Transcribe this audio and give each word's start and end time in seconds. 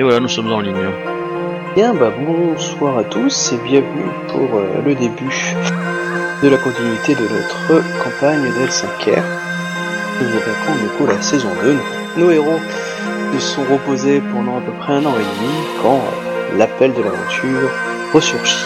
Et 0.00 0.02
voilà, 0.02 0.18
nous 0.18 0.28
sommes 0.28 0.50
en 0.50 0.60
ligne. 0.60 0.88
Bien, 1.74 1.92
bah 1.92 2.10
bonsoir 2.18 2.96
à 2.96 3.04
tous 3.04 3.52
et 3.52 3.58
bienvenue 3.58 4.10
pour 4.28 4.56
euh, 4.56 4.80
le 4.82 4.94
début 4.94 5.54
de 6.42 6.48
la 6.48 6.56
continuité 6.56 7.14
de 7.14 7.20
notre 7.20 7.84
campagne 8.02 8.40
d'L5R. 8.44 9.20
Nous 10.22 10.28
attaquons 10.38 11.04
du 11.04 11.06
la 11.06 11.20
saison 11.20 11.50
2. 11.62 11.76
Nos 12.16 12.30
héros 12.30 12.60
se 13.34 13.40
sont 13.40 13.62
reposés 13.70 14.22
pendant 14.32 14.56
à 14.56 14.62
peu 14.62 14.72
près 14.72 14.94
un 14.94 15.04
an 15.04 15.12
et 15.16 15.38
demi 15.38 15.52
quand 15.82 16.00
l'appel 16.56 16.94
de 16.94 17.02
l'aventure 17.02 17.68
ressurgit. 18.14 18.64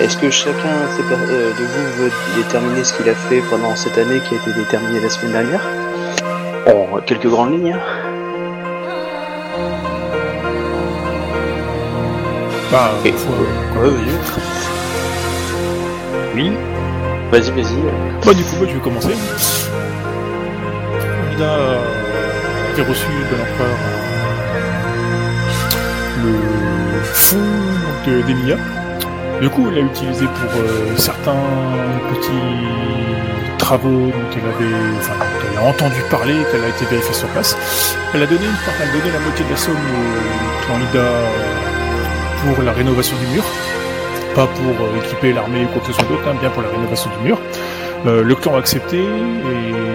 Est-ce 0.00 0.16
que 0.16 0.28
chacun 0.28 0.74
de 0.98 1.64
vous 1.64 2.02
veut 2.02 2.10
déterminer 2.36 2.82
ce 2.82 2.94
qu'il 2.94 3.08
a 3.08 3.14
fait 3.14 3.42
pendant 3.48 3.76
cette 3.76 3.96
année 3.96 4.18
qui 4.28 4.34
a 4.34 4.38
été 4.38 4.52
déterminée 4.58 4.98
la 4.98 5.08
semaine 5.08 5.34
dernière? 5.34 5.62
En 6.66 6.98
quelques 6.98 7.28
grandes 7.28 7.52
lignes. 7.52 7.74
hein. 7.74 8.07
Bah, 12.70 12.90
faut- 13.16 13.80
Ouais. 13.80 13.90
Oui 16.34 16.52
Vas-y, 17.30 17.50
vas-y. 17.50 17.76
bah, 18.24 18.32
du 18.34 18.42
coup, 18.44 18.56
moi, 18.56 18.66
je 18.68 18.74
vais 18.74 18.80
commencer. 18.80 19.08
Il 21.36 21.42
a 21.42 21.46
euh, 21.46 21.78
été 22.72 22.82
reçu 22.82 23.06
de 23.06 23.36
l'empereur 23.36 23.76
euh, 26.24 26.24
le 26.24 27.02
fonds 27.02 27.36
de 28.06 28.22
d'Emilia. 28.22 28.56
Du 29.40 29.48
coup, 29.50 29.66
il 29.70 29.74
l'a 29.76 29.82
utilisé 29.82 30.24
pour 30.26 30.50
euh, 30.60 30.96
certains 30.96 31.36
petits 32.12 33.56
travaux 33.58 33.88
dont 34.10 34.30
elle 34.32 34.48
avait, 34.48 34.74
enfin, 34.98 35.12
dont 35.18 35.46
elle 35.52 35.58
a 35.58 35.68
entendu 35.68 36.00
parler, 36.10 36.34
qu'elle 36.50 36.64
a 36.64 36.68
été 36.68 36.84
vérifiée 36.86 37.14
sur 37.14 37.28
place. 37.28 37.56
Elle 38.14 38.22
a 38.22 38.26
donné 38.26 38.44
une 38.46 38.52
part, 38.64 38.74
elle 38.82 38.88
a 38.88 38.92
donné 38.92 39.12
la 39.12 39.20
moitié 39.20 39.44
de 39.44 39.50
la 39.50 39.56
somme 39.56 39.74
au 39.76 40.64
clan 40.64 40.76
Ida 40.90 40.98
euh, 40.98 41.26
pour 42.44 42.62
la 42.62 42.72
rénovation 42.72 43.16
du 43.18 43.26
mur. 43.34 43.44
Pas 44.34 44.46
pour 44.46 44.64
euh, 44.86 44.98
équiper 45.04 45.32
l'armée 45.32 45.64
ou 45.64 45.68
quoi 45.68 45.80
que 45.80 45.86
ce 45.88 45.92
soit 45.92 46.04
d'autre, 46.08 46.22
hein, 46.28 46.36
bien 46.40 46.50
pour 46.50 46.62
la 46.62 46.68
rénovation 46.68 47.10
du 47.20 47.28
mur. 47.28 47.38
Euh, 48.06 48.22
le 48.22 48.34
clan 48.36 48.54
a 48.54 48.58
accepté 48.58 48.98
et 48.98 49.02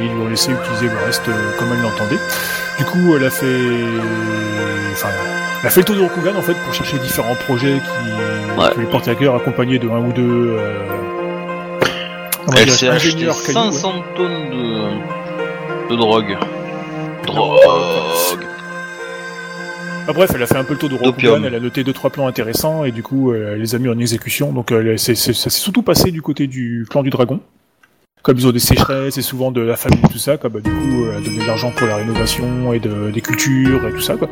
ils 0.03 0.09
lui 0.11 0.21
ont 0.25 0.27
laissé 0.29 0.51
utiliser 0.51 0.87
le 0.93 1.05
reste 1.05 1.27
euh, 1.29 1.57
comme 1.57 1.69
elle 1.73 1.81
l'entendait. 1.81 2.19
Du 2.77 2.85
coup, 2.85 3.15
elle 3.15 3.23
a 3.25 3.29
fait, 3.29 3.45
enfin, 4.91 5.07
elle 5.61 5.67
a 5.67 5.69
fait 5.69 5.81
le 5.81 5.85
tour 5.85 5.95
de 5.95 6.01
Rokugan 6.01 6.35
en 6.37 6.41
fait 6.41 6.55
pour 6.55 6.73
chercher 6.73 6.97
différents 6.99 7.35
projets 7.35 7.75
qui, 7.79 8.59
Ouais. 8.59 8.69
qui 8.73 8.79
lui 8.81 8.85
portaient 8.87 9.11
à 9.11 9.15
cœur, 9.15 9.35
accompagnés 9.35 9.79
de 9.79 9.89
un 9.89 9.97
ou 9.99 10.11
deux 10.11 10.55
euh, 10.59 10.83
Elle 12.57 12.69
s'est 12.69 12.87
acheté 12.89 13.09
ingénieurs 13.09 13.35
cailloux, 13.43 13.59
ouais. 13.59 13.71
500 13.71 13.93
tonnes 14.15 14.49
de, 14.51 15.89
de 15.91 15.95
drogue. 15.95 16.37
Drogue 17.25 17.59
Ah, 20.07 20.11
bref, 20.13 20.31
elle 20.35 20.43
a 20.43 20.47
fait 20.47 20.57
un 20.57 20.63
peu 20.63 20.73
le 20.73 20.79
tour 20.79 20.89
de. 20.89 20.95
Rokugan, 20.95 21.43
elle 21.45 21.55
a 21.55 21.59
noté 21.59 21.83
deux 21.83 21.93
trois 21.93 22.09
plans 22.09 22.27
intéressants 22.27 22.83
et 22.83 22.91
du 22.91 23.01
coup, 23.03 23.31
euh, 23.31 23.53
elle 23.53 23.61
les 23.61 23.73
a 23.75 23.79
mis 23.79 23.87
en 23.87 23.97
exécution. 23.97 24.51
Donc, 24.51 24.71
euh, 24.71 24.97
c'est- 24.97 25.15
c'est- 25.15 25.33
ça 25.33 25.49
s'est 25.49 25.59
surtout 25.61 25.81
passé 25.81 26.11
du 26.11 26.21
côté 26.21 26.47
du 26.47 26.85
clan 26.89 27.03
du 27.03 27.09
dragon. 27.09 27.39
Comme 28.21 28.37
ils 28.37 28.47
ont 28.47 28.51
des 28.51 28.59
sécheresses 28.59 29.17
et 29.17 29.21
souvent 29.21 29.51
de 29.51 29.59
la 29.61 29.75
famille, 29.75 30.01
tout 30.11 30.17
ça, 30.17 30.37
quoi, 30.37 30.49
bah, 30.49 30.59
du 30.61 30.69
coup, 30.71 31.05
elle 31.09 31.17
a 31.17 31.19
donné 31.21 31.39
de 31.39 31.45
l'argent 31.47 31.71
pour 31.71 31.87
la 31.87 31.97
rénovation 31.97 32.73
et 32.73 32.79
de, 32.79 33.11
des 33.11 33.19
cultures 33.21 33.85
et 33.87 33.91
tout 33.91 33.99
ça, 34.01 34.15
quoi. 34.15 34.29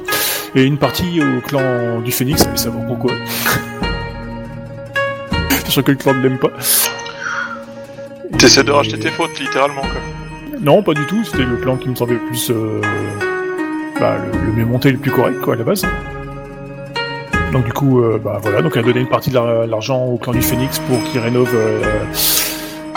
Et 0.56 0.64
une 0.64 0.78
partie 0.78 1.20
au 1.22 1.42
clan 1.42 2.00
du 2.02 2.12
Phénix, 2.12 2.48
mais 2.50 2.58
savoir 2.58 2.86
pourquoi? 2.88 3.12
Sachant 5.66 5.84
que 5.84 5.92
le 5.92 5.98
clan 5.98 6.14
ne 6.14 6.24
l'aime 6.24 6.38
pas? 6.40 6.52
T'essaies 8.38 8.64
de 8.64 8.70
Et- 8.70 8.74
racheter 8.74 9.00
tes 9.00 9.10
fautes, 9.10 9.38
littéralement, 9.40 9.82
quoi. 9.82 10.02
Non, 10.62 10.84
pas 10.84 10.94
du 10.94 11.06
tout, 11.08 11.24
c'était 11.26 11.44
le 11.44 11.58
plan 11.58 11.76
qui 11.78 11.90
me 11.90 11.96
semblait 11.96 12.16
le 12.16 12.26
plus... 12.28 12.50
euh, 12.52 12.80
bah, 14.02 14.16
le, 14.46 14.52
mieux 14.52 14.66
monté, 14.66 14.92
le 14.92 14.98
plus 14.98 15.12
correct, 15.12 15.40
quoi, 15.42 15.54
à 15.54 15.58
la 15.58 15.64
base. 15.64 15.86
Donc 17.54 17.66
du 17.66 17.74
coup, 17.74 18.02
euh, 18.02 18.18
bah 18.24 18.40
voilà, 18.42 18.62
donc 18.62 18.72
elle 18.76 18.84
a 18.84 18.88
donné 18.88 19.02
une 19.02 19.08
partie 19.10 19.30
de 19.30 19.36
la- 19.36 19.68
l'argent 19.68 20.06
au 20.06 20.18
clan 20.18 20.32
du 20.34 20.42
Phénix 20.42 20.80
pour 20.80 21.02
qu'il 21.04 21.20
rénove 21.20 21.52
euh, 21.54 21.82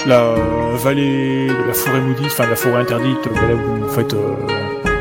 la 0.06 0.34
vallée 0.76 1.48
la 1.48 1.74
forêt 1.74 2.00
maudite, 2.00 2.26
enfin 2.26 2.46
la 2.48 2.54
forêt 2.56 2.80
interdite, 2.80 3.26
euh, 3.26 3.48
là 3.48 3.54
où 3.54 3.84
en 3.84 3.88
fait 3.88 4.14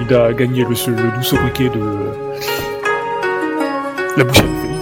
Ida 0.01 0.25
a 0.25 0.33
gagné 0.33 0.63
le, 0.63 0.69
le 0.69 1.11
doux 1.15 1.23
sobriquet 1.23 1.69
de 1.69 1.79
la 4.17 4.23
bouchette 4.23 4.45
du. 4.45 4.73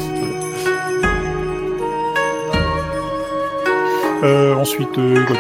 Euh, 4.24 4.54
ensuite, 4.56 4.98
quoi 5.28 5.36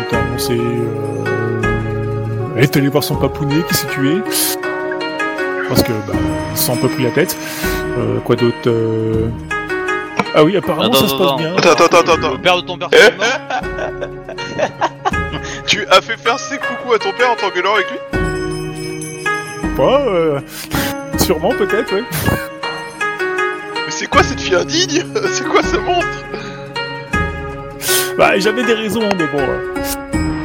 est 2.57 2.75
allée 2.77 2.89
voir 2.89 3.03
son 3.03 3.15
papounet 3.15 3.63
qui 3.67 3.75
s'est 3.75 3.87
tué. 3.87 4.15
Parce 5.71 5.83
que 5.83 5.93
bah, 5.93 6.13
ils 6.51 6.57
se 6.57 6.65
sont 6.65 6.73
un 6.73 6.77
peu 6.77 6.89
pris 6.89 7.03
la 7.03 7.11
tête. 7.11 7.37
Euh, 7.97 8.19
quoi 8.25 8.35
d'autre 8.35 8.57
euh, 8.67 9.29
Ah 10.35 10.43
oui, 10.43 10.57
apparemment 10.57 10.89
Attends, 10.91 10.99
ça 10.99 11.07
se 11.07 11.13
passe 11.13 11.27
attends, 11.27 11.37
bien. 11.37 11.55
Attends, 11.55 11.71
attends, 11.71 11.99
attends, 11.99 12.13
attends. 12.13 12.31
Le 12.33 12.41
père 12.41 12.57
de 12.57 12.61
ton 12.67 12.77
personnage 12.77 13.13
Tu 15.67 15.85
as 15.89 16.01
fait 16.01 16.17
faire 16.17 16.37
ses 16.39 16.57
coucous 16.57 16.93
à 16.93 16.99
ton 16.99 17.13
père 17.13 17.31
en 17.31 17.35
t'engueulant 17.35 17.75
avec 17.75 17.87
lui 17.89 17.99
Pas, 19.77 20.01
euh, 20.01 20.41
sûrement 21.17 21.51
peut-être, 21.57 21.93
ouais. 21.95 22.03
Mais 23.85 23.91
c'est 23.91 24.07
quoi 24.07 24.23
cette 24.23 24.41
fille 24.41 24.55
indigne? 24.55 25.05
C'est 25.31 25.47
quoi 25.47 25.63
ce 25.63 25.77
monstre? 25.77 26.25
Bah 28.17 28.37
j'avais 28.37 28.63
des 28.65 28.73
raisons, 28.73 29.07
mais 29.17 29.25
bon. 29.27 29.39
euh, 29.39 29.73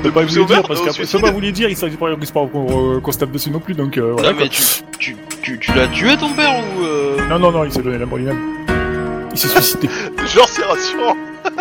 peux 0.06 0.12
pas 0.12 0.24
vous 0.24 0.38
au 0.38 0.44
dire 0.44 0.62
parce 0.66 0.80
qu'après, 0.80 1.04
je 1.04 1.12
peux 1.12 1.20
pas 1.20 1.30
vous 1.30 1.40
les 1.40 1.52
dire, 1.52 1.68
il 1.68 1.76
s'agit 1.76 1.96
pas 1.96 2.08
qu'on 2.52 3.00
qu'on- 3.00 3.12
se 3.12 3.18
tape 3.18 3.30
dessus 3.32 3.50
non 3.50 3.60
plus, 3.60 3.74
donc 3.74 3.96
euh, 3.98 4.12
voilà. 4.12 4.32
Non 4.32 4.38
mais 4.40 4.48
tu, 4.48 4.62
tu, 4.98 5.16
tu, 5.42 5.58
tu 5.58 5.72
l'as 5.74 5.88
tué 5.88 6.16
ton 6.16 6.30
père 6.30 6.54
ou 6.58 6.84
euh... 6.84 7.16
Non, 7.28 7.38
non, 7.38 7.50
non, 7.52 7.64
il 7.64 7.72
s'est 7.72 7.82
donné 7.82 7.98
la 7.98 8.06
mort 8.06 8.18
lui-même. 8.18 8.38
Il 9.32 9.38
s'est 9.38 9.48
suicidé. 9.48 9.88
Genre, 10.34 10.48
c'est 10.48 10.62
rassurant 10.64 11.16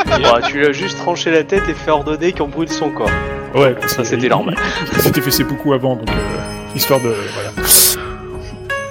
Bah, 0.06 0.40
tu 0.48 0.58
lui 0.58 0.66
as 0.66 0.72
juste 0.72 0.98
tranché 0.98 1.30
la 1.32 1.44
tête 1.44 1.64
et 1.70 1.74
fait 1.74 1.92
ordonner 1.92 2.32
qu'on 2.32 2.48
brûle 2.48 2.70
son 2.70 2.90
corps. 2.90 3.10
Ouais, 3.54 3.76
Ça, 3.88 4.04
c'était 4.04 4.30
normal. 4.30 4.56
Il 4.94 5.02
s'était 5.02 5.22
fait 5.22 5.32
ses 5.32 5.44
beaucoup 5.44 5.74
avant, 5.74 5.96
donc 5.96 6.10
euh, 6.10 6.76
histoire 6.76 7.00
de. 7.02 7.14
Voilà. 7.34 7.68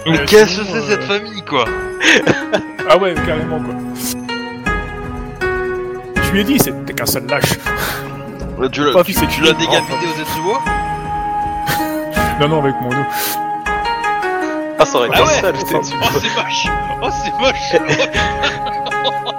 Mais 0.07 0.19
Euh, 0.21 0.25
qu'est-ce 0.27 0.59
que 0.59 0.65
c'est 0.67 0.77
euh, 0.77 0.83
cette 0.89 1.05
famille 1.05 1.43
quoi? 1.49 1.65
Ah 2.89 2.99
ouais, 2.99 3.15
carrément 3.27 3.59
quoi. 3.61 3.75
Je 6.23 6.31
lui 6.33 6.41
ai 6.41 6.45
dit, 6.45 6.59
c'était 6.59 6.93
qu'un 6.93 7.07
seul 7.07 7.25
lâche. 7.27 7.53
Tu 8.73 8.85
l'as 8.85 9.03
tu, 9.05 9.15
tu 9.15 9.41
l'as 9.43 9.53
décapité 9.53 10.07
aux 10.07 10.59
Non, 12.41 12.49
non, 12.49 12.59
avec 12.61 12.75
mon 12.81 12.89
dos. 12.91 12.97
Ah, 14.79 14.85
ça 14.85 14.99
aurait 14.99 15.09
été 15.09 15.17
Ah 15.19 15.23
ouais 15.23 15.41
ça, 15.41 15.53
le. 15.53 15.59
Oh 15.59 15.63
c'est 15.83 16.35
moche 16.37 16.67
Oh 17.03 17.09
c'est 17.11 17.33
moche 17.39 17.77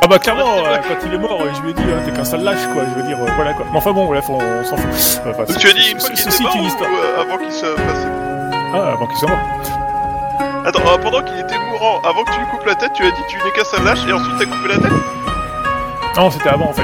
Ah 0.02 0.08
bah 0.08 0.20
clairement, 0.20 0.58
euh, 0.60 0.78
quand 0.88 0.96
il 1.06 1.14
est 1.14 1.18
mort, 1.18 1.42
je 1.56 1.62
lui 1.62 1.72
ai 1.72 1.74
dit, 1.74 1.82
hein, 1.82 2.02
t'es 2.06 2.12
qu'un 2.12 2.24
sale 2.24 2.44
lâche 2.44 2.66
quoi. 2.74 2.84
Je 2.90 3.02
veux 3.02 3.08
dire, 3.08 3.18
euh, 3.20 3.28
voilà 3.36 3.54
quoi. 3.54 3.66
Mais 3.72 3.78
enfin 3.78 3.92
bon, 3.92 4.06
bref, 4.06 4.26
on, 4.30 4.38
on 4.38 4.64
s'en 4.64 4.78
fout. 4.78 5.22
Euh, 5.26 5.32
enfin, 5.32 5.44
Donc 5.46 5.58
tu 5.58 5.68
as 5.68 5.74
dit 5.74 5.92
une 5.92 6.00
fois 6.00 6.10
qu'il 6.10 6.20
était 6.20 6.36
est 6.36 6.42
mort 6.44 6.56
ou 6.56 6.66
euh, 6.84 7.22
avant 7.22 7.38
qu'il 7.38 7.52
se 7.52 7.66
fasse... 7.66 8.08
Ah, 8.74 8.92
avant 8.94 9.08
qu'il 9.08 9.18
soit 9.18 9.30
mort. 9.30 9.40
Attends, 10.66 10.80
euh, 10.88 10.98
pendant 10.98 11.22
qu'il 11.24 11.40
était 11.40 11.58
mourant, 11.72 12.02
avant 12.04 12.24
que 12.24 12.32
tu 12.32 12.40
lui 12.40 12.46
coupes 12.48 12.66
la 12.66 12.76
tête, 12.76 12.94
tu 12.94 13.04
as 13.04 13.12
dit 13.12 13.22
tu 13.30 13.38
n'es 13.38 13.52
qu'un 13.52 13.64
sale 13.64 13.84
lâche 13.84 14.06
et 14.08 14.14
ensuite 14.14 14.36
t'as 14.38 14.46
coupé 14.46 14.68
la 14.70 14.78
tête? 14.78 14.92
Non, 16.18 16.30
c'était 16.30 16.50
avant 16.50 16.70
en 16.70 16.74
fait. 16.74 16.84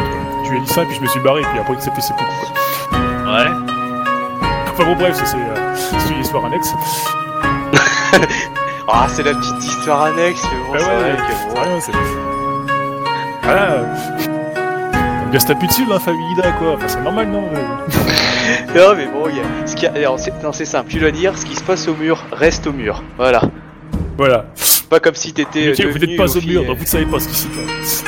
Lui 0.51 0.57
as 0.57 0.61
dit 0.61 0.73
ça, 0.73 0.85
puis 0.85 0.95
je 0.95 1.01
me 1.01 1.07
suis 1.07 1.19
barré, 1.21 1.41
puis 1.41 1.59
après 1.59 1.73
il 1.73 1.81
s'est 1.81 1.91
fait 1.91 2.01
ses 2.01 2.13
beaucoup 2.13 2.25
quoi. 2.25 2.99
Ouais. 3.33 3.47
Enfin 4.73 4.83
bon, 4.85 4.95
bref, 4.95 5.15
ça, 5.15 5.25
c'est 5.25 5.37
euh, 5.37 5.75
c'est 5.75 6.13
une 6.13 6.21
histoire 6.21 6.45
annexe. 6.45 6.73
Ah, 8.93 9.07
c'est 9.07 9.23
la 9.23 9.33
petite 9.33 9.63
histoire 9.63 10.01
annexe, 10.03 10.41
mais 10.43 10.57
bon, 10.67 10.73
Ah 10.73 10.79
c'est 10.79 10.85
ouais, 10.87 10.95
vrai 10.99 11.11
ouais, 11.11 11.17
que 11.17 11.53
bon. 11.55 11.61
rien, 11.61 11.79
c'est. 11.79 11.91
Voilà. 13.43 13.61
euh, 13.71 13.85
On 15.25 15.29
bien 15.29 15.39
se 15.39 15.47
taper 15.47 15.67
dessus 15.67 15.85
la 15.89 15.99
famille 15.99 16.29
Ida 16.33 16.51
quoi. 16.53 16.73
Enfin, 16.73 16.87
c'est 16.87 17.01
normal, 17.01 17.27
non 17.29 17.43
euh. 17.53 18.75
Non, 18.75 18.95
mais 18.97 19.05
bon, 19.07 19.29
il 19.29 19.37
y 19.37 19.39
a... 19.39 19.43
ce 19.67 19.75
qui 19.77 19.85
a-. 19.87 19.93
Non, 20.43 20.51
c'est 20.51 20.65
simple, 20.65 20.89
tu 20.91 20.99
dois 20.99 21.11
dire 21.11 21.37
ce 21.37 21.45
qui 21.45 21.55
se 21.55 21.63
passe 21.63 21.87
au 21.87 21.93
mur 21.95 22.21
reste 22.33 22.67
au 22.67 22.73
mur. 22.73 23.01
Voilà. 23.17 23.41
Voilà. 24.17 24.45
Pas 24.89 24.99
comme 24.99 25.15
si 25.15 25.31
t'étais. 25.31 25.69
Ok, 25.71 25.85
vous 25.93 25.99
n'êtes 25.99 26.17
pas 26.17 26.37
au 26.37 26.41
mur, 26.41 26.65
donc 26.65 26.75
vous 26.77 26.83
ne 26.83 26.87
savez 26.87 27.05
pas 27.05 27.19
ce 27.21 27.29
qui 27.29 27.35
s'y 27.35 27.47
passe. 27.47 28.03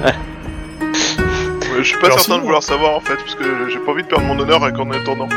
Je 1.78 1.82
suis 1.82 1.98
pas 1.98 2.06
Alors, 2.06 2.18
certain 2.18 2.24
sinon- 2.32 2.36
de 2.38 2.42
vouloir 2.42 2.62
savoir 2.62 2.94
en 2.96 3.00
fait, 3.00 3.16
parce 3.16 3.34
que 3.34 3.44
j'ai 3.70 3.78
pas 3.78 3.92
envie 3.92 4.02
de 4.02 4.08
perdre 4.08 4.24
mon 4.24 4.38
honneur 4.38 4.62
en 4.62 4.90
attendant. 4.90 5.28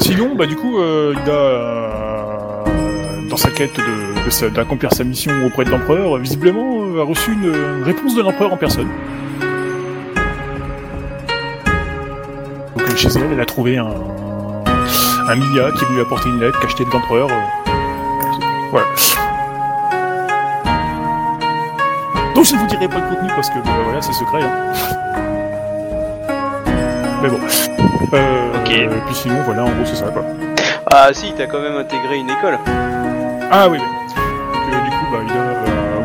Sinon, 0.00 0.34
bah 0.34 0.46
du 0.46 0.56
coup, 0.56 0.78
euh, 0.78 1.14
Ida, 1.22 1.32
euh, 1.32 2.68
dans 3.28 3.36
sa 3.36 3.50
quête 3.50 3.76
de, 3.76 4.24
de 4.24 4.30
sa- 4.30 4.50
d'accomplir 4.50 4.92
sa 4.92 5.04
mission 5.04 5.32
auprès 5.46 5.64
de 5.64 5.70
l'empereur, 5.70 6.16
visiblement 6.18 6.84
euh, 6.84 7.00
a 7.00 7.04
reçu 7.04 7.32
une, 7.32 7.82
réponse 7.84 8.14
de 8.14 8.22
l'empereur 8.22 8.52
en 8.52 8.56
personne. 8.56 8.88
Donc 12.76 12.88
euh, 12.90 12.96
chez 12.96 13.08
elle, 13.16 13.32
elle 13.32 13.40
a 13.40 13.46
trouvé 13.46 13.78
un, 13.78 13.86
un 13.86 15.34
Mia 15.36 15.70
qui 15.72 15.84
lui 15.86 15.98
a 15.98 16.02
apporté 16.02 16.28
une 16.28 16.40
lettre 16.40 16.60
cachetée 16.60 16.84
de 16.84 16.90
l'empereur. 16.90 17.28
euh. 17.30 17.34
Voilà. 18.70 18.86
Donc 22.34 22.44
je 22.44 22.54
ne 22.54 22.58
vous 22.60 22.66
dirai 22.66 22.88
pas 22.88 22.96
le 22.96 23.14
contenu 23.14 23.28
parce 23.34 23.48
que 23.50 23.58
bah, 23.58 23.70
voilà, 23.84 24.02
c'est 24.02 24.12
secret. 24.12 24.42
hein. 24.42 24.72
Mais 27.22 27.28
bon. 27.28 27.38
Euh, 28.12 28.50
Ok. 28.64 28.70
Et 28.70 28.88
puis 29.06 29.14
sinon, 29.14 29.36
voilà, 29.44 29.62
en 29.64 29.66
gros, 29.66 29.84
c'est 29.84 29.96
ça 29.96 30.06
quoi. 30.06 30.22
Ah, 30.92 31.08
si, 31.12 31.32
t'as 31.36 31.46
quand 31.46 31.60
même 31.60 31.76
intégré 31.76 32.16
une 32.18 32.30
école. 32.30 32.58
Ah 33.50 33.68
oui, 33.68 33.78
oui. 33.78 33.84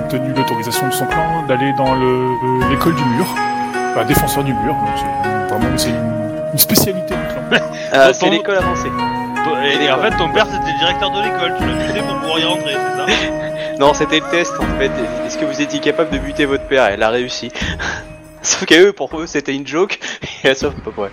obtenu 0.04 0.34
l'autorisation 0.36 0.88
de 0.88 0.94
son 0.94 1.06
clan 1.06 1.44
d'aller 1.48 1.72
dans 1.74 1.94
le- 1.96 2.70
l'école 2.70 2.96
du 2.96 3.04
mur, 3.06 3.26
enfin 3.92 4.06
défenseur 4.06 4.44
du 4.44 4.54
mur. 4.54 4.74
Donc 4.74 4.90
c'est 4.98 5.54
vraiment 5.54 5.78
c'est 5.78 5.90
une, 5.90 6.50
une 6.54 6.58
spécialité 6.60 7.14
du 7.16 7.28
clan. 7.28 7.60
Ah, 7.94 8.14
c'est 8.14 8.30
l'école 8.30 8.56
avancée. 8.58 8.92
Et, 9.64 9.86
et 9.86 9.92
en 9.92 9.98
fait, 10.00 10.12
ton 10.18 10.30
père 10.30 10.46
c'était 10.52 10.72
le 10.72 10.78
directeur 10.80 11.10
de 11.12 11.22
l'école, 11.22 11.56
tu 11.60 11.66
l'as 11.66 11.74
buté 11.88 12.00
pour 12.02 12.18
pouvoir 12.20 12.40
y 12.40 12.46
rentrer, 12.46 12.74
c'est 12.76 12.98
ça? 12.98 13.49
Non, 13.80 13.94
c'était 13.94 14.20
le 14.20 14.30
test 14.30 14.52
en 14.60 14.78
fait. 14.78 14.92
Est-ce 15.26 15.38
que 15.38 15.46
vous 15.46 15.62
étiez 15.62 15.80
capable 15.80 16.12
de 16.12 16.18
buter 16.18 16.44
votre 16.44 16.66
père 16.66 16.86
Elle 16.88 17.02
a 17.02 17.10
réussi. 17.10 17.50
Sauf 18.42 18.66
qu'à 18.66 18.82
eux, 18.82 18.94
pour 18.94 19.20
eux, 19.20 19.28
c'était 19.28 19.54
une 19.54 19.68
joke. 19.68 20.00
Et 20.44 20.54
Sauf 20.56 20.74
pas. 20.76 21.10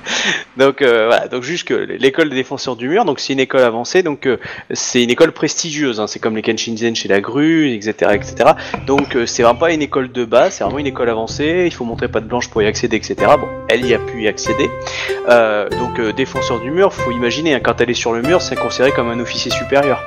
Donc 0.56 0.82
euh, 0.82 1.06
voilà. 1.06 1.28
Donc 1.28 1.42
juste 1.42 1.66
que 1.66 1.74
l'école 1.74 2.30
des 2.30 2.36
défenseurs 2.36 2.76
du 2.76 2.88
mur, 2.88 3.04
donc 3.04 3.20
c'est 3.20 3.32
une 3.32 3.40
école 3.40 3.62
avancée. 3.62 4.02
Donc 4.02 4.26
euh, 4.26 4.38
c'est 4.72 5.02
une 5.02 5.10
école 5.10 5.32
prestigieuse. 5.32 6.00
hein, 6.00 6.06
c'est 6.06 6.18
comme 6.18 6.36
les 6.36 6.42
Kenshinzen 6.42 6.94
chez 6.94 7.08
la 7.08 7.20
grue, 7.20 7.72
etc., 7.72 8.12
etc. 8.14 8.50
Donc 8.86 9.16
euh, 9.16 9.26
c'est 9.26 9.42
vraiment 9.42 9.58
pas 9.58 9.72
une 9.72 9.82
école 9.82 10.12
de 10.12 10.24
base. 10.24 10.54
C'est 10.54 10.64
vraiment 10.64 10.78
une 10.78 10.86
école 10.86 11.08
avancée. 11.08 11.64
Il 11.66 11.72
faut 11.72 11.84
montrer 11.84 12.08
patte 12.08 12.26
blanche 12.26 12.48
pour 12.48 12.62
y 12.62 12.66
accéder, 12.66 12.96
etc. 12.96 13.16
Bon, 13.38 13.48
elle 13.68 13.84
y 13.84 13.94
a 13.94 13.98
pu 13.98 14.22
y 14.22 14.28
accéder. 14.28 14.70
Donc 15.78 16.00
défenseur 16.14 16.60
du 16.60 16.70
mur, 16.70 16.92
faut 16.92 17.10
imaginer 17.10 17.54
hein, 17.54 17.60
quand 17.62 17.80
elle 17.80 17.90
est 17.90 17.94
sur 17.94 18.12
le 18.12 18.22
mur, 18.22 18.40
c'est 18.40 18.56
considéré 18.56 18.92
comme 18.92 19.08
un 19.10 19.18
officier 19.18 19.50
supérieur. 19.50 20.02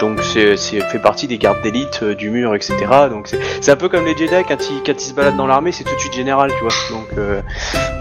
Donc 0.00 0.20
c'est 0.22 0.56
fait 0.56 0.98
partie 0.98 1.28
des 1.28 1.38
gardes 1.38 1.62
d'élite 1.62 2.02
du 2.02 2.30
mur, 2.30 2.54
etc. 2.54 2.74
Donc 3.08 3.28
c'est 3.60 3.70
un 3.70 3.76
peu 3.76 3.88
comme 3.88 4.04
les 4.04 4.16
Jedi 4.16 4.34
quand 4.48 4.70
ils, 4.70 4.82
quand 4.84 4.92
ils 5.00 5.06
se 5.06 5.14
baladent 5.14 5.36
dans 5.36 5.46
l'armée, 5.46 5.72
c'est 5.72 5.84
tout 5.84 5.94
de 5.94 6.00
suite 6.00 6.14
général, 6.14 6.50
tu 6.56 6.60
vois. 6.60 6.65
Donc 6.90 7.06
euh, 7.18 7.40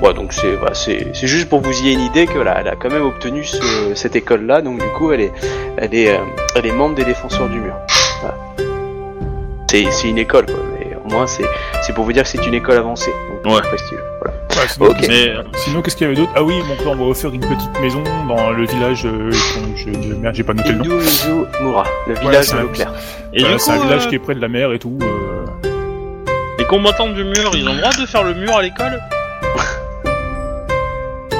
ouais, 0.02 0.14
donc 0.14 0.34
c'est 0.34 0.56
voilà, 0.56 0.74
c'est 0.74 1.08
c'est 1.14 1.28
juste 1.28 1.50
pour 1.50 1.62
vous 1.62 1.72
y 1.82 1.88
ayez 1.88 1.94
une 1.94 2.02
idée 2.02 2.26
que 2.26 2.34
voilà, 2.34 2.60
elle 2.60 2.68
a 2.68 2.76
quand 2.76 2.90
même 2.92 3.06
obtenu 3.06 3.44
ce- 3.44 3.94
cette 3.96 4.16
école 4.16 4.46
là. 4.46 4.62
Donc 4.62 4.80
du 4.80 4.88
coup, 4.98 5.12
elle 5.12 5.22
est 5.22 5.32
elle 5.78 5.94
est 5.96 6.12
euh, 6.16 6.20
elle 6.56 6.66
est 6.66 6.72
membre 6.72 6.96
des 6.96 7.06
défenseurs 7.06 7.48
du 7.50 7.60
mur. 7.60 7.76
Voilà. 8.22 8.36
C'est 9.70 9.92
c'est 9.92 10.10
une 10.10 10.18
école 10.18 10.46
quoi, 10.46 10.56
mais 10.80 10.96
au 11.06 11.10
moins 11.12 11.28
c'est 11.28 11.44
c'est 11.82 11.94
pour 11.94 12.06
vous 12.06 12.14
dire 12.14 12.24
que 12.24 12.30
c'est 12.30 12.46
une 12.46 12.54
école 12.54 12.78
avancée. 12.78 13.12
Donc 13.44 13.54
Ouais. 13.56 13.60
c'est 13.64 13.70
prestigieux. 13.70 14.04
Voilà. 14.22 14.38
Ouais, 14.56 14.68
sinon, 14.70 14.86
Ok. 14.88 15.06
Mais 15.10 15.34
sinon, 15.58 15.82
qu'est-ce 15.82 15.96
qu'il 15.98 16.06
y 16.06 16.10
avait 16.10 16.16
d'autre? 16.16 16.32
Ah 16.36 16.42
oui, 16.42 16.54
mon 16.68 16.76
clan 16.78 16.96
m'a 16.96 17.04
offert 17.04 17.32
une 17.34 17.42
petite 17.42 17.78
maison 17.82 18.02
dans 18.30 18.52
le 18.52 18.66
village. 18.66 19.06
Euh, 19.06 19.30
je, 19.76 19.90
de- 19.90 20.16
merde, 20.16 20.34
j'ai 20.34 20.44
pas 20.44 20.54
noté 20.54 20.70
le 20.70 20.78
nom. 20.78 20.86
Inuzumura, 20.86 21.84
le 22.08 22.14
village 22.16 22.46
c'est 22.46 22.56
de 22.56 22.64
claire. 22.68 22.94
et 23.34 23.44
du 23.44 23.60
c'est 23.60 23.72
un 23.72 23.80
village 23.80 24.06
euh, 24.06 24.10
qui 24.10 24.16
est 24.16 24.20
près 24.20 24.34
de 24.34 24.40
la 24.40 24.48
mer 24.48 24.72
et 24.72 24.80
tout. 24.80 24.98
euh, 25.02 25.46
les 26.66 26.78
combattants 26.78 27.10
du 27.10 27.24
mur, 27.24 27.52
ils 27.56 27.68
ont 27.68 27.74
le 27.74 27.80
droit 27.80 27.94
de 27.94 28.06
faire 28.06 28.24
le 28.24 28.34
mur 28.34 28.56
à 28.58 28.62
l'école 28.62 29.00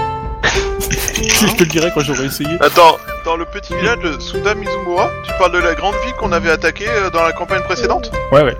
je 1.18 1.54
te 1.56 1.63
le 1.63 1.69
dirai 1.69 1.92
quand 1.94 2.01
j'aurai 2.01 2.25
essayé. 2.25 2.50
Attends, 2.62 2.98
dans 3.25 3.36
le 3.38 3.45
petit 3.45 3.74
village 3.75 4.00
de 4.00 4.19
Sunda 4.19 4.54
Mizumura, 4.56 5.10
tu 5.25 5.31
parles 5.39 5.51
de 5.54 5.57
la 5.60 5.74
grande 5.74 5.95
ville 6.06 6.13
qu'on 6.16 6.31
avait 6.31 6.50
attaquée 6.51 6.88
euh, 6.88 7.10
dans 7.10 7.24
la 7.24 7.31
campagne 7.33 7.62
précédente 7.63 8.12
Ouais, 8.31 8.44
ouais. 8.44 8.56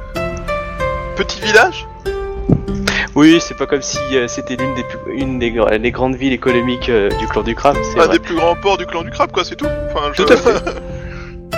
Petit 1.16 1.40
village 1.42 1.86
Oui, 3.16 3.40
c'est 3.42 3.56
pas 3.56 3.66
comme 3.68 3.82
si 3.82 4.00
euh, 4.14 4.28
c'était 4.28 4.56
l'une 4.56 4.74
des 4.76 4.84
plus, 4.84 4.98
une 5.14 5.40
des 5.40 5.52
gra- 5.52 5.78
les 5.78 5.92
grandes 5.92 6.16
villes 6.16 6.34
économiques 6.34 6.90
euh, 6.90 7.10
du 7.18 7.28
clan 7.28 7.44
du 7.44 7.56
crabe, 7.56 7.78
c'est 7.84 8.00
Un 8.00 8.06
vrai. 8.06 8.14
des 8.18 8.20
plus 8.20 8.36
grands 8.36 8.56
ports 8.56 8.78
du 8.78 8.86
clan 8.86 9.04
du 9.04 9.12
crabe, 9.12 9.32
quoi, 9.32 9.44
c'est 9.46 9.56
tout 9.56 9.68
enfin, 9.94 10.12
je- 10.14 10.24
Tout 10.24 10.34
à 10.34 10.38
fait. 10.38 10.52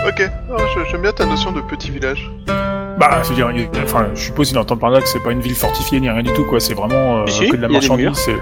ok, 0.08 0.30
j'aime 0.92 1.02
bien 1.02 1.12
ta 1.12 1.26
notion 1.26 1.52
de 1.52 1.62
petit 1.62 1.92
village. 1.92 2.30
Bah, 3.00 3.20
je 3.24 3.30
veux 3.30 3.36
dire, 3.36 3.52
il- 3.52 3.70
enfin, 3.84 4.08
je 4.16 4.22
suppose 4.22 4.50
qu'il 4.50 4.58
entend 4.58 4.78
par 4.78 4.90
là 4.90 5.02
que 5.02 5.08
c'est 5.08 5.22
pas 5.22 5.32
une 5.32 5.42
ville 5.42 5.54
fortifiée 5.56 6.00
ni 6.00 6.10
rien 6.10 6.24
du 6.24 6.34
tout, 6.34 6.46
quoi. 6.46 6.60
C'est 6.60 6.74
vraiment 6.74 7.20
euh, 7.20 7.28
Si, 7.28 7.46
si, 7.46 7.50
que 7.50 7.58
de 7.58 7.62
la 7.62 7.68
marchandise. 7.68 8.14
c'est- 8.14 8.36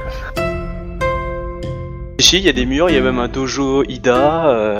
Ici, 2.18 2.38
il 2.38 2.46
y 2.46 2.50
a 2.50 2.54
des 2.54 2.66
murs, 2.66 2.90
il 2.90 2.96
y 2.96 2.98
a 2.98 3.02
même 3.02 3.20
un 3.20 3.28
dojo 3.28 3.84
Ida. 3.84 4.48
euh, 4.48 4.80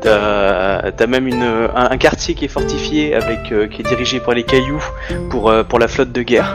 T'as 0.00 0.92
t'as 0.92 1.06
même 1.08 1.26
une, 1.26 1.42
un, 1.42 1.90
un 1.90 1.96
quartier 1.96 2.34
qui 2.36 2.44
est 2.44 2.48
fortifié 2.48 3.16
avec 3.16 3.50
euh, 3.50 3.66
qui 3.66 3.80
est 3.82 3.84
dirigé 3.84 4.20
par 4.20 4.32
les 4.32 4.44
cailloux 4.44 4.80
pour 5.28 5.50
euh, 5.50 5.64
pour 5.64 5.80
la 5.80 5.88
flotte 5.88 6.12
de 6.12 6.22
guerre. 6.22 6.54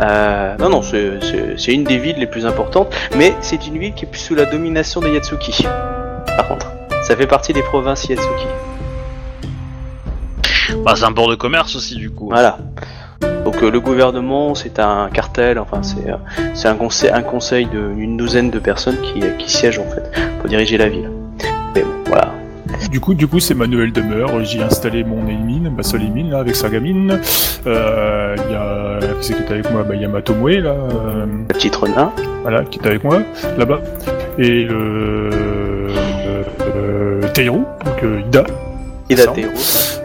Euh, 0.00 0.54
non 0.60 0.68
non, 0.68 0.80
c'est- 0.82 1.18
c'est 1.20 1.58
c'est 1.58 1.72
une 1.72 1.82
des 1.82 1.98
villes 1.98 2.18
les 2.20 2.28
plus 2.28 2.46
importantes, 2.46 2.94
mais 3.16 3.34
c'est 3.40 3.66
une 3.66 3.78
ville 3.78 3.94
qui 3.94 4.04
est 4.04 4.08
plus 4.08 4.20
sous 4.20 4.36
la 4.36 4.44
domination 4.44 5.00
des 5.00 5.10
Yatsuki. 5.12 5.66
Par 6.36 6.46
contre, 6.46 6.70
ça 7.02 7.16
fait 7.16 7.26
partie 7.26 7.52
des 7.52 7.62
provinces 7.62 8.08
Yatsuki. 8.08 8.46
Bah, 10.84 10.94
c'est 10.96 11.04
un 11.04 11.12
port 11.12 11.28
de 11.28 11.34
commerce 11.34 11.74
aussi, 11.76 11.96
du 11.96 12.10
coup. 12.10 12.28
Voilà. 12.30 12.58
Donc 13.44 13.62
euh, 13.62 13.70
le 13.70 13.80
gouvernement, 13.80 14.54
c'est 14.54 14.78
un 14.78 15.08
cartel, 15.12 15.58
enfin 15.58 15.82
c'est 15.82 16.08
euh, 16.10 16.16
c'est 16.54 16.68
un 16.68 16.74
conseil, 16.74 17.10
un 17.10 17.22
conseil 17.22 17.66
d'une 17.66 18.16
douzaine 18.16 18.50
de 18.50 18.58
personnes 18.58 18.96
qui, 19.02 19.20
qui 19.38 19.50
siègent 19.50 19.78
en 19.78 19.90
fait 19.90 20.10
pour 20.40 20.48
diriger 20.48 20.78
la 20.78 20.88
ville. 20.88 21.10
Mais 21.74 21.82
bon, 21.82 21.88
voilà. 22.06 22.32
Du 22.90 23.00
coup, 23.00 23.14
du 23.14 23.26
coup, 23.26 23.40
c'est 23.40 23.54
ma 23.54 23.66
nouvelle 23.66 23.92
demeure. 23.92 24.42
J'ai 24.44 24.62
installé 24.62 25.04
mon 25.04 25.26
émine, 25.28 25.70
ma 25.74 25.82
seule 25.82 26.02
émine 26.02 26.30
là, 26.30 26.38
avec 26.38 26.56
sa 26.56 26.68
gamine. 26.68 27.20
Euh, 27.66 28.36
Il 28.46 28.52
y 28.52 28.56
a 28.56 29.14
qui 29.20 29.26
c'est 29.26 29.34
qui 29.34 29.42
est 29.42 29.50
avec 29.50 29.70
moi? 29.70 29.82
Bah, 29.84 29.94
il 29.94 30.02
y 30.02 30.04
a 30.04 30.08
ma 30.08 30.22
Tomoe 30.22 30.60
là, 30.60 30.70
euh, 30.70 31.26
Le 31.26 31.54
petit 31.54 31.70
renin. 31.70 32.12
voilà, 32.42 32.64
qui 32.64 32.78
est 32.78 32.86
avec 32.86 33.04
moi 33.04 33.20
là-bas, 33.58 33.80
et 34.38 34.64
le 34.64 35.30
euh, 35.32 36.42
euh, 36.76 37.20
donc 37.20 38.04
euh, 38.04 38.20
Ida. 38.26 38.44
Datero. 39.10 39.48
Voilà. 39.50 40.03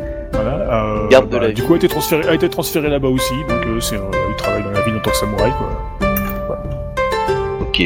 Euh, 1.09 1.11
Garde 1.11 1.29
de 1.29 1.38
la 1.38 1.47
du 1.50 1.61
vie. 1.61 1.67
coup, 1.67 1.73
a 1.73 1.77
été 1.77 1.88
transféré, 1.88 2.27
a 2.29 2.33
été 2.33 2.50
transféré 2.50 2.88
là-bas 2.89 3.07
aussi. 3.07 3.33
Donc, 3.47 3.65
euh, 3.65 3.79
c'est, 3.79 3.95
euh, 3.95 4.01
il 4.29 4.35
travaille 4.35 4.63
dans 4.63 4.71
la 4.71 4.81
ville 4.81 4.95
en 4.95 5.00
tant 5.00 5.09
que 5.09 5.17
samouraï, 5.17 5.51
quoi. 5.57 5.69
Ok. 7.61 7.81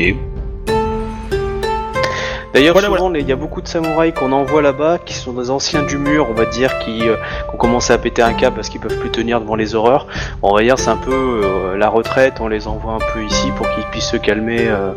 D'ailleurs, 2.54 2.74
Voilà, 2.74 2.88
souvent, 2.90 3.12
il 3.16 3.28
y 3.28 3.32
a 3.32 3.36
beaucoup 3.36 3.62
de 3.62 3.68
samouraïs 3.68 4.14
qu'on 4.14 4.32
envoie 4.32 4.62
là-bas, 4.62 5.00
qui 5.04 5.16
sont 5.16 5.34
des 5.34 5.50
anciens 5.50 5.82
du 5.82 5.98
mur, 5.98 6.28
on 6.30 6.34
va 6.34 6.46
dire, 6.46 6.78
qui, 6.80 7.02
euh, 7.08 7.16
qui 7.16 7.56
ont 7.56 7.58
commencé 7.58 7.92
à 7.94 7.98
péter 7.98 8.22
un 8.22 8.34
câble 8.34 8.56
parce 8.58 8.70
qu'ils 8.70 8.80
peuvent 8.80 9.00
plus 9.00 9.10
tenir 9.10 9.42
devant 9.42 9.56
les 9.56 9.74
horreurs. 9.74 10.06
On 10.44 10.54
va 10.54 10.62
dire, 10.62 10.78
c'est 10.78 10.90
un 10.92 10.98
peu 10.98 11.42
euh, 11.44 11.78
la 11.78 11.90
retraite, 11.90 12.36
on 12.42 12.48
les 12.48 12.68
envoie 12.68 12.94
un 12.94 13.14
peu 13.14 13.24
ici 13.24 13.48
pour 13.58 13.68
qu'ils 13.72 13.86
puissent 13.86 14.10
se 14.12 14.18
calmer, 14.18 14.68
euh, 14.68 14.92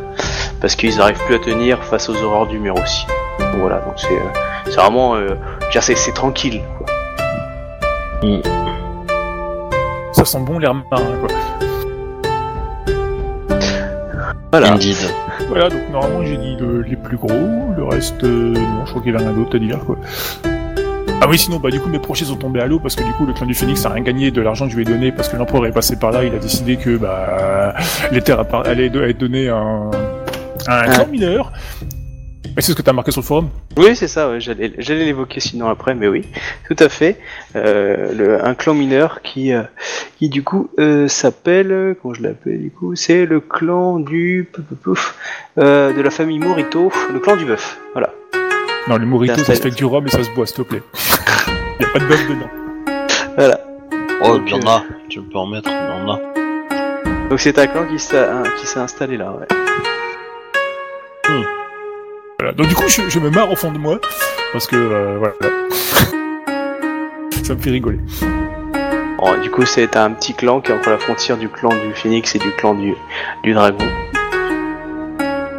parce 0.61 0.75
qu'ils 0.77 0.97
n'arrivent 0.99 1.23
plus 1.25 1.37
à 1.37 1.39
tenir 1.39 1.83
face 1.85 2.11
aux 2.11 2.23
horreurs 2.23 2.47
du 2.47 2.59
mur 2.59 2.75
aussi. 2.75 3.07
Voilà, 3.59 3.77
donc 3.77 3.95
c'est 3.97 4.13
euh, 4.13 4.41
c'est 4.67 4.77
vraiment, 4.77 5.15
euh, 5.15 5.37
c'est 5.81 5.95
c'est 5.97 6.13
tranquille. 6.13 6.61
Quoi. 6.77 6.87
Ça 10.13 10.25
sent 10.25 10.41
bon 10.41 10.59
l'air 10.59 10.75
marin, 10.75 11.05
quoi. 11.21 11.29
Voilà. 14.53 14.73
Indeed. 14.73 14.97
Voilà, 15.49 15.69
donc 15.69 15.81
normalement 15.93 16.25
j'ai 16.25 16.37
dit 16.39 16.57
le- 16.59 16.81
les 16.83 16.97
plus 16.97 17.17
gros, 17.19 17.29
le 17.77 17.85
reste, 17.85 18.25
euh, 18.25 18.53
non, 18.55 18.85
je 18.87 18.91
crois 18.91 19.03
qu'il 19.03 19.13
y 19.13 19.15
avait 19.15 19.25
rien 19.25 19.35
d'autre 19.35 19.57
à 19.57 19.59
dire, 19.59 19.79
quoi. 19.85 19.97
Ah 21.21 21.27
oui, 21.29 21.39
sinon, 21.39 21.59
bah 21.59 21.71
du 21.71 21.81
coup 21.81 21.89
mes 21.89 21.99
projets 21.99 22.25
sont 22.27 22.37
tombés 22.37 22.61
à 22.61 22.67
l'eau 22.67 22.79
parce 22.79 22.95
que 22.95 23.03
du 23.03 23.11
coup 23.13 23.27
le 23.27 23.33
clan 23.33 23.47
du 23.47 23.55
Phoenix 23.55 23.85
a 23.87 23.91
rien 23.91 24.03
gagné 24.03 24.31
de 24.31 24.41
l'argent 24.41 24.67
que 24.67 24.73
je 24.73 24.77
lui 24.77 24.83
ai 24.83 24.87
donné 24.87 25.13
parce 25.13 25.29
que 25.29 25.37
l'empereur 25.37 25.67
est 25.67 25.73
passé 25.73 25.97
par 25.97 26.11
là, 26.11 26.25
il 26.25 26.35
a 26.35 26.39
décidé 26.39 26.77
que 26.77 26.97
bah 26.97 27.75
les 28.13 28.21
terres 28.23 28.45
allaient 28.65 28.87
être 28.87 29.19
données 29.19 29.49
à 29.49 29.57
un, 29.57 29.91
à 30.67 30.81
un 30.85 30.89
clan 30.89 31.07
mineur. 31.11 31.53
Mais 32.57 32.63
c'est 32.63 32.73
ce 32.73 32.77
que 32.77 32.81
t'as 32.83 32.95
marqué 32.95 33.11
sur 33.11 33.21
le 33.21 33.27
forum 33.27 33.51
Oui, 33.77 33.95
c'est 33.95 34.09
ça, 34.09 34.31
ouais, 34.31 34.41
j'allais 34.41 35.05
l'évoquer 35.05 35.41
sinon 35.41 35.69
après, 35.69 35.95
mais 35.95 36.09
oui, 36.09 36.25
tout 36.69 36.77
à 36.83 36.89
fait. 36.89 37.21
Euh, 37.55 38.15
le, 38.15 38.43
un 38.47 38.55
clan 38.55 38.73
mineur 38.73 39.21
qui, 39.23 39.53
euh, 39.53 39.63
qui 40.19 40.31
du 40.31 40.43
coup 40.43 40.71
euh, 40.79 41.07
s'appelle, 41.07 41.97
comment 42.01 42.15
je 42.15 42.23
l'appelle 42.23 42.59
du 42.63 42.71
coup, 42.71 42.97
c'est 42.97 43.27
le 43.27 43.41
clan 43.41 43.99
du 43.99 44.49
pouf, 44.51 44.65
pouf, 44.65 44.79
pouf, 44.79 45.15
euh, 45.59 45.93
de 45.93 46.01
la 46.01 46.09
famille 46.11 46.39
Morito, 46.39 46.91
le 47.13 47.21
clan 47.21 47.37
du 47.37 47.45
bœuf. 47.45 47.79
Voilà. 47.93 48.11
Non, 48.89 48.97
le 48.97 49.05
Morito 49.05 49.35
ça 49.35 49.45
se 49.45 49.53
fait. 49.53 49.61
avec 49.61 49.75
du 49.75 49.85
rhum 49.85 50.07
et 50.07 50.11
ça 50.11 50.23
se 50.25 50.31
boit, 50.31 50.47
s'il 50.47 50.57
te 50.57 50.63
plaît. 50.63 50.83
y 51.81 51.85
a 51.85 51.89
pas 51.89 51.99
de 51.99 52.07
bœuf 52.07 52.27
dedans. 52.27 52.51
Voilà. 53.37 53.61
Oh, 54.25 54.41
il 54.47 54.51
y 54.51 54.55
en 54.55 54.67
a. 54.67 54.83
Tu 55.11 55.21
peux 55.21 55.37
en 55.37 55.47
mettre, 55.47 55.69
il 55.69 55.75
y 55.75 56.03
en 56.03 56.09
a. 56.15 57.29
Donc 57.29 57.39
c'est 57.39 57.59
un 57.59 57.67
clan 57.67 57.87
qui 57.87 57.99
s'est 57.99 58.17
un- 58.19 58.45
qui 58.59 58.67
s'est 58.67 58.79
installé 58.81 59.19
là. 59.19 59.33
Ouais. 59.33 59.47
Voilà. 62.39 62.53
Donc 62.55 62.69
du 62.69 62.75
coup 62.75 62.89
je, 62.89 63.03
je 63.09 63.19
me 63.19 63.31
marre 63.31 63.51
au 63.51 63.57
fond 63.57 63.73
de 63.73 63.79
moi 63.79 63.99
parce 64.53 64.67
que 64.67 64.77
euh, 64.77 65.17
voilà. 65.19 65.35
ça 67.43 67.55
me 67.55 67.61
fait 67.61 67.71
rigoler. 67.71 67.99
Bon, 69.19 69.41
du 69.41 69.51
coup 69.51 69.65
c'est 69.65 69.97
un 69.97 70.11
petit 70.11 70.35
clan 70.35 70.61
qui 70.61 70.71
est 70.71 70.75
entre 70.75 70.91
la 70.91 70.99
frontière 70.99 71.39
du 71.39 71.49
clan 71.49 71.71
du 71.71 71.95
Phénix 71.95 72.35
et 72.35 72.39
du 72.39 72.51
clan 72.53 72.75
du, 72.75 72.95
du 73.43 73.55
Dragon. 73.55 73.79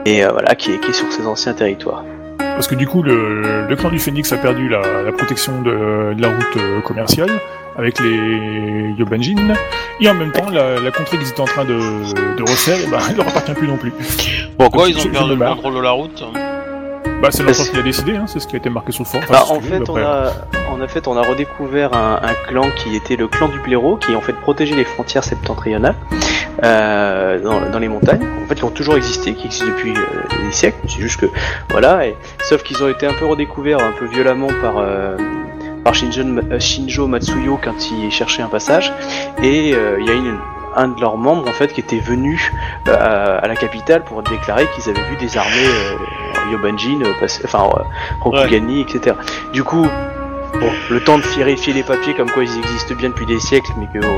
Et 0.05 0.24
euh, 0.24 0.29
voilà, 0.31 0.55
qui 0.55 0.72
est, 0.74 0.79
qui 0.79 0.91
est 0.91 0.93
sur 0.93 1.12
ses 1.12 1.25
anciens 1.25 1.53
territoires. 1.53 2.03
Parce 2.38 2.67
que 2.67 2.75
du 2.75 2.88
coup, 2.88 3.03
le, 3.03 3.67
le 3.67 3.75
clan 3.75 3.89
du 3.89 4.00
Phénix 4.00 4.31
a 4.31 4.38
perdu 4.38 4.69
la, 4.69 5.01
la 5.03 5.12
protection 5.12 5.62
de, 5.62 6.13
de 6.13 6.22
la 6.22 6.29
route 6.29 6.57
euh, 6.57 6.81
commerciale 6.81 7.29
avec 7.77 8.00
les 8.00 8.93
Yobanjin, 8.98 9.53
et 10.00 10.10
en 10.10 10.15
même 10.15 10.31
temps, 10.31 10.50
la, 10.50 10.79
la 10.79 10.89
contrée 10.89 11.17
qu'ils 11.19 11.29
étaient 11.29 11.41
en 11.41 11.46
train 11.46 11.63
de, 11.65 11.75
de 12.36 12.41
refaire, 12.41 12.77
eh 12.84 12.89
ben, 12.89 12.98
elle 13.12 13.17
leur 13.17 13.27
appartient 13.27 13.53
plus 13.53 13.67
non 13.67 13.77
plus. 13.77 13.91
Pourquoi 14.57 14.88
Donc, 14.88 14.96
ils 14.98 15.07
ont 15.07 15.12
perdu 15.12 15.36
le 15.36 15.46
contrôle 15.46 15.75
de 15.75 15.79
la 15.81 15.91
route? 15.91 16.24
Bah, 17.21 17.29
c'est 17.31 17.41
l'empereur 17.43 17.69
qui 17.71 17.77
a 17.77 17.81
décidé, 17.81 18.15
hein, 18.15 18.25
c'est 18.27 18.39
ce 18.39 18.47
qui 18.47 18.55
a 18.55 18.59
été 18.59 18.69
marqué 18.69 18.91
sur 18.91 19.03
le 19.03 19.07
forum. 19.09 19.25
Bah, 19.29 19.39
Enfin, 19.43 19.55
en 19.55 19.59
c'est 19.62 19.67
ce 19.67 19.74
fait, 19.74 19.89
on 19.89 19.97
a, 19.97 20.31
en 20.83 20.88
fait, 20.88 21.07
on 21.07 21.17
a 21.17 21.21
redécouvert 21.21 21.93
un, 21.93 22.19
un 22.21 22.33
clan 22.47 22.69
qui 22.75 22.95
était 22.95 23.15
le 23.15 23.27
clan 23.27 23.47
du 23.47 23.59
blaireau, 23.59 23.97
qui 23.97 24.15
en 24.15 24.21
fait 24.21 24.33
protégeait 24.33 24.75
les 24.75 24.86
frontières 24.86 25.24
septentrionales 25.24 25.95
euh, 26.63 27.39
dans, 27.41 27.69
dans 27.71 27.79
les 27.79 27.88
montagnes. 27.88 28.25
En 28.43 28.47
fait, 28.47 28.55
qui 28.55 28.63
ont 28.63 28.69
toujours 28.69 28.95
existé, 28.95 29.33
qui 29.33 29.45
existent 29.47 29.65
depuis 29.67 29.91
euh, 29.91 30.45
des 30.45 30.51
siècles. 30.51 30.77
C'est 30.88 31.01
juste 31.01 31.19
que 31.19 31.25
voilà, 31.71 32.05
et, 32.07 32.15
sauf 32.43 32.62
qu'ils 32.63 32.81
ont 32.83 32.88
été 32.89 33.07
un 33.07 33.13
peu 33.13 33.25
redécouverts 33.25 33.79
un 33.79 33.91
peu 33.97 34.05
violemment 34.05 34.50
par 34.62 34.75
euh, 34.77 35.17
par 35.83 35.95
Shinjo, 35.95 36.21
euh, 36.21 36.59
Shinjo 36.59 37.07
Matsuyo 37.07 37.59
quand 37.63 37.91
il 37.91 38.12
cherchait 38.12 38.41
un 38.43 38.47
passage. 38.50 38.93
Et 39.41 39.74
euh, 39.74 39.97
il 40.00 40.05
y 40.05 40.09
a 40.09 40.13
une- 40.13 40.38
un 40.77 40.89
de 40.89 41.01
leurs 41.01 41.17
membres 41.17 41.48
en 41.48 41.53
fait 41.53 41.74
qui 41.74 41.81
était 41.81 42.00
venu 42.00 42.53
euh, 42.88 42.93
à, 42.93 43.38
à 43.39 43.48
la 43.48 43.55
capitale 43.55 44.03
pour 44.03 44.22
déclarer 44.24 44.67
qu'ils 44.75 44.89
avaient 44.89 45.10
vu 45.10 45.17
des 45.17 45.38
armées 45.38 45.51
euh, 45.65 46.51
Yobanjin, 46.51 47.01
euh, 47.01 47.27
enfin 47.43 47.69
euh, 47.77 47.84
Rokugani, 48.22 48.81
etc. 48.81 49.15
Du 49.53 49.63
coup, 49.63 49.88
bon, 50.59 50.71
le 50.89 50.99
temps 51.03 51.17
de 51.17 51.23
vérifier 51.37 51.73
les 51.73 51.83
papiers 51.83 52.13
comme 52.13 52.29
quoi 52.31 52.43
ils 52.43 52.57
existent 52.57 52.95
bien 52.95 53.09
depuis 53.09 53.25
des 53.25 53.39
siècles, 53.39 53.71
mais 53.79 53.87
que 53.93 54.05
euh, 54.05 54.09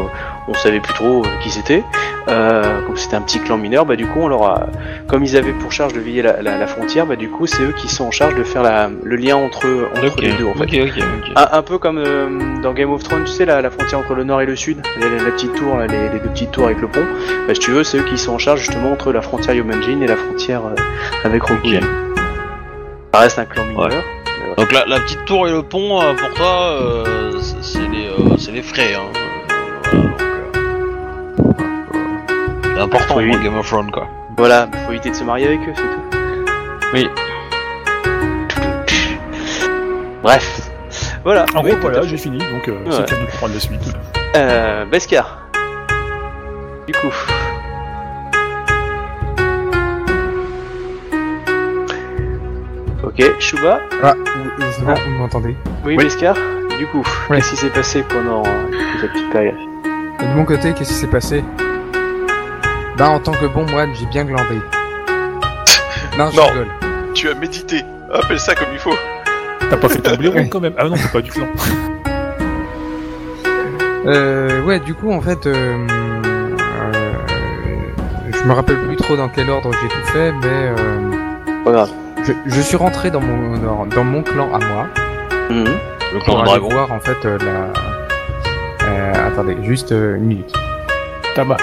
on 0.48 0.54
savait 0.54 0.80
plus 0.80 0.94
trop 0.94 1.24
euh, 1.24 1.28
qui 1.42 1.50
c'était. 1.50 1.84
Euh, 2.28 2.82
comme 2.86 2.96
c'était 2.98 3.16
un 3.16 3.22
petit 3.22 3.40
clan 3.40 3.58
mineur, 3.58 3.86
bah 3.86 3.96
du 3.96 4.06
coup 4.06 4.20
on 4.20 4.28
leur 4.28 4.44
a, 4.44 4.68
comme 5.08 5.24
ils 5.24 5.36
avaient 5.36 5.54
pour 5.54 5.72
charge 5.72 5.94
de 5.94 6.00
veiller 6.00 6.22
la, 6.22 6.42
la- 6.42 6.58
la 6.58 6.68
frontière, 6.68 7.06
bah 7.08 7.16
du 7.16 7.30
coup 7.30 7.48
c'est 7.48 7.64
eux 7.64 7.74
qui 7.76 7.88
sont 7.88 8.06
en 8.06 8.12
charge 8.12 8.36
de 8.36 8.44
faire 8.44 8.62
la- 8.62 8.90
le 9.04 9.16
lien 9.16 9.36
entre, 9.36 9.66
entre 9.98 10.22
les 10.22 10.32
deux 10.34 10.46
en 10.46 10.54
fait. 10.54 10.64
ok, 10.64 10.90
ok, 10.98 11.04
ok. 11.26 11.32
Un, 11.36 11.58
un 11.58 11.62
peu 11.64 11.78
comme 11.80 11.98
euh, 11.98 12.62
dans 12.62 12.74
Game 12.74 12.92
of 12.92 13.04
Thrones, 13.04 13.24
tu 13.26 13.32
sais, 13.32 13.46
la, 13.46 13.62
la 13.62 13.72
frontière 13.72 14.00
entre 14.00 14.14
le 14.14 14.24
nord 14.24 14.42
et 14.42 14.46
le 14.46 14.56
sud, 14.56 14.78
la, 15.00 15.32
petite 15.32 15.56
tour, 15.56 15.76
là, 15.78 15.88
les, 15.88 16.10
les 16.10 16.20
deux 16.20 16.30
petites 16.30 16.52
tours 16.52 16.66
avec 16.66 16.80
le 16.82 16.88
pont. 16.88 17.06
Bah, 17.48 17.54
si 17.54 17.60
tu 17.62 17.72
veux, 17.72 17.84
c'est 17.84 17.98
eux 17.98 18.04
qui 18.04 18.18
sont 18.18 18.34
en 18.34 18.38
charge 18.38 18.60
justement 18.60 18.92
entre 18.92 19.12
la 19.12 19.22
frontière 19.22 19.56
Yomanjin 19.56 20.02
et 20.02 20.08
la 20.08 20.16
frontière 20.18 20.62
euh, 20.66 20.76
avec 21.24 21.42
Rokugan. 21.44 21.82
Ça 23.14 23.20
reste 23.22 23.40
un 23.40 23.46
clan 23.46 23.66
mineur. 23.66 23.88
Ouais. 23.90 24.04
Donc 24.58 24.72
la, 24.72 24.86
la 24.86 25.00
petite 25.00 25.24
tour 25.26 25.48
et 25.48 25.52
le 25.52 25.64
pont, 25.64 26.02
euh, 26.02 26.14
pour 26.14 26.34
toi, 26.34 26.70
euh, 26.72 27.40
c'est- 27.40 27.62
c'est 27.64 27.88
les, 27.88 28.08
euh, 28.08 28.38
c'est 28.38 28.52
les 28.52 28.62
frais. 28.62 28.94
Hein. 28.96 29.10
Euh, 29.94 30.08
voilà, 30.18 30.52
donc, 31.38 31.56
euh, 31.96 32.66
c'est 32.76 32.82
important 32.82 33.16
Oui. 33.18 33.32
pour 33.32 33.40
Game 33.42 33.58
of 33.58 33.68
Thrones, 33.68 33.92
quoi. 33.92 34.08
Voilà, 34.38 34.68
faut 34.86 34.92
éviter 34.92 35.10
de 35.12 35.16
se 35.16 35.24
marier 35.24 35.48
avec 35.48 35.60
eux, 35.62 35.74
c'est 35.76 35.82
tout. 35.82 36.18
Oui. 36.94 37.10
Bref. 40.24 40.70
Voilà. 41.24 41.46
En 41.56 41.64
Oui, 41.64 41.72
gros, 41.72 41.80
tout 41.82 41.88
à 41.88 41.90
voilà, 41.92 42.02
fait. 42.04 42.08
j'ai 42.10 42.18
fini, 42.18 42.38
donc 42.40 42.68
euh, 42.68 42.72
Ouais. 42.86 42.92
c'est 42.92 43.06
qu'à 43.06 43.16
nous 43.20 43.26
de 43.26 43.32
prendre 43.32 43.54
la 43.54 43.60
suite. 43.60 43.94
Euh, 44.36 44.86
Beskar. 44.86 45.40
Du 46.88 46.94
coup. 46.94 47.14
Ok, 53.10 53.40
Shuba. 53.40 53.80
Ah, 54.04 54.14
c'est 54.72 54.86
bon, 54.86 54.94
vous 54.94 55.12
m'entendez 55.18 55.56
Oui, 55.84 55.96
Oui. 55.98 56.08
Du 56.78 56.86
coup, 56.88 57.04
Oui. 57.30 57.38
qu'est-ce 57.38 57.50
qui 57.52 57.56
s'est 57.58 57.70
passé 57.70 58.04
pendant 58.04 58.44
euh, 58.46 58.72
cette 59.02 59.12
petite 59.12 59.32
période 59.32 59.56
Et 60.22 60.26
de 60.26 60.34
mon 60.34 60.46
côté, 60.46 60.74
qu'est-ce 60.74 60.90
qui 60.90 60.96
s'est 60.96 61.08
passé 61.08 61.44
Bah, 62.98 63.10
en 63.10 63.20
tant 63.20 63.32
que 63.34 63.48
bon 63.48 63.66
moine, 63.70 63.90
j'ai 64.00 64.06
bien 64.06 64.26
glandé. 64.26 64.56
Non, 66.18 66.30
je 66.32 66.38
Non. 66.38 66.44
rigole. 66.48 66.68
Tu 67.14 67.30
as 67.30 67.34
médité. 67.36 67.82
Appelle 68.14 68.40
ça 68.40 68.54
comme 68.56 68.68
il 68.74 68.80
faut. 68.80 68.96
T'as 69.70 69.78
pas 69.78 69.90
fait 69.90 70.00
ton 70.02 70.16
blaireau 70.18 70.36
Ouais. 70.36 70.50
quand 70.50 70.60
même 70.60 70.74
Ah 70.78 70.86
non, 70.88 70.96
c'est 70.96 71.12
pas 71.12 71.22
du 71.22 71.32
clan. 71.32 71.48
Euh, 74.06 74.62
ouais, 74.64 74.80
du 74.80 74.94
coup, 74.94 75.12
en 75.12 75.22
fait, 75.22 75.46
euh, 75.48 75.88
euh, 75.90 77.14
je 78.32 78.44
me 78.48 78.54
rappelle 78.54 78.80
plus 78.88 78.96
trop 78.96 79.16
dans 79.18 79.30
quel 79.30 79.50
ordre 79.50 79.72
j'ai 79.82 79.88
tout 79.88 80.08
fait, 80.12 80.32
mais 80.32 80.48
euh, 80.78 81.64
Pas 81.64 81.72
grave. 81.72 81.90
Je, 82.26 82.34
je 82.46 82.62
suis 82.62 82.78
rentré 82.78 83.12
dans 83.12 83.22
mon 83.22 83.58
dans, 83.58 83.86
dans 83.86 84.04
mon 84.04 84.24
clan 84.24 84.54
à 84.54 84.60
moi 84.60 84.88
Mhm. 85.50 85.66
Le 86.14 86.20
pour 86.20 86.24
clan 86.26 86.44
dragon. 86.44 86.70
voir 86.70 86.92
en 86.92 87.00
fait 87.00 87.26
euh, 87.26 87.38
la. 87.40 88.88
Euh, 88.88 89.28
attendez, 89.28 89.58
juste 89.64 89.92
euh, 89.92 90.16
une 90.16 90.24
minute. 90.26 90.54
Tama. 91.36 91.58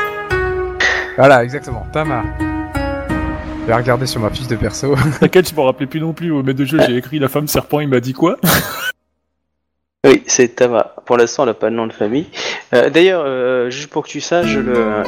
Voilà, 1.17 1.45
exactement. 1.45 1.87
Tama. 1.93 2.25
Je 2.41 3.67
vais 3.69 3.75
regarder 3.75 4.07
sur 4.07 4.21
ma 4.21 4.31
fiche 4.31 4.47
de 4.49 4.57
perso. 4.57 4.95
T'inquiète, 5.21 5.49
je 5.51 5.55
m'en 5.55 5.65
rappelais 5.65 5.87
plus 5.87 6.01
non 6.01 6.13
plus. 6.13 6.31
Au 6.33 6.43
maître 6.43 6.59
de 6.59 6.65
jeu, 6.65 6.79
j'ai 6.87 6.97
écrit 6.97 7.19
la 7.19 7.29
femme 7.29 7.47
serpent, 7.49 7.81
il 7.81 7.89
m'a 7.89 8.01
dit 8.01 8.13
quoi 8.13 8.37
Oui, 10.07 10.23
c'est 10.27 10.55
Tama. 10.55 10.95
Pour 11.05 11.17
l'instant, 11.17 11.43
elle 11.45 11.49
n'a 11.51 11.55
pas 11.55 11.71
de 11.71 11.75
nom 11.75 11.87
de 11.89 11.93
famille. 11.93 12.27
Euh, 12.75 12.91
D'ailleurs, 12.91 13.23
euh, 13.27 13.71
juste 13.71 13.91
pour 13.91 14.05
que 14.05 14.09
tu 14.09 14.21
saches, 14.21 14.55
le, 14.55 14.73
euh, 14.77 15.03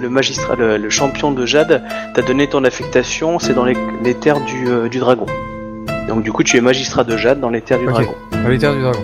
le 0.00 0.08
magistrat, 0.08 0.54
le, 0.56 0.76
le 0.76 0.90
champion 0.90 1.32
de 1.32 1.46
Jade, 1.46 1.84
t'a 2.14 2.22
donné 2.22 2.46
ton 2.48 2.64
affectation, 2.64 3.38
c'est 3.38 3.54
dans 3.54 3.64
les, 3.64 3.76
les 4.02 4.14
terres 4.14 4.40
du, 4.40 4.68
euh, 4.68 4.88
du 4.88 4.98
dragon. 4.98 5.26
Donc 6.08 6.22
du 6.22 6.32
coup, 6.32 6.42
tu 6.42 6.56
es 6.56 6.60
magistrat 6.60 7.04
de 7.04 7.16
Jade 7.16 7.40
dans 7.40 7.50
les 7.50 7.60
terres 7.62 7.78
du 7.78 7.86
dragon. 7.86 8.14
Dans 8.32 8.48
les 8.48 8.58
terres 8.58 8.74
du 8.74 8.82
dragon. 8.82 9.02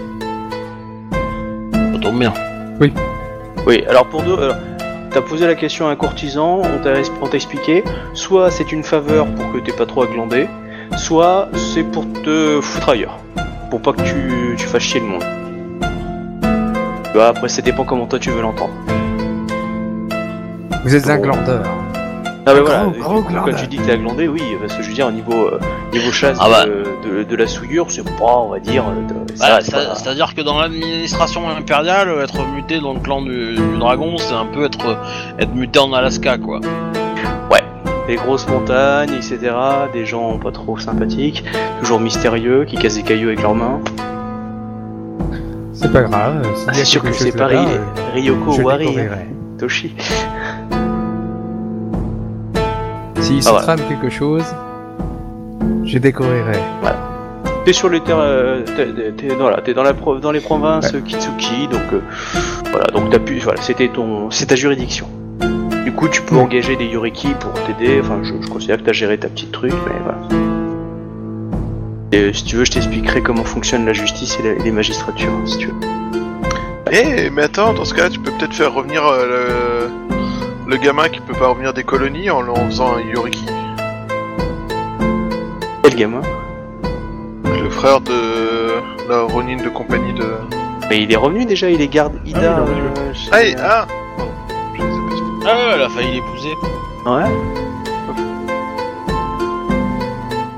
Ça 1.73 1.99
tombe 2.01 2.19
bien. 2.19 2.33
Oui, 3.67 3.85
alors 3.89 4.07
pour 4.07 4.23
deux, 4.23 4.37
alors, 4.37 4.57
t'as 5.11 5.21
posé 5.21 5.47
la 5.47 5.55
question 5.55 5.87
à 5.87 5.91
un 5.91 5.97
courtisan, 5.97 6.63
on 6.63 6.79
t'a 6.83 6.95
on 7.21 7.29
t'a 7.29 7.37
expliqué, 7.37 7.85
soit 8.13 8.51
c'est 8.51 8.73
une 8.73 8.83
faveur 8.83 9.27
pour 9.27 9.53
que 9.53 9.59
t'aies 9.59 9.77
pas 9.77 9.87
trop 9.87 10.03
à 10.03 10.07
glander, 10.07 10.49
soit 10.97 11.49
c'est 11.55 11.85
pour 11.85 12.05
te 12.25 12.61
foutre 12.61 12.89
ailleurs, 12.89 13.19
pour 13.71 13.81
pas 13.81 13.93
que 13.93 14.03
tu, 14.03 14.57
tu 14.57 14.67
fasses 14.67 14.83
chier 14.83 15.01
le 15.01 15.07
monde. 15.07 15.25
Bah, 17.15 17.29
après, 17.29 17.49
ça 17.49 17.63
dépend 17.63 17.85
comment 17.85 18.07
toi 18.07 18.19
tu 18.19 18.31
veux 18.31 18.43
l'entendre. 18.43 18.73
Vous 20.85 20.95
êtes 20.95 21.09
un 21.09 21.19
glandeur. 21.19 21.63
Ah 22.45 22.55
bah 22.55 22.59
Un 22.59 22.61
voilà, 22.63 22.85
gros, 22.99 23.23
quand 23.23 23.31
glandeur. 23.31 23.57
tu 23.57 23.67
dis 23.69 23.77
que 23.77 23.85
t'es 23.85 23.93
à 23.93 23.97
glander, 23.97 24.27
oui, 24.27 24.43
parce 24.61 24.75
que 24.75 24.83
je 24.83 24.89
veux 24.89 24.95
dire, 24.95 25.07
au 25.07 25.13
niveau, 25.13 25.33
euh, 25.47 25.61
niveau 25.93 26.11
chasse 26.11 26.37
Ah 26.41 26.49
bah. 26.51 26.65
de, 26.67 26.85
de, 27.19 27.23
de 27.23 27.37
la 27.37 27.47
souillure, 27.47 27.87
c'est 27.89 28.03
pas, 28.03 28.39
on 28.39 28.49
va 28.49 28.59
dire, 28.59 28.83
euh, 28.89 29.15
Bah, 29.39 29.47
pas- 29.59 29.61
C'est-à-dire 29.95 30.35
que 30.35 30.41
dans 30.41 30.59
l'administration 30.61 31.49
impériale, 31.49 32.09
être 32.23 32.45
muté 32.53 32.81
dans 32.81 32.95
le 32.95 32.99
clan 33.01 33.23
du, 33.23 33.55
du 33.55 33.79
dragon, 33.79 34.17
c'est 34.19 34.35
un 34.35 34.47
peu 34.47 34.65
être, 34.65 34.99
être 35.39 35.55
muté 35.55 35.79
en 35.79 35.93
Alaska, 35.93 36.39
quoi. 36.39 36.61
des 38.09 38.17
grosses 38.17 38.49
montagnes, 38.49 39.13
etc., 39.15 39.39
des 39.93 40.05
gens 40.05 40.37
pas 40.37 40.51
trop 40.51 40.77
sympathiques, 40.77 41.45
toujours 41.81 42.01
mystérieux, 42.01 42.65
qui 42.65 42.75
cassent 42.77 42.97
des 42.97 43.05
cailloux 43.05 43.29
avec 43.29 43.41
leurs 43.41 43.55
mains. 43.55 43.79
C'est 45.73 45.93
pas 45.93 46.03
grave. 46.03 46.45
s'il 46.57 46.67
y 46.67 46.71
a 46.71 46.75
C'est 46.75 46.85
sûr 46.85 47.03
que 47.05 47.13
c'est 47.13 47.31
pas 47.31 47.49
euh, 47.51 47.79
Ryoko 48.13 48.61
Wari, 48.63 48.99
hein. 48.99 49.19
Toshi. 49.57 49.95
Se 53.41 53.49
Ah, 53.49 53.53
voilà. 53.53 53.67
trame 53.77 53.81
quelque 53.89 54.11
chose, 54.11 54.45
je 55.85 55.99
découvrirai. 55.99 56.59
T'es 57.65 57.73
sur 57.73 57.89
les 57.89 58.01
terres, 58.01 58.17
euh, 58.19 58.63
t'es, 58.77 58.87
t'es- 58.87 59.13
t'es- 59.13 59.35
voilà, 59.37 59.61
t'es 59.61 59.73
dans, 59.73 59.85
la 59.85 59.95
pro- 59.95 60.19
dans 60.19 60.33
les 60.33 60.41
provinces 60.41 60.91
Kitsuki, 61.07 61.69
donc 61.69 61.81
euh, 61.93 62.01
voilà, 62.73 62.87
donc 62.89 63.09
t'as 63.11 63.21
pu, 63.21 63.39
voilà, 63.39 63.61
c'était 63.63 63.87
ton, 63.89 64.31
c'est 64.33 64.47
ta 64.47 64.57
juridiction. 64.57 65.07
Du 65.85 65.93
coup, 65.93 66.09
tu 66.09 66.23
peux 66.23 66.37
engager 66.37 66.75
des 66.77 66.87
Yoriki 66.87 67.29
pour 67.39 67.53
t'aider. 67.65 68.01
Enfin, 68.03 68.19
je, 68.23 68.33
je 68.41 68.49
considère 68.49 68.79
que 68.79 68.83
t'as 68.83 68.93
géré 68.93 69.17
ta 69.19 69.29
petite 69.29 69.53
truc, 69.53 69.73
mais 69.87 69.93
voilà. 70.03 70.19
Et 72.13 72.33
si 72.33 72.45
tu 72.45 72.57
veux, 72.57 72.65
je 72.65 72.73
t'expliquerai 72.73 73.23
comment 73.23 73.45
fonctionne 73.45 73.87
la 73.87 73.93
justice 73.93 74.39
et 74.41 74.43
la- 74.43 74.63
les 74.65 74.71
magistratures, 74.73 75.31
si 75.47 75.59
tu 75.59 75.67
veux. 75.69 75.75
Eh, 76.91 77.31
mais 77.31 77.43
attends, 77.43 77.73
dans 77.73 77.85
ce 77.85 77.95
cas, 77.95 78.11
tu 78.11 78.19
peux 78.19 78.31
peut-être 78.33 78.55
faire 78.55 78.75
revenir 78.75 79.03
euh, 79.07 79.87
le... 80.67 80.77
gamin 80.77 81.09
qui 81.09 81.21
peut 81.21 81.35
pas 81.35 81.49
revenir 81.49 81.73
des 81.73 81.85
colonies 81.85 82.31
en, 82.31 82.47
en 82.49 82.55
faisant 82.67 82.95
un 82.97 83.01
Yoriki. 83.01 83.47
Quel 85.83 85.95
gamin 85.97 86.23
Le 87.45 87.71
frère 87.71 88.01
de 88.01 88.73
la 89.09 89.23
Ronin 89.23 89.57
de 89.63 89.69
compagnie 89.69 90.13
de. 90.15 90.25
Mais 90.89 91.03
il 91.03 91.13
est 91.13 91.17
revenu 91.17 91.45
déjà, 91.45 91.71
il 91.71 91.81
est 91.81 91.89
garde 91.89 92.15
Ida. 92.25 92.39
il 92.39 92.45
est 92.45 92.55
revenu, 92.55 92.81
euh, 92.99 93.15
chez- 93.15 93.31
Ah, 93.33 93.43
et- 93.43 93.57
ah 93.59 93.87
je 94.75 94.83
Ah 95.45 95.55
ouais, 95.57 95.73
elle 95.75 95.83
a 95.83 95.89
failli 95.89 96.13
l'épouser. 96.13 96.55
Ouais. 97.07 97.25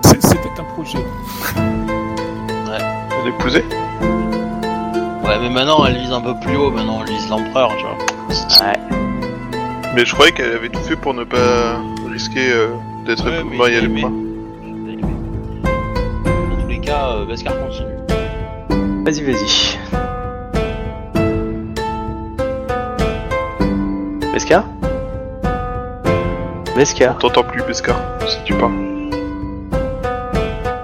C'est- 0.04 0.26
C'était 0.26 0.60
un 0.60 0.64
projet. 0.74 0.98
je 1.56 3.22
l'ai 3.24 3.28
épousé 3.30 3.64
Ouais, 5.24 5.38
mais 5.40 5.48
maintenant 5.48 5.84
elle 5.86 5.96
vise 5.96 6.12
un 6.12 6.20
peu 6.20 6.34
plus 6.40 6.56
haut, 6.56 6.70
maintenant 6.70 7.00
elle 7.06 7.12
vise 7.14 7.28
l'empereur, 7.30 7.70
tu 7.78 7.84
vois. 7.84 8.66
Ouais. 8.66 8.78
Mais 9.94 10.04
je 10.04 10.12
croyais 10.12 10.32
qu'elle 10.32 10.52
avait 10.52 10.70
tout 10.70 10.80
fait 10.80 10.96
pour 10.96 11.14
ne 11.14 11.22
pas 11.22 11.80
risquer 12.10 12.50
euh, 12.52 12.68
d'être 13.06 13.24
Ouais, 13.24 13.44
mais 13.48 13.56
mariée 13.56 13.76
à 13.76 13.80
l'époque. 13.82 14.10
Dans 16.24 16.62
tous 16.62 16.68
les 16.68 16.80
cas, 16.80 17.10
euh, 17.10 17.26
Beskar 17.26 17.54
continue. 17.60 17.94
Vas-y, 19.04 19.22
vas-y. 19.22 19.78
Beskar 24.32 24.64
Beskar 26.74 27.14
On 27.14 27.18
t'entend 27.20 27.44
plus, 27.44 27.62
Beskar, 27.62 27.96
si 28.26 28.38
tu 28.44 28.54
parles. 28.54 28.72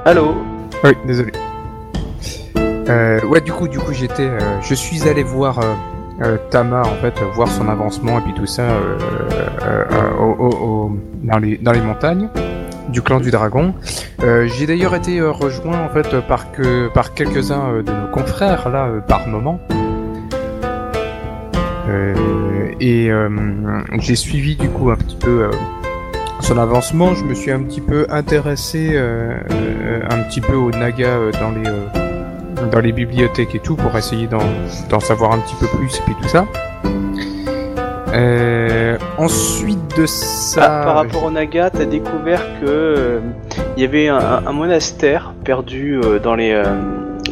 Allô? 0.05 0.37
Oui, 0.85 0.93
désolé. 1.05 1.33
Euh, 2.57 3.21
ouais, 3.27 3.41
du 3.41 3.53
coup, 3.53 3.67
du 3.67 3.81
coup, 3.81 3.93
j'étais, 3.93 4.29
euh, 4.29 4.61
je 4.63 4.75
suis 4.75 5.09
allé 5.09 5.25
voir 5.25 5.59
euh, 5.59 5.75
euh, 6.23 6.37
Tama 6.51 6.83
en 6.83 6.95
fait, 7.03 7.15
voir 7.35 7.49
son 7.49 7.69
avancement 7.69 8.19
et 8.19 8.23
puis 8.23 8.35
tout 8.35 8.47
ça 8.47 8.63
euh, 8.63 8.99
euh, 9.63 10.11
au- 10.19 10.93
dans 11.23 11.39
les 11.39 11.57
dans 11.59 11.73
les 11.73 11.81
montagnes 11.81 12.29
du 12.89 13.03
clan 13.03 13.21
du 13.21 13.31
dragon. 13.31 13.75
J'ai 14.21 14.67
d'ailleurs 14.67 14.95
été 14.95 15.21
rejoint 15.21 15.79
en 15.85 15.89
fait 15.89 16.21
par 16.27 16.47
par 16.95 17.15
quelques-uns 17.15 17.83
de 17.83 17.91
nos 17.93 18.09
confrères 18.13 18.69
là 18.69 18.89
par 19.07 19.27
moment. 19.29 19.61
Et 22.81 23.11
j'ai 23.99 24.17
suivi 24.17 24.57
du 24.57 24.69
coup 24.69 24.91
un 24.91 24.97
petit 24.97 25.17
peu 25.17 25.51
son 26.41 26.59
avancement. 26.59 27.15
Je 27.15 27.25
me 27.25 27.35
suis 27.35 27.51
un 27.53 27.63
petit 27.63 27.81
peu 27.81 28.07
intéressé 28.11 28.99
un 28.99 30.19
petit 30.25 30.41
peu 30.41 30.55
aux 30.55 30.71
nagas 30.71 31.19
dans 31.41 31.51
les 31.51 31.71
dans 32.71 32.81
les 32.81 32.93
bibliothèques 32.93 33.55
et 33.55 33.59
tout 33.59 33.77
pour 33.77 33.97
essayer 33.97 34.27
d'en 34.27 35.01
savoir 35.01 35.33
un 35.33 35.39
petit 35.39 35.55
peu 35.57 35.67
plus 35.67 35.97
et 35.99 36.03
puis 36.05 36.15
tout 36.21 36.29
ça. 36.29 36.47
Euh, 38.13 38.99
ensuite 39.19 39.97
de 39.97 40.07
ça, 40.07 40.81
Ah, 40.81 40.85
par 40.85 40.95
rapport 40.97 41.25
au 41.25 41.31
Naga, 41.31 41.71
t'as 41.71 41.85
découvert 41.85 42.43
que 42.61 42.67
euh, 42.67 43.21
il 43.77 43.83
y 43.83 43.87
avait 43.87 44.09
un, 44.09 44.53
monastère 44.53 45.33
perdu 45.45 46.01
euh, 46.03 46.19
dans 46.19 46.35
les 46.35 46.51
euh, 46.53 46.65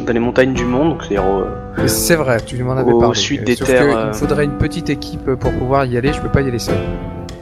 dans 0.05 0.13
les 0.13 0.19
montagnes 0.19 0.53
du 0.53 0.65
monde, 0.65 0.97
euh, 1.11 1.87
c'est 1.87 2.15
vrai, 2.15 2.37
tu 2.45 2.61
m'en 2.63 2.77
avais 2.77 2.91
au 2.91 2.99
parlé. 2.99 3.15
sud 3.15 3.41
Euh, 3.41 3.45
des 3.45 3.55
sauf 3.55 3.67
terres, 3.67 3.83
que 3.83 3.91
Il 3.91 3.95
euh, 3.97 4.07
me 4.07 4.13
faudrait 4.13 4.45
une 4.45 4.57
petite 4.57 4.89
équipe 4.89 5.35
pour 5.35 5.51
pouvoir 5.51 5.85
y 5.85 5.97
aller. 5.97 6.13
Je 6.13 6.19
peux 6.21 6.29
pas 6.29 6.41
y 6.41 6.47
aller 6.47 6.59
seul. 6.59 6.75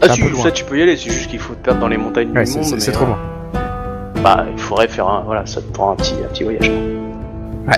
Ah 0.01 0.07
loin. 0.07 0.43
ça 0.43 0.51
tu 0.51 0.63
peux 0.65 0.77
y 0.77 0.81
aller, 0.81 0.95
c'est 0.97 1.09
juste 1.09 1.29
qu'il 1.29 1.39
faut 1.39 1.53
te 1.53 1.63
perdre 1.63 1.79
dans 1.79 1.87
les 1.87 1.97
montagnes 1.97 2.31
Ouais, 2.31 2.43
du 2.43 2.51
monde. 2.51 2.63
c'est 2.65 2.91
trop 2.91 3.05
euh, 3.05 3.07
loin. 3.07 3.17
Bah, 4.23 4.45
il 4.51 4.59
faudrait 4.59 4.87
faire 4.87 5.07
un, 5.07 5.21
voilà, 5.21 5.45
ça 5.45 5.61
te 5.61 5.71
prend 5.71 5.91
un 5.91 5.95
petit, 5.95 6.15
un 6.23 6.27
petit 6.27 6.43
voyage. 6.43 6.69
Ouais. 7.67 7.73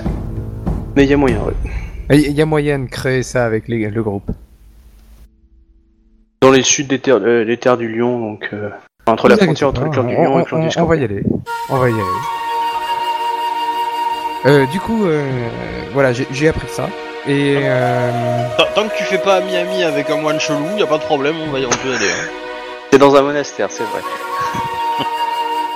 Mais 0.96 1.04
il 1.04 1.10
y 1.10 1.14
a 1.14 1.16
moyen, 1.16 1.38
ouais. 1.42 2.16
Il 2.16 2.32
y 2.32 2.42
a 2.42 2.46
moyen 2.46 2.78
de 2.80 2.88
créer 2.88 3.22
ça 3.22 3.44
avec 3.44 3.68
les- 3.68 3.88
le 3.88 4.02
groupe. 4.02 4.30
Dans 6.42 6.50
les 6.50 6.62
sud 6.62 6.88
des 6.88 6.98
terres, 6.98 7.20
euh, 7.22 7.44
les 7.44 7.56
terres 7.56 7.76
du 7.76 7.88
Lion, 7.88 8.18
donc 8.18 8.48
euh, 8.52 8.70
entre 9.06 9.28
la 9.28 9.36
frontière 9.36 9.68
entre 9.68 9.82
le 9.82 9.88
inquiétez 9.88 10.00
clan 10.00 10.08
du 10.08 10.14
Lion 10.14 10.32
on, 10.34 10.36
et 10.36 10.38
le 10.40 10.44
clan 10.44 10.58
on- 10.58 10.60
du 10.62 10.66
on 10.66 10.70
Scorpion. 10.70 10.88
va 10.88 10.96
y 10.96 11.04
aller. 11.04 11.22
On 11.68 11.76
va 11.76 11.90
y 11.90 11.92
aller. 11.92 12.02
Euh, 14.46 14.66
du 14.66 14.80
coup, 14.80 15.04
euh, 15.06 15.22
voilà, 15.92 16.12
j'ai 16.12 16.26
j'ai 16.32 16.48
appris 16.48 16.68
ça. 16.68 16.88
Et 17.28 17.56
euh, 17.62 18.46
Tant- 18.56 18.64
Tant 18.82 18.88
que 18.88 18.96
tu 18.96 19.04
fais 19.04 19.18
pas 19.18 19.36
ami-ami 19.36 19.82
avec 19.82 20.08
un 20.08 20.16
moine 20.16 20.40
chelou, 20.40 20.64
y 20.78 20.82
a 20.82 20.86
pas 20.86 20.96
de 20.98 21.02
problème, 21.02 21.34
on 21.46 21.50
va 21.50 21.60
y 21.60 21.66
on 21.66 21.68
peut 21.68 21.90
y 21.90 21.94
aller. 21.94 22.06
hein. 22.06 22.28
C'est 22.90 22.98
dans 22.98 23.14
un 23.14 23.22
monastère, 23.22 23.70
c'est 23.70 23.84
vrai. 23.84 24.00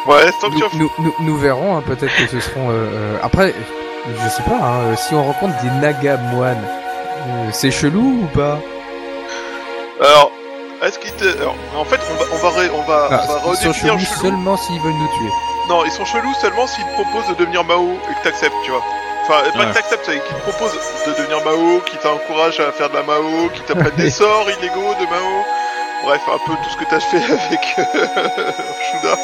Ouais, 0.06 0.30
tant 0.40 0.50
que 0.50 0.56
tu 0.70 0.76
nous, 0.78 0.90
nous, 0.98 1.04
nous- 1.04 1.14
nous 1.26 1.36
verrons, 1.36 1.76
hein, 1.76 1.82
peut-être 1.86 2.14
que 2.16 2.26
ce 2.26 2.40
seront... 2.40 2.70
euh, 2.70 2.72
euh, 2.74 3.16
après, 3.22 3.54
je 4.08 4.28
sais 4.28 4.42
pas, 4.42 4.56
hein, 4.56 4.80
euh, 4.92 4.96
si 4.96 5.14
on 5.14 5.22
rencontre 5.24 5.54
des 5.62 5.70
nagas 5.80 6.16
moines, 6.16 6.64
euh, 7.26 7.48
c'est 7.52 7.70
chelou 7.70 8.22
ou 8.24 8.26
pas 8.36 8.58
Alors, 10.00 10.30
est-ce 10.82 10.98
qu'il 10.98 11.12
te... 11.12 11.24
alors, 11.40 11.54
en 11.78 11.84
fait, 11.84 12.00
on 12.10 12.14
va, 12.14 12.24
on 12.34 12.36
va, 12.50 12.60
ré- 12.60 12.70
on 12.74 12.82
va, 12.82 13.08
Ah, 13.10 13.14
on 13.14 13.48
va 13.48 13.50
Ils 13.52 13.56
sont 13.56 13.68
redéfinir 13.68 13.94
chelous 13.98 14.06
chelou. 14.06 14.20
seulement 14.22 14.56
s'ils 14.56 14.80
veulent 14.80 14.92
nous 14.92 15.08
tuer. 15.18 15.30
Non, 15.68 15.84
ils 15.86 15.90
sont 15.92 16.04
chelous 16.04 16.34
seulement 16.40 16.66
s'ils 16.66 16.84
te 16.84 16.92
proposent 16.92 17.28
de 17.28 17.34
devenir 17.34 17.64
Mao 17.64 17.92
et 18.10 18.14
que 18.14 18.22
t'acceptes, 18.24 18.54
tu 18.64 18.70
vois. 18.70 18.82
Enfin, 19.22 19.40
pas 19.54 19.58
Ouais. 19.58 19.66
que 19.70 19.72
t'acceptes, 19.74 20.04
c'est 20.04 20.12
qu'ils 20.20 20.36
te 20.36 20.42
proposent 20.42 20.78
de 21.06 21.12
devenir 21.12 21.42
Mao, 21.44 21.80
qui 21.86 21.96
t'encourage 21.96 22.60
à 22.60 22.70
faire 22.72 22.90
de 22.90 22.94
la 22.96 23.02
Mao, 23.02 23.48
qui 23.54 23.62
t'apprennent 23.62 23.94
des 23.96 24.10
sorts 24.10 24.46
illégaux 24.50 24.94
de 25.00 25.04
Mao. 25.06 25.44
Bref, 26.04 26.20
un 26.28 26.38
peu 26.46 26.52
tout 26.62 26.70
ce 26.70 26.76
que 26.76 26.84
t'as 26.90 27.00
fait 27.00 27.16
avec 27.32 27.74
euh, 27.78 28.52
Shuda. 28.92 29.16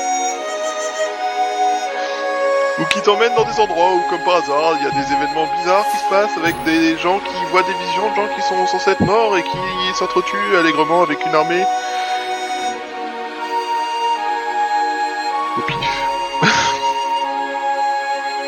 Ou 2.81 2.85
qui 2.87 3.03
t'emmènent 3.03 3.35
dans 3.35 3.45
des 3.45 3.61
endroits 3.61 3.93
où, 3.93 4.01
comme 4.09 4.25
par 4.25 4.37
hasard, 4.37 4.73
il 4.79 4.85
y 4.85 4.87
a 4.87 4.91
des 4.91 5.13
événements 5.13 5.47
bizarres 5.59 5.85
qui 5.91 5.99
se 5.99 6.09
passent 6.09 6.37
avec 6.39 6.55
des 6.65 6.97
gens 6.97 7.19
qui 7.19 7.45
voient 7.51 7.63
des 7.63 7.75
visions 7.75 8.11
de 8.11 8.15
gens 8.17 8.29
qui 8.35 8.43
sont 8.43 8.67
censés 8.67 8.93
être 8.93 9.01
morts 9.01 9.37
et 9.37 9.43
qui 9.43 9.59
s'entretuent 9.99 10.57
allègrement 10.59 11.03
avec 11.03 11.19
une 11.27 11.35
armée. 11.35 11.65
Au 15.59 15.61
pif. 15.61 16.01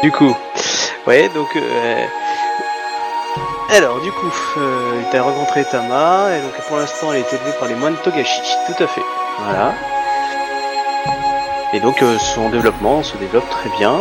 Du 0.02 0.10
coup, 0.10 0.34
ouais, 1.06 1.28
donc. 1.28 1.54
Euh... 1.54 2.06
Alors, 3.70 4.00
du 4.00 4.10
coup, 4.12 4.32
euh, 4.56 5.00
t'as 5.10 5.22
rencontré 5.22 5.64
Tama, 5.64 6.36
et 6.36 6.40
donc 6.40 6.52
pour 6.68 6.76
l'instant, 6.76 7.12
elle 7.12 7.20
est 7.20 7.32
élevée 7.32 7.52
par 7.58 7.68
les 7.68 7.74
moines 7.74 7.96
Togashi. 8.02 8.40
Tout 8.66 8.82
à 8.82 8.86
fait. 8.86 9.04
Voilà. 9.40 9.74
Et 11.75 11.81
donc, 11.81 12.02
euh, 12.02 12.19
son 12.19 12.50
développement 12.50 13.02
se 13.02 13.17
développe 13.17 13.49
très 13.49 13.71
bien. 13.78 14.00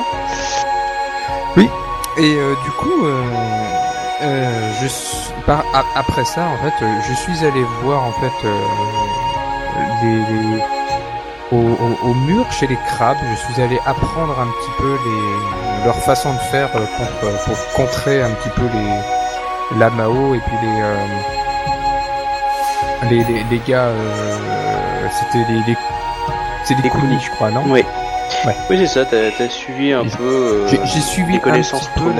Et 2.17 2.35
euh, 2.35 2.55
du 2.65 2.71
coup, 2.71 3.05
euh, 3.05 4.69
après 5.95 6.25
ça, 6.25 6.41
en 6.41 6.57
fait, 6.57 6.73
je 7.07 7.13
suis 7.13 7.45
allé 7.45 7.63
voir 7.81 8.03
en 8.03 8.11
fait 8.11 8.47
les, 10.03 10.61
au, 11.53 12.13
mur 12.27 12.51
chez 12.51 12.67
les 12.67 12.77
crabes. 12.87 13.15
Je 13.31 13.53
suis 13.53 13.61
allé 13.61 13.79
apprendre 13.85 14.37
un 14.37 14.47
petit 14.47 14.71
peu 14.77 14.97
leur 15.85 15.95
façon 15.95 16.33
de 16.33 16.39
faire 16.39 16.69
pour 16.71 17.57
contrer 17.73 18.21
un 18.21 18.31
petit 18.31 18.49
peu 18.49 18.63
les 18.63 19.79
la 19.79 19.89
Mao 19.89 20.35
et 20.35 20.39
puis 20.39 20.57
les 23.09 23.23
les, 23.49 23.61
gars. 23.65 23.87
C'était 25.11 25.45
les, 25.49 25.61
les 25.65 25.77
c'est 26.65 26.81
des 26.81 26.89
coulis. 26.89 27.19
je 27.23 27.29
crois, 27.31 27.51
non 27.51 27.63
Oui. 27.67 27.83
Ouais. 28.45 28.55
Oui, 28.69 28.77
c'est 28.79 28.87
ça, 28.87 29.05
t'as 29.05 29.49
suivi 29.49 29.91
un 29.93 30.03
J'ai- 30.03 30.09
peu. 30.17 30.23
euh, 30.23 30.67
J'ai 30.67 30.79
j'ai 30.85 31.01
suivi 31.01 31.33
les 31.33 31.37
un 31.37 31.61
petit 31.61 31.89
peu 31.95 32.11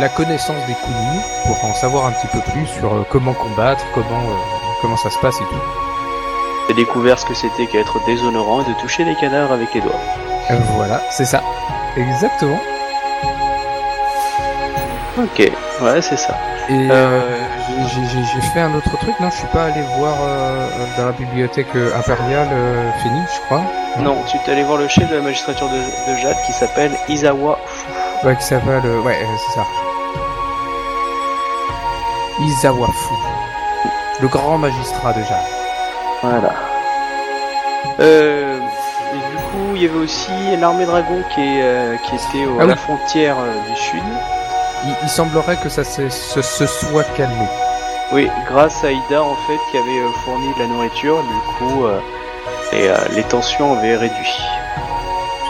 la, 0.00 0.08
connaissance 0.08 0.64
des 0.66 0.74
Kunis 0.74 1.22
pour 1.46 1.64
en 1.64 1.74
savoir 1.74 2.06
un 2.06 2.12
petit 2.12 2.28
peu 2.28 2.38
plus 2.52 2.66
sur 2.66 2.92
euh, 2.94 3.06
comment 3.10 3.32
combattre, 3.34 3.84
comment 3.94 4.20
euh, 4.20 4.34
comment 4.82 4.96
ça 4.96 5.10
se 5.10 5.18
passe 5.18 5.36
et 5.36 5.44
tout. 5.44 5.60
T'as 6.68 6.74
découvert 6.74 7.18
ce 7.18 7.26
que 7.26 7.34
c'était 7.34 7.66
qu'être 7.66 7.98
déshonorant 8.06 8.62
et 8.62 8.68
de 8.68 8.74
toucher 8.80 9.04
les 9.04 9.14
cadavres 9.16 9.52
avec 9.52 9.72
les 9.74 9.80
doigts. 9.80 10.00
Euh, 10.50 10.54
voilà, 10.76 11.00
c'est 11.10 11.24
ça. 11.24 11.42
Exactement. 11.96 12.58
Ok, 15.18 15.50
ouais, 15.82 16.02
c'est 16.02 16.18
ça. 16.18 16.36
Et 16.68 16.88
euh, 16.90 17.20
j'ai- 17.84 18.40
fait 18.52 18.60
un 18.60 18.74
autre 18.74 18.96
truc, 18.98 19.14
non 19.20 19.28
Je 19.30 19.36
suis 19.36 19.46
pas 19.48 19.64
allé 19.64 19.82
voir 19.98 20.14
euh, 20.20 20.68
dans 20.98 21.06
la 21.06 21.12
bibliothèque 21.12 21.66
euh, 21.76 21.96
impériale 21.98 22.48
euh, 22.52 22.90
Phoenix, 23.02 23.30
je 23.36 23.40
crois. 23.46 23.62
Non, 23.98 24.16
tu 24.26 24.38
t'es 24.44 24.52
allé 24.52 24.62
voir 24.62 24.78
le 24.78 24.88
chef 24.88 25.08
de 25.10 25.16
la 25.16 25.22
magistrature 25.22 25.68
de, 25.68 25.76
de 26.12 26.16
Jade 26.18 26.36
qui 26.46 26.52
s'appelle 26.52 26.92
Izawa 27.08 27.58
Fu. 27.66 28.26
Ouais, 28.26 28.36
qui 28.36 28.44
s'appelle... 28.44 28.82
euh, 28.84 29.00
ouais, 29.02 29.18
euh, 29.22 29.26
c'est 29.48 29.54
ça. 29.60 29.66
Izawafu. 32.40 33.14
Le 34.20 34.28
grand 34.28 34.58
magistrat 34.58 35.12
de 35.12 35.20
Jade. 35.22 35.36
Voilà. 36.22 36.52
Euh, 38.00 38.58
et 38.58 39.16
du 39.16 39.36
coup, 39.36 39.74
il 39.76 39.82
y 39.82 39.86
avait 39.86 39.98
aussi 39.98 40.30
l'armée 40.58 40.84
dragon 40.86 41.22
qui, 41.34 41.40
est, 41.40 41.62
euh, 41.62 41.96
qui 42.04 42.14
était 42.16 42.46
au- 42.46 42.58
Ah 42.60 42.64
à 42.64 42.66
la 42.66 42.76
frontière 42.76 43.36
euh, 43.38 43.70
du 43.70 43.76
sud. 43.80 44.02
Il, 44.84 44.94
il 45.02 45.08
semblerait 45.08 45.56
que 45.56 45.68
ça 45.68 45.84
se, 45.84 46.08
se, 46.10 46.42
se 46.42 46.66
soit 46.66 47.04
calmé. 47.16 47.46
Oui, 48.12 48.30
grâce 48.48 48.84
à 48.84 48.92
Ida 48.92 49.22
en 49.22 49.34
fait 49.34 49.58
qui 49.70 49.78
avait 49.78 49.98
euh, 49.98 50.10
fourni 50.24 50.52
de 50.54 50.58
la 50.60 50.66
nourriture, 50.68 51.18
du 51.22 51.58
coup, 51.58 51.84
euh, 51.84 51.98
et, 52.72 52.88
euh, 52.88 52.94
les 53.12 53.22
tensions 53.24 53.76
avaient 53.78 53.96
réduit. 53.96 54.34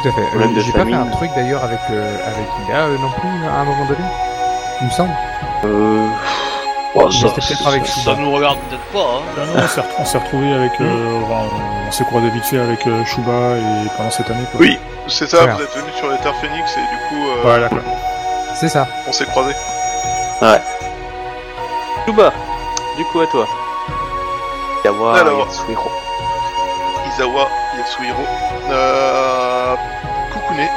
Tout 0.03 0.09
à 0.09 0.13
fait. 0.13 0.21
Euh, 0.39 0.61
J'ai 0.61 0.73
pas 0.73 0.85
fait 0.85 0.95
un 0.95 1.07
truc 1.07 1.31
d'ailleurs 1.37 1.63
avec 1.65 1.79
euh, 1.91 2.17
avec 2.27 2.47
Ida 2.67 2.79
euh, 2.85 2.99
non 2.99 3.11
plus 3.11 3.47
à 3.49 3.61
un 3.61 3.65
moment 3.65 3.85
donné. 3.87 4.05
Il 4.81 4.87
me 4.87 4.91
semble. 4.91 5.11
Euh, 5.65 6.07
J'étais 7.11 7.29
ça, 7.29 7.35
peut-être 7.49 7.63
ça- 7.63 7.69
avec 7.69 7.87
ça 7.87 8.01
Shuba. 8.01 8.17
nous 8.17 8.33
regarde 8.33 8.59
peut-être 8.71 8.85
pas. 8.93 8.99
Hein. 9.19 9.23
Ah 9.37 9.41
non, 9.47 9.63
on 9.65 9.69
s'est 9.69 9.81
ret- 9.83 9.87
on 9.99 10.05
s'est 10.07 10.19
retrouvé 10.19 10.53
avec. 10.55 10.73
Euh, 10.81 11.21
enfin, 11.25 11.49
on 11.89 11.93
s'est 11.93 12.05
croisé 12.05 12.31
vite 12.31 12.45
fait 12.47 12.59
avec 12.59 12.87
euh, 12.87 13.05
Shuba 13.05 13.59
et 13.59 13.89
pendant 13.99 14.11
cette 14.11 14.31
année. 14.31 14.45
Quoi. 14.53 14.61
Oui, 14.63 14.79
c'est 15.07 15.29
ça, 15.29 15.45
vous 15.45 15.63
êtes 15.63 15.75
venus 15.77 15.95
sur 15.95 16.09
les 16.11 16.17
terres 16.19 16.35
Phoenix 16.41 16.75
et 16.75 16.81
du 16.81 16.97
coup, 17.09 17.23
euh, 17.29 17.41
Voilà, 17.43 17.69
quoi. 17.69 17.79
C'est 18.55 18.69
ça. 18.69 18.87
on 19.07 19.13
s'est 19.13 19.27
croisés. 19.27 19.55
Du 22.07 23.05
coup 23.07 23.21
à 23.21 23.27
toi. 23.27 23.47
Izawa 24.85 25.19
Alors. 25.19 25.39
Yatsuhiro. 25.41 25.91
Izawa 27.09 27.49
Yatsuhiro, 27.77 28.23
euh, 28.71 29.75
Kukune, 30.33 30.69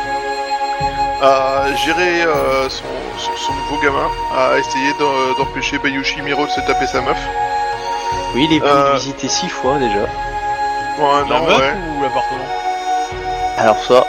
a 1.21 1.73
géré 1.85 2.23
euh, 2.23 2.67
son, 2.69 2.83
son, 3.17 3.31
son 3.37 3.53
nouveau 3.53 3.77
gamin, 3.83 4.07
a 4.35 4.57
essayé 4.57 4.93
d'empêcher 5.37 5.77
Bayushi 5.79 6.21
Miro 6.23 6.45
de 6.45 6.51
se 6.51 6.61
taper 6.61 6.87
sa 6.87 7.01
meuf. 7.01 7.17
Oui, 8.33 8.47
il 8.49 8.55
est 8.57 8.59
venu 8.59 8.71
Euh. 8.71 8.93
visiter 8.93 9.27
six 9.29 9.49
fois 9.49 9.77
déjà. 9.77 9.99
Ouais, 9.99 11.29
La 11.29 11.39
non, 11.39 11.45
meuf 11.45 11.57
ouais. 11.59 11.73
ou 11.97 12.01
l'appartement? 12.03 12.45
Alors 13.57 13.77
ça, 13.87 14.03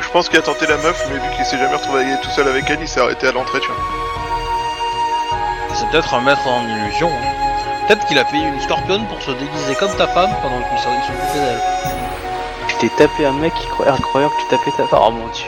Je 0.00 0.08
pense 0.10 0.28
qu'il 0.28 0.38
a 0.38 0.42
tenté 0.42 0.66
la 0.66 0.76
meuf, 0.78 1.04
mais 1.10 1.16
vu 1.18 1.36
qu'il 1.36 1.44
s'est 1.44 1.58
jamais 1.58 1.74
retrouvé 1.76 2.04
tout 2.22 2.30
seul 2.30 2.48
avec 2.48 2.64
elle, 2.70 2.78
il 2.80 2.88
s'est 2.88 3.00
arrêté 3.00 3.28
à 3.28 3.32
l'entrée, 3.32 3.60
tu 3.60 3.68
vois. 3.68 3.76
C'est 5.78 5.86
peut-être 5.90 6.12
un 6.14 6.20
maître 6.20 6.46
en 6.46 6.62
illusion. 6.66 7.08
hein. 7.08 7.86
Peut-être 7.86 8.04
qu'il 8.06 8.18
a 8.18 8.24
payé 8.24 8.44
une 8.44 8.60
scorpionne 8.60 9.06
pour 9.06 9.20
se 9.22 9.30
déguiser 9.30 9.74
comme 9.76 9.94
ta 9.96 10.06
femme 10.08 10.30
pendant 10.42 10.58
qu'il 10.58 10.78
s'occupait 10.78 11.38
d'elle. 11.38 11.60
tu 12.68 12.74
t'es 12.76 12.88
tapé 12.96 13.26
un 13.26 13.32
mec 13.32 13.54
qui 13.54 13.66
croyait, 13.68 13.92
croyant 14.02 14.28
que 14.28 14.36
tu 14.42 14.48
tapais 14.48 14.70
ta 14.76 14.86
femme. 14.86 15.00
Oh 15.02 15.10
mon 15.10 15.26
dieu. 15.28 15.46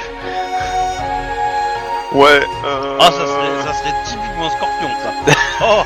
Ouais, 2.13 2.41
euh... 2.65 2.97
Ah, 3.01 3.05
ça 3.05 3.27
serait, 3.27 3.63
ça 3.67 3.73
serait 3.75 3.95
typiquement 4.05 4.51
scorpion, 4.51 4.89
ça. 5.03 5.13
Oh 5.63 5.83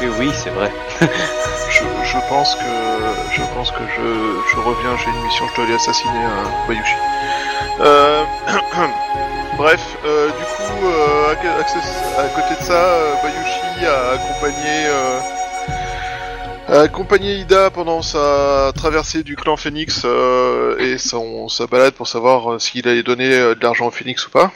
Oui, 0.00 0.08
oui, 0.18 0.32
c'est 0.34 0.50
vrai. 0.50 0.70
Je, 1.70 1.84
je 2.04 2.18
pense 2.28 2.54
que 2.56 2.70
je 3.32 3.40
pense 3.54 3.70
que 3.70 3.80
je, 3.96 4.50
je 4.50 4.56
reviens, 4.60 4.90
j'ai 4.98 5.08
une 5.10 5.22
mission, 5.24 5.46
je 5.48 5.54
dois 5.54 5.64
aller 5.64 5.74
assassiner 5.74 6.18
un 6.18 6.68
Bayushi. 6.68 6.94
Euh, 7.80 8.24
bref, 9.56 9.96
euh, 10.04 10.28
du 10.28 10.32
coup, 10.32 10.86
euh, 10.86 11.32
à, 11.32 12.28
côté 12.28 12.54
de 12.58 12.64
ça, 12.64 12.72
euh, 12.72 13.14
Bayushi 13.22 13.86
a 13.86 14.10
accompagné 16.80 17.34
Ida 17.34 17.70
pendant 17.70 18.02
sa 18.02 18.72
traversée 18.74 19.22
du 19.22 19.36
clan 19.36 19.56
Phoenix 19.56 20.06
et 20.78 20.96
sa 20.98 21.66
balade 21.66 21.94
pour 21.94 22.06
savoir 22.06 22.60
s'il 22.60 22.88
allait 22.88 23.02
donner 23.02 23.30
de 23.30 23.58
l'argent 23.62 23.88
au 23.88 23.90
Phoenix 23.90 24.26
ou 24.26 24.30
pas. 24.30 24.52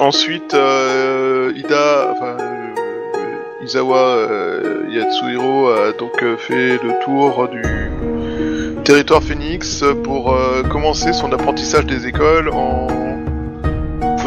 Ensuite, 0.00 0.52
Ida, 0.52 2.12
enfin, 2.12 2.36
Izawa 3.64 4.18
Yatsuhiro 4.90 5.70
a 5.70 5.92
donc 5.92 6.22
fait 6.38 6.78
le 6.82 7.02
tour 7.04 7.48
du 7.48 8.82
territoire 8.84 9.22
Phoenix 9.22 9.84
pour 10.04 10.36
commencer 10.70 11.12
son 11.12 11.32
apprentissage 11.32 11.86
des 11.86 12.06
écoles 12.08 12.50
en 12.50 13.01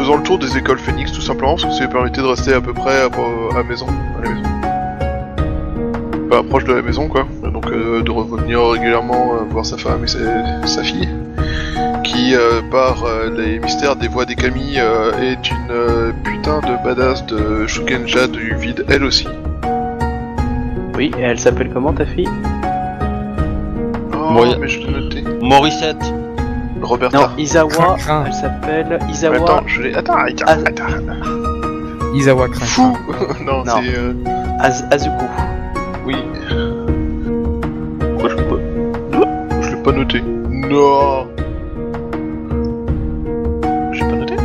faisant 0.06 0.18
le 0.18 0.22
tour 0.22 0.38
des 0.38 0.56
écoles 0.56 0.78
Phoenix 0.78 1.10
tout 1.10 1.20
simplement 1.20 1.56
parce 1.56 1.64
que 1.64 1.72
ça 1.72 1.80
lui 1.80 1.88
permettait 1.88 2.20
de 2.20 2.26
rester 2.26 2.52
à 2.52 2.60
peu 2.60 2.72
près 2.72 3.00
à, 3.00 3.06
à 3.06 3.62
maison, 3.64 3.88
à 4.16 4.22
la 4.22 4.28
maison. 4.30 4.48
Pas 6.30 6.44
proche 6.44 6.62
de 6.62 6.74
la 6.74 6.82
maison 6.82 7.08
quoi, 7.08 7.26
donc 7.42 7.66
euh, 7.72 8.02
de 8.02 8.10
revenir 8.12 8.64
régulièrement 8.68 9.32
euh, 9.34 9.38
voir 9.50 9.66
sa 9.66 9.76
femme 9.76 10.04
et 10.04 10.06
sa, 10.06 10.64
sa 10.64 10.84
fille 10.84 11.08
qui 12.04 12.36
euh, 12.36 12.62
par 12.70 13.02
euh, 13.02 13.30
les 13.36 13.58
mystères 13.58 13.96
des 13.96 14.06
voix 14.06 14.24
des 14.24 14.36
Kami 14.36 14.74
euh, 14.78 15.10
est 15.20 15.50
une 15.50 15.70
euh, 15.72 16.12
putain 16.22 16.60
de 16.60 16.84
badass 16.84 17.26
de 17.26 17.66
Shugenja 17.66 18.28
du 18.28 18.54
vide 18.54 18.84
elle 18.88 19.02
aussi. 19.02 19.26
Oui, 20.94 21.10
et 21.18 21.22
elle 21.22 21.40
s'appelle 21.40 21.70
comment 21.74 21.92
ta 21.92 22.06
fille? 22.06 22.28
Oh 24.12 24.44
mais 24.60 24.68
je 24.68 24.78
l'ai 24.78 24.92
noté. 24.92 25.24
Morissette. 25.42 26.14
Roberta. 26.86 27.18
Non, 27.18 27.28
Isawa, 27.38 27.68
Crin, 27.70 27.94
crin. 27.98 28.24
elle 28.26 28.32
s'appelle 28.32 28.98
Isawa 29.10 29.36
Attends, 29.36 29.62
je 29.66 29.82
l'ai. 29.82 29.94
Attends, 29.94 30.14
attends, 30.14 30.46
attends. 30.46 32.14
Isawa 32.14 32.48
Crin. 32.48 32.64
Fou 32.64 32.96
Non, 33.44 33.64
Non. 33.64 33.72
c'est. 33.82 33.96
euh, 33.98 34.12
Az- 34.60 34.84
Azuko. 34.90 35.24
Oui. 36.06 36.16
Pourquoi 38.00 38.28
je 38.30 38.36
l'ai 38.36 38.42
pas. 38.42 38.56
Non, 39.18 39.26
Je 39.60 39.70
l'ai 39.70 39.82
pas 39.82 39.92
noté. 39.92 40.22
Non 40.22 41.26
J'ai 43.92 44.04
pas 44.04 44.12
noté 44.16 44.36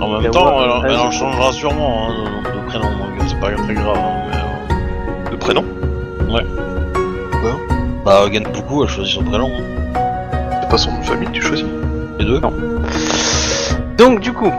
En 0.00 0.20
même 0.20 0.30
temps, 0.30 0.58
ouais, 0.58 0.64
elle, 0.64 0.70
en- 0.70 0.84
elle 0.84 0.96
en 0.96 1.04
vas-y. 1.08 1.12
changera 1.12 1.52
sûrement 1.52 2.08
hein, 2.08 2.12
de, 2.44 2.58
de 2.60 2.66
prénom, 2.66 2.84
donc 2.86 3.26
c'est 3.28 3.40
pas 3.40 3.50
très 3.52 3.74
grave. 3.74 3.96
hein, 3.96 4.22
mais, 4.30 4.36
euh, 4.36 5.30
Le 5.32 5.36
prénom? 5.36 5.64
Bah, 8.08 8.26
Genpuku, 8.32 8.82
elle 8.84 8.88
choisit 8.88 9.14
son 9.14 9.24
prénom. 9.24 9.50
hein. 9.54 10.60
C'est 10.62 10.68
pas 10.70 10.78
son 10.78 10.92
nom 10.92 11.00
de 11.00 11.04
famille, 11.04 11.28
tu 11.32 11.42
choisis. 11.42 11.66
Les 12.18 12.24
deux. 12.24 12.40
Donc 13.98 14.20
du 14.20 14.32
coup, 14.32 14.52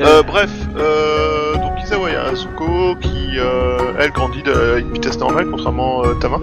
Euh, 0.00 0.22
bref, 0.22 0.50
euh, 0.78 1.54
donc 1.56 1.72
Isawa 1.82 2.10
Yasuko 2.10 2.96
qui, 3.00 3.38
euh, 3.38 3.76
elle, 4.00 4.10
grandit 4.10 4.42
de- 4.42 4.74
à 4.76 4.78
une 4.78 4.90
vitesse 4.92 5.18
normale, 5.18 5.46
contrairement 5.50 6.02
à 6.02 6.06
Tama. 6.20 6.38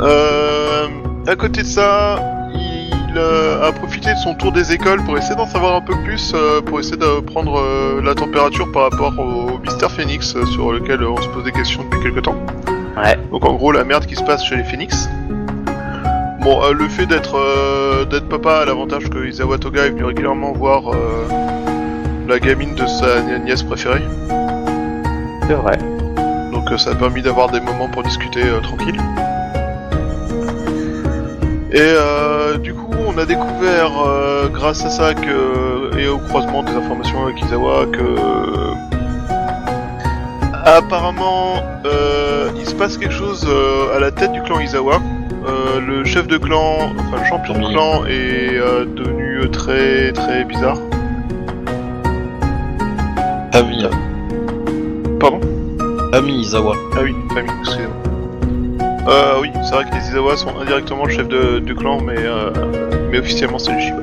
Euh, 0.00 0.86
à 1.26 1.36
côté 1.36 1.62
de 1.62 1.66
ça, 1.66 2.16
il 2.54 3.14
euh, 3.16 3.68
a 3.68 3.72
profité 3.72 4.10
de 4.14 4.18
son 4.18 4.34
tour 4.34 4.52
des 4.52 4.72
écoles 4.72 5.02
pour 5.04 5.18
essayer 5.18 5.34
d'en 5.34 5.46
savoir 5.46 5.74
un 5.74 5.80
peu 5.80 5.94
plus, 6.04 6.32
euh, 6.34 6.62
pour 6.62 6.78
essayer 6.80 6.96
de 6.96 7.20
prendre 7.20 7.58
euh, 7.58 8.00
la 8.02 8.14
température 8.14 8.70
par 8.72 8.84
rapport 8.90 9.12
au 9.18 9.58
Mystère 9.58 9.90
Phoenix, 9.90 10.34
euh, 10.36 10.46
sur 10.46 10.72
lequel 10.72 11.02
euh, 11.02 11.10
on 11.10 11.20
se 11.20 11.28
pose 11.28 11.44
des 11.44 11.52
questions 11.52 11.82
depuis 11.82 12.00
quelques 12.04 12.22
temps. 12.22 12.36
Ouais. 12.96 13.18
Donc 13.32 13.44
en 13.44 13.54
gros, 13.54 13.72
la 13.72 13.84
merde 13.84 14.06
qui 14.06 14.14
se 14.16 14.22
passe 14.22 14.44
chez 14.44 14.56
les 14.56 14.64
Phoenix. 14.64 15.08
Bon, 16.40 16.62
euh, 16.62 16.72
le 16.72 16.88
fait 16.88 17.04
d'être 17.04 17.36
euh, 17.36 18.06
d'être 18.06 18.26
papa 18.26 18.60
a 18.60 18.64
l'avantage 18.64 19.10
que 19.10 19.28
Isawa 19.28 19.58
Toga 19.58 19.84
est 19.84 19.90
venu 19.90 20.04
régulièrement 20.04 20.52
voir 20.52 20.90
euh, 20.90 21.28
la 22.26 22.38
gamine 22.38 22.74
de 22.74 22.86
sa 22.86 23.20
nièce 23.20 23.62
préférée. 23.62 24.00
c'est 25.46 25.52
vrai. 25.52 25.76
Donc 26.50 26.70
ça 26.78 26.92
a 26.92 26.94
permis 26.94 27.20
d'avoir 27.20 27.50
des 27.50 27.60
moments 27.60 27.88
pour 27.88 28.02
discuter 28.04 28.40
tranquille. 28.62 28.98
Et 31.72 31.78
euh, 31.78 32.56
du 32.56 32.72
coup, 32.72 32.96
on 33.06 33.18
a 33.18 33.26
découvert, 33.26 33.92
grâce 34.50 34.84
à 34.86 34.90
ça 34.90 35.12
que, 35.12 35.98
et 35.98 36.08
au 36.08 36.18
croisement 36.18 36.62
des 36.62 36.72
informations 36.72 37.24
avec 37.24 37.40
Izawa, 37.42 37.84
que 37.92 38.16
apparemment 40.64 41.62
il 42.58 42.66
se 42.66 42.74
passe 42.74 42.96
quelque 42.96 43.14
chose 43.14 43.46
à 43.94 43.98
la 44.00 44.10
tête 44.10 44.32
du 44.32 44.40
clan 44.42 44.58
Izawa. 44.58 45.00
Euh, 45.60 45.80
le 45.80 46.04
chef 46.04 46.26
de 46.26 46.38
clan, 46.38 46.92
enfin 46.98 47.18
le 47.18 47.24
champion 47.28 47.54
de 47.54 47.66
clan 47.68 48.06
est 48.06 48.56
euh, 48.56 48.84
devenu 48.86 49.50
très 49.50 50.10
très 50.12 50.44
bizarre. 50.44 50.78
Famille. 53.52 53.88
Pardon? 55.18 55.40
Famille 56.12 56.40
Izawa. 56.40 56.74
Ah 56.96 57.00
oui, 57.02 57.14
famille, 57.34 57.52
excusez-moi. 57.60 57.96
Euh, 59.08 59.40
oui, 59.42 59.50
c'est 59.64 59.74
vrai 59.74 59.84
que 59.84 59.94
les 59.94 60.08
Izawa 60.08 60.36
sont 60.36 60.58
indirectement 60.60 61.04
le 61.04 61.12
chef 61.12 61.28
de, 61.28 61.58
du 61.58 61.74
clan, 61.74 62.00
mais, 62.00 62.14
euh, 62.16 62.50
mais 63.10 63.18
officiellement 63.18 63.58
c'est 63.58 63.72
les 63.72 63.80
Shiba. 63.80 64.02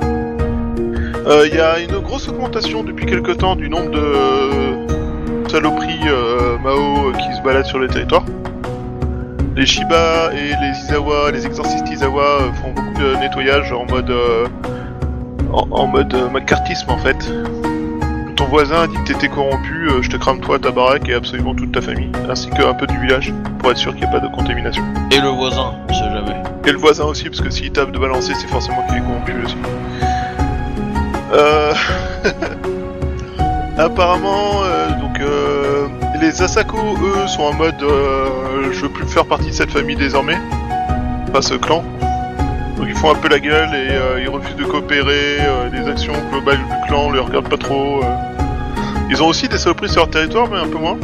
Euh, 1.27 1.47
Il 1.49 1.55
y 1.55 1.59
a 1.59 1.79
une 1.79 1.99
grosse 1.99 2.27
augmentation 2.29 2.83
depuis 2.83 3.05
quelque 3.05 3.31
temps 3.31 3.55
du 3.55 3.69
nombre 3.69 3.89
de 3.89 3.99
euh, 3.99 5.47
saloperies 5.47 6.07
euh, 6.07 6.57
Mao 6.63 7.09
euh, 7.09 7.13
qui 7.13 7.35
se 7.35 7.41
baladent 7.41 7.65
sur 7.65 7.79
le 7.79 7.87
territoire. 7.87 8.23
Les 9.57 9.65
Shiba 9.65 10.29
et 10.33 10.53
les 10.61 10.77
Izawa, 10.77 11.31
les 11.31 11.43
exorcistes 11.47 11.89
Izawa 11.89 12.21
euh, 12.21 12.53
font 12.61 12.73
beaucoup 12.73 12.93
de 13.01 13.15
nettoyage 13.15 13.71
en 13.71 13.87
mode 13.87 14.11
euh, 14.11 14.45
en, 15.51 15.67
en 15.71 15.87
mode 15.87 16.13
euh, 16.13 16.29
macartisme 16.29 16.91
en 16.91 16.97
fait. 16.99 17.17
Ton 18.35 18.45
voisin 18.45 18.83
a 18.83 18.87
dit 18.87 18.95
que 18.97 19.13
t'étais 19.13 19.29
corrompu, 19.29 19.89
je 20.03 20.09
te 20.11 20.17
crame 20.17 20.41
toi, 20.41 20.59
ta 20.59 20.69
baraque 20.69 21.09
et 21.09 21.15
absolument 21.15 21.55
toute 21.55 21.71
ta 21.71 21.81
famille, 21.81 22.11
ainsi 22.29 22.51
qu'un 22.51 22.75
peu 22.75 22.85
du 22.85 22.99
village, 22.99 23.33
pour 23.57 23.71
être 23.71 23.77
sûr 23.77 23.95
qu'il 23.95 24.07
n'y 24.07 24.15
ait 24.15 24.19
pas 24.19 24.19
de 24.19 24.31
contamination. 24.31 24.83
Et 25.09 25.19
le 25.19 25.29
voisin, 25.29 25.73
on 25.89 25.93
sait 25.93 26.11
jamais. 26.11 26.39
Et 26.67 26.71
le 26.71 26.77
voisin 26.77 27.05
aussi, 27.05 27.23
parce 27.23 27.41
que 27.41 27.49
s'il 27.49 27.71
tape 27.71 27.91
de 27.91 27.97
balancer, 27.97 28.35
c'est 28.35 28.47
forcément 28.47 28.85
qu'il 28.85 28.97
est 28.97 29.01
corrompu 29.01 29.33
aussi. 29.43 29.57
Euh... 31.33 31.73
Apparemment, 33.77 34.63
euh, 34.63 34.89
donc 34.99 35.19
euh, 35.19 35.46
les 36.21 36.41
Asako, 36.41 36.77
eux, 37.03 37.27
sont 37.27 37.43
en 37.43 37.53
mode 37.53 37.81
euh, 37.83 38.71
je 38.71 38.81
veux 38.81 38.89
plus 38.89 39.05
faire 39.07 39.25
partie 39.25 39.47
de 39.47 39.53
cette 39.53 39.71
famille 39.71 39.95
désormais, 39.95 40.37
pas 41.33 41.41
ce 41.41 41.53
clan. 41.55 41.83
Donc 42.77 42.85
ils 42.87 42.95
font 42.95 43.11
un 43.11 43.15
peu 43.15 43.27
la 43.27 43.39
gueule 43.39 43.69
et 43.73 43.91
euh, 43.91 44.21
ils 44.21 44.29
refusent 44.29 44.55
de 44.55 44.63
coopérer. 44.65 45.37
euh, 45.39 45.69
les 45.71 45.87
actions 45.89 46.13
globales 46.31 46.57
du 46.57 46.87
clan 46.87 47.11
les 47.11 47.19
regardent 47.19 47.49
pas 47.49 47.57
trop. 47.57 48.03
euh. 48.03 48.07
Ils 49.09 49.21
ont 49.23 49.27
aussi 49.27 49.47
des 49.47 49.57
saloperies 49.57 49.89
sur 49.89 50.01
leur 50.01 50.09
territoire, 50.09 50.47
mais 50.51 50.57
un 50.59 50.67
peu 50.67 50.77
moins. 50.77 50.97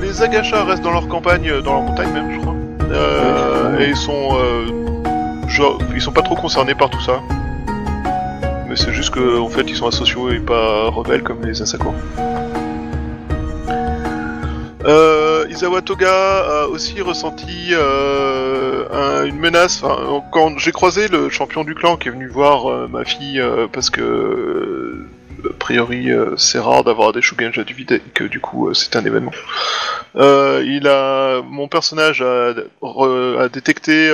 Les 0.00 0.22
Agasha 0.22 0.64
restent 0.64 0.82
dans 0.82 0.92
leur 0.92 1.08
campagne, 1.08 1.50
dans 1.64 1.72
leur 1.72 1.82
montagne 1.82 2.12
même, 2.12 2.32
je 2.32 2.38
crois. 2.40 2.54
Et 3.80 3.88
ils 3.88 3.96
sont, 3.96 4.36
ils 5.94 6.00
sont 6.00 6.12
pas 6.12 6.22
trop 6.22 6.36
concernés 6.36 6.74
par 6.74 6.88
tout 6.90 7.00
ça. 7.00 7.20
Mais 8.68 8.76
c'est 8.76 8.92
juste 8.92 9.10
que, 9.10 9.38
en 9.40 9.48
fait, 9.48 9.62
ils 9.66 9.74
sont 9.76 9.88
asociaux 9.88 10.30
et 10.30 10.38
pas 10.38 10.88
rebelles 10.88 11.22
comme 11.22 11.44
les 11.44 11.60
Asako. 11.60 11.92
Euh, 14.88 15.44
Isawa 15.50 15.82
Toga 15.82 16.62
a 16.62 16.66
aussi 16.68 17.00
ressenti 17.02 17.70
euh, 17.72 18.84
un- 18.90 19.24
une 19.26 19.38
menace. 19.38 19.82
Enfin, 19.82 20.22
quand 20.32 20.58
j'ai 20.58 20.72
croisé 20.72 21.08
le 21.08 21.28
champion 21.28 21.62
du 21.62 21.74
clan 21.74 21.96
qui 21.98 22.08
est 22.08 22.10
venu 22.10 22.26
voir 22.28 22.70
euh, 22.70 22.88
ma 22.88 23.04
fille 23.04 23.38
euh, 23.38 23.66
parce 23.70 23.90
que 23.90 24.00
euh, 24.00 25.06
a 25.44 25.52
priori 25.58 26.08
c'est 26.36 26.58
rare 26.58 26.84
d'avoir 26.84 27.12
des 27.12 27.20
Shugenja 27.20 27.64
du 27.64 27.74
vide 27.74 27.92
et 27.92 28.00
que 28.14 28.24
du 28.24 28.40
coup 28.40 28.72
c'est 28.74 28.96
un 28.96 29.04
événement. 29.04 29.30
Il 30.16 30.88
a 30.88 31.42
mon 31.42 31.68
personnage 31.68 32.22
a, 32.22 32.54
a 32.82 33.48
détecté 33.48 34.10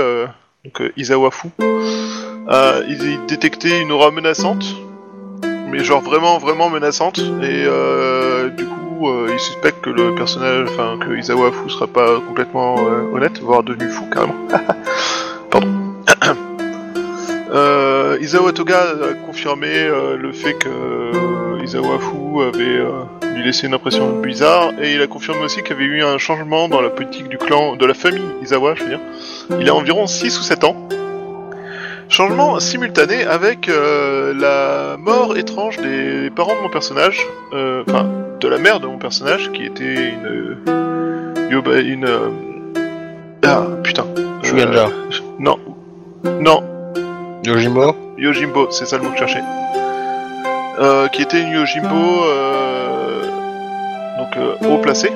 donc 0.65 0.83
Isawa 0.99 1.31
Fu 1.31 1.49
a 2.49 2.81
il 2.89 3.01
a 3.01 3.27
détecté 3.27 3.81
une 3.81 3.91
aura 3.93 4.11
menaçante 4.11 4.67
mais 5.75 5.83
genre 5.83 6.01
vraiment 6.01 6.39
vraiment 6.39 6.71
menaçante. 6.71 7.19
Et 7.19 7.65
euh, 7.67 8.49
du 8.51 8.65
coup 8.65 9.09
euh, 9.09 9.29
il 9.33 9.39
suspecte 9.41 9.81
que 9.81 9.91
le 9.91 10.15
personnage 10.15 10.69
enfin 10.71 10.99
que 11.01 11.17
Isawa 11.17 11.51
Fu 11.51 11.69
sera 11.69 11.89
pas 11.89 12.21
complètement 12.21 12.77
euh, 12.79 13.13
honnête 13.13 13.41
voire 13.41 13.65
devenu 13.65 13.91
fou 13.91 14.05
carrément. 14.07 14.37
Pardon. 15.51 15.69
Euh, 17.57 18.19
Isawa 18.21 18.53
Toga 18.53 18.81
a 18.81 19.15
confirmé 19.27 19.89
le 20.19 20.33
fait 20.33 20.55
que 20.55 21.63
Isawa 21.63 22.01
Fu 22.01 22.43
avait 22.43 22.83
lui 23.33 23.45
laissé 23.45 23.69
une 23.69 23.75
impression 23.75 24.11
bizarre. 24.19 24.73
Et 24.83 24.95
il 24.95 25.01
a 25.01 25.07
confirmé 25.07 25.45
aussi 25.45 25.63
qu'il 25.63 25.71
y 25.71 25.75
avait 25.75 25.85
eu 25.85 26.03
un 26.03 26.19
changement 26.19 26.69
dans 26.69 26.81
la 26.81 26.91
politique 26.91 27.29
du 27.29 27.39
clan 27.39 27.77
de 27.77 27.87
la 27.87 27.95
famille 27.95 28.27
Isawa 28.43 28.75
je 28.75 28.83
veux 28.83 28.89
dire. 28.89 29.01
Il 29.61 29.69
a 29.69 29.75
environ 29.77 30.09
6 30.09 30.37
ou 30.41 30.43
7 30.43 30.65
ans 30.65 30.89
Changement 32.14 32.61
simultané 32.61 33.24
avec 33.24 33.68
euh, 33.68 34.33
la 34.35 34.96
mort 34.98 35.37
étrange 35.37 35.79
des 35.79 36.31
parents 36.31 36.55
de 36.55 36.61
mon 36.61 36.68
personnage, 36.68 37.27
euh, 37.53 37.83
enfin 37.88 38.07
de 38.38 38.46
la 38.46 38.59
mère 38.59 38.79
de 38.79 38.87
mon 38.87 38.98
personnage 38.98 39.50
qui 39.50 39.64
était 39.64 40.12
une 40.12 40.59
Yoba, 41.50 41.81
une 41.81 42.05
euh, 42.05 42.29
ah 43.44 43.64
putain. 43.83 44.05
Shugenja. 44.44 44.87
Euh, 44.87 45.18
non. 45.40 45.59
Non. 46.40 46.62
Yojimbo. 47.44 47.96
Yojimbo 48.16 48.70
c'est 48.70 48.87
ça 48.87 48.96
le 48.96 49.03
mot 49.03 49.11
que 49.11 49.16
je 49.16 49.27
cherchais. 49.27 49.42
Euh, 50.79 51.09
qui 51.09 51.20
était 51.20 51.40
une 51.40 51.50
Yojimbo 51.50 51.96
euh, 52.29 53.24
euh, 54.37 54.55
haut 54.68 54.79
placé. 54.79 55.11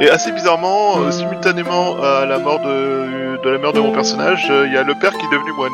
Et 0.00 0.08
assez 0.08 0.30
bizarrement, 0.30 0.98
euh, 0.98 1.10
simultanément 1.10 1.96
à 2.00 2.24
la 2.24 2.38
mort 2.38 2.60
de, 2.60 3.40
de 3.42 3.50
la 3.50 3.58
mère 3.58 3.72
de 3.72 3.80
mon 3.80 3.90
personnage, 3.90 4.46
euh, 4.48 4.66
il 4.68 4.72
y 4.72 4.76
a 4.76 4.84
le 4.84 4.94
père 4.94 5.10
qui 5.10 5.26
est 5.26 5.30
devenu 5.30 5.52
moine. 5.52 5.72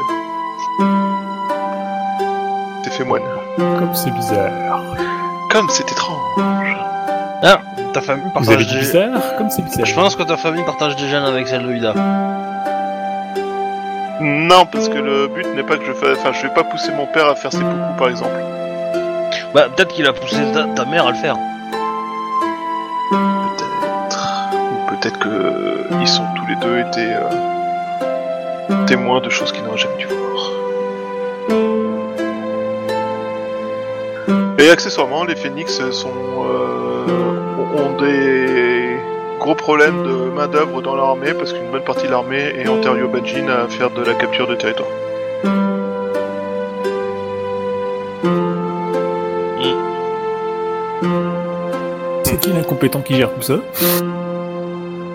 C'est 2.85 2.93
fait 2.93 3.05
moine. 3.05 3.23
Comme 3.57 3.95
c'est 3.95 4.11
bizarre. 4.11 4.51
Comme 5.51 5.69
c'est 5.69 5.91
étrange. 5.93 6.77
Ah, 7.43 7.61
ta 7.93 8.01
famille 8.01 8.31
partage 8.33 8.67
des... 8.67 8.79
bizarre 8.79 9.37
Comme 9.37 9.51
c'est 9.51 9.61
bizarre. 9.61 9.85
Je 9.85 9.95
pense 9.95 10.17
que 10.17 10.23
ta 10.23 10.39
famille 10.39 10.65
partage 10.65 10.97
des 10.97 11.07
gènes 11.07 11.25
avec 11.25 11.47
celle 11.47 11.67
de 11.67 11.75
Ida. 11.75 11.93
Non, 14.21 14.65
parce 14.65 14.89
que 14.89 14.97
le 14.97 15.29
but 15.29 15.47
n'est 15.55 15.65
pas 15.65 15.77
que 15.77 15.85
je 15.85 15.93
fasse... 15.93 16.17
Enfin, 16.19 16.33
je 16.33 16.47
vais 16.47 16.55
pas 16.55 16.65
pousser 16.65 16.93
mon 16.93 17.07
père 17.07 17.27
à 17.29 17.35
faire 17.35 17.53
ses 17.53 17.59
coups, 17.59 17.99
par 17.99 18.09
exemple. 18.09 18.33
Bah, 19.55 19.67
peut-être 19.75 19.93
qu'il 19.93 20.07
a 20.07 20.15
poussé 20.15 20.39
ta, 20.55 20.65
ta 20.65 20.87
mère 20.87 21.07
à 21.07 21.11
le 21.11 21.17
faire. 21.17 21.37
Peut-être. 25.05 25.19
Que 25.19 25.29
euh, 25.29 26.01
ils 26.01 26.09
sont 26.09 26.25
tous 26.35 26.47
les 26.47 26.57
deux 26.57 26.79
été 26.79 27.07
euh, 27.13 28.87
témoins 28.87 29.21
de 29.21 29.29
choses 29.29 29.53
qu'ils 29.53 29.63
n'auraient 29.63 29.77
jamais 29.77 29.99
dû 29.99 30.07
voir. 30.07 30.51
Et 34.59 34.71
accessoirement, 34.71 35.25
les 35.25 35.37
phénix 35.37 35.91
sont 35.91 36.09
euh, 36.09 37.05
ont 37.77 37.97
des 38.01 38.97
gros 39.39 39.55
problèmes 39.55 40.05
de 40.05 40.31
main 40.31 40.47
d'œuvre 40.47 40.81
dans 40.81 40.97
leur 40.97 41.11
armée 41.11 41.35
parce 41.35 41.53
qu'une 41.53 41.71
bonne 41.71 41.85
partie 41.85 42.07
de 42.07 42.11
l'armée 42.11 42.55
est 42.57 42.67
antérieur 42.67 43.11
Bajin 43.11 43.49
à 43.49 43.69
faire 43.69 43.91
de 43.91 44.03
la 44.03 44.15
capture 44.15 44.47
de 44.47 44.55
territoire. 44.55 44.89
C'est 52.23 52.41
qui 52.41 52.53
l'incompétent 52.55 53.03
qui 53.03 53.17
gère 53.17 53.35
tout 53.35 53.43
ça? 53.43 53.57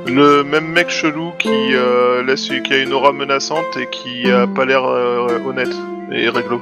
Le 0.10 0.44
même 0.44 0.68
mec 0.68 0.90
chelou 0.90 1.32
qui 1.38 1.50
euh, 1.50 2.24
laisse, 2.24 2.50
qui 2.64 2.74
a 2.74 2.78
une 2.78 2.94
aura 2.94 3.14
menaçante 3.14 3.78
et 3.80 3.88
qui 3.92 4.30
a 4.32 4.48
pas 4.48 4.66
l'air 4.66 4.84
euh, 4.84 5.40
honnête 5.46 5.74
et 6.12 6.30
réglo. 6.30 6.60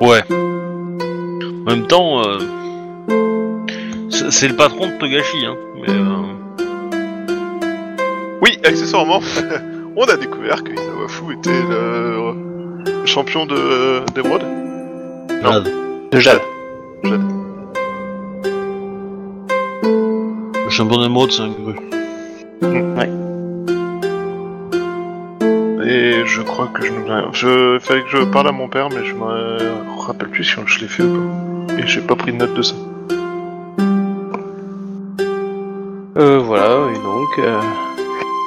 Ouais. 0.00 0.22
En 0.30 1.70
même 1.70 1.86
temps, 1.86 2.22
euh, 2.26 2.38
c'est 4.08 4.30
c'est 4.30 4.48
le 4.48 4.56
patron 4.56 4.86
de 4.86 4.92
Togashi, 4.98 5.44
hein. 5.44 5.56
Mais, 5.76 5.92
euh, 5.92 6.64
Oui, 8.40 8.58
accessoirement, 8.64 9.20
on 9.96 10.04
a 10.04 10.16
découvert 10.16 10.64
que 10.64 10.72
Isawafu 10.72 11.34
était 11.34 11.50
le, 11.50 13.04
champion 13.04 13.44
de 13.44 14.00
d'émeraude. 14.14 14.44
Non. 15.42 15.52
Jade. 15.52 15.72
De 16.12 16.18
Jade. 16.18 16.40
Le 17.04 17.35
champion 20.76 21.00
d'émeraude, 21.00 21.32
c'est 21.32 21.40
un 21.40 21.52
cru. 21.52 21.74
Et 25.86 26.26
je 26.26 26.42
crois 26.42 26.66
que 26.66 26.84
je 26.84 26.92
me 26.92 27.32
Je 27.32 27.78
fallait 27.78 28.02
que 28.02 28.10
je 28.10 28.18
parle 28.24 28.48
à 28.48 28.52
mon 28.52 28.68
père, 28.68 28.90
mais 28.90 29.02
je 29.02 29.14
me 29.14 29.98
rappelle 29.98 30.28
plus 30.28 30.44
si 30.44 30.52
je 30.66 30.80
l'ai 30.80 30.88
fait 30.88 31.02
ou 31.02 31.16
pas. 31.66 31.74
Et 31.78 31.86
j'ai 31.86 32.02
pas 32.02 32.14
pris 32.14 32.32
de 32.32 32.36
note 32.36 32.52
de 32.52 32.60
ça. 32.60 32.74
Euh, 36.18 36.40
voilà, 36.44 36.90
et 36.90 36.98
donc... 36.98 37.38
euh, 37.38 37.60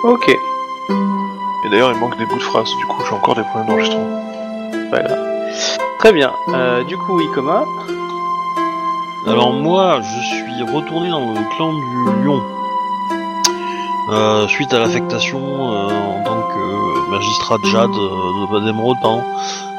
Ok. 0.04 0.30
Et 0.30 1.70
d'ailleurs, 1.72 1.92
il 1.92 2.00
manque 2.00 2.18
des 2.20 2.26
bouts 2.28 2.38
de 2.38 2.44
phrases. 2.44 2.70
Du 2.78 2.86
coup, 2.86 3.02
j'ai 3.08 3.16
encore 3.16 3.36
des 3.36 3.44
problèmes 3.44 3.70
d'enregistrement. 3.70 4.22
Voilà. 4.90 5.18
Très 5.98 6.14
bien. 6.14 6.32
Euh, 6.50 6.84
du 6.84 6.96
coup, 6.96 7.20
Ikoma. 7.22 7.66
Alors 9.28 9.52
moi, 9.52 10.02
je 10.02 10.20
suis 10.22 10.64
retourné 10.64 11.10
dans 11.10 11.34
le 11.34 11.56
clan 11.56 11.74
du 11.74 12.24
Lion. 12.24 12.42
Euh, 14.12 14.48
suite 14.48 14.74
à 14.74 14.80
l'affectation 14.80 15.40
euh, 15.40 15.88
en 15.88 16.24
tant 16.24 16.42
que 16.42 17.10
magistrat 17.10 17.58
de 17.58 17.66
Jade, 17.66 17.92
euh, 17.92 18.60
de 18.60 18.66
d'émeraude, 18.66 18.98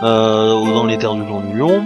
euh, 0.03 0.65
dans 0.67 0.85
les 0.85 0.99
terres 0.99 1.15
du 1.15 1.25
clan 1.25 1.41
du 1.41 1.59
Lion. 1.59 1.85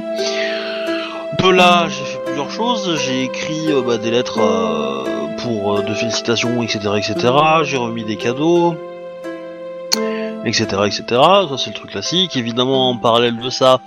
De 1.39 1.49
là, 1.49 1.87
j'ai 1.89 2.05
fait 2.05 2.25
plusieurs 2.27 2.51
choses. 2.51 2.99
J'ai 3.07 3.23
écrit 3.23 3.71
euh, 3.71 3.83
bah, 3.83 3.99
des 3.99 4.11
lettres 4.11 4.41
pour 5.39 5.81
de 5.83 5.95
félicitations, 5.95 6.63
etc., 6.63 6.81
etc. 6.97 7.33
J'ai 7.63 7.77
remis 7.77 8.05
des 8.05 8.17
cadeaux, 8.17 8.75
etc., 10.45 10.67
etc. 10.87 11.05
Ça 11.11 11.57
c'est 11.57 11.71
le 11.71 11.77
truc 11.77 11.93
classique. 11.93 12.37
Évidemment, 12.37 12.91
en 12.91 12.97
parallèle 12.97 13.39
de 13.39 13.51
ça, 13.51 13.81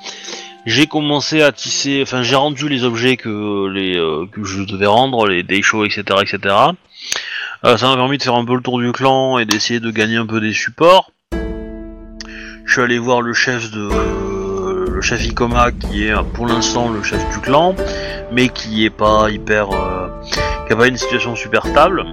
j'ai 0.68 0.86
commencé 0.86 1.42
à 1.42 1.54
tisser, 1.54 2.02
enfin 2.04 2.22
j'ai 2.24 2.36
rendu 2.36 2.68
les 2.68 2.84
objets 2.84 3.16
que 3.16 3.70
les 3.70 3.98
euh, 3.98 4.26
que 4.30 4.44
je 4.44 4.64
devais 4.64 4.86
rendre, 4.86 5.26
les 5.26 5.42
day 5.42 5.62
shows, 5.62 5.86
etc., 5.86 6.04
etc. 6.22 6.56
Euh, 7.64 7.78
ça 7.78 7.88
m'a 7.88 7.96
permis 7.96 8.18
de 8.18 8.24
faire 8.24 8.36
un 8.36 8.44
peu 8.44 8.54
le 8.54 8.62
tour 8.62 8.78
du 8.80 8.92
clan 8.92 9.40
et 9.40 9.46
d'essayer 9.46 9.80
de 9.80 9.90
gagner 9.92 10.18
un 10.18 10.26
peu 10.26 10.42
des 10.42 10.52
supports. 10.52 11.12
Je 11.32 12.74
suis 12.74 12.82
allé 12.82 13.00
voir 13.00 13.22
le 13.22 13.34
chef 13.34 13.72
de 13.72 13.88
le 14.92 15.02
chef 15.02 15.26
Ikoma 15.26 15.72
qui 15.72 16.08
est 16.08 16.12
euh, 16.12 16.24
pour 16.24 16.46
l'instant 16.48 16.90
le 16.90 17.02
chef 17.02 17.26
du 17.30 17.40
clan, 17.40 17.74
mais 18.34 18.50
qui 18.50 18.84
est 18.84 18.90
pas 18.90 19.30
hyper, 19.30 19.72
euh, 19.72 20.10
qui 20.68 20.74
a 20.74 20.76
pas 20.76 20.88
une 20.88 20.98
situation 20.98 21.34
super 21.38 21.66
stable 21.66 22.04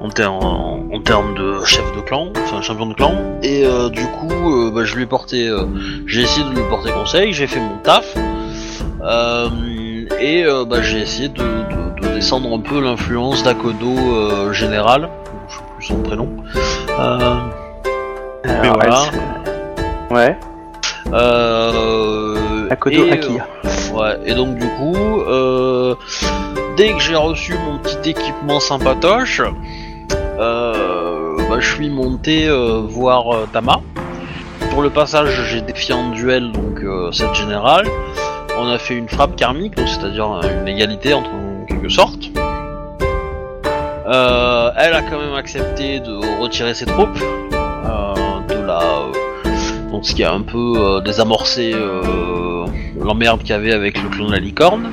en, 0.00 0.08
en, 0.24 0.85
en 0.96 1.00
termes 1.00 1.34
de 1.34 1.62
chef 1.64 1.84
de 1.94 2.00
clan, 2.00 2.28
enfin 2.44 2.62
champion 2.62 2.86
de 2.86 2.94
clan. 2.94 3.14
Et 3.42 3.64
euh, 3.64 3.88
du 3.90 4.04
coup, 4.06 4.28
euh, 4.30 4.70
bah, 4.70 4.84
je 4.84 4.94
lui 4.96 5.02
ai 5.02 5.06
porté, 5.06 5.46
euh, 5.46 5.64
j'ai 6.06 6.22
essayé 6.22 6.44
de 6.48 6.54
lui 6.54 6.62
porter 6.70 6.90
conseil, 6.92 7.32
j'ai 7.32 7.46
fait 7.46 7.60
mon 7.60 7.76
taf. 7.82 8.14
Et 10.18 10.44
bah, 10.68 10.82
j'ai 10.82 11.00
essayé 11.00 11.28
de, 11.28 11.42
de- 11.42 12.00
de 12.00 12.14
descendre 12.14 12.52
un 12.54 12.60
peu 12.60 12.80
l'influence 12.80 13.42
d'Akodo 13.42 14.52
général, 14.52 15.08
je 15.48 15.54
sais 15.54 15.62
plus 15.76 15.86
son 15.86 15.96
prénom. 16.02 16.28
Mais 18.44 18.68
voilà. 18.68 19.02
Ouais. 20.10 20.36
Euh, 21.12 22.68
Akodo 22.70 23.04
et, 23.06 23.12
Akiya. 23.12 23.46
ouais, 23.94 24.18
et 24.24 24.34
donc 24.34 24.56
du 24.56 24.66
coup, 24.66 24.96
dès 26.76 26.92
que 26.92 26.98
j'ai 27.00 27.14
reçu 27.14 27.54
mon 27.54 27.78
petit 27.78 28.10
équipement 28.10 28.58
sympatoche, 28.60 29.40
bah, 30.38 31.60
je 31.60 31.74
suis 31.74 31.88
monté 31.88 32.48
euh, 32.48 32.82
voir 32.86 33.34
euh, 33.34 33.48
Tama. 33.52 33.80
Pour 34.70 34.82
le 34.82 34.90
passage, 34.90 35.30
j'ai 35.48 35.62
défié 35.62 35.94
en 35.94 36.10
duel 36.10 36.52
donc 36.52 36.80
euh, 36.82 37.10
cette 37.12 37.34
générale. 37.34 37.86
On 38.58 38.68
a 38.68 38.78
fait 38.78 38.94
une 38.94 39.08
frappe 39.08 39.36
karmique, 39.36 39.74
c'est-à-dire 39.78 40.30
euh, 40.32 40.60
une 40.60 40.68
égalité 40.68 41.14
entre 41.14 41.30
en 41.30 41.64
quelque 41.66 41.88
sorte. 41.88 42.30
Euh, 44.06 44.70
elle 44.76 44.92
a 44.92 45.02
quand 45.02 45.18
même 45.18 45.34
accepté 45.34 46.00
de 46.00 46.40
retirer 46.40 46.74
ses 46.74 46.86
troupes 46.86 47.18
euh, 47.52 48.14
euh, 48.50 49.12
donc 49.90 50.04
ce 50.04 50.14
qui 50.14 50.22
a 50.22 50.32
un 50.32 50.42
peu 50.42 50.74
euh, 50.76 51.00
désamorcé 51.00 51.72
euh, 51.74 52.66
l'emmerde 53.00 53.40
qu'il 53.40 53.50
y 53.50 53.52
avait 53.52 53.72
avec 53.72 54.02
le 54.02 54.08
clone 54.08 54.28
de 54.28 54.32
la 54.32 54.38
licorne. 54.38 54.90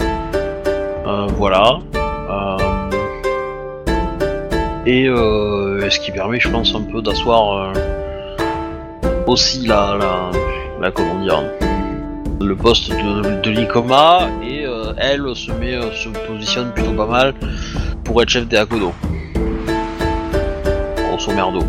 Euh, 0.00 1.26
voilà. 1.36 1.78
Et 4.86 5.08
euh, 5.08 5.90
ce 5.90 5.98
qui 5.98 6.12
permet, 6.12 6.38
je 6.38 6.48
pense, 6.48 6.72
un 6.76 6.82
peu 6.82 7.02
d'asseoir 7.02 7.74
euh, 7.74 9.12
aussi 9.26 9.66
la, 9.66 9.98
la, 10.80 10.90
comment 10.92 11.20
dire, 11.20 11.42
le 12.40 12.54
poste 12.54 12.90
de, 12.90 13.40
de 13.40 13.50
l'Ikoma 13.50 14.28
et 14.48 14.64
euh, 14.64 14.92
elle 14.96 15.24
se 15.34 15.50
met, 15.50 15.76
se 15.92 16.08
positionne 16.28 16.70
plutôt 16.72 16.92
pas 16.92 17.06
mal 17.06 17.34
pour 18.04 18.22
être 18.22 18.28
chef 18.28 18.46
des 18.46 18.58
Akodo. 18.58 18.92
Grosso 21.08 21.32
merdo. 21.32 21.64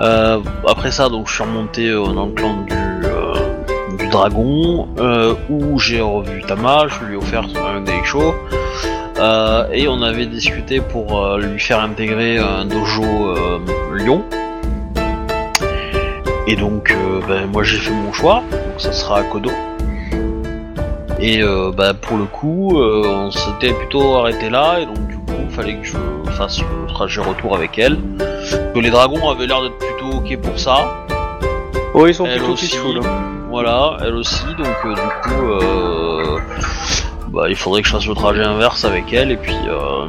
Euh, 0.00 0.40
après 0.66 0.90
ça, 0.90 1.10
donc 1.10 1.28
je 1.28 1.34
suis 1.34 1.42
remonté 1.42 1.90
dans 1.92 2.24
le 2.24 2.32
clan 2.32 2.64
du, 3.98 4.08
dragon, 4.08 4.88
où 5.50 5.78
j'ai 5.78 6.00
revu 6.00 6.42
Tama, 6.42 6.86
je 6.88 7.04
lui 7.04 7.14
ai 7.14 7.16
offert 7.16 7.44
un 7.44 7.76
euh, 7.76 8.59
et 9.72 9.86
on 9.88 10.02
avait 10.02 10.26
discuté 10.26 10.80
pour 10.80 11.18
euh, 11.24 11.38
lui 11.38 11.58
faire 11.60 11.80
intégrer 11.80 12.38
un 12.38 12.64
dojo 12.64 13.02
euh, 13.04 13.58
Lyon. 13.94 14.24
Et 16.46 16.56
donc, 16.56 16.90
euh, 16.90 17.20
ben, 17.28 17.46
moi 17.46 17.62
j'ai 17.62 17.78
fait 17.78 17.92
mon 17.92 18.12
choix, 18.12 18.42
donc 18.50 18.78
ça 18.78 18.92
sera 18.92 19.18
à 19.18 19.22
Kodo. 19.22 19.50
Et 21.20 21.42
euh, 21.42 21.70
ben, 21.76 21.92
pour 21.94 22.16
le 22.16 22.24
coup, 22.24 22.80
euh, 22.80 23.02
on 23.06 23.30
s'était 23.30 23.72
plutôt 23.74 24.14
arrêté 24.16 24.48
là, 24.48 24.80
et 24.80 24.86
donc 24.86 25.06
du 25.06 25.16
coup, 25.16 25.34
il 25.48 25.50
fallait 25.54 25.74
que 25.76 25.84
je 25.86 25.96
fasse 26.32 26.60
le 26.60 26.86
trajet 26.88 27.20
retour 27.20 27.54
avec 27.54 27.78
elle. 27.78 27.98
Que 28.74 28.80
les 28.80 28.90
dragons 28.90 29.28
avaient 29.30 29.46
l'air 29.46 29.60
d'être 29.62 29.78
plutôt 29.78 30.16
ok 30.16 30.36
pour 30.38 30.58
ça. 30.58 31.04
Oh, 31.92 32.06
ils 32.06 32.14
sont 32.14 32.24
Elle 32.24 32.38
plutôt 32.38 32.52
aussi. 32.54 32.68
peaceful. 32.70 32.98
hein. 33.04 33.26
Voilà, 33.50 33.96
elle 34.02 34.14
aussi, 34.14 34.44
donc 34.56 34.76
euh, 34.86 34.94
du 34.94 35.28
coup, 35.28 35.44
euh, 35.50 36.38
bah, 37.32 37.46
il 37.48 37.56
faudrait 37.56 37.82
que 37.82 37.88
je 37.88 37.92
fasse 37.92 38.06
le 38.06 38.14
trajet 38.14 38.42
inverse 38.42 38.84
avec 38.84 39.12
elle, 39.12 39.30
et 39.30 39.36
puis, 39.36 39.56
euh, 39.68 40.06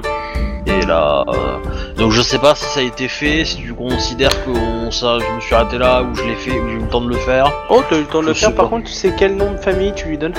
et 0.66 0.86
là, 0.86 1.24
euh, 1.28 1.94
donc 1.98 2.12
je 2.12 2.22
sais 2.22 2.40
pas 2.40 2.56
si 2.56 2.66
ça 2.66 2.80
a 2.80 2.84
été 2.84 3.08
fait, 3.08 3.46
si 3.46 3.58
tu 3.58 3.74
considères 3.74 4.30
que 4.46 4.50
on, 4.50 4.90
ça, 4.92 5.20
je 5.20 5.36
me 5.36 5.40
suis 5.40 5.54
arrêté 5.54 5.78
là, 5.78 6.02
ou 6.02 6.16
je 6.16 6.24
l'ai 6.24 6.36
fait, 6.36 6.52
ou 6.52 6.68
j'ai 6.68 6.76
eu 6.76 6.80
le 6.80 6.88
temps 6.88 7.02
de 7.02 7.10
le 7.10 7.16
faire. 7.18 7.52
Oh, 7.70 7.82
t'as 7.88 7.98
eu 7.98 8.02
le 8.02 8.06
temps 8.06 8.22
de 8.22 8.28
le 8.28 8.34
faire. 8.34 8.56
Par 8.56 8.70
contre, 8.70 8.86
tu 8.88 8.94
sais 8.94 9.14
quel 9.18 9.36
nom 9.36 9.52
de 9.52 9.58
famille 9.58 9.94
tu 9.96 10.08
lui 10.08 10.18
donnes 10.18 10.34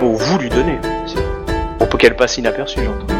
Ou 0.00 0.16
vous 0.16 0.38
lui 0.38 0.48
donnez. 0.48 0.78
On 1.80 1.86
peut 1.86 1.98
qu'elle 1.98 2.16
passe 2.16 2.38
inaperçue, 2.38 2.80
j'entends. 2.84 3.14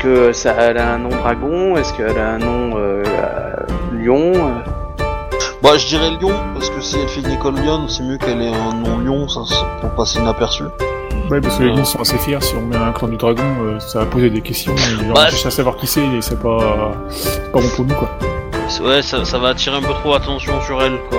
Que 0.00 0.32
ça, 0.32 0.54
elle 0.58 0.78
a 0.78 0.94
un 0.94 0.98
nom 0.98 1.10
dragon? 1.10 1.76
Est-ce 1.76 1.92
qu'elle 1.92 2.18
a 2.18 2.30
un 2.30 2.38
nom 2.38 2.76
euh, 2.76 3.02
euh, 3.06 4.02
lion 4.02 4.32
euh 4.34 4.69
Bah, 5.62 5.76
je 5.76 5.86
dirais 5.86 6.10
Lyon, 6.18 6.32
parce 6.54 6.70
que 6.70 6.80
si 6.80 6.96
elle 6.98 7.08
fait 7.08 7.20
une 7.20 7.30
école 7.32 7.54
Lyon, 7.56 7.86
c'est 7.88 8.02
mieux 8.02 8.16
qu'elle 8.18 8.40
ait 8.40 8.52
un 8.52 8.72
nom 8.74 8.98
Lyon, 8.98 9.28
ça, 9.28 9.40
pour 9.80 9.90
passer 9.90 10.18
inaperçu. 10.18 10.64
Ouais, 11.30 11.40
parce 11.40 11.58
que 11.58 11.64
les 11.64 11.76
gens 11.76 11.84
sont 11.84 12.00
assez 12.00 12.18
fiers. 12.18 12.40
Si 12.40 12.54
on 12.56 12.62
met 12.62 12.76
un 12.76 12.92
clan 12.92 13.08
du 13.08 13.16
dragon, 13.16 13.42
euh, 13.62 13.78
ça 13.78 14.00
va 14.00 14.06
poser 14.06 14.30
des 14.30 14.40
questions. 14.40 14.74
Gens 14.76 15.12
Bah, 15.14 15.28
cherchent 15.28 15.46
à 15.46 15.50
savoir 15.50 15.76
qui 15.76 15.86
c'est 15.86 16.00
et 16.04 16.22
c'est 16.22 16.40
pas, 16.40 16.92
c'est 17.10 17.52
pas 17.52 17.60
bon 17.60 17.68
pour 17.76 17.84
nous, 17.84 17.94
quoi. 17.94 18.08
Ouais, 18.82 19.02
ça, 19.02 19.24
ça 19.24 19.38
va 19.38 19.48
attirer 19.48 19.76
un 19.76 19.82
peu 19.82 19.92
trop 19.94 20.14
attention 20.14 20.60
sur 20.62 20.82
elle, 20.82 20.98
quoi. 21.10 21.18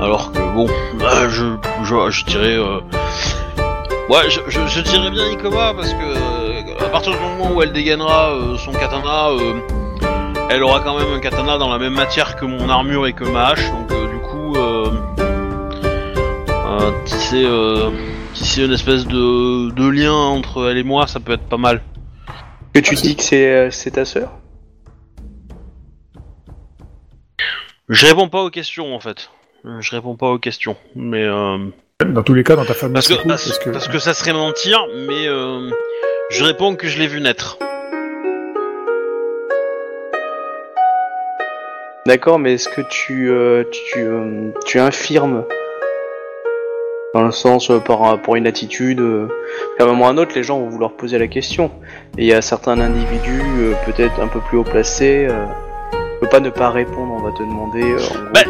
Alors 0.00 0.32
que 0.32 0.38
bon, 0.54 0.66
bah, 0.98 1.28
je, 1.30 1.44
je, 1.84 2.10
je 2.10 2.24
dirais, 2.26 2.56
euh... 2.56 2.80
ouais, 4.10 4.28
je, 4.28 4.40
je, 4.48 4.60
je 4.66 4.80
dirais 4.80 5.10
bien 5.10 5.24
Ikoma 5.30 5.72
parce 5.74 5.90
que 5.90 6.02
euh, 6.04 6.84
à 6.84 6.88
partir 6.90 7.12
du 7.12 7.18
moment 7.18 7.54
où 7.54 7.62
elle 7.62 7.72
dégainera 7.72 8.30
euh, 8.32 8.56
son 8.58 8.72
katana, 8.72 9.28
euh, 9.30 9.54
elle 10.50 10.62
aura 10.62 10.80
quand 10.80 10.98
même 10.98 11.12
un 11.12 11.20
katana 11.20 11.58
dans 11.58 11.70
la 11.70 11.78
même 11.78 11.94
matière 11.94 12.36
que 12.36 12.44
mon 12.44 12.68
armure 12.68 13.06
et 13.06 13.12
que 13.12 13.24
ma 13.24 13.48
hache, 13.48 13.70
donc 13.70 13.90
euh, 13.92 14.06
du 14.08 14.18
coup, 14.18 14.56
euh, 14.56 14.90
euh, 16.48 16.90
tisser, 17.04 17.44
euh, 17.44 17.90
tisser 18.34 18.64
une 18.64 18.72
espèce 18.72 19.06
de, 19.06 19.70
de 19.70 19.88
lien 19.88 20.12
entre 20.12 20.70
elle 20.70 20.78
et 20.78 20.84
moi, 20.84 21.06
ça 21.06 21.20
peut 21.20 21.32
être 21.32 21.48
pas 21.48 21.56
mal. 21.56 21.82
Que 22.72 22.80
tu 22.80 22.94
dis 22.94 23.16
que 23.16 23.22
c'est 23.22 23.50
euh, 23.50 23.70
c'est 23.70 23.92
ta 23.92 24.04
sœur? 24.04 24.32
Je 27.88 28.06
réponds 28.06 28.28
pas 28.28 28.42
aux 28.42 28.50
questions 28.50 28.94
en 28.94 29.00
fait. 29.00 29.30
Je 29.80 29.90
réponds 29.92 30.16
pas 30.16 30.28
aux 30.28 30.38
questions, 30.38 30.76
mais 30.94 31.24
euh, 31.24 31.58
Dans 32.04 32.22
tous 32.22 32.34
les 32.34 32.44
cas, 32.44 32.54
dans 32.54 32.66
ta 32.66 32.74
famille, 32.74 32.94
parce, 32.94 33.06
c'est 33.06 33.16
que, 33.16 33.22
cool, 33.22 33.30
parce, 33.30 33.46
parce 33.46 33.58
que, 33.58 33.70
parce 33.70 33.88
que 33.88 33.98
ça 33.98 34.12
serait 34.12 34.34
mentir, 34.34 34.84
mais 34.94 35.26
euh, 35.26 35.70
je 36.30 36.44
réponds 36.44 36.76
que 36.76 36.86
je 36.86 36.98
l'ai 36.98 37.06
vu 37.06 37.20
naître. 37.20 37.56
D'accord, 42.06 42.38
mais 42.38 42.54
est-ce 42.54 42.68
que 42.68 42.82
tu, 42.82 43.30
euh, 43.30 43.64
tu, 43.72 43.98
euh, 44.00 44.50
tu 44.66 44.78
infirmes 44.78 45.44
dans 47.14 47.22
le 47.22 47.30
sens 47.32 47.70
euh, 47.70 47.78
par, 47.78 48.02
un- 48.02 48.18
pour 48.18 48.36
une 48.36 48.46
attitude 48.46 49.00
euh, 49.00 49.28
qu'à 49.78 49.84
un 49.84 49.86
moment 49.86 50.04
ou 50.04 50.08
à 50.08 50.10
un 50.10 50.18
autre, 50.18 50.32
les 50.34 50.42
gens 50.42 50.58
vont 50.58 50.68
vouloir 50.68 50.92
poser 50.92 51.18
la 51.18 51.28
question. 51.28 51.70
Et 52.18 52.24
il 52.24 52.26
y 52.26 52.34
a 52.34 52.42
certains 52.42 52.78
individus, 52.78 53.40
euh, 53.58 53.72
peut-être 53.86 54.20
un 54.20 54.26
peu 54.28 54.40
plus 54.40 54.58
haut 54.58 54.64
placés, 54.64 55.26
euh, 55.30 55.46
tu 55.92 55.98
peux 56.20 56.28
pas 56.28 56.40
ne 56.40 56.50
pas 56.50 56.68
répondre, 56.70 57.10
on 57.18 57.22
va 57.22 57.30
te 57.32 57.42
demander 57.42 57.82
euh, 57.82 57.98
Bah, 58.34 58.40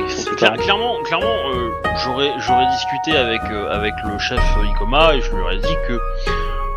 clairement, 0.56 0.96
clairement, 1.04 1.26
euh, 1.54 1.70
j'aurais 2.04 2.32
j'aurais 2.38 2.66
discuté 2.72 3.16
avec 3.16 3.40
euh, 3.52 3.70
avec 3.70 3.92
le 4.04 4.18
chef 4.18 4.40
euh, 4.58 4.66
Ikoma 4.66 5.14
et 5.14 5.20
je 5.20 5.30
lui 5.32 5.40
aurais 5.42 5.58
dit 5.58 5.76
que 5.86 5.98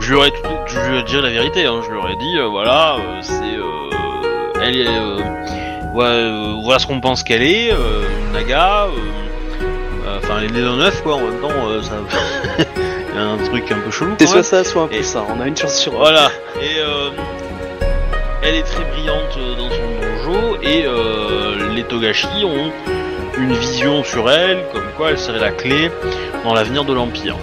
je 0.02 0.10
lui 0.10 0.16
aurais 0.16 0.30
tout, 0.32 0.48
je 0.68 0.80
lui 0.80 0.94
aurais 0.94 1.04
dit 1.04 1.16
la 1.22 1.30
vérité. 1.30 1.66
Hein, 1.66 1.82
je 1.84 1.90
lui 1.92 1.98
aurais 1.98 2.16
dit 2.18 2.38
euh, 2.38 2.48
voilà, 2.48 2.96
euh, 2.98 3.20
c'est 3.22 3.34
euh, 3.34 4.62
elle 4.64 4.78
est 4.78 4.88
ouais, 5.98 6.06
euh, 6.06 6.54
voilà 6.64 6.80
ce 6.80 6.88
qu'on 6.88 7.00
pense 7.02 7.24
qu'elle 7.24 7.44
est, 7.44 7.72
euh, 7.72 8.04
naga. 8.34 8.86
euh, 8.86 10.20
Enfin, 10.24 10.36
elle 10.40 10.46
est 10.46 10.52
née 10.54 10.62
d'un 10.62 10.80
œuf 10.80 11.02
quoi. 11.04 11.16
En 11.16 11.20
même 11.22 11.40
temps, 11.42 11.50
ça, 11.84 11.96
il 13.14 13.16
y 13.16 13.20
a 13.20 13.24
un 13.24 13.38
truc 13.38 13.72
un 13.72 13.80
peu 13.80 13.92
chelou. 13.92 14.16
C'est 14.20 14.28
soit 14.28 14.44
ça, 14.44 14.64
soit 14.64 14.84
un 14.84 14.88
peu 14.88 14.96
Et- 14.96 15.04
ça. 15.04 15.24
On 15.30 15.40
a 15.42 15.48
une 15.48 15.56
chance 15.58 15.76
sur. 15.78 15.92
Voilà. 15.94 16.30
Et 16.62 16.78
elle 18.44 18.56
est 18.56 18.64
très 18.64 18.84
brillante 18.86 19.38
dans 19.58 19.70
son 19.70 20.32
dojo 20.32 20.58
et 20.64 20.86
les 21.76 21.84
Togashi 21.84 22.28
ont 22.46 22.72
une 23.38 23.54
vision 23.54 24.04
sur 24.04 24.30
elle 24.32 24.64
comme 24.74 24.88
quoi 24.98 25.12
elle 25.12 25.20
serait 25.20 25.40
la 25.40 25.52
clé 25.52 25.92
dans 26.44 26.54
l'avenir 26.54 26.84
de 26.86 26.94
l'Empire. 26.94 27.36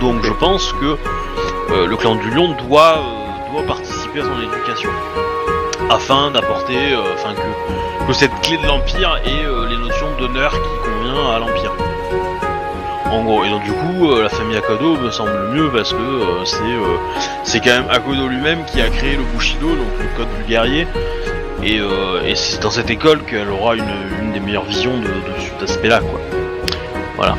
Donc 0.00 0.22
je 0.22 0.32
pense 0.32 0.72
que 0.74 0.96
euh, 1.72 1.86
le 1.86 1.96
clan 1.96 2.14
du 2.16 2.30
lion 2.30 2.54
doit, 2.68 2.98
euh, 2.98 3.52
doit 3.52 3.66
participer 3.66 4.20
à 4.20 4.24
son 4.24 4.40
éducation 4.40 4.90
afin 5.90 6.30
d'apporter, 6.30 6.92
euh, 6.92 7.14
afin 7.14 7.34
que, 7.34 8.06
que 8.06 8.12
cette 8.12 8.34
clé 8.42 8.56
de 8.56 8.66
l'Empire 8.66 9.20
ait 9.24 9.44
euh, 9.44 9.66
les 9.68 9.76
notions 9.76 10.08
d'honneur 10.18 10.52
qui 10.52 10.88
convient 10.88 11.30
à 11.34 11.38
l'Empire. 11.38 11.72
En 13.10 13.24
gros, 13.24 13.44
et 13.44 13.50
donc 13.50 13.62
du 13.64 13.72
coup, 13.72 14.10
euh, 14.10 14.22
la 14.22 14.28
famille 14.28 14.56
Akado 14.56 14.96
me 14.96 15.10
semble 15.10 15.48
mieux 15.52 15.70
parce 15.70 15.92
que 15.92 16.44
c'est 16.44 16.62
euh, 16.62 16.96
c'est 17.42 17.60
quand 17.60 17.70
même 17.70 17.88
Akodo 17.90 18.28
lui-même 18.28 18.64
qui 18.66 18.80
a 18.80 18.88
créé 18.88 19.16
le 19.16 19.22
Bushido, 19.34 19.68
donc 19.68 19.92
le 19.98 20.16
code 20.16 20.28
du 20.38 20.44
guerrier, 20.44 20.86
et, 21.62 21.80
et 22.24 22.34
c'est 22.34 22.62
dans 22.62 22.70
cette 22.70 22.90
école 22.90 23.24
qu'elle 23.24 23.50
aura 23.50 23.74
une, 23.74 23.84
une 24.22 24.32
des 24.32 24.40
meilleures 24.40 24.64
visions 24.64 24.96
de, 24.98 25.06
de 25.06 25.40
cet 25.40 25.70
aspect-là, 25.70 26.00
quoi. 26.00 26.20
Voilà. 27.16 27.36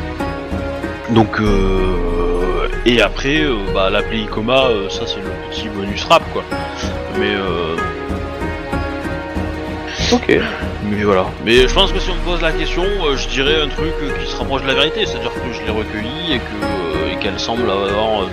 Donc, 1.10 1.40
et 2.86 3.02
après, 3.02 3.42
bah, 3.74 3.90
l'appeler 3.90 4.22
Ikoma, 4.22 4.66
euh, 4.66 4.88
ça 4.88 5.06
c'est 5.06 5.20
le 5.20 5.30
petit 5.50 5.68
bonus 5.68 6.04
rap, 6.04 6.22
quoi. 6.32 6.42
Mais, 7.18 7.34
Ok. 10.12 10.38
mais 10.84 11.02
voilà. 11.04 11.26
Mais 11.44 11.68
je 11.68 11.74
pense 11.74 11.92
que 11.92 11.98
si 11.98 12.10
on 12.10 12.14
me 12.14 12.20
pose 12.20 12.42
la 12.42 12.52
question, 12.52 12.82
euh, 13.04 13.16
je 13.16 13.28
dirais 13.28 13.60
un 13.62 13.68
truc 13.68 13.92
euh, 14.02 14.10
qui 14.22 14.30
se 14.30 14.36
rapproche 14.36 14.62
de 14.62 14.66
la 14.68 14.74
vérité, 14.74 15.06
c'est-à-dire 15.06 15.32
que 15.32 15.52
je 15.52 15.62
l'ai 15.64 15.70
recueillie 15.70 16.32
et 16.34 16.38
que 16.38 16.64
euh, 16.64 17.12
et 17.12 17.16
qu'elle 17.16 17.38
semble 17.38 17.70
avoir 17.70 18.26
de, 18.26 18.30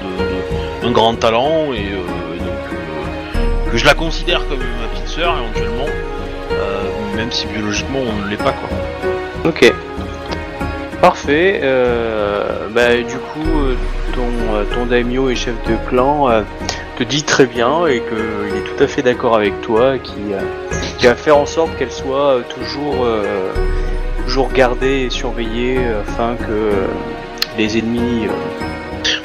de- 0.84 0.88
un 0.88 0.92
grand 0.92 1.16
talent 1.16 1.74
et, 1.74 1.92
euh, 1.94 2.36
et 2.36 2.40
donc 2.40 2.64
euh, 2.74 3.72
que 3.72 3.78
je 3.78 3.86
la 3.86 3.94
considère 3.94 4.48
comme 4.48 4.60
ma 4.60 4.88
petite 4.94 5.08
sœur 5.08 5.36
éventuellement, 5.38 5.86
euh, 6.52 7.16
même 7.16 7.32
si 7.32 7.48
biologiquement 7.48 8.00
on 8.00 8.26
ne 8.26 8.30
l'est 8.30 8.38
pas 8.38 8.54
quoi. 8.54 8.70
Ok. 9.46 9.74
Parfait. 11.02 11.60
Euh, 11.64 12.68
bah, 12.72 12.96
du 12.98 13.18
coup, 13.18 13.48
ton, 14.14 14.26
ton 14.76 14.86
daimyo 14.88 15.30
et 15.30 15.36
chef 15.36 15.54
de 15.70 15.76
clan 15.90 16.30
euh, 16.30 16.42
te 16.98 17.04
dit 17.04 17.24
très 17.24 17.46
bien 17.46 17.86
et 17.88 18.02
qu'il 18.02 18.58
est 18.58 18.64
tout 18.76 18.84
à 18.84 18.88
fait 18.88 19.04
d'accord 19.04 19.36
avec 19.36 19.62
toi, 19.62 19.98
qui, 20.00 20.14
euh, 20.34 20.40
qui 20.98 21.06
va 21.08 21.16
faire 21.16 21.38
en 21.38 21.46
sorte 21.46 21.76
qu'elle 21.78 21.92
soit 21.92 22.36
euh, 22.38 22.42
toujours, 22.50 23.04
euh, 23.06 23.52
toujours 24.26 24.52
gardée 24.52 25.02
et 25.06 25.10
surveillée 25.10 25.78
euh, 25.80 26.02
afin 26.02 26.36
que 26.36 26.72
les 27.58 27.78
ennemis. 27.78 28.28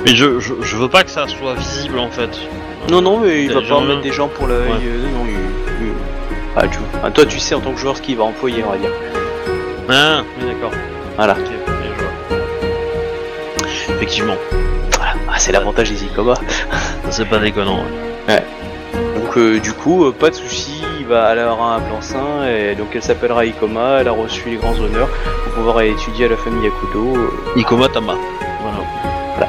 Mais 0.05 0.15
je, 0.15 0.39
je, 0.41 0.55
je 0.63 0.77
veux 0.77 0.89
pas 0.89 1.03
que 1.05 1.11
ça 1.11 1.27
soit 1.29 1.55
visible 1.55 1.99
en 1.99 2.11
fait. 2.11 2.31
Non, 2.91 3.01
non, 3.01 3.19
mais 3.21 3.45
il 3.45 3.53
va 3.53 3.61
pas 3.61 3.67
gens- 3.67 3.81
mettre 3.83 4.01
des 4.03 4.13
gens 4.13 4.29
pour 4.29 4.47
l'œil. 4.47 4.69
Ouais. 4.71 4.75
non, 5.13 5.25
il- 5.27 5.87
il- 5.87 5.93
Ah, 6.57 6.69
tu... 6.69 6.79
ah, 7.03 7.11
toi, 7.11 7.25
tu 7.25 7.39
sais 7.39 7.55
en 7.55 7.61
tant 7.61 7.73
que 7.73 7.79
joueur 7.79 7.97
ce 7.97 8.03
qu'il 8.03 8.17
va 8.17 8.25
employer, 8.25 8.63
on 8.67 8.73
va 8.73 8.77
dire. 8.79 8.91
Ah, 9.89 10.23
oui 10.39 10.47
d'accord. 10.47 10.71
Voilà. 11.17 11.35
Bien. 11.35 11.43
Effectivement, 13.97 14.37
Voilà. 14.97 15.13
Ah, 15.31 15.39
c'est 15.39 15.53
l'avantage 15.53 15.91
des 15.91 16.05
Ikoma. 16.05 16.35
ça 16.35 17.11
c'est 17.11 17.25
pas 17.29 17.39
déconnant. 17.39 17.85
ouais. 18.29 18.43
Donc 19.17 19.37
euh, 19.37 19.59
du 19.61 19.73
coup, 19.73 20.05
euh, 20.07 20.13
pas 20.13 20.31
de 20.31 20.35
souci, 20.35 20.83
va 21.13 21.25
aller 21.27 21.41
avoir 21.43 21.73
un 21.73 21.79
blanc-seing 21.81 22.45
et 22.49 22.75
donc 22.75 22.89
elle 22.95 23.03
s'appellera 23.03 23.45
Ikoma, 23.45 23.99
elle 24.01 24.09
a 24.09 24.13
reçu 24.13 24.49
les 24.49 24.57
grands 24.57 24.79
honneurs 24.79 25.09
pour 25.45 25.53
pouvoir 25.55 25.79
aller 25.79 25.91
étudier 25.91 26.25
à 26.27 26.29
la 26.31 26.37
famille 26.39 26.67
Akudo. 26.67 27.15
euh, 27.17 27.31
Ikoma 27.61 27.89
Tama. 27.89 28.15
Voilà. 28.63 29.49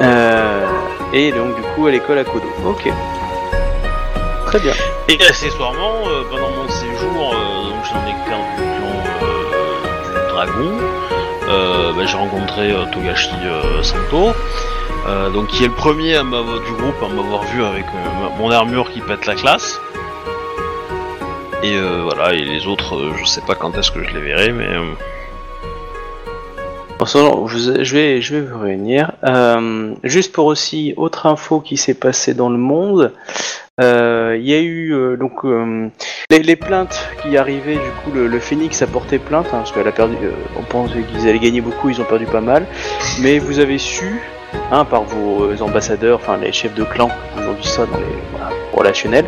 euh, 0.00 0.66
et 1.12 1.30
donc 1.32 1.54
du 1.56 1.62
coup 1.74 1.86
à 1.86 1.90
l'école 1.90 2.18
Akudo. 2.18 2.46
Ok. 2.66 2.88
Très 4.46 4.58
bien. 4.60 4.72
Et 5.08 5.14
accessoirement, 5.14 5.94
euh, 6.06 6.22
pendant 6.30 6.50
mon 6.50 6.68
séjour, 6.68 7.34
euh, 7.34 7.70
donc 7.70 7.84
j'en 7.88 8.00
ai 8.08 8.14
clan 8.26 8.42
du 8.56 8.62
clan 8.62 8.94
euh, 9.22 10.24
du 10.26 10.32
dragon, 10.32 10.72
euh, 11.48 11.92
bah, 11.96 12.02
j'ai 12.06 12.16
rencontré 12.16 12.70
euh, 12.72 12.84
Togashi 12.92 13.30
euh, 13.44 13.82
Santo, 13.82 14.32
euh, 15.06 15.30
donc 15.30 15.48
qui 15.48 15.64
est 15.64 15.68
le 15.68 15.74
premier 15.74 16.14
à 16.14 16.22
du 16.22 16.28
groupe 16.28 17.02
à 17.02 17.08
m'avoir 17.08 17.42
vu 17.44 17.64
avec 17.64 17.84
euh, 17.86 18.28
mon 18.38 18.50
armure 18.50 18.90
qui 18.90 19.00
pète 19.00 19.26
la 19.26 19.34
classe. 19.34 19.80
Et 21.62 21.74
euh, 21.74 22.02
voilà, 22.04 22.34
et 22.34 22.44
les 22.44 22.66
autres, 22.66 22.96
euh, 22.96 23.12
je 23.16 23.24
sais 23.24 23.40
pas 23.40 23.54
quand 23.54 23.76
est-ce 23.76 23.90
que 23.90 24.02
je 24.02 24.14
les 24.14 24.20
verrai, 24.20 24.52
mais 24.52 24.68
Bon, 26.98 27.06
je, 27.06 27.94
vais, 27.94 28.20
je 28.20 28.34
vais 28.36 28.40
vous 28.42 28.60
réunir. 28.60 29.10
Juste 30.04 30.32
pour 30.32 30.46
aussi 30.46 30.94
autre 30.96 31.26
info 31.26 31.58
qui 31.58 31.76
s'est 31.76 31.94
passée 31.94 32.32
dans 32.32 32.48
le 32.48 32.58
monde. 32.58 33.12
Il 33.80 34.44
y 34.44 34.54
a 34.54 34.60
eu 34.60 35.16
donc 35.18 35.42
les, 36.30 36.56
plaintes 36.56 37.08
qui 37.20 37.36
arrivaient. 37.36 37.74
Du 37.74 37.90
coup, 38.04 38.12
le, 38.14 38.28
le 38.28 38.38
Phoenix 38.38 38.82
a 38.82 38.86
porté 38.86 39.18
plainte 39.18 39.46
hein, 39.46 39.58
parce 39.58 39.72
qu'elle 39.72 39.88
a 39.88 39.92
perdu. 39.92 40.14
on 40.56 40.62
pensait 40.62 41.02
qu'ils 41.02 41.28
allaient 41.28 41.40
gagner 41.40 41.60
beaucoup, 41.60 41.88
ils 41.88 42.00
ont 42.00 42.04
perdu 42.04 42.26
pas 42.26 42.40
mal. 42.40 42.66
Mais 43.20 43.40
vous 43.40 43.58
avez 43.58 43.78
su, 43.78 44.22
hein, 44.70 44.84
par 44.84 45.02
vos 45.02 45.44
euh, 45.44 45.56
ambassadeurs, 45.60 46.18
enfin 46.22 46.36
les 46.36 46.52
chefs 46.52 46.74
de 46.74 46.84
clan, 46.84 47.08
dit 47.60 47.68
ça 47.68 47.86
dans 47.86 47.98
les 47.98 48.04
voilà, 48.32 48.50
relationnels, 48.72 49.26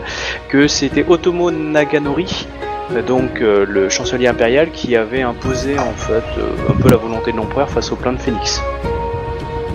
que 0.48 0.66
c'était 0.68 1.04
Otomo 1.08 1.50
Naganori. 1.50 2.46
euh, 2.92 3.02
Donc 3.02 3.40
euh, 3.40 3.64
le 3.68 3.88
chancelier 3.88 4.26
impérial 4.28 4.70
qui 4.70 4.96
avait 4.96 5.22
imposé 5.22 5.78
en 5.78 5.92
fait 5.92 6.24
euh, 6.38 6.72
un 6.72 6.80
peu 6.80 6.88
la 6.90 6.96
volonté 6.96 7.32
de 7.32 7.36
l'empereur 7.36 7.68
face 7.68 7.92
aux 7.92 7.96
plaintes 7.96 8.20
Phoenix. 8.20 8.62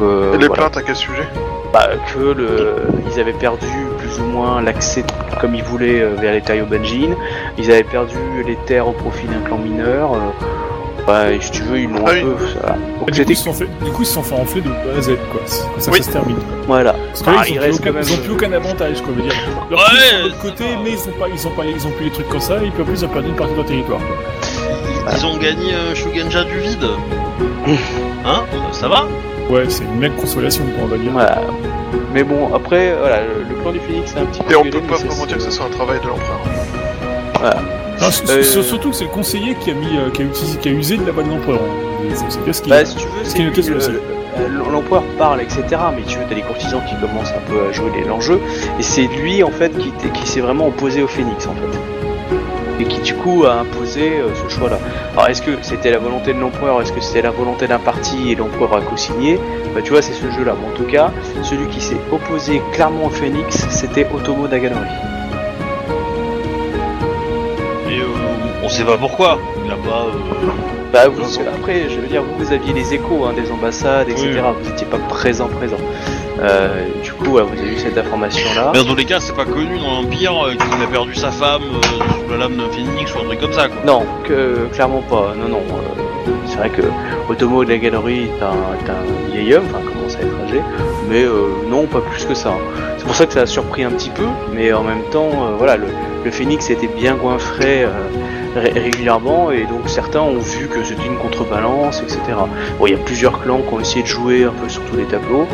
Euh, 0.02 0.34
Et 0.34 0.38
les 0.38 0.48
voilà. 0.48 0.64
plaintes 0.64 0.78
à 0.78 0.82
quel 0.82 0.96
sujet? 0.96 1.28
Bah, 1.72 1.90
que 2.12 2.20
le, 2.20 2.76
ils 3.12 3.20
avaient 3.20 3.34
perdu 3.34 3.68
plus 4.00 4.20
ou 4.20 4.24
moins 4.24 4.62
l'accès 4.62 5.04
comme 5.40 5.54
ils 5.54 5.64
voulaient 5.64 6.04
vers 6.20 6.34
les 6.34 6.42
Taio 6.42 6.66
Benjin. 6.66 7.12
Ils 7.60 7.70
avaient 7.70 7.84
perdu 7.84 8.16
les 8.46 8.56
terres 8.66 8.88
au 8.88 8.92
profit 8.94 9.28
d'un 9.28 9.42
clan 9.46 9.58
mineur. 9.58 10.12
Euh, 11.08 11.30
Ouais, 11.32 11.38
si 11.42 11.52
tu 11.52 11.62
veux, 11.64 11.80
ils 11.80 11.90
l'ont 11.90 12.04
Ah 12.06 12.12
un 12.12 12.14
oui. 12.14 12.22
peu. 12.24 12.48
ça. 12.62 12.76
Donc 13.00 13.12
Du 13.12 13.24
coup, 13.26 13.32
ils 13.32 13.36
se 13.38 13.44
sont 13.44 13.54
fait, 13.54 13.66
du 13.84 13.92
coup, 13.92 14.02
ils 14.02 14.06
se 14.06 14.14
sont 14.14 14.24
fait 14.24 14.36
enfler 14.36 14.62
de 14.62 14.70
A 14.70 14.98
à 14.98 15.02
Z, 15.02 15.12
quoi. 15.32 15.42
Ça 15.46 15.64
que 15.92 15.92
Oui. 15.92 15.98
ça 15.98 16.04
se 16.04 16.12
termine. 16.12 16.38
voilà. 16.68 16.94
Parce 17.08 17.22
que 17.22 17.30
là, 17.30 17.36
Ah, 17.40 17.44
ils, 17.48 17.54
il 17.56 17.60
ont 17.60 17.62
reste 17.62 17.82
plus 17.82 17.90
aucun, 17.90 17.92
quand 17.92 17.94
même- 18.00 18.04
ils 18.08 18.14
ont 18.14 18.24
plus 18.24 18.34
aucun 18.34 18.52
avantage, 18.54 19.02
quoi. 19.02 19.14
je 19.18 19.22
veux 19.24 19.30
dire. 19.30 19.38
Leur 19.72 19.80
Ouais, 19.80 20.30
de 20.30 20.36
côté, 20.42 20.64
ça. 20.64 20.80
mais 20.84 20.92
ils 20.92 20.98
ont 21.00 21.20
pas, 21.20 21.26
ils 21.34 21.48
ont 21.48 21.52
pas, 21.52 21.64
ils 21.66 21.88
ont 21.88 21.92
plus 21.92 22.06
les 22.06 22.12
trucs 22.12 22.30
comme 22.30 22.40
ça, 22.40 22.56
et 22.58 22.70
puis 22.70 22.82
en 22.82 22.86
plus, 22.86 23.00
ils 23.02 23.06
ont 23.06 23.10
perdu 23.10 23.30
une 23.30 23.36
partie 23.36 23.54
de 23.54 23.58
leur 23.58 23.66
territoire. 23.68 24.00
quoi. 24.00 25.14
Ils 25.18 25.26
ont 25.26 25.38
gagné 25.38 25.74
euh, 25.74 25.96
Shugenja 25.96 26.44
du 26.44 26.60
vide. 26.60 26.86
Hein? 28.26 28.44
Ça 28.74 28.88
va? 28.90 29.06
Ouais, 29.50 29.64
c'est 29.70 29.84
une 29.84 29.98
mec 29.98 30.16
consolation, 30.18 30.64
quoi, 30.76 30.84
on 30.84 30.88
va 30.88 30.98
dire. 30.98 31.12
Voilà. 31.12 31.42
Mais 32.14 32.24
bon, 32.24 32.54
après, 32.54 32.94
voilà, 33.00 33.22
le, 33.22 33.56
clan 33.62 33.72
du 33.72 33.80
Phoenix, 33.80 34.12
c'est 34.14 34.20
un 34.20 34.26
petit 34.26 34.42
peu. 34.44 34.52
Et 34.54 34.56
on 34.56 34.64
peut 34.64 34.82
pas 34.82 34.96
vraiment 34.98 35.26
dire 35.26 35.38
que 35.38 35.44
ce 35.44 35.52
soit 35.52 35.66
un 35.66 35.70
travail 35.70 36.00
de 36.02 36.08
l'empereur. 36.08 36.40
Non, 38.02 38.08
s- 38.08 38.24
Euh, 38.30 38.64
Surtout 38.64 38.90
que 38.92 38.96
c'est 38.96 39.04
le 39.06 39.10
conseiller 39.10 39.56
qui 39.56 39.72
a 39.72 39.74
mis, 39.74 39.98
euh, 39.98 40.10
qui 40.12 40.22
a 40.22 40.26
utilisé, 40.26 40.58
qui 40.60 40.70
a 40.70 40.72
usé 40.72 40.98
de 40.98 41.06
la 41.06 41.12
balle 41.12 41.26
de 41.26 41.30
l'empereur. 41.32 41.60
C'est- 42.14 42.40
Bah, 42.70 42.86
si 42.86 42.96
tu 42.96 43.04
veux, 43.08 43.10
c'est 43.24 43.38
euh, 44.40 44.48
l'empereur 44.72 45.04
parle, 45.18 45.42
etc. 45.42 45.64
Mais 45.96 46.04
tu 46.08 46.18
veux, 46.18 46.24
t'as 46.30 46.36
les 46.36 46.42
courtisans 46.42 46.82
qui 46.88 46.96
commencent 46.96 47.32
un 47.34 47.52
peu 47.52 47.68
à 47.70 47.72
jouer 47.74 47.90
l'enjeu. 48.08 48.40
Et 48.80 48.84
c'est 48.84 49.08
lui, 49.22 49.44
en 49.44 49.52
fait, 49.52 49.72
qui, 49.78 50.28
s'est 50.28 50.40
vraiment 50.42 50.68
opposé 50.68 51.04
au 51.04 51.08
Phoenix, 51.08 51.46
en 51.48 51.54
fait. 51.56 51.78
Et 52.82 52.86
qui, 52.86 53.02
du 53.02 53.14
coup, 53.16 53.44
a 53.46 53.56
imposé 53.60 54.20
euh, 54.20 54.30
ce 54.42 54.48
choix-là. 54.56 54.80
Alors, 55.14 55.28
est-ce 55.28 55.42
que 55.42 55.52
c'était 55.62 55.92
la 55.92 55.98
volonté 55.98 56.34
de 56.34 56.40
l'empereur 56.40 56.82
Est-ce 56.82 56.94
que 56.94 57.02
c'était 57.02 57.22
la 57.24 57.32
volonté 57.32 57.68
d'un 57.68 57.80
parti 57.80 58.32
et 58.32 58.36
l'empereur 58.36 58.74
a 58.76 58.82
co-signé? 58.82 59.38
Bah, 59.76 59.82
tu 59.84 59.92
vois, 59.92 60.02
c'est 60.02 60.14
ce 60.14 60.32
jeu-là. 60.32 60.56
Mais 60.58 60.68
en 60.74 60.78
tout 60.78 60.90
cas, 60.90 61.12
celui 61.44 61.68
qui 61.68 61.82
s'est 61.82 61.98
opposé 62.12 62.62
clairement 62.72 63.08
au 63.08 63.10
Phoenix, 63.10 63.66
c'était 63.70 64.08
Otomo 64.16 64.48
Daganori. 64.48 64.88
On 68.64 68.70
sait 68.70 68.84
pas 68.84 68.98
pourquoi. 68.98 69.40
Il 69.66 69.72
a 69.72 69.76
pas. 69.76 70.06
euh, 70.08 70.50
Bah, 70.92 71.08
vous, 71.08 71.22
après, 71.60 71.88
je 71.90 72.00
veux 72.00 72.08
dire, 72.08 72.24
vous, 72.24 72.44
vous 72.44 72.52
aviez 72.52 72.74
les 72.74 72.94
échos 72.94 73.26
hein, 73.26 73.34
des 73.36 73.52
ambassades, 73.52 74.10
etc. 74.10 74.42
Vous 74.62 74.70
n'étiez 74.70 74.88
pas 74.88 74.98
présent, 74.98 75.48
présent. 75.48 75.78
Euh, 76.42 76.86
du 77.04 77.12
coup, 77.14 77.32
vous 77.32 77.38
avez 77.38 77.74
eu 77.74 77.78
cette 77.78 77.98
information-là. 77.98 78.72
Mais 78.74 78.80
dans 78.80 78.86
tous 78.86 78.96
les 78.96 79.06
cas, 79.06 79.20
c'est 79.20 79.36
pas 79.36 79.46
connu 79.46 79.78
dans 79.78 80.02
l'Empire 80.02 80.34
euh, 80.46 80.52
qu'il 80.54 80.84
a 80.84 80.88
perdu 80.90 81.14
sa 81.14 81.32
femme 81.32 81.62
euh, 81.64 81.82
sous 82.26 82.32
la 82.32 82.38
lame 82.38 82.56
d'un 82.56 82.70
phénix 82.70 83.14
ou 83.14 83.20
un 83.20 83.24
truc 83.26 83.40
comme 83.42 83.54
ça, 83.54 83.68
quoi. 83.68 83.82
Non, 83.86 84.04
que, 84.24 84.68
clairement 84.74 85.02
pas. 85.02 85.34
Non, 85.38 85.50
non. 85.50 85.62
euh, 85.70 86.32
c'est 86.46 86.58
vrai 86.58 86.70
que 86.70 86.82
Otomo 87.30 87.64
de 87.66 87.70
la 87.70 87.78
galerie 87.78 88.24
est 88.24 88.44
un, 88.44 88.86
est 88.86 88.90
un 88.90 89.32
vieil 89.34 89.54
homme, 89.56 89.64
enfin 89.70 89.84
commence 89.86 90.16
à 90.16 90.20
être 90.22 90.36
âgé, 90.48 90.62
mais 91.10 91.24
euh, 91.24 91.48
non, 91.70 91.86
pas 91.88 92.02
plus 92.02 92.26
que 92.26 92.34
ça. 92.36 92.54
C'est 92.98 93.06
pour 93.06 93.16
ça 93.16 93.26
que 93.26 93.34
ça 93.34 93.42
a 93.42 93.46
surpris 93.46 93.84
un 93.84 93.92
petit 93.92 94.10
peu, 94.10 94.26
mais 94.54 94.72
en 94.74 94.84
même 94.84 95.02
temps, 95.12 95.30
euh, 95.32 95.56
voilà, 95.58 95.76
le, 95.78 95.88
le 96.24 96.32
phénix 96.32 96.70
était 96.70 96.88
bien 96.88 97.16
goinfré 97.16 97.84
euh, 97.84 97.90
ré- 98.56 98.72
régulièrement, 98.80 99.52
et 99.52 99.64
donc 99.64 99.88
certains 99.88 100.22
ont 100.22 100.40
vu 100.40 100.68
que 100.68 100.84
c'était 100.84 101.06
une 101.06 101.18
contrebalance, 101.18 102.02
etc. 102.02 102.20
Bon, 102.80 102.88
il 102.88 102.92
y 102.94 102.96
a 102.96 103.00
plusieurs 103.00 103.42
clans 103.42 103.62
qui 103.62 103.74
ont 103.74 103.80
essayé 103.80 104.04
de 104.04 104.08
jouer 104.08 104.44
un 104.44 104.52
peu 104.52 104.70
sur 104.70 104.82
tous 104.86 104.98
les 104.98 105.06
tableaux, 105.06 105.48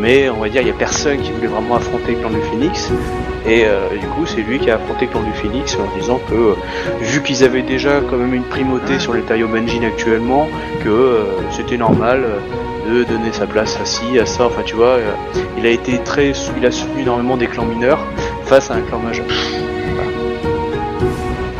mais 0.00 0.28
on 0.30 0.40
va 0.40 0.48
dire 0.48 0.62
il 0.62 0.68
y 0.68 0.70
a 0.70 0.74
personne 0.74 1.18
qui 1.18 1.30
voulait 1.32 1.46
vraiment 1.48 1.76
affronter 1.76 2.12
le 2.12 2.18
clan 2.18 2.30
du 2.30 2.40
phénix. 2.50 2.90
Et 3.46 3.64
euh, 3.64 3.88
du 3.98 4.06
coup, 4.08 4.26
c'est 4.26 4.42
lui 4.42 4.58
qui 4.58 4.70
a 4.70 4.74
affronté 4.74 5.06
le 5.06 5.10
clan 5.12 5.22
du 5.22 5.32
Phoenix 5.32 5.76
en 5.76 5.98
disant 5.98 6.20
que, 6.28 6.34
euh, 6.34 6.54
vu 7.00 7.22
qu'ils 7.22 7.44
avaient 7.44 7.62
déjà 7.62 8.00
quand 8.00 8.16
même 8.16 8.34
une 8.34 8.42
primauté 8.42 8.98
sur 8.98 9.14
les 9.14 9.22
Taiyo 9.22 9.48
Benjin 9.48 9.84
actuellement, 9.86 10.48
que 10.84 10.88
euh, 10.90 11.22
c'était 11.50 11.78
normal 11.78 12.24
de 12.86 13.04
donner 13.04 13.32
sa 13.32 13.46
place 13.46 13.78
à 13.80 13.86
ci, 13.86 14.18
à 14.18 14.26
ça. 14.26 14.44
Enfin, 14.46 14.62
tu 14.66 14.74
vois, 14.74 14.98
il 15.56 15.64
a 15.66 15.70
été 15.70 15.98
très, 15.98 16.32
il 16.58 16.66
a 16.66 16.70
soutenu 16.70 17.02
énormément 17.02 17.36
des 17.38 17.46
clans 17.46 17.64
mineurs 17.64 18.00
face 18.44 18.70
à 18.70 18.74
un 18.74 18.80
clan 18.80 18.98
majeur. 18.98 19.26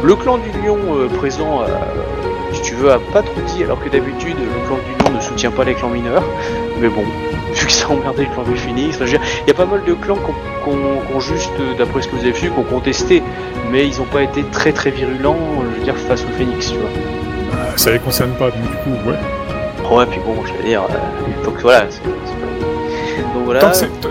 Le 0.09 0.17
clan 0.17 0.39
du 0.39 0.49
lion 0.67 0.79
euh, 0.97 1.07
présent, 1.19 1.61
euh, 1.61 1.67
si 2.55 2.63
tu 2.63 2.75
veux, 2.77 2.91
a 2.91 2.99
pas 2.99 3.21
trop 3.21 3.39
dit, 3.55 3.63
alors 3.63 3.79
que 3.79 3.91
d'habitude, 3.91 4.37
le 4.39 4.67
clan 4.67 4.77
du 4.77 5.05
lion 5.05 5.15
ne 5.15 5.21
soutient 5.21 5.51
pas 5.51 5.65
les 5.65 5.75
clans 5.75 5.91
mineurs. 5.91 6.23
Mais 6.81 6.89
bon, 6.89 7.03
vu 7.53 7.67
que 7.67 7.71
ça 7.73 7.89
a 7.89 7.91
emmerdé 7.91 8.25
le 8.25 8.31
clan 8.33 8.43
du 8.45 8.55
dire, 9.11 9.21
il 9.43 9.49
y 9.49 9.51
a 9.51 9.55
pas 9.55 9.67
mal 9.67 9.85
de 9.85 9.93
clans 9.93 10.15
qui 10.17 10.71
ont 11.15 11.21
juste, 11.21 11.53
euh, 11.61 11.75
d'après 11.77 12.01
ce 12.01 12.09
que 12.09 12.17
vous 12.17 12.23
avez 12.23 12.33
vu, 12.33 12.49
qui 12.51 12.59
ont 12.59 12.63
contesté, 12.63 13.23
mais 13.71 13.87
ils 13.87 13.99
n'ont 13.99 14.07
pas 14.07 14.23
été 14.23 14.43
très 14.45 14.73
très 14.73 14.91
virulents, 14.91 15.37
je 15.75 15.79
veux 15.79 15.85
dire, 15.85 15.95
face 15.97 16.25
au 16.25 16.29
Phoenix, 16.39 16.71
tu 16.73 16.79
vois. 16.79 16.89
Ça 17.77 17.91
les 17.91 17.99
concerne 17.99 18.31
pas, 18.31 18.47
donc 18.51 18.63
du 18.63 18.69
coup, 18.79 19.11
ouais. 19.11 19.95
Ouais, 19.95 20.07
puis 20.07 20.21
bon, 20.25 20.37
je 20.47 20.55
veux 20.55 20.65
dire, 20.67 20.85
donc 21.45 21.55
voilà. 21.61 21.85
c'est- 21.91 22.01
pas- 22.01 22.09
Donc 23.35 23.45
voilà. 23.45 23.61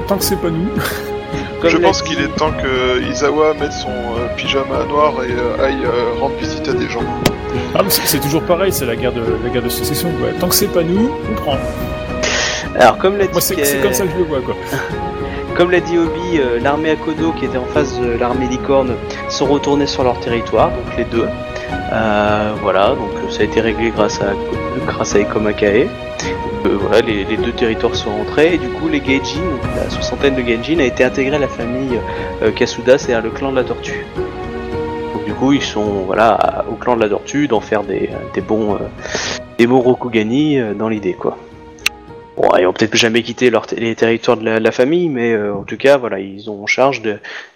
Tant 0.07 0.17
que 0.17 0.23
c'est 0.23 0.35
pas 0.39 0.49
nous. 0.51 0.69
comme 1.71 1.81
Je 1.81 1.85
pense 1.87 2.03
dit- 2.03 2.09
qu'il 2.15 2.23
est 2.23 2.35
temps 2.35 2.51
que 2.51 3.01
Izawa 3.09 3.53
mette 3.59 3.73
son 3.73 3.89
euh, 3.89 4.27
pyjama 4.35 4.83
noir 4.89 5.13
et 5.23 5.31
euh, 5.31 5.65
aille 5.65 5.83
euh, 5.85 6.19
rendre 6.19 6.35
visite 6.35 6.67
à 6.67 6.73
des 6.73 6.89
gens. 6.89 7.01
Ah, 7.75 7.81
mais 7.83 7.89
c'est 7.89 8.05
c'est 8.05 8.19
toujours 8.19 8.43
pareil, 8.43 8.71
c'est 8.71 8.85
la 8.85 8.95
guerre 8.95 9.13
de 9.13 9.21
la 9.43 9.49
guerre 9.49 9.63
de 9.63 9.69
sécession. 9.69 10.09
Ouais. 10.21 10.33
Tant 10.39 10.47
que 10.47 10.55
c'est 10.55 10.67
pas 10.67 10.83
nous, 10.83 11.11
on 11.31 11.35
prend. 11.35 11.57
Alors, 12.79 12.97
comme 12.97 13.17
l'a 13.17 13.25
dit, 13.25 13.31
Moi, 13.31 13.41
c'est 13.41 13.55
Ke- 13.55 13.63
c'est 13.65 13.81
comme 13.81 13.93
ça 13.93 14.03
que 14.05 14.11
je 14.11 14.17
le 14.17 14.23
vois, 14.25 14.39
quoi. 14.41 14.55
comme 15.57 15.71
l'a 15.71 15.79
dit 15.79 15.97
Obi, 15.97 16.37
euh, 16.39 16.59
l'armée 16.61 16.91
Akodo 16.91 17.31
qui 17.31 17.45
était 17.45 17.57
en 17.57 17.65
face 17.65 17.99
de 17.99 18.11
l'armée 18.19 18.45
licorne 18.47 18.93
sont 19.29 19.45
retournés 19.47 19.87
sur 19.87 20.03
leur 20.03 20.19
territoire, 20.19 20.69
donc 20.69 20.97
les 20.97 21.05
deux. 21.05 21.27
Euh, 21.91 22.51
voilà, 22.61 22.89
donc 22.89 23.31
ça 23.31 23.41
a 23.41 23.43
été 23.45 23.59
réglé 23.61 23.89
grâce 23.95 24.21
à 24.21 24.27
grâce 24.85 25.15
à 25.15 25.19
Ekomakae. 25.19 25.87
Voilà, 26.87 27.05
les, 27.05 27.25
deux 27.35 27.51
territoires 27.51 27.93
sont 27.95 28.11
rentrés 28.11 28.53
et 28.53 28.57
du 28.57 28.69
coup 28.69 28.87
les 28.87 29.01
Gaijin, 29.01 29.41
la 29.75 29.89
soixantaine 29.89 30.35
de 30.35 30.41
Gaijin 30.41 30.79
a 30.79 30.85
été 30.85 31.03
intégrée 31.03 31.35
à 31.35 31.39
la 31.39 31.49
famille 31.49 31.99
euh, 32.41 32.49
Kasuda, 32.51 32.97
c'est-à-dire 32.97 33.29
le 33.29 33.29
clan 33.29 33.51
de 33.51 33.57
la 33.57 33.65
tortue. 33.65 34.05
Donc 35.13 35.25
du 35.25 35.33
coup 35.33 35.51
ils 35.51 35.61
sont 35.61 36.05
voilà 36.05 36.63
au 36.71 36.75
clan 36.75 36.95
de 36.95 37.01
la 37.01 37.09
tortue 37.09 37.49
d'en 37.49 37.59
faire 37.59 37.83
des, 37.83 38.09
bons 38.47 38.75
euh, 38.75 38.77
des 39.57 39.67
bons 39.67 39.81
Rokugani 39.81 40.59
euh, 40.59 40.73
dans 40.73 40.87
l'idée 40.87 41.11
quoi. 41.11 41.37
Bon, 42.37 42.47
ils 42.57 42.65
ont 42.65 42.71
peut-être 42.71 42.95
jamais 42.95 43.21
quitté 43.21 43.49
leur 43.49 43.65
les 43.75 43.93
territoires 43.93 44.37
de 44.37 44.45
la, 44.45 44.71
famille, 44.71 45.09
mais 45.09 45.35
en 45.35 45.63
tout 45.63 45.75
cas, 45.75 45.97
voilà, 45.97 46.19
ils 46.19 46.51
ont 46.51 46.63
en 46.63 46.67
charge 46.67 47.01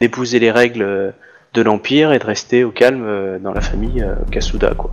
d'épouser 0.02 0.40
les 0.40 0.50
règles 0.50 1.14
de 1.54 1.62
l'Empire 1.62 2.12
et 2.12 2.20
de 2.20 2.26
rester 2.26 2.64
au 2.64 2.72
calme 2.72 3.38
dans 3.44 3.54
la 3.54 3.62
famille 3.62 4.04
Kasuda, 4.32 4.74
quoi. 4.76 4.92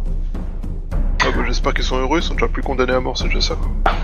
Ah 1.23 1.29
bah, 1.35 1.43
J'espère 1.47 1.73
qu'ils 1.73 1.85
sont 1.85 1.97
heureux, 1.97 2.19
ils 2.19 2.23
sont 2.23 2.35
déjà 2.35 2.49
plus 2.49 2.63
condamnés 2.63 2.93
à 2.93 3.01
mort, 3.01 3.17
c'est 3.17 3.29
déjà 3.29 3.41
ça. 3.41 3.55
Quoi. 3.55 3.95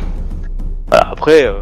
Voilà, 0.94 1.10
après, 1.10 1.44
euh, 1.44 1.54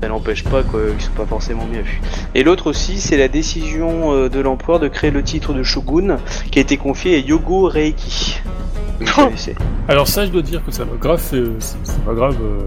ça 0.00 0.08
n'empêche 0.08 0.44
pas 0.44 0.62
quoi, 0.62 0.82
qu'ils 0.96 1.00
sont 1.04 1.10
pas 1.16 1.26
forcément 1.26 1.64
bien 1.64 1.80
vus. 1.82 2.00
Et 2.36 2.44
l'autre 2.44 2.68
aussi, 2.70 3.00
c'est 3.00 3.16
la 3.16 3.26
décision 3.26 4.12
euh, 4.14 4.28
de 4.28 4.38
l'empereur 4.38 4.78
de 4.78 4.86
créer 4.86 5.10
le 5.10 5.24
titre 5.24 5.52
de 5.52 5.64
shogun, 5.64 6.18
qui 6.52 6.60
a 6.60 6.62
été 6.62 6.76
confié 6.76 7.16
à 7.16 7.18
Yogo 7.18 7.66
Reiki. 7.66 8.40
Connaissez. 9.16 9.56
Alors 9.88 10.06
ça, 10.06 10.24
je 10.26 10.30
dois 10.30 10.42
dire 10.42 10.64
que 10.64 10.70
ça 10.70 10.84
m'a 10.84 10.94
grave 10.96 11.18
fait, 11.20 11.42
ça 11.58 11.74
ça 11.82 11.94
m'a 12.06 12.14
grave, 12.14 12.36
euh, 12.40 12.60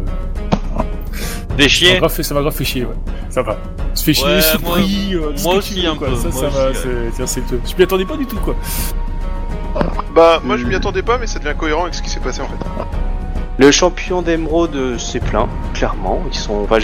Des 1.56 1.60
ça 1.60 1.64
m'a 1.64 1.68
chiens. 1.70 1.97
grave 2.00 2.12
fait, 2.12 2.24
ça 2.24 2.34
m'a 2.34 2.41
grave 2.41 2.54
fait 2.54 2.66
chier, 2.66 2.84
ouais. 2.84 2.95
Ça 3.30 3.41
va. 3.41 3.58
Se 3.93 4.04
fait 4.04 4.14
chier, 4.14 4.26
Ouais, 4.26 4.41
surpris, 4.41 5.16
euh, 5.16 5.32
moi 5.43 5.56
aussi, 5.56 5.88
un 5.88 5.95
quoi. 5.95 6.10
peu, 6.10 6.16
Ça, 6.18 6.28
moi 6.28 6.41
ça 6.41 6.50
m'a, 6.50 6.70
aussi, 6.72 6.80
c'est, 6.84 7.16
tiens, 7.16 7.26
c'est, 7.26 7.41
je 7.50 7.76
m'y 7.78 7.84
attendais 7.84 8.04
pas 8.06 8.18
du 8.18 8.26
tout, 8.26 8.39
quoi. 8.39 8.54
Bah, 10.14 10.41
moi 10.43 10.58
je 10.58 10.66
m'y 10.66 10.76
attendais 10.76 11.04
pas, 11.04 11.18
mais 11.18 11.26
ça 11.28 11.39
devient 11.39 11.56
cohérent 11.58 11.84
avec 11.84 11.95
ce 11.95 12.02
qui 12.02 12.10
s'est 12.10 12.20
passé 12.20 12.41
en 12.41 12.47
fait. 12.47 12.66
Le 13.60 13.72
champion 13.72 14.22
d'émeraude 14.22 14.74
euh, 14.76 14.97
s'est 14.97 15.20
plaint, 15.20 15.49
clairement. 15.74 16.24
Ils 16.32 16.38
sont, 16.38 16.62
enfin, 16.64 16.78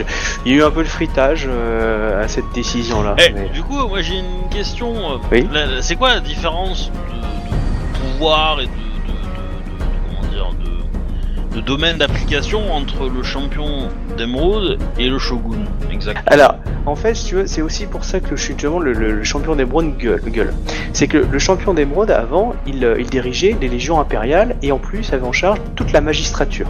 il 0.46 0.52
y 0.52 0.56
a 0.56 0.58
eu 0.60 0.64
un 0.64 0.72
peu 0.72 0.84
de 0.84 0.90
fritage 0.90 1.46
euh, 1.50 2.22
à 2.22 2.28
cette 2.28 2.52
décision-là. 2.54 3.16
Eh, 3.18 3.32
mais- 3.32 3.48
du 3.48 3.64
coup, 3.64 3.88
moi 3.88 4.02
j'ai 4.02 4.20
une 4.20 4.50
question. 4.50 4.94
euh, 5.14 5.18
Oui. 5.32 5.48
C'est 5.82 5.96
quoi 5.96 6.10
la 6.16 6.20
différence 6.20 6.92
de, 6.92 7.16
de 7.16 8.12
pouvoir 8.12 8.60
et 8.60 8.66
de, 8.66 8.72
de, 11.56 11.62
domaine 11.62 11.98
d'application 11.98 12.72
entre 12.74 13.10
le 13.10 13.24
champion 13.24 13.90
d'émeraude 14.18 14.78
et 15.00 15.08
le 15.10 15.18
shogun 15.20 15.58
Exactement. 15.92 16.26
Alors, 16.28 16.56
en 16.86 16.96
fait, 16.96 17.16
si 17.16 17.26
tu 17.26 17.36
veux, 17.36 17.48
c'est 17.48 17.62
aussi 17.62 17.86
pour 17.86 18.04
ça 18.04 18.20
que 18.20 18.36
justement, 18.36 18.80
le, 18.80 18.94
le- 18.94 19.12
le 19.14 19.24
champion 19.24 19.56
d'émeraude 19.56 19.98
gueule. 19.98 20.22
gueule. 20.28 20.54
C'est 20.94 21.08
que 21.08 21.18
le 21.18 21.40
champion 21.40 21.74
d'émeraude, 21.74 22.12
avant, 22.12 22.54
il, 22.68 22.84
euh, 22.86 22.96
il 23.00 23.10
dirigeait 23.10 23.56
les 23.60 23.68
légions 23.68 24.00
impériales 24.00 24.56
et 24.62 24.72
en 24.72 24.78
plus 24.78 25.12
avait 25.14 25.26
en 25.26 25.32
charge 25.32 25.60
toute 25.76 25.92
la 25.92 26.02
magistrature. 26.02 26.68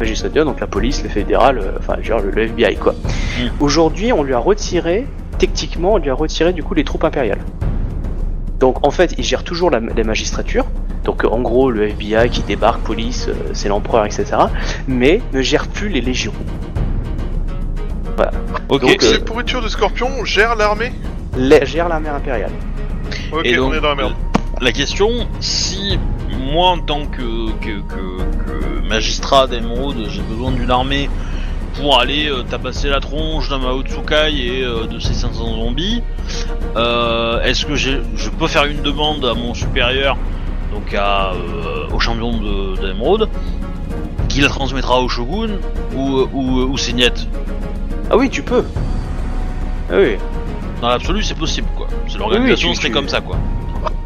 Magistrature, 0.00 0.44
donc 0.44 0.58
la 0.60 0.66
police, 0.66 1.02
le 1.02 1.08
fédéral, 1.08 1.58
euh, 1.58 1.72
enfin, 1.78 1.96
genre 2.02 2.20
le, 2.20 2.30
le 2.30 2.42
FBI, 2.44 2.76
quoi. 2.76 2.92
Mm. 2.92 3.48
Aujourd'hui, 3.60 4.12
on 4.12 4.22
lui 4.22 4.34
a 4.34 4.38
retiré, 4.38 5.06
techniquement, 5.38 5.94
on 5.94 5.98
lui 5.98 6.10
a 6.10 6.14
retiré 6.14 6.52
du 6.52 6.62
coup 6.62 6.74
les 6.74 6.84
troupes 6.84 7.04
impériales. 7.04 7.38
Donc, 8.62 8.86
en 8.86 8.92
fait, 8.92 9.12
il 9.18 9.24
gère 9.24 9.42
toujours 9.42 9.70
la, 9.72 9.80
la 9.80 10.04
magistrature. 10.04 10.64
Donc, 11.02 11.24
en 11.24 11.40
gros, 11.40 11.68
le 11.72 11.88
FBI 11.88 12.30
qui 12.30 12.42
débarque, 12.42 12.80
police, 12.82 13.26
euh, 13.28 13.34
c'est 13.54 13.68
l'empereur, 13.68 14.04
etc. 14.06 14.24
Mais 14.86 15.20
ne 15.32 15.42
gère 15.42 15.66
plus 15.66 15.88
les 15.88 16.00
légions. 16.00 16.32
Ok. 18.68 18.80
donc, 18.82 19.02
euh, 19.02 19.12
ces 19.14 19.18
pourritures 19.18 19.62
de 19.62 19.68
scorpions 19.68 20.24
gèrent 20.24 20.54
l'armée? 20.54 20.92
La- 21.36 21.64
gère 21.64 21.88
l'armée 21.88 22.08
impériale. 22.10 22.52
Ok, 23.32 23.40
Et 23.44 23.56
donc, 23.56 23.72
on 23.72 23.74
est 23.74 23.80
dans 23.80 23.88
la 23.88 23.94
merde. 23.96 24.14
La 24.60 24.70
question, 24.70 25.08
si 25.40 25.98
moi 26.52 26.68
en 26.68 26.78
tant 26.78 27.06
que, 27.06 27.50
que, 27.60 27.80
que- 27.80 28.22
que 28.46 28.88
magistrat 28.88 29.48
d'émeraude, 29.48 30.06
j'ai 30.08 30.22
besoin 30.22 30.52
d'une 30.52 30.70
armée 30.70 31.10
pour 31.74 31.98
aller 32.00 32.28
euh, 32.28 32.42
tabasser 32.42 32.88
la 32.88 33.00
tronche 33.00 33.48
d'un 33.48 33.58
Mao 33.58 33.82
Tsukai 33.82 34.32
et 34.34 34.62
euh, 34.62 34.86
de 34.86 34.98
ses 34.98 35.14
500 35.14 35.54
zombies, 35.56 36.02
euh, 36.76 37.40
est-ce 37.42 37.64
que 37.66 37.74
je 37.76 37.98
peux 38.38 38.46
faire 38.46 38.64
une 38.64 38.82
demande 38.82 39.24
à 39.24 39.34
mon 39.34 39.54
supérieur 39.54 40.16
donc 40.72 40.94
à, 40.94 41.32
euh, 41.32 41.86
au 41.94 42.00
champion 42.00 42.32
de, 42.38 42.80
d'Emeraude, 42.80 43.28
qui 44.28 44.40
la 44.40 44.48
transmettra 44.48 45.00
au 45.02 45.08
shogun 45.08 45.58
ou, 45.94 46.26
ou, 46.32 46.62
ou 46.62 46.76
net. 46.94 47.26
Ah 48.10 48.16
oui, 48.16 48.30
tu 48.30 48.42
peux. 48.42 48.64
Ah 49.90 49.94
oui. 49.98 50.16
Dans 50.80 50.88
l'absolu, 50.88 51.22
c'est 51.22 51.34
possible, 51.36 51.68
quoi. 51.76 51.88
C'est 52.08 52.16
l'organisation 52.18 52.68
Oui, 52.70 52.74
tu- 52.74 52.80
serait 52.80 52.88
tu- 52.88 52.94
comme 52.94 53.08
ça, 53.08 53.20
quoi. 53.20 53.36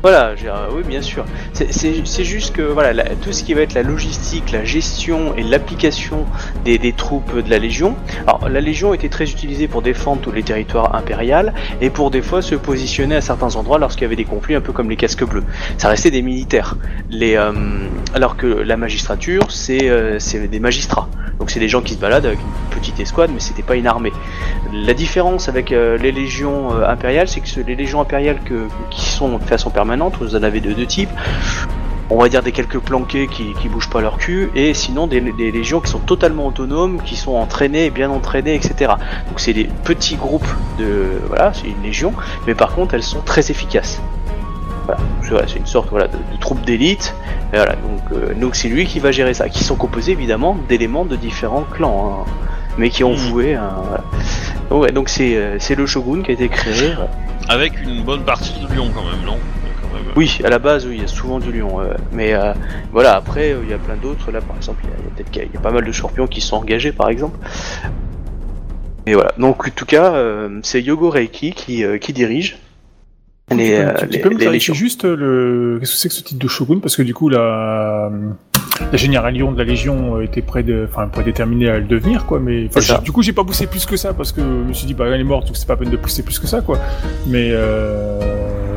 Voilà, 0.02 0.34
euh, 0.44 0.68
oui, 0.72 0.82
bien 0.86 1.02
sûr. 1.02 1.24
C'est- 1.52 2.22
juste 2.24 2.54
que 2.54 2.62
voilà, 2.62 2.92
la- 2.92 3.16
tout 3.16 3.32
ce 3.32 3.42
qui 3.42 3.54
va 3.54 3.62
être 3.62 3.74
la 3.74 3.82
logistique, 3.82 4.52
la 4.52 4.64
gestion 4.64 5.34
et 5.36 5.42
l'application 5.42 6.26
des, 6.64 6.78
des 6.78 6.92
troupes 6.92 7.36
de 7.36 7.50
la 7.50 7.58
Légion. 7.58 7.96
Alors, 8.26 8.48
la 8.48 8.60
Légion 8.60 8.94
était 8.94 9.08
très 9.08 9.24
utilisée 9.30 9.66
pour 9.68 9.82
défendre 9.82 10.20
tous 10.20 10.30
les 10.32 10.42
territoires 10.42 10.94
impériaux 10.94 11.50
et 11.80 11.90
pour 11.90 12.10
des 12.10 12.22
fois 12.22 12.40
se 12.42 12.54
positionner 12.54 13.16
à 13.16 13.20
certains 13.20 13.56
endroits 13.56 13.78
lorsqu'il 13.78 14.02
y 14.02 14.06
avait 14.06 14.16
des 14.16 14.24
conflits, 14.24 14.54
un 14.54 14.60
peu 14.60 14.72
comme 14.72 14.88
les 14.90 14.96
casques 14.96 15.24
bleus. 15.24 15.42
Ça 15.78 15.88
restait 15.88 16.10
des 16.12 16.22
militaires. 16.22 16.76
Les, 17.10 17.34
euh, 17.36 17.52
alors 18.14 18.36
que 18.36 18.46
la 18.46 18.76
magistrature, 18.76 19.50
c'est 19.50 19.88
euh, 19.88 20.18
des 20.50 20.60
magistrats. 20.60 21.08
Donc 21.40 21.50
c'est 21.50 21.60
des 21.60 21.68
gens 21.68 21.82
qui 21.82 21.94
se 21.94 21.98
baladent 21.98 22.26
avec 22.26 22.38
une 22.38 22.78
petite 22.78 22.98
escouade, 23.00 23.30
mais 23.32 23.40
c'était 23.40 23.62
pas 23.62 23.74
une 23.76 23.86
armée. 23.86 24.12
La 24.72 24.94
différence 24.94 25.48
avec 25.48 25.70
euh, 25.72 25.98
les 25.98 26.12
légions 26.12 26.72
euh, 26.74 26.88
impériales, 26.88 27.28
c'est 27.28 27.40
que 27.40 27.60
les 27.66 27.74
légions 27.76 28.00
impériales 28.00 28.38
que, 28.44 28.68
qui 28.90 29.04
sont 29.06 29.36
de 29.36 29.42
façon 29.44 29.70
permanente, 29.70 29.85
vous 30.20 30.34
en 30.36 30.42
avez 30.42 30.60
de 30.60 30.72
deux 30.72 30.86
types. 30.86 31.10
On 32.08 32.18
va 32.20 32.28
dire 32.28 32.42
des 32.42 32.52
quelques 32.52 32.78
planqués 32.78 33.26
qui, 33.26 33.52
qui 33.54 33.68
bougent 33.68 33.90
pas 33.90 34.00
leur 34.00 34.16
cul, 34.18 34.50
et 34.54 34.74
sinon 34.74 35.08
des, 35.08 35.20
des 35.20 35.50
légions 35.50 35.80
qui 35.80 35.90
sont 35.90 35.98
totalement 35.98 36.46
autonomes, 36.46 37.02
qui 37.02 37.16
sont 37.16 37.32
entraînées, 37.34 37.90
bien 37.90 38.10
entraînées, 38.10 38.54
etc. 38.54 38.92
Donc 39.28 39.40
c'est 39.40 39.52
des 39.52 39.68
petits 39.82 40.14
groupes 40.14 40.46
de, 40.78 41.20
voilà, 41.26 41.52
c'est 41.52 41.66
une 41.66 41.82
légion, 41.82 42.12
mais 42.46 42.54
par 42.54 42.74
contre 42.76 42.94
elles 42.94 43.02
sont 43.02 43.22
très 43.22 43.50
efficaces. 43.50 44.00
Voilà, 44.84 45.00
c'est 45.22 45.30
voilà, 45.30 45.46
une 45.56 45.66
sorte 45.66 45.88
voilà, 45.90 46.06
de, 46.06 46.16
de 46.16 46.38
troupe 46.38 46.60
d'élite. 46.64 47.12
Voilà, 47.52 47.72
donc 47.72 48.00
euh, 48.12 48.34
donc 48.34 48.54
c'est 48.54 48.68
lui 48.68 48.86
qui 48.86 49.00
va 49.00 49.10
gérer 49.10 49.34
ça, 49.34 49.48
qui 49.48 49.64
sont 49.64 49.74
composés 49.74 50.12
évidemment 50.12 50.56
d'éléments 50.68 51.04
de 51.06 51.16
différents 51.16 51.64
clans, 51.72 52.24
hein, 52.28 52.30
mais 52.78 52.88
qui 52.90 53.02
ont 53.02 53.10
Mhm. 53.14 53.16
voué. 53.30 53.54
voilà. 53.56 54.04
Donc, 54.70 54.82
ouais, 54.82 54.92
donc 54.92 55.08
c'est 55.08 55.34
euh, 55.36 55.56
c'est 55.58 55.74
le 55.74 55.86
shogun 55.86 56.22
qui 56.22 56.30
a 56.30 56.34
été 56.34 56.48
créé. 56.48 56.94
Avec 57.48 57.80
une 57.82 58.04
bonne 58.04 58.22
partie 58.22 58.54
de 58.60 58.72
Lyon, 58.72 58.90
quand 58.94 59.02
même, 59.04 59.24
non? 59.26 59.38
Oui, 60.16 60.38
à 60.44 60.48
la 60.50 60.58
base, 60.58 60.86
oui, 60.86 60.94
il 60.96 61.00
y 61.02 61.04
a 61.04 61.08
souvent 61.08 61.38
du 61.38 61.52
lion. 61.52 61.80
euh, 61.80 61.94
mais 62.12 62.34
euh, 62.34 62.52
voilà, 62.92 63.14
après, 63.16 63.52
euh, 63.52 63.60
il 63.64 63.70
y 63.70 63.74
a 63.74 63.78
plein 63.78 63.96
d'autres. 63.96 64.30
Là, 64.32 64.40
par 64.40 64.56
exemple, 64.56 64.84
il 64.84 64.90
y 64.90 64.92
a, 64.92 64.96
il 64.98 65.04
y 65.04 65.06
a 65.08 65.10
peut-être 65.14 65.30
qu'il 65.30 65.42
y 65.42 65.44
a- 65.44 65.48
il 65.48 65.54
y 65.54 65.56
a 65.56 65.60
pas 65.60 65.70
mal 65.72 65.84
de 65.84 65.92
scorpions 65.92 66.26
qui 66.26 66.40
sont 66.40 66.56
engagés, 66.56 66.92
par 66.92 67.08
exemple. 67.08 67.38
Et 69.06 69.14
voilà. 69.14 69.32
Donc, 69.38 69.66
en 69.66 69.70
tout 69.74 69.86
cas, 69.86 70.14
euh, 70.14 70.60
c'est 70.62 70.82
Yogo 70.82 71.10
Reiki 71.10 71.52
qui, 71.52 71.84
euh, 71.84 71.98
qui 71.98 72.12
dirige 72.12 72.58
les, 73.54 73.56
tu 73.56 73.70
peux, 73.70 73.76
euh, 73.88 73.94
tu- 74.00 74.06
tu 74.08 74.12
les, 74.12 74.18
peux 74.18 74.28
me 74.30 74.34
les 74.34 74.40
clarifier 74.40 74.72
légions. 74.72 74.74
juste 74.74 75.04
le. 75.04 75.76
Qu'est-ce 75.78 75.92
que 75.92 75.98
c'est 75.98 76.08
que 76.08 76.14
ce 76.14 76.22
titre 76.22 76.40
de 76.42 76.48
shogun? 76.48 76.80
Parce 76.80 76.96
que 76.96 77.02
du 77.02 77.14
coup, 77.14 77.28
la, 77.28 78.10
la 78.90 78.96
généralion 78.98 79.52
de 79.52 79.58
la 79.58 79.62
Légion 79.64 80.20
était 80.20 80.42
près 80.42 80.64
de, 80.64 80.88
enfin, 80.90 81.06
prédéterminée 81.06 81.68
à 81.68 81.78
le 81.78 81.84
devenir, 81.84 82.26
quoi. 82.26 82.40
Mais 82.40 82.62
enfin, 82.64 82.80
C'est 82.80 82.86
ça. 82.88 82.96
j'ai- 82.98 83.04
du 83.04 83.12
coup, 83.12 83.22
j'ai 83.22 83.32
pas 83.32 83.44
poussé 83.44 83.68
plus 83.68 83.86
que 83.86 83.96
ça 83.96 84.12
parce 84.12 84.32
que 84.32 84.40
je 84.40 84.46
me 84.46 84.72
suis 84.72 84.86
dit, 84.88 84.94
bah, 84.94 85.04
elle 85.06 85.20
est 85.20 85.24
morte, 85.24 85.46
donc 85.46 85.56
c'est 85.56 85.66
pas 85.68 85.74
la 85.74 85.78
peine 85.78 85.90
de 85.90 85.96
pousser 85.96 86.24
plus 86.24 86.40
que 86.40 86.48
ça, 86.48 86.60
quoi. 86.60 86.80
Mais 87.28 87.50
euh, 87.52 88.18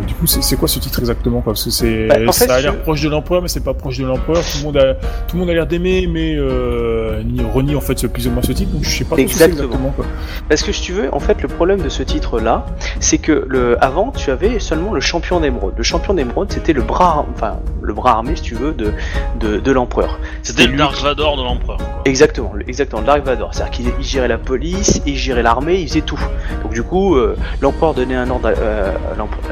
du 0.10 0.16
coup, 0.16 0.28
c'est 0.28 0.56
quoi 0.58 0.68
ce 0.68 0.80
titre 0.80 1.00
exactement, 1.00 1.42
quoi 1.42 1.54
Parce 1.54 1.64
que 1.66 1.70
c'est, 1.70 2.08
Bah, 2.08 2.16
en 2.28 2.32
fait, 2.32 2.46
ça 2.48 2.56
a 2.56 2.62
l'air 2.62 2.74
je- 2.74 2.78
proche 2.80 3.02
de 3.02 3.10
l'empereur, 3.10 3.42
mais 3.42 3.48
c'est 3.48 3.64
pas 3.64 3.74
proche 3.74 3.98
de 4.00 4.06
l'empereur. 4.06 4.44
Tout 4.44 4.58
le 4.58 4.64
monde 4.64 4.78
a, 4.78 4.94
tout 5.28 5.36
le 5.36 5.40
monde 5.40 5.50
a 5.50 5.54
l'air 5.54 5.68
d'aimer, 5.68 6.08
mais 6.08 6.36
euh, 6.36 7.22
ni- 7.24 7.42
renie 7.44 7.76
en 7.76 7.82
fait 7.82 7.98
ce- 8.00 8.08
plus 8.08 8.28
ou 8.28 8.32
moins 8.32 8.42
ce 8.42 8.52
titre. 8.52 8.72
Donc 8.72 8.84
je 8.84 8.90
sais 8.90 9.04
pas 9.06 9.16
que 9.16 9.22
Exactement. 9.22 9.92
quoi. 9.96 10.06
Parce 10.50 10.64
que 10.64 10.72
si 10.72 10.82
tu 10.82 10.94
veux, 10.94 11.14
en 11.14 11.20
fait, 11.20 11.42
le 11.42 11.48
problème 11.48 11.82
de 11.82 11.90
ce 11.90 12.02
titre-là, 12.04 12.66
c'est 13.00 13.20
que 13.20 13.46
le, 13.48 13.82
avant, 13.84 14.12
tu 14.12 14.32
avais 14.32 14.60
seulement 14.60 14.94
le 14.94 15.00
champion 15.02 15.40
d'émeraude. 15.40 15.74
Le 15.78 15.84
champion 15.84 16.14
d'émeraude, 16.14 16.52
c'était 16.52 16.74
le 16.74 16.82
bras, 16.82 17.26
enfin, 17.36 17.60
le 17.82 17.94
bras 17.94 18.12
armé, 18.14 18.36
si 18.36 18.42
tu 18.42 18.56
veux, 18.56 18.74
de, 18.74 18.92
de, 19.40 19.58
de 19.60 19.72
l'empereur. 19.72 20.20
C'était 20.44 20.68
le 20.68 20.76
Dark 20.78 21.00
Vador 21.02 21.38
de 21.38 21.44
l'empereur. 21.44 21.78
Exactement, 22.06 22.52
le- 22.56 22.68
exactement, 22.68 23.02
Dark 23.04 23.24
Vador. 23.24 23.54
C'est-à-dire 23.54 23.72
qu'il 23.72 23.86
il 24.00 24.04
gérait 24.06 24.28
la 24.28 24.38
police, 24.38 25.02
il 25.06 25.16
gérait 25.16 25.44
l'armée, 25.44 25.80
il 25.80 25.88
faisait 25.88 26.02
tout. 26.02 26.20
Donc 26.64 26.74
du 26.74 26.82
coup, 26.84 27.16
euh, 27.16 27.36
l'empereur 27.62 27.94
donnait 27.94 28.16
un 28.16 28.30
ordre, 28.30 28.48
à- 28.50 28.52
euh, 28.60 28.92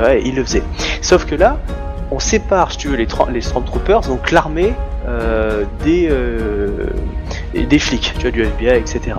ouais, 0.01 0.21
il 0.25 0.35
le 0.35 0.43
Sauf 1.01 1.25
que 1.25 1.35
là, 1.35 1.57
on 2.11 2.19
sépare, 2.19 2.71
si 2.71 2.77
tu 2.77 2.87
veux, 2.87 2.95
les, 2.95 3.07
les 3.31 3.41
Stormtroopers, 3.41 4.01
donc 4.01 4.31
l'armée 4.31 4.73
euh, 5.07 5.63
des, 5.83 6.07
euh, 6.09 6.89
des 7.53 7.79
flics, 7.79 8.13
tu 8.15 8.23
vois, 8.23 8.31
du 8.31 8.43
FBI, 8.43 8.77
etc. 8.77 9.17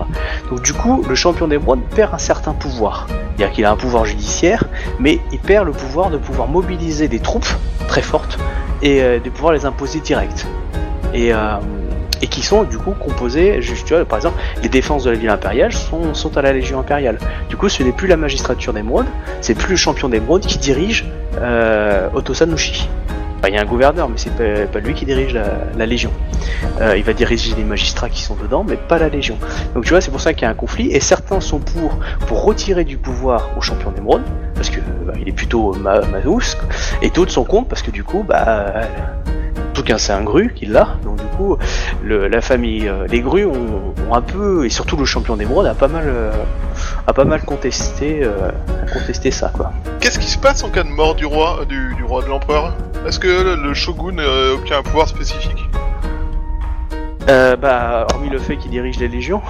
Donc 0.49 0.61
du 0.61 0.73
coup, 0.73 1.03
le 1.07 1.15
champion 1.15 1.47
d'émeraude 1.47 1.81
perd 1.95 2.13
un 2.13 2.19
certain 2.19 2.53
pouvoir. 2.53 3.07
C'est-à-dire 3.09 3.51
qu'il 3.55 3.65
a 3.65 3.71
un 3.71 3.75
pouvoir 3.75 4.05
judiciaire, 4.05 4.65
mais 4.99 5.19
il 5.31 5.39
perd 5.39 5.65
le 5.65 5.71
pouvoir 5.71 6.09
de 6.09 6.17
pouvoir 6.17 6.47
mobiliser 6.47 7.07
des 7.07 7.19
troupes 7.19 7.49
très 7.87 8.01
fortes 8.01 8.37
et 8.81 9.01
euh, 9.01 9.19
de 9.19 9.29
pouvoir 9.29 9.53
les 9.53 9.65
imposer 9.65 9.99
direct. 9.99 10.45
Et 12.21 12.27
qui 12.27 12.41
sont 12.41 12.63
du 12.63 12.77
coup 12.77 12.91
composés, 12.91 13.61
juste, 13.61 13.85
tu 13.85 13.93
vois, 13.93 14.05
par 14.05 14.17
exemple, 14.17 14.39
les 14.61 14.69
défenses 14.69 15.03
de 15.03 15.11
la 15.11 15.17
ville 15.17 15.29
impériale 15.29 15.73
sont, 15.73 16.13
sont 16.13 16.37
à 16.37 16.41
la 16.41 16.53
Légion 16.53 16.79
impériale. 16.79 17.17
Du 17.49 17.57
coup, 17.57 17.69
ce 17.69 17.83
n'est 17.83 17.91
plus 17.91 18.07
la 18.07 18.17
magistrature 18.17 18.73
d'émeraude, 18.73 19.07
c'est 19.41 19.55
plus 19.55 19.71
le 19.71 19.77
champion 19.77 20.09
d'émeraude 20.09 20.45
qui 20.45 20.57
dirige 20.57 21.05
euh, 21.41 22.09
Otosanushi. 22.13 22.89
Il 23.47 23.55
y 23.55 23.57
a 23.57 23.61
un 23.61 23.65
gouverneur, 23.65 24.09
mais 24.09 24.17
c'est 24.17 24.35
pas, 24.35 24.67
pas 24.71 24.79
lui 24.79 24.93
qui 24.93 25.05
dirige 25.05 25.33
la, 25.33 25.85
Légion. 25.85 26.11
Euh, 26.81 26.97
il 26.97 27.03
va 27.03 27.13
diriger 27.13 27.55
les 27.55 27.63
magistrats 27.63 28.09
qui 28.09 28.21
sont 28.21 28.35
dedans, 28.35 28.65
mais 28.67 28.75
pas 28.75 28.99
la 28.99 29.07
Légion. 29.07 29.37
Donc 29.73 29.85
tu 29.85 29.91
vois, 29.91 30.01
c'est 30.01 30.11
pour 30.11 30.19
ça 30.19 30.33
qu'il 30.33 30.43
y 30.43 30.45
a 30.45 30.49
un 30.49 30.55
conflit, 30.55 30.91
et 30.91 30.99
certains 30.99 31.39
sont 31.39 31.59
pour, 31.59 31.97
pour 32.27 32.43
retirer 32.43 32.83
du 32.83 32.97
pouvoir 32.97 33.49
au 33.57 33.61
champion 33.61 33.91
d'émeraude, 33.91 34.23
parce 34.55 34.69
que 34.69 34.81
bah, 35.05 35.13
il 35.19 35.27
est 35.29 35.33
plutôt 35.33 35.73
ma 35.73 36.01
et 37.01 37.09
d'autres 37.09 37.31
sont 37.31 37.45
contre, 37.45 37.69
parce 37.69 37.81
que 37.81 37.91
du 37.91 38.03
coup, 38.03 38.23
bah, 38.27 38.81
en 39.69 39.73
tout 39.73 39.83
cas 39.83 39.97
c'est 39.97 40.11
un 40.11 40.23
gru 40.23 40.51
qui 40.53 40.65
l'a, 40.65 40.97
donc 41.03 41.17
du 41.17 41.27
coup, 41.37 41.57
le, 42.03 42.27
la 42.27 42.41
famille, 42.41 42.87
euh, 42.87 43.07
les 43.07 43.21
grues 43.21 43.45
ont, 43.45 43.93
ont 44.09 44.13
un 44.13 44.21
peu, 44.21 44.65
et 44.65 44.69
surtout 44.69 44.97
le 44.97 45.05
champion 45.05 45.37
d'émeraude 45.37 45.67
a 45.67 45.73
pas 45.73 45.87
mal, 45.87 46.05
euh, 46.07 46.31
a 47.07 47.13
pas 47.13 47.25
mal 47.25 47.41
contesté, 47.43 48.21
euh, 48.23 48.51
contesté 48.91 49.31
ça, 49.31 49.51
quoi. 49.55 49.71
Qu'est-ce 49.99 50.19
qui 50.19 50.27
se 50.27 50.37
passe 50.37 50.63
en 50.63 50.69
cas 50.69 50.83
de 50.83 50.89
mort 50.89 51.15
du 51.15 51.25
roi, 51.25 51.65
du, 51.67 51.93
du 51.95 52.03
roi 52.03 52.23
de 52.23 52.27
l'empereur? 52.27 52.73
Est-ce 53.07 53.19
que 53.19 53.27
le, 53.27 53.55
le 53.55 53.73
shogun 53.73 54.17
obtient 54.53 54.79
un 54.79 54.83
pouvoir 54.83 55.07
spécifique? 55.07 55.63
Euh, 57.29 57.55
bah, 57.55 58.07
hormis 58.11 58.29
le 58.29 58.39
fait 58.39 58.57
qu'il 58.57 58.71
dirige 58.71 58.97
les 58.99 59.07
légions, 59.07 59.41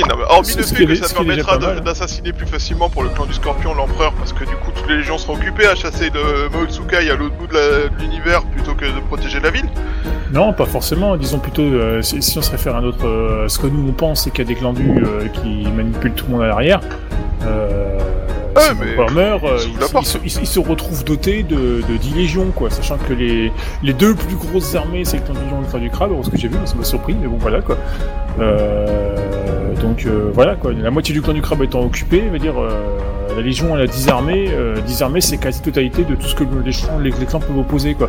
non, 0.00 0.16
mais 0.16 0.24
hormis 0.24 0.54
le 0.56 0.62
fait 0.62 0.86
que 0.86 0.94
ça 0.94 1.14
permettra 1.14 1.58
d'assassiner 1.58 2.32
plus 2.32 2.46
facilement 2.46 2.88
pour 2.88 3.02
le 3.02 3.10
clan 3.10 3.26
du 3.26 3.34
Scorpion 3.34 3.74
l'empereur, 3.74 4.12
parce 4.14 4.32
que 4.32 4.44
du 4.44 4.56
coup 4.56 4.70
toutes 4.74 4.88
les 4.88 4.96
légions 4.96 5.18
seront 5.18 5.34
occupées 5.34 5.66
à 5.66 5.74
chasser 5.74 6.08
le 6.10 6.48
Maotsukai 6.48 7.10
à 7.10 7.14
l'autre 7.14 7.34
bout 7.36 7.46
de 7.46 7.90
l'univers 8.00 8.42
plutôt 8.44 8.74
que 8.74 8.86
de 8.86 9.00
protéger 9.08 9.40
la 9.40 9.50
ville. 9.50 9.68
Non, 10.32 10.54
pas 10.54 10.64
forcément. 10.64 11.16
Disons 11.16 11.38
plutôt, 11.38 11.62
euh, 11.62 12.00
si, 12.00 12.22
si 12.22 12.38
on 12.38 12.42
se 12.42 12.50
réfère 12.50 12.76
à 12.76 12.80
notre, 12.80 13.06
euh, 13.06 13.48
ce 13.48 13.58
que 13.58 13.66
nous 13.66 13.90
on 13.90 13.92
pense, 13.92 14.24
c'est 14.24 14.30
qu'il 14.30 14.48
y 14.48 14.50
a 14.50 14.54
des 14.54 14.58
glandus 14.58 15.04
euh, 15.04 15.28
qui 15.28 15.70
manipulent 15.70 16.14
tout 16.14 16.24
le 16.26 16.32
monde 16.32 16.42
à 16.42 16.46
l'arrière. 16.46 16.80
Euh, 17.46 17.98
mais 18.78 18.86
euh, 19.44 19.58
ils 20.00 20.06
se, 20.06 20.18
il- 20.18 20.42
il 20.42 20.46
se 20.46 20.60
retrouve 20.60 21.04
doté 21.04 21.42
de, 21.42 21.82
de 21.88 21.96
10 22.00 22.14
légions, 22.14 22.46
quoi. 22.54 22.70
Sachant 22.70 22.98
que 22.98 23.12
les, 23.14 23.50
les 23.82 23.92
deux 23.92 24.14
plus 24.14 24.36
grosses 24.36 24.74
armées, 24.74 25.04
c'est 25.04 25.16
le 25.18 25.22
clan 25.24 25.34
du 25.34 25.40
lion 25.50 25.58
et 25.58 25.64
le 25.64 25.70
clan 25.70 25.78
du 25.80 25.90
crabe. 25.90 26.10
Alors, 26.10 26.24
ce 26.24 26.30
que 26.30 26.36
j'ai 26.36 26.48
vu, 26.48 26.56
ça 26.66 26.74
m'a 26.74 26.84
surpris, 26.84 27.16
mais 27.20 27.26
bon, 27.28 27.38
voilà, 27.38 27.60
quoi. 27.62 27.76
Euh, 28.40 29.74
donc, 29.80 30.04
euh, 30.06 30.30
voilà, 30.34 30.54
quoi. 30.56 30.72
La 30.72 30.90
moitié 30.90 31.14
du 31.14 31.22
clan 31.22 31.32
du 31.32 31.42
crabe 31.42 31.62
étant 31.62 31.80
occupé, 31.80 32.20
veut 32.20 32.38
dire, 32.38 32.54
euh, 32.60 32.70
la 33.36 33.42
légion, 33.42 33.74
elle 33.76 33.82
a 33.82 33.86
10 33.86 34.08
armées. 34.08 34.46
Euh, 34.50 34.76
10 34.80 35.02
armées, 35.02 35.20
c'est 35.20 35.38
quasi-totalité 35.38 36.04
de 36.04 36.14
tout 36.14 36.26
ce 36.26 36.34
que 36.34 36.44
les, 36.64 36.72
clans- 36.72 36.98
les, 36.98 37.10
les 37.10 37.26
clans 37.26 37.40
peuvent 37.40 37.58
opposer, 37.58 37.94
quoi. 37.94 38.08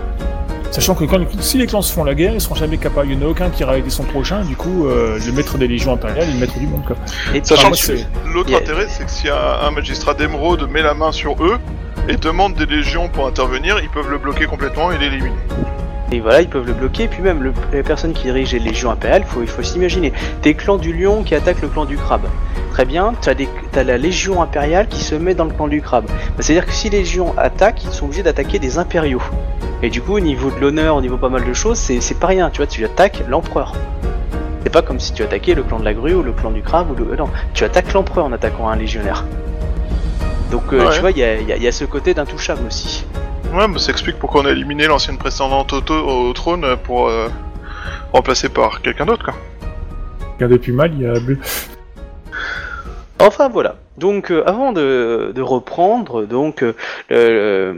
Sachant 0.72 0.96
que 0.96 1.04
quand, 1.06 1.20
si 1.40 1.58
les 1.60 1.68
clans 1.68 1.84
se 1.84 1.94
font 1.94 2.04
la 2.04 2.16
guerre, 2.16 2.34
ils 2.34 2.42
seront 2.42 2.56
jamais 2.56 2.78
capables, 2.78 3.08
il 3.12 3.18
n'y 3.20 3.24
en 3.24 3.28
a 3.28 3.30
aucun 3.30 3.50
qui 3.52 3.62
ira 3.62 3.78
aider 3.78 3.92
son 3.92 4.04
prochain, 4.04 4.44
du 4.44 4.56
coup, 4.56 4.88
euh, 4.88 5.20
le 5.24 5.32
maître 5.32 5.58
des 5.60 5.68
légions 5.68 5.94
impériales 5.94 6.28
et 6.30 6.34
le 6.34 6.40
maître 6.40 6.58
du 6.58 6.66
monde, 6.66 6.84
quoi. 6.86 6.96
et 7.36 7.42
Sachant 7.44 7.68
moi, 7.68 7.78
que 7.78 7.84
c'est- 7.84 8.08
l'autre 8.34 8.50
y 8.50 8.56
a- 8.56 8.58
intérêt, 8.58 8.88
c'est 8.90 9.06
que 9.06 9.12
si 9.12 9.30
un, 9.30 9.36
un 9.68 9.70
magistrat 9.72 10.16
d'émeraude 10.16 10.68
met 10.72 10.82
la 10.82 10.96
main 10.96 11.12
sur 11.12 11.36
eux 11.44 11.60
et 12.10 12.18
demande 12.18 12.56
des 12.56 12.66
légions 12.66 13.08
pour 13.08 13.28
intervenir, 13.28 13.78
ils 13.84 13.90
peuvent 13.90 14.10
le 14.10 14.18
bloquer 14.18 14.46
complètement 14.46 14.92
et 14.92 14.98
l'éliminer. 14.98 15.32
Et 16.12 16.20
voilà, 16.20 16.42
ils 16.42 16.50
peuvent 16.50 16.66
le 16.68 16.74
bloquer. 16.74 17.08
Puis 17.08 17.22
même, 17.22 17.42
le- 17.44 17.54
les 17.72 17.84
personnes 17.84 18.14
qui 18.14 18.24
dirigent 18.24 18.54
les 18.54 18.60
légions 18.60 18.90
impériales, 18.92 19.24
faut, 19.28 19.42
il 19.42 19.48
faut 19.48 19.62
s'imaginer. 19.64 20.12
Des 20.42 20.54
clans 20.56 20.78
du 20.78 20.92
lion 20.94 21.22
qui 21.24 21.34
attaquent 21.36 21.62
le 21.62 21.68
clan 21.70 21.86
du 21.86 21.98
crabe. 21.98 22.26
Très 22.74 22.86
bien, 22.86 23.14
tu 23.22 23.30
as, 23.30 23.84
la 23.84 23.98
légion 24.00 24.42
impériale 24.42 24.88
qui 24.88 25.04
se 25.04 25.14
met 25.14 25.36
dans 25.36 25.46
le 25.46 25.52
clan 25.52 25.68
du 25.68 25.80
crabe. 25.80 26.06
Bah, 26.08 26.14
C'est-à-dire 26.40 26.66
que 26.66 26.72
si 26.74 26.90
les 26.90 26.98
légions 27.00 27.36
attaquent, 27.38 27.84
ils 27.84 27.92
sont 27.92 28.06
obligés 28.06 28.24
d'attaquer 28.24 28.58
des 28.58 28.80
impériaux. 28.80 29.22
Et 29.84 29.92
du 29.92 30.02
coup, 30.02 30.14
au 30.16 30.20
niveau 30.20 30.50
de 30.50 30.60
l'honneur, 30.60 30.96
au 30.96 31.02
niveau 31.02 31.18
pas 31.18 31.30
mal 31.30 31.46
de 31.46 31.54
choses, 31.54 31.78
c'est 31.78 32.20
pas 32.20 32.26
rien. 32.28 32.50
Tu 32.50 32.58
vois, 32.58 32.66
tu 32.66 32.84
attaques 32.84 33.24
l'empereur. 33.30 33.74
C'est 34.64 34.72
pas 34.72 34.82
comme 34.82 35.00
si 35.00 35.14
tu 35.14 35.22
attaquais 35.22 35.54
le 35.54 35.62
clan 35.62 35.78
de 35.80 35.86
la 35.86 35.94
grue 35.94 36.16
ou 36.16 36.24
le 36.24 36.32
clan 36.32 36.50
du 36.50 36.64
crabe 36.64 36.90
ou 36.90 36.96
le. 36.96 37.12
euh, 37.12 37.16
Non, 37.16 37.30
tu 37.54 37.64
attaques 37.64 37.94
l'empereur 37.94 38.26
en 38.26 38.32
attaquant 38.32 38.68
un 38.68 38.76
légionnaire. 38.76 39.24
Donc, 40.50 40.64
euh, 40.74 40.88
Ouais. 40.88 40.94
tu 40.96 41.00
vois, 41.02 41.12
il 41.12 41.18
y 41.20 41.24
a, 41.24 41.36
il 41.40 41.48
y 41.48 41.52
a- 41.52 41.58
il 41.58 41.62
y 41.64 41.68
a 41.68 41.72
ce 41.72 41.86
côté 41.86 42.16
d'intouchable 42.16 42.62
aussi. 42.66 43.06
Ouais, 43.54 43.68
mais 43.68 43.78
ça 43.78 43.92
explique 43.92 44.18
pourquoi 44.18 44.42
on 44.42 44.46
a 44.46 44.52
éliminé 44.52 44.88
l'ancienne 44.88 45.18
prétendante 45.20 45.74
au, 45.74 46.34
trône 46.34 46.66
pour 46.84 47.08
euh, 47.08 47.28
remplacer 48.14 48.50
par 48.50 48.82
quelqu'un 48.82 49.06
d'autre, 49.06 49.26
quoi. 49.26 49.36
Regardez 50.38 50.58
plus 50.58 50.74
mal, 50.74 50.92
il 50.96 51.02
y 51.02 51.08
a 51.08 51.20
Bleu. 51.20 51.38
Enfin 53.20 53.48
voilà. 53.50 53.76
Donc 53.98 54.32
euh, 54.32 54.44
avant 54.48 54.72
de, 54.72 55.32
de 55.34 55.42
reprendre, 55.42 56.26
donc 56.26 56.64
euh, 57.12 57.74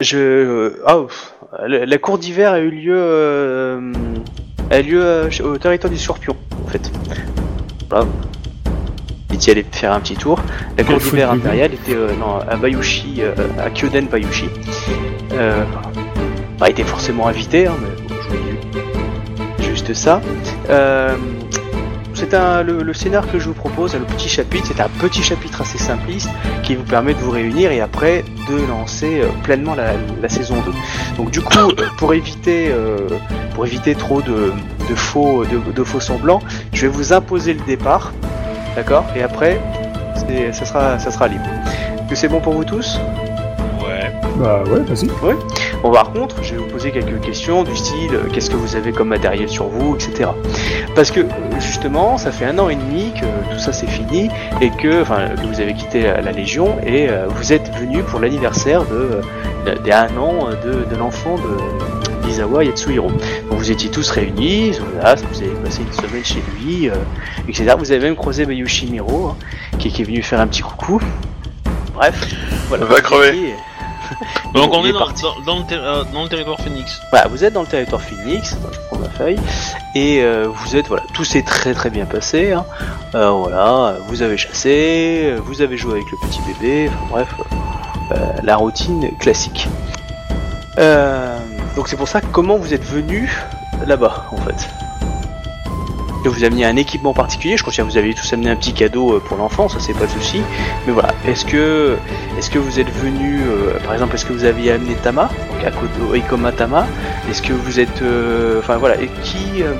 Je. 0.00 0.18
euh, 0.18 0.82
ah, 0.86 0.96
pff, 1.06 1.34
la, 1.68 1.98
cour 1.98 2.18
d'hiver 2.18 2.52
a 2.52 2.58
eu 2.58 2.70
lieu. 2.70 2.96
euh, 2.96 3.92
a 4.70 4.80
eu 4.80 4.82
lieu 4.82 5.28
au 5.44 5.56
territoire 5.58 5.90
du 5.92 5.98
Scorpion, 5.98 6.36
en 6.64 6.68
fait. 6.68 6.90
Voilà. 7.88 8.06
Vous 9.30 9.50
allé 9.50 9.64
faire 9.70 9.92
un 9.92 10.00
petit 10.00 10.16
tour. 10.16 10.40
La 10.76 10.82
cour 10.84 10.98
d'hiver 10.98 11.30
impériale 11.30 11.72
était 11.74 11.94
euh, 11.94 12.08
non, 12.18 12.38
à 12.48 12.56
Bayushi, 12.56 13.22
à 13.58 13.70
Kyoden 13.70 14.06
Bayushi. 14.06 14.48
Pas 16.58 16.70
été 16.70 16.82
forcément 16.84 17.28
invité, 17.28 17.66
hein, 17.66 17.74
mais 17.80 18.08
bon, 18.08 18.14
je 18.22 18.28
vous 18.28 18.36
dis 19.60 19.64
juste 19.64 19.92
ça. 19.94 20.20
C'est 22.16 22.32
un 22.32 22.62
le, 22.62 22.82
le 22.82 22.94
scénar 22.94 23.30
que 23.30 23.38
je 23.38 23.48
vous 23.48 23.54
propose, 23.54 23.94
le 23.94 24.06
petit 24.06 24.30
chapitre, 24.30 24.66
c'est 24.66 24.80
un 24.80 24.88
petit 24.88 25.22
chapitre 25.22 25.60
assez 25.60 25.76
simpliste 25.76 26.30
qui 26.62 26.74
vous 26.74 26.82
permet 26.82 27.12
de 27.12 27.18
vous 27.18 27.30
réunir 27.30 27.70
et 27.70 27.82
après 27.82 28.24
de 28.48 28.56
lancer 28.66 29.20
euh, 29.20 29.28
pleinement 29.44 29.74
la, 29.74 30.28
saison 30.30 30.56
2. 30.64 30.72
Donc 31.18 31.30
du 31.30 31.42
coup, 31.42 31.58
euh, 31.58 31.86
pour 31.98 32.14
éviter 32.14 32.68
euh, 32.70 32.96
pour 33.54 33.66
éviter 33.66 33.94
trop 33.94 34.22
de, 34.22 34.50
faux 34.94 35.44
de, 35.44 35.84
faux 35.84 36.00
semblants, 36.00 36.40
je 36.72 36.86
vais 36.86 36.92
vous 36.92 37.12
imposer 37.12 37.52
le 37.52 37.60
départ, 37.66 38.14
d'accord? 38.76 39.04
Et 39.14 39.22
après, 39.22 39.60
ça 40.52 40.64
sera 40.64 40.98
ça 40.98 41.10
sera 41.10 41.28
libre. 41.28 41.44
Est-ce 41.44 42.08
que 42.08 42.16
c'est 42.16 42.28
bon 42.28 42.40
pour 42.40 42.54
vous 42.54 42.64
tous? 42.64 42.98
Bah 44.38 44.62
ouais, 44.70 44.80
vas-y. 44.80 45.08
Bon, 45.82 45.90
par 45.92 46.12
contre, 46.12 46.42
je 46.42 46.52
vais 46.52 46.58
vous 46.58 46.66
poser 46.66 46.90
quelques 46.90 47.20
questions 47.20 47.62
du 47.64 47.74
style 47.76 48.14
euh, 48.14 48.28
qu'est-ce 48.32 48.50
que 48.50 48.56
vous 48.56 48.76
avez 48.76 48.92
comme 48.92 49.08
matériel 49.08 49.48
sur 49.48 49.66
vous, 49.68 49.94
etc. 49.96 50.30
Parce 50.94 51.10
que 51.10 51.20
euh, 51.20 51.24
justement, 51.60 52.18
ça 52.18 52.30
fait 52.32 52.44
un 52.44 52.58
an 52.58 52.68
et 52.68 52.76
demi 52.76 53.12
que 53.14 53.24
tout 53.52 53.58
ça 53.58 53.72
c'est 53.72 53.86
fini 53.86 54.28
et 54.60 54.70
que, 54.70 55.02
enfin, 55.02 55.28
que 55.36 55.46
vous 55.46 55.60
avez 55.60 55.74
quitté 55.74 56.02
la, 56.02 56.20
la 56.20 56.32
Légion 56.32 56.76
et 56.84 57.08
euh, 57.08 57.26
vous 57.28 57.52
êtes 57.52 57.72
venu 57.78 58.02
pour 58.02 58.20
l'anniversaire 58.20 58.84
de, 58.84 59.20
de- 59.70 59.78
des 59.82 59.92
un 59.92 60.14
an 60.18 60.48
de, 60.64 60.84
de 60.90 60.96
l'enfant 60.98 61.36
de 61.36 62.26
d'Izawa 62.26 62.64
Yatsuhiro. 62.64 63.08
Donc 63.50 63.58
vous 63.58 63.70
étiez 63.70 63.88
tous 63.90 64.10
réunis, 64.10 64.72
voilà, 64.94 65.14
vous 65.14 65.42
avez 65.42 65.52
passé 65.64 65.80
une 65.82 65.92
semaine 65.92 66.24
chez 66.24 66.42
lui, 66.60 66.90
euh, 66.90 66.94
etc. 67.48 67.74
Vous 67.78 67.90
avez 67.92 68.00
même 68.04 68.16
croisé 68.16 68.44
Mayushi 68.46 68.86
Miro, 68.90 69.28
hein, 69.28 69.36
qui, 69.78 69.90
qui 69.90 70.02
est 70.02 70.04
venu 70.04 70.22
faire 70.22 70.40
un 70.40 70.46
petit 70.46 70.62
coucou. 70.62 71.00
Bref, 71.94 72.26
voilà. 72.68 72.84
Va 72.86 73.00
crever. 73.00 73.54
Donc 74.54 74.72
on 74.74 74.84
est 74.84 74.88
est 74.88 74.92
dans, 74.92 74.98
parti. 74.98 75.22
dans- 75.22 75.40
dans 75.44 75.58
le, 75.58 75.64
ter- 75.64 75.82
euh, 75.84 76.04
dans 76.12 76.22
le 76.22 76.28
territoire 76.28 76.58
Phoenix. 76.60 77.00
Voilà, 77.10 77.28
vous 77.28 77.44
êtes 77.44 77.52
dans 77.52 77.62
le 77.62 77.66
territoire 77.66 78.00
Phoenix, 78.02 78.52
Attends, 78.54 78.72
je 78.72 78.78
prends 78.88 78.98
ma 78.98 79.08
feuille, 79.10 79.38
et 79.94 80.22
euh, 80.22 80.46
vous 80.48 80.76
êtes, 80.76 80.88
voilà, 80.88 81.02
tout 81.12 81.24
s'est 81.24 81.42
très 81.42 81.74
très 81.74 81.90
bien 81.90 82.06
passé, 82.06 82.52
hein. 82.52 82.64
Euh, 83.14 83.30
voilà, 83.30 83.96
vous 84.08 84.22
avez 84.22 84.36
chassé, 84.36 85.34
vous 85.44 85.62
avez 85.62 85.76
joué 85.76 85.92
avec 85.92 86.10
le 86.10 86.18
petit 86.28 86.40
bébé, 86.42 86.90
enfin 86.94 87.06
bref, 87.10 87.28
la 88.42 88.56
routine 88.56 89.10
classique. 89.18 89.68
Donc 91.76 91.88
c'est 91.88 91.96
pour 91.96 92.08
ça, 92.08 92.20
comment 92.20 92.56
vous 92.56 92.72
êtes 92.74 92.84
venu 92.84 93.30
là-bas, 93.86 94.26
en 94.32 94.36
fait? 94.38 94.68
Que 96.30 96.34
vous 96.34 96.44
ameniez 96.44 96.64
un 96.64 96.76
équipement 96.76 97.14
particulier, 97.14 97.56
je 97.56 97.62
considère 97.62 97.86
que 97.86 97.92
vous 97.92 97.98
avez 97.98 98.14
tous 98.14 98.32
amené 98.32 98.50
un 98.50 98.56
petit 98.56 98.72
cadeau 98.72 99.14
euh, 99.14 99.20
pour 99.20 99.36
l'enfant, 99.36 99.68
ça 99.68 99.78
c'est 99.80 99.92
pas 99.92 100.04
le 100.04 100.08
souci. 100.08 100.42
Mais 100.86 100.92
voilà, 100.92 101.10
est-ce 101.26 101.44
que 101.44 101.96
est-ce 102.38 102.50
que 102.50 102.58
vous 102.58 102.80
êtes 102.80 102.90
venu, 102.90 103.40
euh, 103.42 103.78
par 103.84 103.92
exemple, 103.92 104.14
est-ce 104.14 104.24
que 104.24 104.32
vous 104.32 104.44
aviez 104.44 104.72
amené 104.72 104.94
Tama, 105.02 105.30
donc 105.52 105.64
Akodo 105.64 106.14
Ikoma 106.14 106.52
Tama? 106.52 106.86
Est-ce 107.30 107.42
que 107.42 107.52
vous 107.52 107.80
êtes, 107.80 108.02
euh, 108.02 108.60
enfin 108.60 108.76
voilà, 108.76 109.00
et 109.00 109.08
qui 109.22 109.62
euh, 109.62 109.72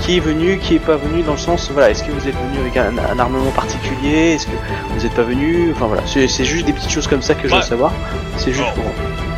qui 0.00 0.16
est 0.16 0.20
venu, 0.20 0.58
qui 0.58 0.76
est 0.76 0.78
pas 0.78 0.96
venu 0.96 1.22
dans 1.22 1.32
le 1.32 1.38
sens, 1.38 1.70
voilà, 1.72 1.90
est-ce 1.90 2.02
que 2.02 2.12
vous 2.12 2.26
êtes 2.26 2.36
venu 2.36 2.60
avec 2.60 2.76
un, 2.76 2.96
un 2.98 3.18
armement 3.18 3.50
particulier? 3.50 4.34
Est-ce 4.34 4.46
que 4.46 4.56
vous 4.94 5.02
n'êtes 5.02 5.14
pas 5.14 5.22
venu? 5.22 5.72
Enfin 5.74 5.86
voilà, 5.86 6.02
c'est 6.06 6.28
c'est 6.28 6.44
juste 6.44 6.66
des 6.66 6.72
petites 6.72 6.90
choses 6.90 7.06
comme 7.06 7.22
ça 7.22 7.34
que 7.34 7.46
je 7.48 7.54
veux 7.54 7.62
savoir. 7.62 7.92
C'est 8.36 8.52
juste 8.52 8.62
Alors, 8.62 8.74
pour 8.74 8.84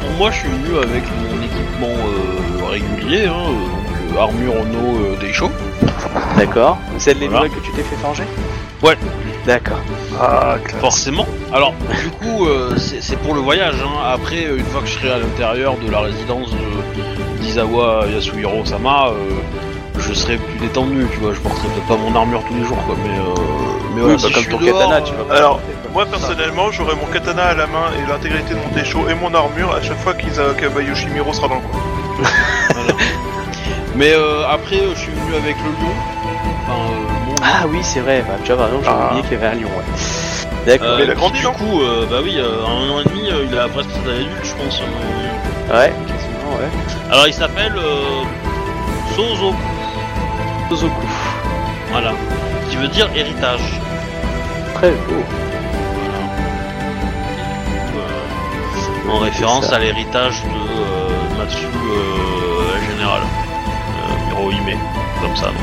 Pour 0.00 0.10
moi, 0.18 0.30
je 0.30 0.38
suis 0.38 0.48
venu 0.48 0.76
avec 0.78 1.02
mon 1.22 1.42
équipement 1.42 2.68
régulier, 2.68 3.26
hein, 3.26 3.48
donc 3.48 4.18
armure 4.18 4.54
Ono 4.54 4.98
euh, 4.98 5.16
Deisho. 5.20 5.50
D'accord. 6.36 6.78
C'est 6.98 7.14
les 7.14 7.28
Voilà. 7.28 7.44
nouvelles 7.46 7.58
que 7.60 7.64
tu 7.64 7.72
t'es 7.72 7.82
fait 7.82 7.96
forger 7.96 8.24
Ouais. 8.82 8.96
D'accord. 9.46 9.78
Ah. 10.20 10.56
Forcément. 10.80 11.26
Alors, 11.52 11.74
du 12.02 12.10
coup, 12.10 12.46
euh, 12.46 12.76
c'est 12.76 13.02
c'est 13.02 13.16
pour 13.16 13.34
le 13.34 13.40
voyage. 13.40 13.74
Hein. 13.84 14.12
Après, 14.14 14.44
euh, 14.44 14.58
une 14.58 14.64
fois 14.66 14.80
que 14.82 14.86
je 14.86 14.92
serai 14.92 15.12
à 15.12 15.18
l'intérieur 15.18 15.74
de 15.84 15.90
la 15.90 16.00
résidence 16.00 16.50
de- 16.52 17.42
d'Izawa 17.42 18.04
Yasuhiro 18.12 18.64
Sama, 18.64 19.08
euh, 19.08 19.14
je 19.98 20.12
serai 20.12 20.36
plus 20.36 20.58
détendu. 20.60 21.06
Tu 21.12 21.18
vois, 21.18 21.32
je 21.34 21.40
porterai 21.40 21.68
peut-être 21.68 21.86
pas 21.86 21.96
mon 21.96 22.14
armure 22.14 22.42
tous 22.46 22.54
les 22.54 22.64
jours, 22.64 22.78
quoi. 22.86 22.94
Mais, 23.02 23.10
euh, 23.10 23.42
mais 23.94 24.00
voilà, 24.02 24.16
bah, 24.16 24.22
si 24.22 24.28
je 24.28 24.34
comme 24.34 24.42
suis 24.44 24.52
ton 24.52 24.58
dehors, 24.60 24.78
katana, 24.78 24.96
euh, 24.96 25.00
tu 25.04 25.12
vas 25.14 25.24
pas 25.24 25.36
Alors. 25.36 25.60
Moi 25.92 26.06
personnellement, 26.06 26.70
j'aurai 26.72 26.94
mon 26.94 27.04
katana 27.12 27.42
à 27.48 27.54
la 27.54 27.66
main 27.66 27.84
et 27.98 28.10
l'intégrité 28.10 28.54
de 28.54 28.58
mon 28.60 28.74
déchaud 28.74 29.06
et 29.10 29.14
mon 29.14 29.34
armure 29.34 29.74
à 29.74 29.82
chaque 29.82 29.98
fois 29.98 30.14
qu'Isa- 30.14 30.54
que 30.56 30.64
Yoshimiro 30.82 31.32
sera 31.34 31.48
dans 31.48 31.56
le 31.56 31.60
coin. 31.60 31.80
Mais 34.02 34.14
euh, 34.14 34.42
après, 34.50 34.78
euh, 34.80 34.92
je 34.96 34.98
suis 34.98 35.12
venu 35.12 35.32
avec 35.36 35.54
le 35.58 35.70
lion. 35.70 35.94
Enfin, 36.66 36.72
euh, 36.90 37.28
lion. 37.28 37.34
Ah 37.40 37.66
oui, 37.68 37.78
c'est 37.82 38.00
vrai, 38.00 38.24
bah, 38.26 38.34
tu 38.42 38.48
vois, 38.52 38.56
par 38.56 38.66
exemple, 38.66 38.84
j'ai 38.84 38.90
Ah. 38.90 39.06
oublié 39.06 39.22
qu'il 39.22 39.32
y 39.32 39.34
avait 39.36 39.46
un 39.46 39.54
lion, 39.60 39.68
ouais. 39.78 39.84
D'accord. 40.66 40.88
Euh, 40.88 41.00
il 41.04 41.10
a 41.12 41.14
grandi, 41.14 41.38
du 41.38 41.44
non 41.44 41.52
coup, 41.52 41.80
euh, 41.82 42.04
bah 42.10 42.16
oui, 42.20 42.34
euh, 42.36 42.64
en 42.66 42.82
un 42.82 42.90
an 42.90 43.00
et 43.00 43.04
demi, 43.08 43.30
euh, 43.30 43.46
il 43.48 43.56
a 43.56 43.68
presque 43.68 43.90
cet 43.92 44.08
adulte, 44.08 44.28
je 44.42 44.54
pense. 44.54 44.80
euh. 44.80 45.72
Ouais, 45.78 45.92
quasiment, 46.08 46.56
ouais. 46.58 46.68
Alors, 47.12 47.28
il 47.28 47.32
s'appelle 47.34 47.74
euh, 47.76 48.24
Sozoku. 49.14 49.54
Sozoku. 50.70 51.06
Voilà. 51.92 52.10
Qui 52.70 52.76
veut 52.78 52.88
dire 52.88 53.08
héritage. 53.14 53.60
Très 54.74 54.90
beau. 54.90 55.22
Euh, 57.94 59.12
en 59.12 59.18
référence 59.18 59.66
ça. 59.68 59.76
à 59.76 59.78
l'héritage 59.78 60.42
de 60.42 60.48
euh, 60.48 61.38
Matsu 61.38 61.66
euh, 61.66 62.90
général. 62.90 63.20
Hirohime. 64.50 64.78
Comme 65.20 65.36
ça. 65.36 65.46
donc. 65.46 65.56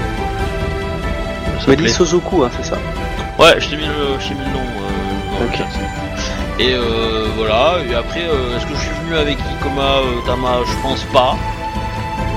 Ça 1.59 1.65
dit. 1.75 1.89
Sozoku, 1.89 2.43
hein, 2.43 2.49
c'est 2.57 2.65
ça 2.69 2.77
Ouais, 3.37 3.55
je 3.59 3.69
t'ai 3.69 3.77
mis 3.77 3.83
mis 4.35 4.41
le 4.41 4.51
nom. 4.53 4.59
euh, 4.59 5.45
le. 5.45 5.65
Et 6.59 6.73
euh, 6.73 7.27
voilà, 7.37 7.75
et 7.89 7.95
après, 7.95 8.23
euh, 8.23 8.57
est-ce 8.57 8.65
que 8.65 8.75
je 8.75 8.79
suis 8.81 8.91
venu 9.03 9.15
avec 9.17 9.37
Ikoma 9.39 9.81
euh, 9.81 10.21
Tama? 10.25 10.57
Je 10.65 10.81
pense 10.81 11.03
pas. 11.13 11.35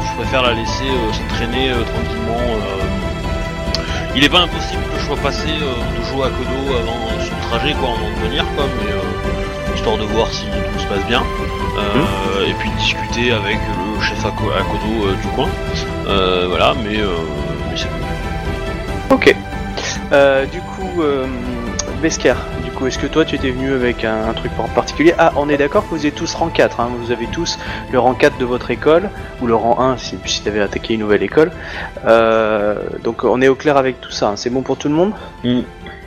Je 0.07 0.17
préfère 0.23 0.43
la 0.43 0.53
laisser 0.53 0.85
s'entraîner 1.13 1.71
tranquillement. 1.71 2.59
Il 4.15 4.23
est 4.23 4.29
pas 4.29 4.41
impossible 4.41 4.83
que 4.95 5.01
je 5.01 5.07
sois 5.07 5.17
passé 5.17 5.47
de 5.49 6.05
jouer 6.05 6.27
à 6.27 6.29
Kodo 6.29 6.77
avant 6.77 7.01
son 7.19 7.49
trajet, 7.49 7.73
quoi, 7.75 7.89
avant 7.91 8.11
de 8.11 8.29
venir, 8.29 8.45
quoi, 8.55 8.65
mais 8.85 9.75
histoire 9.75 9.97
de 9.97 10.05
voir 10.05 10.29
si 10.31 10.45
tout 10.45 10.79
se 10.79 10.87
passe 10.87 11.05
bien. 11.07 11.23
Euh, 11.79 12.47
Et 12.47 12.53
puis 12.55 12.71
discuter 12.79 13.33
avec 13.33 13.57
le 13.97 14.03
chef 14.03 14.25
à, 14.27 14.31
Ko- 14.31 14.51
à 14.53 14.63
Kodo 14.63 15.07
euh, 15.09 15.15
du 15.15 15.29
coin. 15.29 15.49
Euh, 16.07 16.47
voilà, 16.49 16.75
mais, 16.85 16.99
euh, 16.99 17.07
mais 17.71 17.77
c'est 17.77 17.89
Ok. 19.13 19.35
Euh, 20.13 20.47
du 20.47 20.61
coup, 20.61 21.03
euh, 21.03 21.27
Besker, 22.03 22.35
du 22.65 22.71
coup, 22.71 22.87
est-ce 22.87 22.99
que 22.99 23.07
toi 23.07 23.25
tu 23.25 23.37
étais 23.37 23.51
venu 23.51 23.73
avec 23.73 24.05
un, 24.05 24.29
un 24.29 24.33
truc 24.33 24.51
en 24.59 24.69
particulier? 24.69 25.15
Ah, 25.19 25.33
on 25.37 25.49
est 25.49 25.57
d'accord 25.57 25.85
que 25.85 25.95
vous 25.95 26.07
êtes 26.07 26.15
tous 26.15 26.35
rang 26.35 26.49
4, 26.49 26.81
hein, 26.81 26.91
vous 26.99 27.13
avez 27.13 27.27
tous 27.27 27.59
le 27.93 27.99
rang 27.99 28.15
4 28.15 28.39
de 28.39 28.45
votre 28.45 28.71
école, 28.71 29.09
ou 29.41 29.47
le 29.47 29.55
rang 29.55 29.81
1 29.81 29.97
si, 29.99 30.19
si 30.25 30.43
tu 30.43 30.49
avais 30.49 30.61
attaqué 30.61 30.95
une 30.95 31.01
nouvelle 31.01 31.23
école. 31.23 31.53
Euh, 32.05 32.77
donc 33.05 33.25
on 33.25 33.41
est 33.41 33.49
au 33.49 33.55
clair 33.55 33.77
avec 33.77 34.01
tout 34.01 34.11
ça, 34.11 34.31
hein. 34.31 34.37
c'est 34.37 34.51
bon 34.51 34.63
pour 34.63 34.77
tout 34.77 34.89
le 34.89 34.95
monde? 34.95 35.13
Mm. 35.45 35.61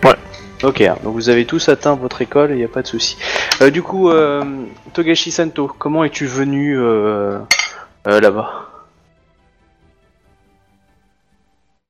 Ouais. 0.03 0.15
Ok, 0.63 0.81
hein. 0.81 0.97
donc 1.03 1.13
vous 1.13 1.29
avez 1.29 1.45
tous 1.45 1.69
atteint 1.69 1.95
votre 1.95 2.21
école, 2.21 2.51
il 2.51 2.57
n'y 2.57 2.63
a 2.63 2.67
pas 2.67 2.81
de 2.81 2.87
souci. 2.87 3.17
Euh, 3.61 3.69
du 3.69 3.81
coup, 3.81 4.09
euh, 4.09 4.43
Togashi 4.93 5.31
Santo, 5.31 5.71
comment 5.77 6.03
es-tu 6.03 6.25
venu 6.25 6.77
euh, 6.77 7.39
là-bas? 8.05 8.64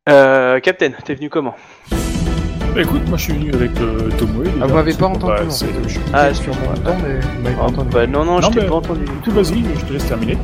Euh, 0.10 0.60
Captain, 0.60 0.91
t'es 1.03 1.16
venu 1.16 1.30
comment? 1.30 1.56
Bah 1.91 2.82
écoute, 2.82 3.08
moi 3.08 3.18
je 3.18 3.24
suis 3.24 3.34
venu 3.34 3.53
avec 3.53 3.72
euh, 3.80 4.10
Tomoe. 4.18 4.43
Ah, 4.62 4.68
vous 4.68 4.76
m'avez 4.76 4.93
pas 4.93 5.08
entendu, 5.08 5.34
bah, 5.38 5.43
en 5.47 5.49
c'est-. 5.49 5.68
Je 5.84 5.89
suis 5.89 5.99
Ah, 6.14 6.34
sur 6.34 6.49
excuse-moi. 6.49 6.74
mon 6.76 6.82
temps, 6.82 6.97
mais 7.03 7.16
vous 7.20 7.41
m'avez 7.43 7.56
pas 7.56 7.62
Ah, 7.64 7.68
entendu. 7.70 7.89
bah, 7.91 8.08
non, 8.08 8.26
non, 8.26 8.41
je 8.41 8.45
Non, 8.47 8.51
t'ai 8.51 8.60
mais- 8.62 8.68
pas 8.68 8.76
entendu. 8.76 9.06
Du 9.06 9.12
coup, 9.12 9.32
vas-y, 9.32 9.64
je 9.80 9.86
te 9.86 9.93
laisse 9.93 10.06
terminer. 10.06 10.38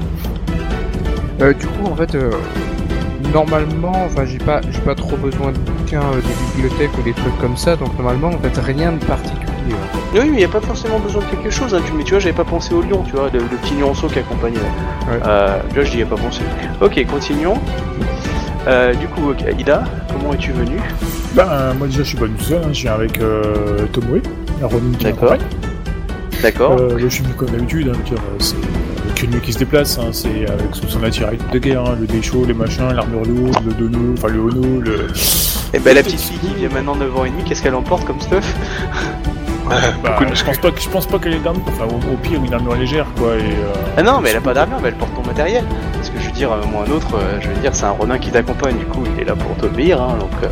Euh, 1.41 1.53
du 1.53 1.67
coup, 1.67 1.85
en 1.91 1.95
fait, 1.95 2.15
euh, 2.15 2.31
normalement, 3.33 3.91
enfin, 4.05 4.25
j'ai 4.25 4.37
pas, 4.37 4.61
j'ai 4.71 4.79
pas 4.79 4.95
trop 4.95 5.17
besoin 5.17 5.51
de 5.51 5.57
bouquins, 5.57 6.01
euh, 6.01 6.21
des 6.21 6.55
bibliothèques 6.61 6.97
ou 6.97 7.01
des 7.03 7.13
trucs 7.13 7.37
comme 7.39 7.57
ça, 7.57 7.75
donc 7.75 7.93
normalement, 7.97 8.29
en 8.29 8.39
fait, 8.39 8.57
rien 8.61 8.93
de 8.93 9.03
particulier. 9.05 9.45
hein. 9.73 9.97
Oui, 10.13 10.19
mais 10.21 10.27
il 10.27 10.31
n'y 10.35 10.43
a 10.43 10.47
pas 10.47 10.61
forcément 10.61 10.99
besoin 10.99 11.21
de 11.23 11.27
quelque 11.27 11.49
chose. 11.49 11.73
Hein. 11.75 11.81
Tu, 11.85 11.91
mais 11.93 12.03
tu 12.03 12.11
vois, 12.11 12.19
j'avais 12.19 12.35
pas 12.35 12.43
pensé 12.45 12.73
au 12.73 12.81
lion, 12.81 13.03
tu 13.03 13.11
vois, 13.11 13.29
le, 13.33 13.39
le 13.39 13.45
petit 13.57 13.75
lionceau 13.75 14.07
qui 14.07 14.19
accompagnait. 14.19 14.57
Ouais. 14.57 15.19
Euh, 15.25 15.59
tu 15.69 15.75
vois, 15.75 15.83
je 15.83 15.95
n'y 15.95 16.01
ai 16.01 16.05
pas 16.05 16.15
pensé. 16.15 16.41
Ok, 16.81 17.05
continuons. 17.07 17.57
Euh, 18.67 18.93
du 18.93 19.07
coup, 19.07 19.31
ok, 19.31 19.43
Ida, 19.57 19.83
comment 20.11 20.33
es-tu 20.33 20.51
venu 20.51 20.77
Ben, 21.33 21.47
euh, 21.49 21.73
moi 21.73 21.87
déjà, 21.87 22.03
je 22.03 22.09
suis 22.09 22.17
pas 22.17 22.25
venu 22.25 22.37
tout 22.37 22.43
seul, 22.43 22.61
hein, 22.63 22.69
je 22.71 22.81
viens 22.81 22.93
avec 22.93 23.19
euh, 23.19 23.87
Tomoe, 23.91 24.21
la 24.59 24.67
Ronin 24.67 24.95
qui 24.97 25.05
D'accord. 25.05 25.35
D'accord. 26.43 26.77
Euh, 26.79 26.97
je 26.99 27.07
suis 27.07 27.23
venu 27.23 27.33
comme 27.33 27.49
d'habitude, 27.49 27.91
hein, 27.93 27.97
dire, 28.05 28.17
c'est 28.39 28.55
Kenyu 29.15 29.39
qui 29.41 29.53
se 29.53 29.59
déplace, 29.59 29.97
hein, 29.97 30.09
c'est 30.11 30.47
avec 30.47 30.73
son 30.73 30.87
son 30.87 31.03
attirail 31.03 31.37
de 31.51 31.59
guerre, 31.59 31.81
hein, 31.85 31.97
le 31.99 32.05
déchaud, 32.05 32.45
les 32.45 32.53
machins, 32.53 32.91
l'armure 32.93 33.25
lourde, 33.25 33.63
le 33.65 33.73
dono, 33.73 34.13
enfin 34.13 34.27
le 34.27 34.39
ono, 34.39 34.81
le... 34.81 35.07
Et 35.73 35.79
ben 35.79 35.95
la 35.95 36.03
petite 36.03 36.19
fille 36.19 36.37
qui 36.37 36.53
vient 36.55 36.69
maintenant 36.69 36.95
9 36.95 37.17
ans 37.17 37.25
et 37.25 37.29
demi, 37.29 37.43
qu'est-ce 37.43 37.63
qu'elle 37.63 37.75
emporte 37.75 38.05
comme 38.05 38.19
stuff? 38.19 38.53
Bah, 40.03 40.17
je 40.33 40.43
pense 40.43 40.57
pas, 40.57 40.71
que- 40.71 40.81
je 40.81 40.89
pense 40.89 41.05
pas 41.05 41.19
qu'elle 41.19 41.33
ait 41.33 41.39
d'armure. 41.39 41.63
Enfin, 41.67 41.85
au, 41.85 42.13
au 42.13 42.17
pire, 42.17 42.43
une 42.43 42.53
armure 42.53 42.75
légère, 42.75 43.05
quoi. 43.17 43.35
Et, 43.35 43.41
euh, 43.41 43.73
Ah 43.97 44.03
non, 44.03 44.19
mais 44.21 44.29
elle 44.31 44.37
a 44.37 44.41
pas 44.41 44.53
d'armure, 44.53 44.77
mais 44.81 44.89
elle 44.89 44.95
porte 44.95 45.13
ton 45.15 45.23
matériel. 45.25 45.63
Parce 45.93 46.09
que 46.09 46.19
je 46.19 46.25
veux 46.25 46.31
dire, 46.31 46.51
euh, 46.51 46.61
moi 46.71 46.85
un 46.87 46.91
autre, 46.91 47.15
euh, 47.15 47.39
je 47.41 47.47
veux 47.49 47.55
dire, 47.61 47.73
c'est 47.73 47.85
un 47.85 47.91
Ronin 47.91 48.17
qui 48.17 48.29
t'accompagne, 48.31 48.77
du 48.77 48.85
coup, 48.85 49.03
il 49.15 49.21
est 49.21 49.25
là 49.25 49.35
pour 49.35 49.55
t'obéir, 49.57 50.01
hein, 50.01 50.15
donc 50.19 50.31
euh, 50.43 50.47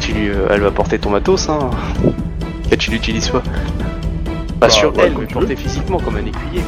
tu 0.00 0.12
lui, 0.12 0.28
euh, 0.30 0.46
elle 0.50 0.60
va 0.60 0.70
porter 0.70 0.98
ton 0.98 1.10
matos, 1.10 1.48
hein. 1.48 1.70
Que 2.70 2.76
tu 2.76 2.90
l'utilises 2.90 3.28
pas. 3.28 3.40
Pas 3.40 4.66
Bah, 4.66 4.68
sur 4.70 4.96
ouais, 4.96 5.04
elle, 5.06 5.14
mais 5.18 5.26
tu 5.26 5.34
porter 5.34 5.56
physiquement 5.56 5.98
comme 5.98 6.16
un 6.16 6.20
écuyer. 6.26 6.62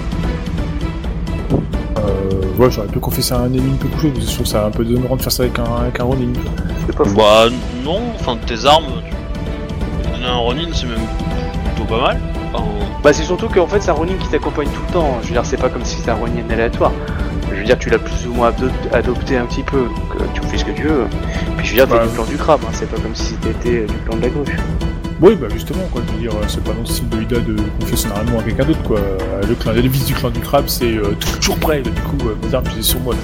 euh, 1.99 2.59
ouais, 2.59 2.71
j'aurais 2.71 2.89
pu 2.89 2.99
confier 2.99 3.23
ça 3.23 3.37
à 3.37 3.41
un 3.41 3.47
ennemi 3.47 3.77
peu 3.81 3.89
couché, 3.89 4.09
parce 4.09 4.25
que 4.25 4.31
je 4.31 4.35
trouve 4.35 4.47
ça 4.47 4.67
un 4.67 4.71
peu 4.71 4.85
déhonorant 4.85 5.17
de 5.17 5.23
faire 5.23 5.33
ça 5.33 5.43
avec 5.45 5.59
un, 5.59 5.65
avec 5.83 5.99
un 6.01 6.05
Ronin. 6.05 6.33
pas 6.97 7.05
fou. 7.05 7.17
Bah 7.17 7.47
non, 7.85 8.01
enfin 8.15 8.37
tes 8.47 8.65
armes, 8.67 8.85
tu 10.15 10.25
un 10.25 10.37
Ronin 10.37 10.69
c'est 10.73 10.87
même 10.87 10.99
pas 11.87 12.01
mal. 12.01 12.21
Bah 13.03 13.13
c'est 13.13 13.23
surtout 13.23 13.49
qu'en 13.49 13.67
fait 13.67 13.81
c'est 13.81 13.91
un 13.91 13.95
Ronin 13.95 14.15
qui 14.21 14.29
t'accompagne 14.29 14.69
tout 14.69 14.81
le 14.89 14.93
temps. 14.93 15.19
Je 15.23 15.27
veux 15.29 15.33
dire, 15.35 15.45
c'est 15.45 15.57
pas 15.61 15.69
comme 15.69 15.85
si 15.85 15.97
c'était 15.97 16.11
un 16.11 16.15
Ronin 16.17 16.43
aléatoire. 16.51 16.93
Je 17.53 17.57
veux 17.61 17.65
dire, 17.65 17.79
tu 17.79 17.89
l'as 17.91 17.99
plus 17.99 18.27
ou 18.27 18.35
moins 18.35 18.49
ado- 18.49 18.67
adopté 18.93 19.37
un 19.37 19.47
petit 19.47 19.63
peu, 19.63 19.83
donc 19.83 20.21
euh, 20.21 20.25
tu 20.35 20.41
fais 20.43 20.59
ce 20.59 20.65
que 20.65 20.73
tu 20.73 20.83
veux. 20.83 21.05
Puis 21.57 21.67
je 21.69 21.71
veux 21.73 21.77
dire, 21.77 21.87
t'es 21.89 21.95
Bah, 21.97 22.07
du 22.07 22.13
clan 22.15 22.25
du 22.25 22.37
crabe, 22.37 22.61
hein, 22.65 22.71
c'est 22.73 22.91
pas 22.91 23.01
comme 23.01 23.15
si 23.15 23.35
t'étais 23.35 23.83
euh, 23.83 23.87
du 23.87 23.95
clan 24.07 24.17
de 24.17 24.23
la 24.23 24.29
grue. 24.29 24.43
Oui, 25.23 25.35
bah 25.41 25.47
justement, 25.53 25.83
quoi, 25.93 26.03
je 26.07 26.13
veux 26.13 26.19
dire, 26.21 26.33
euh, 26.33 26.45
c'est 26.49 26.63
pas 26.63 26.73
dans 26.73 26.81
le 26.81 26.87
style 26.87 27.09
de 27.09 27.23
Ida 27.23 27.39
de 27.39 27.57
armement 28.15 28.41
à 28.41 28.43
quelqu'un 28.43 28.65
d'autre, 28.65 28.83
quoi. 28.83 28.99
Le 29.49 29.55
clan, 29.55 29.73
la 29.73 29.81
devise 29.83 30.05
du 30.05 30.15
clan 30.15 30.31
du 30.31 30.41
crabe, 30.41 30.65
c'est 30.67 30.85
euh, 30.97 31.15
toujours 31.41 31.57
prêt, 31.59 31.81
du 31.81 31.91
coup, 31.91 32.19
euh, 32.27 32.35
mes 32.47 32.55
armes, 32.55 32.65
je 32.71 32.75
les 32.75 32.81
ai 32.81 32.83
sur 32.83 33.01
moi. 33.01 33.15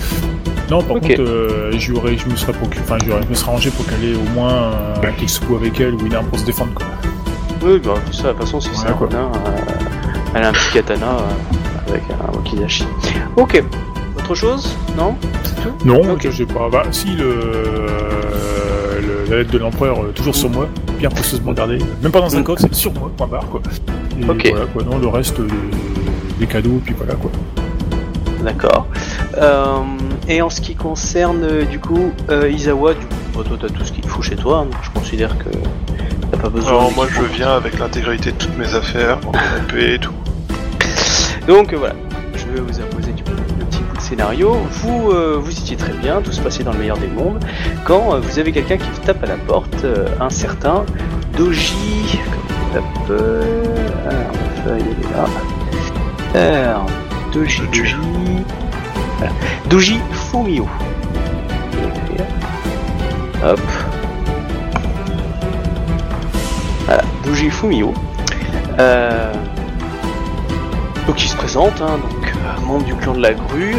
Non, 0.71 0.79
par 0.83 0.95
contre, 1.01 1.09
euh, 1.21 1.71
je 1.73 1.93
me 1.93 2.37
serais 2.37 2.53
procuré, 2.53 2.83
enfin, 2.85 2.97
j'aurais- 3.07 3.23
je 3.25 3.29
me 3.29 3.35
serais 3.35 3.51
arrangé 3.51 3.71
pour 3.71 3.85
qu'elle 3.87 4.05
ait 4.05 4.15
au 4.15 4.35
moins 4.35 4.71
un 5.03 5.13
Kexku 5.19 5.57
avec 5.57 5.79
elle 5.81 5.95
ou 5.95 6.07
une 6.07 6.15
arme 6.15 6.27
pour 6.27 6.39
se 6.39 6.45
défendre, 6.47 6.73
quoi. 6.75 6.87
Oui, 7.65 7.81
bah 7.85 7.95
tout 8.07 8.13
ça, 8.13 8.25
de 8.25 8.29
toute 8.33 8.41
façon, 8.43 8.61
si 8.61 8.71
c'est 8.75 8.89
un 8.89 8.93
quoi. 8.93 9.09
Euh, 9.13 9.27
elle 10.35 10.43
a 10.45 10.49
un 10.49 10.53
petit 10.53 10.73
katana 10.73 11.07
euh, 11.07 11.89
avec 11.91 12.03
un 12.11 12.37
wakizashi. 12.37 12.85
Ok. 13.37 13.63
Autre 14.19 14.35
chose? 14.35 14.77
Non? 14.97 15.15
C'est 15.45 15.63
tout? 15.63 15.73
Non, 15.87 16.13
Ok. 16.13 16.23
je 16.25 16.31
j'ai 16.31 16.47
pas. 16.47 16.69
Bah, 16.71 16.83
si, 16.91 17.09
le, 17.15 17.25
le- 19.01 19.31
la 19.31 19.37
lettre 19.39 19.51
de 19.53 19.59
l'empereur, 19.59 20.03
euh, 20.03 20.13
toujours 20.15 20.35
sur 20.35 20.51
moi, 20.51 20.67
bien 20.99 21.09
précieusement 21.11 21.53
gardée. 21.53 21.79
Même 22.03 22.13
pas 22.13 22.21
dans 22.21 22.35
un 22.37 22.41
Mm. 22.41 22.45
code, 22.45 22.59
c'est 22.61 22.75
sur 22.75 22.93
moi, 22.95 23.11
point 23.17 23.27
barre, 23.27 23.47
quoi. 23.49 23.61
Et 24.21 24.25
Ok. 24.29 24.49
voilà, 24.51 24.67
quoi. 24.67 24.83
Non, 24.85 24.99
le 24.99 25.07
reste, 25.09 25.39
euh, 25.41 25.47
des 26.39 26.47
cadeaux, 26.47 26.81
puis 26.85 26.95
voilà, 26.97 27.15
quoi. 27.15 27.31
D'accord. 28.45 28.87
Euh, 29.39 29.77
et 30.29 30.43
en 30.43 30.51
ce 30.51 30.61
qui 30.61 30.75
concerne 30.75 31.45
euh, 31.45 31.65
du 31.65 31.79
coup 31.79 32.11
euh, 32.29 32.51
Isawa, 32.51 32.95
du 32.95 33.01
coup, 33.07 33.15
bah, 33.37 33.43
toi 33.47 33.57
t'as 33.61 33.69
tout 33.69 33.85
ce 33.85 33.93
qu'il 33.93 34.03
te 34.03 34.09
faut 34.09 34.21
chez 34.21 34.35
toi, 34.35 34.59
donc 34.65 34.75
je 34.83 34.91
considère 34.91 35.39
que 35.39 35.49
t'as 36.33 36.39
pas 36.39 36.49
besoin. 36.49 36.70
Alors 36.70 36.93
moi 36.93 37.07
je 37.09 37.22
viens 37.22 37.55
avec 37.55 37.78
l'intégralité 37.78 38.33
de 38.33 38.37
toutes 38.37 38.57
mes 38.57 38.74
affaires, 38.74 39.18
mon 39.24 39.33
canapé 39.33 39.95
et 39.95 39.99
tout. 39.99 40.14
Donc 41.47 41.72
euh, 41.72 41.76
voilà, 41.76 41.95
je 42.35 42.45
vais 42.47 42.61
vous 42.61 42.80
imposer 42.80 43.12
du 43.12 43.22
le 43.59 43.64
petit 43.66 43.80
bout 43.80 43.97
de 43.97 44.03
scénario. 44.03 44.57
Vous, 44.70 45.11
euh, 45.11 45.39
vous 45.41 45.51
étiez 45.51 45.76
très 45.76 45.93
bien, 45.93 46.20
tout 46.22 46.33
se 46.33 46.41
passait 46.41 46.62
dans 46.64 46.72
le 46.72 46.78
meilleur 46.78 46.99
des 46.99 47.09
mondes, 47.09 47.45
quand 47.85 48.14
euh, 48.14 48.20
vous 48.20 48.39
avez 48.39 48.53
quelqu'un 48.53 48.76
qui 48.76 48.89
vous 48.89 49.01
tape 49.05 49.22
à 49.22 49.26
la 49.26 49.37
porte, 49.37 49.85
euh, 49.85 50.09
un 50.20 50.30
certain 50.30 50.85
Doji. 51.37 51.74
Il 52.05 52.74
s'appelle 52.74 53.16
Alors, 54.09 54.33
ma 54.33 54.62
feuille, 54.62 54.85
elle 54.91 56.41
est 56.41 56.41
là. 56.45 56.70
Alors, 56.70 56.87
Doji. 57.33 57.62
Doji. 57.72 57.97
Voilà. 59.18 59.33
Doji 59.68 59.99
Fumio. 60.12 60.68
Hop. 63.45 63.61
Doji 67.33 67.49
Fumio. 67.49 67.95
Euh, 68.78 69.33
donc 71.07 71.24
il 71.24 71.28
se 71.28 71.37
présente, 71.37 71.80
hein, 71.80 71.99
donc 71.99 72.26
euh, 72.26 72.66
membre 72.66 72.85
du 72.85 72.95
clan 72.95 73.14
de 73.14 73.22
la 73.22 73.33
grue, 73.33 73.74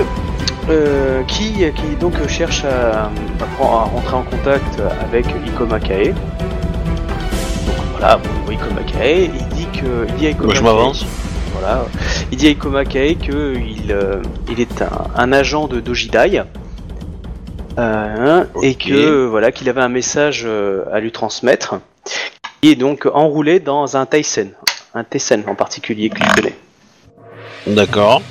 euh, 0.72 1.22
qui, 1.28 1.54
qui 1.76 1.96
donc 2.00 2.14
cherche 2.28 2.66
à, 2.66 3.04
à 3.04 3.46
prendre- 3.58 3.78
à 3.80 3.84
rentrer 3.84 4.16
en 4.16 4.24
contact 4.24 4.82
avec 5.04 5.28
Ikoma 5.46 5.80
Kae. 5.80 6.14
Donc 6.14 7.76
voilà, 7.92 8.18
bon, 8.18 8.56
Kae, 8.88 9.30
il 9.36 9.48
dit 9.56 9.68
que 9.68 10.08
il 10.10 10.16
dit 10.16 10.26
à 10.26 10.30
Ikoma 10.32 10.46
moi 10.48 10.56
je 10.56 10.60
Kae- 10.60 10.64
m'avance. 10.64 11.06
voilà, 11.54 11.86
il 12.32 12.38
dit 12.40 12.48
à 12.48 12.50
Ikoma 12.50 12.86
Kae 12.86 13.18
que 13.18 13.54
il, 13.56 13.92
euh, 13.92 14.16
il 14.50 14.60
est 14.60 14.82
un, 14.82 14.90
un 15.16 15.32
agent 15.32 15.68
de 15.68 15.80
Dojidai. 15.80 16.42
Euh, 17.78 18.44
et 18.64 18.72
Ok. 18.72 18.88
que 18.88 19.26
voilà 19.28 19.52
qu'il 19.52 19.70
avait 19.70 19.82
un 19.82 19.90
message 19.90 20.48
à 20.92 21.00
lui 21.00 21.12
transmettre 21.12 21.76
qui 22.64 22.72
est 22.72 22.76
donc 22.76 23.06
enroulé 23.14 23.60
dans 23.60 23.98
un 23.98 24.06
Tyson 24.06 24.48
un 24.94 25.04
Tessen 25.04 25.44
en 25.48 25.54
particulier 25.54 26.10
que 26.10 26.20
connais 26.34 26.56
D'accord. 27.68 28.22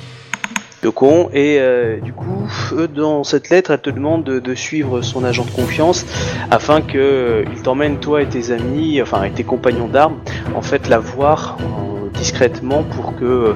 de 0.81 0.89
con 0.89 1.29
et 1.31 1.57
euh, 1.59 1.99
du 1.99 2.13
coup 2.13 2.49
eux, 2.71 2.87
dans 2.87 3.23
cette 3.23 3.51
lettre 3.51 3.69
elle 3.69 3.81
te 3.81 3.91
demande 3.91 4.23
de, 4.23 4.39
de 4.39 4.55
suivre 4.55 5.03
son 5.03 5.23
agent 5.23 5.45
de 5.45 5.51
confiance 5.51 6.03
afin 6.49 6.81
que 6.81 6.97
euh, 6.97 7.45
il 7.55 7.61
t'emmène 7.61 7.99
toi 7.99 8.23
et 8.23 8.25
tes 8.25 8.49
amis 8.49 8.99
enfin 9.03 9.21
et 9.21 9.29
tes 9.29 9.43
compagnons 9.43 9.87
d'armes 9.87 10.17
en 10.55 10.63
fait 10.63 10.89
la 10.89 10.97
voir 10.97 11.59
euh, 11.59 12.09
discrètement 12.17 12.81
pour 12.81 13.15
que 13.15 13.25
euh, 13.25 13.53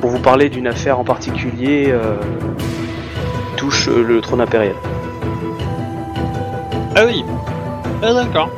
pour 0.00 0.10
vous 0.10 0.20
parler 0.20 0.48
d'une 0.48 0.68
affaire 0.68 1.00
en 1.00 1.04
particulier 1.04 1.86
euh, 1.88 2.18
qui 3.50 3.56
touche 3.56 3.88
euh, 3.88 4.04
le 4.04 4.20
trône 4.20 4.42
impérial 4.42 4.76
Ah 6.94 7.02
oui. 7.04 7.24
Ah 8.00 8.14
d'accord. 8.14 8.48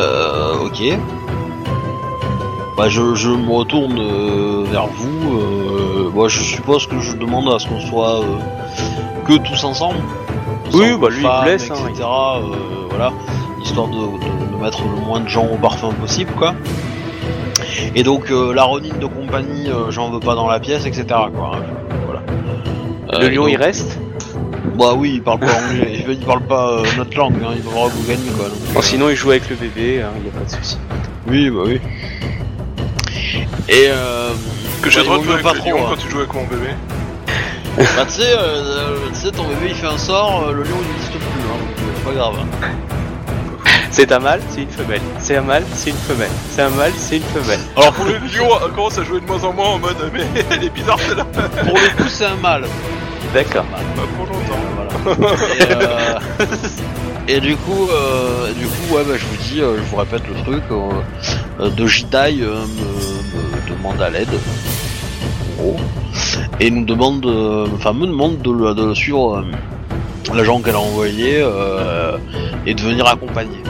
Euh, 0.00 0.64
ok. 0.66 0.98
Bah 2.76 2.88
je, 2.88 3.14
je 3.14 3.28
me 3.30 3.52
retourne 3.52 3.98
euh, 3.98 4.64
vers 4.70 4.86
vous. 4.86 5.38
Euh, 5.38 6.10
moi 6.14 6.28
je 6.28 6.40
suppose 6.42 6.86
que 6.86 6.98
je 7.00 7.14
demande 7.16 7.48
à 7.52 7.58
ce 7.58 7.68
qu'on 7.68 7.80
soit 7.80 8.20
euh, 8.20 8.24
que 9.26 9.36
tous 9.38 9.62
ensemble. 9.64 9.98
Oui, 10.72 10.86
bah, 11.00 11.08
lui, 11.10 11.18
il 11.18 11.22
femmes, 11.22 11.42
hein, 11.84 11.88
etc. 11.90 12.04
euh, 12.04 12.40
voilà, 12.88 13.12
histoire 13.62 13.88
de, 13.88 13.94
de- 13.96 14.56
de 14.56 14.62
mettre 14.62 14.82
le 14.84 15.04
moins 15.04 15.20
de 15.20 15.28
gens 15.28 15.46
au 15.52 15.56
parfum 15.56 15.90
possible, 16.00 16.32
quoi. 16.38 16.54
Et 17.94 18.02
donc 18.02 18.30
la 18.30 18.62
Ronin 18.64 18.96
de 19.00 19.06
compagnie, 19.06 19.68
j'en 19.90 20.10
veux 20.10 20.20
pas 20.20 20.34
dans 20.34 20.46
la 20.48 20.60
pièce, 20.60 20.86
etc. 20.86 21.04
Quoi. 21.08 21.52
hein, 21.56 21.62
voilà. 22.06 23.20
le 23.20 23.28
lion 23.28 23.42
donc- 23.44 23.52
il 23.52 23.56
reste? 23.56 23.98
Bah 24.78 24.92
oui, 24.96 25.12
il 25.16 25.22
parle 25.22 25.40
pas 25.40 25.52
anglais, 25.52 26.04
il 26.08 26.18
parle 26.20 26.42
pas 26.42 26.70
euh, 26.72 26.82
notre 26.96 27.16
langue, 27.16 27.34
hein, 27.44 27.52
il 27.56 27.62
va 27.62 27.70
voir 27.70 27.88
vous 27.88 28.02
gagner 28.08 28.30
quoi. 28.36 28.48
donc. 28.48 28.58
Bon, 28.72 28.82
sinon 28.82 29.08
il 29.10 29.16
joue 29.16 29.30
avec 29.30 29.48
le 29.50 29.56
bébé 29.56 30.02
il 30.16 30.22
n'y 30.22 30.28
a 30.28 30.32
pas 30.32 30.44
de 30.44 30.50
souci 30.50 30.78
Oui, 31.26 31.50
bah 31.50 31.62
oui. 31.66 31.80
Et 33.68 33.86
euh. 33.88 34.30
Que 34.82 34.90
j'ai 34.90 35.00
bah, 35.00 35.02
le 35.02 35.06
droit 35.06 35.18
de 35.18 35.22
jouer 35.24 35.32
vaut 35.32 35.32
mieux 35.32 35.32
avec 35.32 35.44
pas 35.44 35.52
le 35.54 35.58
trop, 35.60 35.68
lion 35.70 35.78
hein. 35.78 35.86
quand 35.90 35.96
tu 36.02 36.10
joues 36.10 36.18
avec 36.18 36.34
mon 36.34 36.44
bébé. 36.44 36.68
Bah 37.76 38.04
tu 38.06 38.12
sais, 38.14 38.34
euh, 38.38 38.96
tu 39.12 39.20
sais, 39.20 39.30
ton 39.30 39.44
bébé 39.44 39.66
il 39.68 39.74
fait 39.74 39.86
un 39.86 39.98
sort, 39.98 40.44
euh, 40.48 40.52
le 40.52 40.62
lion 40.64 40.76
il 40.82 40.88
n'existe 40.92 41.12
plus, 41.12 41.20
hein, 41.20 41.58
donc 41.58 41.78
euh, 41.78 41.92
c'est 41.96 42.04
pas 42.04 42.12
grave. 42.12 42.34
hein. 42.40 42.68
c'est 43.90 44.12
un 44.12 44.18
mâle 44.18 44.40
c'est 44.50 44.62
une 44.62 44.70
femelle 44.70 45.00
c'est 45.20 45.36
un 45.36 45.42
mâle 45.42 45.64
c'est 45.74 45.90
une 45.90 45.96
femelle 45.96 46.30
c'est 46.50 46.62
un 46.62 46.68
mâle 46.70 46.92
c'est 46.96 47.16
une 47.18 47.22
femelle 47.22 47.60
Alors 47.76 47.92
pour 47.92 48.04
le, 48.06 48.12
Le 48.18 48.18
lion 48.38 48.48
euh, 48.62 48.68
commence 48.74 48.98
à 48.98 49.04
jouer 49.04 49.20
de 49.20 49.26
moins 49.26 49.42
en 49.44 49.52
moins 49.52 49.68
en 49.68 49.78
mode 49.78 49.96
mais 50.12 50.20
elle 50.50 50.64
est 50.64 50.70
bizarre 50.70 50.98
celle-là. 51.00 51.24
pour 51.24 51.74
le 51.78 51.96
coup 52.02 52.08
c'est 52.08 52.26
un 52.26 52.36
mâle. 52.36 52.64
Euh. 55.06 56.18
Et, 57.28 57.40
du 57.40 57.54
coup, 57.56 57.88
euh, 57.90 58.52
du 58.54 58.66
coup, 58.66 58.94
bah, 58.94 59.02
je 59.16 59.24
vous 59.24 59.36
dis, 59.48 59.60
euh, 59.60 59.76
je 59.76 59.82
vous 59.82 59.96
répète 59.96 60.22
le 60.28 60.34
truc. 60.42 60.62
De 61.76 61.86
Jidai 61.86 62.32
me, 62.36 63.70
demande 63.70 64.00
à 64.00 64.08
l'aide, 64.10 64.28
gros, 65.58 65.76
et 66.58 66.70
nous 66.70 66.84
demande, 66.86 67.20
de- 67.20 67.66
enfin 67.74 67.92
me 67.92 68.06
demande 68.06 68.40
de, 68.40 68.94
suivre 68.94 69.44
l'agent 70.34 70.60
qu'elle 70.60 70.74
a 70.74 70.80
envoyé 70.80 71.44
et 72.66 72.74
de 72.74 72.80
venir 72.80 73.06
accompagner. 73.06 73.62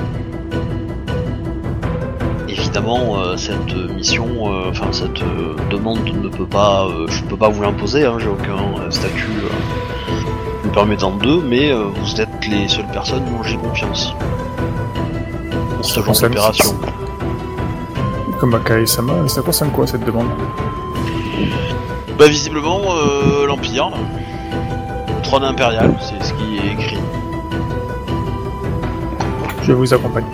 Évidemment, 2.70 3.16
euh, 3.18 3.36
cette 3.36 3.74
mission, 3.96 4.28
euh, 4.44 4.70
enfin 4.70 4.92
cette 4.92 5.20
euh, 5.22 5.56
demande 5.72 6.04
ne 6.04 6.28
peut 6.28 6.46
pas, 6.46 6.86
je 7.08 7.24
ne 7.24 7.28
peux 7.28 7.36
pas 7.36 7.48
vous 7.48 7.62
l'imposer. 7.62 8.04
Hein, 8.04 8.18
J'ai 8.20 8.28
aucun 8.28 8.88
statut 8.92 9.26
me 10.64 10.70
permettant 10.70 11.10
de, 11.16 11.40
mais 11.48 11.72
vous 11.72 12.20
êtes 12.20 12.28
les 12.48 12.68
seules 12.68 12.86
personnes 12.92 13.24
dont 13.24 13.42
j'ai 13.42 13.56
confiance 13.56 14.14
pour 15.74 15.84
ce 15.84 16.00
genre 16.00 16.14
d'opération. 16.14 16.76
Comme 18.38 18.54
Akai 18.54 18.86
Sama, 18.86 19.14
et 19.24 19.28
ça 19.28 19.42
concerne 19.42 19.72
quoi 19.72 19.88
cette 19.88 20.04
demande? 20.04 20.28
Bah 22.16 22.28
visiblement 22.28 22.82
euh, 22.84 23.48
l'Empire, 23.48 23.90
trône 25.24 25.42
impérial, 25.42 25.96
c'est 26.00 26.24
ce 26.24 26.32
qui 26.34 26.58
est 26.58 26.72
écrit. 26.74 26.98
Je 29.64 29.72
vous 29.72 29.92
accompagne. 29.92 30.24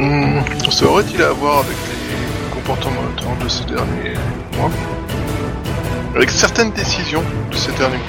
Mmh, 0.00 0.70
ça 0.70 0.86
aurait-il 0.86 1.20
à 1.22 1.32
voir 1.32 1.58
avec 1.58 1.76
les 1.88 2.54
comportements 2.54 3.02
de 3.42 3.48
ces 3.48 3.64
derniers 3.64 4.14
mois 4.56 4.70
Avec 6.14 6.30
certaines 6.30 6.70
décisions 6.70 7.24
de 7.50 7.56
ces 7.56 7.72
derniers 7.72 7.96
mois 7.96 8.06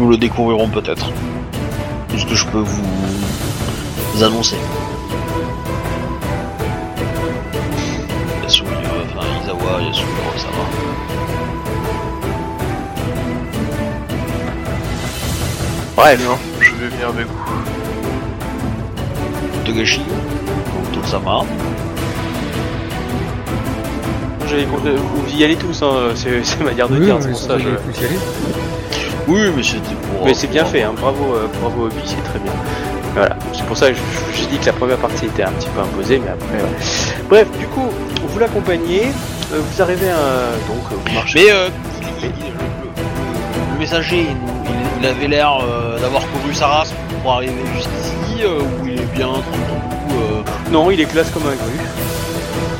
Nous 0.00 0.08
le 0.08 0.16
découvrirons 0.16 0.68
peut-être. 0.68 1.12
Tout 2.08 2.18
ce 2.18 2.26
que 2.26 2.34
je 2.34 2.44
peux 2.46 2.58
vous, 2.58 2.82
vous 4.14 4.22
annoncer. 4.24 4.56
Yasui, 8.42 8.64
enfin 8.66 9.26
Izawa, 9.44 9.80
Yasui, 9.80 10.06
ça 10.38 10.48
va. 15.96 16.02
Ouais, 16.02 16.16
non, 16.16 16.36
je 16.60 16.72
vais 16.72 16.88
venir 16.88 17.08
avec 17.10 17.26
vous. 17.26 17.71
Togashi, 19.72 20.00
donc 20.94 21.06
Sama. 21.06 21.40
J'avais 24.48 24.62
euh, 24.64 24.96
vous 25.14 25.34
y 25.34 25.44
allez 25.44 25.56
tous, 25.56 25.82
hein, 25.82 26.10
c'est 26.14 26.40
c'est 26.44 26.58
ma 26.58 26.66
manière 26.70 26.88
de 26.88 26.98
Oui, 26.98 27.06
dire, 27.06 27.16
mais 27.16 27.22
c'est 27.22 27.30
pour 27.30 27.38
ça. 27.40 27.58
je-. 27.58 27.68
Oui, 29.28 29.40
mais 29.56 29.62
c'était 29.62 29.94
pour. 29.94 30.26
Mais 30.26 30.34
c'est 30.34 30.48
bien 30.48 30.64
fait, 30.66 30.82
hein. 30.82 30.92
bravo, 31.00 31.34
euh, 31.34 31.46
bravo 31.60 31.86
Obi, 31.86 31.94
c'est 32.04 32.22
très 32.24 32.38
bien. 32.40 32.52
Voilà, 33.14 33.36
c'est 33.54 33.64
pour 33.66 33.76
ça 33.76 33.90
que 33.90 33.94
je, 33.96 34.00
je- 34.36 34.42
je 34.42 34.48
dis 34.48 34.58
que 34.58 34.66
la 34.66 34.72
première 34.72 34.96
partie 34.98 35.26
était 35.26 35.42
un 35.44 35.52
petit 35.52 35.68
peu 35.68 35.80
imposée, 35.80 36.20
mais 36.22 36.30
après. 36.32 36.62
ouais. 36.62 36.76
Bref, 37.30 37.48
du 37.58 37.66
coup, 37.66 37.88
vous 38.26 38.38
l'accompagnez, 38.38 39.04
euh, 39.52 39.60
vous 39.60 39.82
arrivez 39.82 40.10
à. 40.10 40.52
Donc, 40.68 40.82
euh, 40.92 40.96
vous 41.06 41.14
marchez. 41.14 41.44
Mais 41.46 41.50
euh, 41.52 41.68
il- 42.20 42.26
il- 42.26 42.30
le, 42.30 42.32
le- 42.32 43.72
le 43.74 43.78
messager, 43.78 44.26
il, 44.28 44.34
nous- 44.36 44.64
il- 44.66 45.02
il 45.02 45.06
avait 45.06 45.28
l'air 45.28 45.50
euh, 45.62 45.98
d'avoir 45.98 46.22
couru 46.30 46.52
sa 46.52 46.66
race 46.66 46.92
pour 47.22 47.32
arriver 47.32 47.52
jusqu'ici, 47.76 48.11
euh, 48.44 48.60
ou 48.82 48.86
il 48.86 49.00
est 49.00 49.12
bien 49.14 49.26
tranquille. 49.28 50.12
Euh... 50.12 50.70
Non, 50.70 50.90
il 50.90 51.00
est 51.00 51.04
classe 51.06 51.30
comme 51.30 51.44
un 51.44 51.54
gru. 51.54 51.78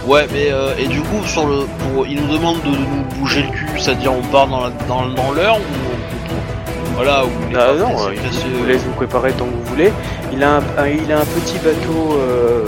Ouais, 0.07 0.27
mais 0.33 0.51
euh, 0.51 0.75
et 0.79 0.87
du 0.89 1.01
coup, 1.01 1.25
sur 1.25 1.47
le, 1.47 1.61
pour, 1.95 2.07
il 2.07 2.21
nous 2.21 2.33
demande 2.33 2.57
de, 2.63 2.71
de 2.71 2.77
nous 2.77 3.05
bouger 3.21 3.43
le 3.43 3.49
cul, 3.51 3.69
c'est-à-dire 3.79 4.13
on 4.13 4.23
part 4.23 4.49
dans 4.49 4.61
la- 4.65 4.71
dans, 4.89 5.07
dans 5.09 5.31
l'heure 5.31 5.57
ou 5.57 5.61
on- 5.61 6.95
voilà 6.97 7.25
où 7.25 7.29
Ah 7.57 7.73
non, 7.79 7.95
pressé, 7.95 8.11
il 8.15 8.21
pressé, 8.21 8.45
vous 8.59 8.67
laisse 8.67 8.83
vous 8.83 8.93
préparer 8.93 9.33
tant 9.33 9.45
que 9.47 9.51
vous 9.53 9.65
voulez. 9.71 9.93
Il 10.33 10.43
a 10.43 10.57
un, 10.57 10.63
un- 10.79 10.89
il 10.89 11.11
a 11.13 11.21
un 11.21 11.25
petit 11.25 11.59
bateau, 11.59 12.19
euh, 12.19 12.65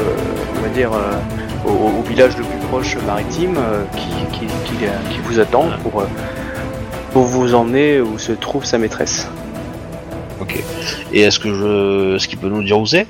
on 0.59 0.62
va 0.62 0.68
dire, 0.68 0.90
euh, 0.92 1.68
au, 1.68 1.99
au 1.99 2.03
village 2.09 2.36
le 2.36 2.45
plus 2.45 2.59
proche 2.68 2.97
maritime, 3.07 3.57
euh, 3.59 3.82
qui, 3.97 4.09
qui, 4.38 4.47
qui, 4.47 4.76
qui 4.76 5.18
vous 5.24 5.40
attend 5.40 5.66
pour, 5.82 6.03
euh, 6.03 6.07
pour 7.12 7.24
vous 7.24 7.55
emmener 7.55 8.01
où 8.01 8.18
se 8.18 8.32
trouve 8.32 8.64
sa 8.64 8.78
maîtresse. 8.78 9.28
Ok. 10.41 10.62
Et 11.12 11.20
est-ce 11.20 11.39
que 11.39 11.55
je, 11.55 12.16
est-ce 12.16 12.28
qu'il 12.28 12.39
peut 12.39 12.49
nous 12.49 12.62
dire 12.62 12.78
où 12.78 12.87
c'est? 12.87 13.07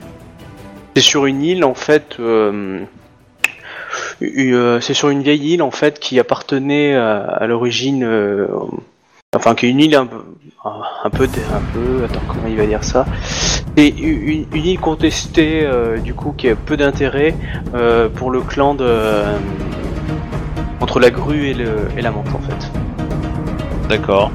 C'est 0.95 1.03
sur 1.03 1.27
une 1.27 1.43
île 1.43 1.65
en 1.65 1.75
fait. 1.75 2.17
euh, 2.21 2.81
euh, 4.23 4.81
c'est 4.81 4.95
sur 4.95 5.09
une 5.09 5.23
vieille 5.23 5.55
île 5.55 5.63
en 5.63 5.71
fait 5.71 5.99
qui 5.99 6.21
appartenait 6.21 6.95
à, 6.95 7.19
à 7.19 7.47
l'origine, 7.47 8.05
euh, 8.05 8.47
enfin 9.35 9.55
qui 9.55 9.67
est 9.67 9.71
une 9.71 9.81
île 9.81 9.97
un 9.97 10.07
peu, 10.07 10.25
un 10.65 11.11
peu, 11.11 11.25
un 11.25 11.63
peu. 11.73 12.05
Attends, 12.05 12.21
comment 12.29 12.47
il 12.49 12.57
va 12.57 12.67
dire 12.67 12.85
ça? 12.85 13.07
C'est 13.77 13.89
une, 13.89 14.47
une 14.53 14.65
île 14.65 14.79
contestée 14.79 15.63
euh, 15.65 15.99
du 15.99 16.15
coup 16.15 16.33
qui 16.37 16.49
a 16.49 16.55
peu 16.55 16.77
d'intérêt 16.77 17.35
euh, 17.75 18.09
pour 18.09 18.31
le 18.31 18.41
clan 18.41 18.75
de 18.75 19.25
entre 20.81 21.01
la 21.01 21.11
grue 21.11 21.49
et, 21.49 21.55
le, 21.55 21.89
et 21.97 22.03
la 22.03 22.11
menthe 22.11 22.29
en 22.35 22.41
fait. 22.41 22.71
D'accord. 23.89 24.31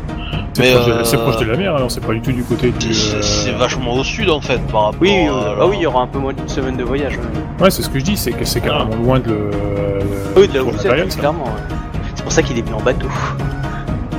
C'est 0.61 0.65
Mais, 0.65 0.73
proche, 0.73 0.85
de- 0.87 1.15
euh, 1.17 1.23
proche 1.23 1.37
de 1.37 1.45
la 1.45 1.57
mer, 1.57 1.73
alors 1.75 1.89
c'est 1.89 2.01
pas 2.05 2.11
du 2.13 2.21
tout 2.21 2.33
du 2.33 2.43
côté 2.43 2.71
du. 2.71 2.93
C'est 2.93 3.53
euh, 3.53 3.57
vachement 3.57 3.93
au 3.93 4.03
sud 4.03 4.29
en 4.29 4.41
fait 4.41 4.59
par 4.67 4.85
rapport. 4.85 4.99
Oui, 5.01 5.11
à- 5.27 5.31
euh, 5.33 5.55
ah 5.61 5.67
oui, 5.67 5.77
il 5.79 5.83
y 5.83 5.85
aura 5.85 6.01
un 6.01 6.07
peu 6.07 6.19
moins 6.19 6.33
d'une 6.33 6.49
semaine 6.49 6.75
de 6.75 6.83
voyage. 6.83 7.13
ouais. 7.17 7.63
Ouais, 7.63 7.71
c'est 7.71 7.81
ce 7.81 7.89
que 7.89 7.97
je 7.97 8.03
dis, 8.03 8.17
c'est 8.17 8.31
que 8.33 8.43
c'est 8.43 8.59
carrément 8.59 8.95
loin 8.95 9.19
de 9.19 9.29
le. 9.29 9.49
Oui, 10.35 10.47
de 10.49 10.55
là 10.55 10.63
où 10.63 10.71
vous 10.71 10.85
êtes, 10.87 11.17
clairement. 11.17 11.45
ouais. 11.45 11.75
C'est 12.13 12.23
pour 12.23 12.31
ça 12.33 12.41
qu'il 12.43 12.57
est 12.57 12.61
venu 12.61 12.73
en 12.75 12.81
bateau. 12.81 13.07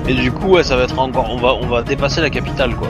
Et 0.08 0.14
du 0.14 0.32
coup, 0.32 0.48
ouais, 0.48 0.62
ça 0.62 0.76
va 0.76 0.84
être 0.84 0.98
encore, 0.98 1.28
on 1.30 1.36
va, 1.36 1.54
on 1.60 1.66
va 1.66 1.82
dépasser 1.82 2.22
la 2.22 2.30
capitale 2.30 2.74
quoi. 2.74 2.88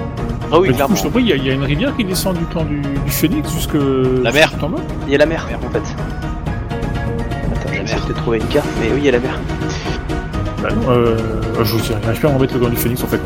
Ah 0.53 0.59
oui, 0.61 0.69
Mais 0.69 0.75
du 0.77 0.83
coup, 0.83 0.95
clairement. 0.95 1.13
je 1.15 1.21
il 1.21 1.27
y, 1.29 1.33
a- 1.33 1.37
il 1.37 1.45
y 1.47 1.51
a 1.51 1.55
une 1.55 1.65
rivière 1.65 1.97
qui 1.97 2.05
descend 2.05 2.37
du 2.39 2.45
clan 2.47 2.65
du, 2.65 2.81
du 2.81 3.11
Phénix 3.11 3.53
jusque. 3.53 3.75
La 4.23 4.31
mer. 4.33 4.53
Il 5.07 5.13
y 5.13 5.17
a 5.17 5.19
la 5.19 5.27
mer, 5.27 5.49
en 5.67 5.71
fait. 5.71 5.79
Attends, 5.79 7.73
je 7.73 7.79
vais 7.79 7.83
essayer 7.85 8.01
de 8.09 8.13
trouver 8.15 8.39
une 8.39 8.47
carte, 8.47 8.67
mais 8.81 8.89
oui, 8.93 8.99
il 8.99 9.05
y 9.07 9.09
a 9.09 9.13
la 9.13 9.19
mer. 9.19 9.33
Bah 10.63 10.69
non, 10.75 10.91
euh, 10.91 11.17
je 11.63 11.73
vous 11.73 11.81
dis, 11.81 11.89
j'arrive 12.03 12.21
pas 12.21 12.29
à 12.29 12.35
remettre 12.35 12.53
le 12.55 12.61
clan 12.61 12.69
du 12.69 12.77
Phénix 12.77 13.03
en 13.03 13.07
fait. 13.07 13.21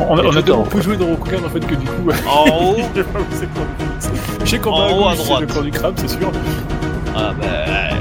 On 0.00 0.04
on 0.14 0.18
a 0.18 0.22
haut, 0.52 0.62
peu 0.62 0.80
joué 0.82 0.96
dans 0.96 1.06
Rokugan 1.06 1.44
en 1.46 1.48
fait 1.48 1.60
que 1.60 1.74
du 1.74 1.86
coup. 1.86 2.10
En 2.28 2.50
haut. 2.50 2.76
sais 4.44 4.58
qu'en 4.58 4.72
En 4.72 4.90
haut, 4.92 5.08
à 5.08 5.14
droite. 5.14 5.40
le 5.40 5.46
clan 5.46 5.62
du 5.62 5.70
crabe, 5.70 5.94
c'est 5.96 6.08
sûr. 6.08 6.30
Ah 7.16 7.32
bah, 7.40 7.46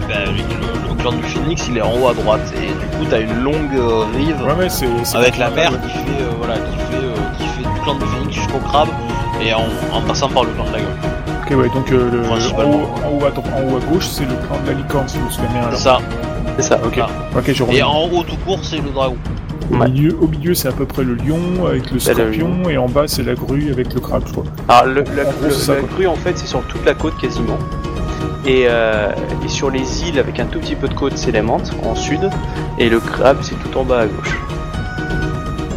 bah, 0.09 0.15
le, 0.27 0.89
le 0.89 0.95
clan 1.01 1.13
du 1.13 1.23
Phoenix, 1.23 1.67
il 1.69 1.77
est 1.77 1.81
en 1.81 1.93
haut 1.97 2.07
à 2.09 2.13
droite 2.13 2.41
et 2.57 2.67
du 2.67 2.97
coup, 2.97 3.05
t'as 3.09 3.21
une 3.21 3.41
longue 3.43 3.73
euh, 3.77 4.03
rive 4.15 4.35
Ouais, 4.41 4.53
ouais, 4.63 4.69
c'est. 4.69 4.87
c'est 5.03 5.17
avec 5.17 5.37
la 5.37 5.49
mer 5.49 5.69
qui 5.69 5.89
fait, 5.89 6.21
euh, 6.21 6.31
voilà, 6.37 6.55
qui 6.55 6.75
fait, 6.91 7.03
euh, 7.03 7.15
qui 7.37 7.43
fait 7.47 7.63
du 7.63 7.79
clan 7.81 7.95
du 7.95 8.05
Phoenix 8.05 8.35
jusqu'au 8.35 8.59
crabe 8.59 8.89
et 9.41 9.53
en, 9.53 9.63
en 9.93 10.01
passant 10.01 10.27
par 10.29 10.43
le 10.43 10.49
clan 10.51 10.65
de 10.65 10.71
la 10.73 10.79
gueule. 10.79 10.87
Ok, 11.45 11.57
ouais, 11.57 11.69
donc 11.69 11.91
euh, 11.91 12.09
le, 12.11 12.27
en, 12.27 12.33
haut, 12.69 12.89
en, 13.05 13.21
haut 13.21 13.25
à, 13.25 13.31
dro- 13.31 13.43
en 13.55 13.71
haut 13.73 13.77
à 13.77 13.93
gauche, 13.93 14.07
c'est 14.07 14.23
le 14.25 14.35
clan 14.47 14.57
de 14.65 14.71
la 14.71 14.73
licorne, 14.77 15.07
si 15.07 15.17
je 15.17 15.23
me 15.23 15.29
souviens 15.29 15.49
bien. 15.51 15.61
C'est 15.61 15.67
Alors. 15.67 15.79
ça. 15.79 15.99
C'est 16.57 16.63
ça. 16.63 16.79
Ok, 16.85 16.99
Ah. 17.01 17.07
ok, 17.37 17.51
je 17.53 17.63
Et 17.71 17.83
en 17.83 18.03
haut 18.11 18.23
tout 18.23 18.37
court, 18.45 18.59
c'est 18.63 18.77
le 18.77 18.89
dragon. 18.89 19.15
Au, 19.71 19.77
Ouais. 19.77 19.89
milieu, 19.89 20.15
au 20.21 20.27
milieu, 20.27 20.53
c'est 20.53 20.67
à 20.67 20.71
peu 20.71 20.85
près 20.85 21.03
le 21.03 21.15
lion 21.15 21.65
avec 21.67 21.87
le 21.89 21.93
le 21.95 21.99
scorpion, 21.99 22.69
et 22.69 22.77
en 22.77 22.87
bas, 22.87 23.07
c'est 23.07 23.23
la 23.23 23.33
grue 23.33 23.71
avec 23.71 23.93
le 23.93 23.99
crabe, 23.99 24.23
je 24.27 24.31
crois. 24.31 24.43
Alors, 24.67 24.85
le, 24.93 25.03
la, 25.15 25.23
gros, 25.23 25.33
le- 25.45 25.49
ça, 25.51 25.73
la 25.75 25.81
grue, 25.81 26.05
en 26.07 26.15
fait, 26.15 26.37
c'est 26.37 26.45
sur 26.47 26.61
toute 26.67 26.85
la 26.85 26.93
côte 26.93 27.17
quasiment. 27.19 27.57
Et, 28.45 28.65
euh, 28.67 29.09
et 29.43 29.47
sur 29.47 29.71
les 29.71 30.03
îles, 30.07 30.19
avec 30.19 30.39
un 30.39 30.45
tout 30.45 30.59
petit 30.59 30.75
peu 30.75 30.87
de 30.87 30.93
côte, 30.93 31.13
c'est 31.17 31.31
la 31.31 31.41
menthe, 31.41 31.71
en 31.83 31.95
sud. 31.95 32.29
Et 32.77 32.89
le 32.89 32.99
crabe, 32.99 33.37
c'est 33.41 33.55
tout 33.55 33.75
en 33.77 33.83
bas 33.83 34.01
à 34.01 34.05
gauche. 34.05 34.37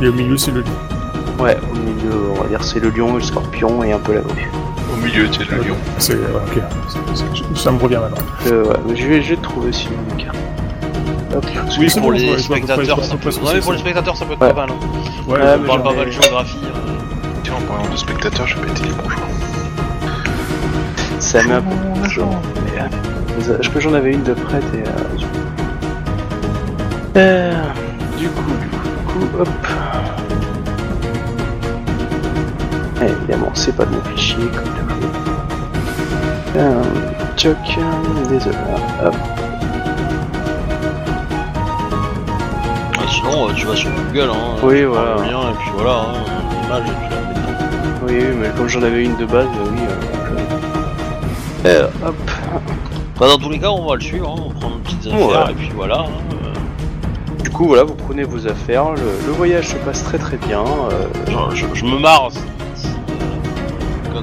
Et 0.03 0.09
au 0.09 0.12
milieu, 0.12 0.36
c'est 0.36 0.51
le 0.51 0.61
lion. 0.61 1.43
Ouais, 1.43 1.57
au 1.72 1.76
milieu, 1.76 2.12
on 2.36 2.43
va 2.43 2.49
dire, 2.49 2.62
c'est 2.62 2.80
le 2.80 2.91
lion, 2.91 3.14
le 3.14 3.22
scorpion 3.22 3.82
et 3.84 3.93
un 3.93 3.99
peu 3.99 4.12
la 4.14 4.20
grue. 4.20 4.51
Au 4.93 4.97
milieu, 5.03 5.26
c'est 5.32 5.49
le 5.51 5.62
lion. 5.62 5.76
C'est, 5.99 6.14
ouais, 6.14 6.20
ok, 6.57 6.62
ça 7.57 7.70
me 7.72 7.78
revient 7.78 7.97
maintenant. 8.03 8.26
Euh, 8.49 8.64
ouais, 8.64 8.97
je 8.97 9.07
vais, 9.07 9.22
je 9.22 9.30
vais 9.34 9.41
trouver 9.41 9.72
si 9.72 9.89
une 9.89 10.16
carte. 10.22 10.36
Oui, 11.79 11.89
pour 12.01 12.12
je 12.14 12.18
les 12.18 12.29
je 12.33 12.37
je 12.39 12.43
spectateurs, 12.43 13.05
ça 13.05 13.11
peu 13.12 13.18
peut. 13.18 13.22
près 13.22 13.33
ce 13.33 13.39
que 13.39 13.45
Non, 13.45 13.51
mais 13.51 13.55
c'est, 13.57 13.61
pour 13.62 13.72
les 13.72 13.79
ça. 13.79 13.85
spectateurs, 13.85 14.16
ça 14.16 14.24
peut 14.24 14.33
être 14.33 14.41
Ouais. 14.43 14.49
pas 14.55 14.66
mal. 14.66 14.70
hein. 14.70 14.74
Ouais, 15.29 15.39
je- 15.41 15.62
On 15.62 15.66
parle 15.66 15.83
pas 15.83 15.93
mal 15.93 16.07
de 16.07 16.11
géographie. 16.11 16.59
euh. 16.64 16.68
Tiens, 17.45 17.55
en 17.59 17.61
parlant 17.72 17.89
de 17.91 17.97
spectateurs, 17.97 18.47
je 18.47 18.55
vais 18.57 18.62
péter 18.66 18.83
les 18.85 18.89
bonjours. 18.91 19.18
Ça 21.20 21.43
met 21.45 21.53
un 21.55 21.61
peu 21.62 22.01
de 22.03 22.09
jour. 22.09 22.29
Mais, 22.64 22.81
euh, 22.81 23.59
Est-ce 23.61 23.68
que 23.68 23.81
j'en 23.81 23.93
avais 23.95 24.12
une 24.12 24.22
de 24.22 24.33
prête 24.35 24.64
et. 24.74 24.79
Euh, 24.79 24.93
euh, 27.16 27.53
du 28.18 28.29
coup, 28.29 28.43
du 28.43 28.68
coup, 28.68 28.89
du 29.20 29.26
coup, 29.26 29.41
hop. 29.41 29.49
Eh, 33.01 33.05
évidemment, 33.05 33.51
c'est 33.55 33.76
pas 33.76 33.85
de 33.85 33.91
mon 33.95 34.03
fichier, 34.16 34.37
comme 34.39 34.64
toujours. 34.64 35.11
Euh, 36.57 36.83
Choc, 37.37 37.57
désolé. 38.29 38.57
Hop. 39.05 39.14
Euh, 43.31 43.53
tu 43.55 43.66
vas 43.66 43.76
sur 43.76 43.91
Google, 43.91 44.31
hein. 44.33 44.57
Oui, 44.62 44.85
voilà. 44.85 45.16
le 45.16 45.22
lien 45.24 45.41
et 45.51 45.55
puis 45.59 45.70
voilà, 45.74 45.91
hein, 46.01 46.12
l'image 46.62 46.83
et 46.89 47.11
la 47.11 47.20
dedans. 47.35 48.07
Oui, 48.07 48.14
oui, 48.18 48.37
mais 48.41 48.49
comme 48.57 48.68
j'en 48.68 48.83
avais 48.83 49.05
une 49.05 49.16
de 49.16 49.26
base, 49.26 49.47
euh, 49.47 49.70
oui. 49.70 49.79
Euh, 49.89 50.39
je- 51.64 51.68
Euh, 51.68 51.89
hop. 52.07 52.14
Bah, 53.18 53.26
dans 53.29 53.39
tous 53.39 53.51
les 53.51 53.59
cas, 53.59 53.68
on 53.70 53.87
va 53.87 53.95
le 53.97 54.01
suivre, 54.01 54.29
hein, 54.37 54.43
on 54.47 54.51
prend 54.51 54.70
nos 54.70 54.76
petites 54.79 55.07
affaires 55.09 55.51
et 55.51 55.55
puis 55.55 55.70
voilà. 55.74 56.01
hein, 56.01 56.07
euh, 56.33 57.43
Du 57.43 57.51
coup, 57.51 57.66
voilà, 57.66 57.83
vous 57.85 57.95
prenez 57.95 58.22
vos 58.24 58.47
affaires. 58.47 58.91
Le, 58.93 59.03
le 59.26 59.33
voyage 59.33 59.68
se 59.68 59.76
passe 59.76 60.05
très 60.05 60.18
très 60.18 60.37
bien. 60.37 60.61
euh, 60.61 61.31
genre, 61.31 61.51
je, 61.55 61.66
je 61.74 61.85
me 61.85 61.99
marre 61.99 62.29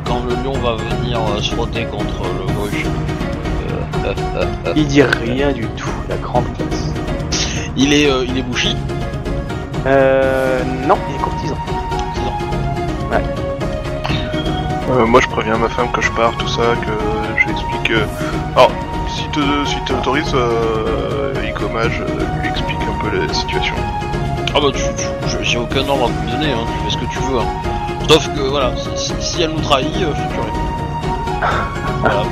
quand 0.04 0.22
le 0.28 0.36
lion 0.44 0.54
va 0.60 0.76
venir 0.76 1.20
se 1.42 1.54
frotter 1.54 1.86
contre 1.86 2.24
le 2.24 2.54
gauche. 2.54 2.86
Il 4.76 4.88
dit 4.88 5.02
rien 5.02 5.52
du 5.52 5.66
tout, 5.78 5.90
la 6.10 6.18
grande 6.18 6.44
classe. 6.58 6.92
Il 7.78 7.94
est, 7.94 8.10
euh, 8.10 8.26
il 8.28 8.38
est 8.38 8.42
bouchi. 8.44 8.76
Euh, 9.86 10.64
non, 10.88 10.98
il 11.10 11.16
est 11.16 11.20
courtisan. 11.20 11.56
Euh, 14.90 15.06
moi, 15.06 15.20
je 15.20 15.28
préviens 15.28 15.58
ma 15.58 15.68
femme 15.70 15.92
que 15.92 16.02
je 16.02 16.12
pars, 16.12 16.32
tout 16.38 16.48
ça, 16.48 16.62
que 16.82 17.40
je 17.40 17.46
lui 17.46 17.52
explique. 17.52 17.92
euh, 17.92 18.06
Alors, 18.56 18.72
si 19.10 19.28
te, 19.30 19.40
si 19.66 19.76
t'autorises, 19.86 20.32
euh, 20.36 21.34
Icomage 21.48 22.02
euh, 22.02 22.42
lui 22.42 22.50
explique 22.50 22.78
un 22.82 23.04
peu 23.04 23.18
la 23.26 23.34
situation. 23.34 23.74
Ah 24.54 24.60
bah 24.62 24.68
tu, 24.74 24.82
tu- 24.96 25.30
je- 25.30 25.44
j'ai 25.44 25.58
aucun 25.58 25.88
ordre 25.90 26.06
à 26.06 26.08
te 26.26 26.32
donner, 26.32 26.52
hein, 26.52 26.66
tu 26.66 26.86
fais 26.86 26.92
ce 26.92 26.98
que 26.98 27.12
tu 27.12 27.20
veux. 27.20 27.40
hein. 27.40 27.46
Sauf 28.08 28.28
que 28.34 28.40
voilà, 28.42 28.72
si, 28.78 28.90
si- 29.08 29.22
si 29.22 29.42
elle 29.42 29.50
nous 29.52 29.60
trahit, 29.62 29.88
euh, 29.98 30.14
je 30.16 30.22
te 30.22 30.34
tuerai. 30.34 30.52
Voilà. 32.02 32.24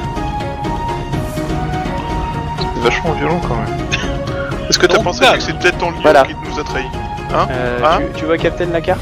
C'est 2.75 2.81
vachement 2.83 3.11
violent 3.13 3.41
quand 3.47 3.55
même. 3.55 3.77
Est-ce 4.69 4.77
que 4.79 4.85
t'as 4.85 4.95
Donc, 4.95 5.03
pensé 5.05 5.25
que 5.25 5.39
c'est 5.41 5.57
peut-être 5.57 5.77
ton 5.79 5.89
lion 5.89 5.97
voilà. 6.03 6.23
qui 6.23 6.35
nous 6.49 6.59
a 6.59 6.63
trahis 6.63 6.85
Euh, 7.33 7.79
Hein 7.83 7.99
tu, 8.13 8.19
tu 8.19 8.25
vois, 8.25 8.37
Captain, 8.37 8.65
la 8.67 8.81
carte 8.81 9.01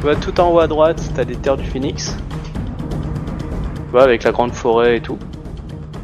Tu 0.00 0.02
vois, 0.02 0.16
tout 0.16 0.38
en 0.40 0.50
haut 0.50 0.58
à 0.60 0.66
droite, 0.66 1.00
t'as 1.14 1.24
des 1.24 1.36
terres 1.36 1.56
du 1.56 1.66
Phoenix. 1.66 2.16
Tu 3.76 3.90
vois, 3.92 4.02
avec 4.02 4.24
la 4.24 4.32
grande 4.32 4.52
forêt 4.52 4.96
et 4.96 5.00
tout. 5.00 5.18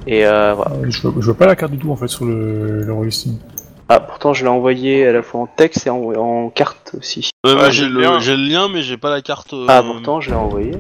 Et 0.07 0.27
euh, 0.27 0.55
voilà. 0.55 0.73
Euh, 0.77 0.87
Je 0.89 1.03
vois, 1.03 1.13
je 1.19 1.25
vois 1.27 1.35
pas 1.35 1.47
la 1.47 1.57
carte 1.57 1.73
du 1.73 1.79
tout 1.79 1.91
en 1.93 1.97
fait 1.97 2.09
sur 2.09 2.25
le, 2.25 2.83
le. 2.85 3.09
Ah, 3.89 3.99
pourtant, 4.01 4.33
je 4.33 4.45
l'ai 4.45 4.51
envoyé 4.51 5.07
à 5.07 5.13
la 5.13 5.23
fois 5.23 5.41
en 5.41 5.47
texte 5.47 5.87
et 5.87 5.91
en, 5.91 5.97
en 6.17 6.49
carte 6.51 6.95
aussi. 6.97 7.31
Ouais, 7.45 7.55
Ah, 7.59 7.71
j'ai 7.71 7.83
j'ai 7.83 7.89
le, 7.89 7.95
le 7.95 8.01
lien. 8.03 8.19
j'ai 8.21 8.37
le 8.37 8.43
lien, 8.49 8.69
mais 8.73 8.83
j'ai 8.83 8.97
pas 8.97 9.11
la 9.11 9.21
carte. 9.21 9.53
euh, 9.53 9.67
Ah, 9.69 9.83
pourtant, 9.83 10.21
je 10.21 10.31
l'ai 10.31 10.37
envoyé. 10.37 10.73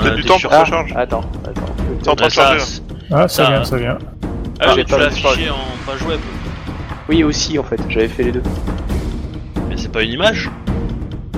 T'as 0.00 0.06
euh, 0.08 0.14
du 0.16 0.22
t'es 0.22 0.28
temps 0.28 0.38
pour 0.40 0.52
Ah, 0.52 0.64
charge 0.64 0.92
attends, 0.96 1.20
attends. 1.46 1.62
C'est 2.02 2.08
en 2.10 2.16
train 2.16 2.26
de 2.26 2.32
charger. 2.32 2.64
Ah, 3.12 3.28
ça 3.28 3.44
Ça- 3.44 3.50
vient, 3.50 3.64
ça 3.64 3.76
vient. 3.76 3.98
Ah, 4.60 4.72
j'ai 4.74 4.84
tu 4.84 4.90
pas 4.92 4.98
l'as 4.98 5.08
vu. 5.08 5.26
affiché 5.26 5.50
en 5.50 5.56
page 5.86 6.02
web. 6.08 6.20
Oui, 7.08 7.22
aussi 7.22 7.58
en 7.58 7.62
fait, 7.64 7.78
j'avais 7.90 8.08
fait 8.08 8.22
les 8.24 8.32
deux. 8.32 8.42
Pas 9.94 10.02
une 10.02 10.10
image 10.10 10.50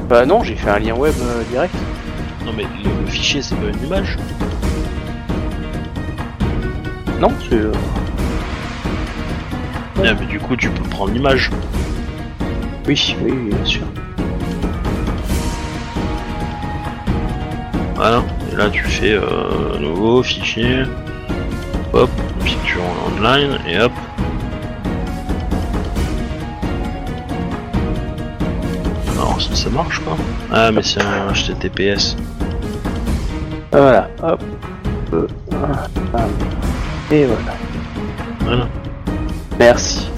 Bah 0.08 0.24
non, 0.24 0.42
j'ai 0.42 0.56
fait 0.56 0.70
un 0.70 0.78
lien 0.78 0.94
web 0.94 1.12
euh, 1.20 1.42
direct. 1.50 1.74
Non 2.46 2.52
mais 2.56 2.62
le, 2.62 3.04
le 3.04 3.06
fichier 3.10 3.42
c'est 3.42 3.54
pas 3.54 3.66
une 3.68 3.86
image. 3.86 4.16
Non, 7.20 7.28
c'est. 7.50 7.56
euh, 7.56 7.72
Ouais, 9.98 10.14
mais 10.18 10.24
du 10.26 10.38
coup 10.40 10.56
tu 10.56 10.70
peux 10.70 10.82
prendre 10.88 11.12
l'image. 11.12 11.50
Oui, 12.88 13.14
oui, 13.22 13.30
oui, 13.32 13.50
bien 13.54 13.64
sûr. 13.66 13.82
Voilà. 17.94 18.22
Et 18.52 18.56
là 18.56 18.70
tu 18.70 18.82
fais 18.84 19.12
euh, 19.12 19.78
nouveau 19.78 20.22
fichier. 20.22 20.84
Hop, 21.92 22.10
picture 22.42 22.80
online 23.06 23.58
et 23.68 23.78
hop. 23.80 23.92
Ça, 29.38 29.54
ça 29.54 29.70
marche 29.70 30.00
quoi 30.00 30.16
Ah 30.52 30.72
mais 30.72 30.82
c'est 30.82 31.02
un 31.02 31.32
HTTPS. 31.32 32.16
Voilà, 33.72 34.08
hop. 34.22 34.42
Euh, 35.12 35.26
ah, 35.52 35.86
ah. 36.14 36.24
Et 37.10 37.24
voilà. 37.24 37.54
Voilà. 38.40 38.68
Merci. 39.58 40.08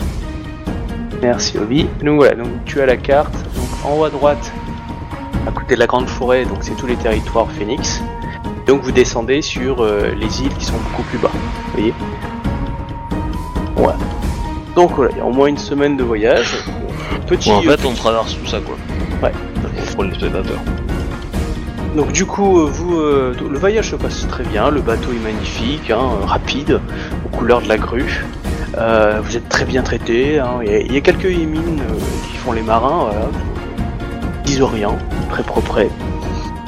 Merci 1.20 1.58
Obi. 1.58 1.88
Donc 2.02 2.16
voilà, 2.16 2.36
donc 2.36 2.64
tu 2.64 2.80
as 2.80 2.86
la 2.86 2.96
carte. 2.96 3.32
Donc 3.32 3.84
en 3.84 3.98
haut 3.98 4.04
à 4.04 4.10
droite, 4.10 4.52
à 5.46 5.50
côté 5.50 5.74
de 5.74 5.80
la 5.80 5.86
grande 5.86 6.08
forêt, 6.08 6.44
donc 6.44 6.58
c'est 6.60 6.76
tous 6.76 6.86
les 6.86 6.96
territoires 6.96 7.50
Phoenix. 7.58 8.00
Donc 8.66 8.82
vous 8.82 8.92
descendez 8.92 9.42
sur 9.42 9.82
euh, 9.82 10.12
les 10.16 10.42
îles 10.42 10.54
qui 10.54 10.64
sont 10.64 10.76
beaucoup 10.90 11.02
plus 11.04 11.18
bas. 11.18 11.30
Vous 11.32 11.72
voyez? 11.72 11.94
Voilà. 13.74 13.98
Donc 14.76 14.92
voilà, 14.92 15.10
il 15.12 15.18
y 15.18 15.20
a 15.20 15.24
au 15.24 15.32
moins 15.32 15.48
une 15.48 15.58
semaine 15.58 15.96
de 15.96 16.04
voyage. 16.04 16.54
Petit. 17.26 17.50
En 17.50 17.58
euh, 17.64 17.76
fait 17.76 17.84
on 17.84 17.94
traverse 17.94 18.36
tout 18.38 18.46
ça 18.46 18.60
quoi. 18.60 18.76
Ouais. 19.22 19.32
Pour 19.94 20.04
les 20.04 20.14
spectateurs. 20.14 20.60
Donc 21.96 22.12
du 22.12 22.24
coup, 22.26 22.60
euh, 22.60 22.70
vous, 22.72 23.00
euh, 23.00 23.34
le 23.50 23.58
voyage 23.58 23.90
se 23.90 23.96
passe 23.96 24.26
très 24.28 24.44
bien, 24.44 24.70
le 24.70 24.80
bateau 24.80 25.10
est 25.12 25.22
magnifique, 25.24 25.90
hein, 25.90 25.98
euh, 26.22 26.24
rapide, 26.26 26.80
aux 27.24 27.36
couleurs 27.36 27.62
de 27.62 27.68
la 27.68 27.76
grue. 27.78 28.24
Euh, 28.76 29.20
vous 29.24 29.36
êtes 29.36 29.48
très 29.48 29.64
bien 29.64 29.82
traité. 29.82 30.38
hein, 30.38 30.60
Il 30.62 30.70
y, 30.70 30.74
a- 30.74 30.78
il 30.80 30.92
y 30.92 30.96
a 30.96 31.00
quelques 31.00 31.24
émines 31.24 31.80
euh, 31.80 31.94
qui 32.30 32.36
font 32.36 32.52
les 32.52 32.62
marins, 32.62 33.08
voilà. 33.10 33.28
Rien, 34.72 34.90
très 35.30 35.42
propre. 35.44 35.78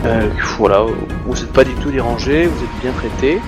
Euh, 0.05 0.29
voilà, 0.59 0.83
vous 1.27 1.35
n'êtes 1.35 1.53
pas 1.53 1.65
du 1.65 1.73
tout 1.75 1.91
dérangé, 1.91 2.47
vous 2.47 2.63
êtes 2.63 2.81
bien 2.83 2.93
traité. 2.93 3.41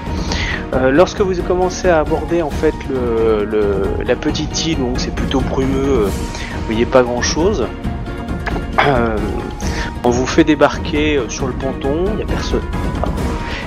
Lorsque 0.91 1.21
vous 1.21 1.35
commencez 1.43 1.89
à 1.91 2.01
aborder 2.01 2.41
en 2.43 2.49
fait 2.51 2.75
le, 2.91 3.45
le- 3.45 4.05
la 4.07 4.17
petite 4.17 4.67
île, 4.67 4.79
donc 4.79 4.99
c'est 4.99 5.15
plutôt 5.15 5.41
brumeux, 5.41 6.07
vous 6.07 6.67
voyez 6.67 6.87
pas 6.87 7.03
grand 7.03 7.21
chose. 7.23 7.67
On 10.05 10.11
vous 10.11 10.27
fait 10.27 10.45
débarquer 10.45 11.17
euh, 11.17 11.29
sur 11.29 11.47
le 11.47 11.53
ponton, 11.53 12.05
il 12.11 12.17
n'y 12.17 12.23
a 12.23 12.27
personne. 12.27 12.63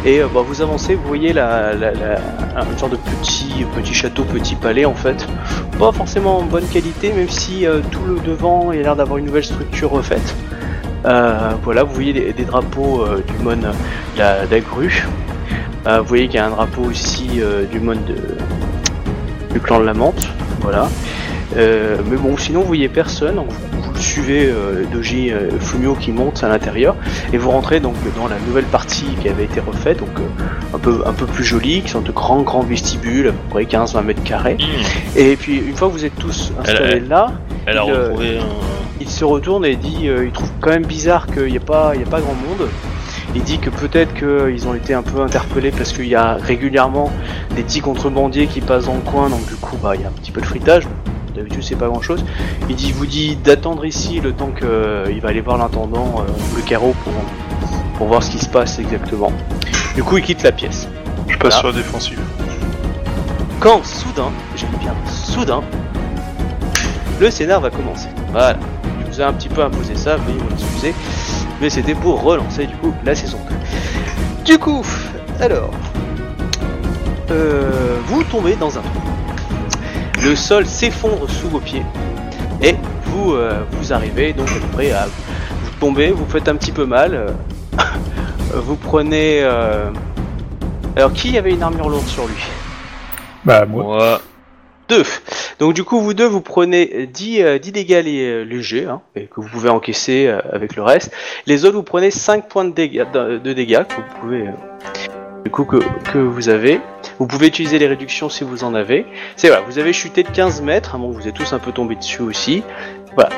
Et 0.06 0.22
euh, 0.22 0.28
bah, 0.34 0.42
vous 0.46 0.62
avancez, 0.62 0.96
vous 0.96 1.08
voyez 1.08 1.34
la, 1.34 1.72
un 1.72 2.78
genre 2.78 2.90
de 2.90 2.98
petit, 2.98 3.66
petit 3.76 3.94
château, 3.94 4.24
petit 4.24 4.56
palais 4.56 4.86
en 4.86 4.94
fait. 4.94 5.28
Pas 5.80 5.92
forcément 5.92 6.40
en 6.40 6.44
bonne 6.44 6.68
qualité, 6.68 7.12
même 7.14 7.30
si 7.30 7.66
euh, 7.66 7.80
tout 7.92 8.04
le 8.06 8.20
devant 8.20 8.70
a 8.70 8.76
l'air 8.76 8.96
d'avoir 8.96 9.18
une 9.18 9.26
nouvelle 9.26 9.44
structure 9.44 9.92
refaite. 9.92 10.36
Euh, 11.06 11.52
voilà, 11.64 11.84
vous 11.84 11.94
voyez 11.94 12.14
des, 12.34 12.46
drapeaux 12.46 13.04
euh, 13.04 13.24
du 13.28 13.44
Mon. 13.44 13.62
Euh, 15.88 16.00
vous 16.02 16.08
voyez 16.08 16.28
qu'il 16.28 16.36
y 16.36 16.40
a 16.40 16.48
un 16.48 16.50
drapeau 16.50 16.82
aussi 16.84 17.30
euh, 17.38 17.66
du 17.66 17.80
Mon 17.80 17.94
de, 17.94 18.38
du 19.54 19.60
clan 19.60 19.80
de 19.80 19.86
la 19.86 19.94
Menthe. 19.94 20.28
Voilà. 20.62 20.90
Euh, 21.58 21.98
mais 22.10 22.18
bon, 22.18 22.36
sinon 22.38 22.62
vous 22.62 22.68
voyez 22.68 22.90
personne. 22.90 23.40
Suivez 24.02 24.48
euh, 24.50 24.84
Doji 24.92 25.32
euh, 25.32 25.50
Fumio 25.60 25.96
qui 25.96 26.12
monte 26.12 26.44
à 26.44 26.48
l'intérieur 26.48 26.96
et 27.34 27.38
vous 27.38 27.52
rentrez 27.52 27.80
donc 27.80 27.96
dans 28.16 28.28
la 28.28 28.38
nouvelle 28.48 28.66
partie 28.66 29.06
qui 29.22 29.30
avait 29.30 29.46
été 29.46 29.60
refaite, 29.60 30.00
donc 30.00 30.10
euh, 30.20 30.76
un 30.76 30.80
peu 30.80 31.02
un 31.06 31.14
peu 31.14 31.26
plus 31.26 31.44
jolie, 31.44 31.82
qui 31.82 31.90
sont 31.90 32.02
de 32.02 32.12
grands 32.12 32.42
grands 32.42 32.64
vestibules, 32.64 33.28
à 33.28 33.32
peu 33.32 33.38
près 33.50 33.64
15-20 33.64 34.04
mètres 34.04 34.24
carrés. 34.24 34.58
Et 35.16 35.36
puis 35.36 35.58
une 35.58 35.76
fois 35.76 35.88
que 35.88 35.94
vous 35.94 36.06
êtes 36.06 36.16
tous 36.18 36.52
installés 36.60 36.94
Elle- 36.98 37.08
là, 37.08 37.34
Elle 37.66 37.80
Il, 37.86 37.92
euh, 37.92 38.04
retrouvé 38.10 38.38
un. 38.40 38.42
il 39.02 39.10
se 39.10 39.26
retourne 39.26 39.66
et 39.66 39.76
dit 39.76 40.08
euh, 40.08 40.26
il 40.26 40.32
trouve 40.32 40.50
quand 40.62 40.70
même 40.72 40.86
bizarre 40.86 41.28
qu'il 41.28 41.46
n'y 41.52 41.58
a 41.58 41.62
pas 41.62 41.92
il 41.96 42.02
y 42.02 42.04
a 42.04 42.08
pas 42.08 42.22
grand 42.22 42.34
monde. 42.36 42.68
Il 43.34 43.44
dit 43.44 43.58
que 43.60 43.70
peut-être 43.70 44.14
qu'ils 44.14 44.66
ont 44.68 44.74
été 44.76 44.94
un 44.94 45.02
peu 45.02 45.20
interpellés 45.22 45.72
parce 45.72 45.92
qu'il 45.92 46.08
y 46.08 46.16
a 46.16 46.36
régulièrement 46.36 47.12
des 47.56 47.64
petits 47.64 47.82
contrebandiers 47.82 48.48
qui 48.48 48.62
passent 48.62 48.86
dans 48.86 48.94
le 48.96 49.02
coin, 49.02 49.30
donc 49.30 49.46
du 49.48 49.56
coup 49.56 49.76
bah 49.82 49.94
il 49.96 50.02
y 50.02 50.04
a 50.06 50.08
un 50.08 50.12
petit 50.12 50.32
peu 50.32 50.40
de 50.40 50.46
fritage. 50.46 50.88
D'habitude 51.36 51.64
c'est 51.64 51.76
pas 51.76 51.88
grand 51.88 52.02
chose. 52.02 52.24
Il 52.70 52.76
dit 52.76 52.92
vous 52.92 53.06
dit 53.06 53.36
d'attendre 53.36 53.86
ici 53.86 54.22
le 54.22 54.32
temps 54.34 54.52
qu'il 54.52 55.22
va 55.22 55.30
aller 55.30 55.42
voir 55.42 55.58
l'intendant, 55.58 56.16
euh, 56.20 56.32
le 56.56 56.62
carreau 56.62 56.96
pour, 57.04 57.14
pour 57.98 58.08
voir 58.08 58.24
ce 58.24 58.32
qui 58.32 58.40
se 58.40 58.48
passe 58.50 58.80
exactement. 58.80 59.32
Du 59.96 60.04
coup 60.04 60.18
il 60.18 60.24
quitte 60.24 60.44
la 60.44 60.52
pièce. 60.52 60.88
Je 61.28 61.38
passe 61.38 61.58
sur 61.58 61.68
la 61.68 61.74
défensive. 61.74 62.20
Quand 63.60 63.84
soudain, 63.84 64.32
j'aime 64.56 64.78
bien, 64.80 64.94
soudain, 65.08 65.62
le 67.20 67.32
scénar 67.32 67.62
va 67.62 67.70
commencer. 67.70 68.10
Voilà. 68.32 68.58
Je 69.02 69.12
vous 69.12 69.22
ai 69.22 69.24
un 69.24 69.34
petit 69.34 69.50
peu 69.50 69.64
imposé 69.64 69.96
ça, 69.96 70.18
veuillez 70.18 70.40
m'en 70.40 70.54
excuser. 70.54 70.94
Mais 71.62 71.70
c'était 71.70 71.96
pour 71.96 72.22
relancer 72.22 72.68
du 72.68 72.76
coup 72.76 72.94
la 73.04 73.16
saison 73.16 73.40
2. 74.46 74.54
Du 74.54 74.60
coup, 74.60 74.86
alors, 75.40 75.72
euh, 77.32 77.98
vous 78.08 78.24
tombez 78.24 78.56
dans 78.56 78.78
un 78.78 78.82
trou. 78.82 79.15
Le 80.26 80.36
sol 80.36 80.66
s'effondre 80.66 81.30
sous 81.30 81.48
vos 81.50 81.60
pieds 81.60 81.84
et 82.62 82.74
vous 83.06 83.34
euh, 83.34 83.60
vous 83.74 83.94
arrivez 83.94 84.34
donc 84.34 84.50
à 84.50 84.54
peu 84.54 84.68
près 84.74 84.92
à 84.92 85.06
vous 85.06 85.72
tombez, 85.80 86.10
vous 86.12 86.26
faites 86.28 86.48
un 86.48 86.56
petit 86.56 86.72
peu 86.72 86.86
mal. 86.86 87.14
euh, 87.14 87.28
vous 88.56 88.76
prenez. 88.76 89.42
euh, 89.44 89.90
Alors 90.96 91.14
qui 91.14 91.38
avait 91.38 91.52
une 91.52 91.62
armure 91.62 91.90
lourde 91.90 92.08
sur 92.08 92.26
lui? 92.26 92.34
Bah, 93.44 93.66
moi. 93.68 93.84
Moi. 93.84 94.22
deux. 94.90 95.04
Donc 95.60 95.74
du 95.74 95.84
coup, 95.84 96.02
vous 96.02 96.14
deux, 96.16 96.26
vous 96.26 96.42
prenez 96.42 97.08
10, 97.14 97.42
euh, 97.42 97.60
10 97.60 97.72
dégâts 97.72 98.02
lé- 98.04 98.26
euh, 98.26 98.44
légers, 98.44 98.86
hein, 98.86 99.02
et 99.16 99.26
que 99.28 99.40
vous 99.42 99.48
pouvez 99.48 99.70
encaisser 99.70 100.26
euh, 100.28 100.40
avec 100.52 100.76
le 100.76 100.82
reste. 100.82 101.12
Les 101.46 101.66
autres, 101.66 101.76
vous 101.76 101.84
prenez 101.84 102.10
5 102.10 102.48
points 102.48 102.66
de 102.66 102.72
dégâts, 102.74 103.06
de, 103.14 103.38
de 103.38 103.54
dégâts 103.54 103.84
que 103.84 103.96
vous 103.96 104.20
pouvez, 104.22 104.42
euh, 104.48 104.52
du 105.44 105.52
coup, 105.52 105.66
que, 105.66 105.78
que 106.12 106.18
vous 106.18 106.50
avez. 106.50 106.80
Vous 107.20 107.28
pouvez 107.28 107.48
utiliser 107.48 107.80
les 107.80 107.88
réductions 107.88 108.30
si 108.30 108.44
vous 108.44 108.64
en 108.64 108.74
avez. 108.74 109.06
C'est 109.36 109.48
voilà, 109.48 109.64
vous 109.64 109.80
avez 109.80 109.94
chuté 109.94 110.24
de 110.24 110.30
15 110.30 110.62
mètres, 110.62 110.96
hein, 110.96 111.00
bon, 111.00 111.12
vous 111.12 111.28
êtes 111.28 111.34
tous 111.34 111.54
un 111.54 111.60
peu 111.60 111.72
tombés 111.72 111.96
dessus 111.96 112.22
aussi. 112.22 112.64
Voilà. 113.16 113.30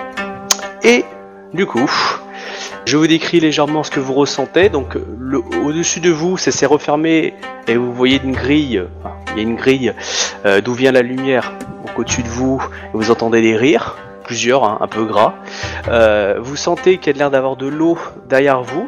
Et 0.84 1.06
du 1.54 1.66
coup, 1.66 1.90
je 2.86 2.96
vous 2.96 3.08
décris 3.08 3.40
légèrement 3.40 3.84
ce 3.84 3.92
que 3.92 4.00
vous 4.00 4.14
ressentez. 4.14 4.70
Donc, 4.70 4.98
au-dessus 5.66 6.00
de 6.00 6.10
vous, 6.10 6.38
ça 6.38 6.52
s'est 6.52 6.66
refermé 6.66 7.34
et 7.68 7.76
vous 7.76 7.94
voyez 7.94 8.22
une 8.24 8.32
grille. 8.32 8.82
enfin, 9.00 9.16
il 9.32 9.38
y 9.38 9.40
a 9.40 9.44
une 9.44 9.56
grille 9.56 9.94
euh, 10.46 10.62
d'où 10.62 10.74
vient 10.74 10.92
la 10.92 11.02
lumière. 11.02 11.54
Donc, 11.86 12.00
au-dessus 12.00 12.24
de 12.24 12.30
vous, 12.30 12.62
vous 12.94 13.12
entendez 13.12 13.42
des 13.42 13.58
rires, 13.58 13.98
plusieurs, 14.24 14.64
hein, 14.64 14.78
un 14.82 14.88
peu 14.88 15.06
gras. 15.06 15.36
Euh, 15.90 16.38
vous 16.40 16.56
sentez 16.56 16.98
qu'il 16.98 17.14
y 17.14 17.16
a 17.18 17.20
l'air 17.20 17.32
d'avoir 17.32 17.58
de 17.58 17.68
l'eau 17.68 17.98
derrière 18.30 18.62
vous. 18.62 18.88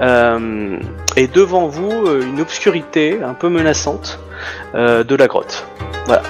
Euh, 0.00 0.78
et 1.16 1.26
devant 1.26 1.66
vous, 1.66 1.90
euh, 2.06 2.22
une 2.22 2.40
obscurité 2.40 3.18
un 3.24 3.34
peu 3.34 3.48
menaçante 3.48 4.18
euh, 4.74 5.02
de 5.04 5.14
la 5.16 5.26
grotte. 5.26 5.66
Voilà. 6.06 6.22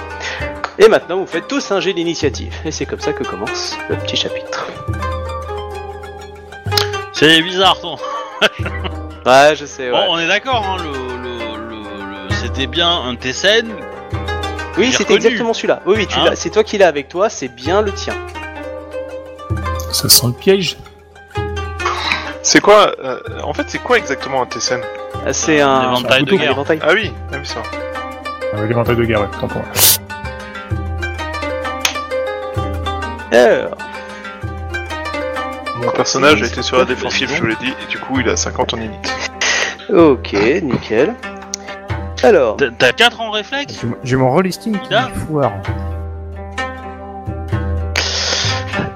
Et 0.79 0.87
maintenant, 0.87 1.17
vous 1.17 1.27
faites 1.27 1.47
tous 1.47 1.71
un 1.71 1.79
jet 1.79 1.93
d'initiative. 1.93 2.53
Et 2.65 2.71
c'est 2.71 2.85
comme 2.85 2.99
ça 3.01 3.13
que 3.13 3.23
commence 3.23 3.77
le 3.89 3.95
petit 3.97 4.15
chapitre. 4.15 4.67
C'est 7.13 7.41
bizarre, 7.41 7.79
ton. 7.81 7.97
Ouais, 9.25 9.53
je 9.55 9.65
sais. 9.65 9.91
Bon, 9.91 9.99
on 10.09 10.17
est 10.19 10.27
d'accord, 10.27 10.65
hein, 10.65 10.77
le, 10.81 10.91
le, 11.21 11.67
le, 11.69 11.75
le- 12.29 12.33
c'était 12.33 12.65
bien 12.67 12.89
un 12.89 13.15
Tessen. 13.15 13.67
oui, 14.77 14.91
c'était 14.93 15.15
exactement 15.15 15.53
celui-là. 15.53 15.81
Oui, 15.85 15.95
oui, 15.97 16.07
tu 16.07 16.17
Hein 16.17 16.23
l'as. 16.29 16.35
C'est 16.37 16.49
toi 16.49 16.63
qui 16.63 16.77
l'as 16.77 16.87
avec 16.87 17.09
toi. 17.09 17.29
C'est 17.29 17.49
bien 17.49 17.81
le 17.81 17.91
tien. 17.91 18.15
Ça 19.91 20.07
sent 20.07 20.27
le 20.27 20.33
piège. 20.33 20.77
C'est 22.41 22.61
quoi 22.61 22.93
euh, 23.03 23.19
En 23.43 23.53
fait, 23.53 23.63
c'est 23.67 23.79
quoi 23.79 23.97
exactement 23.97 24.41
un 24.41 24.45
Tessen 24.45 24.81
Ah, 25.25 25.33
C'est 25.33 25.61
Un 25.61 25.69
un, 25.69 25.91
éventail 25.91 26.21
un 26.21 26.23
de 26.23 26.31
guerre. 26.35 26.51
éventail. 26.51 26.79
Ah 26.81 26.89
oui, 26.93 27.13
ah 27.31 27.35
oui, 27.35 27.41
c'est 27.43 27.55
vrai. 27.59 27.67
Avec 28.53 28.69
l'éventail 28.69 28.95
de 28.95 29.03
guerre, 29.05 29.21
ouais, 29.21 29.27
tant 29.39 29.47
pour 29.47 29.57
moi. 29.61 29.67
Alors, 33.31 33.77
Mon 35.83 35.91
personnage 35.91 36.41
a 36.41 36.45
été 36.47 36.61
sur 36.61 36.77
la 36.77 36.85
défensive, 36.85 37.29
je 37.33 37.39
vous 37.39 37.47
l'ai 37.47 37.55
dit, 37.57 37.73
et 37.83 37.85
du 37.91 37.99
coup, 37.99 38.19
il 38.19 38.27
a 38.29 38.35
50 38.35 38.73
en 38.73 38.77
init. 38.77 38.99
ok, 39.93 40.33
nickel. 40.63 41.13
Alors, 42.23 42.57
T'as- 42.57 42.71
T'as 42.77 42.91
4 42.91 43.21
en 43.21 43.31
réflexe? 43.31 43.81
J'ai 44.03 44.15
mon- 44.17 44.31
rollisting 44.31 44.77
qui 44.79 44.91
Là. 44.93 45.09
foire. 45.27 45.51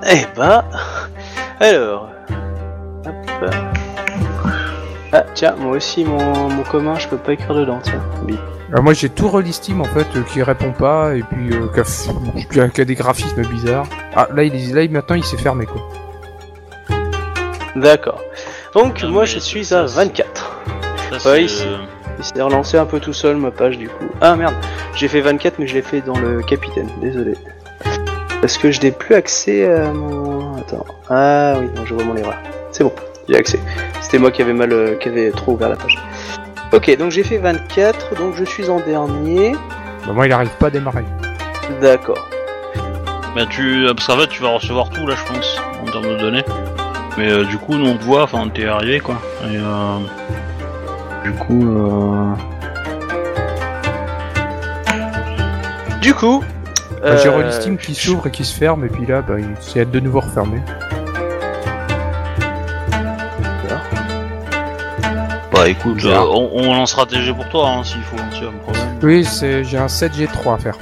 eh 0.09 0.25
bah, 0.35 0.65
alors. 1.59 2.09
Ah 5.11 5.23
tiens, 5.35 5.55
moi 5.59 5.77
aussi 5.77 6.03
mon, 6.03 6.49
mon 6.49 6.63
commun, 6.63 6.95
je 6.97 7.07
peux 7.07 7.17
pas 7.17 7.33
écrire 7.33 7.53
dedans, 7.53 7.79
tiens. 7.83 8.01
Bip. 8.23 8.39
Euh, 8.75 8.81
moi 8.81 8.93
j'ai 8.93 9.09
tout 9.09 9.27
Rollistim 9.27 9.81
en 9.81 9.85
fait 9.85 10.07
euh, 10.15 10.21
qui 10.23 10.41
répond 10.41 10.71
pas 10.71 11.15
et 11.15 11.21
puis 11.21 11.53
euh, 11.53 11.67
qui, 11.73 11.79
a, 11.79 11.83
f- 11.83 12.47
qui 12.51 12.59
a- 12.59 12.69
qui 12.69 12.81
a 12.81 12.85
des 12.85 12.95
graphismes 12.95 13.43
bizarres. 13.45 13.85
Ah 14.15 14.27
là 14.33 14.43
il 14.43 14.55
est 14.55 14.73
là 14.73 14.81
il- 14.81 14.89
maintenant 14.91 15.15
il 15.15 15.23
s'est 15.23 15.37
fermé 15.37 15.65
quoi. 15.67 15.81
D'accord. 17.75 18.19
Donc 18.73 19.01
Ah, 19.03 19.07
moi 19.07 19.25
je 19.25 19.37
suis 19.37 19.65
ça, 19.65 19.83
à 19.83 19.87
c'est- 19.87 19.95
24. 19.97 20.51
Ça, 20.97 21.15
Ouais, 21.15 21.19
c'est, 21.19 21.43
ici. 21.43 21.63
euh, 21.67 21.77
Il 22.17 22.23
s'est 22.23 22.41
relancé 22.41 22.77
un 22.77 22.85
peu 22.85 22.99
tout 22.99 23.13
seul 23.13 23.35
ma 23.37 23.51
page 23.51 23.77
du 23.77 23.89
coup. 23.89 24.05
Ah 24.21 24.35
merde, 24.35 24.55
j'ai 24.95 25.07
fait 25.07 25.21
24 25.21 25.59
mais 25.59 25.67
je 25.67 25.75
l'ai 25.75 25.81
fait 25.83 26.01
dans 26.01 26.17
le 26.17 26.41
capitaine, 26.41 26.89
désolé. 27.01 27.33
Parce 28.41 28.57
que 28.57 28.71
je 28.71 28.81
n'ai 28.81 28.91
plus 28.91 29.13
accès 29.15 29.71
à 29.71 29.91
mon... 29.91 30.57
Attends. 30.57 30.85
Ah 31.09 31.55
oui, 31.59 31.69
non, 31.75 31.85
je 31.85 31.93
vois 31.93 32.03
mon 32.03 32.15
erreur. 32.17 32.35
C'est 32.71 32.83
bon, 32.83 32.91
j'ai 33.27 33.35
accès. 33.35 33.59
C'était 34.01 34.19
moi 34.19 34.31
qui 34.31 34.41
avais 34.41 34.53
mal, 34.53 34.71
euh, 34.71 34.95
qui 34.95 35.09
avait 35.09 35.31
trop 35.31 35.53
ouvert 35.53 35.69
la 35.69 35.75
page. 35.75 35.97
Ok, 36.71 36.95
donc 36.97 37.11
j'ai 37.11 37.23
fait 37.23 37.37
24, 37.37 38.15
donc 38.15 38.35
je 38.35 38.43
suis 38.43 38.69
en 38.69 38.79
dernier. 38.79 39.51
Bah, 40.05 40.13
moi 40.13 40.25
il 40.25 40.31
arrive 40.33 40.49
pas 40.59 40.67
à 40.67 40.69
démarrer. 40.69 41.03
D'accord. 41.81 42.27
Bah 43.35 43.45
tu, 43.49 43.87
fait 43.97 44.27
tu 44.27 44.41
vas 44.43 44.49
recevoir 44.49 44.89
tout 44.89 45.07
là 45.07 45.15
je 45.15 45.33
pense 45.33 45.57
en 45.81 45.91
termes 45.91 46.09
de 46.09 46.19
données. 46.19 46.43
Mais 47.17 47.31
euh, 47.31 47.45
du 47.45 47.57
coup 47.57 47.75
nous 47.75 47.89
on 47.89 47.97
te 47.97 48.03
voit, 48.03 48.23
enfin 48.23 48.47
t'es 48.53 48.65
arrivé 48.65 48.99
quoi. 48.99 49.19
Et 49.43 49.57
euh, 49.57 49.97
du 51.23 51.31
coup 51.31 51.63
euh... 51.63 52.33
Du 56.01 56.13
coup... 56.13 56.43
Bah, 57.01 57.15
j'ai 57.17 57.29
euh, 57.29 57.31
Rollistim 57.31 57.77
qui 57.77 57.95
s'ouvre 57.95 58.27
et 58.27 58.31
qui 58.31 58.43
se 58.43 58.55
ferme 58.57 58.83
et 58.85 58.89
puis 58.89 59.05
là 59.05 59.21
bah, 59.21 59.35
il 59.39 59.55
s'est 59.61 59.85
de 59.85 59.99
nouveau 59.99 60.19
refermé. 60.19 60.59
Bah 65.63 65.69
écoute, 65.69 66.03
euh, 66.03 66.19
on, 66.19 66.49
on 66.55 66.73
lancera 66.73 67.05
TG 67.05 67.33
pour 67.33 67.47
toi 67.47 67.69
hein, 67.69 67.85
s'il 67.85 68.01
faut, 68.01 68.17
a 68.17 68.49
un 68.49 68.51
problème. 68.51 68.99
Oui 69.01 69.23
c'est 69.23 69.63
j'ai 69.63 69.77
un 69.77 69.85
7G3 69.85 70.55
à 70.55 70.57
faire. 70.57 70.77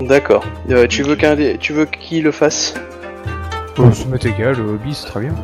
D'accord. 0.00 0.42
Euh, 0.70 0.86
tu 0.86 1.02
veux 1.02 1.14
qu'un 1.14 1.36
des... 1.36 1.58
tu 1.58 1.74
veux 1.74 1.84
qui 1.84 2.22
le 2.22 2.32
fasse? 2.32 2.72
Oh, 3.76 3.92
ça 3.92 4.06
m'est 4.06 4.24
égal, 4.24 4.56
le 4.56 4.62
hobby 4.62 4.94
c'est 4.94 5.08
très 5.08 5.20
bien. 5.20 5.34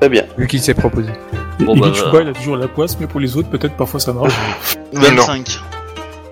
Très 0.00 0.08
bien. 0.08 0.24
Vu 0.38 0.46
qu'il 0.46 0.62
s'est 0.62 0.72
proposé. 0.72 1.10
Bon, 1.58 1.74
il 1.74 1.82
bah, 1.82 1.92
Chouba, 1.92 2.22
il 2.22 2.28
a 2.28 2.32
toujours 2.32 2.56
la 2.56 2.68
poisse, 2.68 2.98
mais 2.98 3.06
pour 3.06 3.20
les 3.20 3.36
autres, 3.36 3.50
peut-être 3.50 3.76
parfois 3.76 4.00
ça 4.00 4.14
marche. 4.14 4.32
25. 4.94 5.60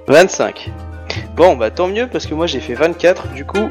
25. 0.08 0.70
Bon, 1.36 1.56
bah 1.56 1.70
tant 1.70 1.86
mieux 1.86 2.08
parce 2.10 2.24
que 2.24 2.32
moi 2.32 2.46
j'ai 2.46 2.60
fait 2.60 2.72
24, 2.72 3.28
du 3.34 3.44
coup, 3.44 3.68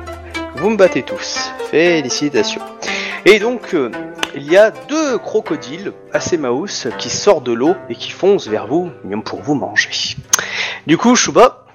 vous 0.58 0.70
me 0.70 0.78
battez 0.78 1.02
tous. 1.02 1.52
Félicitations. 1.72 2.62
Et 3.26 3.40
donc, 3.40 3.74
euh, 3.74 3.92
il 4.36 4.44
y 4.52 4.58
a 4.58 4.72
deux 4.72 5.18
crocodiles 5.18 5.94
assez 6.12 6.38
mouse 6.38 6.88
qui 6.98 7.10
sortent 7.10 7.44
de 7.44 7.52
l'eau 7.52 7.76
et 7.90 7.96
qui 7.96 8.12
foncent 8.12 8.48
vers 8.48 8.68
vous 8.68 8.90
même 9.04 9.24
pour 9.24 9.42
vous 9.42 9.54
manger. 9.56 9.90
Du 10.88 10.98
coup, 10.98 11.16
Chouba. 11.16 11.66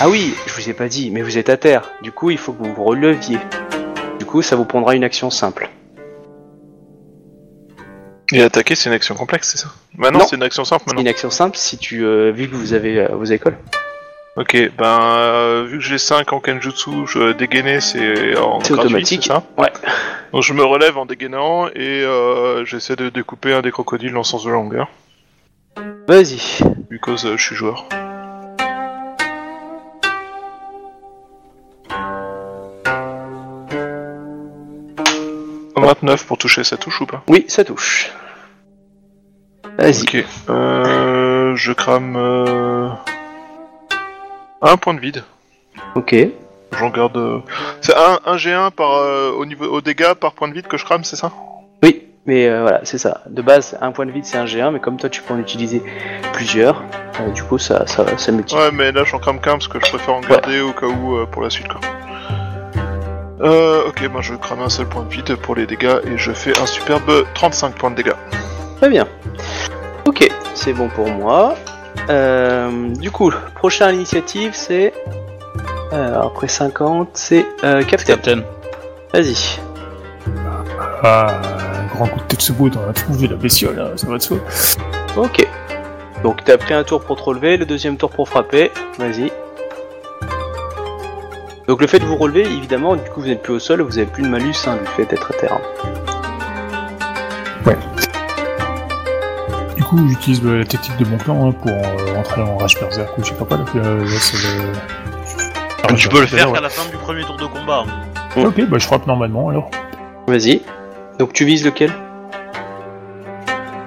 Ah 0.00 0.08
oui, 0.08 0.34
je 0.46 0.54
vous 0.54 0.68
ai 0.68 0.72
pas 0.72 0.88
dit, 0.88 1.10
mais 1.10 1.22
vous 1.22 1.38
êtes 1.38 1.48
à 1.48 1.56
terre. 1.56 1.90
Du 2.02 2.10
coup, 2.10 2.30
il 2.30 2.38
faut 2.38 2.52
que 2.52 2.62
vous 2.64 2.74
vous 2.74 2.84
releviez. 2.84 3.38
Du 4.18 4.24
coup, 4.24 4.42
ça 4.42 4.56
vous 4.56 4.64
prendra 4.64 4.94
une 4.96 5.04
action 5.04 5.30
simple. 5.30 5.68
Et 8.32 8.42
attaquer, 8.42 8.74
c'est 8.74 8.88
une 8.88 8.94
action 8.96 9.14
complexe, 9.14 9.50
c'est 9.52 9.58
ça? 9.58 9.68
Maintenant, 9.94 10.20
Non. 10.20 10.26
c'est 10.26 10.36
une 10.36 10.42
action 10.42 10.64
simple 10.64 10.82
C'est 10.86 10.90
maintenant. 10.92 11.02
une 11.02 11.08
action 11.08 11.30
simple 11.30 11.56
si 11.56 11.76
tu, 11.76 12.02
euh, 12.04 12.32
vu 12.32 12.48
que 12.48 12.54
vous 12.56 12.72
avez 12.72 12.98
euh, 12.98 13.08
vos 13.14 13.24
écoles. 13.24 13.58
Ok, 14.36 14.56
ben, 14.78 15.00
euh, 15.18 15.64
vu 15.68 15.78
que 15.78 15.84
j'ai 15.84 15.98
5 15.98 16.32
en 16.32 16.40
Kenjutsu, 16.40 17.06
je 17.06 17.32
dégainer, 17.32 17.80
c'est 17.80 18.34
en 18.38 18.60
C'est 18.60 18.72
gratuit, 18.72 18.86
automatique. 18.94 19.22
c'est 19.24 19.28
ça 19.28 19.42
Ouais. 19.58 19.70
Donc 20.32 20.42
je 20.42 20.54
me 20.54 20.64
relève 20.64 20.96
en 20.96 21.04
dégainant 21.04 21.68
et 21.68 22.02
euh, 22.02 22.64
j'essaie 22.64 22.96
de 22.96 23.10
découper 23.10 23.52
un 23.52 23.60
des 23.60 23.70
crocodiles 23.70 24.16
en 24.16 24.22
sens 24.22 24.44
de 24.44 24.50
longueur, 24.50 24.88
Vas-y. 26.08 26.60
because 26.88 27.26
euh, 27.26 27.36
je 27.36 27.42
suis 27.44 27.56
joueur. 27.56 27.86
«29 35.76 36.26
pour 36.26 36.38
toucher, 36.38 36.64
ça 36.64 36.76
touche 36.76 37.00
ou 37.00 37.06
pas? 37.06 37.22
Oui, 37.28 37.44
ça 37.48 37.64
touche. 37.64 38.10
Vas-y. 39.78 40.02
Ok, 40.02 40.24
euh, 40.50 41.56
je 41.56 41.72
crame 41.72 42.14
euh, 42.16 42.88
un 44.62 44.76
point 44.76 44.94
de 44.94 45.00
vide. 45.00 45.22
Ok. 45.94 46.14
J'en 46.78 46.88
garde. 46.90 47.16
euh, 47.16 47.38
C'est 47.80 47.94
un, 47.94 48.18
un 48.24 48.36
G1 48.36 48.70
par 48.70 48.92
euh, 48.94 49.30
au 49.32 49.44
niveau 49.44 49.66
au 49.66 49.80
dégâts 49.80 50.14
par 50.14 50.32
point 50.32 50.48
de 50.48 50.54
vide 50.54 50.66
que 50.68 50.76
je 50.78 50.84
crame, 50.84 51.04
c'est 51.04 51.16
ça? 51.16 51.30
Oui, 51.82 52.04
mais 52.26 52.48
euh, 52.48 52.62
voilà, 52.62 52.80
c'est 52.84 52.98
ça. 52.98 53.20
De 53.28 53.42
base, 53.42 53.76
un 53.82 53.92
point 53.92 54.06
de 54.06 54.10
vide, 54.12 54.24
c'est 54.24 54.38
un 54.38 54.44
G1, 54.46 54.70
mais 54.72 54.80
comme 54.80 54.96
toi, 54.96 55.10
tu 55.10 55.20
peux 55.22 55.34
en 55.34 55.38
utiliser 55.38 55.82
plusieurs. 56.32 56.82
euh, 57.20 57.28
du 57.30 57.42
coup, 57.42 57.58
ça, 57.58 57.86
ça, 57.86 58.06
ça 58.16 58.32
multiplie. 58.32 58.62
Ouais, 58.62 58.70
mais 58.72 58.90
là 58.92 59.04
j'en 59.04 59.18
crame 59.18 59.40
qu'un 59.40 59.52
parce 59.52 59.68
que 59.68 59.78
je 59.84 59.88
préfère 59.90 60.14
en 60.14 60.20
garder 60.20 60.60
au 60.60 60.72
cas 60.72 60.86
où 60.86 61.16
euh, 61.16 61.26
pour 61.26 61.42
la 61.42 61.50
suite 61.50 61.68
quoi. 61.68 61.80
Euh, 63.42 63.88
ok, 63.88 64.08
moi 64.12 64.20
je 64.22 64.34
crame 64.34 64.60
un 64.60 64.68
seul 64.68 64.86
point 64.86 65.02
de 65.02 65.08
vide 65.12 65.34
pour 65.36 65.56
les 65.56 65.66
dégâts 65.66 65.98
et 66.06 66.16
je 66.16 66.30
fais 66.32 66.56
un 66.60 66.66
superbe 66.66 67.24
35 67.34 67.74
points 67.74 67.90
de 67.90 67.96
dégâts. 67.96 68.14
Très 68.76 68.88
bien. 68.88 69.06
Ok, 70.06 70.28
c'est 70.54 70.72
bon 70.72 70.88
pour 70.88 71.08
moi. 71.08 71.54
Euh, 72.08 72.94
du 72.94 73.10
coup, 73.10 73.32
prochain 73.54 73.86
à 73.86 73.92
l'initiative, 73.92 74.52
c'est. 74.54 74.92
Alors, 75.92 76.26
après 76.26 76.48
50, 76.48 77.10
c'est 77.14 77.46
euh, 77.64 77.82
Captain. 77.82 78.14
Captain. 78.14 78.42
Vas-y. 79.12 79.60
Ah, 81.02 81.40
un 81.80 81.86
grand 81.94 82.06
coup 82.06 82.20
de 82.20 82.24
Tetsubo 82.24 82.70
dans 82.70 82.86
la 82.86 82.92
tronche 82.92 83.18
de 83.18 83.26
la 83.26 83.36
bestiole, 83.36 83.78
hein, 83.78 83.92
ça 83.96 84.06
va 84.06 84.16
de 84.16 84.22
soi. 84.22 84.38
Ok. 85.16 85.46
Donc, 86.22 86.44
t'as 86.44 86.56
pris 86.56 86.72
un 86.74 86.84
tour 86.84 87.02
pour 87.02 87.16
te 87.16 87.22
relever, 87.22 87.56
le 87.56 87.66
deuxième 87.66 87.96
tour 87.96 88.10
pour 88.10 88.28
frapper. 88.28 88.70
Vas-y. 88.98 89.30
Donc, 91.68 91.80
le 91.80 91.86
fait 91.86 91.98
de 91.98 92.04
vous 92.04 92.16
relever, 92.16 92.42
évidemment, 92.42 92.96
du 92.96 93.02
coup, 93.10 93.20
vous 93.20 93.26
n'êtes 93.26 93.42
plus 93.42 93.54
au 93.54 93.58
sol, 93.58 93.82
vous 93.82 93.98
avez 93.98 94.06
plus 94.06 94.22
de 94.22 94.28
malus 94.28 94.54
hein, 94.66 94.76
du 94.76 94.86
fait 94.96 95.04
d'être 95.06 95.32
à 95.32 95.34
terre. 95.34 95.60
Coup, 99.92 100.08
j'utilise 100.08 100.40
euh, 100.44 100.58
la 100.60 100.64
technique 100.64 100.96
de 100.98 101.04
mon 101.04 101.18
clan 101.18 101.48
hein, 101.48 101.52
pour 101.52 101.70
euh, 101.70 102.18
entrer 102.18 102.42
en 102.42 102.56
rage 102.56 102.78
berserk 102.80 103.16
ou 103.18 103.22
je 103.22 103.28
sais 103.28 103.34
pas 103.34 103.44
quoi. 103.44 103.58
Là, 103.58 103.64
là, 103.74 103.94
là, 103.94 104.06
c'est 104.18 104.36
le... 104.38 104.72
Ah, 105.84 105.92
tu 105.94 106.08
peux 106.08 106.18
le 106.18 106.24
à 106.24 106.26
faire 106.26 106.52
qu'à 106.52 106.60
la 106.60 106.68
fin 106.70 106.88
du 106.90 106.96
premier 106.96 107.22
tour 107.24 107.36
de 107.36 107.46
combat. 107.46 107.84
ouais. 108.36 108.44
Ok, 108.44 108.64
bah 108.68 108.78
je 108.78 108.86
frappe 108.86 109.06
normalement 109.06 109.50
alors. 109.50 109.70
Vas-y. 110.26 110.62
Donc, 111.18 111.32
tu 111.32 111.44
vises 111.44 111.64
lequel? 111.64 111.92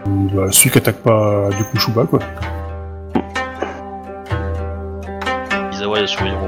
Bah, 0.05 0.51
celui 0.51 0.69
qui 0.69 0.77
attaque 0.77 0.97
pas 0.97 1.49
du 1.57 1.63
coup 1.63 1.79
Shuba 1.79 2.05
quoi. 2.05 2.19
Izawa 5.71 5.99
Yasuhiro. 5.99 6.47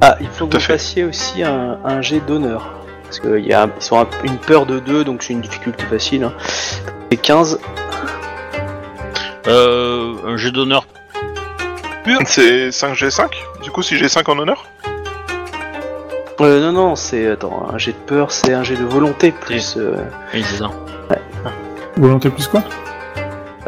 Ah, 0.00 0.16
il 0.20 0.28
faut 0.28 0.46
que 0.46 0.56
à 0.56 0.58
vous 0.58 0.64
fassiez 0.64 1.04
aussi 1.04 1.42
un, 1.42 1.78
un 1.84 2.00
jet 2.00 2.20
d'honneur. 2.20 2.74
Parce 3.02 3.20
qu'ils 3.20 3.56
sont 3.80 3.98
à 3.98 4.06
une 4.24 4.38
peur 4.38 4.64
de 4.64 4.78
2, 4.78 5.04
donc 5.04 5.22
c'est 5.22 5.34
une 5.34 5.42
difficulté 5.42 5.84
facile. 5.84 6.24
Hein. 6.24 6.32
C'est 7.10 7.18
15. 7.20 7.58
Euh, 9.46 10.14
un 10.26 10.36
jet 10.36 10.50
d'honneur. 10.50 10.86
C'est 12.26 12.68
5G5 12.68 13.30
Du 13.62 13.70
coup, 13.70 13.82
si 13.82 13.96
j'ai 13.96 14.08
5 14.08 14.28
en 14.28 14.38
honneur 14.38 14.64
Euh, 16.40 16.60
non, 16.60 16.72
non, 16.72 16.96
c'est. 16.96 17.28
Attends, 17.28 17.68
un 17.72 17.78
jet 17.78 17.92
de 17.92 17.96
peur, 17.96 18.30
c'est 18.30 18.52
un 18.52 18.62
jet 18.62 18.76
de 18.76 18.84
volonté 18.84 19.32
plus. 19.32 19.76
Euh, 19.76 19.96
Oui, 20.32 20.42
c'est 20.44 20.56
ça. 20.58 20.70
Volonté 21.96 22.28
plus 22.28 22.48
quoi 22.48 22.62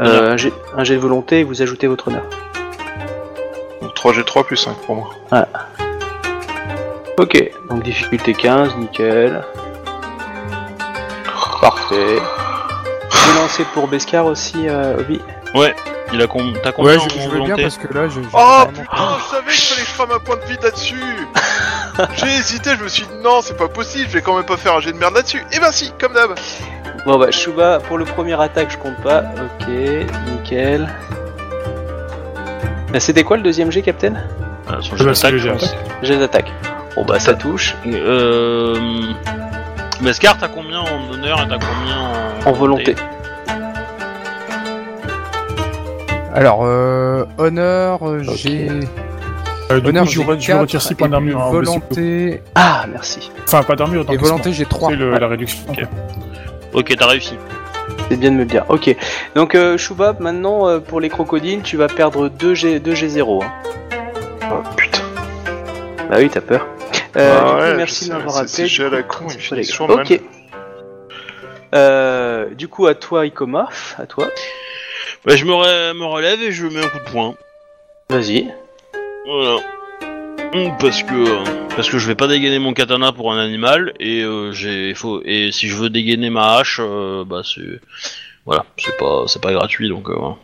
euh, 0.01 0.33
un, 0.33 0.37
jet, 0.37 0.53
un 0.77 0.83
jet 0.85 0.95
de 0.97 1.01
volonté 1.01 1.41
et 1.41 1.45
vous 1.45 1.63
ajoutez 1.63 1.87
votre 1.87 2.09
honneur. 2.09 2.25
Donc 3.81 3.95
3G3 3.95 4.45
plus 4.45 4.57
5 4.57 4.75
pour 4.85 4.97
moi. 4.97 5.11
Ok, 7.19 7.51
donc 7.71 7.83
difficulté 7.83 8.35
15, 8.35 8.77
nickel. 8.77 9.43
Parfait. 11.61 12.19
Peux 13.37 13.43
lancer 13.43 13.65
pour 13.75 13.87
Beskar 13.89 14.25
aussi, 14.27 14.67
euh, 14.69 14.99
Obi 14.99 15.21
Il 16.13 16.23
a 16.23 16.27
com... 16.27 16.53
T'as 16.63 16.73
combien 16.73 16.93
Ouais, 16.93 16.97
en 16.99 17.09
je, 17.09 17.15
je 17.15 17.15
veux 17.29 17.29
bien 17.29 17.39
volonté 17.41 17.63
parce 17.63 17.77
que 17.77 17.93
là 17.93 18.09
je. 18.09 18.23
je- 18.23 18.27
Oh 18.33 18.37
vraiment- 18.39 18.67
putain, 18.67 18.85
je 19.19 19.31
savais 19.31 19.53
qu'il 19.53 19.61
fallait 19.61 19.83
que 19.83 19.89
je 19.89 19.95
crame 19.95 20.11
un 20.13 20.19
point 20.21 20.37
de 20.37 20.45
vide 20.45 20.63
là-dessus 20.63 21.29
J'ai 22.17 22.27
hésité, 22.39 22.71
je 22.79 22.83
me 22.85 22.89
suis 22.89 23.03
dit 23.05 23.13
non, 23.23 23.41
c'est 23.43 23.57
pas 23.57 23.69
possible, 23.69 24.07
je 24.09 24.15
vais 24.15 24.23
quand 24.23 24.35
même 24.37 24.47
pas 24.47 24.57
faire 24.57 24.75
un 24.75 24.81
jet 24.81 24.93
de 24.93 24.99
merde 24.99 25.15
là-dessus. 25.15 25.43
Et 25.53 25.59
ben 25.61 25.71
si, 25.73 25.93
comme 26.01 26.13
d'hab 26.15 26.31
Bon 27.05 27.19
bah, 27.19 27.31
Shuba, 27.31 27.79
pour 27.81 27.99
le 27.99 28.05
premier 28.07 28.41
attaque, 28.41 28.71
je 28.71 28.79
compte 28.79 28.97
pas. 29.03 29.21
Ok, 29.21 29.69
nickel. 30.31 30.89
Euh, 32.95 32.99
C'était 32.99 33.23
quoi 33.25 33.37
le 33.37 33.43
deuxième 33.43 33.71
jet, 33.71 33.83
Captain? 33.83 34.15
Ah, 34.69 34.73
bah, 34.73 34.79
c'est 34.83 35.05
d'attaque, 35.05 35.33
le 35.33 35.39
je 35.39 35.49
pense. 35.51 35.77
Jet 36.03 36.17
d'attaque. 36.19 36.53
Bon 36.97 37.05
bah, 37.05 37.19
ça 37.21 37.35
touche. 37.35 37.75
Euh... 37.87 38.77
Beskar, 40.01 40.37
t'as 40.39 40.49
combien 40.49 40.81
en 40.81 41.11
honneur 41.11 41.41
et 41.43 41.49
t'as 41.49 41.59
combien 41.59 41.99
en... 42.47 42.49
En 42.51 42.53
volonté? 42.53 42.95
Alors, 46.37 46.61
euh, 46.65 47.25
honneur, 47.39 48.07
euh, 48.07 48.23
j'ai. 48.23 48.69
Euh, 49.71 49.81
du 49.81 49.89
Honneur, 49.89 50.05
coup, 50.05 50.11
je, 50.11 50.21
j'ai 50.21 50.23
re- 50.27 50.41
je 50.41 50.47
4, 50.47 50.61
retire 50.61 50.83
6 50.83 50.95
points 50.95 51.09
d'armure. 51.09 51.41
hein, 51.43 51.51
volonté. 51.51 52.43
Ah, 52.55 52.85
merci. 52.89 53.33
Enfin, 53.45 53.63
pas 53.65 53.75
d'armure, 53.75 54.05
Et 54.13 54.17
volonté, 54.17 54.53
j'ai 54.53 54.65
3. 54.67 54.91
C'est 54.91 54.97
la 55.19 55.27
réduction. 55.29 55.59
Ok. 56.75 56.95
t'as 56.97 57.07
réussi. 57.07 57.37
C'est 58.11 58.17
bien 58.19 58.31
de 58.31 58.37
me 58.37 58.41
le 58.41 58.47
dire. 58.47 58.65
Ok. 58.69 58.95
Donc, 59.35 59.55
euh, 59.55 59.77
Shubab, 59.79 60.21
maintenant, 60.21 60.69
euh, 60.69 60.79
pour 60.79 61.01
les 61.01 61.09
crocodiles, 61.09 61.63
tu 61.63 61.77
vas 61.77 61.89
perdre 61.89 62.29
2 62.29 62.55
G, 62.55 62.79
2 62.81 62.93
G0. 62.95 63.43
hein. 63.43 63.49
Oh 64.53 64.63
putain. 64.77 65.01
Bah 66.09 66.17
oui, 66.19 66.29
t'as 66.31 66.41
peur. 66.43 66.67
Euh, 67.17 67.39
Ah 67.41 67.45
du 67.47 67.51
coup, 67.51 67.59
ouais, 67.61 67.77
merci 67.77 68.05
je 68.05 68.11
de 68.11 68.17
m'avoir 68.17 68.35
rappelé. 68.35 68.49
c'est 68.49 68.67
jeu 68.69 68.87
à 68.87 68.91
la 68.91 68.99
Du 68.99 69.09
coup, 69.09 69.25
con, 69.25 69.27
il 69.57 69.91
Ok. 69.91 70.21
Euh, 71.75 72.55
du 72.55 72.69
coup, 72.69 72.87
à 72.87 72.95
toi, 72.95 73.27
Ikoma. 73.27 73.69
À 73.99 74.07
toi. 74.07 74.27
Bah, 75.27 75.35
je 75.37 75.45
me, 75.45 75.53
re- 75.53 75.93
me 75.99 76.05
relève 76.05 76.41
et 76.41 76.53
je 76.53 76.67
mets 76.67 76.85
un 76.85 76.89
coup 76.89 76.99
de 77.05 77.11
poing. 77.11 77.35
Vas-y. 78.11 78.49
Voilà. 79.27 79.57
Hum, 80.55 80.77
Parce 80.79 81.03
que 81.03 81.75
parce 81.75 81.91
que 81.91 81.99
je 81.99 82.07
vais 82.07 82.15
pas 82.15 82.29
dégainer 82.29 82.59
mon 82.61 82.73
katana 82.73 83.13
pour 83.13 83.33
un 83.33 83.39
animal 83.39 83.93
et 84.01 84.23
euh, 84.23 84.53
j'ai 84.53 84.95
faut 84.95 85.21
et 85.25 85.51
si 85.53 85.67
je 85.69 85.75
veux 85.77 85.91
dégainer 85.91 86.31
ma 86.31 86.57
hache 86.57 86.81
euh, 86.83 87.25
bah 87.27 87.43
c'est 87.45 87.81
voilà 88.47 88.65
c'est 88.79 88.97
pas 88.97 89.25
c'est 89.27 89.43
pas 89.43 89.53
gratuit 89.53 89.89
donc 89.91 90.09
euh, 90.09 90.15
voilà. 90.17 90.37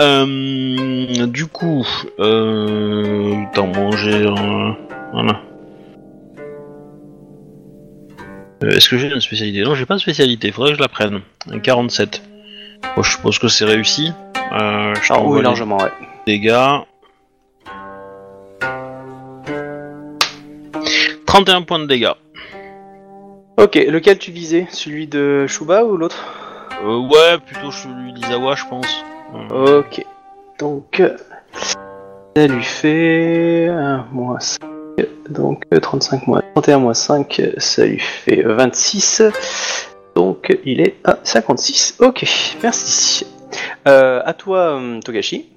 Euh, 0.00 1.26
du 1.26 1.46
coup 1.46 1.86
euh, 2.18 3.34
attends 3.52 3.66
manger 3.68 4.14
euh, 4.26 4.72
voilà. 5.12 5.40
Euh, 8.64 8.70
Est-ce 8.70 8.88
que 8.88 8.96
j'ai 8.98 9.08
une 9.08 9.20
spécialité? 9.20 9.62
Non, 9.62 9.74
j'ai 9.76 9.86
pas 9.86 9.94
de 9.94 10.00
spécialité. 10.00 10.50
Faudrait 10.50 10.70
que 10.72 10.78
je 10.78 10.82
la 10.82 10.88
prenne. 10.88 11.20
Un 11.48 11.60
47. 11.60 12.22
Bon, 12.96 13.02
je 13.02 13.10
suppose 13.12 13.38
que 13.38 13.48
c'est 13.48 13.64
réussi. 13.64 14.12
Euh, 14.52 14.94
je 15.02 15.12
Ah 15.12 15.20
oui, 15.22 15.42
largement, 15.42 15.76
ouais. 15.78 15.90
dégâts. 16.26 16.80
31 21.26 21.62
points 21.62 21.78
de 21.78 21.86
dégâts. 21.86 22.12
Ok, 23.56 23.74
lequel 23.74 24.18
tu 24.18 24.30
visais? 24.30 24.66
Celui 24.70 25.06
de 25.06 25.46
Shuba 25.46 25.84
ou 25.84 25.96
l'autre? 25.96 26.24
Euh, 26.84 26.98
ouais, 27.08 27.38
plutôt 27.44 27.70
celui 27.70 28.12
d'Izawa, 28.12 28.54
je 28.54 28.64
pense. 28.68 29.04
Euh, 29.52 29.80
Ok. 29.80 30.04
Donc, 30.58 31.02
ça 31.54 32.46
lui 32.46 32.62
fait 32.64 33.68
1 33.68 34.06
moins 34.12 34.40
5. 34.40 34.60
Donc, 35.30 35.62
euh, 35.72 35.78
35 35.78 36.26
moins 36.26 36.42
31 36.54 36.78
moins 36.78 36.94
5, 36.94 37.42
ça 37.58 37.84
lui 37.86 37.98
fait 38.00 38.44
euh, 38.44 38.54
26. 38.54 39.22
Donc, 40.18 40.52
il 40.64 40.80
est 40.80 40.96
à 41.04 41.20
56. 41.22 41.98
Ok, 42.00 42.24
merci. 42.60 43.24
Euh, 43.86 44.20
à 44.24 44.34
toi, 44.34 44.74
hum, 44.74 45.00
Togashi. 45.00 45.48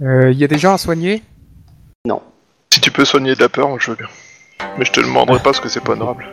Il 0.00 0.36
y 0.36 0.44
a 0.44 0.46
des 0.46 0.58
gens 0.58 0.74
à 0.74 0.78
soigner? 0.78 1.22
Si 2.70 2.82
tu 2.82 2.90
peux 2.90 3.06
soigner 3.06 3.34
de 3.34 3.40
la 3.40 3.48
peur, 3.48 3.70
moi 3.70 3.78
je 3.80 3.90
veux 3.90 3.96
bien. 3.96 4.08
Mais 4.76 4.84
je 4.84 4.92
te 4.92 5.00
le 5.00 5.06
demanderai 5.06 5.38
pas 5.38 5.44
parce 5.44 5.60
que 5.60 5.70
c'est 5.70 5.80
pas 5.80 5.92
honorable. 5.92 6.26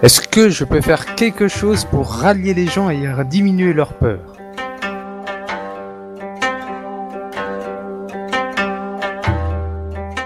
Est-ce 0.00 0.26
que 0.26 0.48
je 0.48 0.64
peux 0.64 0.80
faire 0.80 1.16
quelque 1.16 1.48
chose 1.48 1.84
pour 1.84 2.10
rallier 2.10 2.54
les 2.54 2.66
gens 2.66 2.88
et 2.88 3.02
diminuer 3.26 3.74
leur 3.74 3.92
peur? 3.92 4.29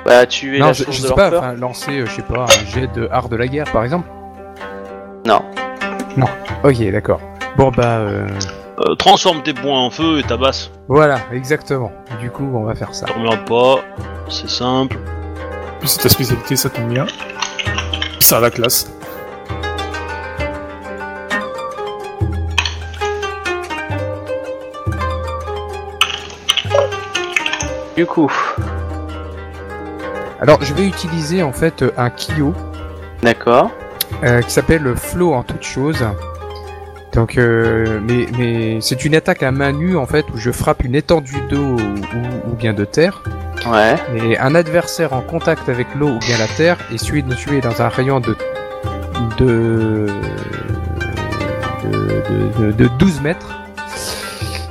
Bah, 0.05 0.27
tu 0.27 0.57
es 0.57 0.61
Non, 0.61 0.67
la 0.67 0.73
je, 0.75 0.85
source 0.85 0.97
je 0.99 1.03
de 1.03 1.07
sais 1.09 1.15
leur 1.17 1.17
pas, 1.17 1.31
peur. 1.31 1.55
lancer, 1.57 2.01
euh, 2.01 2.07
je 2.07 2.11
sais 2.13 2.23
pas, 2.23 2.45
un 2.45 2.67
jet 2.67 2.89
de 2.95 3.09
art 3.11 3.29
de 3.29 3.37
la 3.37 3.47
guerre 3.49 3.71
par 3.73 3.85
exemple 3.85 4.09
Non. 5.27 5.41
Non. 6.17 6.27
Ok, 6.63 6.79
d'accord. 6.91 7.21
Bon 7.57 7.71
bah, 7.71 7.99
euh, 7.99 8.27
euh, 8.81 8.95
transforme 8.97 9.43
tes 9.43 9.55
points 9.55 9.79
en 9.81 9.91
feu 9.91 10.19
et 10.19 10.23
tabasse. 10.25 10.71
voilà, 10.89 11.19
exactement. 11.33 11.93
Du 12.21 12.31
coup, 12.31 12.51
on 12.55 12.65
va 12.65 12.75
faire 12.75 12.95
ça. 12.95 13.07
T'emmerdes 13.07 13.45
pas, 13.47 13.77
c'est 14.29 14.49
simple. 14.51 14.99
Puis 15.81 15.89
c'est 15.89 16.03
ta 16.03 16.09
spécialité, 16.09 16.57
ça 16.57 16.69
tombe 16.71 16.89
bien. 16.89 17.07
Ça 18.21 18.39
a 18.39 18.41
la 18.41 18.51
classe. 18.51 18.91
Du 27.97 28.07
coup, 28.07 28.31
Alors, 30.45 30.63
je 30.63 30.75
vais 30.75 30.87
utiliser 30.87 31.43
en 31.43 31.53
fait 31.53 31.81
euh, 31.81 31.91
un 31.97 32.11
Kyo 32.11 32.53
d'accord. 33.23 33.71
euh, 34.23 34.43
qui 34.43 34.51
s'appelle 34.51 34.95
Flow 34.95 35.33
en 35.33 35.43
toute 35.43 35.63
chose. 35.63 36.05
Donc, 37.15 37.39
euh, 37.39 37.99
mais, 38.07 38.27
mais 38.37 38.79
c'est 38.83 39.07
une 39.07 39.15
attaque 39.15 39.43
à 39.43 39.51
main 39.53 39.73
nue 39.73 39.97
en 39.97 40.05
fait 40.05 40.27
où 40.35 40.37
je 40.37 40.51
frappe 40.51 40.85
une 40.85 40.95
étendue 40.95 41.41
d'eau 41.49 41.77
ou, 41.77 42.55
bien 42.59 42.75
de 42.75 42.85
terre. 42.85 43.23
Ouais. 43.73 43.95
Et 44.23 44.39
un 44.39 44.55
adversaire 44.55 45.15
en 45.15 45.23
contact 45.23 45.67
avec 45.71 45.87
l'eau 45.95 46.09
ou 46.09 46.19
bien 46.19 46.37
la 46.37 46.47
terre 46.47 46.77
est 46.93 47.03
tué, 47.03 47.23
tué 47.23 47.63
dans 47.63 47.81
un 47.81 47.89
rayon 47.89 48.21
de 48.21 48.37
de, 49.39 50.07
de, 51.85 52.61
de, 52.61 52.67
de- 52.67 52.73
de 52.73 52.89
12 52.99 53.23
mètres. 53.23 53.49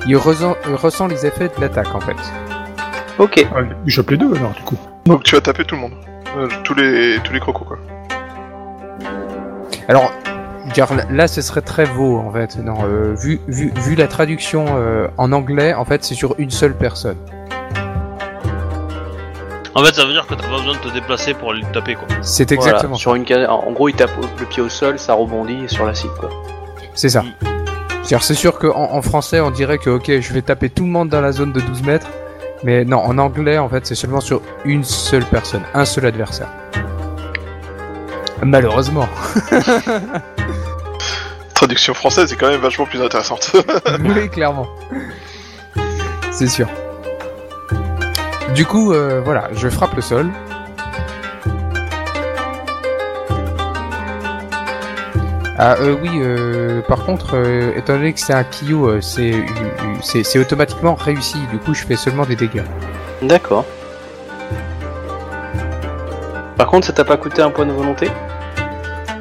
Il 0.06 0.18
ressent, 0.18 0.56
ressent 0.72 1.08
les 1.08 1.26
effets 1.26 1.48
de 1.48 1.60
l'attaque 1.60 1.96
en 1.96 2.00
fait. 2.00 2.16
Ok. 3.18 3.44
Ah, 3.56 3.62
Chope 3.88 4.12
les 4.12 4.18
deux 4.18 4.36
alors, 4.36 4.52
du 4.52 4.62
coup. 4.62 4.78
Donc 5.06 5.24
tu 5.24 5.36
vas 5.36 5.42
taper 5.42 5.66
tout 5.66 5.76
le 5.76 5.82
monde. 5.82 5.94
Euh, 6.38 6.48
tous 6.64 6.74
les 6.74 7.20
tous 7.24 7.34
les 7.34 7.40
crocos 7.40 7.66
quoi. 7.66 7.78
Alors, 9.88 10.12
là, 11.10 11.28
ce 11.28 11.42
serait 11.42 11.62
très 11.62 11.86
beau 11.86 12.18
en 12.18 12.32
fait. 12.32 12.58
Non, 12.58 12.78
euh, 12.86 13.14
vu, 13.16 13.42
vu, 13.48 13.72
vu 13.76 13.96
la 13.96 14.08
traduction 14.08 14.66
euh, 14.70 15.08
en 15.18 15.32
anglais, 15.32 15.74
en 15.74 15.86
fait, 15.86 16.04
c'est 16.04 16.16
sur 16.16 16.36
une 16.38 16.50
seule 16.50 16.76
personne. 16.76 17.18
En 19.76 19.84
fait, 19.84 19.94
ça 19.94 20.06
veut 20.06 20.14
dire 20.14 20.26
que 20.28 20.36
t'as 20.36 20.48
pas 20.48 20.58
besoin 20.58 20.74
de 20.74 20.80
te 20.80 20.94
déplacer 20.94 21.34
pour 21.34 21.52
aller 21.52 21.62
le 21.62 21.72
taper, 21.72 21.96
quoi. 21.96 22.08
C'est 22.22 22.48
Voilà, 22.54 22.70
exactement 22.70 22.96
sur 22.96 23.16
une 23.16 23.26
En 23.48 23.72
gros, 23.72 23.90
il 23.90 23.96
tape 23.96 24.12
le 24.40 24.46
pied 24.46 24.62
au 24.62 24.70
sol, 24.70 25.00
ça 25.00 25.14
rebondit 25.14 25.68
sur 25.68 25.86
la 25.86 25.96
cible, 25.96 26.14
quoi. 26.20 26.30
C'est 26.94 27.10
ça. 27.10 27.24
Mm. 27.24 27.34
C'est-à-dire, 28.04 28.24
c'est 28.24 28.36
sûr 28.36 28.60
qu'en 28.60 28.94
en 28.94 29.02
français, 29.02 29.40
on 29.40 29.50
dirait 29.50 29.80
que 29.80 29.90
ok, 29.90 30.20
je 30.20 30.34
vais 30.34 30.42
taper 30.42 30.70
tout 30.70 30.84
le 30.84 30.90
monde 30.90 31.10
dans 31.10 31.22
la 31.22 31.32
zone 31.32 31.54
de 31.54 31.60
12 31.60 31.84
mètres, 31.84 32.08
mais 32.64 32.86
non, 32.86 33.00
en 33.00 33.18
anglais, 33.18 33.58
en 33.58 33.68
fait, 33.68 33.86
c'est 33.86 33.96
seulement 33.96 34.22
sur 34.22 34.42
une 34.66 34.84
seule 34.84 35.26
personne, 35.26 35.64
un 35.74 35.86
seul 35.86 36.06
adversaire. 36.06 36.50
Malheureusement. 38.42 39.08
Traduction 41.54 41.94
française 41.94 42.32
est 42.32 42.36
quand 42.36 42.50
même 42.50 42.62
vachement 42.62 42.86
plus 42.86 43.02
intéressante. 43.02 43.56
oui, 44.04 44.30
clairement. 44.30 44.68
C'est 46.32 46.48
sûr. 46.48 46.68
Du 48.56 48.66
coup, 48.66 48.94
euh, 48.94 49.22
voilà, 49.24 49.50
je 49.54 49.70
frappe 49.70 49.96
le 49.96 50.02
sol. 50.02 50.30
Ah 55.58 55.76
euh, 55.80 55.96
oui, 56.02 56.10
euh, 56.16 56.82
par 56.82 57.06
contre, 57.06 57.36
euh, 57.36 57.78
étant 57.78 57.94
donné 57.94 58.14
que 58.14 58.20
c'est 58.20 58.34
un 58.34 58.44
Kyo, 58.44 58.88
euh, 58.88 59.02
c'est 59.02 60.40
automatiquement 60.40 60.96
réussi. 60.96 61.38
Du 61.52 61.60
coup, 61.60 61.76
je 61.76 61.84
fais 61.84 61.96
seulement 61.96 62.26
des 62.26 62.36
dégâts. 62.36 62.64
D'accord. 63.22 63.64
Par 66.58 66.68
contre, 66.68 66.88
ça 66.88 66.94
t'a 66.94 67.06
pas 67.06 67.18
coûté 67.18 67.44
un 67.44 67.52
point 67.52 67.68
de 67.68 67.72
volonté? 67.72 68.10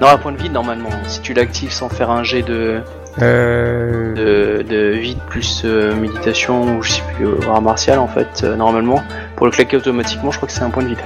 Non, 0.01 0.09
un 0.09 0.17
point 0.17 0.33
de 0.33 0.39
vide 0.39 0.53
normalement. 0.53 0.89
Si 1.07 1.21
tu 1.21 1.35
l'actives 1.35 1.71
sans 1.71 1.91
faire 1.91 2.11
un 2.11 2.25
jet 2.25 2.43
de, 2.43 2.81
de, 3.19 4.65
de 4.67 4.91
vide 4.95 5.19
plus 5.29 5.65
méditation 5.65 6.79
ou 6.79 6.83
je 6.83 6.93
sais 6.93 7.03
plus, 7.15 7.27
art 7.47 7.61
martial 7.61 7.99
en 7.99 8.09
fait, 8.09 8.43
normalement, 8.43 9.03
pour 9.37 9.47
le 9.47 9.53
claquer 9.53 9.77
automatiquement, 9.77 10.31
je 10.31 10.39
crois 10.39 10.47
que 10.47 10.55
c'est 10.55 10.63
un 10.63 10.71
point 10.71 10.83
de 10.83 10.89
vide. 10.89 10.99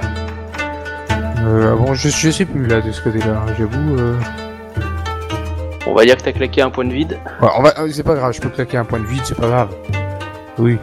euh, 1.43 1.73
ah 1.73 1.75
bon, 1.75 1.93
je, 1.93 2.07
je 2.07 2.29
sais 2.31 2.45
plus 2.45 2.65
là 2.65 2.79
de 2.81 2.91
ce 2.93 3.01
côté-là. 3.01 3.45
J'avoue. 3.57 3.97
Euh... 5.87 5.91
On 5.91 5.95
va 5.95 6.05
dire 6.05 6.17
que 6.17 6.23
t'as 6.23 6.31
claqué 6.33 6.61
un 6.61 6.69
point 6.69 6.85
de 6.85 6.93
vide. 6.93 7.17
Ouais, 7.41 7.49
on 7.57 7.61
va, 7.63 7.73
euh, 7.79 7.89
c'est 7.91 8.03
pas 8.03 8.15
grave, 8.15 8.33
je 8.33 8.41
peux 8.41 8.49
claquer 8.49 8.77
un 8.77 8.85
point 8.85 8.99
de 8.99 9.05
vide, 9.05 9.21
c'est 9.23 9.37
pas 9.37 9.47
grave. 9.47 9.69
Oui. 10.57 10.77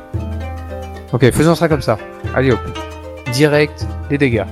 Ok, 1.12 1.30
faisons 1.32 1.54
ça 1.54 1.68
comme 1.68 1.82
ça. 1.82 1.98
Allez 2.34 2.52
hop. 2.52 2.58
Direct, 3.32 3.86
les 4.10 4.18
dégâts. 4.18 4.44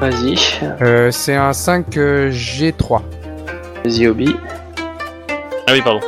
Vas-y, 0.00 0.36
Euh, 0.80 1.10
c'est 1.12 1.34
un 1.36 1.52
5 1.52 1.96
euh, 1.96 2.30
G3. 2.30 3.02
vas-y 3.84 4.08
Obi. 4.08 4.36
Ah 5.68 5.72
oui, 5.72 5.80
pardon. 5.82 6.00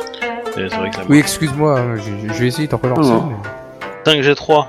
C'est 0.53 0.67
vrai 0.67 0.89
que 0.89 0.95
ça 0.97 1.01
Oui, 1.09 1.19
excuse-moi, 1.19 1.79
hein, 1.79 1.95
je, 1.95 2.33
je 2.33 2.39
vais 2.39 2.47
essayer 2.47 2.67
d'en 2.67 2.77
relancer. 2.77 3.09
Non. 3.09 3.29
mais- 4.05 4.11
5 4.11 4.21
G3. 4.21 4.65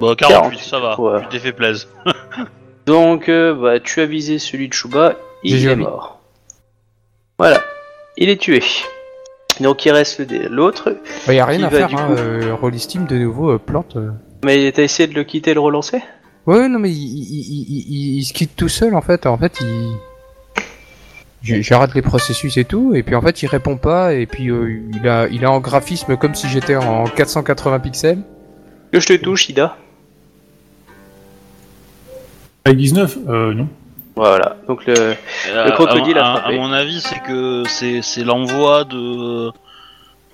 Bah, 0.00 0.14
48, 0.18 0.58
ça 0.60 0.78
va. 0.78 1.00
ouais. 1.00 1.22
Tu 1.22 1.28
t'es 1.28 1.38
fait 1.38 1.52
plaisir. 1.52 1.88
Donc, 2.86 3.28
euh, 3.28 3.54
bah, 3.54 3.80
tu 3.80 4.00
as 4.00 4.06
visé 4.06 4.38
celui 4.38 4.68
de 4.68 4.74
Shuba, 4.74 5.14
il 5.42 5.66
est 5.66 5.76
mort. 5.76 6.15
Voilà, 7.38 7.62
il 8.16 8.28
est 8.28 8.40
tué. 8.40 8.62
Donc 9.60 9.84
il 9.84 9.90
reste 9.90 10.22
l'autre. 10.50 10.96
Bah, 11.26 11.34
y 11.34 11.38
a 11.38 11.46
rien 11.46 11.62
à 11.64 11.68
va, 11.68 11.78
faire, 11.88 11.98
hein. 11.98 12.06
coup 12.08 12.12
euh, 12.20 12.54
Rollistim 12.54 13.06
de 13.06 13.16
nouveau 13.16 13.52
euh, 13.52 13.58
plante. 13.58 13.96
euh. 13.96 14.10
Mais 14.44 14.70
t'as 14.72 14.82
essayé 14.82 15.06
de 15.08 15.14
le 15.14 15.24
quitter 15.24 15.50
et 15.52 15.54
le 15.54 15.60
relancer? 15.60 15.98
Ouais, 16.46 16.58
ouais, 16.58 16.68
non, 16.68 16.78
mais 16.78 16.90
il, 16.90 16.96
il, 16.96 17.40
il, 17.40 17.84
il- 17.88 18.18
il 18.18 18.24
se 18.24 18.32
quitte 18.32 18.54
tout 18.56 18.68
seul 18.68 18.94
en 18.94 19.00
fait. 19.02 19.26
En 19.26 19.36
fait, 19.38 19.58
il. 19.60 19.92
J'arrête 21.42 21.94
les 21.94 22.02
processus 22.02 22.56
et 22.56 22.64
tout, 22.64 22.92
et 22.96 23.04
puis 23.04 23.14
en 23.14 23.22
fait 23.22 23.40
il 23.40 23.46
répond 23.46 23.76
pas, 23.76 24.14
et 24.14 24.26
puis 24.26 24.50
euh, 24.50 24.82
il 25.00 25.08
a 25.08 25.28
il 25.28 25.44
a 25.44 25.50
en 25.52 25.60
graphisme 25.60 26.16
comme 26.16 26.34
si 26.34 26.48
j'étais 26.48 26.74
en 26.74 27.04
480 27.04 27.78
pixels. 27.78 28.18
Que 28.92 28.98
je 28.98 29.06
te 29.06 29.12
touche, 29.12 29.48
Ida 29.48 29.76
Avec 32.64 32.78
19 32.78 33.18
Euh, 33.28 33.54
non. 33.54 33.68
Voilà. 34.16 34.56
Donc 34.66 34.86
le 34.86 35.14
Euh, 35.50 35.70
crocodile 35.72 36.18
à, 36.18 36.24
a 36.26 36.30
à- 36.32 36.40
frappé. 36.40 36.54
à 36.54 36.58
mon 36.58 36.72
avis, 36.72 37.00
c'est 37.00 37.20
que 37.22 37.62
c'est 37.66 38.00
c'est 38.02 38.24
l'envoi 38.24 38.84
de 38.84 39.50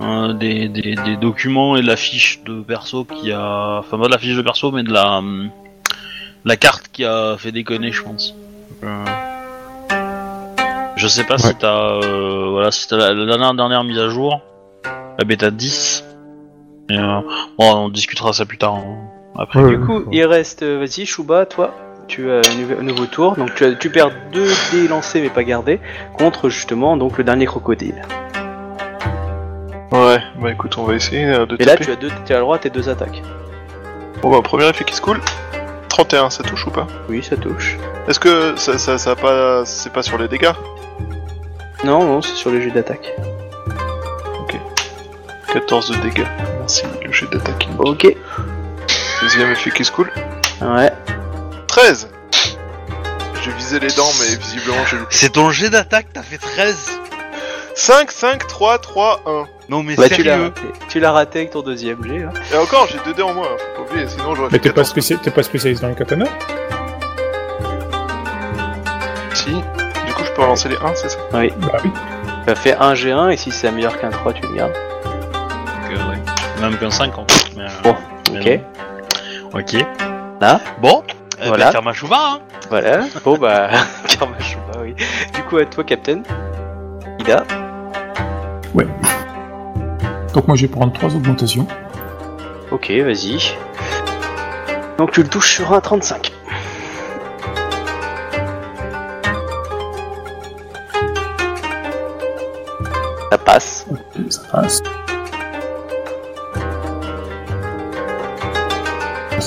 euh, 0.01 0.33
des, 0.35 0.69
des, 0.69 0.95
des 0.95 1.17
documents 1.17 1.77
et 1.77 1.83
de 1.83 1.87
la 1.87 1.97
fiche 1.97 2.43
de 2.45 2.61
perso 2.63 3.05
qui 3.05 3.33
a, 3.33 3.79
enfin 3.81 3.99
pas 3.99 4.07
de 4.07 4.13
la 4.13 4.19
fiche 4.19 4.37
de 4.37 4.43
perso, 4.43 4.71
mais 4.73 4.83
de 4.85 4.93
la 4.93 5.19
hum, 5.19 5.51
la 6.45 6.57
carte 6.57 6.89
qui 6.93 7.05
a 7.05 7.37
fait 7.39 7.53
déconner, 7.53 7.93
je 7.93 8.03
pense. 8.03 8.35
Euh, 8.85 9.05
je 10.97 11.07
sais 11.09 11.25
pas 11.25 11.39
si 11.39 11.55
t'as 11.57 12.01
euh, 12.03 12.49
voilà 12.51 12.71
si 12.71 12.87
t'as 12.89 12.97
la, 12.97 13.13
la 13.13 13.27
dernière 13.27 13.55
dernière 13.55 13.85
mise 13.85 13.99
à 13.99 14.09
jour, 14.09 14.41
la 15.19 15.25
bêta 15.25 15.51
10. 15.51 16.05
Et, 16.91 16.99
euh, 16.99 17.21
bon, 17.59 17.75
on 17.85 17.89
discutera 17.89 18.33
ça 18.33 18.45
plus 18.45 18.59
tard. 18.59 18.75
hein, 18.75 18.99
après. 19.37 19.61
Ouais. 19.63 19.71
Du 19.77 19.81
coup, 19.81 20.05
il 20.13 20.25
reste, 20.25 20.63
vas-y, 20.65 21.07
Chouba, 21.07 21.47
toi, 21.47 21.75
tu 22.09 22.31
as 22.31 22.41
un 22.79 22.83
nouveau, 22.83 23.07
tour, 23.07 23.37
donc 23.37 23.55
tu, 23.55 23.65
as- 23.65 23.75
tu 23.75 23.91
perds 23.91 24.11
deux 24.33 24.49
dés 24.73 24.89
lancés 24.89 25.21
mais 25.21 25.31
pas 25.31 25.45
gardés, 25.45 25.81
contre 26.19 26.49
justement 26.49 26.97
donc 26.97 27.19
le 27.19 27.25
dernier 27.25 27.47
crocodile. 27.47 28.03
Ouais, 29.91 30.19
bah 30.41 30.51
écoute, 30.51 30.77
on 30.79 30.85
va 30.85 30.95
essayer 30.95 31.27
euh, 31.27 31.47
de 31.47 31.57
Et 31.61 31.65
là, 31.65 31.77
tu 31.77 31.91
as, 31.91 31.97
deux, 31.97 32.11
tu 32.25 32.33
as 32.33 32.37
le 32.37 32.43
droit 32.43 32.57
à 32.57 32.59
tes 32.59 32.71
deux 32.71 32.89
attaques. 32.89 33.23
Bon 34.23 34.31
bah, 34.31 34.41
premier 34.43 34.69
effet 34.69 34.85
qui 34.85 34.95
se 34.95 35.01
coule. 35.01 35.21
31, 35.89 36.31
ça 36.31 36.43
touche 36.43 36.67
ou 36.67 36.71
pas? 36.71 36.87
Oui, 37.11 37.23
ça 37.23 37.37
touche. 37.37 37.77
Est-ce 38.09 38.19
que 38.19 38.55
ça, 38.57 38.79
ça, 38.79 38.97
ça 38.97 39.11
a 39.11 39.17
pas... 39.17 39.65
c'est 39.67 39.93
pas 39.93 40.03
sur 40.03 40.17
les 40.17 40.29
dégâts? 40.29 40.53
Non, 41.85 42.05
non, 42.05 42.23
c'est 42.23 42.35
sur 42.35 42.51
les 42.51 42.63
jets 42.63 42.71
d'attaque. 42.71 43.15
14 45.53 45.91
de 45.91 45.97
dégâts. 46.09 46.27
Merci, 46.61 46.83
le 47.05 47.13
jet 47.13 47.27
d'attaque. 47.31 47.69
Ok. 47.79 48.07
Deuxième 49.21 49.51
effet 49.51 49.71
qui 49.71 49.85
se 49.85 49.93
coule. 49.93 50.11
Ouais. 50.63 50.91
13 51.73 52.09
J'ai 53.43 53.51
visé 53.53 53.81
les 53.81 53.89
dents, 53.93 54.11
mais 54.21 54.37
visiblement 54.37 54.85
j'ai 54.91 54.97
loupé. 54.99 55.09
C'est 55.15 55.31
ton 55.31 55.51
jet 55.51 55.71
d'attaque, 55.71 56.07
t'as 56.13 56.23
fait 56.23 56.37
13 56.39 57.01
5, 57.75 58.11
5, 58.11 58.47
3, 58.47 58.79
3, 58.79 59.21
1. 59.27 59.45
Non 59.71 59.83
mais 59.83 59.97
Bah, 59.97 60.07
tu 60.11 60.23
l'as 60.23 60.35
sérieux 60.35 60.43
raté. 60.55 60.61
Tu 60.91 61.01
l'as 61.01 61.13
raté 61.13 61.39
avec 61.39 61.51
ton 61.53 61.63
deuxième 61.63 62.05
jet. 62.05 62.25
hein. 62.25 62.31
Et 62.53 62.57
encore, 62.59 62.87
j'ai 62.93 62.99
2 63.07 63.15
dés 63.15 63.23
en 63.23 63.33
moins, 63.33 63.47
hein, 63.47 63.57
faut 63.75 63.85
pas 63.85 63.91
oublier, 63.91 64.07
sinon 64.07 64.35
j'aurais 64.35 64.49
Mais 64.53 64.59
fait 64.59 64.65
t'es 64.65 64.69
pas, 64.69 64.83
14. 64.83 64.89
spécial... 64.91 65.19
t'es 65.21 65.31
pas 65.31 65.43
spécialiste 65.43 65.81
dans 65.81 65.89
le 65.89 65.95
katana 65.95 66.27
Si. 69.33 69.51
Du 69.55 70.13
coup, 70.13 70.25
je 70.25 70.31
peux 70.33 70.43
relancer 70.43 70.69
les 70.69 70.77
1, 70.77 70.95
c'est 70.95 71.09
ça? 71.09 71.19
Bah 71.33 71.39
oui. 71.41 71.53
Tu 72.45 72.51
as 72.51 72.55
fait 72.55 72.75
un 72.75 72.93
G1 72.93 73.31
et 73.33 73.37
si 73.39 73.51
c'est 73.51 73.71
meilleur 73.73 73.99
qu'un 73.99 74.11
3, 74.11 74.35
tu 74.35 74.43
le 74.43 74.55
gardes. 74.55 74.73
Donc, 74.75 75.99
euh, 75.99 76.11
ouais. 76.11 76.19
Même 76.61 76.77
qu'un 76.79 76.91
5 76.91 77.17
en 77.17 77.25
fait. 77.27 77.57
Mais, 77.57 77.63
euh, 77.65 77.69
Bon, 77.83 77.97
mais 78.33 78.41
ok. 78.41 78.61
non. 79.55 79.61
Ok. 79.61 79.87
Là? 80.43 80.61
Bon. 80.83 81.03
Eh 81.43 81.49
Voilà. 81.49 81.67
Ben, 81.67 81.73
Karmachouba, 81.73 82.17
hein. 82.17 82.41
Voilà. 82.69 83.01
Bon 83.25 83.37
bah, 83.37 83.69
Karma 84.09 84.39
Chouba, 84.39 84.81
oui. 84.81 84.95
Du 85.35 85.43
coup, 85.43 85.57
à 85.59 85.67
toi, 85.67 85.85
Captain. 85.85 86.23
Ida. 87.19 87.45
Donc 90.33 90.49
moi 90.49 90.57
je 90.57 90.63
vais 90.63 90.73
prendre 90.73 90.93
3 90.93 91.15
augmentations. 91.15 91.67
Ok, 92.71 92.91
vas-y. 92.91 93.55
Donc 94.97 95.13
tu 95.13 95.23
le 95.23 95.29
touches 95.29 95.57
sur 95.57 95.73
un 95.73 95.81
35. 95.81 96.33
Ça 103.31 103.39
passe. 103.39 103.87
Ok, 103.91 104.01
ça 104.31 104.43
passe. 104.51 104.83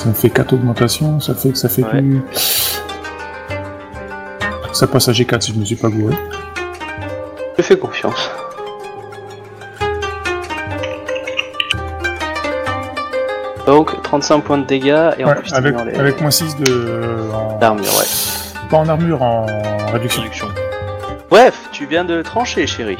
Ça 0.06 0.10
me 0.10 0.14
fait 0.14 0.30
4 0.30 0.52
augmentations, 0.52 1.18
ça 1.18 1.34
fait 1.34 1.48
que 1.50 1.58
ça 1.58 1.68
fait 1.68 1.82
Ouais. 1.82 2.00
du... 2.00 2.22
Ça 4.72 4.86
passe 4.86 5.08
à 5.08 5.12
G4 5.12 5.40
si 5.40 5.52
je 5.52 5.58
me 5.58 5.64
suis 5.64 5.74
pas 5.74 5.88
gouré. 5.88 6.14
Je 7.58 7.62
fais 7.62 7.76
confiance. 7.76 8.30
Donc 13.66 14.00
35 14.02 14.40
points 14.44 14.58
de 14.58 14.64
dégâts 14.66 15.10
et 15.18 15.24
en 15.24 15.28
Ouais, 15.28 15.34
plus 15.34 15.52
avec, 15.52 15.72
t'ignores 15.76 15.86
les- 15.92 15.98
avec 15.98 16.20
moins 16.20 16.30
6 16.30 16.56
de... 16.56 17.30
en- 17.34 17.58
d'armure, 17.58 17.84
ouais. 17.98 18.04
Pas 18.70 18.76
en 18.78 18.88
armure, 18.88 19.22
en 19.22 19.46
réduction. 19.92 20.22
Réduction. 20.22 20.48
Bref, 21.30 21.58
tu 21.72 21.86
viens 21.86 22.04
de 22.04 22.22
trancher, 22.22 22.66
chérie. 22.66 22.98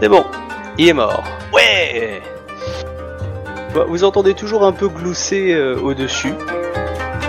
C'est 0.00 0.08
bon, 0.08 0.24
il 0.78 0.88
est 0.88 0.92
mort. 0.94 1.22
Ouais 1.52 2.09
Bah, 3.74 3.84
Vous 3.88 4.04
entendez 4.04 4.34
toujours 4.34 4.64
un 4.64 4.72
peu 4.72 4.88
glousser 4.88 5.52
euh, 5.52 5.78
au-dessus. 5.80 6.32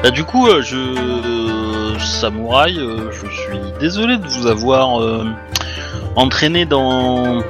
Bah, 0.03 0.09
du 0.09 0.23
coup, 0.23 0.47
euh, 0.47 0.61
je. 0.61 1.97
Samouraï, 1.99 2.79
euh, 2.79 3.11
je 3.11 3.27
suis 3.29 3.59
désolé 3.79 4.17
de 4.17 4.25
vous 4.27 4.47
avoir 4.47 4.99
euh, 5.01 5.25
entraîné 6.15 6.65
dans. 6.65 7.41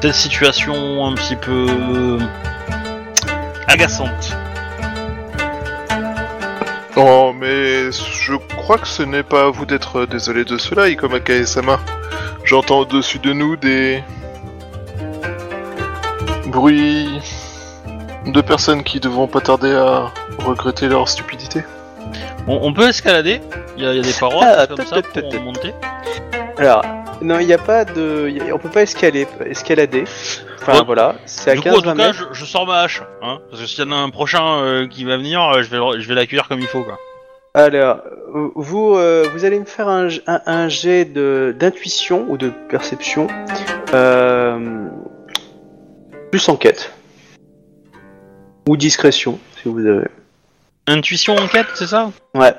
cette 0.00 0.14
situation 0.14 1.06
un 1.06 1.14
petit 1.14 1.36
peu. 1.36 2.18
agaçante. 3.66 4.36
Oh, 6.96 7.34
mais 7.38 7.92
je 7.92 8.34
crois 8.56 8.78
que 8.78 8.88
ce 8.88 9.02
n'est 9.02 9.22
pas 9.22 9.46
à 9.46 9.50
vous 9.50 9.66
d'être 9.66 10.06
désolé 10.06 10.44
de 10.44 10.56
cela, 10.56 10.88
Ikoma 10.88 11.20
Kaesama. 11.20 11.78
J'entends 12.44 12.80
au-dessus 12.80 13.18
de 13.18 13.34
nous 13.34 13.56
des... 13.56 14.02
bruits 16.56 17.20
de 18.26 18.40
personnes 18.40 18.82
qui 18.82 18.98
devront 18.98 19.26
pas 19.28 19.40
tarder 19.40 19.72
à 19.74 20.10
regretter 20.38 20.88
leur 20.88 21.06
stupidité. 21.08 21.62
On, 22.48 22.58
on 22.62 22.72
peut 22.72 22.88
escalader 22.88 23.40
Il 23.76 23.84
y, 23.84 23.86
a- 23.86 23.92
il 23.92 23.96
y 23.98 24.00
a 24.00 24.02
des 24.02 24.12
parois 24.18 24.42
Ah, 24.44 24.66
comme 24.66 24.84
ça 24.86 25.02
tut, 25.02 25.20
pour 25.22 25.42
monter 25.42 25.74
Alors, 26.58 26.82
non, 27.20 27.38
il 27.40 27.46
n'y 27.46 27.52
a 27.52 27.58
pas 27.58 27.84
de. 27.84 28.28
y 28.30 28.40
a- 28.50 28.54
on 28.54 28.58
peut 28.58 28.70
pas 28.70 28.82
escalader. 28.82 29.26
escalader. 29.44 30.04
Enfin 30.62 30.78
Bon, 30.78 30.84
voilà, 30.86 31.14
c'est 31.26 31.50
à 31.50 31.54
Du 31.54 31.60
coup, 31.60 31.68
en 31.68 31.72
15-20 31.72 31.76
tout 31.82 31.82
cas, 31.88 31.94
mètres. 31.94 32.28
je, 32.32 32.38
je 32.40 32.44
sors 32.46 32.66
ma 32.66 32.80
hache, 32.80 33.02
hein, 33.22 33.38
parce 33.50 33.60
que 33.62 33.68
s'il 33.68 33.84
y 33.84 33.88
en 33.88 33.92
a 33.92 33.96
un 33.96 34.10
prochain 34.10 34.44
euh, 34.62 34.88
qui 34.88 35.04
va 35.04 35.16
venir, 35.18 35.40
euh, 35.42 35.62
je 35.62 35.68
vais, 35.68 35.76
le- 35.76 36.00
je 36.00 36.08
vais 36.08 36.14
l'accueillir 36.14 36.48
comme 36.48 36.60
il 36.60 36.66
faut, 36.66 36.82
quoi. 36.82 36.98
Alors, 37.54 37.98
vous, 38.54 38.96
euh, 38.96 39.24
vous 39.32 39.44
allez 39.44 39.58
me 39.60 39.64
faire 39.64 39.88
un, 39.88 40.08
j- 40.08 40.22
un, 40.26 40.40
un 40.46 40.68
jet 40.68 41.04
de- 41.04 41.54
d'intuition 41.58 42.24
ou 42.28 42.36
de 42.36 42.50
perception. 42.68 43.28
Euh, 43.94 44.88
plus 46.36 46.48
enquête. 46.50 46.92
Ou 48.68 48.76
discrétion, 48.76 49.38
si 49.62 49.70
vous 49.70 49.86
avez. 49.86 50.06
Intuition 50.86 51.34
enquête, 51.36 51.68
c'est 51.74 51.86
ça? 51.86 52.10
Ouais, 52.34 52.52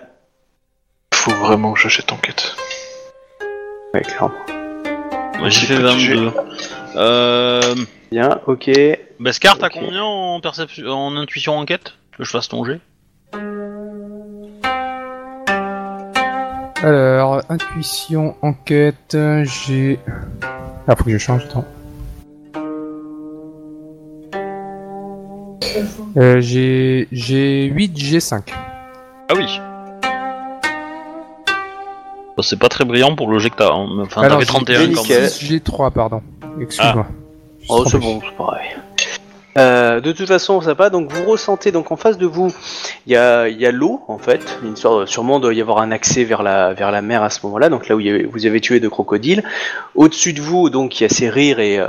Faut 1.13 1.29
vraiment 1.31 1.73
que 1.73 1.79
j'achète 1.79 2.11
enquête. 2.11 2.55
ouais, 3.93 4.01
clairement. 4.01 4.31
Moi, 5.37 5.49
J'ai 5.49 5.67
fait 5.67 5.75
petit 5.79 5.99
jet. 5.99 6.15
22. 6.15 6.31
Euh. 6.95 7.75
Bien, 8.11 8.39
ok. 8.47 8.71
Beskar, 9.19 9.59
t'as 9.59 9.67
Ok. 9.67 9.73
combien 9.75 10.03
en 10.03 10.39
perception, 10.41 10.87
en 10.87 11.15
intuition 11.15 11.55
enquête? 11.55 11.93
Que 12.17 12.23
je 12.23 12.31
fasse 12.31 12.47
ton 12.47 12.65
jet 12.65 12.79
Alors, 16.81 17.41
intuition, 17.49 18.35
enquête, 18.41 19.15
j'ai... 19.43 19.99
Ah, 20.87 20.95
faut 20.95 21.03
que 21.03 21.11
je 21.11 21.17
change, 21.19 21.43
attends. 21.43 21.65
Euh, 26.17 26.41
j'ai... 26.41 27.07
J'ai 27.11 27.65
8 27.65 27.97
G5. 27.97 28.41
Ah 29.29 29.33
oui. 29.35 29.45
Bah, 32.35 32.43
c'est 32.43 32.59
pas 32.59 32.69
très 32.69 32.85
brillant 32.85 33.15
pour 33.15 33.29
le 33.29 33.39
jet 33.39 33.49
que 33.49 33.55
t'as. 33.57 33.71
hein. 33.73 33.87
Enfin, 34.01 34.21
Alors, 34.21 34.33
t'avais 34.37 34.45
j'ai- 34.45 34.47
31 34.53 34.79
j'ai 34.81 34.91
quand 34.93 35.01
nickel. 35.01 35.21
même. 35.21 35.29
G3, 35.29 35.91
pardon. 35.91 36.21
Excuse-moi. 36.61 37.07
Je 37.59 37.63
suis 37.65 37.73
Oh, 37.73 37.83
c'est 37.85 37.99
trompé. 37.99 38.05
bon, 38.05 38.21
c'est 38.25 38.37
pareil. 38.37 38.67
Euh, 39.57 39.99
de 40.01 40.11
toute 40.11 40.27
façon, 40.27 40.61
ça 40.61 40.75
va. 40.75 40.91
Donc, 40.91 41.11
vous 41.11 41.23
ressentez 41.25 41.71
donc 41.71 41.91
en 41.91 41.95
face 41.95 42.19
de 42.19 42.27
vous, 42.27 42.53
il 43.07 43.13
y 43.13 43.15
a, 43.15 43.47
il 43.49 43.59
y 43.59 43.65
a 43.65 43.71
l'eau 43.71 44.01
en 44.07 44.19
fait. 44.19 44.59
Une 44.63 44.75
sorte, 44.75 45.07
sûrement 45.07 45.39
doit 45.39 45.51
y 45.55 45.61
avoir 45.61 45.79
un 45.79 45.89
accès 45.91 46.25
vers 46.25 46.43
la 46.43 46.73
vers 46.75 46.91
la 46.91 47.01
mer 47.01 47.23
à 47.23 47.31
ce 47.31 47.39
moment-là. 47.47 47.69
Donc 47.69 47.87
là 47.89 47.95
où 47.95 47.99
il 47.99 48.05
y 48.05 48.09
avait- 48.11 48.23
vous 48.25 48.45
avez 48.45 48.61
tué 48.61 48.79
deux 48.79 48.89
crocodiles. 48.91 49.43
Au-dessus 49.95 50.33
de 50.33 50.41
vous, 50.41 50.69
donc 50.69 50.99
il 50.99 51.03
y 51.03 51.05
a 51.07 51.09
ces 51.09 51.27
rires 51.31 51.59
et, 51.59 51.79
euh, 51.79 51.87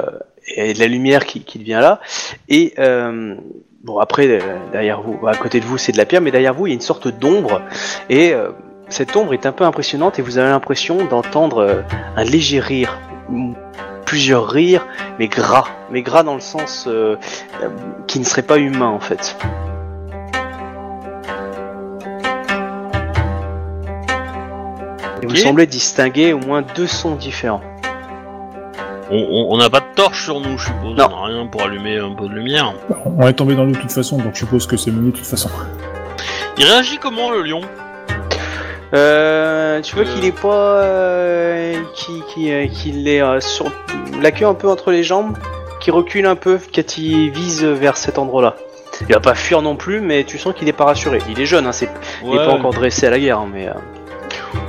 et 0.56 0.72
de 0.72 0.78
la 0.78 0.86
lumière 0.86 1.26
qui, 1.26 1.40
qui 1.42 1.58
vient 1.62 1.80
là. 1.80 2.00
Et 2.48 2.72
euh, 2.78 3.34
bon 3.88 3.98
après 3.98 4.28
euh, 4.28 4.40
derrière 4.70 5.00
vous, 5.00 5.26
à 5.26 5.34
côté 5.34 5.60
de 5.60 5.64
vous, 5.64 5.78
c'est 5.78 5.92
de 5.92 5.96
la 5.96 6.04
pierre, 6.04 6.20
mais 6.20 6.30
derrière 6.30 6.54
vous, 6.54 6.66
il 6.66 6.70
y 6.70 6.72
a 6.72 6.74
une 6.74 6.80
sorte 6.80 7.08
d'ombre. 7.08 7.62
Et 8.10 8.34
euh, 8.34 8.50
cette 8.88 9.16
ombre 9.16 9.32
est 9.32 9.46
un 9.46 9.52
peu 9.52 9.64
impressionnante 9.64 10.18
et 10.18 10.22
vous 10.22 10.38
avez 10.38 10.50
l'impression 10.50 11.06
d'entendre 11.06 11.58
euh, 11.58 11.82
un 12.16 12.24
léger 12.24 12.60
rire, 12.60 12.98
plusieurs 14.04 14.46
rires, 14.46 14.86
mais 15.18 15.28
gras, 15.28 15.68
mais 15.90 16.02
gras 16.02 16.22
dans 16.22 16.34
le 16.34 16.40
sens 16.40 16.84
euh, 16.86 17.16
qui 18.06 18.18
ne 18.18 18.24
serait 18.24 18.42
pas 18.42 18.58
humain 18.58 18.88
en 18.88 19.00
fait. 19.00 19.36
Et 25.22 25.26
vous 25.26 25.36
semblez 25.36 25.66
distinguer 25.66 26.32
au 26.34 26.38
moins 26.38 26.62
deux 26.62 26.86
sons 26.86 27.16
différents. 27.16 27.62
On- 29.10 29.56
n'a 29.56 29.70
pas 29.70 29.80
de 29.80 29.86
torche 29.94 30.24
sur 30.24 30.38
nous, 30.40 30.58
je 30.58 30.66
suppose. 30.66 30.96
Non. 30.96 31.08
On 31.10 31.24
a 31.24 31.26
rien 31.26 31.46
pour 31.46 31.62
allumer 31.62 31.96
un 31.98 32.12
peu 32.14 32.28
de 32.28 32.34
lumière. 32.34 32.74
On 33.04 33.26
est 33.26 33.32
tombé 33.32 33.54
dans 33.54 33.64
l'eau 33.64 33.72
de 33.72 33.78
toute 33.78 33.92
façon, 33.92 34.18
donc 34.18 34.34
je 34.34 34.40
suppose 34.40 34.66
que 34.66 34.76
c'est 34.76 34.90
mieux 34.90 35.10
de 35.10 35.16
toute 35.16 35.26
façon. 35.26 35.48
Il 36.58 36.64
réagit 36.64 36.98
comment 36.98 37.30
le 37.30 37.42
lion? 37.42 37.60
Euh, 38.94 39.80
tu 39.82 39.94
vois 39.94 40.04
Euh. 40.04 40.14
qu'il 40.14 40.24
est 40.24 40.32
pas, 40.40 40.80
euh, 40.82 41.74
qui, 41.94 42.22
qui, 42.32 42.52
euh, 42.52 42.66
qu'il 42.66 43.06
est 43.08 43.20
euh, 43.22 43.40
sur 43.40 43.66
la 44.22 44.30
queue 44.30 44.46
un 44.46 44.54
peu 44.54 44.68
entre 44.68 44.90
les 44.90 45.02
jambes, 45.02 45.36
qui 45.80 45.90
recule 45.90 46.26
un 46.26 46.36
peu 46.36 46.58
quand 46.74 46.98
il 46.98 47.30
vise 47.30 47.64
vers 47.64 47.96
cet 47.96 48.18
endroit-là. 48.18 48.56
Il 49.08 49.14
va 49.14 49.20
pas 49.20 49.34
fuir 49.34 49.62
non 49.62 49.76
plus, 49.76 50.00
mais 50.00 50.24
tu 50.24 50.38
sens 50.38 50.54
qu'il 50.54 50.68
est 50.68 50.72
pas 50.72 50.86
rassuré. 50.86 51.18
Il 51.30 51.40
est 51.40 51.46
jeune, 51.46 51.66
hein, 51.66 51.72
c'est, 51.72 51.88
il 52.24 52.28
est 52.28 52.38
Ouais. 52.38 52.44
pas 52.46 52.52
encore 52.52 52.72
dressé 52.72 53.06
à 53.06 53.10
la 53.10 53.18
guerre, 53.20 53.38
hein, 53.38 53.48
mais. 53.52 53.68
euh, 53.68 53.72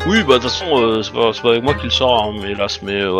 Oui, 0.07 0.23
bah 0.23 0.35
de 0.35 0.39
toute 0.39 0.43
façon, 0.51 0.65
euh, 0.77 1.01
c'est 1.01 1.13
pas, 1.13 1.31
c'est 1.33 1.41
pas 1.41 1.49
avec 1.51 1.63
moi 1.63 1.73
qu'il 1.73 1.89
sort, 1.91 2.23
hein, 2.23 2.33
mais 2.41 2.51
hélas, 2.51 2.81
mais 2.83 3.01
euh, 3.01 3.11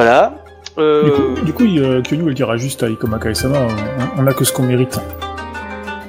voilà. 0.00 0.32
Du 0.76 0.82
Euh, 0.82 1.10
coup, 1.10 1.40
du 1.44 1.52
coup 1.54 1.64
euh, 1.64 2.02
elle 2.10 2.34
dira 2.34 2.56
juste 2.58 2.82
à 2.82 2.88
Ikoma 2.88 3.18
Kaesama, 3.18 3.58
on, 4.18 4.22
on 4.22 4.26
a 4.26 4.32
que 4.34 4.44
ce 4.44 4.52
qu'on 4.52 4.64
mérite. 4.64 4.98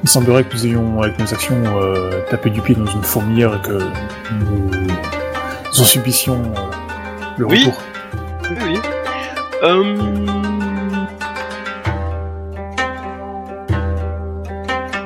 Il 0.04 0.10
semblerait 0.10 0.44
que 0.44 0.54
nous 0.54 0.66
ayons, 0.66 1.02
avec 1.02 1.18
nos 1.20 1.34
actions, 1.34 1.56
euh, 1.82 2.20
tapé 2.30 2.50
du 2.50 2.62
pied 2.62 2.76
dans 2.76 2.86
une 2.86 3.02
fourmilière 3.04 3.56
et 3.56 3.62
que 3.68 3.74
nous, 3.74 4.70
nous 4.70 5.82
en 5.82 5.84
subissions 5.84 6.42
euh, 6.56 6.60
le 7.38 7.46
Oui. 7.46 7.60
retour. 7.60 7.78
Oui, 8.50 8.58
oui. 8.66 8.80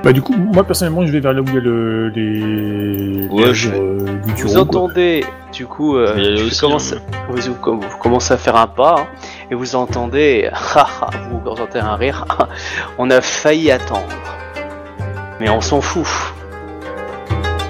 Bah 0.03 0.13
du 0.13 0.21
coup, 0.23 0.33
moi 0.35 0.63
personnellement, 0.63 1.05
je 1.05 1.11
vais 1.11 1.19
vers 1.19 1.33
là 1.33 1.41
où 1.41 1.45
il 1.47 1.53
y 1.53 1.57
a 1.57 1.61
le, 1.61 2.09
les, 2.09 3.27
Ouais, 3.27 3.45
les 3.47 3.53
je 3.53 3.69
arbres, 3.69 3.81
euh, 3.83 4.33
du 4.35 4.43
vous 4.43 4.49
quoi. 4.53 4.61
entendez, 4.61 5.23
du 5.53 5.67
coup, 5.67 5.95
euh, 5.95 6.07
Je 6.07 6.13
vais 6.13 6.23
y 6.23 6.27
aller 6.27 6.35
tu 6.37 6.43
aussi, 6.47 6.59
commences- 6.59 6.93
hein. 6.93 6.97
vous, 7.29 7.97
commencez 7.99 8.33
à 8.33 8.37
faire 8.37 8.55
un 8.55 8.65
pas 8.67 8.95
hein, 8.99 9.05
et 9.51 9.55
vous 9.55 9.75
entendez, 9.75 10.49
haha, 10.51 11.09
vous 11.31 11.47
entendez 11.47 11.79
un 11.79 11.95
rire. 11.95 12.25
on 12.97 13.11
a 13.11 13.21
failli 13.21 13.69
attendre, 13.69 14.07
mais 15.39 15.49
on 15.49 15.61
s'en 15.61 15.81
fout. 15.81 16.07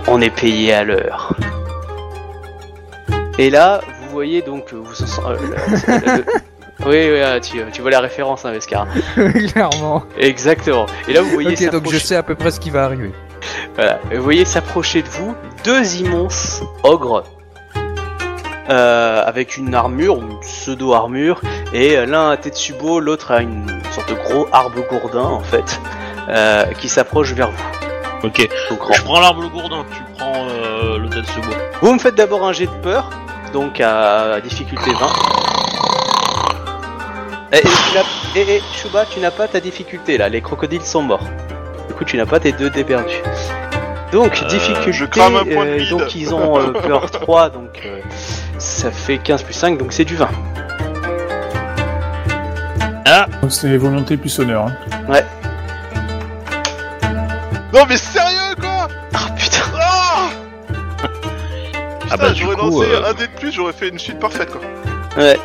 On 0.08 0.22
est 0.22 0.34
payé 0.34 0.74
à 0.74 0.84
l'heure. 0.86 1.36
Et 3.38 3.50
là, 3.50 3.82
vous 4.04 4.10
voyez 4.10 4.42
donc, 4.42 4.74
vous 4.74 5.04
euh, 5.28 5.38
le- 5.88 6.16
le- 6.18 6.26
oui, 6.86 7.10
oui, 7.12 7.22
ah, 7.22 7.40
tu, 7.40 7.62
tu 7.72 7.82
vois 7.82 7.92
la 7.92 8.00
référence, 8.00 8.46
hein, 8.46 8.52
Vescar. 8.52 8.88
Clairement. 9.54 10.04
Exactement. 10.18 10.86
Et 11.08 11.14
là, 11.14 11.22
vous 11.22 11.30
voyez 11.30 11.50
Ok, 11.50 11.72
donc 11.72 11.84
je 11.86 11.98
s'approcher- 11.98 12.00
sais 12.06 12.16
à 12.16 12.24
peu 12.24 12.36
près 12.36 12.52
ce 12.52 12.60
qui 12.60 12.70
va 12.70 12.84
arriver. 12.86 13.12
Voilà. 13.76 14.00
Vous 14.14 14.22
voyez 14.24 14.46
s'approcher 14.46 15.02
de 15.02 15.08
vous 15.10 15.36
deux 15.64 15.96
immenses 15.98 16.62
ogres 16.84 17.24
euh, 18.70 19.24
avec 19.26 19.58
une 19.58 19.74
armure, 19.76 20.16
une 20.18 20.40
pseudo-armure, 20.42 21.42
et 21.74 21.98
euh, 21.98 22.06
l'un 22.06 22.30
a 22.32 22.38
Tetsubo, 22.38 23.00
l'autre 23.00 23.32
a 23.32 23.42
une 23.42 23.68
sorte 23.92 24.10
de 24.10 24.16
gros 24.16 24.48
arbre 24.52 24.82
gourdin 24.90 25.24
en 25.24 25.42
fait, 25.42 25.80
euh, 26.30 26.66
qui 26.80 26.88
s'approche 26.88 27.34
vers 27.34 27.52
vous. 27.52 27.64
Ok. 28.24 28.48
Je 28.70 29.02
prends 29.04 29.20
l'arbre 29.20 29.50
gourdin, 29.50 29.84
tu 29.92 30.02
prends 30.18 30.48
euh, 30.50 30.98
le 31.00 31.10
Tetsubo. 31.10 31.50
Vous 31.82 31.94
me 31.94 32.00
faites 32.00 32.16
d'abord 32.16 32.46
un 32.48 32.54
jet 32.54 32.68
de 32.68 32.82
peur, 32.84 33.10
donc 33.52 33.80
à, 33.82 34.34
à 34.34 34.42
difficulté 34.42 34.92
20. 34.92 35.08
Et, 37.54 37.58
et, 37.58 37.62
tu 37.62 37.68
n'as- 37.96 38.40
et- 38.42 38.56
et, 38.58 38.62
Shuba, 38.74 39.06
tu 39.06 39.20
n'as 39.20 39.32
pas 39.32 39.48
ta 39.48 39.60
difficulté 39.60 40.18
là, 40.18 40.30
les 40.30 40.42
crocodiles 40.42 40.84
sont 40.84 41.02
morts. 41.02 41.28
Du 41.88 41.94
coup, 41.94 42.06
tu 42.06 42.16
n'as 42.18 42.26
pas 42.26 42.40
tes 42.40 42.52
deux 42.54 42.70
dés 42.70 42.84
perdus. 42.84 43.22
Donc, 44.12 44.42
Euh, 44.44 44.48
difficulté, 44.48 44.92
je 44.94 45.06
crame 45.06 45.36
un 45.38 45.44
point 45.46 45.66
de 45.66 45.70
euh, 45.72 45.78
vide. 45.78 45.90
donc 45.90 46.16
ils 46.16 46.34
ont 46.34 46.58
euh, 46.60 46.72
peur 46.72 47.10
3, 47.12 47.50
donc 47.50 47.82
euh, 47.86 48.00
ça 48.58 48.92
fait 48.92 49.18
15 49.18 49.44
plus 49.44 49.54
5, 49.54 49.78
donc 49.78 49.92
c'est 49.94 50.06
du 50.06 50.16
20. 50.16 50.30
Donc 53.42 53.52
c'est 53.52 53.76
volonté 53.78 54.16
plus 54.18 54.40
honneur. 54.40 54.68
Hein. 55.10 55.22
Non 57.74 57.82
mais 57.88 57.98
sérieux 57.98 58.56
quoi 58.60 58.88
Ah 59.14 59.30
putain 59.36 59.58
Ah 59.80 60.30
Ah 61.02 62.18
bah, 62.18 62.18
Putain, 62.18 62.32
du 62.32 62.42
j'aurais 62.44 62.56
coup, 62.56 62.62
lancé 62.82 62.86
euh, 62.92 63.10
un 63.10 63.14
dé 63.14 63.28
de 63.28 63.32
plus, 63.40 63.52
j'aurais 63.52 63.74
fait 63.74 63.90
une 63.90 64.00
suite 64.00 64.20
parfaite 64.20 64.50
quoi. 64.52 64.62
Ouais. 65.18 65.38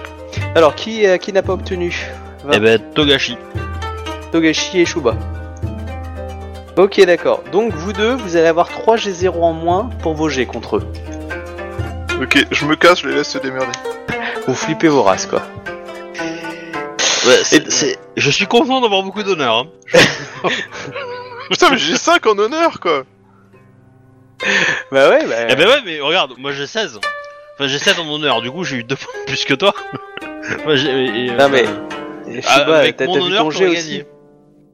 Alors, 0.55 0.75
qui, 0.75 1.07
euh, 1.07 1.17
qui 1.19 1.33
n'a 1.33 1.43
pas 1.43 1.53
obtenu. 1.53 2.07
Eh 2.53 2.59
ben, 2.59 2.79
Togashi. 2.95 3.37
Togashi 4.33 4.81
et 4.81 4.85
Shuba. 4.87 5.15
Ok, 6.77 7.01
d'accord. 7.05 7.43
Donc, 7.53 7.73
vous 7.73 7.93
deux, 7.93 8.15
vous 8.15 8.37
allez 8.37 8.47
avoir 8.49 8.69
3 8.69 8.97
G0 8.97 9.31
en 9.41 9.53
moins 9.53 9.91
pour 10.03 10.15
vos 10.15 10.29
G 10.29 10.47
contre 10.47 10.77
eux. 10.77 10.87
Ok, 12.23 12.47
je 12.51 12.65
me 12.67 12.77
casse, 12.77 13.01
je 13.03 13.09
les 13.09 13.15
laisse 13.17 13.29
se 13.31 13.39
démerder. 13.39 13.73
Vous 14.47 14.55
flippez 14.55 14.89
vos 14.89 15.03
races, 15.03 15.27
quoi. 15.27 15.43
Ouais, 17.27 17.41
c'est, 17.45 17.71
c'est- 17.73 17.99
Je 18.17 18.31
suis 18.31 18.47
content 18.47 18.81
d'avoir 18.81 19.03
beaucoup 19.03 19.23
d'honneur. 19.23 19.57
Hein. 19.59 19.67
Putain 21.51 21.71
mais 21.71 21.79
j'ai 21.79 21.97
5 21.97 22.27
en 22.27 22.39
honneur 22.39 22.81
quoi 22.81 23.05
Bah 24.93 25.09
ouais, 25.11 25.25
bah... 25.27 25.35
Eh 25.49 25.55
ben 25.55 25.69
ouais, 25.69 25.81
mais 25.85 26.01
regarde, 26.01 26.33
moi 26.39 26.51
j'ai 26.53 26.67
16. 26.67 26.99
Enfin, 27.59 27.69
j'ai 27.69 27.79
7 27.79 27.99
en 27.99 28.09
honneur, 28.11 28.43
du 28.43 28.51
coup 28.51 28.65
j'ai 28.65 28.77
eu 28.77 28.85
2 28.85 28.97
points 28.97 29.13
plus 29.27 29.45
que 29.45 29.55
toi. 29.55 29.75
J'ai- 30.75 31.27
et, 31.27 31.31
euh, 31.31 31.37
Non, 31.39 31.49
mais- 31.49 31.67
euh, 31.67 32.31
Et 32.31 32.41
ah, 32.47 32.59
Shuba, 32.61 32.79
avec 32.79 32.97
t'as 32.97 33.07
mon 33.07 33.15
t'as 33.15 33.19
vu 33.21 33.27
honneur, 33.27 33.43
ton 33.43 33.49
aussi 33.49 33.61
gagné. 33.61 34.05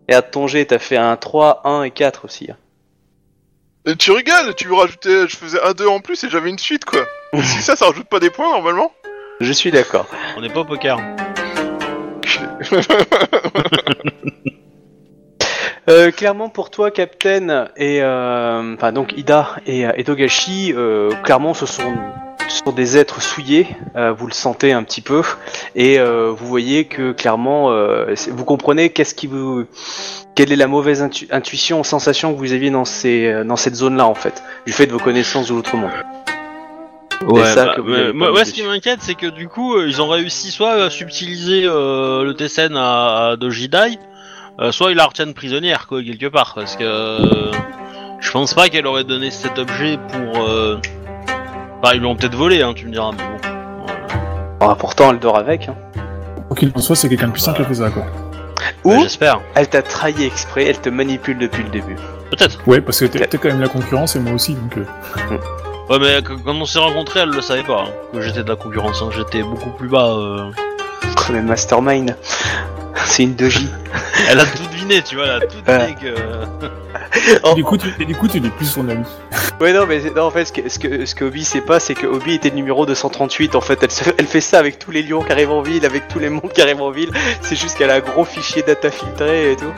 Et 0.08 0.14
à 0.14 0.22
ton 0.22 0.46
G, 0.46 0.66
t'as 0.66 0.78
fait 0.78 0.96
un 0.96 1.16
3, 1.16 1.62
1 1.64 1.84
et 1.84 1.90
4 1.90 2.24
aussi. 2.26 2.50
hein. 2.50 2.56
Tu 3.98 4.10
rigoles, 4.12 4.54
tu 4.56 4.68
me 4.68 4.74
rajoutais, 4.74 5.26
je 5.28 5.36
faisais 5.36 5.60
un 5.62 5.72
2 5.72 5.86
en 5.88 6.00
plus 6.00 6.22
et 6.24 6.28
j'avais 6.28 6.50
une 6.50 6.58
suite 6.58 6.84
quoi. 6.84 7.00
si 7.42 7.62
ça, 7.62 7.74
ça 7.76 7.86
rajoute 7.86 8.08
pas 8.08 8.20
des 8.20 8.30
points 8.30 8.50
normalement 8.52 8.92
Je 9.40 9.52
suis 9.52 9.70
d'accord. 9.70 10.06
On 10.36 10.40
n'est 10.40 10.50
pas 10.50 10.60
au 10.60 10.64
poker. 10.64 10.98
Euh, 15.88 16.12
clairement 16.12 16.48
pour 16.48 16.70
toi, 16.70 16.90
Captain 16.92 17.68
et 17.76 18.02
euh, 18.02 18.74
enfin 18.74 18.92
donc 18.92 19.14
Ida 19.16 19.56
et, 19.66 19.84
euh, 19.84 19.90
et 19.96 20.04
Togashi, 20.04 20.72
euh, 20.76 21.10
clairement 21.24 21.54
ce 21.54 21.66
sont, 21.66 21.92
ce 22.48 22.58
sont 22.64 22.70
des 22.70 22.96
êtres 22.96 23.20
souillés. 23.20 23.66
euh, 23.96 24.12
vous 24.12 24.28
le 24.28 24.32
sentez 24.32 24.72
un 24.72 24.84
petit 24.84 25.00
peu 25.00 25.22
et 25.74 25.98
euh, 25.98 26.30
vous 26.30 26.46
voyez 26.46 26.84
que 26.84 27.10
clairement 27.10 27.72
euh, 27.72 28.14
vous 28.30 28.44
comprenez 28.44 28.90
qu'est-ce 28.90 29.14
qui 29.16 29.26
vous, 29.26 29.64
quelle 30.36 30.52
est 30.52 30.56
la 30.56 30.68
mauvaise 30.68 31.02
intu- 31.02 31.26
intuition, 31.32 31.82
sensation 31.82 32.32
que 32.32 32.38
vous 32.38 32.52
aviez 32.52 32.70
dans 32.70 32.84
ces 32.84 33.42
dans 33.44 33.56
cette 33.56 33.74
zone-là 33.74 34.06
en 34.06 34.14
fait, 34.14 34.40
du 34.66 34.72
fait 34.72 34.86
de 34.86 34.92
vos 34.92 35.00
connaissances 35.00 35.48
de 35.48 35.54
l'autre 35.54 35.74
monde. 35.76 35.90
Ouais, 37.26 37.42
bah, 37.56 37.74
moi, 38.30 38.44
ce 38.44 38.52
qui 38.52 38.62
m'inquiète, 38.64 38.98
c'est 39.00 39.14
que 39.14 39.26
du 39.26 39.46
coup, 39.48 39.80
ils 39.80 40.02
ont 40.02 40.08
réussi 40.08 40.50
soit 40.50 40.72
à 40.72 40.90
subtiliser 40.90 41.64
euh, 41.66 42.24
le 42.24 42.34
Tessen 42.34 42.76
à, 42.76 43.28
à 43.30 43.36
Dojidai, 43.36 43.98
euh, 44.60 44.72
soit 44.72 44.90
ils 44.90 44.96
la 44.96 45.06
retiennent 45.06 45.34
prisonnière, 45.34 45.86
quoi, 45.86 46.02
quelque 46.02 46.26
part. 46.26 46.52
Parce 46.54 46.76
que 46.76 46.84
euh, 46.84 47.52
je 48.20 48.30
pense 48.30 48.54
pas 48.54 48.68
qu'elle 48.68 48.86
aurait 48.86 49.04
donné 49.04 49.30
cet 49.30 49.58
objet 49.58 49.98
pour. 50.10 50.44
Euh... 50.44 50.78
Enfin, 51.82 51.94
ils 51.94 52.00
l'ont 52.00 52.14
peut-être 52.14 52.36
volé, 52.36 52.62
hein, 52.62 52.72
tu 52.74 52.86
me 52.86 52.92
diras, 52.92 53.10
mais 53.16 53.22
bon. 53.24 54.66
Bon, 54.66 54.74
pourtant 54.76 55.10
elle 55.10 55.18
dort 55.18 55.36
avec. 55.36 55.68
Hein. 55.68 55.74
Quoi 56.48 56.56
qu'il 56.56 56.70
en 56.74 56.80
soit, 56.80 56.94
c'est 56.96 57.08
quelqu'un 57.08 57.28
de 57.28 57.32
puissant 57.32 57.52
qui 57.54 57.62
a 57.62 57.64
fait 57.64 57.74
ça, 57.74 57.90
quoi. 57.90 58.04
bah, 58.04 58.64
Ou 58.84 59.00
J'espère. 59.02 59.40
elle 59.56 59.68
t'a 59.68 59.82
trahi 59.82 60.24
exprès, 60.24 60.66
elle 60.66 60.78
te 60.80 60.88
manipule 60.90 61.38
depuis 61.38 61.62
le 61.64 61.70
début. 61.70 61.96
Peut-être. 62.30 62.58
Ouais, 62.68 62.80
parce 62.80 63.00
que 63.00 63.06
t'es 63.06 63.26
t'es 63.26 63.38
quand 63.38 63.48
même 63.48 63.60
la 63.60 63.68
concurrence 63.68 64.14
et 64.16 64.20
moi 64.20 64.32
aussi, 64.34 64.54
donc... 64.54 64.76
euh, 64.78 64.84
Ouais, 65.90 65.98
mais 65.98 66.22
qu- 66.22 66.36
quand 66.44 66.54
on 66.54 66.64
s'est 66.64 66.78
rencontrés, 66.78 67.20
elle 67.20 67.30
le 67.30 67.40
savait 67.42 67.64
pas, 67.64 67.82
hein, 67.86 67.90
que 68.12 68.20
j'étais 68.20 68.44
de 68.44 68.48
la 68.48 68.56
concurrence. 68.56 69.02
hein, 69.02 69.10
J'étais 69.14 69.42
beaucoup 69.42 69.70
plus 69.70 69.88
bas. 69.88 70.06
euh. 70.10 70.50
Mais 71.30 71.42
Mastermind, 71.42 72.16
c'est 73.06 73.22
une 73.24 73.34
2J. 73.34 73.66
Elle 74.28 74.40
a 74.40 74.44
tout 74.46 74.62
deviné, 74.72 75.02
tu 75.02 75.16
vois, 75.16 75.26
elle 75.26 75.32
a 75.32 75.40
tout 75.40 75.60
deviné 75.66 75.94
que. 76.00 76.14
Oh. 77.44 77.50
Et 77.52 77.54
du 77.56 77.64
coup, 77.64 77.76
tu, 77.76 77.88
et 78.00 78.04
du 78.04 78.14
coup, 78.14 78.26
tu 78.26 78.40
n'es 78.40 78.48
plus 78.50 78.66
son 78.66 78.88
ami. 78.88 79.04
Ouais 79.60 79.72
non 79.72 79.86
mais 79.86 80.00
non, 80.16 80.24
en 80.24 80.30
fait 80.32 80.44
ce 80.46 80.52
que 80.52 80.68
ce 80.68 80.78
que 80.78 81.06
ce 81.06 81.14
que 81.14 81.24
Obi 81.24 81.44
sait 81.44 81.60
pas 81.60 81.78
c'est 81.78 81.94
que 81.94 82.06
Obi 82.06 82.34
était 82.34 82.48
le 82.48 82.56
numéro 82.56 82.84
238 82.84 83.54
en 83.54 83.60
fait 83.60 83.78
elle 83.80 83.92
se- 83.92 84.10
elle 84.18 84.26
fait 84.26 84.40
ça 84.40 84.58
avec 84.58 84.78
tous 84.80 84.90
les 84.90 85.02
lions 85.04 85.22
qui 85.22 85.30
arrivent 85.30 85.52
en 85.52 85.62
ville 85.62 85.86
avec 85.86 86.08
tous 86.08 86.18
les 86.18 86.30
mondes 86.30 86.50
qui 86.52 86.60
arrivent 86.60 86.82
en 86.82 86.90
ville 86.90 87.12
c'est 87.42 87.54
juste 87.54 87.78
qu'elle 87.78 87.90
a 87.90 87.94
un 87.94 88.00
gros 88.00 88.24
fichier 88.24 88.62
data 88.62 88.90
filtré 88.90 89.52
et 89.52 89.56
tout 89.56 89.72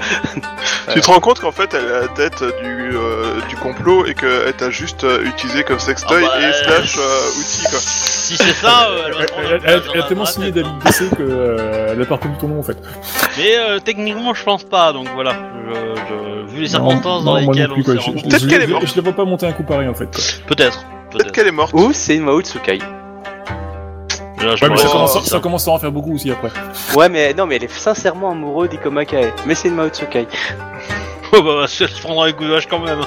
Tu 0.95 1.01
te 1.03 1.07
rends 1.07 1.20
compte 1.20 1.41
qu'en 1.41 1.53
fait 1.53 1.74
elle 1.74 1.85
est 1.85 1.93
à 1.97 2.01
la 2.03 2.09
tête 2.09 2.43
du, 2.62 2.97
euh, 2.97 3.41
du 3.51 3.57
complot 3.57 4.07
et 4.07 4.15
qu'elle 4.15 4.55
t'a 4.57 4.70
juste 4.70 5.05
euh, 5.05 5.24
utilisé 5.27 5.65
comme 5.65 5.78
sextoy 5.81 6.23
Ah 6.24 6.28
bah, 6.35 6.49
et 6.49 6.53
slash 6.65 6.97
euh, 6.97 7.41
outil 7.41 7.62
quoi. 7.69 7.78
Si 7.81 8.36
c'est 8.39 8.55
ça, 8.55 8.89
euh, 8.89 9.27
elle 9.93 10.01
a 10.01 10.03
tellement 10.05 10.24
signé 10.24 10.51
DC 10.51 10.62
que 11.15 11.20
euh, 11.20 11.89
elle 11.93 12.01
a 12.01 12.05
pas 12.07 12.15
reconnu 12.15 12.36
ton 12.41 12.49
nom 12.49 12.61
en 12.61 12.62
fait. 12.62 12.78
Mais 13.39 13.56
euh, 13.56 13.78
techniquement, 13.81 14.32
je 14.35 14.43
pense 14.44 14.64
pas, 14.64 14.93
donc 14.93 15.09
voilà. 15.14 15.32
Je, 15.68 15.74
je- 15.74 16.52
vu 16.55 16.60
les 16.62 16.68
circonstances 16.68 17.24
dans 17.24 17.36
lesquelles 17.36 17.70
on 17.72 17.82
s'est 17.82 17.98
rencontrés. 17.98 18.28
Peut-être 18.28 18.47
qu'elle 18.48 18.62
est 18.62 18.66
morte. 18.66 18.86
Je 18.86 18.94
la 18.97 19.02
vois 19.02 19.12
pas 19.12 19.24
monter 19.24 19.47
un 19.47 19.52
coup 19.52 19.64
pareil 19.64 19.89
en 19.89 19.94
fait. 19.94 20.43
Peut-être. 20.47 20.85
Peut-être 21.10 21.32
qu'elle 21.32 21.48
est 21.48 21.52
morte. 21.52 21.72
ou 21.74 21.93
c'est 21.93 22.18
Mao 22.18 22.40
Tsukai 22.43 22.78
Là, 22.78 24.56
je 24.56 24.62
Ouais, 24.64 24.68
mais 24.70 24.76
ça 24.76 24.89
commence, 24.89 25.12
sorti 25.14 25.31
ça 25.31 25.40
commence 25.40 25.66
à 25.68 25.70
en 25.70 25.78
faire 25.78 25.90
beaucoup 25.90 26.14
aussi 26.14 26.31
après. 26.31 26.51
ouais 26.97 27.09
mais 27.09 27.32
non 27.32 27.47
mais 27.47 27.56
elle 27.56 27.64
est 27.64 27.70
sincèrement 27.72 28.32
amoureuse 28.32 28.68
d'Ikoma 28.68 29.05
Kae 29.06 29.32
mais 29.47 29.55
c'est 29.55 29.68
une 29.68 29.74
Mao 29.74 29.89
Tsukai 29.89 30.26
Oh 31.32 31.43
bah, 31.43 31.51
bah, 31.60 31.62
elle 31.62 31.89
se 31.89 32.01
prendra 32.02 32.26
un 32.26 32.32
coup 32.32 32.44
de 32.44 32.51
vache 32.51 32.66
quand 32.68 32.78
même. 32.81 33.01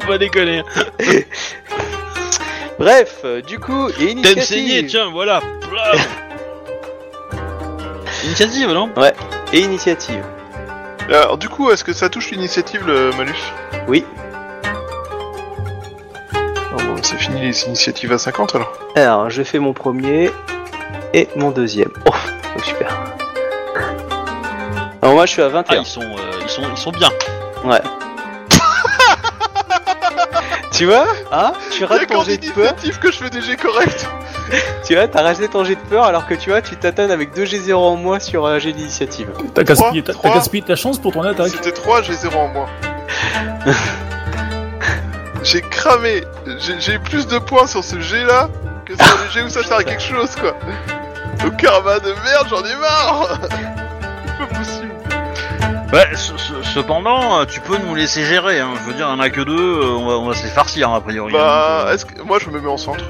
Faut 0.00 0.06
pas 0.06 0.16
déconner. 0.18 0.62
bref 2.78 3.18
euh, 3.24 3.42
du 3.42 3.58
coup 3.58 3.88
et 4.00 4.14
T'aimes 4.14 4.40
saigner, 4.40 4.78
initiative 4.80 4.86
tiens, 4.86 5.10
voilà. 5.12 5.40
Initiative, 8.24 8.68
non 8.70 8.90
et 9.52 9.60
initiative 9.60 10.22
Alors, 11.08 11.38
du 11.38 11.48
coup, 11.48 11.70
est-ce 11.70 11.84
que 11.84 11.92
ça 11.92 12.08
touche 12.08 12.30
l'initiative, 12.30 12.86
le 12.86 13.10
malus? 13.16 13.34
Oui. 13.88 14.04
Oh, 16.34 16.76
bon, 16.76 16.96
C'est 17.02 17.16
fini 17.16 17.40
les 17.40 17.64
initiatives 17.64 18.12
à 18.12 18.18
50 18.18 18.54
alors 18.56 18.72
Alors, 18.96 19.30
je 19.30 19.42
fais 19.42 19.58
mon 19.58 19.72
premier 19.72 20.30
et 21.14 21.28
mon 21.36 21.50
deuxième. 21.50 21.90
Oh, 22.06 22.10
oh, 22.56 22.60
super. 22.62 22.88
Alors 25.02 25.14
moi, 25.14 25.26
je 25.26 25.32
suis 25.32 25.42
à 25.42 25.46
Ah, 25.46 25.48
21. 25.48 25.80
ils 25.80 25.86
sont, 25.86 26.02
euh, 26.02 26.40
ils 26.42 26.48
sont, 26.48 26.62
ils 26.70 26.76
sont 26.78 26.92
bien. 26.92 27.08
Ouais. 27.64 27.80
tu 30.72 30.84
vois? 30.84 31.06
Hein 31.32 31.52
Tu 31.72 31.84
rates 31.84 32.06
ton 32.06 32.22
jet 32.22 32.36
de 32.36 32.50
peur. 32.50 32.70
initiative 32.72 32.98
que 32.98 33.10
je 33.10 33.16
fais 33.18 33.30
des 33.30 33.40
jets 33.40 33.56
corrects 33.56 34.06
Tu 34.84 34.94
vois, 34.94 35.06
t'as 35.08 35.22
raté 35.22 35.46
ton 35.48 35.64
jet 35.64 35.76
de 35.76 35.80
peur 35.80 36.04
alors 36.04 36.26
que 36.26 36.34
tu 36.34 36.50
vois, 36.50 36.62
tu 36.62 36.76
t'atteins 36.76 37.10
avec 37.10 37.34
2 37.34 37.44
G0 37.44 37.74
en 37.74 37.96
moins 37.96 38.18
sur 38.18 38.46
un 38.46 38.58
jet 38.58 38.72
d'initiative. 38.72 39.28
T'as 39.54 39.62
gaspillé, 39.62 40.02
t'as 40.02 40.12
gaspillé 40.34 40.62
ta 40.62 40.74
chance 40.76 40.98
pour 40.98 41.12
ton 41.12 41.22
attaque. 41.22 41.48
C'était 41.48 41.72
3, 41.72 42.02
j'ai 42.02 42.14
0 42.14 42.36
en 42.38 42.48
moins. 42.48 42.66
j'ai 45.42 45.60
cramé 45.62 46.22
J'ai 46.58 46.80
j'ai 46.80 46.98
plus 46.98 47.26
de 47.26 47.38
points 47.38 47.66
sur 47.66 47.82
ce 47.84 48.00
jet 48.00 48.24
là 48.24 48.48
que 48.84 48.94
sur 48.94 49.18
les 49.24 49.30
jets 49.32 49.42
où 49.42 49.48
ça 49.48 49.62
sert 49.62 49.76
à 49.78 49.84
quelque 49.84 50.02
chose 50.02 50.34
quoi 50.36 50.54
Au 51.46 51.50
karma 51.52 51.98
de 51.98 52.08
merde, 52.24 52.46
j'en 52.48 52.62
ai 52.64 52.76
marre 52.76 53.38
C'est 53.42 54.38
pas 54.48 54.54
possible 54.58 54.90
ce- 56.14 56.36
ce- 56.36 56.62
cependant, 56.62 57.40
euh, 57.40 57.44
tu 57.46 57.60
peux 57.60 57.76
nous 57.78 57.94
laisser 57.96 58.24
gérer. 58.24 58.60
Hein. 58.60 58.70
Je 58.80 58.88
veux 58.88 58.94
dire, 58.94 59.06
il 59.08 59.10
y 59.10 59.12
en 59.12 59.18
a 59.20 59.28
que 59.28 59.40
deux, 59.40 59.56
euh, 59.80 59.86
on, 59.98 60.06
va, 60.06 60.12
on 60.18 60.26
va 60.28 60.34
se 60.34 60.44
les 60.44 60.50
farcir 60.50 60.88
a 60.92 61.00
priori. 61.00 61.32
Bah, 61.32 61.38
Donc, 61.82 61.88
euh, 61.88 61.94
est-ce 61.94 62.04
que... 62.04 62.22
moi 62.22 62.38
je 62.40 62.48
me 62.48 62.60
mets 62.60 62.68
en 62.68 62.76
centre. 62.76 63.04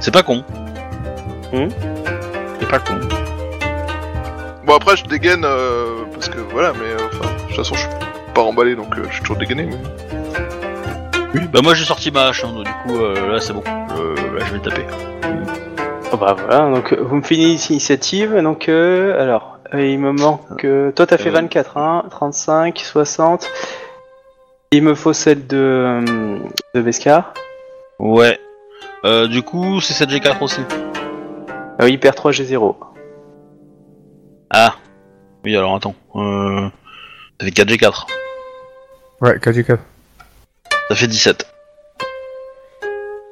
C'est 0.00 0.12
pas 0.12 0.22
con. 0.22 0.44
Hmm 1.52 1.68
C'est 2.58 2.68
pas 2.68 2.78
con. 2.78 2.94
Bon 4.64 4.74
après 4.76 4.96
je 4.96 5.04
dégaine 5.04 5.44
euh, 5.44 6.04
parce 6.12 6.28
que 6.28 6.38
voilà, 6.52 6.72
mais 6.72 6.90
euh, 6.90 7.06
enfin, 7.06 7.30
de 7.34 7.46
toute 7.48 7.56
façon 7.56 7.74
je 7.74 7.80
suis 7.80 7.88
pas 8.34 8.42
emballé 8.42 8.76
donc 8.76 8.96
euh, 8.96 9.02
je 9.08 9.14
suis 9.14 9.20
toujours 9.22 9.36
dégainé. 9.36 9.66
Mais... 9.66 9.76
Oui, 11.34 11.40
bah 11.52 11.60
moi 11.62 11.74
j'ai 11.74 11.84
sorti 11.84 12.10
ma 12.10 12.26
hache, 12.28 12.44
hein, 12.44 12.52
donc 12.54 12.64
du 12.64 12.72
coup 12.84 12.96
euh, 12.98 13.32
là 13.32 13.40
c'est 13.40 13.52
bon. 13.52 13.62
Euh, 13.98 14.14
là 14.38 14.44
je 14.46 14.52
vais 14.54 14.60
taper. 14.60 14.86
Oh 16.12 16.16
bah 16.16 16.34
voilà, 16.38 16.70
donc 16.74 16.92
vous 16.92 17.16
me 17.16 17.22
finissez 17.22 17.68
l'initiative, 17.70 18.36
donc 18.42 18.68
euh, 18.68 19.20
alors, 19.20 19.58
il 19.74 19.98
me 19.98 20.12
manque... 20.12 20.64
euh, 20.64 20.90
toi 20.92 21.06
t'as 21.06 21.18
fait 21.18 21.28
Euh. 21.28 21.32
24, 21.32 21.76
hein 21.76 22.04
35, 22.10 22.78
60... 22.78 23.48
Il 24.72 24.84
me 24.84 24.94
faut 24.94 25.12
celle 25.12 25.48
de, 25.48 25.98
de 26.76 26.80
Bescar. 26.80 27.34
Ouais. 27.98 28.38
Euh, 29.04 29.26
du 29.26 29.42
coup 29.42 29.80
c'est 29.80 29.94
7G4 30.04 30.42
aussi. 30.42 30.60
Ah 31.78 31.84
oui, 31.84 31.92
il 31.92 32.00
perd 32.00 32.14
3 32.16 32.32
G0. 32.32 32.76
Ah. 34.50 34.74
Oui 35.44 35.56
alors 35.56 35.74
attends. 35.74 35.94
Euh... 36.16 36.68
Ça 37.40 37.46
fait 37.46 37.52
4G4. 37.52 38.06
Ouais, 39.22 39.38
KG4. 39.38 39.78
Ça 40.88 40.94
fait 40.94 41.06
17. 41.06 41.46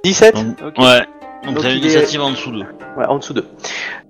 17 0.05 0.35
Donc- 0.35 0.62
Ok. 0.62 0.78
Ouais. 0.78 1.01
Donc, 1.45 1.55
Donc, 1.55 1.62
t'as 1.62 1.70
il 1.70 1.77
une 1.78 1.85
est- 1.85 1.86
initiative 1.86 2.20
en 2.23 2.31
dessous 2.31 2.51
d'eux. 2.51 2.65
Ouais, 2.97 3.07
en 3.07 3.19
dessous 3.19 3.32
d'eux. 3.35 3.47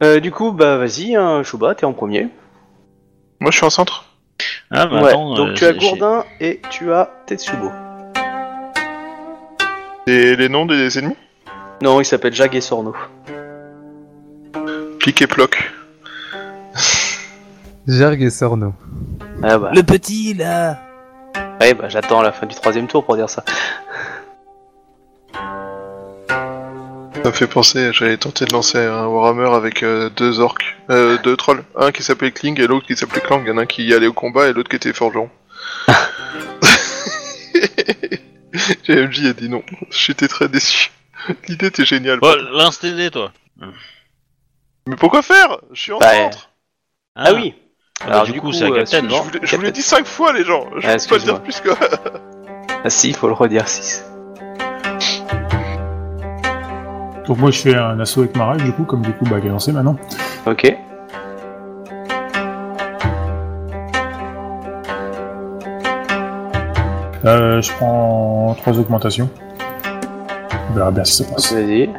Euh, 0.02 0.18
du 0.20 0.30
coup, 0.30 0.52
bah 0.52 0.76
vas-y, 0.78 1.14
hein, 1.16 1.42
Chouba, 1.42 1.74
t'es 1.74 1.84
en 1.84 1.92
premier. 1.92 2.28
Moi 3.40 3.50
je 3.50 3.56
suis 3.56 3.66
en 3.66 3.70
centre. 3.70 4.04
Ah 4.70 4.86
mais 4.86 5.00
ouais, 5.02 5.08
attends. 5.10 5.34
donc 5.34 5.48
euh, 5.50 5.54
tu 5.54 5.64
as 5.66 5.72
Gourdin 5.72 6.24
et 6.40 6.60
tu 6.70 6.92
as 6.92 7.10
Tetsubo. 7.26 7.70
Et 10.06 10.36
les 10.36 10.48
noms 10.48 10.64
des 10.66 10.98
ennemis? 10.98 11.16
Non, 11.80 12.00
il 12.00 12.04
s'appelle 12.04 12.34
Jag 12.34 12.54
et 12.56 12.60
Sorno. 12.60 12.94
Clic 14.98 15.22
et 15.22 15.26
ploc. 15.28 15.72
Jerg 17.86 18.20
et 18.20 18.30
Sorno. 18.30 18.74
Ah 19.42 19.58
bah. 19.58 19.70
Le 19.74 19.82
petit, 19.82 20.34
là 20.34 20.80
Ouais, 21.60 21.74
bah 21.74 21.88
j'attends 21.88 22.22
la 22.22 22.32
fin 22.32 22.46
du 22.46 22.54
troisième 22.54 22.88
tour 22.88 23.04
pour 23.04 23.16
dire 23.16 23.30
ça. 23.30 23.44
Ça 27.14 27.24
me 27.24 27.32
fait 27.32 27.46
penser, 27.46 27.90
j'avais 27.92 28.16
tenté 28.16 28.44
de 28.44 28.52
lancer 28.52 28.78
un 28.78 29.06
Warhammer 29.06 29.54
avec 29.54 29.82
euh, 29.82 30.08
deux 30.16 30.40
orques, 30.40 30.76
euh, 30.90 31.18
deux 31.22 31.36
trolls. 31.36 31.62
Un 31.76 31.92
qui 31.92 32.02
s'appelait 32.02 32.30
Kling 32.30 32.60
et 32.60 32.66
l'autre 32.66 32.86
qui 32.86 32.96
s'appelait 32.96 33.20
Klang. 33.20 33.42
Il 33.44 33.48
y 33.48 33.52
en 33.52 33.58
a 33.58 33.62
un 33.62 33.66
qui 33.66 33.92
allait 33.92 34.06
au 34.06 34.12
combat 34.12 34.48
et 34.48 34.52
l'autre 34.52 34.68
qui 34.68 34.76
était 34.76 34.92
forgeron. 34.92 35.28
GMJ 38.86 39.26
a 39.26 39.32
dit 39.32 39.48
non. 39.48 39.62
J'étais 39.90 40.28
très 40.28 40.48
déçu. 40.48 40.90
L'idée 41.48 41.66
était 41.66 41.84
géniale. 41.84 42.18
Oh, 42.22 42.34
lance 42.52 42.78
tes 42.80 42.92
dés, 42.94 43.10
toi. 43.10 43.32
Mais 44.86 44.96
pourquoi 44.96 45.22
faire? 45.22 45.58
Je 45.72 45.80
suis 45.80 45.92
en 45.92 45.98
Bah, 45.98 46.12
centre. 46.14 46.50
Ah, 47.16 47.32
oui 47.34 47.54
Ah, 48.00 48.06
bah, 48.10 48.24
du 48.24 48.40
coup, 48.40 48.52
c'est 48.52 48.64
la 48.64 48.70
euh, 48.70 48.74
capitaine. 48.84 49.08
suivant. 49.10 49.22
Je 49.24 49.28
vous 49.28 49.30
l'ai- 49.40 49.46
je 49.46 49.56
vous 49.56 49.62
l'ai 49.62 49.72
dit 49.72 49.82
cinq 49.82 50.06
fois 50.06 50.32
les 50.32 50.44
gens. 50.44 50.68
Je 50.78 50.86
Ah, 50.88 50.96
peux 50.96 51.06
pas 51.08 51.16
le 51.16 51.22
dire 51.24 51.42
plus 51.42 51.60
que... 51.60 51.70
Ah 52.84 52.90
si, 52.90 53.08
il 53.08 53.16
faut 53.16 53.26
le 53.26 53.32
redire 53.34 53.66
6. 53.68 54.04
Donc 57.26 57.38
moi 57.38 57.50
je 57.50 57.58
fais 57.58 57.74
un 57.74 57.98
assaut 58.00 58.20
avec 58.20 58.36
ma 58.36 58.44
rage 58.46 58.62
du 58.62 58.72
coup, 58.72 58.84
comme 58.84 59.02
du 59.02 59.12
coup 59.12 59.24
bah 59.26 59.36
elle 59.38 59.46
est 59.46 59.48
lancée 59.50 59.72
maintenant. 59.72 59.96
Ok. 60.46 60.74
Euh, 67.24 67.60
je 67.60 67.72
prends 67.72 68.54
trois 68.58 68.78
augmentations. 68.78 69.28
On 70.70 70.74
verra 70.74 70.90
bien 70.90 71.04
si 71.04 71.16
ça 71.16 71.24
passe. 71.24 71.52
Vas-y. 71.52 71.90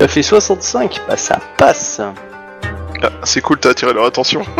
Ça 0.00 0.08
fait 0.08 0.22
65, 0.22 1.00
bah 1.08 1.16
ça 1.16 1.38
passe. 1.56 2.00
Ah, 3.04 3.08
c'est 3.24 3.40
cool, 3.40 3.58
t'as 3.58 3.70
attiré 3.70 3.92
leur 3.92 4.04
attention. 4.06 4.42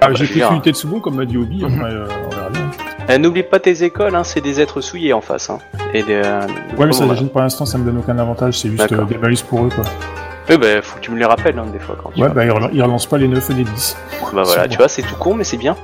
Ah, 0.00 0.08
bah, 0.08 0.14
j'ai 0.16 0.26
verrai. 0.26 0.52
unité 0.52 0.70
de 0.70 0.76
Subo 0.76 1.00
comme 1.00 1.14
m'a 1.14 1.24
dit 1.24 1.38
Obi, 1.38 1.64
après 1.64 1.90
euh, 1.90 2.06
on 2.26 2.28
verra 2.28 2.50
bien. 2.50 2.70
Euh, 3.08 3.16
N'oublie 3.16 3.42
pas 3.42 3.58
tes 3.58 3.84
écoles, 3.84 4.14
hein, 4.14 4.22
c'est 4.22 4.42
des 4.42 4.60
êtres 4.60 4.82
souillés 4.82 5.14
en 5.14 5.22
face. 5.22 5.48
Hein. 5.48 5.60
Et 5.94 6.02
des, 6.02 6.20
euh, 6.22 6.40
Ouais 6.76 6.84
mais 6.84 6.92
ça 6.92 7.04
j'imagine 7.04 7.30
pour 7.30 7.40
l'instant 7.40 7.64
ça 7.64 7.78
me 7.78 7.86
donne 7.86 7.96
aucun 7.96 8.18
avantage, 8.18 8.58
c'est 8.58 8.68
juste 8.68 8.80
D'accord. 8.80 9.06
euh, 9.06 9.08
des 9.08 9.16
malus 9.16 9.38
pour 9.48 9.64
eux 9.64 9.70
quoi. 9.74 9.84
Oui, 10.48 10.58
bah 10.58 10.82
faut 10.82 10.96
que 10.96 11.00
tu 11.00 11.10
me 11.10 11.18
les 11.18 11.24
rappelles 11.24 11.58
hein, 11.58 11.66
des 11.72 11.78
fois 11.78 11.96
quand 12.02 12.10
tu 12.10 12.20
Ouais 12.20 12.28
vas- 12.28 12.34
bah 12.34 12.44
ils, 12.44 12.50
rel- 12.50 12.70
ils 12.72 12.82
relancent 12.82 13.06
pas 13.06 13.16
les 13.18 13.28
9 13.28 13.48
et 13.50 13.54
les 13.54 13.64
10. 13.64 13.96
Bah 14.32 14.42
voilà, 14.44 14.68
tu 14.68 14.76
vois, 14.76 14.88
c'est 14.88 15.02
tout 15.02 15.16
con, 15.16 15.34
mais 15.34 15.44
c'est 15.44 15.56
bien. 15.56 15.74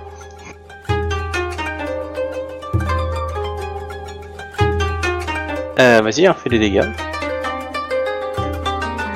Euh, 5.78 6.01
vas-y, 6.03 6.27
hein, 6.27 6.35
fais 6.35 6.51
les 6.51 6.59
dégâts. 6.59 6.85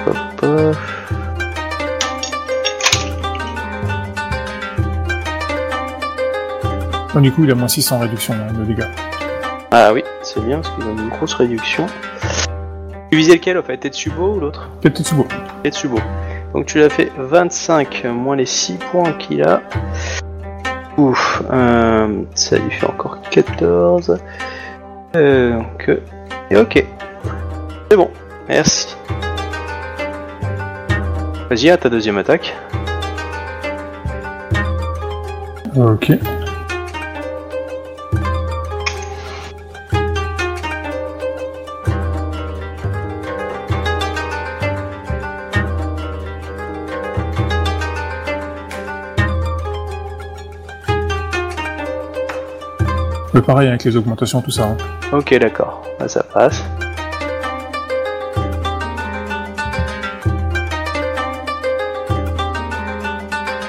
Hop, 0.07 0.17
hop. 0.43 0.77
Donc, 7.15 7.23
du 7.23 7.31
coup 7.33 7.45
il 7.45 7.51
a 7.51 7.55
moins 7.55 7.69
6 7.69 7.93
en 7.93 7.99
réduction 8.01 8.35
hein, 8.35 8.53
de 8.53 8.65
dégâts. 8.65 8.89
Ah 9.71 9.93
oui, 9.93 10.03
c'est 10.23 10.45
bien 10.45 10.61
parce 10.61 10.75
qu'il 10.75 10.85
a 10.85 10.91
une 10.91 11.09
grosse 11.11 11.35
réduction. 11.35 11.87
Tu 13.15 13.19
visais 13.19 13.35
lequel 13.35 13.57
en 13.57 13.63
fait? 13.63 13.77
Tetsubo 13.77 14.35
ou 14.35 14.41
l'autre? 14.41 14.69
Tetsubo. 14.81 15.25
Tetsubo. 15.63 16.01
Donc 16.53 16.67
tu 16.67 16.81
l'as 16.81 16.89
fait 16.89 17.13
25 17.17 18.07
moins 18.07 18.35
les 18.35 18.45
6 18.45 18.77
points 18.91 19.13
qu'il 19.13 19.45
a. 19.45 19.63
Ouf, 20.97 21.41
euh, 21.53 22.25
ça 22.35 22.59
lui 22.59 22.73
fait 22.73 22.87
encore 22.87 23.21
14. 23.31 24.19
Euh, 25.15 25.53
donc, 25.53 25.89
euh, 25.89 26.01
et 26.51 26.57
ok. 26.57 26.85
C'est 27.89 27.97
bon, 27.97 28.11
merci. 28.49 28.97
Vas-y, 31.51 31.71
à 31.71 31.77
ta 31.77 31.89
deuxième 31.89 32.19
attaque. 32.19 32.53
Ok. 35.77 36.11
Pareil 53.43 53.69
avec 53.69 53.85
les 53.85 53.97
augmentations, 53.97 54.41
tout 54.43 54.51
ça. 54.51 54.65
hein. 54.65 54.77
Ok, 55.13 55.35
d'accord, 55.39 55.83
Là, 56.01 56.09
ça 56.09 56.23
passe. 56.23 56.63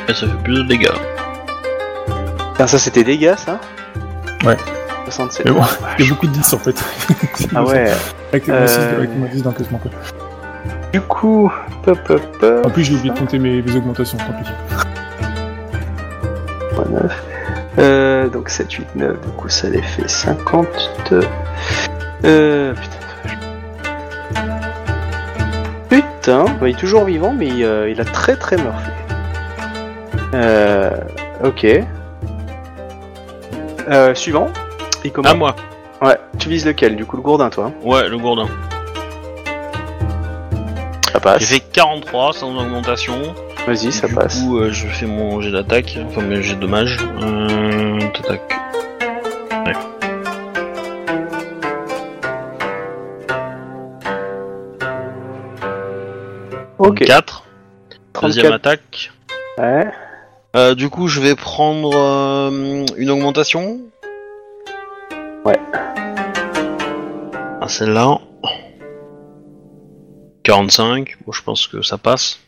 Et 0.07 0.13
ça 0.13 0.27
fait 0.27 0.43
plus 0.43 0.63
de 0.63 0.67
dégâts. 0.67 0.89
Tiens, 2.55 2.67
ça 2.67 2.79
c'était 2.79 3.03
dégâts 3.03 3.33
ça? 3.37 3.59
Ouais. 4.45 4.57
67. 5.05 5.45
Mais 5.45 5.51
bon, 5.51 5.61
il 5.99 6.05
y 6.05 6.07
a 6.07 6.11
beaucoup 6.11 6.27
de 6.27 6.31
10 6.31 6.53
en 6.53 6.57
fait. 6.59 6.83
Ah 7.55 7.63
ouais. 7.63 7.91
avec 8.31 8.47
moins 8.47 8.65
6 8.67 8.77
Euh, 8.79 9.05
10 9.31 9.43
d'encaissement 9.43 9.77
quoi. 9.79 9.91
Du 10.93 11.01
coup, 11.01 11.51
pop 11.83 11.97
pop 12.07 12.21
pop. 12.39 12.65
En 12.65 12.69
plus 12.69 12.83
j'ai 12.83 12.95
oublié 12.95 13.13
de 13.13 13.19
compter 13.19 13.37
mes, 13.39 13.61
mes 13.61 13.75
augmentations, 13.75 14.17
tant 14.17 14.33
pis. 14.41 14.49
Point 16.75 16.85
9. 16.89 17.24
Euh, 17.77 18.30
donc 18.30 18.49
7, 18.49 18.72
8, 18.72 18.95
9, 18.95 19.19
du 19.22 19.27
coup 19.34 19.49
ça 19.49 19.69
les 19.69 19.81
fait 19.81 20.07
52. 20.10 21.22
Euh, 22.23 22.73
putain. 25.89 26.45
Bah, 26.60 26.68
il 26.69 26.76
est 26.76 26.80
toujours 26.80 27.06
vivant, 27.06 27.34
mais 27.34 27.64
euh, 27.64 27.89
il 27.89 27.99
a 28.02 28.06
très 28.06 28.35
très 28.35 28.57
morflé. 28.57 28.91
Euh, 30.34 30.91
ok. 31.43 31.68
Euh, 33.89 34.15
suivant. 34.15 34.47
Il 35.03 35.10
À 35.11 35.14
commence. 35.14 35.35
moi. 35.35 35.56
Ouais. 36.02 36.18
Tu 36.39 36.49
vises 36.49 36.65
lequel 36.65 36.95
Du 36.95 37.06
coup, 37.06 37.18
le 37.18 37.22
gourdin, 37.22 37.49
toi. 37.49 37.65
hein? 37.65 37.73
Ouais, 37.84 38.07
le 38.10 38.18
gourdin. 38.18 38.47
Ça 41.11 41.19
passe. 41.19 41.41
J'ai 41.41 41.56
fait 41.56 41.60
43 41.72 42.34
sans 42.34 42.56
augmentation. 42.57 43.15
Vas-y, 43.67 43.91
ça 43.91 44.07
du 44.07 44.13
passe. 44.13 44.41
coup, 44.41 44.59
euh, 44.59 44.71
je 44.71 44.87
fais 44.87 45.07
mon 45.07 45.41
jet 45.41 45.51
d'attaque, 45.51 45.97
enfin 46.05 46.21
mes 46.21 46.41
jets 46.41 46.55
de 46.55 46.59
dommage. 46.61 46.97
Euh, 47.21 47.99
tac. 48.27 48.41
Ouais. 49.65 49.73
Ok. 56.77 57.03
4. 57.05 57.43
Deuxième 58.21 58.45
34. 58.45 58.53
attaque. 58.53 59.11
Ouais. 59.57 59.87
Euh, 60.55 60.75
du 60.75 60.89
coup, 60.89 61.07
je 61.07 61.19
vais 61.21 61.35
prendre 61.35 61.91
euh, 61.95 62.85
une 62.97 63.09
augmentation. 63.09 63.79
Ouais. 65.43 65.59
Ah, 67.61 67.67
celle-là. 67.67 68.19
45. 70.43 71.17
Bon, 71.25 71.31
je 71.31 71.41
pense 71.41 71.67
que 71.67 71.81
ça 71.81 71.97
passe. 71.97 72.39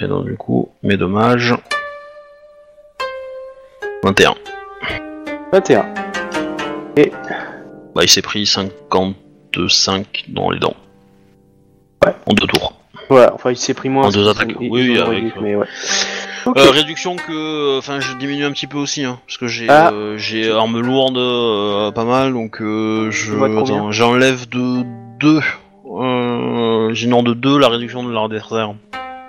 Et 0.00 0.06
donc, 0.06 0.24
du 0.24 0.36
coup, 0.36 0.70
mes 0.82 0.96
dommages. 0.96 1.54
21. 4.02 4.34
21. 5.52 5.86
Bah, 7.94 8.02
il 8.02 8.08
s'est 8.08 8.22
pris 8.22 8.46
55 8.46 10.24
dans 10.28 10.50
les 10.50 10.58
dents. 10.58 10.76
Ouais. 12.04 12.14
En 12.26 12.32
deux 12.32 12.46
tours. 12.46 12.74
Ouais, 13.10 13.26
enfin, 13.32 13.50
il 13.50 13.56
s'est 13.56 13.74
pris 13.74 13.88
moins. 13.88 14.06
En 14.06 14.10
deux 14.10 14.28
attaques. 14.28 14.54
Oui, 14.58 14.68
oui, 14.70 14.98
avec, 14.98 15.40
mais 15.40 15.56
ouais. 15.56 15.66
Euh, 16.46 16.70
réduction 16.70 17.16
que, 17.16 17.78
enfin, 17.78 18.00
je 18.00 18.16
diminue 18.16 18.44
un 18.44 18.52
petit 18.52 18.66
peu 18.66 18.78
aussi, 18.78 19.04
hein, 19.04 19.18
parce 19.26 19.36
que 19.36 19.46
j'ai, 19.46 19.66
Ah. 19.68 19.90
euh, 19.92 20.16
j'ai 20.16 20.50
arme 20.50 20.80
lourde, 20.80 21.18
euh, 21.18 21.90
pas 21.90 22.04
mal, 22.04 22.32
donc 22.32 22.62
euh, 22.62 23.10
je, 23.10 23.34
j'enlève 23.90 24.48
de 24.48 24.82
2, 25.18 25.40
euh, 26.00 26.94
j'énore 26.94 27.24
de 27.24 27.34
2 27.34 27.58
la 27.58 27.68
réduction 27.68 28.02
de 28.04 28.12
l'adversaire. 28.12 28.72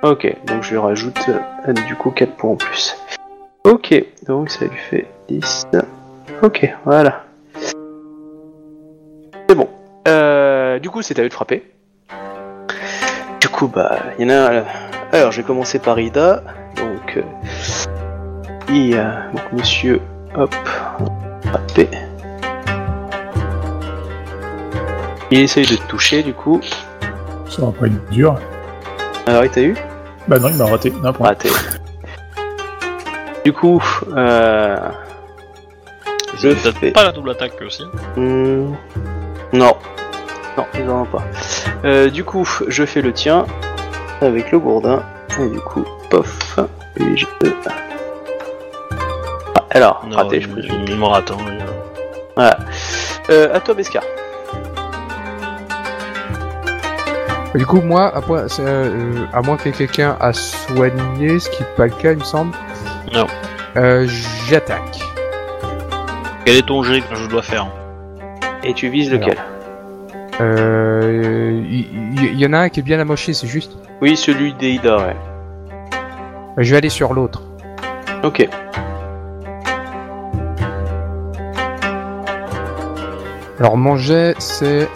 Ok, 0.03 0.35
donc 0.47 0.63
je 0.63 0.71
lui 0.71 0.77
rajoute 0.79 1.29
euh, 1.29 1.73
du 1.73 1.95
coup 1.95 2.09
4 2.09 2.33
points 2.35 2.51
en 2.51 2.55
plus. 2.55 2.97
Ok, 3.63 3.93
donc 4.25 4.49
ça 4.49 4.65
lui 4.65 4.77
fait 4.89 5.05
10. 5.29 5.67
Ok, 6.41 6.67
voilà. 6.85 7.23
C'est 9.47 9.55
bon. 9.55 9.69
Euh, 10.07 10.79
du 10.79 10.89
coup, 10.89 11.03
c'est 11.03 11.19
à 11.19 11.21
eux 11.21 11.29
de 11.29 11.33
frapper. 11.33 11.71
Du 13.39 13.47
coup, 13.49 13.67
bah, 13.67 13.99
il 14.17 14.25
y 14.27 14.33
en 14.33 14.35
a 14.35 14.59
un. 14.61 14.63
Alors, 15.11 15.31
je 15.31 15.41
vais 15.41 15.45
commencer 15.45 15.77
par 15.77 15.99
Ida. 15.99 16.43
Donc, 16.77 17.17
euh, 17.17 17.23
il 18.69 18.87
y 18.87 18.95
a 18.97 19.27
donc 19.31 19.53
monsieur. 19.53 20.01
Hop, 20.35 20.55
frapper. 21.45 21.89
Il 25.29 25.39
essaye 25.39 25.67
de 25.67 25.75
te 25.75 25.87
toucher, 25.87 26.23
du 26.23 26.33
coup. 26.33 26.59
Ça 27.47 27.65
va 27.65 27.71
pas 27.71 27.85
être 27.85 28.09
dur. 28.09 28.35
Alors, 29.27 29.45
il 29.45 29.51
t'a 29.51 29.61
eu? 29.61 29.75
Bah 30.31 30.39
non, 30.39 30.47
il 30.47 30.55
m'a 30.55 30.63
raté. 30.65 30.91
D'un 30.91 31.11
point. 31.11 31.27
Raté. 31.27 31.49
Du 33.43 33.51
coup, 33.51 33.83
euh, 34.15 34.77
Je 36.37 36.47
peut-être 36.47 36.77
fais- 36.77 36.91
pas 36.91 37.03
la 37.03 37.11
double 37.11 37.31
attaque 37.31 37.61
aussi. 37.65 37.83
Hmm, 38.15 38.71
Non. 39.51 39.75
Non, 40.57 40.65
ils 40.75 40.89
en 40.89 41.01
ont 41.01 41.05
pas. 41.05 41.23
Euh, 41.83 42.09
du 42.09 42.23
coup, 42.23 42.47
je 42.69 42.85
fais 42.85 43.01
le 43.01 43.11
tien 43.11 43.45
avec 44.21 44.51
le 44.53 44.59
gourdin. 44.59 45.03
Et 45.37 45.49
du 45.49 45.59
coup, 45.59 45.83
pof. 46.09 46.57
Et 46.97 47.17
je... 47.17 47.25
Ah, 49.57 49.65
alors, 49.71 50.05
Non, 50.07 50.15
raté, 50.15 50.39
je 50.39 50.47
présume. 50.47 50.85
il 50.87 50.95
me 50.97 51.05
rate, 51.07 51.29
hein, 51.31 51.37
il- 51.49 51.65
Voilà. 52.37 52.57
Euh, 53.31 53.53
à 53.53 53.59
toi, 53.59 53.73
Bescar. 53.73 54.03
Du 57.55 57.65
coup, 57.65 57.81
moi, 57.81 58.07
à, 58.15 58.21
moins- 58.21 58.47
c'est, 58.47 58.61
euh, 58.65 59.25
à 59.33 59.41
moins 59.41 59.57
que 59.57 59.69
quelqu'un 59.69 60.15
a 60.21 60.31
soigné, 60.31 61.37
ce 61.39 61.49
qui 61.49 61.61
n'est 61.63 61.69
pas 61.75 61.85
le 61.85 61.91
cas, 61.91 62.11
il 62.13 62.19
me 62.19 62.23
semble. 62.23 62.53
Non. 63.13 63.27
Euh, 63.75 64.07
J'attaque. 64.47 64.99
Quel 66.45 66.57
est 66.57 66.65
ton 66.65 66.81
jet 66.83 67.01
que 67.01 67.15
je 67.15 67.27
dois 67.27 67.41
faire 67.41 67.67
Et 68.63 68.73
tu 68.73 68.89
vises 68.89 69.11
lequel 69.11 69.37
Euh, 70.39 71.61
Il 71.69 72.19
y, 72.19 72.25
y- 72.25 72.35
y 72.41 72.45
en 72.47 72.53
a 72.53 72.59
un 72.59 72.69
qui 72.69 72.79
est 72.79 72.83
bien 72.83 72.99
amoché, 72.99 73.33
c'est 73.33 73.47
juste. 73.47 73.73
Oui, 74.01 74.15
celui 74.17 74.53
d'Eida, 74.53 74.97
ouais. 74.97 75.15
Je 76.57 76.71
vais 76.71 76.77
aller 76.77 76.89
sur 76.89 77.13
l'autre. 77.13 77.43
Ok. 78.23 78.47
Alors 83.59 83.77
mon 83.77 83.95
jet 83.95 84.35
c'est 84.39 84.87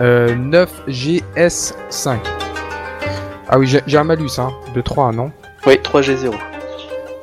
euh, 0.00 0.34
9GS5. 0.34 2.16
Ah 3.48 3.58
oui, 3.58 3.66
j'ai 3.86 3.98
un 3.98 4.04
malus 4.04 4.30
hein, 4.38 4.50
de 4.74 4.80
3, 4.80 5.12
non? 5.12 5.30
Oui, 5.66 5.74
3G0. 5.82 6.32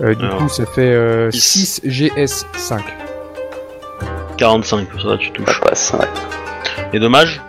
Euh, 0.02 0.16
Du 0.16 0.26
Alors, 0.26 0.38
coup, 0.38 0.50
ça 0.50 0.66
fait 0.66 0.94
euh, 0.94 1.32
six. 1.32 1.82
6GS5. 1.84 2.80
45, 4.38 4.88
ça 5.02 5.08
va, 5.10 5.18
tu 5.18 5.28
Ça 5.28 5.34
touches. 5.34 5.62
passe, 5.62 5.94
ouais. 5.94 6.08
Et 6.94 7.00
dommage 7.00 7.42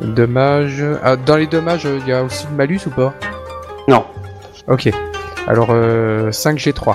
Dommage. 0.00 0.84
Ah, 1.02 1.16
dans 1.16 1.36
les 1.36 1.46
dommages, 1.46 1.84
il 1.84 2.06
y 2.06 2.12
a 2.12 2.22
aussi 2.22 2.46
le 2.50 2.56
malus 2.56 2.80
ou 2.86 2.90
pas? 2.90 3.14
Non. 3.88 4.04
Ok. 4.68 4.90
Alors 5.46 5.68
euh, 5.70 6.30
5G3. 6.30 6.94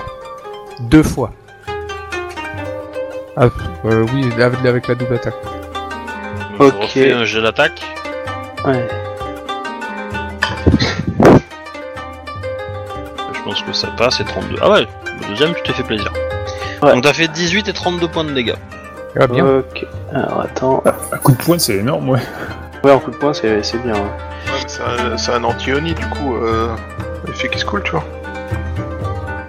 Deux 0.82 1.02
fois. 1.02 1.32
Ah, 3.36 3.48
euh, 3.84 4.06
oui, 4.14 4.30
avec 4.42 4.86
la 4.86 4.94
double 4.94 5.14
attaque. 5.16 5.34
Je 6.58 6.64
Ok. 6.64 6.74
refais 6.82 7.12
un 7.12 7.24
d'attaque. 7.42 7.82
Ouais. 8.64 8.86
Je 13.34 13.42
pense 13.44 13.62
que 13.62 13.72
ça 13.72 13.88
passe 13.96 14.20
et 14.20 14.24
32. 14.24 14.56
Ah 14.62 14.70
ouais, 14.70 14.80
le 14.82 15.28
deuxième, 15.28 15.54
tu 15.54 15.62
t'es 15.62 15.72
fait 15.72 15.82
plaisir. 15.82 16.12
Ouais. 16.82 16.92
Donc 16.92 17.02
t'as 17.02 17.12
fait 17.12 17.28
18 17.28 17.68
et 17.68 17.72
32 17.72 18.08
points 18.08 18.24
de 18.24 18.32
dégâts. 18.32 18.54
Ah, 19.18 19.26
bien. 19.26 19.44
Ok. 19.46 19.86
Alors, 20.12 20.40
attends. 20.40 20.82
Un 21.12 21.18
coup 21.18 21.32
de 21.32 21.36
poing, 21.36 21.58
c'est 21.58 21.76
énorme, 21.76 22.08
ouais. 22.10 22.20
Ouais, 22.82 22.90
en 22.92 22.98
coup 22.98 23.10
de 23.10 23.16
poing, 23.16 23.32
c'est 23.32 23.62
c'est 23.62 23.78
bien. 23.78 23.94
hein. 23.94 23.98
Ouais, 24.46 24.60
mais 24.62 24.68
c'est 24.68 24.82
un, 24.82 25.16
c'est 25.16 25.32
un 25.32 25.44
anti-Oni, 25.44 25.94
du 25.94 26.06
coup, 26.06 26.34
euh, 26.36 26.74
effet 27.28 27.48
qui 27.48 27.58
se 27.58 27.64
coule, 27.64 27.82
tu 27.84 27.92
vois. 27.92 28.04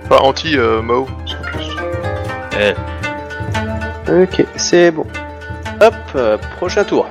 Enfin, 0.10 0.24
anti-Mao, 0.24 1.08
en 1.08 1.44
plus. 1.52 1.70
Eh, 2.60 2.74
Ok, 4.12 4.46
c'est 4.56 4.92
bon. 4.92 5.06
Hop, 5.82 5.94
euh, 6.16 6.38
prochain 6.58 6.84
tour. 6.84 7.08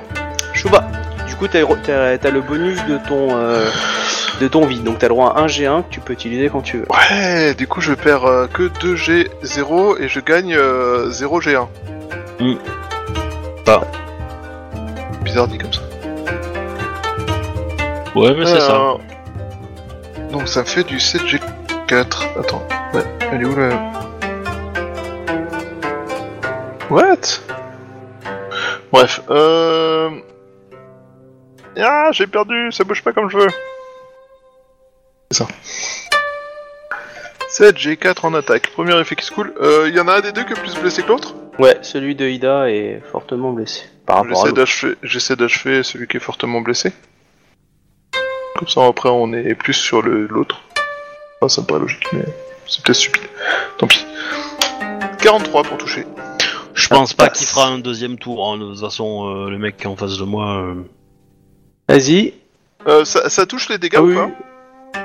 Chouba. 0.53 0.83
Du 1.27 1.35
coup, 1.35 1.47
t'as 1.47 1.63
t'as- 1.83 2.17
t'as 2.17 2.29
le 2.31 2.41
bonus 2.41 2.83
de 2.85 2.97
ton 3.07 3.35
euh, 3.35 3.65
de 4.39 4.47
ton 4.47 4.65
vie, 4.65 4.79
donc 4.79 4.99
t'as 4.99 5.07
le 5.07 5.13
droit 5.13 5.33
à 5.35 5.41
un 5.41 5.47
G1 5.47 5.83
que 5.83 5.89
tu 5.89 5.99
peux 5.99 6.13
utiliser 6.13 6.49
quand 6.49 6.61
tu 6.61 6.77
veux. 6.79 6.85
Ouais, 6.89 7.53
du 7.55 7.67
coup, 7.67 7.81
je 7.81 7.93
perds 7.93 8.25
euh, 8.25 8.47
que 8.47 8.63
2G0 8.69 9.97
et 10.01 10.07
je 10.07 10.19
gagne 10.19 10.55
euh, 10.55 11.09
0G1. 11.09 11.67
Hmm. 12.39 12.55
Pas. 13.65 13.81
Bizarre 15.23 15.47
dit 15.47 15.57
comme 15.57 15.73
ça. 15.73 15.81
ouais, 18.15 18.33
mais 18.37 18.45
c'est 18.45 18.59
ça. 18.61 18.93
Donc 20.31 20.47
ça 20.47 20.63
fait 20.63 20.83
du 20.83 20.97
7G4. 20.97 21.39
Attends, 22.39 22.63
ouais, 22.93 23.03
elle 23.31 23.41
est 23.41 23.45
où 23.45 23.55
la... 23.55 23.69
What? 26.89 27.39
Bref, 28.95 29.19
euh... 29.29 30.09
Ah, 31.77 32.11
j'ai 32.13 32.27
perdu, 32.27 32.71
ça 32.71 32.85
bouge 32.85 33.03
pas 33.03 33.11
comme 33.11 33.29
je 33.29 33.37
veux. 33.37 33.49
C'est 35.29 35.39
ça. 35.39 35.47
7G4 37.49 38.25
en 38.25 38.33
attaque. 38.35 38.71
Premier 38.71 38.97
effet 38.97 39.17
qui 39.17 39.25
se 39.25 39.33
coule. 39.33 39.53
Euh, 39.59 39.89
Il 39.89 39.95
y 39.95 39.99
en 39.99 40.07
a 40.07 40.13
un 40.13 40.21
des 40.21 40.31
deux 40.31 40.45
qui 40.45 40.53
est 40.53 40.55
plus 40.55 40.77
blessé 40.77 41.03
que 41.03 41.09
l'autre? 41.09 41.35
Ouais, 41.59 41.77
celui 41.81 42.15
de 42.15 42.25
Ida 42.25 42.69
est 42.71 43.01
fortement 43.11 43.51
blessé 43.51 43.81
par 44.05 44.19
rapport 44.19 44.31
à 44.31 44.45
J'essaie 44.45 44.55
d'achever, 44.55 44.95
j'essaie 45.03 45.35
d'achever 45.35 45.83
celui 45.83 46.07
qui 46.07 46.15
est 46.15 46.21
fortement 46.21 46.61
blessé. 46.61 46.93
Comme 48.57 48.69
ça 48.69 48.85
après 48.85 49.09
on 49.09 49.33
est 49.33 49.55
plus 49.55 49.73
sur 49.73 50.01
le 50.03 50.25
l'autre. 50.27 50.61
Enfin, 51.41 51.49
ça 51.49 51.61
me 51.61 51.67
paraît 51.67 51.81
logique, 51.81 52.07
mais 52.13 52.23
c'est 52.65 52.81
peut-être 52.81 52.97
stupide. 52.97 53.23
Tant 53.77 53.87
pis. 53.87 54.05
43 55.21 55.63
pour 55.63 55.77
toucher. 55.77 56.05
Je 56.75 56.87
pense 56.89 57.13
pas 57.13 57.27
passe. 57.29 57.39
qu'il 57.39 57.47
fera 57.47 57.67
un 57.67 57.79
deuxième 57.79 58.17
tour. 58.17 58.45
hein. 58.47 58.57
De 58.57 58.71
toute 58.71 58.79
façon, 58.81 59.27
euh, 59.27 59.49
le 59.49 59.57
mec 59.57 59.77
qui 59.77 59.83
est 59.83 59.87
en 59.87 59.95
face 59.95 60.17
de 60.17 60.23
moi. 60.25 60.57
euh, 60.57 60.75
Vas-y. 61.89 62.33
Euh, 62.87 63.03
ça, 63.05 63.29
ça 63.29 63.45
touche 63.45 63.69
les 63.69 63.77
dégâts 63.77 63.95
Ah 63.97 64.03
ou 64.03 64.07
oui. 64.07 64.15
pas 64.15 64.29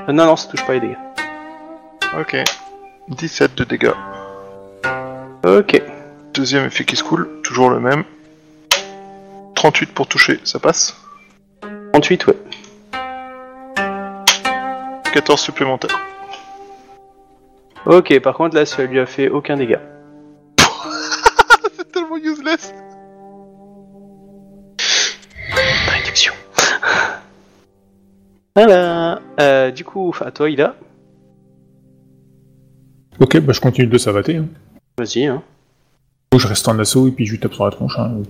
Euh, 0.08 0.12
non, 0.12 0.26
non, 0.26 0.36
ça 0.36 0.48
touche 0.50 0.64
pas 0.66 0.74
les 0.74 0.80
dégâts. 0.80 0.96
Ok. 2.18 2.36
17 3.08 3.54
de 3.56 3.64
dégâts. 3.64 3.92
Ok. 5.44 5.82
Deuxième 6.34 6.66
effet 6.66 6.84
qui 6.84 6.96
se 6.96 7.02
coule, 7.04 7.40
toujours 7.42 7.70
le 7.70 7.80
même. 7.80 8.04
38 9.54 9.92
pour 9.92 10.06
toucher, 10.06 10.40
ça 10.44 10.58
passe 10.58 10.96
38, 11.92 12.26
ouais. 12.28 12.36
14 15.12 15.40
supplémentaires. 15.40 15.98
Ok, 17.86 18.18
par 18.20 18.34
contre 18.34 18.54
là, 18.56 18.64
ça 18.64 18.84
lui 18.84 19.00
a 19.00 19.06
fait 19.06 19.28
aucun 19.28 19.56
dégât. 19.56 19.80
Réduction. 25.88 26.32
voilà. 28.56 29.20
Euh, 29.40 29.70
du 29.70 29.84
coup, 29.84 30.14
à 30.24 30.30
toi, 30.30 30.48
Ida. 30.50 30.74
Ok, 33.20 33.38
bah 33.40 33.52
je 33.52 33.60
continue 33.60 33.86
de 33.86 33.98
savater. 33.98 34.36
Hein. 34.36 34.46
Vas-y, 34.98 35.26
hein. 35.26 35.42
Je 36.36 36.46
reste 36.46 36.66
en 36.68 36.78
assaut 36.78 37.08
et 37.08 37.10
puis 37.10 37.26
je 37.26 37.32
lui 37.32 37.40
tape 37.40 37.52
sur 37.54 37.64
la 37.64 37.70
tronche. 37.70 37.98
Hein. 37.98 38.22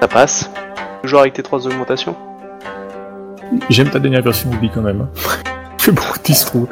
Ça 0.00 0.08
passe. 0.08 0.50
Toujours 1.02 1.20
avec 1.20 1.34
tes 1.34 1.42
trois 1.42 1.66
augmentations. 1.66 2.16
J'aime 3.68 3.90
ta 3.90 3.98
dernière 3.98 4.22
version 4.22 4.50
Obi 4.52 4.70
quand 4.72 4.82
même. 4.82 5.02
hein. 5.02 5.10
Fais 5.78 5.92
beaucoup 5.92 6.18
de 6.18 6.44
trou. 6.44 6.68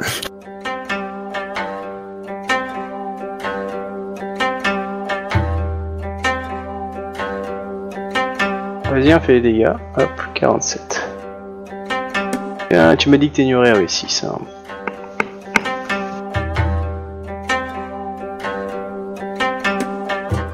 Vas-y, 8.99 9.13
on 9.13 9.19
fait 9.21 9.33
les 9.35 9.41
dégâts. 9.41 9.71
Hop, 9.95 10.09
47. 10.33 11.09
Ah, 12.73 12.97
tu 12.97 13.07
m'as 13.07 13.15
dit 13.15 13.29
que 13.29 13.35
t'ignorais 13.35 13.71
réussi, 13.71 14.09
ça. 14.09 14.37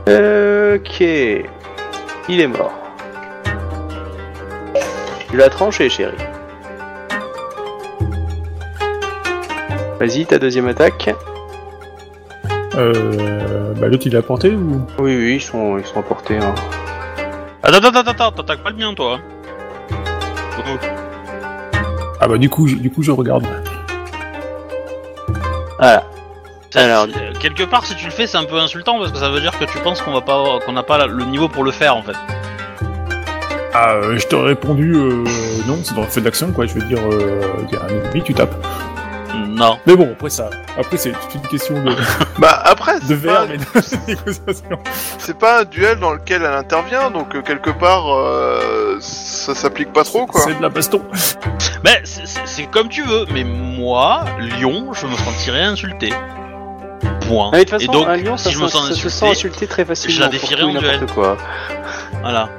Ok. 0.06 1.02
Il 1.02 2.40
est 2.40 2.48
mort. 2.48 2.72
Tu 5.28 5.38
l'as 5.38 5.50
tranché, 5.50 5.90
chérie. 5.90 6.14
Vas-y, 10.00 10.28
ta 10.28 10.38
deuxième 10.38 10.68
attaque. 10.68 11.16
Euh, 12.76 13.74
bah 13.74 13.88
l'autre 13.88 14.06
il 14.06 14.16
a 14.16 14.22
porté 14.22 14.52
ou? 14.52 14.82
Oui, 15.00 15.16
oui, 15.18 15.36
ils 15.36 15.42
sont, 15.42 15.80
ils 15.80 15.86
sont 15.86 16.00
apportés. 16.00 16.38
Hein. 16.38 16.54
Attends, 17.66 17.78
attends, 17.78 18.00
attends, 18.00 18.12
attends, 18.12 18.32
t'attaques 18.32 18.64
pas 18.64 18.70
le 18.70 18.76
mien, 18.76 18.94
toi. 18.94 19.20
Ah 22.22 22.28
bah 22.28 22.38
du 22.38 22.50
coup, 22.50 22.68
je- 22.68 22.76
du 22.76 22.90
coup 22.92 23.04
je 23.04 23.12
regarde. 23.12 23.46
Voilà. 25.80 26.04
Alors- 26.76 27.08
quelque 27.40 27.64
part, 27.64 27.86
si 27.86 27.96
tu 27.96 28.06
le 28.06 28.12
fais, 28.12 28.28
c'est 28.28 28.38
un 28.38 28.46
peu 28.46 28.58
insultant 28.60 29.00
parce 29.00 29.12
que 29.12 29.18
ça 29.18 29.30
veut 29.30 29.40
dire 29.42 29.58
que 29.58 29.66
tu 29.66 29.78
penses 29.80 30.02
qu'on 30.02 30.14
va 30.14 30.22
pas, 30.22 30.60
qu'on 30.66 30.72
n'a 30.74 30.84
pas 30.84 31.06
le 31.08 31.24
niveau 31.26 31.48
pour 31.48 31.64
le 31.64 31.72
faire 31.72 31.96
en 31.98 32.04
fait. 32.04 32.16
Ah, 33.74 33.92
euh, 33.94 34.18
je 34.18 34.26
t'aurais 34.28 34.50
répondu 34.50 34.94
euh, 34.96 35.24
non, 35.68 35.78
c'est 35.84 35.96
dans 35.96 36.02
le 36.04 36.08
feu 36.08 36.22
d'action 36.22 36.52
quoi. 36.54 36.66
Je 36.66 36.74
veux 36.76 36.86
dire, 36.88 37.00
euh, 37.12 37.42
il 37.68 37.74
y 37.74 37.78
a 37.78 37.84
un 37.84 37.88
ennemi, 38.06 38.22
tu 38.24 38.34
tapes. 38.34 38.56
Non. 39.56 39.78
Mais 39.86 39.96
bon, 39.96 40.10
après 40.12 40.30
ça, 40.30 40.50
après 40.78 40.98
c'est 40.98 41.12
toute 41.12 41.36
une 41.36 41.48
question 41.48 41.82
de, 41.82 41.96
Bah 42.40 42.62
après, 42.66 43.00
de 43.00 43.06
c'est 43.06 43.14
verre, 43.16 43.42
pas, 43.42 43.48
mais 43.48 43.58
de 43.58 43.64
c'est 45.18 45.38
pas 45.38 45.62
un 45.62 45.64
duel 45.64 46.00
dans 46.00 46.12
lequel 46.14 46.42
elle 46.44 46.54
intervient, 46.54 47.10
donc 47.10 47.36
euh, 47.36 47.42
quelque 47.42 47.70
part, 47.70 48.14
euh, 48.14 48.98
ça 49.00 49.56
s'applique 49.56 49.94
pas 49.94 50.04
trop 50.04 50.26
quoi. 50.26 50.42
C'est 50.42 50.56
de 50.58 50.62
la 50.62 50.70
baston. 50.70 51.02
Mais 51.84 52.02
c'est- 52.04 52.66
comme 52.72 52.90
tu 52.90 53.04
veux. 53.04 53.26
Mais 53.32 53.44
moi, 53.44 54.26
Lyon, 54.40 54.92
je 54.94 55.06
me 55.06 55.16
sentirais 55.16 55.62
insulté. 55.64 56.12
Point. 57.28 57.52
Ah, 57.54 57.58
mais 57.58 57.66
de 57.66 57.70
toute 57.72 57.82
Et 57.84 57.88
donc, 57.88 58.08
ça, 58.38 58.50
si 58.50 58.52
je 58.56 58.60
me 58.60 58.68
sens 58.68 58.88
ça 58.90 58.96
se 58.96 59.10
sent 59.10 59.30
insulté, 59.30 59.68
très 59.68 59.86
facilement. 59.86 60.16
je 60.16 60.20
la 60.22 60.28
pour 60.30 60.40
défierai 60.40 60.62
tout 60.64 60.70
et 60.70 60.78
en 60.78 60.80
duel. 60.80 61.06
quoi. 61.14 61.38
Voilà. 62.22 62.50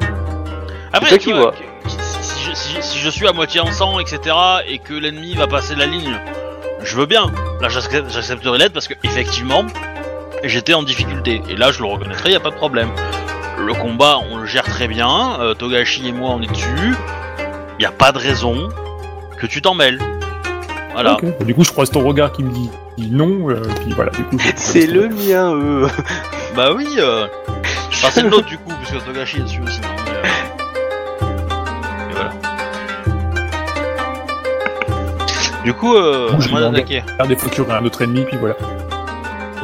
Après, 0.93 1.09
toi 1.10 1.18
tu 1.18 1.24
qui 1.24 1.32
vois, 1.32 1.43
vois. 1.43 1.52
que- 1.52 1.89
si, 1.89 1.98
si 2.23 2.44
je, 2.44 2.55
si- 2.55 2.82
si 2.82 2.98
je 2.98 3.10
suis 3.10 3.27
à 3.27 3.32
moitié 3.32 3.60
en 3.60 3.70
sang, 3.73 3.98
etc., 3.98 4.36
et 4.68 4.78
que 4.78 4.94
l'ennemi 4.94 5.35
va 5.35 5.47
passer 5.48 5.74
la 5.74 5.86
ligne, 5.86 6.20
je 6.82 6.96
veux 6.96 7.06
bien. 7.06 7.26
Là, 7.60 7.68
j'accepte- 7.68 8.10
j'accepterai 8.12 8.58
l'aide 8.58 8.72
parce 8.72 8.88
que 8.88 8.94
effectivement, 9.02 9.64
j'étais 10.44 10.74
en 10.74 10.82
difficulté. 10.82 11.42
Et 11.48 11.56
là, 11.56 11.72
je 11.72 11.80
le 11.80 11.86
reconnaîtrai, 11.88 12.32
y 12.32 12.36
a 12.36 12.40
pas 12.40 12.50
de 12.50 12.56
problème. 12.56 12.88
Le 13.58 13.72
combat, 13.74 14.18
on 14.30 14.36
le 14.38 14.46
gère 14.46 14.64
très 14.64 14.86
bien. 14.88 15.38
euh, 15.40 15.54
Togashi 15.54 16.08
et 16.08 16.12
moi, 16.12 16.30
on 16.30 16.42
est 16.42 16.50
dessus. 16.50 16.94
Y 17.80 17.84
a 17.86 17.90
pas 17.92 18.12
de 18.12 18.18
raison 18.18 18.68
que 19.40 19.46
tu 19.46 19.60
t'en 19.62 19.74
mêles. 19.74 19.98
Voilà. 20.92 21.14
Ok. 21.14 21.44
Du 21.44 21.54
coup, 21.54 21.64
je 21.64 21.70
croise 21.72 21.90
ton 21.90 22.02
regard 22.06 22.32
qui 22.32 22.42
me 22.42 22.50
dit, 22.52 22.70
dit 22.96 23.10
non, 23.10 23.50
euh, 23.50 23.62
puis 23.82 23.92
voilà. 23.94 24.10
Du 24.12 24.24
coup, 24.24 24.38
je- 24.38 24.48
C'est 24.56 24.86
le 24.86 25.08
mien, 25.08 25.54
eux. 25.54 25.86
Bah 26.54 26.72
oui. 26.74 26.86
Euh... 26.98 27.26
Enfin, 27.88 28.08
c'est 28.10 28.22
le 28.22 28.30
nôtre 28.30 28.46
du 28.46 28.58
coup, 28.58 28.70
parce 28.70 28.90
que 28.90 29.06
Togashi 29.06 29.38
est 29.38 29.42
dessus 29.42 29.60
aussi. 29.62 29.80
Du 35.66 35.74
coup, 35.74 35.97
euh, 35.97 36.30
d'attaquer. 36.30 37.02
Faire 37.16 37.26
des 37.26 37.34
y 37.34 37.60
aurait 37.60 37.74
un 37.74 37.84
autre 37.84 38.01
ennemi, 38.01 38.24
puis 38.24 38.36
voilà. 38.36 38.55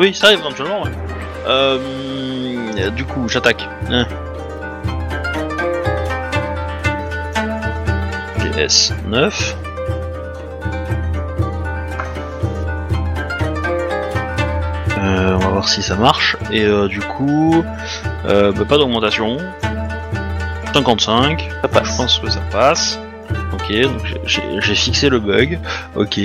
Oui, 0.00 0.12
ça 0.12 0.26
arrive 0.26 0.40
éventuellement, 0.40 0.82
ouais. 0.82 0.90
Euh, 1.46 2.90
du 2.90 3.04
coup, 3.04 3.28
j'attaque. 3.28 3.68
Hein. 3.88 4.04
GS 8.40 8.92
9. 9.06 9.56
Euh, 14.98 15.34
on 15.34 15.38
va 15.38 15.48
voir 15.50 15.68
si 15.68 15.84
ça 15.84 15.94
marche. 15.94 16.36
Et 16.50 16.64
euh, 16.64 16.88
du 16.88 16.98
coup, 16.98 17.64
euh, 18.24 18.50
bah, 18.50 18.64
pas 18.68 18.76
d'augmentation. 18.76 19.36
55. 20.74 21.48
Ça 21.62 21.68
passe. 21.68 21.92
Je 21.92 21.96
pense 21.96 22.18
que 22.18 22.28
ça 22.28 22.40
passe. 22.50 22.98
Ok, 23.52 23.72
donc 23.82 24.00
j'ai- 24.26 24.74
fixé 24.74 25.08
le 25.08 25.18
bug. 25.20 25.58
Ok, 25.94 26.18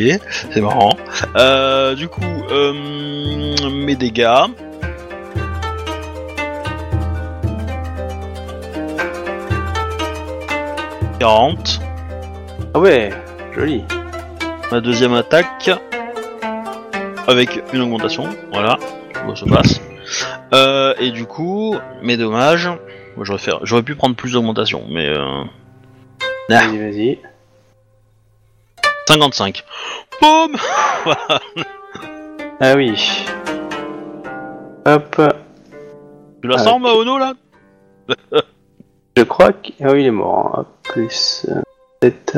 c'est 0.51 0.61
marrant. 0.61 0.97
Euh, 1.35 1.93
du 1.95 2.07
coup, 2.07 2.21
euh, 2.51 2.73
mes 3.69 3.95
dégâts. 3.95 4.27
«40. 11.19 11.81
Ah 12.73 12.79
ouais, 12.79 13.09
joli. 13.55 13.83
Ma 14.71 14.79
deuxième 14.81 15.13
attaque. 15.13 15.71
Avec 17.27 17.61
une 17.73 17.81
augmentation. 17.81 18.29
Voilà. 18.51 18.77
Bon, 19.25 19.35
ça 19.35 19.45
passe. 19.47 19.81
Euh, 20.53 20.93
et 20.99 21.11
du 21.11 21.25
coup, 21.25 21.75
mes 22.01 22.17
dommages. 22.17 22.69
J'aurais 23.63 23.83
pu 23.83 23.95
prendre 23.95 24.15
plus 24.15 24.33
d'augmentation, 24.33 24.83
mais... 24.89 25.07
Euh... 25.07 25.43
Ah. 26.49 26.67
Vas-y, 26.67 26.77
vas-y. 26.77 27.19
55. 29.07 29.63
Boum 30.21 30.55
Voilà. 31.03 31.41
Ah 32.59 32.73
oui. 32.75 32.93
Hop. 34.85 35.21
Tu 36.41 36.47
la 36.47 36.55
Ah, 36.55 36.63
sens, 36.63 36.75
ok. 36.75 36.81
Maono, 36.81 37.17
là? 37.17 37.33
Je 39.15 39.23
crois 39.23 39.51
que... 39.53 39.69
Ah 39.81 39.91
oui, 39.91 40.01
il 40.03 40.07
est 40.07 40.11
mort. 40.11 40.55
hein. 40.57 40.59
Hop, 40.61 40.67
Plus... 40.83 41.45
euh, 41.49 41.61
7... 42.01 42.37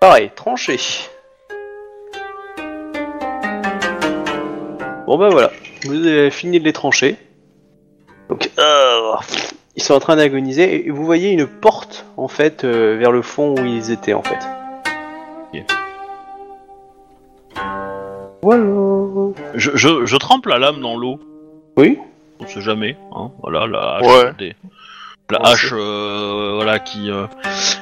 Pareil, 0.00 0.30
tranché. 0.36 0.78
Bon 5.06 5.16
bah 5.16 5.30
voilà, 5.30 5.50
vous 5.84 6.06
avez 6.06 6.30
fini 6.30 6.60
de 6.60 6.64
les 6.64 6.72
trancher. 6.74 7.16
Donc, 8.28 8.50
euh, 8.58 9.12
ils 9.78 9.82
sont 9.82 9.94
en 9.94 10.00
train 10.00 10.16
d'agoniser 10.16 10.86
et 10.86 10.90
vous 10.90 11.04
voyez 11.04 11.30
une 11.30 11.46
porte 11.46 12.04
en 12.16 12.26
fait 12.26 12.64
euh, 12.64 12.96
vers 12.98 13.12
le 13.12 13.22
fond 13.22 13.54
où 13.56 13.64
ils 13.64 13.92
étaient 13.92 14.12
en 14.12 14.24
fait. 14.24 14.40
Ok. 15.54 15.62
Voilà. 18.42 18.64
je, 19.54 19.70
je, 19.74 20.04
je 20.04 20.16
trempe 20.16 20.46
la 20.46 20.58
lame 20.58 20.80
dans 20.80 20.96
l'eau. 20.96 21.20
Oui. 21.76 21.98
On 22.40 22.46
sait 22.48 22.60
jamais. 22.60 22.96
Hein. 23.14 23.30
Voilà, 23.40 23.66
la 23.68 23.96
hache. 23.96 24.06
Ouais. 24.06 24.32
des- 24.38 24.56
La 25.30 25.42
Ouais, 25.42 25.48
hache, 25.48 25.72
euh, 25.72 26.52
voilà, 26.56 26.78
qui... 26.80 27.10
euh, 27.10 27.26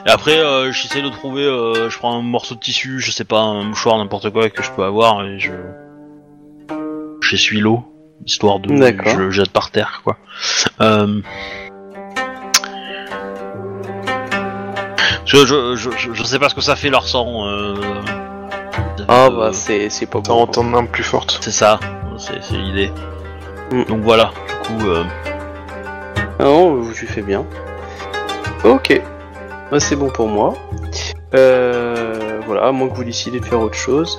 Et 0.06 0.10
après, 0.10 0.38
euh, 0.38 0.72
j'essaie 0.72 1.00
de 1.02 1.08
trouver... 1.08 1.44
euh, 1.44 1.88
je 1.88 1.96
prends 1.98 2.18
un 2.18 2.22
morceau 2.22 2.54
de 2.56 2.60
tissu, 2.60 3.00
je 3.00 3.10
sais 3.10 3.24
pas, 3.24 3.40
un 3.40 3.62
mouchoir, 3.64 3.96
n'importe 3.98 4.30
quoi 4.30 4.50
que 4.50 4.62
je 4.62 4.70
peux 4.72 4.82
avoir, 4.82 5.24
et 5.24 5.38
je... 5.38 5.52
J'essuie 7.22 7.60
l'eau, 7.60 7.84
histoire 8.26 8.58
de... 8.58 8.68
Je 8.74 9.16
le 9.16 9.30
jette 9.30 9.50
par 9.50 9.70
terre, 9.70 10.00
quoi. 10.04 10.16
Euh... 10.80 11.20
Je, 15.26 15.44
je, 15.44 15.74
je, 15.76 15.90
je- 16.12 16.22
sais 16.22 16.38
pas 16.38 16.48
ce 16.48 16.54
que 16.54 16.60
ça 16.60 16.76
fait 16.76 16.88
leur 16.88 17.06
sang. 17.06 17.46
Euh... 17.48 17.74
Ah 19.08 19.28
bah 19.28 19.50
c'est 19.52 19.90
c'est 19.90 20.06
pas 20.06 20.20
bon. 20.20 20.46
une 20.46 20.88
plus 20.88 21.02
forte. 21.02 21.38
C'est 21.40 21.50
ça, 21.50 21.80
c'est 22.16 22.42
c'est 22.42 22.56
l'idée. 22.56 22.92
Mm. 23.72 23.84
Donc 23.84 24.00
voilà, 24.02 24.30
du 24.46 24.54
coup, 24.68 24.88
euh, 24.88 25.04
Non, 26.38 26.80
tu 26.92 27.06
fais 27.06 27.22
bien. 27.22 27.44
Ok. 28.64 29.00
Bah, 29.70 29.80
c'est 29.80 29.96
bon 29.96 30.10
pour 30.10 30.28
moi. 30.28 30.54
Euh, 31.34 32.40
voilà, 32.46 32.66
à 32.68 32.72
moins 32.72 32.88
que 32.88 32.94
vous 32.94 33.04
décidez 33.04 33.40
de 33.40 33.44
faire 33.44 33.60
autre 33.60 33.76
chose. 33.76 34.18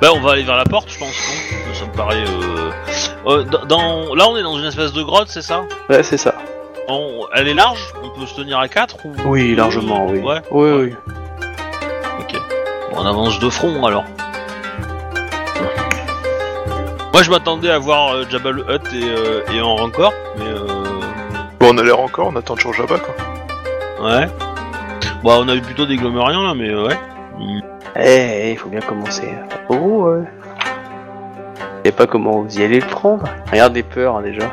bah 0.00 0.08
on 0.14 0.20
va 0.20 0.32
aller 0.32 0.44
vers 0.44 0.56
la 0.56 0.64
porte, 0.64 0.90
je 0.90 0.98
pense. 0.98 1.14
non? 1.28 1.74
Ça 1.74 1.86
me 1.86 1.92
paraît. 1.92 2.24
Euh... 2.26 2.70
euh, 3.26 3.44
dans-. 3.68 4.14
Là, 4.14 4.28
on 4.28 4.36
est 4.36 4.42
dans 4.42 4.58
une 4.58 4.64
espèce 4.66 4.92
de 4.92 5.02
grotte, 5.02 5.28
c'est 5.28 5.42
ça? 5.42 5.64
Ouais, 5.88 6.02
c'est 6.02 6.16
ça. 6.16 6.34
On- 6.88 7.26
Elle 7.34 7.48
est 7.48 7.54
large? 7.54 7.92
On 8.02 8.08
peut 8.18 8.26
se 8.26 8.34
tenir 8.34 8.58
à 8.58 8.68
4 8.68 8.96
ou... 9.06 9.12
Oui, 9.26 9.54
largement, 9.54 10.06
oui. 10.06 10.18
Ouais, 10.20 10.40
Oui, 10.50 10.70
oui. 10.70 10.94
ok. 12.20 12.32
Bon, 12.92 12.96
on 13.02 13.06
avance 13.06 13.38
de 13.38 13.48
front 13.50 13.84
alors. 13.86 14.04
Moi, 17.12 17.22
je 17.22 17.30
m'attendais 17.30 17.70
à 17.70 17.78
voir 17.78 18.14
euh, 18.14 18.24
Jabba 18.30 18.50
le 18.52 18.62
Hutt 18.62 18.86
et, 18.94 19.02
euh, 19.02 19.42
et 19.52 19.60
en 19.60 19.76
rancor, 19.76 20.12
mais 20.38 20.44
euh... 20.46 20.64
Bon, 21.58 21.74
on 21.74 21.78
a 21.78 21.82
l'air 21.82 21.98
encore, 22.00 22.28
on 22.28 22.36
attend 22.36 22.54
toujours 22.54 22.72
Jabba, 22.74 22.98
quoi. 22.98 23.14
Ouais. 24.02 24.28
Bon, 25.22 25.44
on 25.44 25.48
a 25.48 25.54
eu 25.54 25.60
plutôt 25.60 25.84
des 25.86 25.96
glomériens 25.96 26.42
là, 26.42 26.54
mais 26.54 26.70
euh, 26.70 26.86
ouais. 26.86 26.98
Hmm. 27.38 27.60
Eh, 27.96 28.52
il 28.52 28.56
faut 28.58 28.68
bien 28.68 28.80
commencer. 28.80 29.34
Vous, 29.68 30.02
ouais. 30.04 30.24
Je 31.84 31.90
sais 31.90 31.92
pas 31.96 32.06
comment 32.06 32.42
vous 32.42 32.58
y 32.58 32.62
allez 32.62 32.80
le 32.80 32.86
prendre. 32.86 33.24
Regardez 33.50 33.82
peur, 33.82 34.16
hein, 34.16 34.22
déjà. 34.22 34.50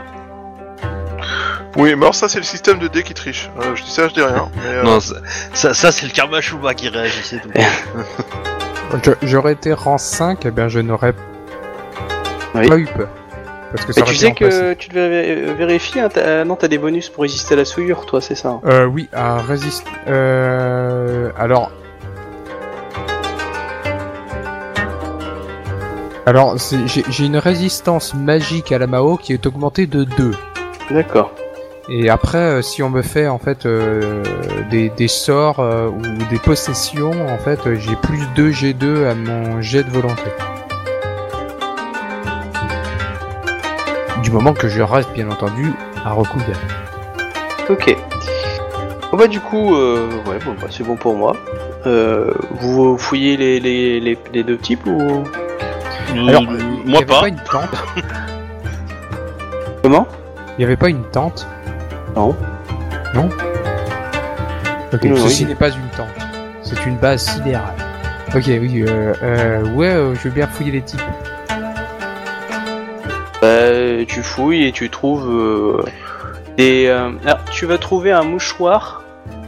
Oui, 1.76 1.94
mais 1.96 2.04
alors 2.04 2.16
ça, 2.16 2.28
c'est 2.28 2.40
le 2.40 2.44
système 2.46 2.80
de 2.80 2.88
dés 2.88 3.04
qui 3.04 3.14
triche. 3.14 3.52
Euh, 3.60 3.76
je 3.76 3.84
dis 3.84 3.92
ça, 3.92 4.08
je 4.08 4.14
dis 4.14 4.22
rien. 4.22 4.50
Mais, 4.56 4.70
euh, 4.78 4.84
Non, 4.84 5.00
ça, 5.00 5.16
ça, 5.54 5.74
ça, 5.74 5.92
c'est 5.92 6.06
le 6.06 6.12
karma 6.12 6.42
Shuba 6.42 6.74
qui 6.74 6.90
réagit, 6.90 7.22
c'est 7.24 7.40
tout. 7.40 7.50
Je- 9.04 9.28
J'aurais 9.28 9.52
été 9.54 9.74
rang 9.74 9.98
5, 9.98 10.46
eh 10.46 10.52
bien 10.52 10.70
je 10.70 10.80
n'aurais 10.80 11.14
Oui. 12.56 12.68
pas 12.70 12.78
eu 12.78 12.86
peur. 12.86 13.10
Parce 13.74 13.86
que 13.86 13.92
ça 13.92 14.00
Mais 14.00 14.04
aurait 14.04 14.14
tu 14.14 14.18
sais 14.20 14.32
que 14.32 14.74
tu 14.76 14.88
devais 14.88 15.36
vé- 15.36 15.54
vérifier, 15.56 16.00
hein, 16.02 16.08
t'as- 16.12 16.22
euh, 16.22 16.44
non, 16.46 16.56
t'as 16.56 16.70
des 16.70 16.78
bonus 16.78 17.10
pour 17.10 17.24
résister 17.24 17.54
à 17.54 17.58
la 17.58 17.66
souillure, 17.66 18.06
toi, 18.06 18.22
c'est 18.22 18.36
ça 18.36 18.48
hein? 18.48 18.62
Euh, 18.66 18.86
oui, 18.86 19.10
à 19.12 19.40
résister. 19.40 19.92
Euh, 20.08 21.32
alors. 21.38 21.70
Alors, 26.28 26.58
j'ai 26.58 27.26
une 27.26 27.38
résistance 27.38 28.14
magique 28.14 28.74
à 28.74 28.78
la 28.78 28.86
Mao 28.86 29.16
qui 29.16 29.32
est 29.32 29.46
augmentée 29.46 29.88
de 29.88 30.04
2. 30.04 30.32
D'accord. 30.92 31.32
Et 31.88 32.10
après, 32.10 32.38
euh, 32.38 32.62
si 32.62 32.84
on 32.84 32.90
me 32.90 33.02
fait 33.02 33.30
en 33.30 33.40
fait 33.40 33.66
euh, 33.66 34.22
des, 34.70 34.90
des 34.90 35.08
sorts 35.08 35.62
euh, 35.62 35.88
ou 35.88 36.02
des 36.30 36.38
possessions, 36.38 37.14
en 37.30 37.38
fait, 37.38 37.62
j'ai 37.76 37.96
plus 37.96 38.20
2 38.36 38.52
G2 38.52 39.06
à 39.06 39.16
mon 39.16 39.62
jet 39.62 39.84
de 39.84 39.90
volonté. 39.90 40.24
Du 44.22 44.30
moment 44.30 44.52
que 44.52 44.68
je 44.68 44.82
reste 44.82 45.14
bien 45.14 45.32
entendu 45.32 45.72
à 46.04 46.12
recouvert. 46.12 46.60
Ok. 47.70 47.96
Bon 49.14 49.18
bah 49.18 49.28
du 49.28 49.40
coup, 49.40 49.76
euh, 49.76 50.10
ouais, 50.28 50.40
bon 50.44 50.56
bah 50.60 50.68
c'est 50.70 50.84
bon 50.84 50.98
pour 50.98 51.16
moi. 51.16 51.38
Euh, 51.86 52.34
vous 52.60 52.98
fouillez 52.98 53.38
les, 53.38 53.62
les, 53.62 54.02
les, 54.02 54.18
les 54.34 54.44
deux 54.44 54.58
types 54.58 54.86
ou? 54.86 55.24
Alors, 56.10 56.44
Euh, 56.44 56.58
il 56.86 56.88
y 56.88 56.90
moi 56.90 56.98
avait 57.00 57.06
pas. 57.06 57.28
une 57.28 57.36
tente. 57.38 57.84
comment? 59.84 60.08
Il 60.58 60.60
n'y 60.60 60.66
avait 60.66 60.76
pas 60.78 60.90
une 60.90 61.04
tente? 61.12 61.48
Non. 62.16 62.36
Non? 63.14 63.30
Ok, 64.94 65.04
Non, 65.04 65.16
ceci 65.18 65.44
oui. 65.44 65.50
n'est 65.50 65.56
pas 65.56 65.70
une 65.70 65.90
tente. 65.96 66.08
C'est 66.64 66.86
une 66.86 66.98
base 66.98 67.22
sidérale. 67.24 67.74
Ok, 68.36 68.44
oui, 68.48 68.84
euh, 68.88 69.14
euh, 69.24 69.64
ouais, 69.74 69.88
euh, 69.88 70.16
je 70.16 70.22
veux 70.28 70.30
bien 70.34 70.48
fouiller 70.48 70.72
les 70.72 70.82
types. 70.82 71.02
Bah, 73.42 74.04
tu 74.08 74.24
fouilles 74.24 74.66
et 74.66 74.72
tu 74.72 74.90
trouves 74.90 75.30
euh, 75.30 75.84
des. 76.58 76.88
euh, 76.88 77.12
alors, 77.24 77.40
tu 77.52 77.66
vas 77.66 77.78
trouver 77.78 78.12
un 78.12 78.24
mouchoir, 78.24 79.04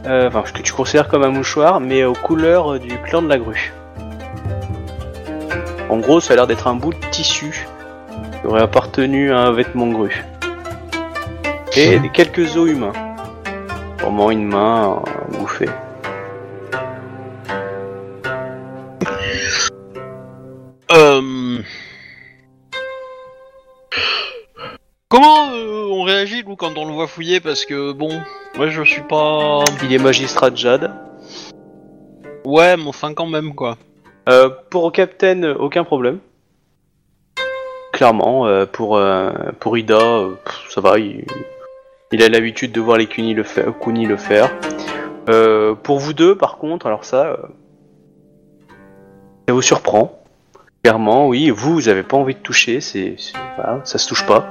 euh, 0.06 0.27
enfin 0.27 0.44
ce 0.45 0.53
que 0.53 0.61
tu 0.61 0.72
considères 0.73 1.07
comme 1.07 1.23
un 1.23 1.30
mouchoir, 1.31 1.80
mais 1.80 2.03
aux 2.03 2.14
couleurs 2.14 2.80
du 2.80 2.95
clan 2.99 3.22
de 3.23 3.30
la 3.30 3.38
grue. 3.40 3.73
En 5.90 5.98
gros, 5.98 6.20
ça 6.20 6.34
a 6.34 6.36
l'air 6.36 6.45
d'être 6.48 6.68
un 6.68 6.76
bout 6.76 6.94
de 6.94 7.10
tissu 7.10 7.68
qui 8.40 8.48
aurait 8.48 8.61
appartenu 8.61 9.32
à 9.32 9.40
un 9.40 9.52
vêtement 9.52 9.88
grue. 9.88 10.24
Et 11.76 11.99
des 11.99 12.10
quelques 12.10 12.56
os 12.56 12.70
humains. 12.70 12.94
Sûrement 13.99 14.30
une 14.30 14.45
main 14.45 15.02
euh, 15.07 15.38
bouffée. 15.38 15.70
Euh... 20.91 21.57
Comment 25.10 25.52
euh, 25.52 25.88
on 25.91 26.03
réagit 26.03 26.44
nous 26.45 26.56
quand 26.56 26.78
on 26.78 26.86
le 26.86 26.94
voit 26.94 27.07
fouiller? 27.07 27.40
Parce 27.40 27.66
que 27.66 27.94
bon, 27.94 28.22
moi 28.56 28.68
je 28.68 28.84
suis 28.84 29.02
pas. 29.02 29.64
Il 29.84 29.94
est 29.94 29.98
magistrat 29.98 30.49
de 30.49 30.57
Jade. 30.57 30.91
Ouais, 32.45 32.78
mais 32.78 32.88
enfin 32.88 33.14
quand 33.14 33.26
même 33.26 33.56
quoi. 33.56 33.78
Euh, 34.30 34.49
pour 34.69 34.91
Captain, 34.91 35.41
euh, 35.41 35.56
aucun 35.56 35.84
problème. 35.84 36.19
Clairement, 37.93 38.45
euh, 38.45 38.65
pour, 38.65 39.01
pour 39.60 39.77
Ida, 39.77 39.99
ça 40.69 40.81
va, 40.81 40.99
il, 40.99 41.26
il 42.11 42.23
a 42.23 42.30
l'habitude 42.30 42.72
de 42.72 42.80
voir 42.80 42.97
les 42.97 43.07
Kuni 43.07 43.34
le, 43.34 43.43
Kuni 43.43 44.06
le 44.06 44.18
faire. 44.18 44.51
Pour 45.84 45.99
vous 45.99 46.14
deux, 46.14 46.35
par 46.35 46.57
contre, 46.57 46.85
alors 46.85 47.06
ça, 47.06 47.38
ça 49.47 49.53
vous 49.53 49.61
surprend. 49.61 50.22
Clairement, 50.84 51.27
oui, 51.27 51.49
vous, 51.49 51.73
vous 51.73 51.89
avez 51.89 52.03
pas 52.03 52.18
envie 52.18 52.35
de 52.35 52.39
toucher, 52.39 52.80
c'est, 52.81 53.15
voilà, 53.56 53.81
ça 53.84 53.97
se 53.97 54.07
touche 54.07 54.26
pas. 54.26 54.47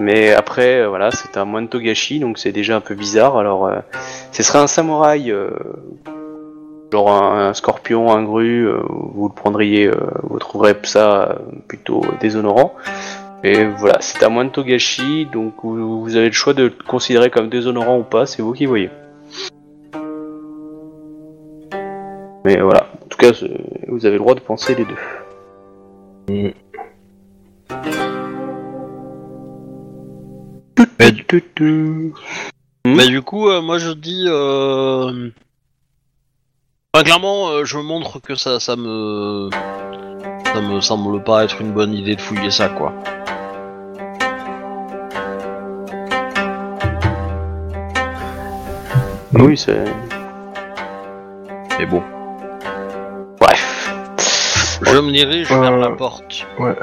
Mais 0.00 0.32
après, 0.32 0.86
voilà, 0.86 1.10
c'est 1.10 1.36
un 1.36 1.44
moine 1.44 1.68
Togashi, 1.68 2.18
donc 2.18 2.38
c'est 2.38 2.52
déjà 2.52 2.76
un 2.76 2.80
peu 2.80 2.94
bizarre. 2.94 3.36
Alors, 3.36 3.70
ce 4.32 4.42
serait 4.42 4.58
un 4.58 4.66
samouraï 4.66 5.34
genre 6.92 7.10
un, 7.10 7.48
un 7.48 7.54
scorpion, 7.54 8.12
un 8.12 8.22
grue, 8.24 8.66
euh, 8.66 8.80
vous 8.88 9.28
le 9.28 9.34
prendriez, 9.34 9.86
euh, 9.86 9.96
vous 10.22 10.38
trouverez 10.38 10.74
ça 10.82 11.22
euh, 11.22 11.34
plutôt 11.68 12.02
déshonorant. 12.20 12.74
Et 13.42 13.64
voilà, 13.64 13.98
c'est 14.00 14.22
à 14.22 14.28
moins 14.28 14.44
de 14.44 14.50
Togashi, 14.50 15.26
donc 15.32 15.54
vous, 15.62 16.02
vous 16.02 16.16
avez 16.16 16.26
le 16.26 16.32
choix 16.32 16.52
de 16.52 16.64
le 16.64 16.72
considérer 16.86 17.30
comme 17.30 17.48
déshonorant 17.48 17.98
ou 17.98 18.02
pas, 18.02 18.26
c'est 18.26 18.42
vous 18.42 18.52
qui 18.52 18.66
voyez. 18.66 18.90
Mais 22.44 22.60
voilà, 22.60 22.86
en 23.02 23.06
tout 23.08 23.18
cas, 23.18 23.32
vous 23.88 24.06
avez 24.06 24.14
le 24.14 24.20
droit 24.20 24.34
de 24.34 24.40
penser 24.40 24.74
les 24.74 24.84
deux. 24.84 24.94
Mais-. 26.28 26.54
Hmm 31.60 32.12
Mais 32.84 33.08
du 33.08 33.22
coup, 33.22 33.48
euh, 33.48 33.60
moi 33.60 33.78
je 33.78 33.90
dis. 33.92 34.24
Euh... 34.26 35.30
Enfin, 36.92 37.04
clairement, 37.04 37.50
euh, 37.50 37.64
je 37.64 37.78
montre 37.78 38.18
que 38.20 38.34
ça, 38.34 38.58
ça 38.58 38.74
me. 38.74 39.48
Ça 40.52 40.60
me 40.60 40.80
semble 40.80 41.22
pas 41.22 41.44
être 41.44 41.60
une 41.60 41.70
bonne 41.72 41.94
idée 41.94 42.16
de 42.16 42.20
fouiller 42.20 42.50
ça 42.50 42.68
quoi. 42.68 42.92
Oui, 49.34 49.56
c'est. 49.56 49.84
Mais 51.78 51.86
bon. 51.86 52.02
Bref. 53.38 53.94
Je 54.82 54.98
me 54.98 55.12
dirige 55.12 55.52
Euh, 55.52 55.60
vers 55.60 55.76
la 55.76 55.90
porte. 55.90 56.44
Ouais. 56.58 56.74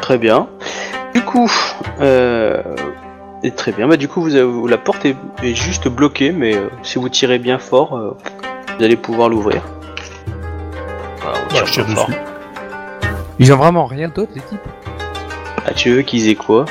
Très 0.00 0.16
bien. 0.16 0.48
Du 1.14 1.20
coup, 1.22 1.50
euh, 2.00 2.62
et 3.44 3.50
très 3.50 3.72
bien. 3.72 3.88
Bah 3.88 3.96
du 3.96 4.08
coup, 4.08 4.20
vous 4.22 4.34
avez, 4.36 4.50
la 4.68 4.78
porte 4.78 5.04
est, 5.04 5.16
est 5.42 5.54
juste 5.54 5.88
bloquée, 5.88 6.32
mais 6.32 6.54
euh, 6.56 6.68
si 6.82 6.98
vous 6.98 7.08
tirez 7.08 7.38
bien 7.38 7.58
fort, 7.58 7.96
euh, 7.96 8.16
vous 8.78 8.84
allez 8.84 8.96
pouvoir 8.96 9.28
l'ouvrir. 9.28 9.62
Voilà, 11.22 11.38
on 11.44 11.48
tire 11.48 11.66
je 11.66 11.72
tire 11.72 11.86
pas 11.86 11.94
fort. 11.94 12.08
dessus. 12.08 12.18
Ils 13.38 13.52
ont 13.52 13.56
vraiment 13.56 13.86
rien 13.86 14.08
d'autre, 14.08 14.32
les 14.34 14.40
types 14.42 14.60
Ah, 15.66 15.72
tu 15.74 15.90
veux 15.94 16.02
qu'ils 16.02 16.28
aient 16.28 16.34
quoi? 16.34 16.64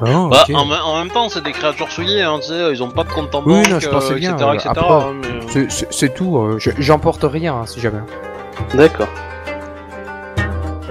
Oh, 0.00 0.28
Bah, 0.28 0.44
en, 0.54 0.64
me- 0.66 0.74
en 0.82 0.98
même 0.98 1.10
temps, 1.10 1.28
c'est 1.28 1.42
des 1.42 1.52
créatures 1.52 1.90
souillées, 1.90 2.22
hein, 2.22 2.38
tu 2.40 2.48
sais, 2.48 2.72
ils 2.72 2.82
ont 2.82 2.90
pas 2.90 3.04
de 3.04 3.10
compte 3.10 3.32
en 3.34 3.42
Oui, 3.44 3.54
banque, 3.62 3.68
non, 3.70 3.80
je 3.80 3.88
pensais 3.88 4.12
euh, 4.12 4.16
bien, 4.16 4.36
etc., 4.52 4.70
hein, 4.76 5.12
mais, 5.54 5.66
C'est- 5.70 6.14
tout, 6.14 6.36
euh, 6.38 6.56
je- 6.58 6.70
j'emporte 6.78 7.22
rien, 7.24 7.54
hein, 7.54 7.66
si 7.66 7.80
jamais. 7.80 8.00
D'accord. 8.74 9.06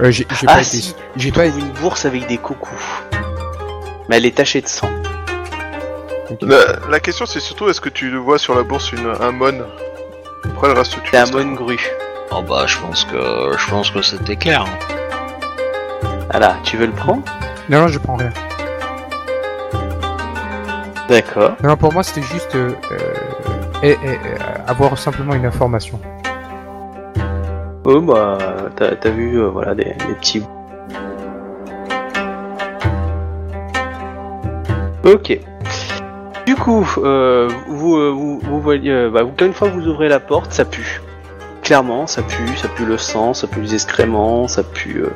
Euh, 0.00 0.10
j'ai 0.10 0.26
Ah 0.46 0.54
pas 0.56 0.62
si, 0.64 0.78
été... 0.90 0.98
J'ai 1.16 1.22
J'ai 1.26 1.32
pas 1.32 1.48
trouvé 1.48 1.62
une 1.62 1.72
bourse 1.80 2.04
avec 2.06 2.26
des 2.26 2.38
coucous. 2.38 3.02
Mais 4.08 4.16
elle 4.16 4.26
est 4.26 4.34
tachée 4.36 4.60
de 4.62 4.68
sang. 4.68 4.88
La, 6.42 6.88
la 6.90 7.00
question, 7.00 7.26
c'est 7.26 7.40
surtout 7.40 7.68
est-ce 7.68 7.80
que 7.80 7.88
tu 7.88 8.14
vois 8.16 8.38
sur 8.38 8.54
la 8.54 8.62
bourse 8.62 8.92
une, 8.92 9.12
un 9.20 9.30
mon? 9.32 9.64
Après, 10.44 10.68
le 10.68 10.74
reste, 10.74 10.96
tu 11.02 11.16
un 11.16 11.26
mon 11.26 11.52
grue. 11.54 11.80
Oh 12.30 12.42
bah, 12.42 12.64
je 12.66 12.78
pense 12.78 13.04
que 13.04 13.52
je 13.58 13.70
pense 13.70 13.90
que 13.90 14.02
c'était 14.02 14.36
clair. 14.36 14.62
hein. 14.62 16.08
Voilà, 16.30 16.56
tu 16.64 16.76
veux 16.76 16.86
le 16.86 16.92
prendre? 16.92 17.22
Non, 17.68 17.82
non, 17.82 17.88
je 17.88 17.98
prends 17.98 18.16
rien. 18.16 18.32
D'accord. 21.08 21.52
Non, 21.62 21.70
non, 21.70 21.76
pour 21.76 21.92
moi, 21.92 22.02
c'était 22.02 22.22
juste 22.22 22.54
euh, 22.54 22.72
euh, 22.90 22.98
et, 23.82 23.90
et, 23.90 23.96
euh, 24.06 24.38
avoir 24.66 24.96
simplement 24.98 25.34
une 25.34 25.46
information. 25.46 26.00
Oh 27.84 28.00
bah, 28.00 28.38
t'as 28.76 28.96
t'as 28.96 29.10
vu, 29.10 29.38
euh, 29.38 29.48
voilà, 29.48 29.74
des, 29.74 29.84
des 29.84 30.14
petits... 30.14 30.42
Ok. 35.04 35.38
Du 36.46 36.54
coup, 36.56 36.86
euh, 36.98 37.48
vous, 37.68 37.96
euh, 37.96 38.10
vous, 38.10 38.38
vous 38.42 38.60
voyez, 38.60 38.90
euh, 38.90 39.10
bah, 39.10 39.22
vous- 39.22 39.32
une 39.44 39.54
fois 39.54 39.68
que 39.70 39.74
vous 39.74 39.88
ouvrez 39.88 40.08
la 40.08 40.20
porte, 40.20 40.52
ça 40.52 40.64
pue. 40.64 41.00
clairement, 41.62 42.06
ça 42.06 42.20
pue, 42.22 42.46
ça 42.58 42.68
pue 42.68 42.84
le 42.84 42.98
sang, 42.98 43.32
ça 43.32 43.46
pue 43.46 43.62
les 43.62 43.72
excréments, 43.72 44.46
ça 44.48 44.62
pue, 44.62 44.98
euh, 45.04 45.10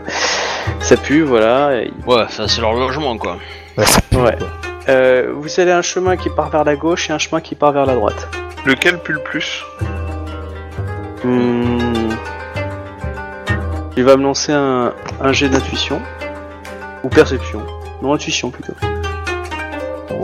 ça 0.80 0.96
pue, 0.96 1.20
voilà. 1.22 1.82
et- 1.82 1.92
Ouais, 2.06 2.24
ça 2.30 2.48
c'est 2.48 2.62
leur 2.62 2.72
logement 2.72 3.18
quoi. 3.18 3.36
Ouais, 3.76 3.84
ça 3.84 4.00
pue, 4.00 4.16
Ouais. 4.16 4.34
quoi. 4.38 4.48
Euh, 4.88 5.30
vous 5.34 5.60
avez 5.60 5.72
un 5.72 5.82
chemin 5.82 6.16
qui 6.16 6.30
part 6.30 6.48
vers 6.48 6.64
la 6.64 6.74
gauche 6.76 7.10
et 7.10 7.12
un 7.12 7.18
chemin 7.18 7.42
qui 7.42 7.54
part 7.54 7.72
vers 7.72 7.84
la 7.84 7.94
droite. 7.94 8.26
Lequel 8.64 8.98
pue 8.98 9.12
le 9.12 9.18
plus? 9.22 9.62
Hmm. 11.22 12.08
Il 13.98 14.04
va 14.04 14.16
me 14.16 14.22
lancer 14.22 14.52
un, 14.52 14.94
un 15.20 15.32
jet 15.32 15.50
d'intuition 15.50 16.00
ou 17.04 17.08
perception. 17.10 17.60
Non, 18.00 18.14
intuition 18.14 18.50
plutôt. 18.50 18.72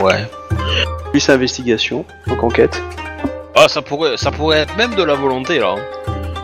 Ouais. 0.01 0.25
Plus 1.15 1.29
investigation, 1.29 2.03
donc 2.27 2.43
enquête. 2.43 2.83
Ah, 3.55 3.69
ça 3.69 3.81
pourrait, 3.81 4.17
ça 4.17 4.31
pourrait 4.31 4.57
être 4.57 4.75
même 4.75 4.95
de 4.95 5.03
la 5.03 5.13
volonté 5.13 5.59
là. 5.59 5.75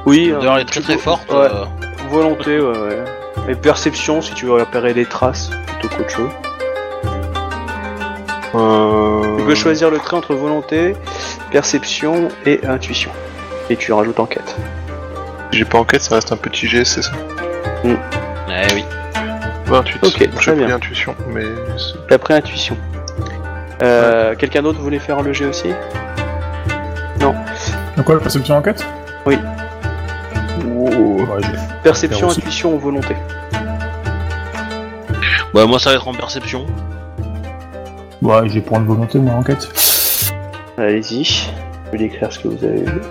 Oui, 0.06 0.28
D'ailleurs, 0.32 0.54
euh, 0.54 0.56
elle 0.56 0.62
est 0.62 0.66
très 0.66 0.80
très 0.80 0.98
forte. 0.98 1.30
Ouais. 1.30 1.40
euh, 1.40 1.66
Volonté, 2.10 2.58
ouais, 2.62 2.78
ouais. 2.78 3.04
Et 3.50 3.56
perception, 3.56 4.22
si 4.22 4.34
tu 4.34 4.46
veux 4.46 4.54
repérer 4.54 4.94
des 4.94 5.04
traces 5.06 5.50
plutôt 5.78 5.94
qu'autre 5.94 6.10
chose. 6.10 6.30
Tu 9.40 9.44
peux 9.46 9.56
choisir 9.56 9.90
le 9.92 9.98
trait 9.98 10.16
entre 10.16 10.36
volonté, 10.36 10.96
perception 11.52 12.30
et 12.46 12.66
intuition. 12.66 13.12
Et 13.70 13.76
tu 13.76 13.92
rajoutes 13.92 14.22
enquête. 14.22 14.56
J'ai 15.52 15.66
pas 15.66 15.80
enquête, 15.80 16.02
ça 16.02 16.16
reste 16.16 16.32
un 16.32 16.38
petit 16.38 16.66
G, 16.68 16.86
c'est 16.86 17.02
ça? 17.02 17.12
Eh 17.84 18.74
oui. 18.74 18.86
28. 19.66 20.00
Ok, 20.06 20.16
J'ai 20.18 20.30
très 20.30 20.54
pris 20.56 20.64
bien. 20.66 20.76
intuition, 20.78 21.14
mais 21.28 21.44
c'est- 21.78 22.10
Et 22.10 22.14
après 22.14 22.36
intuition. 22.36 22.78
Euh, 23.82 24.36
Quelqu'un 24.36 24.62
d'autre 24.62 24.80
voulait 24.80 25.00
faire 25.00 25.22
le 25.22 25.34
jet 25.34 25.46
aussi 25.46 25.70
Donc 27.20 27.36
quoi, 28.06 28.16
la 28.16 28.22
perception 28.22 28.56
enquête? 28.56 28.86
Oui. 29.26 29.38
Ouais, 30.66 31.42
Perception, 31.84 32.30
intuition 32.30 32.74
ou 32.76 32.80
volonté? 32.80 33.16
Bah, 35.54 35.66
moi 35.66 35.80
ça 35.80 35.90
va 35.90 35.96
être 35.98 36.08
en 36.08 36.14
perception. 36.14 36.66
ouais, 38.22 38.48
j'ai 38.50 38.62
pour 38.62 38.78
une 38.78 38.86
volonté, 38.86 39.20
moi, 39.20 39.34
enquête. 39.34 39.68
Allez-y. 40.78 41.24
Je 41.24 41.92
vais 41.92 41.98
décrire 41.98 42.32
ce 42.32 42.40
que 42.40 42.48
vous 42.48 42.64
avez 42.64 42.84
vu. 42.84 43.02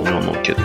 On 0.00 0.06
est 0.06 0.12
en 0.12 0.28
enquête. 0.28 0.56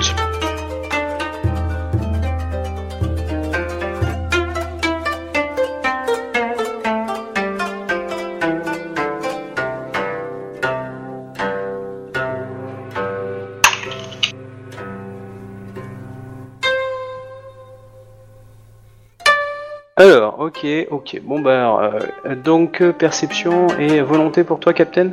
Ok, 20.49 20.65
ok. 20.89 21.21
Bon 21.23 21.39
bah, 21.39 21.59
alors, 21.59 21.79
euh, 22.25 22.35
donc 22.35 22.81
euh, 22.81 22.91
perception 22.91 23.67
et 23.77 24.01
volonté 24.01 24.43
pour 24.43 24.59
toi, 24.59 24.73
Captain? 24.73 25.11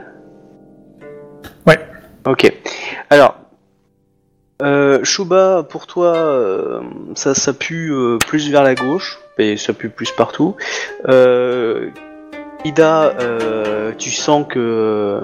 Ouais. 1.67 1.79
Ok. 2.27 2.53
Alors, 3.11 3.37
euh, 4.63 5.05
Shuba, 5.05 5.63
pour 5.69 5.87
toi, 5.87 6.15
euh, 6.17 6.81
ça, 7.15 7.35
ça 7.35 7.53
pue 7.53 7.93
euh, 7.93 8.19
plus 8.19 8.51
vers 8.51 8.63
la 8.63 8.75
gauche, 8.75 9.19
et 9.39 9.57
ça 9.59 9.75
pue 9.75 9.91
plus 9.91 10.11
partout. 10.11 10.57
Ida, 12.65 13.15
tu 13.99 14.11
sens 14.11 14.47
que 14.49 15.21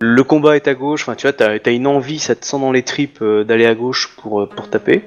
le 0.00 0.22
combat 0.24 0.56
est 0.56 0.68
à 0.68 0.74
gauche. 0.74 1.02
Enfin, 1.02 1.14
tu 1.14 1.26
vois, 1.26 1.32
t'as 1.32 1.56
as 1.64 1.70
une 1.70 1.86
envie, 1.86 2.18
ça 2.18 2.34
te 2.34 2.44
sent 2.44 2.58
dans 2.58 2.72
les 2.72 2.82
tripes 2.82 3.22
d'aller 3.22 3.66
à 3.66 3.74
gauche 3.74 4.14
pour 4.16 4.48
pour 4.48 4.68
taper. 4.68 5.04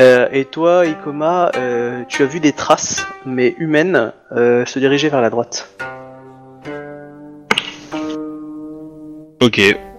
Euh, 0.00 0.28
et 0.30 0.44
toi, 0.44 0.84
Ikoma, 0.86 1.50
euh, 1.56 2.02
tu 2.08 2.22
as 2.22 2.26
vu 2.26 2.38
des 2.40 2.52
traces, 2.52 3.06
mais 3.24 3.54
humaines, 3.58 4.12
euh, 4.32 4.64
se 4.66 4.78
diriger 4.78 5.08
vers 5.08 5.22
la 5.22 5.30
droite. 5.30 5.70
Ok. 9.42 9.58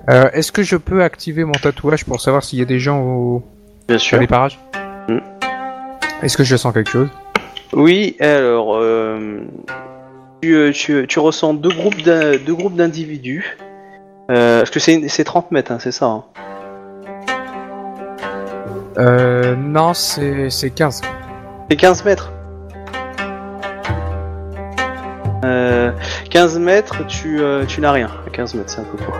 Euh, 0.09 0.29
Est-ce 0.33 0.51
que 0.51 0.63
je 0.63 0.75
peux 0.77 1.03
activer 1.03 1.43
mon 1.43 1.51
tatouage 1.53 2.05
pour 2.05 2.21
savoir 2.21 2.43
s'il 2.43 2.59
y 2.59 2.61
a 2.61 2.65
des 2.65 2.79
gens 2.79 3.01
au... 3.01 3.43
Bien 3.87 3.97
sur 3.97 4.19
les 4.19 4.27
parages 4.27 4.59
Hmm. 5.09 5.19
Est-ce 6.21 6.35
que 6.35 6.43
je 6.43 6.57
sens 6.57 6.73
quelque 6.73 6.89
chose 6.89 7.07
Oui, 7.71 8.17
alors, 8.19 8.75
euh, 8.75 9.39
tu, 10.41 10.53
euh, 10.53 10.71
tu, 10.73 11.05
tu 11.07 11.19
ressens 11.19 11.53
deux 11.53 11.69
groupes 11.69 12.01
d'in- 12.01 12.35
deux 12.37 12.53
groupes 12.53 12.75
d'individus. 12.75 13.57
Euh, 14.29 14.59
parce 14.59 14.69
que 14.69 14.81
c'est 14.81 15.07
c'est 15.07 15.23
30 15.23 15.51
mètres, 15.51 15.71
hein, 15.71 15.77
c'est 15.79 15.93
ça. 15.93 16.07
hein. 16.07 16.23
Euh, 18.97 19.55
non, 19.55 19.93
c'est 19.93 20.49
c'est 20.49 20.69
15. 20.71 21.01
C'est 21.69 21.75
15 21.77 22.05
mètres. 22.05 22.31
Euh, 25.43 25.91
15 26.31 26.57
mètres, 26.59 27.05
tu, 27.07 27.41
euh, 27.41 27.65
tu 27.65 27.79
n'as 27.81 27.91
rien. 27.91 28.09
À 28.25 28.29
15 28.31 28.55
mètres, 28.55 28.69
c'est 28.71 28.81
un 28.81 28.85
peu 28.85 28.97
court. 29.03 29.15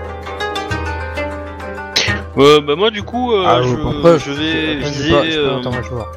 Euh, 2.40 2.62
bah 2.62 2.76
moi 2.76 2.92
du 2.92 3.02
coup, 3.04 3.34
euh, 3.34 3.44
Ah, 3.48 3.62
je, 3.64 3.76
pourquoi 3.76 4.18
je 4.18 4.32
vais 4.32 4.80
je 4.82 4.86
viser, 4.88 5.32
je 5.32 5.40
euh, 5.40 5.60
attends, 5.60 5.72
moi, 5.72 5.82
je 5.84 5.90
vois. 5.90 6.08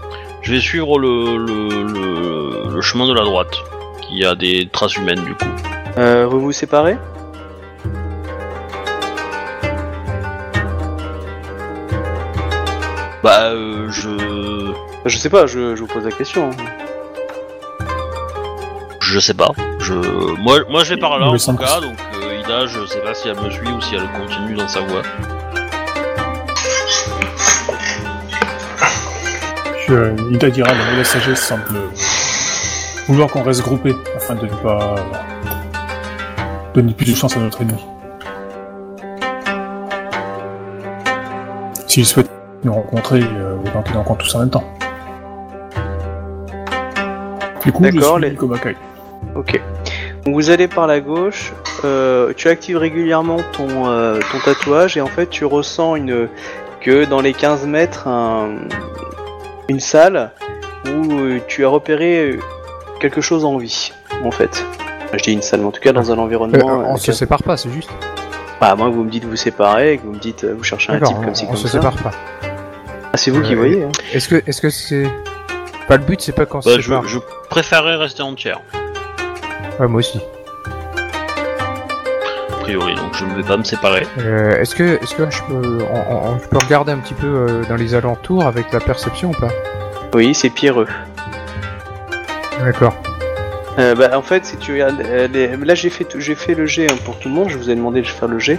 je 0.43 0.53
vais 0.53 0.61
suivre 0.61 0.99
le, 0.99 1.37
le, 1.39 1.82
le, 1.82 2.74
le 2.74 2.81
chemin 2.82 3.07
de 3.09 3.15
la 3.15 3.23
droite, 3.24 3.55
qui 4.03 4.23
a 4.24 4.35
des 4.35 4.69
traces 4.70 4.97
humaines 4.97 5.24
du 5.24 5.32
coup. 5.35 5.47
Euh, 5.97 6.27
vous 6.27 6.41
vous 6.41 6.53
séparez? 6.53 6.99
Bah, 13.22 13.51
euh, 13.52 13.90
je, 13.90 14.72
Je 15.05 15.18
sais 15.18 15.28
pas, 15.28 15.47
je, 15.47 15.76
je 15.76 15.80
vous 15.80 15.86
pose 15.86 16.05
la 16.05 16.10
question. 16.12 16.51
hein. 16.51 16.64
je 19.01 19.18
sais 19.20 19.34
pas. 19.34 19.51
Je, 19.78 19.94
moi, 20.40 20.60
moi 20.70 20.84
je 20.84 20.94
vais 20.94 21.01
par 21.01 21.18
là 21.18 21.26
Il 21.26 21.28
en 21.28 21.32
tout 21.32 21.38
semble 21.38 21.59
cas, 21.59 21.80
donc 21.80 21.98
euh, 22.22 22.40
Ida, 22.40 22.66
je 22.66 22.86
sais 22.86 23.01
pas 23.01 23.12
si 23.14 23.28
elle 23.28 23.40
me 23.40 23.51
suit 23.51 23.68
ou 23.68 23.80
si 23.80 23.94
elle 23.97 24.09
continue 24.12 24.55
dans 24.55 24.68
sa 24.68 24.80
voie. 24.80 25.02
Je, 29.88 30.14
Ida 30.34 30.51
dira, 30.51 30.70
de 30.72 30.97
la 30.97 31.05
sagesse 31.05 31.40
semble 31.42 31.64
vouloir 33.09 33.28
qu'on 33.28 33.42
reste 33.42 33.62
groupés 33.62 33.97
afin 34.16 34.34
de 34.36 34.47
ne 34.47 34.55
pas 34.62 34.94
donner 36.74 36.92
plus 36.92 37.06
de 37.10 37.16
chance 37.16 37.36
à 37.36 37.40
notre 37.40 37.60
ennemi. 37.62 37.84
S'il 41.88 42.06
souhaite 42.06 42.30
nous 42.65 42.73
rencontrer, 42.74 43.23
euh, 43.23 43.57
rencontre 43.95 44.24
tous 44.24 44.35
en 44.35 44.41
même 44.41 44.51
temps. 44.51 44.65
Du 47.65 47.73
coup, 47.73 47.85
je 47.85 47.91
D'accord, 47.91 48.19
suis 48.19 48.24
les-. 48.31 48.77
Ok. 49.35 49.61
Donc 50.24 50.35
vous 50.35 50.51
allez 50.51 50.69
par 50.69 50.87
la 50.87 51.01
gauche, 51.01 51.53
euh, 51.85 52.32
tu 52.37 52.49
actives 52.49 52.77
régulièrement 52.77 53.39
ton, 53.53 53.87
euh, 53.87 54.19
ton 54.32 54.39
tatouage 54.45 54.97
et 54.97 55.01
en 55.01 55.07
fait 55.07 55.28
tu 55.31 55.45
ressens 55.47 55.97
une 55.97 56.28
que 56.81 57.05
dans 57.07 57.20
les 57.23 57.32
15 57.32 57.66
mètres 57.66 58.07
un- 58.07 58.51
une 59.69 59.81
salle 59.81 60.31
où 60.87 61.12
euh, 61.15 61.41
tu 61.49 61.65
as 61.65 61.69
repéré 61.69 62.39
quelque 63.01 63.20
chose 63.23 63.45
en 63.47 63.57
vie 63.57 63.93
en 64.24 64.31
fait. 64.31 64.65
Je 65.15 65.23
dis 65.23 65.32
une 65.32 65.43
salle, 65.43 65.61
mais 65.61 65.66
en 65.66 65.73
tout 65.73 65.81
cas 65.81 65.93
dans 65.93 66.11
un 66.12 66.19
Euh, 66.19 66.20
environnement. 66.20 66.66
on 66.87 66.95
euh, 66.95 66.97
se 66.99 67.12
sépare 67.12 67.43
pas, 67.43 67.57
c'est 67.57 67.70
juste. 67.70 67.91
Bah 68.61 68.74
moi 68.77 68.91
vous 68.91 69.05
me 69.05 69.11
dites 69.11 69.24
vous 69.24 69.37
séparez, 69.37 69.95
et 69.95 69.99
que 69.99 70.07
vous 70.07 70.12
me 70.12 70.19
dites 70.19 70.45
vous 70.45 70.62
cherchez 70.65 70.91
un 70.93 70.95
D'accord, 70.99 71.09
type 71.09 71.19
on, 71.20 71.24
comme 71.24 71.35
ci 71.35 71.45
on 71.45 71.49
comme 71.49 71.57
se 71.57 71.69
ça. 71.69 71.78
sépare 71.78 71.97
pas. 71.97 72.11
Ah 73.12 73.16
c'est 73.16 73.31
vous 73.31 73.43
qui 73.43 73.55
voyez. 73.55 73.85
Hein. 73.85 73.91
Est-ce 74.12 74.28
que 74.28 74.43
est-ce 74.47 74.61
que 74.61 74.70
c'est 74.70 75.11
pas 75.89 75.97
le 75.97 76.05
but, 76.05 76.20
c'est 76.20 76.32
pas 76.35 76.47
quand 76.47 76.65
Bah, 76.65 76.73
se 76.77 76.81
je, 76.81 76.93
je 77.07 77.19
préférerais 77.49 77.97
rester 77.97 78.23
entière, 78.23 78.61
Ouais, 79.81 79.89
moi 79.89 79.99
aussi. 79.99 80.20
a 82.51 82.57
priori, 82.62 82.95
donc 82.95 83.15
je 83.15 83.24
ne 83.24 83.35
vais 83.35 83.43
pas 83.43 83.57
me 83.57 83.65
séparer. 83.65 84.07
Euh, 84.19 84.61
est-ce 84.61 84.74
que 84.77 85.03
est-ce 85.03 85.15
que 85.15 85.28
je 85.31 85.43
peux 85.45 85.78
on, 85.91 86.16
on- 86.35 86.39
je 86.39 86.47
peux 86.49 86.59
regarder 86.59 86.93
un 86.93 86.99
petit 86.99 87.15
peu 87.15 87.27
euh, 87.27 87.65
dans 87.69 87.77
les 87.77 87.95
alentours 87.95 88.47
avec 88.47 88.73
la 88.73 88.81
perception 88.81 89.31
ou 89.31 89.41
pas? 89.41 89.51
Oui 90.15 90.35
c'est 90.35 90.51
pierreux. 90.51 90.87
D'accord. 92.61 92.95
Euh, 93.81 93.94
bah, 93.94 94.11
en 94.15 94.23
fait, 94.23 94.44
si 94.44 94.57
tu 94.59 94.73
regardes, 94.73 95.01
euh, 95.01 95.27
les- 95.32 95.57
là 95.57 95.74
j'ai 95.74 95.90
fait, 95.90 96.07
j'ai 96.19 96.35
fait 96.35 96.55
le 96.55 96.66
G 96.66 96.86
hein, 96.90 96.94
pour 97.05 97.19
tout 97.19 97.28
le 97.28 97.35
monde. 97.35 97.48
Je 97.48 97.57
vous 97.57 97.70
ai 97.70 97.74
demandé 97.74 98.02
de 98.02 98.07
faire 98.07 98.28
le 98.28 98.39
G. 98.39 98.59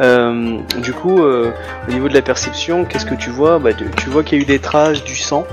Euh, 0.00 0.58
du 0.80 0.92
coup, 0.92 1.20
au 1.20 1.90
niveau 1.90 2.08
de 2.08 2.14
la 2.14 2.22
perception, 2.22 2.84
qu'est-ce 2.84 3.06
que 3.06 3.14
tu 3.16 3.30
vois? 3.30 3.58
Bah, 3.58 3.72
tu, 3.72 3.84
tu 3.96 4.08
vois 4.10 4.22
qu'il 4.22 4.38
y 4.38 4.40
a 4.40 4.44
eu 4.44 4.46
des 4.46 4.58
traces 4.60 5.02
du 5.04 5.16
sang 5.16 5.46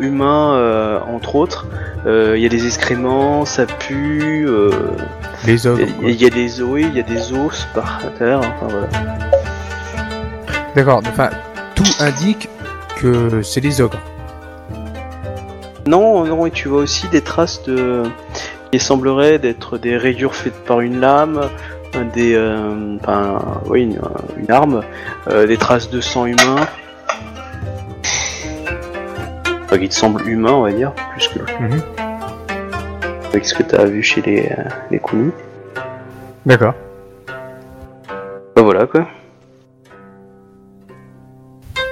humain, 0.00 1.00
entre 1.08 1.36
autres. 1.36 1.66
Il 2.06 2.36
y 2.38 2.46
a 2.46 2.48
des 2.48 2.66
excréments, 2.66 3.44
ça 3.44 3.64
pue. 3.66 4.46
Les 5.46 5.66
ogres. 5.66 5.80
Il 6.02 6.20
y, 6.20 6.26
a- 6.26 6.30
des 6.30 6.60
os, 6.60 6.80
il 6.80 6.94
y 6.94 7.00
a 7.00 7.02
des 7.02 7.32
os 7.32 7.66
par 7.74 8.00
terre. 8.18 8.40
Enfin 8.40 8.68
voilà. 8.68 8.88
D'accord. 10.74 11.00
Enfin, 11.08 11.30
tout 11.74 11.84
indique 12.00 12.48
que 13.00 13.42
c'est 13.42 13.60
les 13.60 13.80
ogres. 13.80 13.98
Non, 15.86 16.24
non, 16.24 16.46
et 16.46 16.50
tu 16.50 16.68
vois 16.68 16.82
aussi 16.82 17.08
des 17.08 17.20
traces 17.22 17.62
de 17.64 18.04
qui 18.70 18.78
sembleraient 18.78 19.38
d'être 19.38 19.78
des 19.78 19.96
rayures 19.96 20.34
faites 20.34 20.64
par 20.64 20.80
une 20.80 21.00
lame, 21.00 21.50
des, 22.14 22.34
euh, 22.34 22.96
enfin, 23.00 23.38
oui, 23.66 23.82
une, 23.82 24.00
une 24.38 24.50
arme, 24.50 24.82
euh, 25.28 25.46
des 25.46 25.58
traces 25.58 25.90
de 25.90 26.00
sang 26.00 26.24
humain, 26.24 26.56
enfin, 29.64 29.78
qui 29.78 29.88
te 29.88 29.94
semble 29.94 30.26
humain, 30.26 30.52
on 30.52 30.62
va 30.62 30.72
dire, 30.72 30.92
plus 31.12 31.28
que 31.28 31.40
Mhm. 31.62 31.82
avec 33.28 33.44
ce 33.44 33.54
que 33.54 33.62
t'as 33.62 33.84
vu 33.84 34.02
chez 34.02 34.22
les 34.22 34.46
euh, 34.46 34.62
les 34.90 34.98
Kuni. 35.00 35.32
D'accord. 36.46 36.74
Bah 38.56 38.62
voilà 38.62 38.86
quoi. 38.86 39.06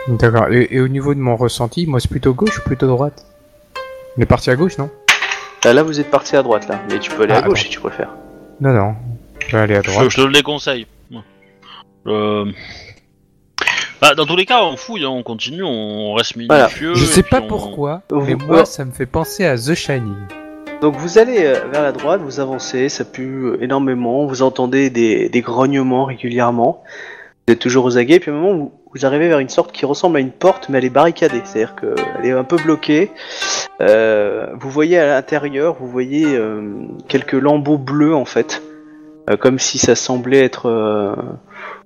D'accord. 0.09 0.47
Et, 0.51 0.69
et 0.71 0.81
au 0.81 0.89
niveau 0.89 1.13
de 1.15 1.21
mon 1.21 1.37
ressenti, 1.37 1.87
moi 1.87 2.01
c'est 2.01 2.11
plutôt 2.11 2.33
gauche 2.33 2.59
ou 2.59 2.63
plutôt 2.63 2.87
droite? 2.87 3.27
On 4.21 4.23
est 4.23 4.27
parti 4.27 4.51
à 4.51 4.55
gauche, 4.57 4.77
non 4.77 4.91
Ah, 5.65 5.73
là, 5.73 5.83
vous 5.83 5.99
êtes 5.99 6.11
parti 6.11 6.37
à 6.37 6.43
droite 6.43 6.69
là, 6.69 6.79
mais 6.91 6.99
tu 6.99 7.11
peux 7.11 7.23
aller 7.23 7.33
Ah, 7.33 7.39
à 7.39 7.41
gauche 7.41 7.61
attends. 7.61 7.65
si 7.65 7.71
tu 7.71 7.81
préfères. 7.81 8.11
Non, 8.61 8.71
non. 8.75 8.95
Je 9.49 9.57
vais 9.57 9.63
aller 9.63 9.77
à 9.77 9.81
droite. 9.81 10.11
je 10.11 10.17
te 10.17 10.21
le 10.21 10.33
déconseille. 10.35 10.87
Euh... 12.07 12.45
Bah, 14.03 14.15
dans 14.15 14.27
tous 14.27 14.37
les 14.37 14.45
cas, 14.45 14.63
on 14.63 14.77
fouille, 14.77 15.05
hein, 15.05 15.09
on 15.09 15.23
continue, 15.23 15.63
on 15.63 16.13
reste 16.13 16.35
Voilà. 16.37 16.65
minutieux. 16.67 16.95
Je 16.97 17.05
sais 17.07 17.23
pas 17.23 17.41
on- 17.41 17.47
pourquoi, 17.47 18.03
mais 18.13 18.35
vous- 18.35 18.47
moi 18.47 18.67
ça 18.67 18.85
me 18.85 18.91
fait 18.93 19.07
penser 19.07 19.47
à 19.47 19.57
The 19.57 19.73
Shining. 19.75 20.13
Donc 20.83 20.97
vous 20.97 21.17
allez 21.17 21.43
euh, 21.43 21.65
vers 21.73 21.81
la 21.83 21.93
droite, 21.93 22.21
vous 22.23 22.41
avancez, 22.41 22.91
ça 22.91 23.07
pue 23.07 23.45
euh, 23.47 23.63
énormément, 23.63 24.27
vous 24.27 24.43
entendez 24.43 24.91
des, 24.91 25.31
des 25.31 25.41
grognements 25.41 26.05
régulièrement, 26.05 26.83
vous 27.49 27.53
êtes 27.55 27.59
toujours 27.59 27.87
aux 27.87 27.97
aguets, 27.97 28.21
puis 28.21 28.31
à 28.31 28.35
un 28.35 28.37
moment 28.39 28.55
vous, 28.55 28.73
vous 28.93 29.07
arrivez 29.07 29.29
vers 29.29 29.39
une 29.39 29.49
sorte 29.49 29.73
qui 29.73 29.87
ressemble 29.87 30.17
à 30.17 30.21
une 30.21 30.33
porte, 30.33 30.69
mais 30.69 30.79
elle 30.79 30.85
est 30.85 30.91
barricadée, 30.91 31.43
c'est-à-dire 31.45 31.77
qu'elle 31.77 32.25
est 32.27 32.33
un 32.33 32.45
peu 32.45 32.57
bloquée. 32.57 33.13
Euh, 33.81 34.49
vous 34.59 34.69
voyez 34.71 34.99
à 34.99 35.07
l'intérieur, 35.07 35.77
vous 35.79 35.87
voyez 35.87 36.27
euh, 36.27 36.73
quelques 37.09 37.33
lambeaux 37.33 37.79
bleus 37.79 38.15
en 38.15 38.25
fait, 38.25 38.63
Euh, 39.29 39.37
comme 39.37 39.59
si 39.59 39.79
ça 39.79 39.95
semblait 39.95 40.45
être 40.45 40.67
euh, 40.67 41.15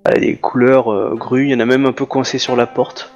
voilà, 0.04 0.20
des 0.20 0.36
couleurs 0.36 0.90
euh, 0.92 1.14
grues, 1.14 1.46
il 1.46 1.50
y 1.50 1.54
en 1.54 1.60
a 1.60 1.66
même 1.66 1.84
un 1.84 1.92
peu 1.92 2.06
coincé 2.06 2.38
sur 2.38 2.56
la 2.56 2.66
porte. 2.66 3.12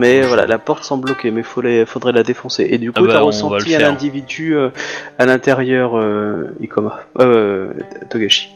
Mais 0.00 0.20
voilà, 0.22 0.46
la 0.46 0.58
porte 0.58 0.84
semble 0.84 1.04
bloquée, 1.06 1.30
mais 1.30 1.42
faudrait, 1.42 1.86
faudrait 1.86 2.12
la 2.12 2.22
défoncer. 2.22 2.66
Et 2.70 2.78
du 2.78 2.92
Ah 2.94 3.00
coup, 3.00 3.06
bah, 3.06 3.14
t'as 3.14 3.18
on 3.22 3.30
va 3.30 3.56
ressenti 3.56 3.74
un 3.74 3.88
individu 3.88 4.56
euh, 4.56 4.70
à 5.18 5.26
l'intérieur 5.26 5.96
euh, 5.96 6.54
Ikoma, 6.60 7.00
euh, 7.20 7.72
Togashi. 8.10 8.50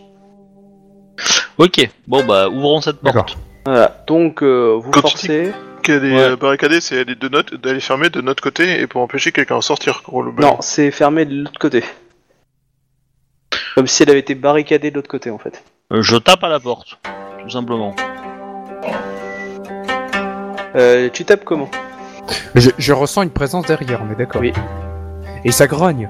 Ok, 1.58 1.88
bon 2.06 2.24
bah, 2.24 2.48
ouvrons 2.48 2.80
cette 2.80 3.02
D'accord. 3.02 3.26
porte. 3.26 3.38
Voilà, 3.64 4.02
donc 4.06 4.42
euh, 4.42 4.76
vous 4.80 4.90
Quand 4.90 5.02
tu 5.02 5.10
forcez. 5.10 5.52
Qu'elle 5.82 6.04
est 6.04 6.14
Ouais. 6.14 6.20
euh, 6.22 6.36
barricadée, 6.36 6.80
c'est 6.80 6.96
elle 6.96 7.10
est 7.10 7.20
de 7.20 7.28
notre, 7.28 7.56
d'aller 7.56 7.80
fermer 7.80 8.08
de 8.08 8.20
notre 8.20 8.42
côté 8.42 8.80
et 8.80 8.86
pour 8.86 9.00
empêcher 9.02 9.32
quelqu'un 9.32 9.56
d'en 9.56 9.60
sortir. 9.60 10.02
globalement. 10.08 10.52
Non, 10.52 10.56
c'est 10.60 10.90
fermé 10.92 11.24
de 11.24 11.42
l'autre 11.42 11.58
côté. 11.58 11.82
Comme 13.74 13.86
si 13.86 14.02
elle 14.02 14.10
avait 14.10 14.20
été 14.20 14.34
barricadée 14.34 14.90
de 14.90 14.96
l'autre 14.96 15.08
côté 15.08 15.30
en 15.30 15.38
fait. 15.38 15.64
Euh, 15.92 16.02
je 16.02 16.16
tape 16.16 16.44
à 16.44 16.48
la 16.48 16.60
porte, 16.60 16.98
tout 17.42 17.50
simplement. 17.50 17.94
Euh, 20.74 21.08
tu 21.12 21.24
tapes 21.24 21.44
comment? 21.44 21.68
Je, 22.54 22.70
je 22.78 22.92
ressens 22.92 23.22
une 23.22 23.30
présence 23.30 23.66
derrière, 23.66 24.00
on 24.08 24.12
est 24.12 24.16
d'accord 24.16 24.40
Oui. 24.40 24.52
Et 25.44 25.50
ça 25.52 25.66
grogne. 25.66 26.08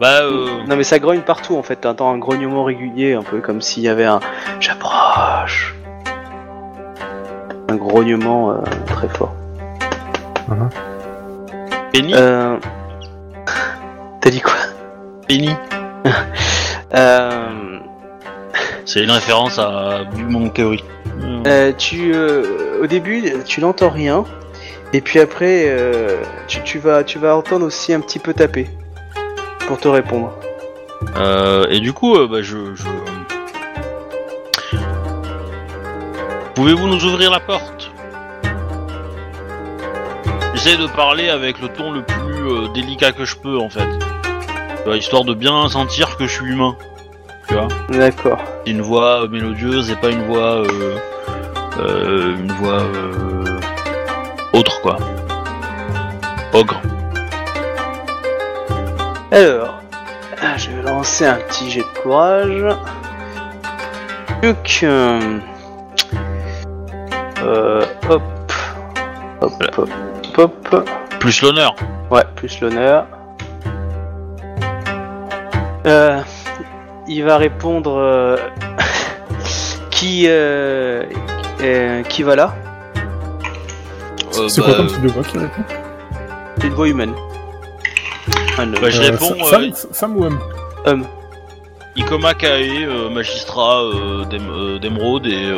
Bah, 0.00 0.22
euh... 0.22 0.64
Non 0.66 0.76
mais 0.76 0.84
ça 0.84 0.98
grogne 0.98 1.20
partout 1.20 1.56
en 1.56 1.62
fait, 1.62 1.76
t'entends 1.76 2.10
un 2.12 2.18
grognement 2.18 2.64
régulier, 2.64 3.12
un 3.14 3.22
peu 3.22 3.40
comme 3.40 3.60
s'il 3.60 3.82
y 3.82 3.88
avait 3.88 4.04
un 4.04 4.20
j'approche. 4.58 5.74
Un 7.70 7.76
grognement 7.76 8.50
euh, 8.50 8.56
très 8.86 9.08
fort. 9.08 9.32
Penny 11.92 12.14
Euh... 12.14 12.56
T'as 14.20 14.30
dit 14.30 14.40
quoi? 14.40 14.54
Penny 15.28 15.50
euh... 16.94 17.78
C'est 18.84 19.04
une 19.04 19.12
référence 19.12 19.60
à 19.60 20.00
Big. 20.12 20.82
Euh, 21.46 21.72
tu, 21.78 22.12
euh, 22.12 22.82
au 22.82 22.88
début, 22.88 23.22
tu 23.46 23.60
n'entends 23.60 23.90
rien, 23.90 24.24
et 24.92 25.00
puis 25.00 25.20
après, 25.20 25.66
euh, 25.68 26.22
tu, 26.48 26.62
tu 26.64 26.80
vas, 26.80 27.04
tu 27.04 27.20
vas 27.20 27.36
entendre 27.36 27.64
aussi 27.64 27.92
un 27.92 28.00
petit 28.00 28.18
peu 28.18 28.34
taper 28.34 28.68
pour 29.68 29.78
te 29.78 29.86
répondre. 29.86 30.32
Euh, 31.16 31.66
et 31.70 31.78
du 31.78 31.92
coup, 31.92 32.16
euh, 32.16 32.26
bah, 32.26 32.42
je... 32.42 32.74
je... 32.74 32.84
Pouvez-vous 36.60 36.88
nous 36.88 37.02
ouvrir 37.06 37.30
la 37.30 37.40
porte? 37.40 37.90
J'essaie 40.52 40.76
de 40.76 40.86
parler 40.88 41.30
avec 41.30 41.58
le 41.58 41.68
ton 41.68 41.90
le 41.90 42.02
plus 42.02 42.50
euh, 42.52 42.68
délicat 42.74 43.12
que 43.12 43.24
je 43.24 43.34
peux, 43.34 43.56
en 43.56 43.70
fait. 43.70 43.88
Histoire 44.94 45.24
de 45.24 45.32
bien 45.32 45.70
sentir 45.70 46.18
que 46.18 46.26
je 46.26 46.32
suis 46.32 46.52
humain. 46.52 46.76
Tu 47.48 47.54
vois 47.54 47.68
D'accord. 47.88 48.42
C'est 48.66 48.72
une 48.72 48.82
voix 48.82 49.22
euh, 49.22 49.28
mélodieuse 49.28 49.90
et 49.90 49.96
pas 49.96 50.10
une 50.10 50.26
voix... 50.26 50.62
euh, 51.78 52.36
une 52.36 52.52
voix... 52.52 52.82
autre, 54.52 54.82
quoi. 54.82 54.98
Ogre. 56.52 56.82
Alors, 59.32 59.80
je 60.58 60.70
vais 60.72 60.82
lancer 60.82 61.24
un 61.24 61.36
petit 61.36 61.70
jet 61.70 61.80
de 61.80 62.02
courage. 62.02 62.76
Tuc, 64.42 64.84
euh, 67.42 67.82
euh, 67.82 67.84
hop, 68.08 68.22
hop, 69.40 69.52
hop, 70.38 70.68
hop. 70.72 70.90
Plus 71.18 71.42
l'honneur. 71.42 71.74
Ouais, 72.10 72.24
plus 72.36 72.60
l'honneur. 72.60 73.06
Euh, 75.86 76.20
il 77.08 77.24
va 77.24 77.36
répondre 77.38 77.96
euh, 77.98 78.36
qui 79.90 80.24
euh, 80.26 81.04
euh, 81.62 82.02
qui 82.04 82.22
va 82.22 82.36
là? 82.36 82.54
Euh, 84.38 84.48
C'est 84.48 84.60
bah, 84.60 84.66
quoi 84.68 84.76
comme 84.76 84.86
type 84.88 85.02
de 85.02 85.08
voix 85.08 85.22
qui 85.24 85.38
répond? 85.38 85.62
C'est 86.58 86.66
une 86.66 86.74
voix 86.74 86.88
humaine. 86.88 87.12
Un 88.58 88.64
homme. 88.74 88.80
Bah, 88.82 88.90
je 88.90 89.00
Euh, 89.00 89.10
réponds, 89.10 89.34
euh, 89.40 89.44
femme, 89.50 89.72
femme 89.92 90.16
ou 90.16 90.24
homme? 90.24 90.38
Homme. 90.86 91.06
Ikoma 91.96 92.34
Kae, 92.34 92.84
euh, 92.84 93.10
magistrat 93.10 93.82
euh, 93.82 94.24
euh, 94.32 94.78
d'Emeraude 94.78 95.26
et 95.26 95.52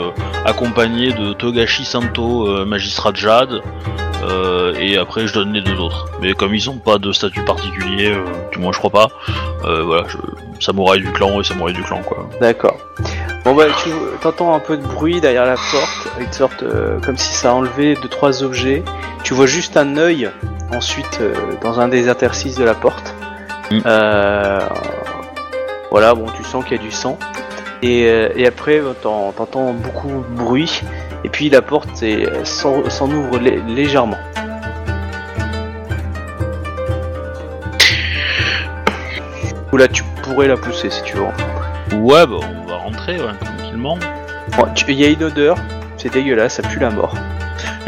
accompagné 0.44 1.12
de 1.12 1.32
Togashi 1.32 1.84
Santo, 1.84 2.64
magistrat 2.64 3.12
de 3.12 3.16
Jade. 3.16 3.60
euh, 4.22 4.74
et 4.78 4.96
après, 4.98 5.26
je 5.26 5.34
donne 5.34 5.52
les 5.52 5.60
deux 5.60 5.78
autres. 5.78 6.06
Mais 6.20 6.32
comme 6.34 6.54
ils 6.54 6.70
ont 6.70 6.78
pas 6.78 6.98
de 6.98 7.12
statut 7.12 7.42
particulier, 7.44 8.12
euh, 8.12 8.24
du 8.52 8.58
moins 8.58 8.72
je 8.72 8.78
crois 8.78 8.90
pas, 8.90 9.08
euh, 9.64 9.82
voilà, 9.84 10.04
je, 10.08 10.16
samouraï 10.64 11.00
du 11.00 11.10
clan 11.12 11.40
et 11.40 11.44
samouraï 11.44 11.74
du 11.74 11.82
clan 11.82 12.02
quoi. 12.02 12.28
D'accord. 12.40 12.76
Bon 13.44 13.54
bah 13.54 13.64
tu 13.82 13.90
entends 14.26 14.54
un 14.54 14.60
peu 14.60 14.76
de 14.76 14.82
bruit 14.86 15.20
derrière 15.20 15.44
la 15.44 15.56
porte, 15.56 16.08
une 16.20 16.32
sorte 16.32 16.62
comme 17.04 17.16
si 17.16 17.34
ça 17.34 17.52
enlevait 17.52 17.94
deux 18.00 18.08
trois 18.08 18.44
objets. 18.44 18.84
Tu 19.24 19.34
vois 19.34 19.46
juste 19.46 19.76
un 19.76 19.96
œil 19.96 20.30
ensuite 20.72 21.20
dans 21.60 21.80
un 21.80 21.88
des 21.88 22.08
interstices 22.08 22.56
de 22.56 22.62
la 22.64 22.74
porte. 22.74 23.12
Mm. 23.72 23.80
Voilà, 25.92 26.14
bon 26.14 26.24
tu 26.34 26.42
sens 26.42 26.64
qu'il 26.64 26.76
y 26.78 26.80
a 26.80 26.82
du 26.82 26.90
sang. 26.90 27.18
Et, 27.82 28.06
euh, 28.06 28.30
et 28.34 28.46
après 28.46 28.80
t'en- 29.02 29.30
t'entends 29.32 29.74
beaucoup 29.74 30.08
de 30.08 30.34
bruit. 30.42 30.80
Et 31.22 31.28
puis 31.28 31.50
la 31.50 31.60
porte 31.60 31.90
s'en 32.44 33.10
ouvre 33.10 33.38
lé- 33.38 33.60
légèrement. 33.68 34.16
Ou 39.72 39.76
là 39.76 39.88
tu 39.88 40.02
pourrais 40.22 40.48
la 40.48 40.56
pousser 40.56 40.90
si 40.90 41.02
tu 41.02 41.16
veux. 41.16 41.22
Ouais, 41.98 42.26
bah 42.26 42.36
on 42.64 42.66
va 42.68 42.76
rentrer 42.76 43.18
ouais, 43.20 43.32
tranquillement. 43.40 43.98
Bon, 44.56 44.66
Il 44.88 44.94
y 45.00 45.04
a 45.04 45.08
une 45.08 45.22
odeur, 45.24 45.56
c'est 45.96 46.12
dégueulasse, 46.12 46.54
ça 46.54 46.62
pue 46.62 46.78
la 46.80 46.90
mort. 46.90 47.14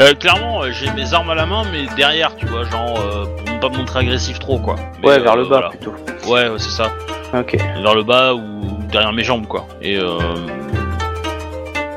Euh, 0.00 0.14
clairement, 0.14 0.62
euh, 0.62 0.70
j'ai 0.72 0.90
mes 0.92 1.12
armes 1.14 1.30
à 1.30 1.34
la 1.34 1.46
main, 1.46 1.62
mais 1.72 1.86
derrière, 1.96 2.34
tu 2.36 2.46
vois, 2.46 2.64
genre 2.64 2.98
euh, 3.00 3.24
pour 3.44 3.54
ne 3.54 3.60
pas 3.60 3.68
me 3.70 3.76
montrer 3.78 4.00
agressif 4.00 4.38
trop 4.38 4.58
quoi. 4.58 4.76
Mais, 5.02 5.08
Ouais, 5.08 5.18
vers 5.20 5.36
le 5.36 5.42
bas 5.44 5.48
voilà. 5.48 5.68
plutôt. 5.70 5.94
Ouais, 6.28 6.46
c'est 6.58 6.70
ça. 6.70 6.90
Ok. 7.34 7.56
Vers 7.82 7.94
le 7.94 8.02
bas 8.02 8.34
ou 8.34 8.42
derrière 8.90 9.12
mes 9.12 9.24
jambes 9.24 9.46
quoi. 9.46 9.66
Et 9.82 9.98
euh, 9.98 10.18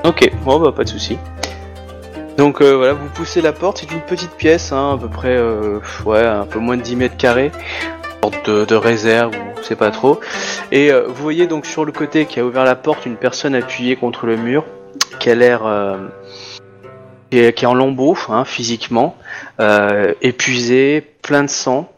Ok, 0.03 0.31
bon 0.45 0.59
bah 0.59 0.71
pas 0.71 0.83
de 0.83 0.89
souci. 0.89 1.17
Donc 2.37 2.61
euh, 2.61 2.75
voilà, 2.77 2.93
vous 2.93 3.09
poussez 3.09 3.41
la 3.41 3.51
porte, 3.51 3.79
c'est 3.79 3.91
une 3.91 4.01
petite 4.01 4.31
pièce, 4.31 4.71
hein, 4.71 4.93
à 4.93 4.97
peu 4.97 5.09
près, 5.09 5.35
euh, 5.35 5.79
ouais, 6.05 6.23
un 6.25 6.45
peu 6.45 6.59
moins 6.59 6.77
de 6.77 6.81
10 6.81 6.95
mètres 6.95 7.17
carrés, 7.17 7.51
sorte 8.23 8.49
de, 8.49 8.63
de 8.63 8.75
réserve 8.75 9.33
ou 9.35 9.61
c'est 9.63 9.75
pas 9.75 9.91
trop. 9.91 10.19
Et 10.71 10.91
euh, 10.91 11.07
vous 11.07 11.21
voyez 11.21 11.47
donc 11.47 11.65
sur 11.65 11.83
le 11.83 11.91
côté 11.91 12.25
qui 12.25 12.39
a 12.39 12.45
ouvert 12.45 12.63
la 12.63 12.75
porte 12.75 13.05
une 13.05 13.17
personne 13.17 13.55
appuyée 13.55 13.95
contre 13.95 14.27
le 14.27 14.37
mur, 14.37 14.65
qui 15.19 15.29
a 15.29 15.35
l'air, 15.35 15.61
qui, 17.31 17.39
est, 17.39 17.53
qui 17.53 17.65
est 17.65 17.67
en 17.67 17.73
lambeaux, 17.73 18.17
hein, 18.29 18.45
physiquement, 18.45 19.17
euh, 19.59 20.13
épuisé, 20.21 21.01
plein 21.21 21.43
de 21.43 21.49
sang, 21.49 21.91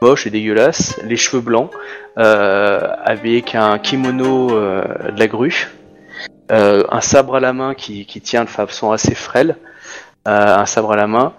moche 0.00 0.26
et 0.26 0.30
dégueulasse, 0.30 1.00
les 1.04 1.16
cheveux 1.16 1.42
blancs, 1.42 1.70
avec 2.16 3.54
un 3.54 3.78
kimono 3.78 4.50
euh, 4.50 5.10
de 5.10 5.18
la 5.18 5.26
grue. 5.26 5.68
Euh, 6.52 6.84
un 6.90 7.00
sabre 7.00 7.36
à 7.36 7.40
la 7.40 7.52
main 7.52 7.74
qui, 7.74 8.04
qui 8.04 8.20
tient 8.20 8.44
de 8.44 8.50
façon 8.50 8.92
assez 8.92 9.14
frêle, 9.14 9.56
euh, 10.28 10.56
un 10.56 10.66
sabre 10.66 10.92
à 10.92 10.96
la 10.96 11.06
main, 11.06 11.32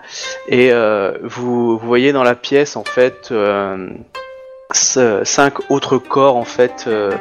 et 0.48 0.72
euh, 0.72 1.18
vous, 1.24 1.78
vous 1.78 1.88
voyez 1.88 2.12
dans 2.12 2.24
la 2.24 2.34
pièce 2.36 2.76
en 2.76 2.84
fait 2.84 3.30
euh, 3.32 3.88
cinq 4.72 5.70
autres 5.70 6.00
corps 6.00 6.38
en 6.38 6.44
fait 6.44 6.86
euh, 6.88 7.12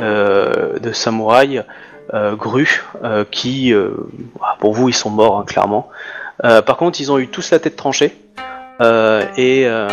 euh, 0.00 0.78
de 0.80 0.92
samouraïs 0.92 1.62
euh, 2.12 2.34
grus 2.34 2.82
euh, 3.04 3.24
qui, 3.30 3.72
euh, 3.72 3.90
pour 4.58 4.74
vous, 4.74 4.88
ils 4.88 4.94
sont 4.94 5.10
morts 5.10 5.38
hein, 5.38 5.44
clairement. 5.46 5.88
Euh, 6.44 6.60
par 6.60 6.76
contre, 6.76 7.00
ils 7.00 7.12
ont 7.12 7.18
eu 7.18 7.28
tous 7.28 7.50
la 7.52 7.58
tête 7.58 7.76
tranchée 7.76 8.16
euh, 8.38 8.42
et 9.36 9.66
euh, 9.66 9.88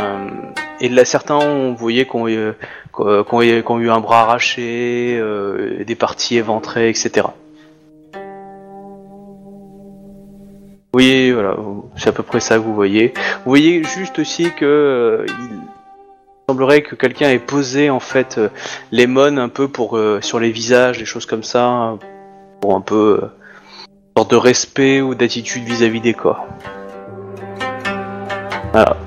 et 0.81 0.87
là, 0.87 1.03
certains, 1.03 1.37
on 1.37 1.73
voyait 1.73 2.05
qu'on 2.05 2.25
qu'on 2.93 3.41
eu, 3.41 3.89
un 3.89 3.99
bras 3.99 4.21
arraché, 4.21 5.17
euh, 5.19 5.83
des 5.83 5.95
parties 5.95 6.37
éventrées, 6.37 6.89
etc. 6.89 7.27
Oui, 10.93 11.31
voilà, 11.31 11.55
c'est 11.97 12.09
à 12.09 12.11
peu 12.11 12.23
près 12.23 12.39
ça 12.39 12.55
que 12.55 12.61
vous 12.61 12.73
voyez. 12.73 13.13
Vous 13.45 13.51
voyez 13.51 13.83
juste 13.83 14.19
aussi 14.19 14.51
que 14.53 14.65
euh, 14.65 15.25
il 15.27 15.59
semblerait 16.47 16.81
que 16.81 16.95
quelqu'un 16.95 17.29
ait 17.29 17.39
posé 17.39 17.89
en 17.89 17.99
fait 17.99 18.37
euh, 18.37 18.49
les 18.91 19.05
mônes 19.05 19.37
un 19.37 19.49
peu 19.49 19.69
euh, 19.93 20.19
sur 20.21 20.39
les 20.39 20.51
visages, 20.51 20.97
des 20.97 21.05
choses 21.05 21.25
comme 21.25 21.43
ça, 21.43 21.97
pour 22.61 22.75
un 22.75 22.81
peu 22.81 23.19
euh, 23.21 23.27
sorte 24.17 24.31
de 24.31 24.37
respect 24.37 25.01
ou 25.01 25.13
d'attitude 25.13 25.63
vis-à-vis 25.63 26.01
des 26.01 26.13
corps. 26.13 26.47
Voilà. 28.71 28.97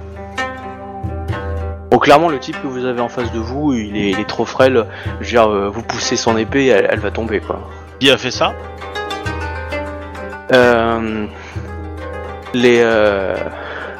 Bon, 1.90 1.98
clairement, 1.98 2.28
le 2.28 2.38
type 2.38 2.60
que 2.62 2.66
vous 2.66 2.84
avez 2.84 3.00
en 3.00 3.08
face 3.08 3.30
de 3.32 3.38
vous, 3.38 3.74
il 3.74 3.96
est, 3.96 4.10
il 4.10 4.20
est 4.20 4.28
trop 4.28 4.44
frêle. 4.44 4.86
Je 5.20 5.24
veux 5.24 5.30
dire, 5.30 5.50
euh, 5.50 5.68
vous 5.68 5.82
poussez 5.82 6.16
son 6.16 6.36
épée, 6.36 6.66
elle, 6.66 6.88
elle 6.90 7.00
va 7.00 7.10
tomber, 7.10 7.40
quoi. 7.40 7.60
Qui 8.00 8.10
a 8.10 8.16
fait 8.16 8.30
ça? 8.30 8.54
Euh, 10.52 11.26
les 12.52 12.80
euh, 12.82 13.34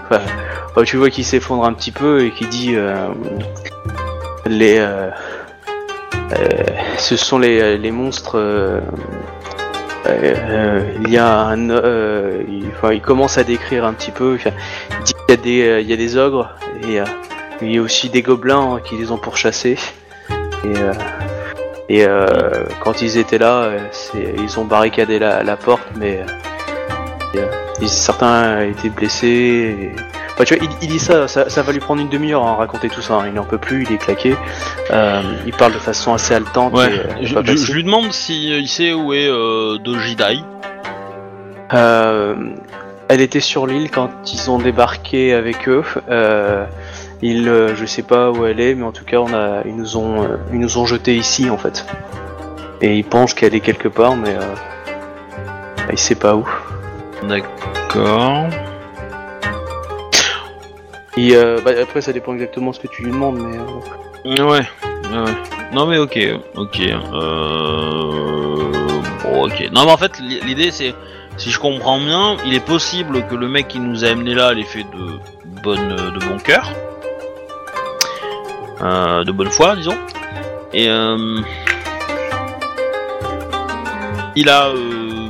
enfin, 0.05 0.21
euh, 0.77 0.85
tu 0.85 0.97
vois 0.97 1.09
qu'il 1.09 1.25
s'effondre 1.25 1.65
un 1.65 1.73
petit 1.73 1.93
peu 1.93 2.25
et 2.25 2.31
qui 2.31 2.47
dit 2.47 2.75
euh, 2.75 3.09
les 4.47 4.79
euh, 4.79 5.09
euh, 6.33 6.49
ce 6.99 7.17
sont 7.17 7.39
les, 7.39 7.79
les 7.79 7.91
monstres 7.91 8.39
euh, 8.39 8.81
euh, 8.81 8.81
il 10.07 11.11
y 11.11 11.19
a 11.19 11.43
un 11.43 11.71
euh, 11.71 12.43
il, 12.49 12.71
il 12.93 13.01
commence 13.01 13.39
à 13.39 13.45
décrire 13.45 13.85
un 13.85 13.93
petit 13.93 14.11
peu 14.11 14.37
il 14.37 15.05
dit 15.05 15.13
qu'il 15.15 15.31
y 15.31 15.93
a 15.93 15.97
des 15.97 16.17
euh, 16.17 16.27
ogres 16.27 16.51
et 16.83 17.01
euh, 17.01 17.05
il 17.61 17.75
y 17.75 17.79
a 17.79 17.83
aussi 17.83 18.11
des 18.11 18.23
gobelins 18.23 18.75
hein, 18.75 18.81
qui 18.85 18.97
les 18.97 19.13
ont 19.13 19.19
pourchassés 19.19 19.79
et 20.65 20.79
euh, 20.79 20.93
euh, 22.09 22.65
quand 22.81 23.03
ils 23.03 23.19
étaient 23.19 23.39
là, 23.39 23.65
euh, 23.65 23.79
ils 24.15 24.59
ont 24.59 24.65
barricadé 24.65 25.19
la, 25.19 25.57
porte, 25.57 25.87
mais 25.97 26.25
euh, 27.35 27.41
euh, 27.41 27.87
certains 27.87 28.63
étaient 28.63 28.89
blessés. 28.89 29.93
Enfin, 30.35 30.45
tu 30.45 30.55
vois, 30.55 30.65
il, 30.65 30.71
il 30.83 30.89
dit 30.89 30.99
ça, 30.99 31.29
ça, 31.29 31.51
ça 31.51 31.63
va 31.63 31.73
lui 31.73 31.81
prendre 31.81 32.01
une 32.01 32.09
demi-heure 32.09 32.45
à 32.47 32.55
raconter 32.57 32.89
tout 32.89 33.03
ça. 33.03 33.15
hein, 33.15 33.25
Il 33.27 33.35
n'en 33.35 33.45
peut 33.45 33.59
plus, 33.59 33.85
il 33.85 33.93
est 33.93 33.99
claqué. 33.99 34.35
Euh, 34.91 35.21
il 35.47 35.53
parle 35.53 35.73
de 35.73 35.79
façon 35.79 36.15
assez 36.15 36.35
haletante. 36.35 36.73
Ouais, 36.75 36.95
et, 37.21 37.27
euh, 37.37 37.45
je, 37.45 37.73
lui 37.73 37.85
demande 37.85 38.13
si 38.13 38.49
il 38.59 38.69
sait 38.69 38.93
où 38.93 39.13
est 39.13 39.29
euh, 39.29 39.79
Dojidai. 39.79 40.39
Euh, 41.75 42.35
elle 43.09 43.21
était 43.21 43.41
sur 43.41 43.67
l'île 43.67 43.91
quand 43.91 44.11
ils 44.33 44.51
ont 44.51 44.59
débarqué 44.59 45.35
avec 45.35 45.69
eux. 45.69 45.85
Euh, 46.11 46.65
ils, 47.21 47.49
euh, 47.49 47.75
je 47.77 47.85
sais 47.87 48.03
pas 48.03 48.31
où 48.31 48.47
elle 48.47 48.59
est, 48.61 48.75
mais 48.75 48.85
en 48.85 48.93
tout 48.93 49.05
cas, 49.05 49.19
on 49.19 49.33
a, 49.35 49.63
ils 49.67 49.77
nous 49.77 49.97
ont, 49.97 50.23
euh, 50.23 50.37
ils 50.53 50.59
nous 50.59 50.79
ont 50.79 50.87
jeté 50.87 51.15
ici 51.15 51.51
en 51.51 51.59
fait. 51.59 51.85
Et 52.81 52.97
ils 52.97 53.05
pensent 53.05 53.35
qu'elle 53.35 53.55
est 53.55 53.61
quelque 53.61 53.89
part, 53.89 54.17
mais 54.17 54.35
euh, 54.35 54.55
il 55.91 55.99
sait 55.99 56.15
pas 56.17 56.35
où. 56.35 56.49
D'accord. 57.29 58.47
Et 61.17 61.37
euh, 61.37 61.61
bah, 61.65 61.73
après, 61.83 62.01
ça 62.01 62.13
dépend 62.13 62.33
exactement 62.33 62.73
ce 62.73 62.81
que 62.81 62.89
tu 62.89 63.03
lui 63.03 63.13
demandes, 63.13 63.39
mais 63.39 63.59
euh, 63.59 63.65
Ouais, 64.25 64.39
ouais. 64.45 65.35
Non 65.73 65.87
mais 65.87 65.99
ok, 65.99 66.19
ok. 66.55 66.81
Euh... 66.81 68.73
Bon, 69.23 69.47
ok. 69.47 69.69
Non 69.73 69.85
mais 69.85 69.91
en 69.91 69.97
fait, 69.97 70.19
l'idée 70.21 70.71
c'est, 70.71 70.95
si 71.37 71.51
je 71.51 71.59
comprends 71.59 71.99
bien, 71.99 72.37
il 72.47 72.55
est 72.55 72.65
possible 72.65 73.27
que 73.27 73.35
le 73.35 73.49
mec 73.49 73.69
qui 73.69 73.81
nous 73.81 74.05
a 74.05 74.09
amené 74.09 74.35
là 74.35 74.53
l'ait 74.53 74.63
fait 74.63 74.85
de 74.85 75.19
bonne, 75.63 75.97
de 75.97 76.19
bon 76.27 76.39
cœur, 76.39 76.71
euh, 78.81 79.25
de 79.25 79.33
bonne 79.33 79.51
foi, 79.51 79.75
disons. 79.77 79.97
Et 80.73 80.89
euh... 80.89 81.41
il 84.37 84.49
a, 84.49 84.69
euh... 84.69 85.29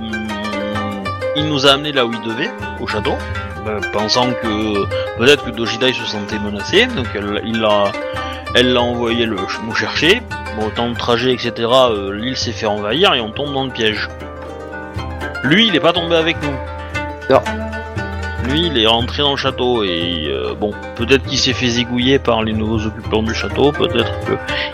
il 1.37 1.49
nous 1.49 1.67
a 1.67 1.71
amené 1.71 1.93
là 1.93 2.05
où 2.05 2.13
il 2.13 2.21
devait, 2.21 2.51
au 2.81 2.87
château, 2.87 3.13
euh, 3.13 3.41
pensant 3.93 4.32
que 4.32 4.86
peut-être 5.18 5.44
que 5.44 5.51
Dojidai 5.51 5.93
se 5.93 6.05
sentait 6.05 6.39
menacé, 6.39 6.86
donc 6.86 7.06
elle, 7.14 7.43
il 7.44 7.60
l'a 7.60 7.93
elle 8.55 8.72
l'a 8.74 8.82
envoyé 8.82 9.24
le, 9.24 9.36
nous 9.64 9.74
chercher. 9.74 10.22
Bon, 10.59 10.68
temps 10.70 10.90
de 10.90 10.97
trajet, 10.97 11.32
etc., 11.32 11.52
euh, 11.59 12.14
l'île 12.14 12.36
s'est 12.36 12.52
fait 12.52 12.66
envahir 12.66 13.14
et 13.14 13.20
on 13.20 13.30
tombe 13.30 13.55
dans 13.55 13.64
le 13.64 13.70
piège. 13.70 14.09
Lui, 15.43 15.68
il 15.68 15.74
est 15.74 15.80
pas 15.80 15.93
tombé 15.93 16.16
avec 16.16 16.36
nous. 16.43 16.55
Non. 17.30 17.40
Lui, 18.44 18.66
il 18.66 18.78
est 18.78 18.86
rentré 18.86 19.22
dans 19.22 19.30
le 19.30 19.36
château 19.36 19.84
et 19.84 20.26
euh, 20.28 20.55
bon, 20.55 20.72
peut-être 20.97 21.24
qu'il 21.24 21.39
s'est 21.39 21.55
fait 21.55 21.68
zigouiller 21.68 22.18
par 22.18 22.43
les 22.43 22.52
nouveaux 22.52 22.84
occupants 22.84 23.22
du 23.22 23.34
château, 23.34 23.72
peut-être 23.72 24.12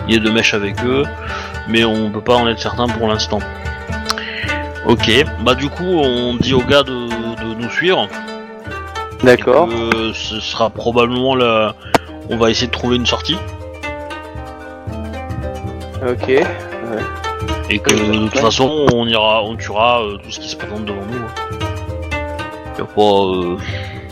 qu'il 0.07 0.17
est 0.17 0.21
de 0.21 0.31
mèche 0.31 0.55
avec 0.55 0.83
eux, 0.85 1.05
mais 1.69 1.85
on 1.85 2.11
peut 2.11 2.21
pas 2.21 2.35
en 2.35 2.49
être 2.49 2.59
certain 2.59 2.89
pour 2.89 3.07
l'instant. 3.09 3.39
Ok, 4.87 5.11
bah 5.45 5.55
du 5.55 5.69
coup, 5.69 5.85
on 5.85 6.35
dit 6.35 6.55
aux 6.55 6.63
gars 6.63 6.83
de, 6.83 6.93
de 6.93 7.55
nous 7.55 7.71
suivre. 7.71 8.09
D'accord. 9.25 9.69
Euh, 9.71 10.13
ce 10.15 10.41
sera 10.41 10.71
probablement 10.71 11.35
la. 11.35 11.75
On 12.31 12.37
va 12.37 12.51
essayer 12.51 12.67
de 12.67 12.73
trouver 12.73 12.97
une 12.97 13.07
sortie. 13.07 13.37
Ok. 16.09 16.29
Et 17.71 17.79
que 17.81 17.91
de 17.91 18.29
toute 18.29 18.39
façon, 18.39 18.87
on 18.95 19.07
ira, 19.07 19.43
on 19.45 19.57
tuera 19.57 20.03
euh, 20.03 20.17
tout 20.17 20.31
ce 20.31 20.41
qui 20.41 20.49
se 20.49 20.57
présente 20.57 20.85
devant 20.85 21.05
nous. 21.11 21.19
hein. 21.19 21.35
Y 22.79 22.81
a 22.81 22.85
pas, 22.85 23.03
euh, 23.03 23.57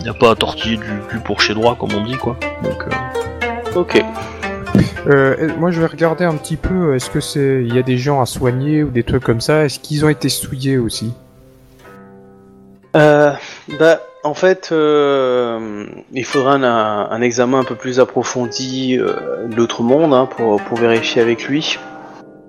y 0.04 0.08
a 0.08 0.14
pas 0.14 0.30
à 0.32 0.34
tortiller 0.34 0.76
du 0.76 1.00
cul 1.08 1.20
pour 1.20 1.40
chez 1.40 1.54
droit, 1.54 1.74
comme 1.76 1.94
on 1.94 2.04
dit, 2.04 2.16
quoi. 2.16 2.36
Donc, 2.62 2.84
euh, 2.86 3.80
Ok. 3.80 4.02
Euh, 5.06 5.48
moi, 5.58 5.70
je 5.70 5.80
vais 5.80 5.86
regarder 5.86 6.24
un 6.24 6.34
petit 6.34 6.56
peu. 6.56 6.94
Est-ce 6.96 7.08
que 7.08 7.20
c'est, 7.20 7.62
il 7.64 7.74
y 7.74 7.78
a 7.78 7.82
des 7.82 7.96
gens 7.96 8.20
à 8.20 8.26
soigner 8.26 8.82
ou 8.82 8.90
des 8.90 9.04
trucs 9.04 9.22
comme 9.22 9.40
ça? 9.40 9.64
Est-ce 9.64 9.78
qu'ils 9.78 10.04
ont 10.04 10.08
été 10.08 10.28
souillés 10.28 10.76
aussi? 10.78 11.12
Euh, 12.96 13.32
bah, 13.78 14.00
en 14.26 14.34
fait, 14.34 14.70
euh, 14.72 15.86
il 16.12 16.24
faudra 16.24 16.54
un, 16.54 17.10
un 17.10 17.20
examen 17.22 17.60
un 17.60 17.64
peu 17.64 17.74
plus 17.76 18.00
approfondi 18.00 18.98
euh, 18.98 19.46
de 19.48 19.54
l'autre 19.56 19.82
monde 19.82 20.12
hein, 20.12 20.26
pour, 20.26 20.60
pour 20.62 20.78
vérifier 20.78 21.22
avec 21.22 21.44
lui. 21.48 21.78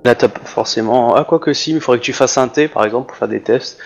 Là, 0.03 0.15
t'as 0.15 0.27
pas 0.27 0.41
forcément. 0.45 1.15
Ah, 1.15 1.23
quoi 1.23 1.39
que 1.39 1.53
si, 1.53 1.71
mais 1.73 1.77
il 1.79 1.81
faudrait 1.81 1.99
que 1.99 2.03
tu 2.05 2.13
fasses 2.13 2.37
un 2.37 2.47
thé, 2.47 2.67
par 2.67 2.83
exemple, 2.85 3.07
pour 3.07 3.17
faire 3.17 3.27
des 3.27 3.41
tests. 3.41 3.79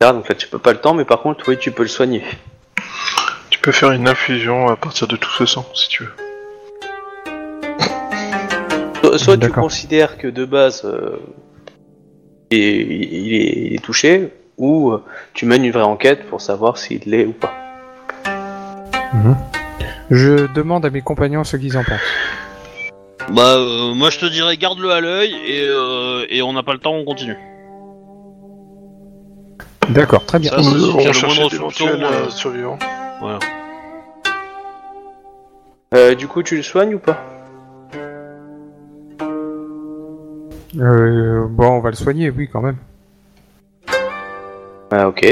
Là, 0.00 0.12
donc 0.12 0.28
là, 0.28 0.34
tu 0.34 0.48
peux 0.48 0.58
pas 0.58 0.72
le 0.72 0.78
temps, 0.78 0.94
mais 0.94 1.04
par 1.04 1.20
contre, 1.20 1.48
oui, 1.48 1.56
tu 1.58 1.70
peux 1.72 1.82
le 1.82 1.88
soigner. 1.88 2.22
Tu 3.50 3.58
peux 3.60 3.72
faire 3.72 3.92
une 3.92 4.08
infusion 4.08 4.68
à 4.68 4.76
partir 4.76 5.06
de 5.08 5.16
tout 5.16 5.30
ce 5.30 5.46
sang, 5.46 5.66
si 5.74 5.88
tu 5.88 6.04
veux. 6.04 6.12
So- 9.02 9.18
Soit 9.18 9.38
tu 9.38 9.50
considères 9.50 10.18
que 10.18 10.28
de 10.28 10.44
base, 10.44 10.82
euh, 10.84 11.16
il, 12.50 12.58
est, 12.60 12.80
il 12.82 13.34
est- 13.34 13.66
il 13.68 13.74
est 13.74 13.84
touché, 13.84 14.32
ou 14.58 14.90
euh, 14.92 15.02
tu 15.34 15.46
mènes 15.46 15.64
une 15.64 15.72
vraie 15.72 15.82
enquête 15.82 16.26
pour 16.28 16.40
savoir 16.40 16.78
s'il 16.78 17.00
l'est 17.06 17.26
ou 17.26 17.32
pas. 17.32 17.52
Je 20.10 20.52
demande 20.54 20.84
à 20.86 20.90
mes 20.90 21.00
compagnons 21.02 21.44
ce 21.44 21.56
qu'ils 21.56 21.76
en 21.76 21.82
pensent. 21.84 22.00
bah, 23.34 23.56
euh, 23.56 23.94
moi 23.94 24.10
je 24.10 24.18
te 24.18 24.26
dirais, 24.26 24.56
garde-le 24.56 24.90
à 24.90 25.00
l'œil 25.00 25.34
et, 25.46 25.66
euh, 25.68 26.24
et 26.28 26.42
on 26.42 26.52
n'a 26.52 26.62
pas 26.62 26.72
le 26.72 26.78
temps, 26.78 26.94
on 26.94 27.04
continue. 27.04 27.36
D'accord, 29.88 30.24
très 30.26 30.38
bien. 30.38 30.50
Ça, 30.50 30.62
c'est- 30.62 30.70
Nous 30.70 30.78
s'il 30.78 30.86
y 30.86 30.90
a 30.90 30.92
allons 31.00 31.06
le 31.06 31.12
chercher 31.12 31.48
d'éventuels 31.48 31.88
soupçon, 31.90 32.02
euh, 32.02 32.26
euh, 32.26 32.30
survivants. 32.30 32.78
Voilà. 33.20 33.38
Euh, 35.94 36.14
du 36.14 36.26
coup, 36.26 36.42
tu 36.42 36.56
le 36.56 36.62
soignes 36.62 36.94
ou 36.94 36.98
pas? 36.98 37.16
Euh, 40.78 41.46
bon, 41.48 41.68
on 41.68 41.80
va 41.80 41.90
le 41.90 41.96
soigner, 41.96 42.30
oui, 42.30 42.48
quand 42.52 42.60
même. 42.60 42.76
Ah, 44.90 45.08
ok. 45.08 45.24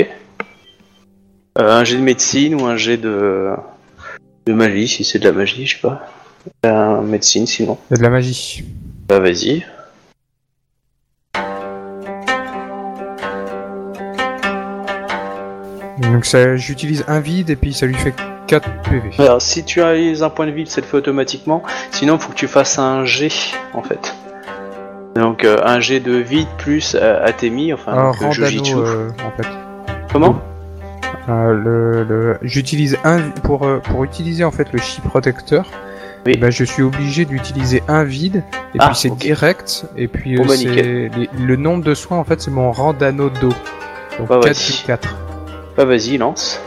Euh, 1.57 1.71
un 1.71 1.85
jet 1.85 1.97
de 1.97 2.03
médecine 2.03 2.61
ou 2.61 2.67
un 2.67 2.77
jet 2.77 2.97
de, 2.97 3.53
de 4.47 4.53
magie, 4.53 4.89
si 4.89 5.05
c'est 5.05 5.21
de 5.21 5.25
la 5.25 5.33
magie, 5.33 5.67
je 5.67 5.77
sais 5.77 5.81
pas. 5.81 6.07
Un 6.65 7.01
médecine 7.03 7.47
sinon. 7.47 7.79
Il 7.91 7.95
y 7.95 7.95
a 7.95 7.99
de 7.99 8.03
la 8.03 8.11
magie. 8.11 8.65
Bah 9.09 9.21
vas-y. 9.21 9.65
Donc 16.03 16.25
ça, 16.25 16.57
j'utilise 16.57 17.05
un 17.07 17.21
vide 17.21 17.51
et 17.51 17.57
puis 17.57 17.73
ça 17.73 17.87
lui 17.87 17.95
fait 17.95 18.15
4 18.49 18.69
PV. 18.83 19.11
Alors 19.19 19.41
si 19.41 19.65
tu 19.65 19.81
as 19.81 19.91
un 19.91 20.31
point 20.31 20.47
de 20.47 20.51
vide, 20.51 20.69
ça 20.69 20.81
le 20.81 20.87
fait 20.87 20.97
automatiquement. 20.97 21.63
Sinon, 21.93 22.19
faut 22.19 22.33
que 22.33 22.37
tu 22.37 22.49
fasses 22.49 22.79
un 22.79 23.05
jet 23.05 23.33
en 23.73 23.83
fait. 23.83 24.15
Donc 25.15 25.45
euh, 25.45 25.59
un 25.65 25.79
jet 25.81 26.01
de 26.01 26.13
vide 26.17 26.49
plus 26.59 26.97
euh, 27.01 27.25
Atemi, 27.25 27.73
enfin 27.73 27.93
Un 27.93 28.11
donc, 28.11 28.23
euh, 28.23 28.33
Jujitsu. 28.33 28.75
euh, 28.77 29.11
en 29.25 29.31
fait. 29.41 29.49
Comment 30.13 30.41
Euh, 31.29 31.53
le, 31.55 32.05
le- 32.05 32.39
J'utilise 32.43 32.99
un 33.05 33.21
pour 33.43 33.65
euh, 33.65 33.79
pour 33.79 34.05
utiliser 34.05 34.45
en 34.45 34.51
fait 34.51 34.73
le 34.73 34.79
chi 34.79 35.01
protecteur. 35.01 35.65
Oui. 36.27 36.37
bah, 36.39 36.49
je 36.51 36.65
suis 36.65 36.83
obligé 36.83 37.27
d'utiliser 37.27 37.83
un 37.87 38.03
vide, 38.03 38.43
et 38.75 38.79
Ah, 38.79 38.87
puis 38.89 38.97
c'est 38.97 39.15
direct, 39.15 39.85
et 39.95 40.09
puis 40.09 40.37
Bon, 40.37 40.45
euh, 40.45 40.47
bah, 40.47 40.55
les- 40.57 41.11
le 41.39 41.57
nombre 41.57 41.85
de 41.85 41.95
soins 41.95 42.17
en 42.19 42.25
fait 42.25 42.41
c'est 42.41 42.51
mon 42.51 42.73
rang 42.73 42.93
d'anneau 42.95 43.29
d'eau. 43.29 43.53
Donc 44.19 44.29
Bah, 44.29 44.39
4 44.43 44.45
vas-y. 44.47 44.55
sur 44.55 44.87
4. 44.87 45.15
Bah 45.77 45.85
vas-y, 45.85 46.17
lance. 46.19 46.61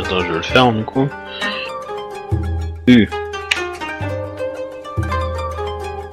Attends, 0.00 0.20
je 0.20 0.26
vais 0.28 0.36
le 0.38 0.42
faire 0.42 0.72
du 0.72 0.84
coup. 0.84 1.06
U. 2.88 3.08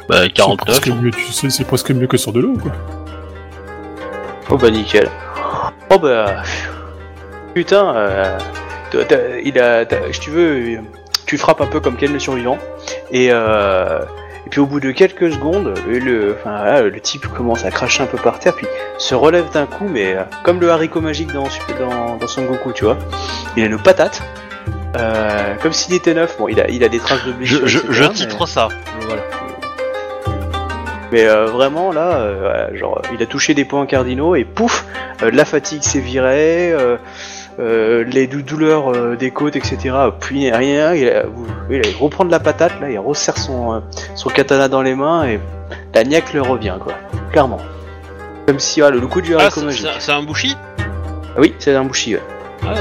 Bah, 0.10 0.18
C'est 0.24 0.30
49. 0.34 0.66
presque 0.66 0.88
mieux, 0.88 1.12
tu 1.12 1.32
sais, 1.32 1.50
c'est 1.50 1.64
presque 1.66 1.92
mieux 1.92 2.08
que 2.08 2.18
sur 2.18 2.32
de 2.32 2.40
l'eau, 2.40 2.54
quoi. 2.62 2.72
Oh 4.50 4.58
bah 4.58 4.70
nickel. 4.70 5.10
Oh 5.90 5.98
bah... 6.00 6.44
Putain, 7.54 7.96
euh, 7.96 8.38
t'as- 8.92 9.06
t'as- 9.06 9.40
il 9.44 9.58
a... 9.60 9.86
t'as- 9.86 10.12
Si 10.14 10.20
tu 10.20 10.30
veux, 10.30 10.76
euh, 10.76 10.82
tu 11.26 11.38
frappes 11.38 11.62
un 11.62 11.66
peu 11.68 11.80
comme 11.80 11.96
Ken 11.96 12.12
le 12.14 12.20
survivant, 12.20 12.58
et, 13.12 13.30
euh, 13.32 14.00
et 14.46 14.50
puis 14.50 14.60
au 14.60 14.66
bout 14.68 14.80
de 14.80 14.92
quelques 14.92 15.32
secondes, 15.32 15.74
euh, 15.88 16.00
le, 16.00 16.36
enfin, 16.40 16.58
voilà, 16.60 16.82
le 16.84 17.00
type 17.00 17.26
commence 17.28 17.66
à 17.66 17.72
cracher 17.72 18.04
un 18.04 18.08
peu 18.08 18.18
par 18.18 18.38
terre, 18.40 18.54
puis 18.56 18.68
se 19.00 19.16
relève 19.16 19.50
d'un 19.52 19.66
coup, 19.66 19.88
mais 19.90 20.16
euh, 20.16 20.24
comme 20.44 20.60
le 20.60 20.70
haricot 20.70 21.02
magique 21.02 21.34
dans, 21.34 21.48
dans, 21.80 22.18
dans 22.18 22.28
Son 22.28 22.44
Goku, 22.44 22.74
tu 22.74 22.84
vois. 22.86 22.98
Il 23.58 23.64
a 23.64 23.66
une 23.68 23.80
patate, 23.80 24.22
euh, 24.98 25.56
comme 25.64 25.72
s'il 25.74 25.96
était 25.96 26.14
neuf. 26.14 26.36
Bon, 26.38 26.48
il 26.50 26.60
a, 26.60 26.70
il 26.70 26.84
a 26.84 26.90
des 26.90 27.00
traces 27.00 27.24
de 27.26 27.32
blessure. 27.32 27.62
Je, 27.68 28.04
titre 28.10 28.46
ça. 28.46 28.68
Voilà. 29.08 29.22
Mais 31.12 31.26
euh, 31.28 31.46
vraiment 31.46 31.92
là, 31.92 32.18
euh, 32.18 32.38
voilà, 32.40 32.76
genre 32.76 33.02
il 33.14 33.22
a 33.22 33.26
touché 33.26 33.54
des 33.54 33.66
points 33.66 33.86
cardinaux 33.86 34.36
et 34.36 34.44
pouf, 34.44 34.86
euh, 35.22 35.30
la 35.32 35.46
fatigue 35.46 35.84
s'est 35.84 36.00
virée, 36.00 36.74
les 37.60 38.28
dou- 38.28 38.42
douleurs 38.42 39.16
des 39.18 39.32
côtes, 39.32 39.56
etc. 39.56 39.96
Puis 40.20 40.52
rien, 40.52 40.94
il, 40.94 41.08
a- 41.10 41.24
il, 41.70 41.82
il 41.86 41.96
reprend 41.98 42.26
de 42.26 42.32
la 42.32 42.40
patate 42.40 42.74
là, 42.82 42.90
il 42.90 43.00
resserre 43.00 43.38
son, 43.38 43.82
son 44.16 44.30
katana 44.30 44.68
dans 44.68 44.82
les 44.82 44.96
mains 44.96 45.26
et 45.28 45.40
la 45.94 46.04
niaque 46.04 46.34
le 46.34 46.42
revient 46.42 46.76
quoi, 46.84 46.94
clairement. 47.32 47.60
Comme 48.48 48.60
si 48.60 48.82
ah, 48.82 48.90
le, 48.90 49.00
coup 49.02 49.22
du 49.22 49.36
Ah, 49.36 49.42
haricot 49.42 49.62
c'est- 49.72 50.12
un 50.12 50.22
bouchi 50.24 50.56
Ah 51.36 51.40
oui, 51.40 51.54
c'est 51.60 51.74
un 51.76 51.84
bouchi. 51.84 52.16
ouais. 52.16 52.22
Ouais. 52.64 52.76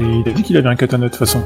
Et 0.00 0.04
il 0.04 0.28
a 0.28 0.32
dit 0.32 0.42
qu'il 0.42 0.56
avait 0.56 0.68
un 0.68 0.76
katana 0.76 1.06
de 1.06 1.10
toute 1.10 1.18
façon. 1.18 1.42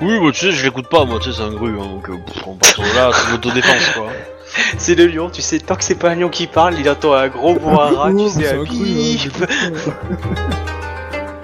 Oui, 0.00 0.18
bah, 0.20 0.30
tu 0.32 0.46
sais, 0.46 0.52
je 0.52 0.64
l'écoute 0.64 0.88
pas, 0.88 1.04
moi, 1.04 1.18
tu 1.20 1.30
sais, 1.30 1.38
c'est 1.38 1.42
un 1.42 1.50
gru, 1.52 1.70
hein, 1.80 1.86
donc 1.86 2.08
euh, 2.08 2.16
pff, 2.16 2.42
partant 2.58 2.82
de 2.82 2.94
là, 2.96 3.10
c'est 3.12 3.30
l'autodéfense, 3.32 3.90
quoi. 3.94 4.06
C'est 4.76 4.94
le 4.94 5.06
lion, 5.06 5.30
tu 5.30 5.40
sais, 5.40 5.58
tant 5.60 5.76
que 5.76 5.82
c'est 5.84 5.94
pas 5.94 6.10
un 6.10 6.14
lion 6.14 6.28
qui 6.28 6.46
parle, 6.46 6.74
il 6.78 6.86
entend 6.90 7.14
un 7.14 7.28
gros 7.28 7.54
bourrara, 7.54 8.10
tu 8.12 8.28
sais, 8.28 8.52
un 8.52 8.62
bip. 8.64 9.32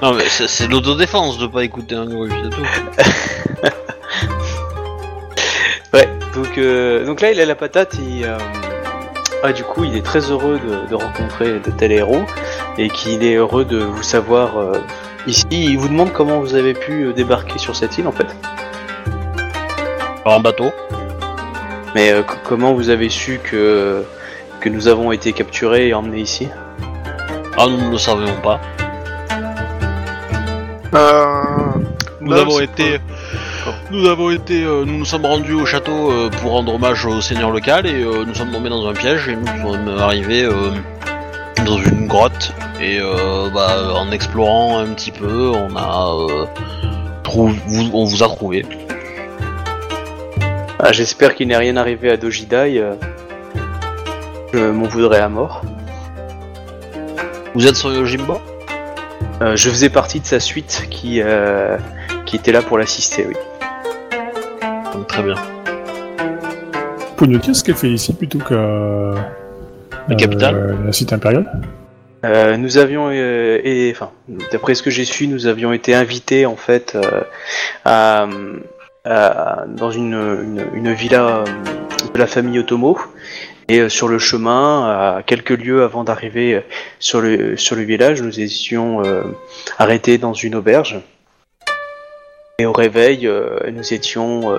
Non, 0.03 0.13
mais 0.13 0.29
c'est 0.29 0.47
c'est 0.47 0.69
l'autodéfense 0.69 1.39
de 1.39 1.47
pas 1.49 1.65
écouter 1.65 1.95
un 1.97 2.05
gru, 2.07 2.31
c'est 2.31 2.51
tout. 2.51 2.63
Ouais, 5.95 6.07
donc, 6.35 6.59
euh, 6.59 7.07
donc 7.07 7.23
là 7.23 7.33
il 7.33 7.41
a 7.41 7.47
la 7.47 7.55
patate 7.55 7.95
et 7.95 8.25
euh, 8.25 8.37
ah, 9.43 9.53
du 9.55 9.63
coup 9.65 9.85
il 9.85 9.97
est 9.97 10.03
très 10.05 10.21
heureux 10.31 10.59
de, 10.59 10.91
de 10.91 10.95
rencontrer 10.95 11.61
de 11.61 11.71
tels 11.71 11.93
héros 11.93 12.25
et 12.77 12.91
qu'il 12.91 13.25
est 13.25 13.37
heureux 13.37 13.65
de 13.65 13.79
vous 13.79 14.03
savoir 14.03 14.59
euh, 14.59 14.73
ici. 15.27 15.47
Il 15.51 15.79
vous 15.79 15.89
demande 15.89 16.13
comment 16.13 16.41
vous 16.41 16.55
avez 16.55 16.75
pu 16.75 17.05
euh, 17.07 17.13
débarquer 17.13 17.59
sur 17.59 17.75
cette 17.77 17.97
île 17.99 18.07
en 18.07 18.13
fait, 18.13 18.27
Par 20.25 20.35
un 20.35 20.41
bateau. 20.41 20.71
mais 21.95 22.11
euh, 22.13 22.23
comment 22.45 22.75
vous 22.75 22.91
avez 22.91 23.09
su 23.09 23.41
que, 23.43 24.05
que 24.61 24.69
nous 24.69 24.89
avons 24.89 25.13
été 25.13 25.33
capturés 25.33 25.89
et 25.89 25.95
emmenés 25.95 26.21
ici? 26.21 26.49
Ah, 27.57 27.67
nous 27.69 27.79
ne 27.87 27.91
le 27.91 27.99
savions 27.99 28.41
pas. 28.43 28.61
Euh... 30.95 31.43
Nous 32.21 32.33
avons 32.35 32.61
été... 32.61 32.99
Nous 33.91 34.07
avons 34.07 34.31
été... 34.31 34.63
euh, 34.65 34.85
nous 34.85 34.99
nous 34.99 35.05
sommes 35.05 35.25
rendus 35.27 35.55
au 35.55 35.67
château 35.67 36.11
euh, 36.11 36.31
pour 36.31 36.53
rendre 36.53 36.75
hommage 36.75 37.05
au 37.07 37.21
seigneur 37.21 37.51
local, 37.51 37.87
et 37.87 38.03
euh, 38.03 38.25
nous 38.27 38.35
sommes 38.35 38.51
tombés 38.53 38.69
dans 38.69 38.87
un 38.87 38.93
piège, 38.93 39.29
et 39.29 39.37
nous 39.37 39.47
sommes 39.63 39.89
arrivés 39.99 40.45
euh, 40.45 40.71
dans 41.65 41.79
une 41.79 42.07
grotte, 42.07 42.53
et 42.81 42.99
euh, 43.01 43.51
bah, 43.53 43.93
en 43.95 44.11
explorant 44.11 44.79
un 44.79 44.87
petit 44.95 45.11
peu, 45.11 45.51
on 45.51 45.77
a... 45.77 46.15
euh, 46.31 46.47
trouv- 47.25 47.59
vous- 47.67 47.91
on 47.93 48.05
vous 48.05 48.23
a 48.23 48.29
trouvé. 48.29 48.65
Ah, 50.79 50.93
J'espère 50.93 51.35
qu'il 51.35 51.49
n'est 51.49 51.57
rien 51.57 51.77
arrivé 51.77 52.11
à 52.11 52.17
Dojidai. 52.17 52.79
euh, 52.79 52.95
je 54.55 54.71
m'en 54.71 54.87
voudrais 54.87 55.21
à 55.21 55.29
mort. 55.29 55.63
Vous 57.55 57.67
êtes 57.67 57.77
sur 57.77 57.93
Yojimbo? 57.93 58.41
Euh, 59.43 59.57
je 59.57 59.69
faisais 59.71 59.91
partie 59.91 60.21
de 60.21 60.27
sa 60.27 60.41
suite 60.41 60.87
qui, 60.91 61.21
euh, 61.23 61.77
qui 62.27 62.37
était 62.37 62.53
là 62.53 62.63
pour 62.63 62.79
l'assister, 62.79 63.27
oui. 63.29 63.35
Donc, 64.95 65.07
Très 65.09 65.23
bien. 65.23 65.35
Dire 67.21 67.57
ce 67.57 67.65
qu'elle 67.65 67.75
fait 67.75 67.91
ici 67.91 68.13
plutôt 68.13 68.39
qu'à. 68.39 68.55
La 70.09 70.15
capitale 70.17 70.55
euh, 70.57 70.87
La 70.87 70.93
cité 70.93 71.15
impériale 71.15 71.51
Euh, 72.25 72.57
nous 72.57 72.79
avions, 72.79 73.11
euh, 73.13 73.61
et, 73.63 73.93
enfin, 73.95 74.11
d'après 74.51 74.75
ce 74.75 74.83
que 74.83 74.91
j'ai 74.91 75.05
su, 75.05 75.29
nous 75.29 75.47
avions 75.47 75.73
été 75.73 75.95
invités 75.95 76.47
en 76.47 76.57
fait 76.57 76.97
euh, 76.97 77.21
à, 77.85 78.27
à- 79.05 79.65
dans 79.69 79.93
une, 79.93 80.15
une, 80.15 80.65
une 80.75 80.93
villa 80.93 81.25
euh, 81.29 81.45
de 82.13 82.19
la 82.19 82.27
famille 82.27 82.59
Otomo. 82.59 82.99
Et 83.69 83.79
euh, 83.81 83.89
sur 83.89 84.09
le 84.09 84.19
chemin, 84.19 84.87
à 85.19 85.23
quelques 85.25 85.51
lieues 85.65 85.83
avant 85.85 86.03
d'arriver 86.03 86.55
euh, 86.55 86.61
sur 86.99 87.21
le, 87.21 87.57
sur 87.57 87.77
le 87.77 87.83
village, 87.83 88.21
nous 88.21 88.41
étions 88.41 89.05
euh, 89.05 89.23
arrêtés 89.79 90.19
dans 90.19 90.33
une 90.33 90.57
auberge. 90.57 90.99
Et 92.59 92.67
au 92.67 92.73
réveil, 92.73 93.29
euh, 93.29 93.59
nous 93.71 93.95
étions, 93.95 94.53
euh, 94.53 94.59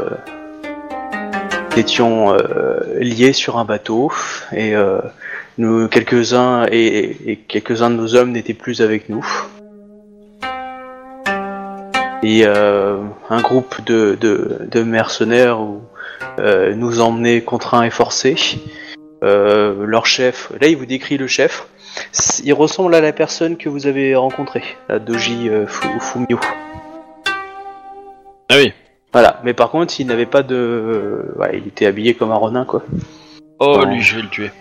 nous 1.72 1.80
étions 1.80 2.34
euh, 2.34 2.80
liés 3.00 3.34
sur 3.34 3.58
un 3.58 3.66
bateau. 3.66 4.12
Et 4.54 4.76
euh, 4.76 5.00
nous, 5.60 5.88
quelques-uns 5.90 6.65
et, 6.72 7.31
et 7.31 7.36
quelques-uns 7.36 7.90
de 7.91 7.95
nos 7.95 8.15
hommes 8.15 8.31
n'étaient 8.31 8.53
plus 8.53 8.81
avec 8.81 9.10
nous. 9.10 9.26
Et 12.23 12.44
euh, 12.45 12.98
un 13.30 13.41
groupe 13.41 13.84
de, 13.86 14.18
de, 14.19 14.61
de 14.72 14.84
mercenaires 14.84 15.60
où, 15.61 15.81
euh, 16.40 16.73
nous 16.76 17.02
emmenait 17.02 17.41
contraints 17.41 17.84
et 17.84 17.90
forcés. 17.90 18.36
Euh, 19.22 19.86
leur 19.86 20.06
chef, 20.06 20.49
là 20.61 20.68
il 20.68 20.77
vous 20.77 20.86
décrit 20.86 21.18
le 21.18 21.27
chef. 21.27 21.68
Il 22.45 22.53
ressemble 22.53 22.95
à 22.95 23.02
la 23.02 23.11
personne 23.11 23.57
que 23.57 23.68
vous 23.68 23.86
avez 23.86 24.15
rencontrée, 24.15 24.64
la 24.88 24.99
Doji 24.99 25.49
Fu- 25.68 25.88
Fumio. 25.99 26.40
Ah 28.49 28.56
oui. 28.56 28.72
Voilà, 29.11 29.41
mais 29.44 29.53
par 29.53 29.72
contre 29.72 29.99
il 29.99 30.07
n'avait 30.07 30.26
pas 30.26 30.44
de, 30.44 31.34
ouais, 31.38 31.57
il 31.57 31.68
était 31.68 31.86
habillé 31.86 32.14
comme 32.14 32.31
un 32.31 32.36
ronin 32.36 32.64
quoi. 32.64 32.84
Oh, 33.60 33.84
lui, 33.86 34.02
je 34.02 34.15
vais 34.15 34.22
le 34.22 34.30
tuer. 34.30 34.52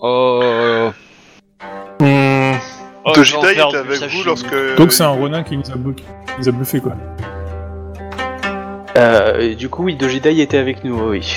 Oh... 0.00 0.90
Oh, 3.06 3.12
Dojida 3.14 3.52
il 3.52 3.56
faire 3.56 3.68
était 3.68 3.76
avec 3.76 4.10
vous 4.10 4.24
lorsque. 4.24 4.76
Donc 4.76 4.92
c'est 4.92 5.02
un 5.02 5.08
Ronin 5.08 5.42
qui 5.42 5.56
nous 5.58 5.70
a, 5.70 5.76
bu- 5.76 5.94
qui 5.94 6.04
nous 6.38 6.48
a 6.48 6.52
bluffé 6.52 6.80
quoi. 6.80 6.92
Euh, 8.96 9.40
et 9.40 9.54
du 9.56 9.68
coup, 9.68 9.84
oui, 9.84 9.96
Dojidai 9.96 10.40
était 10.40 10.56
avec 10.56 10.84
nous, 10.84 11.10
oui. 11.10 11.36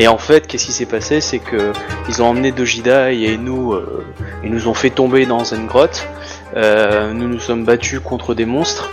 Et 0.00 0.08
en 0.08 0.18
fait, 0.18 0.46
qu'est-ce 0.46 0.66
qui 0.66 0.72
s'est 0.72 0.86
passé? 0.86 1.20
C'est 1.20 1.38
que 1.38 1.72
ils 2.08 2.22
ont 2.22 2.26
emmené 2.26 2.50
Dojidai 2.52 3.22
et 3.22 3.36
nous, 3.36 3.72
euh, 3.72 4.04
ils 4.42 4.50
nous 4.50 4.66
ont 4.66 4.74
fait 4.74 4.90
tomber 4.90 5.26
dans 5.26 5.44
une 5.44 5.66
grotte. 5.66 6.08
Euh, 6.56 7.12
nous 7.12 7.28
nous 7.28 7.38
sommes 7.38 7.64
battus 7.64 8.00
contre 8.00 8.34
des 8.34 8.46
monstres. 8.46 8.90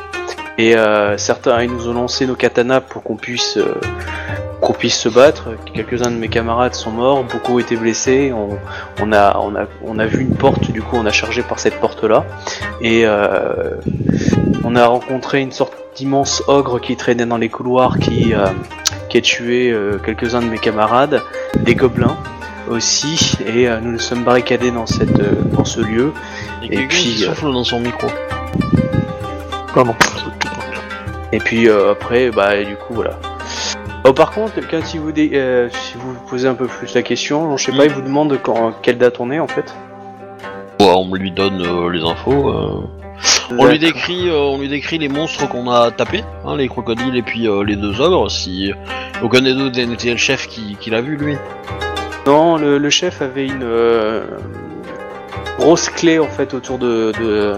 Et 0.57 0.75
euh, 0.75 1.17
certains, 1.17 1.63
ils 1.63 1.71
nous 1.71 1.89
ont 1.89 1.93
lancé 1.93 2.27
nos 2.27 2.35
katanas 2.35 2.81
pour 2.81 3.03
qu'on 3.03 3.15
puisse, 3.17 3.57
euh, 3.57 3.75
qu'on 4.65 4.73
puisse 4.73 4.97
se 4.97 5.09
battre. 5.09 5.49
Quelques-uns 5.73 6.09
de 6.09 6.17
mes 6.17 6.27
camarades 6.27 6.73
sont 6.73 6.89
morts, 6.89 7.23
beaucoup 7.23 7.53
ont 7.53 7.59
été 7.59 7.75
blessés. 7.75 8.33
On, 8.33 8.57
on 8.99 9.13
a, 9.13 9.37
on 9.37 9.55
a, 9.55 9.65
on 9.83 9.99
a 9.99 10.07
vu 10.07 10.21
une 10.21 10.35
porte. 10.35 10.71
Du 10.71 10.81
coup, 10.81 10.97
on 10.97 11.05
a 11.05 11.11
chargé 11.11 11.43
par 11.43 11.59
cette 11.59 11.79
porte-là. 11.79 12.25
Et 12.81 13.05
euh, 13.05 13.75
on 14.63 14.75
a 14.75 14.87
rencontré 14.87 15.41
une 15.41 15.51
sorte 15.51 15.73
d'immense 15.95 16.41
ogre 16.47 16.81
qui 16.81 16.95
traînait 16.95 17.27
dans 17.27 17.37
les 17.37 17.49
couloirs, 17.49 17.99
qui, 17.99 18.33
euh, 18.33 18.47
qui 19.07 19.19
a 19.19 19.21
tué 19.21 19.71
euh, 19.71 19.99
quelques-uns 20.03 20.41
de 20.41 20.47
mes 20.47 20.57
camarades, 20.57 21.21
des 21.59 21.75
gobelins 21.75 22.17
aussi, 22.67 23.37
et 23.45 23.69
euh, 23.69 23.79
nous 23.79 23.91
nous 23.91 23.99
sommes 23.99 24.23
barricadés 24.23 24.71
dans, 24.71 24.87
cette, 24.87 25.19
euh, 25.19 25.43
dans 25.53 25.63
ce 25.63 25.81
lieu. 25.81 26.11
Et 26.63 26.69
quelqu'un 26.69 26.87
puis, 26.87 27.19
souffle 27.19 27.53
dans 27.53 27.63
son 27.63 27.79
micro. 27.79 28.07
Pardon. 29.75 29.95
Et 31.31 31.37
puis 31.37 31.69
euh, 31.69 31.91
après, 31.91 32.31
bah 32.31 32.63
du 32.63 32.75
coup 32.75 32.95
voilà. 32.95 33.19
Oh, 34.07 34.13
par 34.13 34.31
contre, 34.31 34.53
quand 34.69 34.85
si 34.85 34.97
vous, 34.99 35.11
dé- 35.11 35.31
euh, 35.33 35.67
si 35.71 35.97
vous 35.97 36.13
vous 36.13 36.19
posez 36.29 36.47
un 36.47 36.53
peu 36.53 36.67
plus 36.67 36.93
la 36.93 37.01
question, 37.01 37.57
je 37.57 37.65
sais 37.65 37.71
pas, 37.71 37.85
il 37.85 37.91
vous 37.91 38.01
demande 38.01 38.39
quand, 38.43 38.73
quelle 38.83 38.97
date 38.99 39.19
on 39.19 39.31
est 39.31 39.39
en 39.39 39.47
fait. 39.47 39.73
Ouais, 40.79 40.91
on 40.95 41.13
lui 41.15 41.31
donne 41.31 41.61
euh, 41.65 41.89
les 41.89 42.03
infos. 42.03 42.49
euh. 42.49 42.81
On 43.57 43.65
lui 43.65 43.79
décrit, 43.79 44.29
euh, 44.29 44.37
on 44.37 44.59
lui 44.59 44.67
décrit 44.67 44.97
les 44.99 45.07
monstres 45.07 45.47
qu'on 45.49 45.69
a 45.71 45.89
tapés, 45.89 46.23
hein, 46.45 46.55
les 46.57 46.67
crocodiles 46.67 47.15
et 47.15 47.21
puis 47.23 47.47
euh, 47.47 47.63
les 47.63 47.75
deux 47.75 47.99
ogres. 48.01 48.29
Si 48.29 48.71
aucun 49.23 49.41
des 49.41 49.53
deux 49.53 49.69
n'était 49.85 50.11
le 50.11 50.17
chef 50.17 50.47
qui, 50.47 50.75
qui 50.79 50.89
l'a 50.91 51.01
vu 51.01 51.15
lui. 51.15 51.35
Non, 52.27 52.57
le, 52.57 52.77
le 52.77 52.89
chef 52.89 53.21
avait 53.21 53.45
une 53.47 53.63
euh, 53.63 54.23
grosse 55.57 55.89
clé 55.89 56.19
en 56.19 56.27
fait 56.27 56.53
autour 56.53 56.77
de, 56.77 57.11
de 57.19 57.53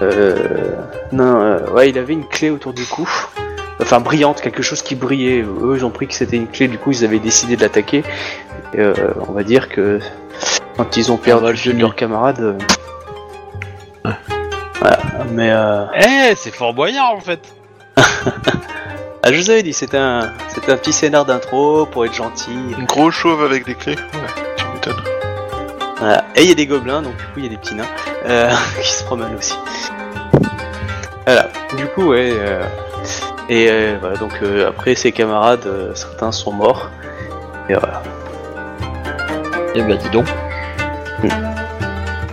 Euh, 0.00 0.76
non, 1.12 1.40
euh, 1.40 1.70
ouais, 1.72 1.90
il 1.90 1.98
avait 1.98 2.12
une 2.12 2.26
clé 2.26 2.50
autour 2.50 2.72
du 2.72 2.84
cou. 2.84 3.08
Enfin, 3.80 4.00
brillante, 4.00 4.40
quelque 4.40 4.62
chose 4.62 4.82
qui 4.82 4.94
brillait. 4.94 5.42
Eux, 5.42 5.74
ils 5.76 5.84
ont 5.84 5.90
pris 5.90 6.08
que 6.08 6.14
c'était 6.14 6.36
une 6.36 6.48
clé, 6.48 6.68
du 6.68 6.78
coup, 6.78 6.90
ils 6.90 7.04
avaient 7.04 7.18
décidé 7.20 7.56
de 7.56 7.62
l'attaquer. 7.62 8.02
Et, 8.74 8.80
euh, 8.80 8.92
on 9.28 9.32
va 9.32 9.44
dire 9.44 9.68
que 9.68 10.00
quand 10.76 10.96
ils 10.96 11.10
ont 11.12 11.16
perdu 11.16 11.42
mal 11.44 11.52
le 11.52 11.56
jeu 11.58 11.72
de 11.72 11.80
leurs 11.80 11.94
camarades. 11.94 12.56
euh, 14.06 14.10
Voilà, 14.80 14.98
mais. 15.32 15.50
Euh... 15.50 15.84
Eh, 15.96 16.34
c'est 16.36 16.54
Fort 16.54 16.74
Boyard 16.74 17.12
en 17.12 17.20
fait. 17.20 17.40
Ah, 19.24 19.32
je 19.32 19.36
vous 19.40 19.50
avais 19.50 19.64
dit, 19.64 19.72
c'était 19.72 19.98
un, 19.98 20.32
c'était 20.48 20.70
un 20.70 20.76
petit 20.76 20.92
scénar 20.92 21.24
d'intro 21.24 21.86
pour 21.86 22.06
être 22.06 22.14
gentil. 22.14 22.52
Une 22.78 22.86
grosse 22.86 23.14
chauve 23.16 23.42
avec 23.42 23.66
des 23.66 23.74
clés. 23.74 23.96
Ouais, 23.96 24.44
tu 24.56 24.64
m'étonnes. 24.72 25.02
Voilà. 25.98 26.24
Et 26.36 26.42
il 26.44 26.48
y 26.48 26.52
a 26.52 26.54
des 26.54 26.66
gobelins, 26.66 27.02
donc 27.02 27.16
du 27.16 27.24
coup 27.24 27.32
il 27.38 27.42
y 27.42 27.46
a 27.46 27.50
des 27.50 27.56
petits 27.56 27.74
nains 27.74 27.84
euh, 28.26 28.48
qui 28.80 28.88
se 28.88 29.02
promènent 29.04 29.34
aussi. 29.36 29.56
Voilà. 31.26 31.48
Du 31.76 31.86
coup, 31.88 32.10
ouais. 32.10 32.32
Et 33.48 33.68
euh, 33.70 33.96
voilà, 34.00 34.16
donc 34.16 34.32
euh, 34.42 34.68
après 34.68 34.94
ses 34.94 35.12
camarades, 35.12 35.66
euh, 35.66 35.94
certains 35.94 36.32
sont 36.32 36.52
morts. 36.52 36.90
Et 37.68 37.74
voilà. 37.74 38.02
Eh 39.74 39.82
ben 39.82 39.96
dis 39.96 40.10
donc. 40.10 40.26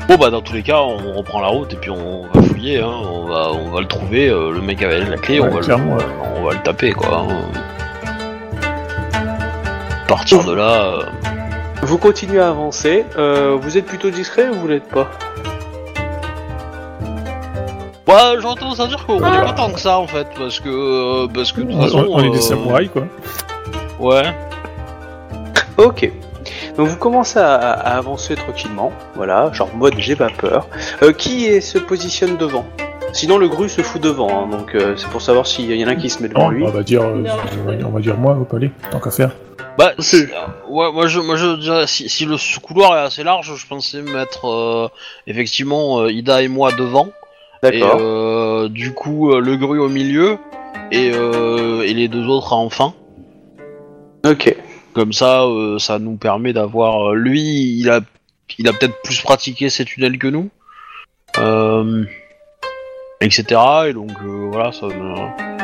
Bon 0.08 0.16
bah 0.18 0.30
dans 0.30 0.42
tous 0.42 0.54
les 0.54 0.62
cas 0.62 0.78
on 0.82 1.14
reprend 1.14 1.42
la 1.42 1.48
route 1.48 1.74
et 1.74 1.78
puis 1.78 1.90
on 1.90 2.28
va 2.32 2.42
fouiller, 2.44 2.80
hein. 2.80 2.88
on, 2.88 3.26
va, 3.26 3.50
on 3.52 3.70
va 3.72 3.82
le 3.82 3.88
trouver, 3.88 4.30
euh, 4.30 4.52
le 4.52 4.62
mec 4.62 4.84
avec 4.84 5.10
la 5.10 5.18
clé, 5.18 5.40
Ouais, 5.40 5.48
on, 5.52 5.56
va 5.56 5.62
le, 5.62 5.74
ouais. 5.76 6.04
on 6.38 6.44
va 6.44 6.54
le 6.54 6.60
taper 6.62 6.92
quoi. 6.92 7.26
hein. 7.28 7.42
À 10.04 10.08
partir 10.08 10.44
de 10.44 10.54
là, 10.54 10.84
euh, 10.86 11.04
Vous 11.82 11.98
continuez 11.98 12.40
à 12.40 12.50
avancer. 12.50 13.06
Euh, 13.18 13.58
vous 13.60 13.78
êtes 13.78 13.86
plutôt 13.88 14.12
discret 14.12 14.48
ou 14.50 14.54
vous 14.54 14.68
l'êtes 14.68 14.88
pas? 14.88 15.10
Bah 18.08 18.34
tendance 18.42 18.80
à 18.80 18.88
dire 18.88 19.06
qu'on 19.06 19.18
est 19.18 19.22
pas 19.22 19.54
tant 19.54 19.72
que 19.72 19.80
ça 19.80 19.98
en 19.98 20.08
fait, 20.08 20.28
parce 20.38 20.60
que 20.60 20.70
euh, 20.70 21.28
parce 21.34 21.52
que 21.52 21.62
de 21.62 21.72
toute 21.72 21.76
On, 21.76 21.82
façon, 21.84 22.06
on 22.10 22.20
est 22.24 22.30
des 22.30 22.38
euh, 22.38 22.42
samouraïs, 22.42 22.90
quoi. 22.92 23.04
Ouais. 24.00 24.24
Ok. 25.78 26.12
Donc 26.78 26.88
vous 26.88 26.98
commencez 26.98 27.40
à, 27.40 27.56
à 27.56 27.98
avancer 27.98 28.36
tranquillement, 28.36 28.92
voilà, 29.16 29.52
genre 29.54 29.70
mode 29.76 29.96
j'ai 29.98 30.16
pas 30.16 30.30
peur. 30.30 30.68
Euh, 31.04 31.12
qui 31.14 31.46
est, 31.48 31.62
se 31.62 31.78
positionne 31.78 32.38
devant? 32.38 32.66
Sinon 33.14 33.38
le 33.38 33.48
gru 33.48 33.70
se 33.70 33.82
fout 33.82 34.02
devant, 34.02 34.44
hein, 34.44 34.48
donc 34.50 34.76
euh, 34.76 34.96
c'est 34.98 35.08
pour 35.10 35.22
savoir 35.22 35.48
s'il 35.48 35.74
y 35.74 35.84
en 35.86 35.88
a 35.88 35.96
qui 35.96 36.10
se 36.10 36.22
met 36.22 36.28
devant 36.30 36.50
lui. 36.50 36.64
on 36.66 36.70
va 36.70 36.84
dire, 36.84 37.02
euh, 37.02 37.24
on 37.86 37.90
va 37.90 38.00
dire 38.02 38.18
moi, 38.18 38.34
au 38.40 38.44
palais, 38.44 38.72
tant 38.92 39.00
qu'à 39.00 39.12
faire. 39.12 39.32
Bah 39.78 39.92
si- 40.00 40.28
ouais, 40.70 40.92
moi 40.92 41.08
je, 41.08 41.20
moi 41.20 41.36
je 41.38 41.56
dirais 41.58 41.88
si, 41.88 42.08
si 42.10 42.26
le 42.26 42.36
couloir 42.62 42.96
est 42.98 43.02
assez 43.06 43.24
large, 43.24 43.54
je 43.56 43.68
pensais 43.68 44.02
mettre 44.02 44.46
euh, 44.48 44.88
effectivement 45.28 46.02
euh, 46.02 46.12
Ida 46.12 46.42
et 46.42 46.48
moi 46.48 46.72
devant. 46.74 47.08
Et 47.64 47.80
D'accord. 47.80 47.98
euh, 48.00 48.70
du 48.70 48.94
coup, 48.94 49.32
euh, 49.32 49.40
le 49.40 49.56
gru 49.58 49.80
au 49.80 49.90
milieu 49.90 50.38
et, 50.92 51.12
euh, 51.14 51.82
et 51.82 51.94
les 51.94 52.08
deux 52.08 52.28
autres 52.28 52.54
en 52.54 52.70
fin. 52.70 52.94
Ok. 54.26 54.56
Comme 54.94 55.14
ça, 55.14 55.44
euh, 55.44 55.78
ça 55.80 56.00
nous 56.00 56.16
permet 56.16 56.54
d'avoir. 56.54 57.14
Lui, 57.14 57.42
il 57.80 57.90
a, 57.90 58.02
il 58.60 58.68
a 58.68 58.74
peut-être 58.74 59.02
plus 59.04 59.22
pratiqué 59.22 59.70
ces 59.70 59.84
tunnels 59.86 60.18
que 60.18 60.28
nous, 60.28 60.50
euh, 61.40 62.04
etc. 63.22 63.44
Et 63.88 63.94
donc 63.94 64.12
euh, 64.26 64.50
voilà, 64.52 64.72
ça. 64.72 64.88
me- 64.88 65.56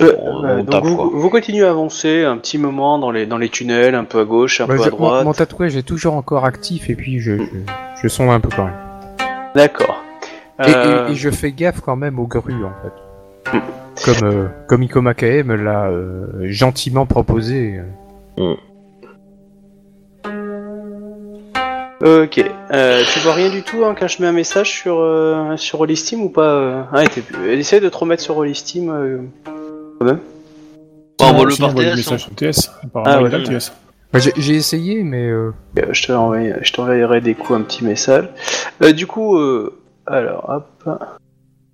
Euh, 0.00 0.16
on, 0.18 0.44
euh, 0.44 0.54
on 0.54 0.56
donc 0.64 0.70
tape 0.70 0.84
vous, 0.84 0.96
quoi. 0.96 1.10
vous 1.12 1.30
continuez 1.30 1.64
à 1.64 1.70
avancer 1.70 2.24
un 2.24 2.38
petit 2.38 2.56
moment 2.58 2.98
dans 2.98 3.10
les, 3.10 3.26
dans 3.26 3.36
les 3.38 3.48
tunnels, 3.50 3.94
un 3.94 4.04
peu 4.04 4.20
à 4.20 4.24
gauche, 4.24 4.60
un 4.62 4.66
Bah, 4.66 4.76
peu 4.76 4.82
je- 4.82 4.88
à 4.88 4.90
droite. 4.90 5.18
mon, 5.18 5.24
mon 5.24 5.32
tatouage 5.34 5.76
est 5.76 5.82
toujours 5.82 6.14
encore 6.14 6.44
actif 6.46 6.88
et 6.90 6.94
puis 6.94 7.20
je, 7.20 7.36
je, 7.36 7.44
je 8.02 8.08
sonde 8.08 8.30
un 8.30 8.40
peu 8.40 8.48
quand 8.54 8.64
même. 8.64 8.74
D'accord. 9.54 10.02
Et, 10.60 10.70
et- 10.70 10.74
Euh, 10.74 11.08
et 11.08 11.14
je 11.14 11.30
fais 11.30 11.52
gaffe 11.52 11.80
quand 11.80 11.96
même 11.96 12.18
aux 12.18 12.26
grues 12.26 12.64
en 12.64 12.72
fait. 12.82 12.92
Comme, 14.04 14.28
euh, 14.28 14.46
comme 14.68 14.82
Ikomakae 14.82 15.42
me 15.44 15.54
l'a 15.56 15.86
euh, 15.86 16.26
gentiment 16.42 17.06
proposé. 17.06 17.80
euh. 18.38 18.54
Ok. 22.04 22.44
Euh, 22.72 23.02
tu 23.12 23.18
vois 23.20 23.32
rien 23.34 23.48
du 23.50 23.62
tout 23.62 23.84
hein, 23.84 23.94
quand 23.98 24.08
je 24.08 24.20
mets 24.20 24.28
un 24.28 24.32
message 24.32 24.70
sur, 24.70 24.98
euh, 25.00 25.56
sur 25.56 25.78
Rollistim 25.78 26.20
ou 26.22 26.28
pas 26.28 26.42
euh? 26.54 26.82
Ah, 26.92 27.02
essaye 27.48 27.80
de 27.80 27.88
te 27.88 27.96
remettre 27.96 28.22
sur 28.22 28.34
Rollistim 28.34 28.90
euh, 28.90 29.18
quand 29.98 30.04
même. 30.04 30.18
Bon, 31.18 31.26
on 31.34 31.44
le 31.44 31.56
par 31.56 31.74
TS, 31.74 31.96
message 31.96 32.20
sur 32.24 32.34
TS. 32.34 32.70
Apparemment, 32.84 33.28
Ah, 33.32 33.38
ouais. 33.38 33.42
TS. 33.58 33.72
J'ai 34.36 34.54
essayé 34.54 35.02
mais 35.02 35.28
euh, 35.28 35.52
je 35.92 36.72
t'enverrai 36.72 37.20
des 37.20 37.34
coups 37.34 37.58
un 37.58 37.62
petit 37.62 37.84
message. 37.84 38.28
Euh, 38.82 38.92
du 38.92 39.06
coup, 39.06 39.36
euh, 39.38 39.72
alors 40.06 40.48
hop. 40.48 41.00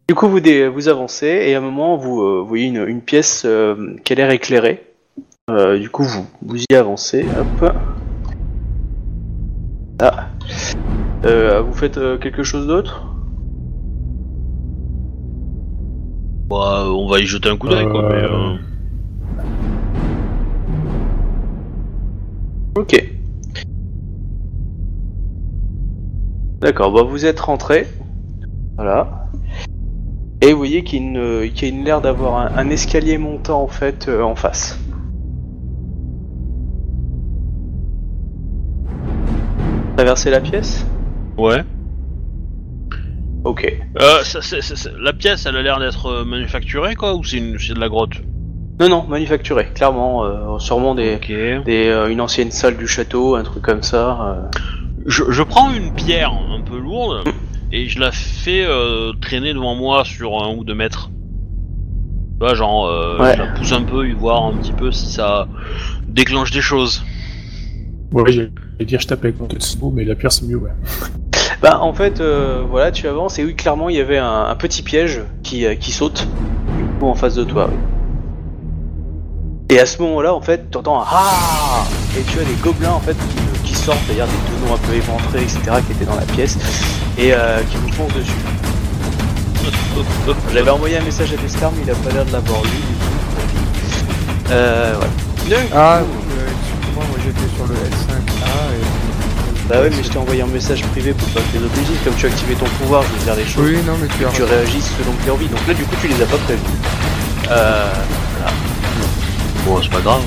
Du 0.08 0.14
coup, 0.14 0.28
vous, 0.28 0.40
dé- 0.40 0.68
vous 0.68 0.88
avancez 0.88 1.26
et 1.26 1.54
à 1.54 1.58
un 1.58 1.60
moment, 1.60 1.96
vous, 1.96 2.20
euh, 2.22 2.40
vous 2.40 2.46
voyez 2.46 2.66
une, 2.66 2.84
une 2.86 3.00
pièce 3.00 3.44
euh, 3.46 3.94
qui 4.04 4.12
a 4.12 4.16
l'air 4.16 4.30
éclairée. 4.30 4.84
Euh, 5.50 5.78
du 5.78 5.88
coup, 5.88 6.02
vous, 6.02 6.26
vous 6.42 6.58
y 6.70 6.74
avancez. 6.74 7.24
Hop. 7.38 7.72
Ah. 10.02 10.28
Vous 11.62 11.74
faites 11.74 12.00
quelque 12.20 12.42
chose 12.42 12.66
d'autre? 12.66 13.06
Bah, 16.48 16.84
on 16.88 17.08
va 17.08 17.20
y 17.20 17.26
jeter 17.26 17.48
un 17.48 17.56
coup 17.56 17.68
d'œil 17.68 17.88
quoi. 17.88 18.08
Mais, 18.08 18.24
euh, 18.24 18.56
Ok. 22.76 23.06
D'accord, 26.60 26.92
bah 26.92 27.02
vous 27.02 27.24
êtes 27.26 27.40
rentré. 27.40 27.86
Voilà. 28.80 29.28
Et 30.40 30.52
vous 30.54 30.56
voyez 30.56 30.82
qu'il 30.84 31.00
y 31.00 31.02
a 31.02 31.06
une, 31.44 31.50
qu'il 31.52 31.68
y 31.68 31.70
a 31.70 31.74
une 31.74 31.84
l'air 31.84 32.00
d'avoir 32.00 32.36
un, 32.38 32.50
un 32.56 32.70
escalier 32.70 33.18
montant 33.18 33.62
en 33.62 33.66
fait 33.68 34.08
euh, 34.08 34.22
en 34.22 34.34
face. 34.34 34.82
Traverser 39.98 40.30
la 40.30 40.40
pièce? 40.40 40.86
Ouais. 41.36 41.62
Ok. 43.44 43.70
Euh, 44.00 44.22
ça- 44.24 44.40
c'est- 44.40 44.62
c'est- 44.62 44.76
c'est- 44.76 44.92
la 44.98 45.12
pièce, 45.12 45.44
elle 45.44 45.56
a 45.56 45.62
l'air 45.62 45.78
d'être 45.78 46.06
euh, 46.06 46.24
manufacturée, 46.24 46.94
quoi, 46.96 47.12
ou 47.12 47.22
c'est 47.22 47.36
une- 47.36 47.58
c'est 47.58 47.74
de 47.74 47.80
la 47.80 47.90
grotte? 47.90 48.22
Non, 48.80 48.88
non, 48.88 49.04
manufacturé, 49.08 49.66
clairement. 49.74 50.24
euh, 50.24 50.58
sûrement 50.58 50.94
des, 50.94 51.18
des, 51.66 51.88
euh, 51.88 52.08
une 52.08 52.22
ancienne 52.22 52.50
salle 52.50 52.78
du 52.78 52.88
château, 52.88 53.34
un 53.34 53.42
truc 53.42 53.62
comme 53.62 53.82
ça. 53.82 54.22
euh. 54.22 54.42
Je, 55.04 55.24
je 55.28 55.42
prends 55.42 55.70
une 55.74 55.92
pierre 55.92 56.32
un 56.50 56.62
peu 56.62 56.78
lourde 56.78 57.24
et 57.72 57.88
je 57.88 57.98
la 58.00 58.12
fais 58.12 58.64
euh, 58.66 59.12
traîner 59.20 59.52
devant 59.54 59.74
moi 59.74 60.04
sur 60.04 60.42
un 60.42 60.54
ou 60.54 60.64
deux 60.64 60.74
mètres. 60.74 61.10
Tu 62.32 62.46
vois, 62.46 62.54
genre, 62.54 62.86
euh, 62.86 63.18
Ouais. 63.18 63.34
je 63.36 63.42
la 63.42 63.46
pousse 63.48 63.72
un 63.72 63.82
peu, 63.82 64.10
voir 64.14 64.44
un 64.46 64.52
petit 64.54 64.72
peu 64.72 64.90
si 64.92 65.06
ça 65.06 65.46
déclenche 66.08 66.50
des 66.50 66.62
choses. 66.62 67.02
Ouais, 68.12 68.32
j'allais 68.32 68.50
dire 68.86 69.00
je 69.00 69.06
tape 69.06 69.24
avec 69.24 69.38
mon 69.38 69.46
Tetsubo, 69.46 69.90
mais 69.94 70.04
la 70.04 70.14
pierre 70.16 70.32
c'est 70.32 70.46
mieux, 70.46 70.56
ouais. 70.56 70.70
Bah 71.62 71.78
en 71.82 71.92
fait, 71.92 72.20
euh, 72.22 72.62
voilà, 72.68 72.90
tu 72.90 73.06
avances 73.06 73.38
et 73.38 73.44
oui, 73.44 73.54
clairement, 73.54 73.90
il 73.90 73.96
y 73.96 74.00
avait 74.00 74.16
un, 74.16 74.46
un 74.48 74.54
petit 74.56 74.82
piège 74.82 75.20
qui, 75.42 75.66
euh, 75.66 75.74
qui 75.74 75.92
saute 75.92 76.26
du 76.78 76.84
coup, 76.98 77.06
en 77.06 77.14
face 77.14 77.34
de 77.34 77.44
toi. 77.44 77.68
oui. 77.70 77.76
Et 79.68 79.78
à 79.78 79.84
ce 79.86 80.00
moment-là, 80.02 80.34
en 80.34 80.40
fait, 80.40 80.70
tu 80.70 80.78
entends 80.78 81.00
un 81.02 81.04
ah 81.06 81.84
et 82.18 82.22
tu 82.22 82.38
as 82.40 82.44
des 82.44 82.54
gobelins 82.62 82.92
en 82.92 82.98
fait 83.00 83.14
qui, 83.14 83.36
qui 83.59 83.59
sortent, 83.84 83.98
c'est-à-dire 84.06 84.26
des 84.26 84.32
tonneaux 84.50 84.74
un 84.74 84.78
peu 84.86 84.94
éventrés, 84.94 85.42
etc., 85.42 85.58
qui 85.86 85.92
étaient 85.92 86.04
dans 86.04 86.16
la 86.16 86.26
pièce 86.26 86.56
et 87.18 87.32
euh, 87.32 87.60
qui 87.70 87.76
vous 87.78 87.92
foncent 87.92 88.14
dessus. 88.14 88.32
J'avais 90.54 90.70
envoyé 90.70 90.96
un 90.98 91.02
message 91.02 91.32
à 91.32 91.36
Descar, 91.36 91.70
mais 91.76 91.82
il 91.84 91.90
a 91.90 91.94
pas 91.94 92.10
l'air 92.10 92.24
de 92.24 92.32
l'avoir 92.32 92.62
lu. 92.62 92.68
du 92.70 92.76
coup. 92.76 94.52
Euh, 94.52 94.94
voilà. 94.96 95.62
Ah, 95.74 95.98
euh, 95.98 96.02
excuse-moi, 96.02 97.04
moi 97.08 97.18
j'étais 97.24 97.48
sur 97.56 97.66
le 97.66 97.74
L5A 97.74 98.46
et... 98.74 99.68
bah 99.68 99.80
ouais, 99.82 99.90
mais 99.90 100.02
je 100.02 100.08
t'ai 100.08 100.18
envoyé 100.18 100.42
un 100.42 100.46
message 100.46 100.82
privé 100.92 101.12
pour 101.12 101.28
pas 101.28 101.40
que 101.40 101.58
les 101.58 101.64
obligés. 101.64 101.94
Comme 102.04 102.14
tu 102.14 102.26
as 102.26 102.28
activé 102.30 102.54
ton 102.54 102.66
pouvoir, 102.80 103.02
je 103.02 103.18
vais 103.18 103.24
dire 103.24 103.36
des 103.36 103.44
choses. 103.50 103.64
Oui, 103.64 103.78
non 103.86 103.94
mais 104.00 104.08
tu 104.18 104.24
as 104.24 104.28
tu 104.30 104.42
réagis 104.42 104.82
selon 104.82 105.12
tes 105.24 105.30
envies. 105.30 105.48
Donc 105.48 105.60
là, 105.68 105.74
du 105.74 105.82
coup, 105.84 105.94
tu 106.00 106.08
les 106.08 106.22
as 106.22 106.26
pas 106.26 106.38
prévenus. 106.38 106.78
Euh, 107.50 107.92
Bon, 109.66 109.78
c'est 109.82 109.90
pas 109.90 110.00
grave. 110.00 110.22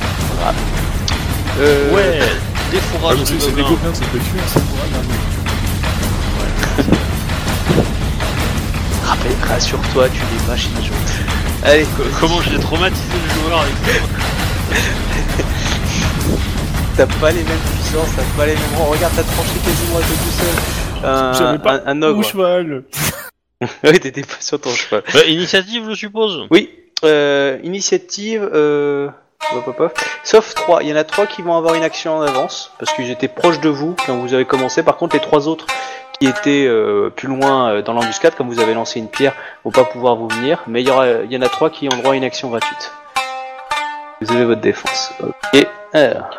euh, 1.60 1.92
Ouais, 1.94 2.20
défourrage 2.74 3.20
de 3.20 3.26
c'est 3.26 3.56
des 3.56 3.62
gobelins. 3.62 3.94
ça 3.94 4.04
peut 4.12 4.20
tuer, 4.20 4.40
rappelle- 9.06 9.48
Rassure-toi, 9.48 10.10
tu 10.10 10.20
les 10.20 10.52
un 10.52 10.56
jour. 10.84 10.96
Allez, 11.64 11.86
Co- 11.98 12.04
Comment 12.20 12.42
j'ai 12.42 12.60
traumatisé 12.60 13.04
le 13.28 13.34
joueur 13.42 13.60
avec 13.62 13.74
ça 13.86 13.92
t'as 16.98 17.06
pas 17.08 17.32
les 17.32 17.44
mêmes 17.44 17.58
puissances, 17.76 18.10
t'as 18.16 18.24
pas 18.38 18.46
les 18.46 18.54
mêmes 18.54 18.76
rangs. 18.78 18.86
Regarde, 18.86 19.14
t'as 19.16 19.24
tranché 19.24 19.58
quasiment 19.64 19.98
à 19.98 20.02
toi 20.02 20.16
tout 20.24 20.32
seul. 20.40 20.56
Un, 21.10 21.34
J'avais 21.34 21.60
pas 21.60 21.74
un, 21.86 21.88
un 21.88 21.94
Mon 21.96 22.08
ogre. 22.08 22.24
cheval 22.24 22.84
oui, 23.84 24.00
t'étais 24.00 24.22
pas 24.22 24.36
sur 24.40 24.60
ton 24.60 24.70
cheval. 24.72 25.04
Bah, 25.14 25.24
Initiative, 25.28 25.84
je 25.90 25.96
suppose. 25.96 26.48
Oui, 26.52 26.70
euh, 27.04 27.58
initiative. 27.64 28.48
Euh... 28.54 29.10
Sauf 30.24 30.54
trois. 30.56 30.82
Il 30.84 30.90
y 30.90 30.94
en 30.94 30.96
a 30.96 31.04
trois 31.04 31.26
qui 31.28 31.42
vont 31.42 31.56
avoir 31.56 31.76
une 31.76 31.84
action 31.84 32.18
en 32.18 32.22
avance 32.22 32.72
parce 32.80 32.92
qu'ils 32.94 33.10
étaient 33.12 33.28
proches 33.28 33.60
de 33.60 33.70
vous 33.70 33.96
quand 34.06 34.16
vous 34.18 34.34
avez 34.34 34.46
commencé. 34.46 34.84
Par 34.84 34.98
contre, 34.98 35.16
les 35.16 35.22
trois 35.22 35.48
autres 35.48 35.66
qui 36.20 36.28
étaient 36.28 36.66
euh, 36.68 37.10
plus 37.10 37.28
loin 37.28 37.70
euh, 37.72 37.82
dans 37.82 37.94
l'embuscade, 37.94 38.36
comme 38.36 38.48
vous 38.48 38.60
avez 38.60 38.74
lancé 38.74 39.00
une 39.00 39.10
pierre, 39.10 39.34
vont 39.66 39.72
pas 39.72 39.84
pouvoir 39.84 40.16
vous 40.16 40.28
venir. 40.28 40.64
Mais 40.68 40.82
il 40.82 40.88
y, 40.88 40.92
aura, 40.92 41.08
il 41.10 41.32
y 41.32 41.38
en 41.38 41.42
a 41.42 41.50
trois 41.50 41.70
qui 41.70 41.88
ont 41.88 41.98
droit 41.98 42.14
à 42.14 42.16
une 42.16 42.24
action 42.24 42.50
gratuite. 42.50 42.92
Vous 44.22 44.32
avez 44.32 44.46
votre 44.46 44.62
défense. 44.62 45.12
Ok. 45.22 45.68
Alors, 45.94 46.30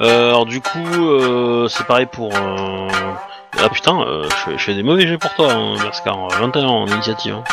Euh, 0.00 0.28
alors 0.30 0.46
du 0.46 0.60
coup, 0.60 1.68
c'est 1.68 1.86
pareil 1.86 2.06
pour... 2.06 2.32
Ah 2.34 3.68
putain, 3.68 4.04
je, 4.24 4.34
fais, 4.34 4.58
je 4.58 4.64
fais 4.64 4.74
des 4.74 4.82
mauvais 4.82 5.06
jets 5.06 5.18
pour 5.18 5.32
toi, 5.34 5.52
hein, 5.52 5.74
Berskar. 5.80 6.16
21 6.28 6.64
en 6.66 6.86
initiative. 6.86 7.34
hein. 7.34 7.44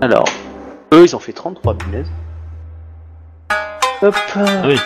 alors, 0.00 0.24
eux, 0.94 1.04
ils 1.04 1.14
ont 1.14 1.18
fait 1.20 1.32
33 1.32 1.74
punaises. 1.74 2.10
Hop. 4.02 4.14
Oui. 4.64 4.78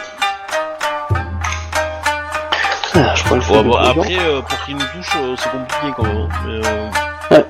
Ah, 2.95 3.15
je 3.15 3.35
le 3.35 3.63
Bon, 3.63 3.77
après, 3.77 4.17
euh, 4.19 4.41
pour 4.43 4.65
qu'il 4.65 4.77
nous 4.77 4.85
touche, 4.87 5.17
euh, 5.17 5.35
c'est 5.39 5.51
compliqué 5.51 5.93
quand 5.97 6.03
même. 6.05 6.29
Mais, 6.47 6.67
euh, 6.67 7.43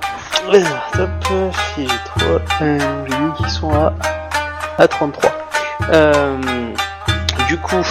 Alors, 0.52 0.90
top, 0.92 1.10
euh, 1.32 1.50
si 1.74 1.88
j'ai 1.88 1.94
3, 2.04 2.40
euh, 2.62 2.78
j'ai 3.08 3.16
mis 3.18 3.32
qu'ils 3.34 3.50
sont 3.50 3.72
à, 3.74 3.92
à 4.78 4.88
33. 4.88 5.30
Euh, 5.92 6.38
du 7.48 7.58
coup, 7.58 7.82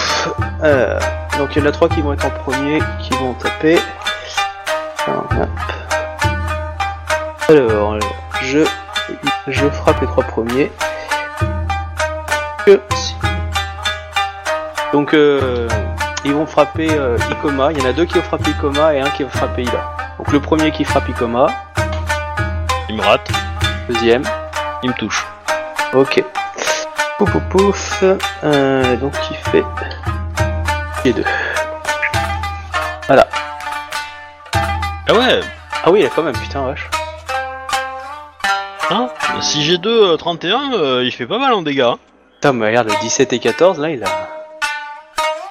euh, 0.63 0.99
donc 1.37 1.55
il 1.55 1.63
y 1.63 1.65
en 1.65 1.69
a 1.69 1.71
3 1.71 1.89
qui 1.89 2.01
vont 2.01 2.13
être 2.13 2.25
en 2.25 2.29
premier, 2.31 2.79
qui 3.01 3.11
vont 3.17 3.33
taper. 3.33 3.79
Alors. 5.07 5.25
Alors, 7.49 7.97
je, 8.43 8.59
je 9.47 9.69
frappe 9.69 10.01
les 10.01 10.07
3 10.07 10.23
premiers. 10.25 10.71
Que 12.65 12.79
si- 12.93 13.15
Donc, 14.93 15.13
euh, 15.13 15.67
ils 16.25 16.33
vont 16.33 16.45
frapper 16.45 16.89
euh, 16.91 17.17
Ikoma. 17.31 17.71
Il 17.71 17.79
y 17.79 17.81
en 17.81 17.89
a 17.89 17.93
deux 17.93 18.05
qui 18.05 18.15
vont 18.15 18.23
frapper 18.23 18.51
Ikoma 18.51 18.93
et 18.95 18.99
un 19.01 19.09
qui 19.11 19.23
va 19.23 19.29
frapper 19.29 19.61
Ida. 19.63 19.89
Donc 20.17 20.31
le 20.33 20.39
premier 20.41 20.71
qui 20.71 20.83
frappe 20.83 21.07
Ikoma, 21.07 21.47
il 22.89 22.97
me 22.97 23.01
rate, 23.01 23.29
deuxième, 23.87 24.23
il 24.83 24.89
me 24.89 24.95
touche. 24.95 25.25
Ok. 25.93 26.21
Pouf 27.17 27.31
pouf 27.31 27.43
pouf. 27.49 28.03
Euh, 28.43 28.95
donc 28.97 29.13
il 29.31 29.37
fait 29.51 29.63
les 31.05 31.13
deux. 31.13 31.23
Voilà. 33.07 33.27
Ah 35.07 35.13
ouais 35.13 35.39
Ah 35.85 35.91
oui, 35.91 36.01
il 36.01 36.05
a 36.05 36.09
quand 36.09 36.23
même, 36.23 36.35
putain 36.37 36.63
vache. 36.63 36.89
Hein? 38.91 39.09
Si 39.41 39.63
j'ai 39.63 39.77
2 39.77 40.17
31, 40.17 40.73
euh, 40.73 41.03
il 41.05 41.11
fait 41.11 41.27
pas 41.27 41.37
mal 41.39 41.53
en 41.53 41.61
dégâts. 41.61 41.81
hein. 41.81 41.97
Putain, 42.35 42.53
mais 42.53 42.67
regarde, 42.67 42.89
le 42.89 42.95
17 43.01 43.31
et 43.33 43.39
14, 43.39 43.79
là, 43.79 43.89
il 43.89 44.03
a. 44.03 44.07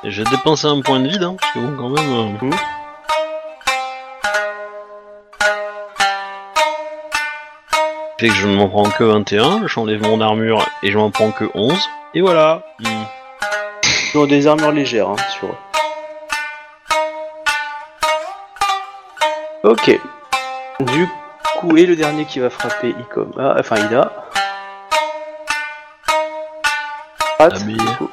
Et 0.08 0.10
j'ai 0.10 0.24
dépensé 0.24 0.66
un 0.66 0.80
point 0.80 1.00
de 1.00 1.08
vide, 1.08 1.22
hein, 1.22 1.36
parce 1.38 1.52
que 1.52 1.58
bon, 1.58 1.76
quand 1.76 1.88
même... 1.90 2.40
euh, 2.40 2.50
fait 8.18 8.28
que 8.28 8.34
je 8.34 8.46
ne 8.48 8.56
m'en 8.56 8.68
prends 8.70 8.88
que 8.88 9.04
21, 9.04 9.66
j'enlève 9.68 10.00
mon 10.02 10.22
armure 10.22 10.66
et 10.82 10.90
je 10.90 10.96
m'en 10.96 11.10
prends 11.10 11.30
que 11.30 11.44
11. 11.52 11.78
Et 12.14 12.22
voilà. 12.22 12.62
Ils 12.80 14.16
ont 14.18 14.24
des 14.24 14.46
armures 14.46 14.72
légères, 14.72 15.10
hein, 15.10 15.16
sur 15.38 15.48
eux. 15.48 15.56
Ok. 19.64 20.00
Du 20.80 21.06
coup, 21.58 21.76
et 21.76 21.84
le 21.84 21.96
dernier 21.96 22.24
qui 22.24 22.38
va 22.38 22.48
frapper 22.48 22.94
Ikoma, 22.98 23.56
enfin 23.58 23.76
Ida. 23.76 24.10
Ah, 27.38 27.48
mais- 27.66 27.74
du 27.74 27.96
coup. 27.98 28.08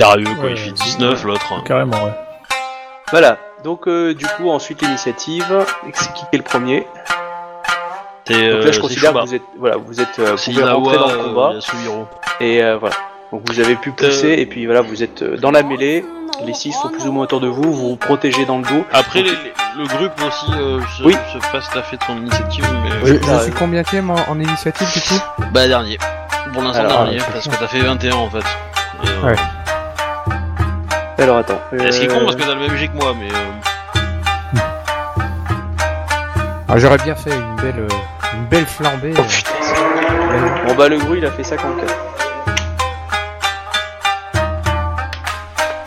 Sérieux, 0.00 0.26
quoi, 0.36 0.44
Ouais, 0.44 0.50
il 0.52 0.56
fait 0.56 0.66
ouais. 0.70 0.72
19 0.72 1.24
l'autre. 1.24 1.64
Carrément, 1.64 2.04
ouais. 2.04 2.12
Voilà. 3.10 3.36
Donc, 3.64 3.88
euh, 3.88 4.14
du 4.14 4.26
coup, 4.26 4.50
ensuite 4.50 4.82
l'initiative. 4.82 5.44
C'est 5.92 6.12
qui 6.14 6.20
qui 6.20 6.26
est 6.32 6.36
le 6.38 6.44
premier 6.44 6.86
C'est 8.26 8.34
Donc 8.34 8.42
euh, 8.42 8.58
là, 8.60 8.66
je 8.66 8.72
c'est 8.72 8.80
considère 8.80 9.12
que 9.14 9.18
vous 9.20 9.34
êtes, 9.34 9.42
voilà, 9.58 9.76
vous 9.76 10.00
êtes, 10.00 10.18
euh, 10.18 10.32
vous 10.32 10.36
C'est 10.38 10.52
pouvez 10.52 10.64
rentrer 10.64 10.94
Inawa, 10.96 11.08
dans 11.08 11.12
le 11.14 11.18
euh, 11.18 11.24
combat 11.24 11.52
et 12.40 12.62
euh, 12.62 12.76
voilà. 12.78 12.94
Donc 13.32 13.42
vous 13.50 13.58
avez 13.60 13.74
pu 13.76 13.90
pousser 13.90 14.34
et 14.38 14.46
puis 14.46 14.66
voilà, 14.66 14.80
vous 14.82 15.02
êtes 15.02 15.22
euh, 15.22 15.36
dans 15.36 15.50
la 15.50 15.62
mêlée. 15.62 16.04
Les 16.44 16.54
six 16.54 16.70
sont 16.72 16.88
plus 16.90 17.06
ou 17.08 17.12
moins 17.12 17.24
autour 17.24 17.40
de 17.40 17.48
vous, 17.48 17.72
vous 17.72 17.88
vous 17.90 17.96
protégez 17.96 18.44
dans 18.44 18.58
le 18.58 18.62
dos. 18.64 18.84
Après, 18.92 19.22
les- 19.22 19.30
les- 19.30 19.52
le 19.76 19.86
groupe 19.88 20.12
aussi 20.24 20.46
euh, 20.52 20.80
se, 20.96 21.02
Oui. 21.02 21.16
se 21.32 21.38
passe 21.50 21.68
à 21.76 21.82
fait 21.82 21.96
de 21.96 22.02
son 22.04 22.16
initiative, 22.18 22.64
mais... 22.84 22.90
Je, 23.04 23.14
Oui, 23.14 23.20
je 23.22 23.42
suis 23.42 23.52
combien 23.52 23.82
en, 23.82 24.30
en 24.30 24.38
initiative 24.40 24.86
du 24.92 25.00
coup? 25.00 25.20
Bah, 25.52 25.66
dernier. 25.66 25.98
Pour 26.52 26.62
l'instant, 26.62 26.86
dernier, 26.86 27.20
euh, 27.20 27.24
parce 27.32 27.48
que 27.48 27.56
t'as 27.56 27.66
fait 27.66 27.80
21 27.80 28.12
en 28.14 28.30
fait. 28.30 28.38
Et, 28.38 29.08
euh, 29.08 29.26
Ouais. 29.26 29.34
Alors 31.18 31.38
attends. 31.38 31.60
et 31.72 31.90
Ce 31.92 31.98
qui 32.00 32.04
est 32.06 32.08
con, 32.08 32.16
euh, 32.20 32.24
parce 32.24 32.36
que 32.36 32.42
t'as 32.42 32.54
le 32.54 32.60
même 32.60 32.76
jet 32.76 32.88
que 32.88 32.96
moi, 32.96 33.12
mais... 33.18 33.28
euh, 33.32 34.60
Ah, 36.68 36.76
J'aurais 36.78 36.98
bien 36.98 37.14
fait 37.14 37.30
une 37.30 37.56
belle, 37.56 37.78
euh, 37.80 37.88
une 38.34 38.44
belle 38.46 38.66
flambée. 38.66 39.12
Oh 39.16 39.20
euh, 39.20 39.24
putain. 39.24 40.66
Bon 40.66 40.74
bah 40.74 40.88
le 40.88 40.98
bruit 40.98 41.18
il 41.18 41.26
a 41.26 41.30
fait 41.30 41.42
54. 41.42 41.94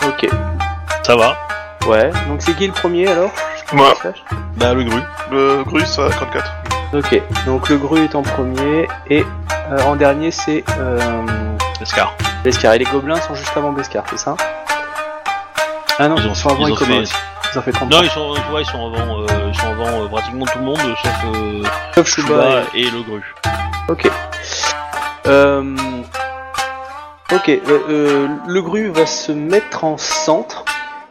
Ok. 0.07 0.27
Ça 1.03 1.15
va. 1.15 1.37
Ouais. 1.87 2.11
Donc 2.27 2.41
c'est 2.41 2.53
qui 2.55 2.67
le 2.67 2.73
premier 2.73 3.07
alors? 3.07 3.29
Moi, 3.73 3.93
Bah, 4.57 4.73
le 4.73 4.83
gru. 4.83 4.99
le 5.31 5.63
Grus 5.63 5.97
à 5.99 6.09
54. 6.11 6.51
Ok. 6.93 7.21
Donc 7.45 7.69
le 7.69 7.77
gru 7.77 8.03
est 8.03 8.15
en 8.15 8.21
premier 8.23 8.87
et 9.09 9.23
euh, 9.71 9.81
en 9.83 9.95
dernier 9.95 10.31
c'est 10.31 10.63
euh, 10.79 10.99
Escar. 11.81 12.13
Beskar. 12.43 12.73
Et 12.73 12.79
les 12.79 12.85
gobelins 12.85 13.21
sont 13.21 13.35
juste 13.35 13.55
avant 13.55 13.71
Beskar, 13.71 14.03
c'est 14.09 14.17
ça? 14.19 14.35
Ah 16.03 16.07
non, 16.07 16.15
Ils 16.17 16.23
ils, 16.25 16.29
ont 16.29 16.33
sont 16.33 16.49
avant 16.49 16.65
ils 16.67 16.75
fait- 16.75 16.97
aussi. 16.99 17.13
Ils 17.53 17.59
ont 17.59 17.61
fait 17.61 17.71
33. 17.71 17.97
Non, 17.99 18.03
ils 18.03 18.09
sont, 18.09 18.33
tu 18.33 18.41
vois, 18.49 18.61
ils 18.61 18.65
sont 18.65 18.91
avant, 18.93 19.19
euh, 19.21 19.25
ils 19.49 19.55
sont 19.59 19.67
avant 19.67 20.03
euh, 20.03 20.07
pratiquement 20.07 20.45
tout 20.45 20.57
le 20.57 20.65
monde, 20.65 20.79
sauf 20.79 21.13
euh, 21.35 21.63
Sauf 21.93 22.07
Shuba 22.07 22.63
et- 22.73 22.79
et 22.81 22.89
le 22.89 23.01
gru. 23.03 23.21
Ok. 23.87 24.09
Euh... 25.27 25.75
Ok, 27.33 27.49
euh, 27.49 27.59
euh, 27.89 28.27
le 28.47 28.61
gru 28.63 28.89
va 28.89 29.05
se 29.05 29.31
mettre 29.31 29.83
en 29.83 29.97
centre 29.97 30.65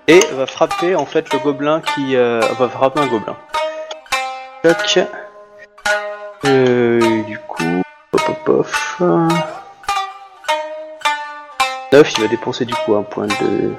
et 0.08 0.20
va 0.32 0.46
frapper 0.46 0.96
en 0.96 1.06
fait 1.06 1.32
le 1.32 1.38
gobelin 1.38 1.80
qui 1.94 2.16
euh, 2.16 2.40
va 2.58 2.68
frapper 2.68 2.98
un 3.00 3.06
gobelin. 3.06 3.36
Euh, 6.46 7.22
du 7.22 7.38
coup, 7.38 7.82
pop 8.10 8.36
pof. 8.44 9.00
9, 11.92 12.12
il 12.18 12.22
va 12.22 12.28
dépenser 12.28 12.64
du 12.64 12.74
coup 12.74 12.94
un 12.96 13.02
point 13.02 13.26
de. 13.26 13.74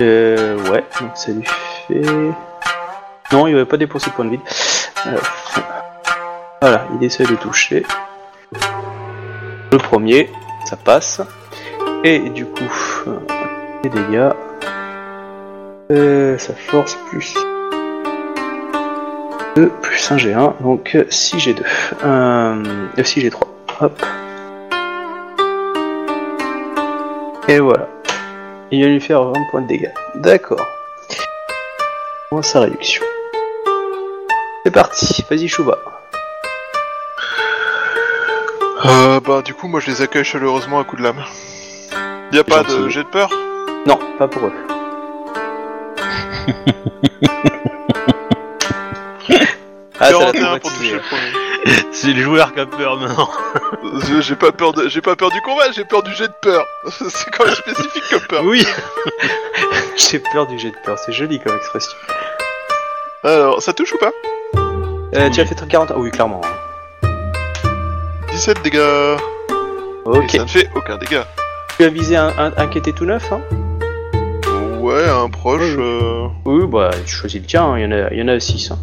Euh, 0.00 0.58
ouais, 0.70 0.84
donc 1.00 1.10
ça 1.16 1.32
lui 1.32 1.44
fait. 1.44 2.02
Non, 3.32 3.46
il 3.46 3.56
va 3.56 3.66
pas 3.66 3.76
dépenser 3.76 4.10
de 4.10 4.14
point 4.14 4.24
de 4.24 4.30
vide. 4.30 4.40
Euh, 5.06 5.18
voilà, 6.60 6.86
il 6.94 7.04
essaie 7.04 7.24
de 7.24 7.34
toucher. 7.34 7.84
Le 9.70 9.78
premier, 9.78 10.30
ça 10.64 10.76
passe. 10.76 11.20
Et 12.04 12.20
du 12.30 12.46
coup, 12.46 12.64
euh, 13.06 13.18
les 13.84 13.90
dégâts. 13.90 14.30
Euh, 15.90 16.36
sa 16.36 16.52
force 16.54 16.98
plus 17.08 17.34
2 19.56 19.68
plus 19.80 20.12
1 20.12 20.16
G1, 20.16 20.62
donc 20.62 20.96
6 21.08 21.36
G2. 21.36 21.62
Euh, 22.04 22.62
6 23.02 23.20
G3. 23.20 23.40
Hop. 23.80 24.02
Et 27.48 27.58
voilà. 27.58 27.88
Il 28.70 28.82
va 28.82 28.88
lui 28.88 29.00
faire 29.00 29.24
20 29.24 29.32
points 29.50 29.62
de 29.62 29.66
dégâts. 29.66 29.92
D'accord. 30.16 30.66
Moins 32.30 32.42
sa 32.42 32.60
réduction? 32.60 33.02
C'est 34.64 34.70
parti, 34.70 35.24
vas-y 35.30 35.48
Chouba. 35.48 35.78
Euh, 38.84 39.20
bah, 39.20 39.40
du 39.42 39.54
coup, 39.54 39.68
moi, 39.68 39.80
je 39.80 39.90
les 39.90 40.02
accueille 40.02 40.24
chaleureusement 40.24 40.80
à 40.80 40.84
coups 40.84 41.00
de 41.00 41.06
lame. 41.06 41.24
Y 42.32 42.38
a 42.38 42.44
pas 42.44 42.62
de 42.62 42.88
jet 42.90 43.04
de 43.04 43.08
peur? 43.08 43.30
Non, 43.86 43.98
pas 44.18 44.28
pour 44.28 44.46
eux. 44.46 44.52
Ah, 50.00 50.10
ça 50.12 50.18
l'a 50.18 50.32
41 50.32 50.58
pour 50.60 50.72
toucher 50.72 50.94
le 50.94 51.00
premier. 51.00 51.47
C'est 51.92 52.12
le 52.12 52.22
joueur 52.22 52.52
qui 52.54 52.60
a 52.60 52.66
peur 52.66 52.96
maintenant. 52.98 53.28
J'ai 54.20 54.36
pas 54.36 54.52
peur 54.52 54.72
de, 54.72 54.88
j'ai 54.88 55.00
pas 55.00 55.16
peur 55.16 55.30
du 55.30 55.40
combat, 55.42 55.70
j'ai 55.72 55.84
peur 55.84 56.02
du 56.02 56.12
jet 56.14 56.28
de 56.28 56.34
peur. 56.40 56.64
C'est 56.90 57.30
quand 57.30 57.44
même 57.44 57.54
spécifique 57.54 58.02
comme 58.10 58.20
peur. 58.28 58.44
Oui. 58.44 58.64
J'ai 59.96 60.20
peur 60.32 60.46
du 60.46 60.58
jet 60.58 60.70
de 60.70 60.76
peur, 60.84 60.96
c'est 60.98 61.12
joli 61.12 61.40
comme 61.40 61.56
expression. 61.56 61.96
Alors, 63.24 63.60
ça 63.60 63.72
touche 63.72 63.92
ou 63.94 63.98
pas? 63.98 64.12
Euh, 65.14 65.28
tu 65.30 65.40
as 65.40 65.46
fait 65.46 65.66
40 65.66 65.90
Ah 65.90 65.98
oui, 65.98 66.10
clairement. 66.12 66.40
hein. 66.44 67.08
17 68.30 68.62
dégâts. 68.62 68.76
Et 68.78 69.16
Ok. 70.04 70.30
ça 70.30 70.38
ne 70.44 70.46
fait 70.48 70.70
aucun 70.76 70.96
dégât. 70.98 71.26
Tu 71.76 71.84
as 71.84 71.88
visé 71.88 72.16
un, 72.16 72.28
un, 72.38 72.52
un 72.56 72.66
qui 72.68 72.78
était 72.78 72.92
tout 72.92 73.04
neuf, 73.06 73.30
hein? 73.32 73.40
Ouais, 74.80 75.08
un 75.08 75.28
proche. 75.28 75.62
Oui. 75.76 75.82
Euh... 75.82 76.28
Oui, 76.44 76.66
bah, 76.68 76.90
tu 77.04 77.12
choisis 77.16 77.40
le 77.40 77.46
tien, 77.46 77.64
hein, 77.64 77.78
il 77.78 77.82
y 77.82 77.86
en 77.86 77.92
a, 77.92 78.10
il 78.12 78.18
y 78.18 78.22
en 78.22 78.28
a 78.28 78.38
6. 78.38 78.70
Hein. 78.70 78.78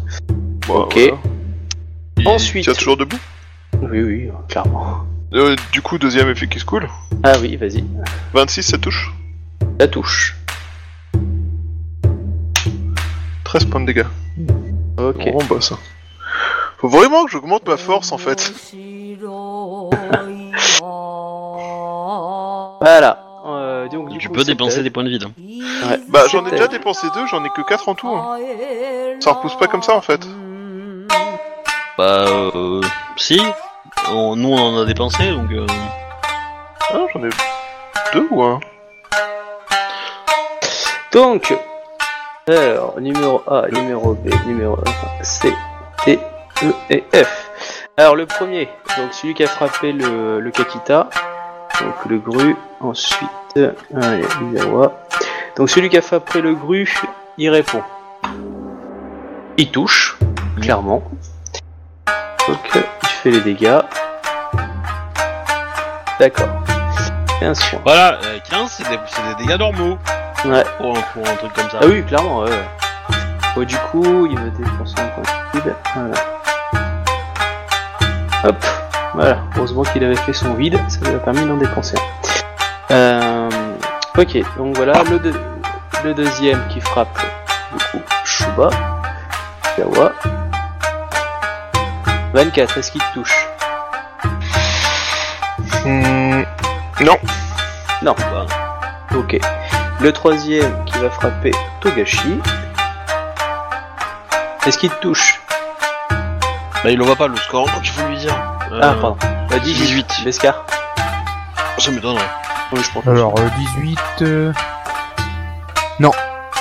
bah, 0.68 0.74
Ok. 0.74 0.94
voilà. 0.98 1.12
Ensuite. 2.26 2.64
Tiens 2.64 2.74
toujours 2.74 2.96
debout. 2.96 3.18
Oui, 3.82 4.02
oui, 4.02 4.30
clairement. 4.48 5.04
Euh, 5.34 5.56
du 5.72 5.82
coup, 5.82 5.98
deuxième 5.98 6.28
effet 6.30 6.46
qui 6.48 6.58
se 6.60 6.64
coule. 6.64 6.88
Ah 7.22 7.34
oui, 7.40 7.56
vas-y. 7.56 7.84
26, 8.32 8.62
ça 8.62 8.78
touche. 8.78 9.12
La 9.78 9.88
touche. 9.88 10.36
13 13.44 13.64
points 13.66 13.80
de 13.80 13.86
dégâts. 13.86 14.06
Ok. 14.98 15.30
Bon, 15.32 15.44
bah 15.48 15.60
ça. 15.60 15.76
Faut 16.78 16.88
vraiment 16.88 17.24
que 17.24 17.30
j'augmente 17.30 17.66
ma 17.66 17.76
force 17.76 18.12
en 18.12 18.18
fait. 18.18 18.52
Voilà. 22.80 23.22
Euh, 23.46 23.88
donc, 23.88 24.08
du 24.10 24.18
Tu 24.18 24.28
coup, 24.28 24.34
peux 24.34 24.44
dépenser 24.44 24.82
des 24.82 24.90
points 24.90 25.04
de 25.04 25.08
vide. 25.08 25.24
Ouais. 25.24 26.00
Bah 26.08 26.24
j'en 26.30 26.44
ai 26.46 26.50
déjà 26.50 26.66
dépensé 26.68 27.06
deux, 27.14 27.26
j'en 27.26 27.44
ai 27.44 27.48
que 27.50 27.62
4 27.66 27.88
en 27.88 27.94
tout. 27.94 28.08
hein. 28.08 28.38
Ça 29.20 29.32
repousse 29.32 29.56
pas 29.58 29.66
comme 29.66 29.82
ça 29.82 29.96
en 29.96 30.00
fait. 30.00 30.26
Bah, 31.98 32.24
euh, 32.54 32.80
si. 33.16 33.40
On- 34.10 34.36
nous, 34.36 34.50
on 34.50 34.76
en 34.76 34.82
a 34.82 34.84
dépensé, 34.84 35.30
donc. 35.30 35.50
Euh... 35.52 35.66
Ah, 36.92 37.06
j'en 37.12 37.24
ai 37.24 37.30
deux 38.12 38.26
ou 38.30 38.42
un 38.42 38.60
Donc, 41.12 41.54
alors, 42.46 43.00
numéro 43.00 43.42
A, 43.46 43.66
numéro 43.72 44.12
B, 44.14 44.28
numéro 44.46 44.78
C, 45.22 45.52
D, 46.04 46.18
E 46.62 46.72
et 46.90 47.04
F. 47.14 47.50
Alors, 47.96 48.14
le 48.14 48.26
premier, 48.26 48.68
donc 48.98 49.12
celui 49.12 49.34
qui 49.34 49.42
a 49.42 49.48
frappé 49.48 49.92
le, 49.92 50.38
le 50.40 50.50
Kakita, 50.50 51.08
donc 51.80 51.94
le 52.08 52.18
gru, 52.18 52.54
ensuite, 52.80 53.30
allez, 53.56 54.24
Izawa. 54.52 54.92
Donc, 55.56 55.70
celui 55.70 55.88
qui 55.88 55.96
a 55.96 56.02
frappé 56.02 56.42
le 56.42 56.54
gru, 56.54 56.86
il 57.38 57.48
répond. 57.48 57.82
Il 59.56 59.70
touche, 59.70 60.18
clairement. 60.60 61.02
Donc, 62.48 62.58
il 62.74 63.08
fait 63.08 63.30
les 63.30 63.40
dégâts. 63.40 63.80
D'accord. 66.20 66.48
15 67.40 67.58
points. 67.70 67.80
Voilà, 67.84 68.18
euh, 68.24 68.38
15, 68.48 68.70
c'est 68.70 68.88
des, 68.88 68.98
c'est 69.06 69.22
des 69.36 69.44
dégâts 69.44 69.58
normaux. 69.58 69.98
Ouais. 70.44 70.62
Pour, 70.78 70.96
un- 70.96 71.00
pour 71.12 71.26
un 71.28 71.34
truc 71.36 71.52
comme 71.54 71.70
ça. 71.70 71.78
Ah 71.82 71.86
oui, 71.86 72.04
clairement, 72.04 72.40
ouais. 72.40 72.50
Bon, 73.54 73.64
du 73.64 73.76
coup, 73.90 74.26
il 74.30 74.38
va 74.38 74.44
dépenser 74.50 74.94
un 74.98 75.06
point 75.08 75.22
de 75.54 75.60
vide. 75.60 75.74
Voilà. 75.94 76.14
Hop. 78.44 78.64
Voilà. 79.14 79.38
Heureusement 79.56 79.82
qu'il 79.82 80.04
avait 80.04 80.14
fait 80.16 80.32
son 80.32 80.54
vide, 80.54 80.78
ça 80.88 80.98
lui 81.00 81.14
a 81.16 81.18
permis 81.18 81.44
d'en 81.46 81.56
dépenser. 81.56 81.96
Euh, 82.90 83.48
ok, 84.16 84.38
donc 84.56 84.76
voilà, 84.76 85.02
le, 85.04 85.20
le 86.04 86.14
deuxième 86.14 86.66
qui 86.68 86.80
frappe, 86.80 87.18
du 87.72 87.84
coup, 87.86 88.04
Shuba. 88.24 88.70
Yawa. 89.78 90.12
24, 92.36 92.76
est-ce 92.76 92.92
qu'il 92.92 93.00
te 93.00 93.14
touche 93.14 93.48
Hmm, 95.86 96.42
Non. 97.00 97.16
Non. 98.02 98.14
Bah, 98.18 98.46
Ok. 99.16 99.38
Le 100.00 100.12
troisième 100.12 100.84
qui 100.84 100.98
va 100.98 101.08
frapper 101.08 101.52
Togashi. 101.80 102.38
Est-ce 104.66 104.76
qu'il 104.76 104.90
te 104.90 105.00
touche? 105.00 105.40
Bah, 106.84 106.90
il 106.90 106.98
le 106.98 107.04
voit 107.04 107.16
pas 107.16 107.28
le 107.28 107.36
score, 107.36 107.64
donc 107.70 107.80
il 107.84 107.90
faut 107.90 108.06
lui 108.06 108.18
dire? 108.18 108.36
Euh, 108.70 108.80
Ah, 108.82 108.94
pardon. 109.00 109.16
Euh, 109.52 109.58
18. 109.60 110.06
18. 110.06 110.24
Beskar. 110.26 110.66
Ça 111.78 111.90
m'étonnerait. 111.90 112.22
Oui, 112.72 112.80
je 112.82 112.90
pense. 112.92 113.06
Alors, 113.06 113.32
euh, 113.38 113.48
18... 113.78 113.98
euh, 114.22 114.52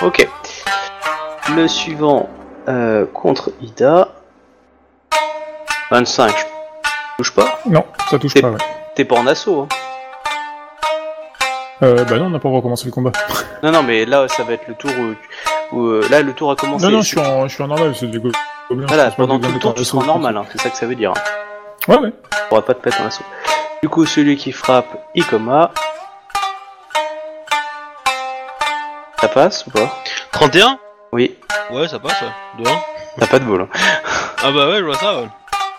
Ok. 0.01 0.25
Le 1.55 1.67
suivant 1.67 2.29
euh, 2.69 3.05
contre 3.13 3.51
Ida. 3.61 4.07
25. 5.91 6.35
je 6.37 6.43
Touche 7.17 7.31
pas? 7.33 7.59
Non, 7.65 7.85
ça 8.09 8.19
touche 8.19 8.33
pas, 8.33 8.49
ouais. 8.49 8.57
T'es 8.95 9.05
pas 9.05 9.15
en 9.15 9.27
assaut. 9.27 9.61
Hein. 9.61 9.67
Euh, 11.83 12.03
bah 12.05 12.17
non, 12.17 12.25
on 12.25 12.29
n'a 12.29 12.39
pas 12.39 12.49
recommencé 12.49 12.85
le 12.85 12.91
combat. 12.91 13.11
Non, 13.63 13.71
non, 13.71 13.83
mais 13.83 14.05
là, 14.05 14.27
ça 14.27 14.43
va 14.43 14.53
être 14.53 14.67
le 14.67 14.75
tour 14.75 14.91
où. 14.91 15.75
où, 15.75 15.87
euh, 15.87 16.07
là, 16.11 16.21
le 16.21 16.33
tour 16.33 16.51
a 16.51 16.55
commencé. 16.55 16.85
Non, 16.85 16.91
non, 16.91 17.01
je 17.01 17.07
suis 17.07 17.19
en, 17.19 17.47
je 17.47 17.53
suis 17.55 17.63
en 17.63 17.67
normal, 17.67 17.95
c'est 17.95 18.05
des 18.05 18.19
go- 18.19 18.31
gobelins. 18.69 18.85
Voilà, 18.87 19.09
pendant 19.11 19.39
que 19.39 19.47
tout 19.47 19.53
le 19.53 19.59
tour, 19.59 19.73
tu 19.73 19.83
seras 19.83 20.03
en 20.03 20.05
normal. 20.05 20.37
Hein. 20.37 20.45
C'est 20.51 20.61
ça 20.61 20.69
que 20.69 20.77
ça 20.77 20.85
veut 20.85 20.93
dire. 20.95 21.11
Hein. 21.11 21.21
Ouais, 21.91 21.97
ouais. 21.97 22.13
On 22.45 22.49
pourra 22.49 22.61
pas 22.61 22.75
te 22.75 22.87
mettre 22.87 23.01
en 23.01 23.05
assaut. 23.07 23.23
Du 23.81 23.89
coup, 23.89 24.05
celui 24.05 24.35
qui 24.37 24.51
frappe 24.51 24.85
Ikoma. 25.15 25.71
Ça 29.19 29.27
passe 29.29 29.65
ou 29.65 29.71
pas? 29.71 29.89
31 30.31 30.77
Oui. 31.11 31.35
Ouais, 31.71 31.87
ça 31.87 31.97
passe, 31.97 32.21
ouais. 32.21 32.63
De 32.63 32.69
1. 32.69 32.73
T'as 33.19 33.27
pas 33.27 33.39
de 33.39 33.45
bol. 33.45 33.61
Hein. 33.61 33.67
Ah 34.43 34.51
bah 34.51 34.67
ouais, 34.69 34.77
je 34.79 34.83
vois 34.83 34.95
ça, 34.95 35.21
ouais. 35.21 35.27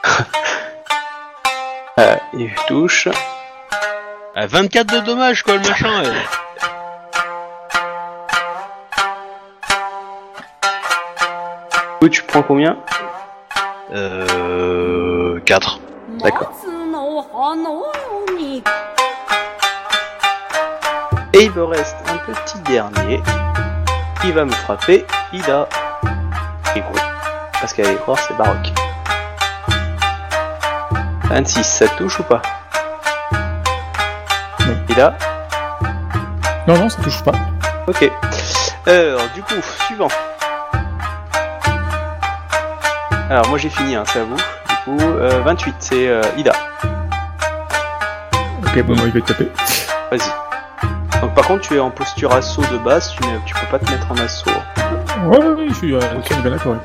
euh, 1.99 2.17
et 2.39 2.49
je 2.49 2.67
touche. 2.67 3.09
Ah, 4.35 4.47
24 4.47 4.94
de 4.94 5.01
dommages, 5.01 5.43
quoi, 5.43 5.55
le 5.55 5.60
machin. 5.60 6.02
ouais. 6.02 6.10
Du 11.73 11.99
coup, 12.01 12.09
tu 12.09 12.23
prends 12.23 12.43
combien? 12.43 12.76
Euh. 13.94 15.41
4. 15.47 15.81
D'accord. 16.23 16.52
Et 21.33 21.44
il 21.44 21.52
me 21.52 21.65
reste 21.65 21.97
un 22.09 22.18
petit 22.18 22.59
dernier. 22.60 23.23
qui 24.20 24.33
va 24.33 24.44
me 24.44 24.52
frapper. 24.52 25.05
Il 25.33 25.51
a. 25.51 25.68
Il 26.75 26.78
est 26.78 26.81
gros. 26.81 26.94
Parce 27.60 27.73
qu'à 27.73 27.85
c'est 27.85 28.36
baroque. 28.36 28.85
26, 31.28 31.64
ça 31.64 31.88
touche 31.88 32.20
ou 32.20 32.22
pas? 32.24 32.42
Non. 34.60 34.76
Ida 34.88 35.14
Non, 36.66 36.78
non, 36.78 36.88
ça 36.88 37.02
touche 37.02 37.22
pas. 37.22 37.32
Ok. 37.86 38.10
Alors, 38.86 39.28
du 39.34 39.42
coup, 39.42 39.55
suivant. 39.86 40.08
Alors, 43.28 43.48
moi 43.48 43.58
j'ai 43.58 43.68
fini, 43.70 43.96
hein, 43.96 44.05
c'est 44.06 44.20
à 44.20 44.24
vous. 44.24 44.36
Du 44.36 44.76
coup, 44.84 44.98
euh, 45.00 45.42
28, 45.44 45.74
c'est 45.80 46.08
euh, 46.08 46.22
Ida. 46.36 46.52
Ok, 48.64 48.82
bon, 48.84 48.94
moi, 48.96 49.06
il 49.06 49.12
va 49.12 49.20
te 49.20 49.32
taper. 49.32 49.50
Vas-y. 50.12 51.20
Donc, 51.20 51.34
par 51.34 51.46
contre, 51.46 51.62
tu 51.62 51.74
es 51.76 51.80
en 51.80 51.90
posture 51.90 52.32
assaut 52.32 52.62
de 52.70 52.78
base, 52.78 53.10
tu, 53.10 53.24
ne- 53.26 53.38
tu 53.44 53.55
peux 53.55 53.66
pas 53.66 53.78
te 53.78 53.90
mettre 53.90 54.06
en 54.12 54.16
assaut. 54.18 54.50
Ouais, 55.24 55.38
ouais, 55.38 55.46
ouais, 55.55 55.66
je 55.70 55.74
suis, 55.74 55.94
euh, 55.94 56.00
je 56.22 56.32
suis 56.34 56.42
bien 56.42 56.50
d'accord. 56.52 56.72
ouais. 56.72 56.78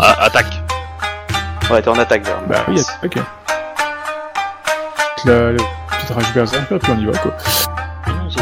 Ah, 0.00 0.16
attaque. 0.24 0.62
Ouais, 1.70 1.82
t'es 1.82 1.88
en 1.88 1.98
attaque 1.98 2.26
là. 2.26 2.34
Bah 2.46 2.64
oui, 2.68 2.80
ok. 3.04 3.18
La, 5.26 5.52
la 5.52 5.58
petite 5.58 6.34
berserker, 6.34 6.78
puis 6.78 6.92
on 6.92 6.98
y 6.98 7.06
va, 7.06 7.18
quoi. 7.18 7.32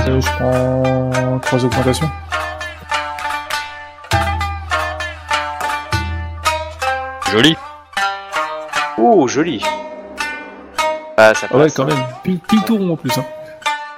Euh, 0.09 0.21
je 0.21 0.27
prends 0.37 1.39
3 1.41 1.65
augmentations. 1.65 2.11
Joli. 7.31 7.57
Oh, 8.99 9.27
joli. 9.29 9.63
Ah, 11.17 11.33
ça 11.35 11.49
passe. 11.49 11.51
Ah 11.53 11.57
ouais, 11.57 11.71
quand 11.75 11.85
même. 11.85 12.05
Pile, 12.23 12.39
pile 12.41 12.63
tout 12.65 12.77
rond 12.77 12.93
en 12.93 12.97
plus. 12.97 13.17
Hein. 13.19 13.25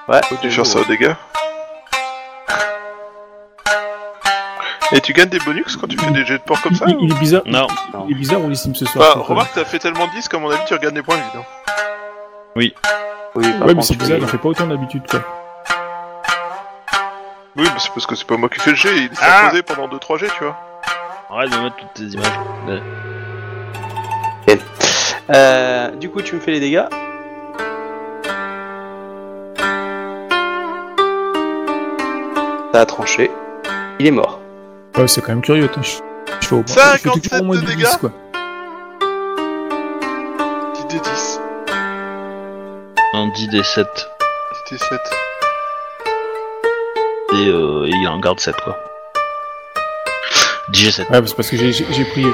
Ouais, 0.09 0.21
Tu 0.43 0.51
faire 0.51 0.67
ça 0.67 0.81
au 0.81 0.85
dégâts. 0.85 1.15
Et 4.93 5.01
tu 5.01 5.13
gagnes 5.13 5.31
des 5.31 5.41
bonus 5.41 5.77
quand 5.77 5.89
tu 5.89 5.99
fais 5.99 6.11
des 6.13 6.25
jets 6.25 6.39
de 6.39 6.43
porc 6.43 6.61
comme 6.63 6.75
ça 6.77 6.85
il, 6.87 6.95
ou- 6.97 6.99
il 7.03 7.11
est 7.13 7.19
bizarre. 7.19 7.43
Non. 7.47 7.67
Non. 7.93 8.07
Il 8.09 8.13
est 8.13 8.19
bizarre, 8.19 8.45
Olissim, 8.45 8.75
ce 8.75 8.85
soir. 8.85 9.17
Bah, 9.17 9.23
remarque, 9.25 9.51
t'as 9.55 9.65
fait 9.65 9.79
tellement 9.81 10.07
de 10.07 10.13
10 10.13 10.29
qu'à 10.29 10.39
mon 10.39 10.51
avis, 10.51 10.61
tu 10.67 10.75
regagnes 10.75 10.95
des 10.95 11.03
points 11.03 11.17
vides. 11.17 11.25
hein. 11.41 11.45
Oui, 12.57 12.73
par 13.35 13.43
Ouais, 13.67 13.75
mais 13.75 13.83
c'est 13.83 13.95
tu 13.95 13.99
bizarre, 13.99 14.19
on 14.23 14.27
fait 14.27 14.39
pas 14.39 14.49
autant 14.49 14.67
d'habitude, 14.67 15.03
quoi. 15.11 15.21
Oui, 17.57 17.65
mais 17.65 17.79
c'est 17.79 17.91
parce 17.93 18.07
que 18.07 18.15
c'est 18.15 18.27
pas 18.27 18.37
moi 18.37 18.49
qui 18.49 18.61
fais 18.61 18.71
le 18.71 18.77
jet, 18.77 18.97
il 18.97 19.09
s'est 19.17 19.23
Ah 19.25 19.47
imposé 19.47 19.63
pendant 19.63 19.89
2-3 19.89 20.19
jets, 20.19 20.29
tu 20.39 20.45
vois. 20.45 20.57
Arrête 21.31 21.51
de 21.51 21.57
mettre 21.59 21.77
toutes 21.77 21.95
tes 21.95 22.03
images. 22.05 22.39
Ouais. 22.69 24.59
Euh, 25.31 25.91
du 25.97 26.11
coup, 26.11 26.21
tu 26.23 26.35
me 26.35 26.41
fais 26.41 26.53
les 26.53 26.61
dégâts. 26.61 26.85
Ça 32.73 32.81
a 32.81 32.87
tranché. 32.87 33.31
Il 33.99 34.07
est 34.07 34.11
mort. 34.11 34.41
Ouais, 34.97 35.09
c'est 35.09 35.21
quand 35.21 35.29
même 35.29 35.43
curieux, 35.43 35.65
attends. 35.65 35.83
Je, 35.83 35.97
je 36.41 36.47
fais 36.47 36.55
au 36.55 36.59
moins, 36.59 36.65
je 36.67 36.73
fais 36.75 36.99
57 36.99 37.23
toujours 37.23 37.41
au 37.41 37.45
moins 37.45 37.57
de 37.57 37.61
du 37.61 37.67
dégâts. 37.67 37.87
10, 37.87 37.97
quoi. 37.99 38.13
Un 43.15 43.29
10 43.29 43.49
des 43.49 43.63
7. 43.63 43.87
10 44.69 44.73
des 44.73 44.79
7. 44.79 45.01
Et 47.35 47.49
euh, 47.49 47.87
il 47.89 48.09
en 48.09 48.19
garde 48.19 48.41
7, 48.41 48.55
quoi. 48.63 48.77
10 50.71 50.89
G7. 50.89 51.11
Ouais, 51.11 51.21
c'est 51.27 51.35
parce 51.37 51.51
que 51.51 51.57
j'ai- 51.57 51.73
j'ai 51.73 51.87
j'ai 51.93 52.05
pris 52.05 52.27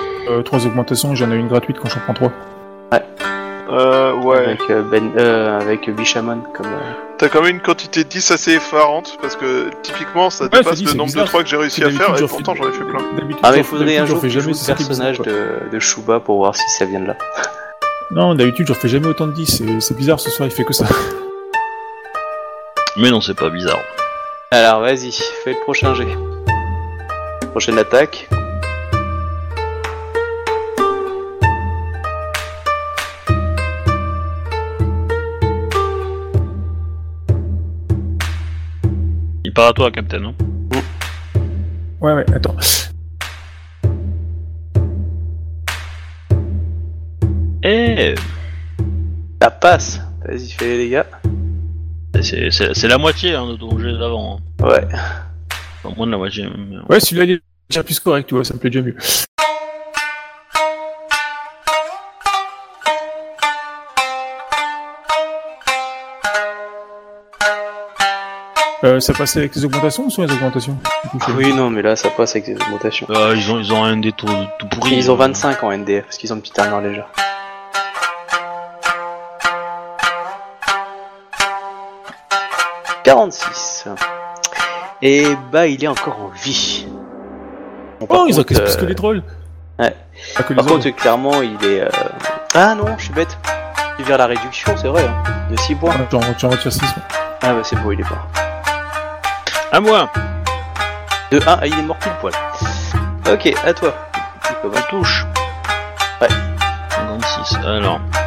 3 0.44 0.66
augmentations, 0.66 1.14
j'en 1.14 1.30
ai 1.32 1.34
une 1.36 1.48
gratuite 1.48 1.78
quand 1.78 1.88
j'en 1.88 2.00
prends 2.00 2.14
3. 2.14 2.32
Euh, 3.72 4.14
ouais. 4.14 4.38
Avec, 4.38 4.68
euh, 4.70 4.82
ben, 4.82 5.12
euh, 5.16 5.60
avec 5.60 5.88
Bishamon 5.94 6.40
comme. 6.54 6.66
euh, 6.66 6.92
T'as 7.18 7.28
quand 7.28 7.40
même 7.42 7.56
une 7.56 7.60
quantité 7.60 8.02
de 8.02 8.08
10 8.08 8.30
assez 8.32 8.54
effarante, 8.54 9.16
parce 9.20 9.36
que 9.36 9.70
typiquement 9.82 10.28
ça 10.30 10.48
dépasse 10.48 10.66
c'est 10.70 10.74
dit, 10.76 10.84
le 10.86 10.90
c'est 10.90 10.96
nombre 10.96 11.10
de 11.10 11.14
bizarre. 11.14 11.28
3 11.28 11.42
que 11.44 11.48
j'ai 11.48 11.56
réussi 11.56 11.84
à 11.84 11.90
faire, 11.90 11.98
d'habitude, 12.12 12.24
et 12.24 12.28
pourtant 12.28 12.54
j'en 12.56 12.68
ai 12.68 12.72
fait 12.72 12.82
plein. 12.84 13.00
D'habitude, 13.16 13.40
Ah, 13.44 13.52
mais 13.54 13.62
faudrait 13.62 13.98
un 13.98 14.06
jour 14.06 14.20
que 14.20 14.28
c'est 14.28 14.40
ça 14.54 14.72
le 14.72 14.76
personnage 14.78 15.20
de, 15.20 15.70
de 15.70 15.78
Shuba 15.78 16.18
pour 16.18 16.38
voir 16.38 16.56
si 16.56 16.68
ça 16.70 16.84
vient 16.84 16.98
de 17.00 17.06
là. 17.08 17.16
Non, 18.12 18.34
d'habitude, 18.34 18.66
j'en 18.66 18.74
fais 18.74 18.88
jamais 18.88 19.06
autant 19.06 19.28
de 19.28 19.32
10. 19.32 19.62
C'est 19.78 19.96
bizarre, 19.96 20.18
ce 20.18 20.30
soir, 20.30 20.48
il 20.48 20.52
fait 20.52 20.64
que 20.64 20.72
ça. 20.72 20.86
Mais 22.96 23.08
non, 23.08 23.20
c'est 23.20 23.34
pas 23.34 23.50
bizarre. 23.50 23.78
Alors 24.50 24.80
vas-y, 24.80 25.12
fais 25.44 25.52
le 25.52 25.60
prochain 25.60 25.94
jet. 25.94 26.08
Prochaine 27.52 27.78
attaque. 27.78 28.28
Il 39.44 39.52
part 39.54 39.68
à 39.68 39.72
toi, 39.72 39.90
Captain, 39.92 40.18
non 40.18 40.34
Ouais, 42.00 42.14
ouais, 42.14 42.26
attends. 42.34 42.56
Passe. 49.60 50.00
Vas-y, 50.26 50.50
fais 50.50 50.66
les 50.66 50.78
dégâts. 50.84 51.02
c'est- 52.22 52.50
c'est 52.50 52.74
c'est 52.74 52.88
la 52.88 52.98
moitié 52.98 53.34
hein, 53.34 53.46
de 53.46 53.56
ton 53.56 53.78
jet 53.78 53.92
d'avant. 53.92 54.38
hein. 54.60 54.66
Ouais. 54.66 54.86
Enfin, 55.82 55.94
moins 55.96 56.06
de 56.06 56.12
la 56.12 56.18
moitié. 56.18 56.46
Ouais, 56.88 57.00
celui-là, 57.00 57.24
il 57.24 57.30
est 57.32 57.40
déjà 57.68 57.82
plus 57.82 57.98
correct, 58.00 58.26
tu 58.28 58.34
vois, 58.34 58.44
ça 58.44 58.52
me 58.54 58.58
plaît 58.58 58.70
déjà 58.70 58.82
mieux. 58.84 58.96
Euh, 68.82 68.98
ça 68.98 69.12
passe 69.12 69.36
avec 69.36 69.54
les 69.54 69.64
augmentations 69.64 70.06
ou 70.06 70.10
sans 70.10 70.22
les 70.24 70.32
augmentations? 70.32 70.78
Du 71.12 71.18
coup, 71.20 71.30
je- 71.32 71.36
Oui, 71.36 71.52
non, 71.52 71.68
mais 71.68 71.82
là, 71.82 71.96
ça 71.96 72.08
passe 72.10 72.30
avec 72.30 72.46
des 72.46 72.54
augmentations. 72.54 73.06
Euh, 73.10 73.34
ils, 73.36 73.50
ont, 73.52 73.58
ils 73.60 73.72
ont 73.74 73.84
un 73.84 73.98
des 73.98 74.12
taux 74.12 74.26
tout 74.58 74.66
pourri. 74.68 74.94
Ils 74.96 75.10
ont 75.10 75.14
euh. 75.14 75.18
25 75.18 75.62
en 75.62 75.70
NDF, 75.72 76.04
parce 76.04 76.16
qu'ils 76.16 76.32
ont 76.32 76.36
une 76.36 76.40
petite 76.42 76.58
armure 76.58 76.80
légère. 76.80 77.08
«46. 83.14 83.88
Et 85.02 85.26
bah, 85.50 85.66
il 85.66 85.82
est 85.82 85.88
encore 85.88 86.18
en 86.20 86.28
vie. 86.28 86.86
Bon, 87.98 88.06
Oh, 88.08 88.24
ils 88.28 88.34
contre, 88.36 88.40
encaissent 88.40 88.60
plus 88.60 88.72
euh, 88.76 88.80
que 88.80 88.86
les 88.86 88.94
trolls 88.94 89.22
ouais. 89.78 89.96
Pas 90.36 90.42
que 90.42 90.52
les 90.52 90.56
Par 90.56 90.66
contre, 90.66 90.88
clairement, 90.90 91.42
il 91.42 91.54
est... 91.66 91.80
euh, 91.82 91.88
Ah 92.54 92.74
non, 92.74 92.86
je 92.98 93.04
suis 93.04 93.12
bête. 93.12 93.36
Il 93.98 94.04
vire 94.04 94.16
la 94.16 94.26
réduction, 94.26 94.74
c'est 94.76 94.88
vrai, 94.88 95.04
hein, 95.04 95.22
de 95.50 95.56
6 95.58 95.74
points. 95.74 95.92
Ah, 95.94 96.06
J'en 96.10 96.20
j'en 96.38 96.48
retire 96.50 96.72
6. 96.72 96.80
Ah 97.42 97.54
bah 97.54 97.60
c'est 97.64 97.76
beau, 97.76 97.92
il 97.92 98.00
est 98.00 98.04
pas. 98.04 98.26
À 99.72 99.80
moi 99.80 100.08
De 101.30 101.38
1, 101.38 101.42
ah, 101.46 101.66
il 101.66 101.78
est 101.78 101.82
mort 101.82 101.96
pile 101.98 102.12
poil. 102.20 102.32
Ok, 103.30 103.52
à 103.66 103.74
toi. 103.74 103.94
Tu 104.46 104.52
peux 104.62 104.70
touche. 104.88 105.26
Ouais. 106.20 106.28
56. 106.90 107.56
Alors.« 107.66 108.00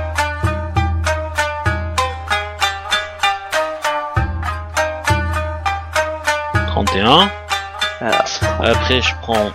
31. 6.85 7.29
Alors, 8.01 8.21
Après, 8.63 9.01
je 9.01 9.13
prends 9.21 9.51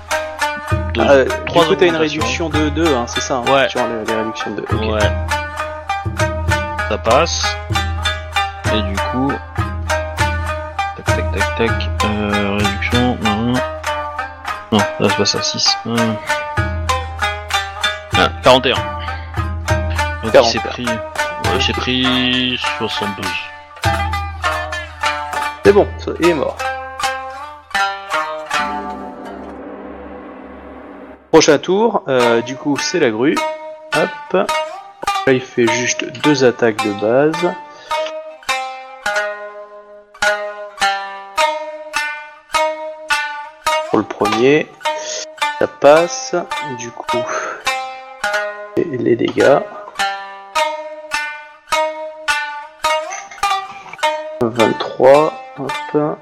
deux, 0.95 1.03
ah, 1.07 1.25
du 1.25 1.45
trois 1.47 1.65
coup, 1.67 1.75
t'as 1.75 1.87
une 1.87 1.97
réduction 1.97 2.49
de 2.49 2.69
2, 2.71 2.95
hein, 2.95 3.05
c'est 3.07 3.21
ça 3.21 3.37
hein, 3.37 3.53
Ouais. 3.53 3.69
Sur 3.69 3.81
les, 3.87 4.05
les 4.05 4.15
réductions 4.15 4.51
de 4.53 4.63
2. 4.63 4.77
ok. 4.77 4.83
Ouais. 4.93 5.13
Ça 6.89 6.99
passe. 6.99 7.57
Et 8.75 8.83
du 8.83 8.97
coup. 9.11 9.33
Tac, 10.97 11.05
tac, 11.05 11.33
tac, 11.33 11.57
tac. 11.57 11.91
Euh, 12.05 12.59
réduction. 12.59 13.19
Non, 13.23 13.37
non. 13.37 13.53
Non, 14.73 14.79
là, 14.79 15.09
c'est 15.09 15.17
pas 15.17 15.25
ça. 15.27 15.43
6. 15.43 15.77
Euh... 15.87 15.97
Ah, 18.17 18.29
41. 18.43 18.75
Donc, 18.75 20.35
il 20.35 20.45
s'est 20.45 20.59
41. 20.59 20.71
pris. 20.71 20.87
Ouais, 20.87 21.57
il 21.57 21.63
s'est 21.63 21.73
pris 21.73 22.61
72. 22.79 23.27
C'est 25.65 25.73
bon, 25.73 25.87
il 26.21 26.29
est 26.29 26.35
mort. 26.35 26.57
Prochain 31.39 31.59
tour, 31.61 32.03
euh, 32.09 32.43
du 32.43 32.57
coup 32.57 32.77
c'est 32.79 32.99
la 32.99 33.11
grue. 33.11 33.37
Hop. 33.95 34.33
Là 34.33 35.33
il 35.33 35.41
fait 35.41 35.69
juste 35.69 36.05
deux 36.25 36.43
attaques 36.43 36.85
de 36.85 36.91
base. 36.95 37.55
Pour 43.89 43.99
le 44.01 44.05
premier, 44.05 44.67
ça 45.61 45.69
passe. 45.69 46.35
Du 46.77 46.91
coup, 46.91 47.25
les 48.77 49.15
dégâts. 49.15 49.61
23, 54.41 55.33
hop. 55.59 56.19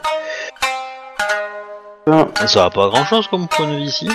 Ça 2.47 2.65
va 2.65 2.69
pas 2.69 2.89
grand 2.89 3.07
chose 3.07 3.27
comme 3.29 3.49
point 3.49 3.67
de 3.67 3.79
ici. 3.79 4.11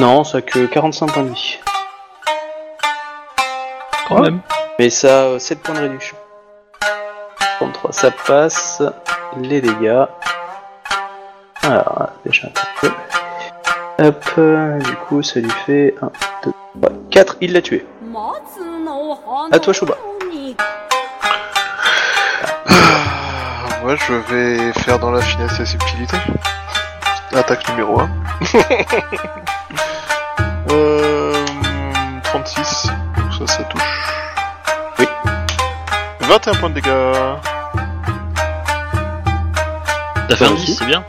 Non, 0.00 0.24
ça 0.24 0.38
a 0.38 0.40
que 0.42 0.66
45 0.66 1.12
points 1.12 1.22
de 1.22 1.28
vie. 1.28 1.58
Quand 4.08 4.20
même. 4.20 4.40
Mais 4.80 4.90
ça 4.90 5.06
euh, 5.06 5.36
a 5.36 5.38
7 5.38 5.62
points 5.62 5.74
de 5.76 5.80
réduction. 5.80 6.16
33, 7.58 7.92
ça 7.92 8.10
passe. 8.10 8.82
Les 9.36 9.60
dégâts. 9.60 10.04
Alors, 11.62 12.08
déjà 12.26 12.48
un 12.48 12.80
peu. 12.80 12.90
Hop, 14.00 14.24
euh, 14.38 14.78
du 14.80 14.96
coup, 14.96 15.22
ça 15.22 15.38
lui 15.38 15.50
fait 15.64 15.94
1, 16.02 16.10
2, 16.44 16.52
3, 16.80 16.90
4. 17.10 17.36
Il 17.40 17.52
l'a 17.52 17.62
tué. 17.62 17.86
À 19.52 19.60
toi, 19.60 19.72
Shuba. 19.72 19.94
Ah, 22.66 23.84
ouais, 23.84 23.96
je 23.96 24.12
vais 24.12 24.72
faire 24.72 24.98
dans 24.98 25.12
la 25.12 25.20
finesse 25.20 25.60
et 25.60 25.66
subtilité. 25.66 26.16
Attaque 27.32 27.68
numéro 27.68 28.00
1. 28.00 28.10
euh, 30.74 31.32
36. 32.24 32.88
Donc 33.16 33.48
ça, 33.48 33.56
ça 33.56 33.62
touche. 33.64 33.82
Oui. 34.98 35.08
21 36.20 36.54
points 36.54 36.70
de 36.70 36.74
dégâts. 36.74 36.90
T'as 40.28 40.36
fait 40.36 40.44
un 40.46 40.50
Merci. 40.50 40.64
10, 40.66 40.78
c'est 40.78 40.86
bien. 40.86 41.04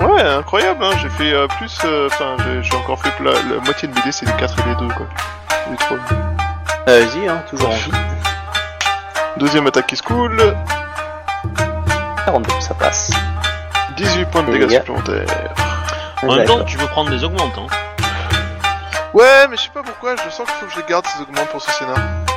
Ouais, 0.00 0.22
incroyable, 0.22 0.84
hein. 0.84 0.90
J'ai 1.02 1.08
fait 1.10 1.32
euh, 1.32 1.46
plus. 1.58 1.76
euh, 1.84 2.06
Enfin, 2.10 2.36
j'ai- 2.44 2.62
j'ai 2.62 2.76
encore 2.76 2.98
fait 3.00 3.12
la, 3.22 3.32
la 3.32 3.60
moitié 3.64 3.88
de 3.88 3.94
mes 3.94 4.00
dés, 4.02 4.12
c'est 4.12 4.26
des 4.26 4.32
4 4.32 4.54
et 4.60 4.62
des 4.62 4.74
2, 4.76 4.94
quoi. 4.94 5.06
Les 5.70 5.76
trois. 5.76 5.96
Euh, 6.88 7.04
Vas-y, 7.04 7.28
hein, 7.28 7.42
toujours 7.50 7.68
en 7.70 7.72
vie. 7.74 7.90
Deuxième 9.38 9.66
attaque 9.66 9.86
qui 9.88 9.96
se 9.96 10.02
coule. 10.02 10.54
42, 12.24 12.48
ça 12.60 12.74
passe. 12.74 13.10
18 13.96 14.26
points 14.26 14.42
de 14.44 14.52
dégâts 14.52 14.68
les 14.70 14.76
supplémentaires. 14.76 15.26
En 16.22 16.34
même 16.36 16.44
temps, 16.46 16.64
tu 16.64 16.78
peux 16.78 16.86
prendre 16.86 17.10
des 17.10 17.22
augmentes. 17.24 17.58
Hein. 17.58 17.66
Ouais, 19.18 19.48
mais 19.48 19.56
je 19.56 19.62
sais 19.62 19.70
pas 19.74 19.82
pourquoi, 19.82 20.14
je 20.16 20.30
sens 20.30 20.46
qu'il 20.46 20.54
faut 20.60 20.66
que 20.66 20.72
je 20.72 20.76
les 20.78 20.84
garde 20.88 21.04
ces 21.06 21.20
augmentes 21.22 21.48
pour 21.48 21.60
ce 21.60 21.70
scénar. 21.72 21.96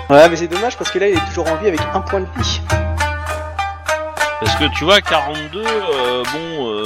Ouais, 0.09 0.27
mais 0.29 0.35
c'est 0.35 0.47
dommage 0.47 0.75
parce 0.77 0.89
que 0.89 0.97
là, 0.99 1.09
il 1.09 1.15
est 1.17 1.25
toujours 1.27 1.47
en 1.47 1.55
vie 1.57 1.67
avec 1.67 1.79
un 1.93 2.01
point 2.01 2.21
de 2.21 2.27
vie. 2.37 2.61
Parce 4.39 4.55
que 4.55 4.65
tu 4.75 4.83
vois, 4.85 4.99
42, 5.01 5.63
euh, 5.63 6.23
bon, 6.33 6.71
euh, 6.73 6.83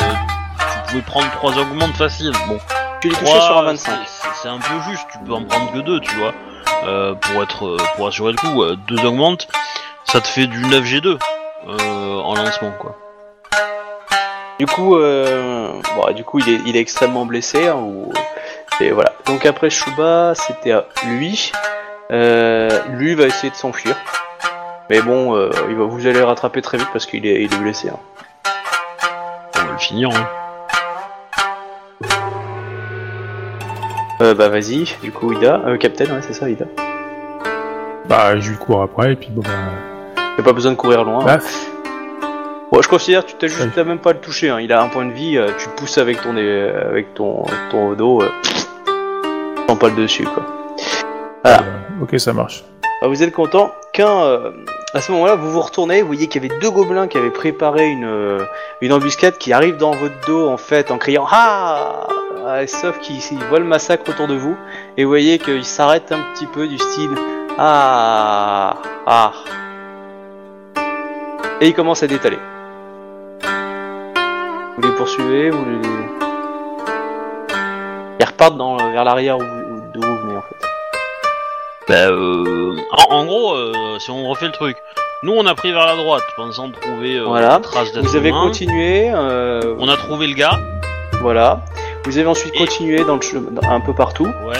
tu 0.57 0.89
pouvais 0.89 1.01
prendre 1.03 1.31
3 1.31 1.57
augmentes 1.57 1.95
faciles. 1.95 2.33
Bon, 2.47 2.57
Tu 2.99 3.07
l'as 3.09 3.17
touché 3.17 3.31
trois, 3.31 3.45
sur 3.45 3.57
un 3.57 3.63
25. 3.63 3.99
c'est- 4.05 4.49
un 4.49 4.59
peu 4.59 4.79
juste, 4.89 5.07
tu 5.11 5.17
peux 5.19 5.33
en 5.33 5.43
prendre 5.45 5.71
que 5.71 5.79
2, 5.79 5.99
tu 6.01 6.13
vois. 6.17 6.33
Euh, 6.85 7.15
pour 7.15 7.41
être 7.41 7.77
pour 7.95 8.07
assurer 8.07 8.33
le 8.33 8.37
coup, 8.37 8.63
2 8.87 9.05
augmentes, 9.05 9.47
ça 10.03 10.19
te 10.21 10.27
fait 10.27 10.45
du 10.47 10.59
9G2 10.65 11.17
euh, 11.67 12.19
en 12.19 12.35
lancement, 12.35 12.71
quoi. 12.79 12.95
Du 14.59 14.65
coup, 14.67 14.97
euh, 14.97 15.81
bon, 15.95 16.13
du 16.13 16.23
coup, 16.23 16.39
il 16.39 16.49
est, 16.49 16.61
il 16.65 16.75
est 16.77 16.79
extrêmement 16.81 17.25
blessé. 17.25 17.67
hein, 17.69 17.75
ou... 17.75 18.11
Et 18.81 18.91
voilà. 18.91 19.13
Donc 19.25 19.45
après 19.45 19.69
Shuba, 19.69 20.33
c'était 20.35 20.71
à 20.73 20.85
lui. 21.07 21.51
Euh, 22.11 22.69
lui 22.89 23.15
va 23.15 23.23
essayer 23.25 23.49
de 23.49 23.55
s'enfuir. 23.55 23.95
Mais 24.89 25.01
bon, 25.01 25.35
euh, 25.35 25.49
il 25.69 25.75
va, 25.75 25.85
vous 25.85 26.05
allez 26.05 26.19
le 26.19 26.25
rattraper 26.25 26.61
très 26.61 26.77
vite 26.77 26.89
parce 26.93 27.05
qu'il 27.05 27.25
est, 27.25 27.41
il 27.43 27.53
est 27.53 27.57
blessé. 27.57 27.89
hein. 27.89 27.99
On 29.55 29.65
va 29.65 29.71
le 29.71 29.77
finir, 29.79 30.09
hein. 30.09 30.27
Euh, 34.21 34.33
bah 34.33 34.49
vas-y. 34.49 34.85
Du 35.01 35.11
coup, 35.11 35.33
Ida, 35.33 35.61
euh, 35.65 35.77
Captain, 35.77 36.05
ouais, 36.05 36.21
c'est 36.21 36.33
ça, 36.33 36.49
Ida. 36.49 36.65
Bah, 38.07 38.39
je 38.39 38.51
lui 38.51 38.57
cours 38.57 38.81
après, 38.81 39.13
et 39.13 39.15
puis 39.15 39.29
bon, 39.31 39.41
bah. 39.41 40.43
Pas 40.43 40.53
besoin 40.53 40.71
de 40.71 40.77
courir 40.77 41.03
loin. 41.03 41.23
bah, 41.25 41.39
Bon, 42.71 42.81
je 42.81 42.87
considère 42.89 43.25
que 43.25 43.31
tu 43.31 43.37
t'as 43.37 43.47
juste 43.47 43.75
Ouais. 43.75 43.83
même 43.83 43.99
pas 43.99 44.11
à 44.11 44.13
le 44.13 44.19
toucher. 44.19 44.49
Hein. 44.49 44.59
Il 44.59 44.71
a 44.73 44.81
un 44.81 44.87
point 44.89 45.05
de 45.05 45.11
vie. 45.11 45.39
tu 45.57 45.69
pousses 45.69 45.97
avec 45.97 46.21
ton 46.21 46.35
avec 46.37 47.13
ton 47.13 47.43
ton 47.71 47.93
dos. 47.93 48.21
Prends 49.75 49.89
pas 49.89 49.93
le 49.93 50.01
dessus 50.03 50.23
quoi. 50.23 50.43
Voilà. 51.43 51.59
euh, 51.63 52.03
ok, 52.03 52.17
ça 52.17 52.31
marche. 52.31 52.63
Ah, 53.01 53.07
vous 53.09 53.21
êtes 53.23 53.33
content 53.33 53.71
qu'un 53.91 54.07
euh, 54.07 54.51
à 54.93 55.01
ce 55.01 55.11
moment-là 55.11 55.35
vous 55.35 55.51
vous 55.51 55.59
retournez, 55.59 56.01
vous 56.01 56.07
voyez 56.07 56.27
qu'il 56.27 56.41
y 56.41 56.45
avait 56.45 56.59
deux 56.61 56.71
gobelins 56.71 57.09
qui 57.09 57.17
avaient 57.17 57.29
préparé 57.29 57.87
une 57.87 58.05
euh, 58.05 58.39
une 58.79 58.93
embuscade 58.93 59.37
qui 59.37 59.51
arrive 59.51 59.75
dans 59.75 59.91
votre 59.91 60.15
dos 60.27 60.47
en 60.47 60.55
fait 60.55 60.91
en 60.91 60.97
criant 60.97 61.25
ah 61.29 62.07
Ah, 62.47 62.65
sauf 62.67 62.99
qu'ils 62.99 63.19
ils 63.31 63.43
voient 63.49 63.59
le 63.59 63.65
massacre 63.65 64.09
autour 64.09 64.27
de 64.27 64.35
vous 64.35 64.55
et 64.95 65.03
vous 65.03 65.09
voyez 65.09 65.39
qu'ils 65.39 65.65
s'arrêtent 65.65 66.13
un 66.13 66.21
petit 66.33 66.47
peu 66.47 66.69
du 66.69 66.77
style 66.77 67.11
ah 67.57 68.77
ah 69.05 69.33
et 71.59 71.67
ils 71.67 71.73
commencent 71.73 72.03
à 72.03 72.07
détaler. 72.07 72.39
Vous 74.77 74.81
les 74.81 74.95
poursuivez, 74.95 75.49
vous 75.49 75.65
les 75.65 75.95
ils 78.19 78.25
repartent 78.25 78.57
dans, 78.57 78.77
vers 78.77 79.03
l'arrière 79.03 79.37
où, 79.37 79.43
Bah, 81.87 81.93
euh, 82.09 82.75
en, 83.09 83.13
en 83.15 83.25
gros, 83.25 83.53
euh, 83.53 83.99
si 83.99 84.09
on 84.11 84.27
refait 84.27 84.47
le 84.47 84.51
truc, 84.51 84.77
Nous, 85.23 85.31
on 85.33 85.45
a 85.47 85.55
pris 85.55 85.71
vers 85.71 85.85
la 85.85 85.95
droite, 85.95 86.23
pensant 86.35 86.69
trouver 86.69 87.17
euh, 87.17 87.25
Voilà. 87.25 87.55
une 87.55 87.61
trace 87.61 87.91
d'être 87.93 88.03
Vous 88.05 88.15
avez 88.15 88.29
humain. 88.29 88.43
continué, 88.45 89.09
euh, 89.11 89.75
On 89.79 89.87
a 89.87 89.95
trouvé 89.97 90.27
le 90.27 90.35
gars. 90.35 90.59
voilà. 91.21 91.63
Vous 92.03 92.17
avez 92.17 92.27
ensuite 92.27 92.53
Et- 92.55 92.57
continué 92.59 93.03
dans 93.05 93.15
le 93.15 93.21
chemin, 93.21 93.49
un 93.67 93.79
peu 93.79 93.93
partout. 93.93 94.25
Ouais. 94.47 94.59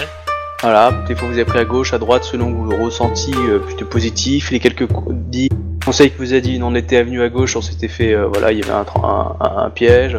Voilà, 0.62 0.90
des 1.06 1.14
fois 1.14 1.28
vous 1.28 1.34
avez 1.34 1.44
pris 1.44 1.58
à 1.58 1.64
gauche, 1.64 1.92
à 1.92 1.98
droite, 1.98 2.24
selon 2.24 2.50
vos 2.50 2.74
ressentis 2.84 3.34
euh, 3.36 3.58
plutôt 3.58 3.84
positifs. 3.84 4.50
Les 4.50 4.58
quelques 4.58 4.86
co- 4.88 5.04
dix 5.10 5.50
conseils 5.84 6.10
que 6.10 6.18
vous 6.18 6.32
a 6.34 6.40
dit, 6.40 6.58
on 6.62 6.74
était 6.74 7.00
venu 7.04 7.22
à 7.22 7.28
gauche, 7.28 7.54
on 7.54 7.60
s'était 7.62 7.86
fait, 7.88 8.12
euh, 8.14 8.26
voilà, 8.26 8.50
il 8.50 8.58
y 8.58 8.62
avait 8.62 8.72
un, 8.72 8.82
tra- 8.82 9.04
un, 9.04 9.36
un- 9.46 9.64
un 9.66 9.70
piège, 9.70 10.18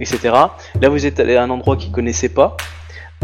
etc. 0.00 0.18
Là, 0.82 0.88
vous 0.90 1.06
êtes 1.06 1.20
allé 1.20 1.36
à 1.36 1.44
un 1.44 1.50
endroit 1.50 1.76
qu'ils 1.76 1.92
connaissaient 1.92 2.28
pas. 2.28 2.56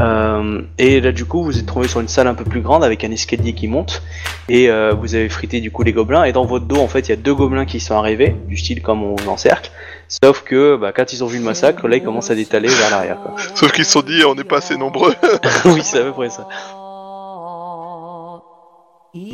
Euh, 0.00 0.62
et 0.78 1.00
là, 1.00 1.12
du 1.12 1.26
coup, 1.26 1.44
vous 1.44 1.58
êtes 1.58 1.66
trouvé 1.66 1.86
sur 1.86 2.00
une 2.00 2.08
salle 2.08 2.26
un 2.26 2.34
peu 2.34 2.44
plus 2.44 2.60
grande 2.62 2.82
avec 2.82 3.04
un 3.04 3.10
escalier 3.10 3.52
qui 3.52 3.68
monte. 3.68 4.02
Et 4.48 4.70
euh, 4.70 4.94
vous 4.94 5.14
avez 5.14 5.28
frité 5.28 5.60
du 5.60 5.70
coup 5.70 5.82
les 5.82 5.92
gobelins. 5.92 6.24
Et 6.24 6.32
dans 6.32 6.44
votre 6.46 6.64
dos, 6.64 6.80
en 6.80 6.88
fait, 6.88 7.00
il 7.00 7.10
y 7.10 7.12
a 7.12 7.16
deux 7.16 7.34
gobelins 7.34 7.66
qui 7.66 7.78
sont 7.78 7.94
arrivés, 7.96 8.34
du 8.48 8.56
style 8.56 8.80
comme 8.82 9.02
on 9.02 9.16
encercle. 9.28 9.70
Sauf 10.08 10.42
que 10.42 10.76
bah, 10.76 10.92
quand 10.92 11.12
ils 11.12 11.22
ont 11.22 11.26
vu 11.26 11.38
le 11.38 11.44
massacre, 11.44 11.86
là, 11.88 11.96
ils 11.96 12.02
commencent 12.02 12.30
à 12.30 12.34
détaler 12.34 12.68
vers 12.68 12.90
l'arrière. 12.90 13.18
quoi. 13.22 13.34
Sauf 13.54 13.70
qu'ils 13.72 13.84
se 13.84 13.92
sont 13.92 14.02
dit, 14.02 14.24
on 14.26 14.34
n'est 14.34 14.44
pas 14.44 14.58
assez 14.58 14.76
nombreux. 14.76 15.14
oui, 15.66 15.80
c'est 15.82 16.00
à 16.00 16.04
peu 16.04 16.12
près 16.12 16.30
ça. 16.30 16.46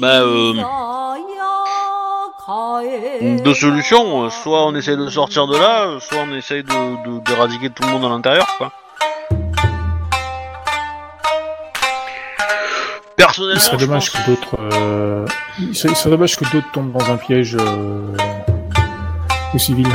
Bah, 0.01 0.21
euh, 0.23 0.55
Deux 3.45 3.55
solutions, 3.55 4.29
soit 4.31 4.67
on 4.67 4.75
essaye 4.75 4.97
de 4.97 5.09
sortir 5.09 5.47
de 5.47 5.57
là, 5.57 5.99
soit 6.01 6.19
on 6.29 6.35
essaye 6.35 6.65
de, 6.65 6.69
de- 7.19 7.25
d'éradiquer 7.25 7.71
tout 7.71 7.83
le 7.85 7.91
monde 7.91 8.05
à 8.05 8.09
l'intérieur, 8.09 8.47
quoi. 8.59 8.73
Personnellement, 13.19 13.55
Il 13.61 13.61
serait 13.61 13.77
dommage 13.77 14.11
pense- 14.13 14.23
que 14.23 14.31
d'autres. 14.31 14.57
euh, 14.61 15.27
Il 15.59 15.75
serait, 15.77 15.93
il 15.93 15.97
serait 15.97 16.11
dommage 16.11 16.37
que 16.37 16.45
d'autres 16.51 16.71
tombent 16.73 16.93
dans 16.93 17.11
un 17.13 17.17
piège 17.17 17.57
euh, 17.59 18.17
aux 19.55 19.59
civils. 19.59 19.87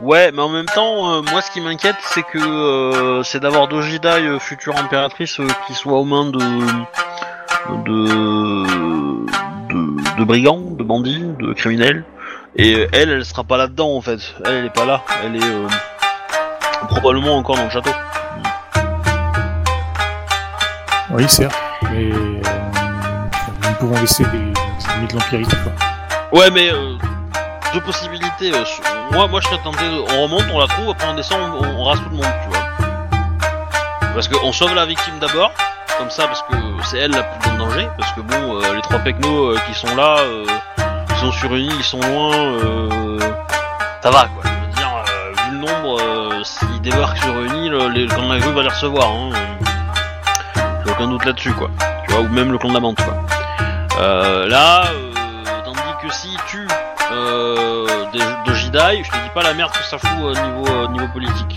Ouais, 0.00 0.32
mais 0.32 0.42
en 0.42 0.48
même 0.48 0.66
temps, 0.66 1.12
euh, 1.12 1.22
moi 1.30 1.40
ce 1.42 1.50
qui 1.52 1.60
m'inquiète, 1.60 1.96
c'est 2.00 2.24
que 2.24 2.38
euh, 2.38 3.22
c'est 3.22 3.38
d'avoir 3.40 3.68
Dojidai, 3.68 4.08
euh, 4.26 4.38
future 4.40 4.76
impératrice, 4.76 5.38
qui 5.66 5.74
soit 5.74 5.92
aux 5.98 6.04
mains 6.04 6.24
de 6.30 6.38
de, 7.84 8.64
de 9.68 10.18
de 10.18 10.24
brigands, 10.24 10.60
de 10.60 10.82
bandits, 10.82 11.22
de 11.38 11.52
criminels. 11.52 12.04
Et 12.56 12.86
elle, 12.92 13.10
elle 13.10 13.24
sera 13.24 13.44
pas 13.44 13.56
là-dedans 13.56 13.94
en 13.96 14.00
fait. 14.00 14.18
Elle, 14.44 14.52
elle 14.54 14.64
est 14.66 14.70
pas 14.74 14.84
là. 14.84 15.02
Elle 15.24 15.36
est 15.36 16.86
probablement 16.88 17.36
encore 17.36 17.56
dans 17.56 17.64
le 17.64 17.70
château. 17.70 17.90
Oui, 21.14 21.28
certes, 21.28 21.54
mais 21.90 22.10
euh, 22.10 22.40
nous 23.64 23.74
pouvons 23.78 24.00
laisser 24.00 24.24
des, 24.24 24.38
des 24.38 24.90
ennemis 24.94 25.08
de. 25.08 26.36
Ouais, 26.36 26.50
mais 26.50 26.72
euh, 26.72 26.94
deux 27.74 27.82
possibilités. 27.82 28.52
euh, 28.54 28.64
moi, 29.10 29.26
moi, 29.28 29.40
je 29.42 29.48
serais 29.48 29.60
tenté. 29.62 29.84
De... 29.84 30.00
On 30.16 30.22
remonte, 30.22 30.44
on 30.50 30.58
la 30.58 30.66
trouve, 30.68 30.88
après 30.90 31.06
on 31.08 31.14
descend, 31.14 31.38
on, 31.60 31.64
on 31.64 31.84
rase 31.84 31.98
tout 31.98 32.08
le 32.08 32.16
monde, 32.16 32.32
tu 32.42 32.48
vois. 32.48 32.64
Parce 34.14 34.26
qu'on 34.28 34.52
sauve 34.52 34.74
la 34.74 34.86
victime 34.86 35.18
d'abord, 35.20 35.52
comme 35.98 36.08
ça, 36.08 36.26
parce 36.26 36.40
que 36.42 36.54
c'est 36.84 36.96
elle 36.98 37.10
la 37.10 37.24
plus 37.24 37.50
en 37.50 37.58
danger. 37.58 37.86
Parce 37.98 38.12
que 38.12 38.22
bon, 38.22 38.56
euh, 38.56 38.74
les 38.74 38.80
trois 38.80 38.98
pecnos 39.00 39.50
euh, 39.50 39.58
qui 39.66 39.74
sont 39.74 39.94
là, 39.94 40.16
euh, 40.18 40.46
ils 41.10 41.16
sont 41.16 41.32
sur 41.32 41.54
une 41.54 41.66
île, 41.66 41.74
ils 41.76 41.84
sont 41.84 42.00
loin. 42.00 42.34
Euh, 42.34 43.18
ça 44.02 44.10
va, 44.10 44.28
quoi. 44.28 44.44
Je 44.44 44.48
veux 44.66 44.72
dire, 44.74 44.90
euh, 44.96 45.32
vu 45.44 45.50
le 45.52 45.58
nombre, 45.58 46.00
euh, 46.00 46.42
s'ils 46.42 46.80
débarquent 46.80 47.18
sur 47.18 47.38
une 47.38 47.54
île, 47.56 47.74
les, 47.94 48.06
de 48.06 48.28
la 48.32 48.38
grue 48.38 48.52
va 48.52 48.62
les 48.62 48.68
recevoir. 48.68 49.08
Hein. 49.10 49.30
Aucun 50.92 51.08
doute 51.08 51.24
là-dessus, 51.24 51.52
quoi. 51.54 51.70
Tu 52.06 52.12
vois, 52.12 52.22
ou 52.22 52.28
même 52.28 52.52
le 52.52 52.58
clan 52.58 52.68
de 52.68 52.74
la 52.74 52.80
menthe, 52.80 53.02
quoi. 53.02 53.14
Euh, 53.98 54.46
là, 54.46 54.84
euh, 54.86 55.62
tandis 55.64 55.80
que 56.02 56.12
si 56.12 56.36
tu 56.48 56.66
euh, 57.12 57.86
de, 58.12 58.50
de 58.50 58.54
Jidai, 58.54 59.02
je 59.02 59.10
te 59.10 59.16
dis 59.16 59.30
pas 59.34 59.42
la 59.42 59.54
merde 59.54 59.72
que 59.72 59.82
ça 59.84 59.98
fout 59.98 60.10
au 60.20 60.34
niveau, 60.34 60.88
niveau 60.88 61.08
politique. 61.08 61.56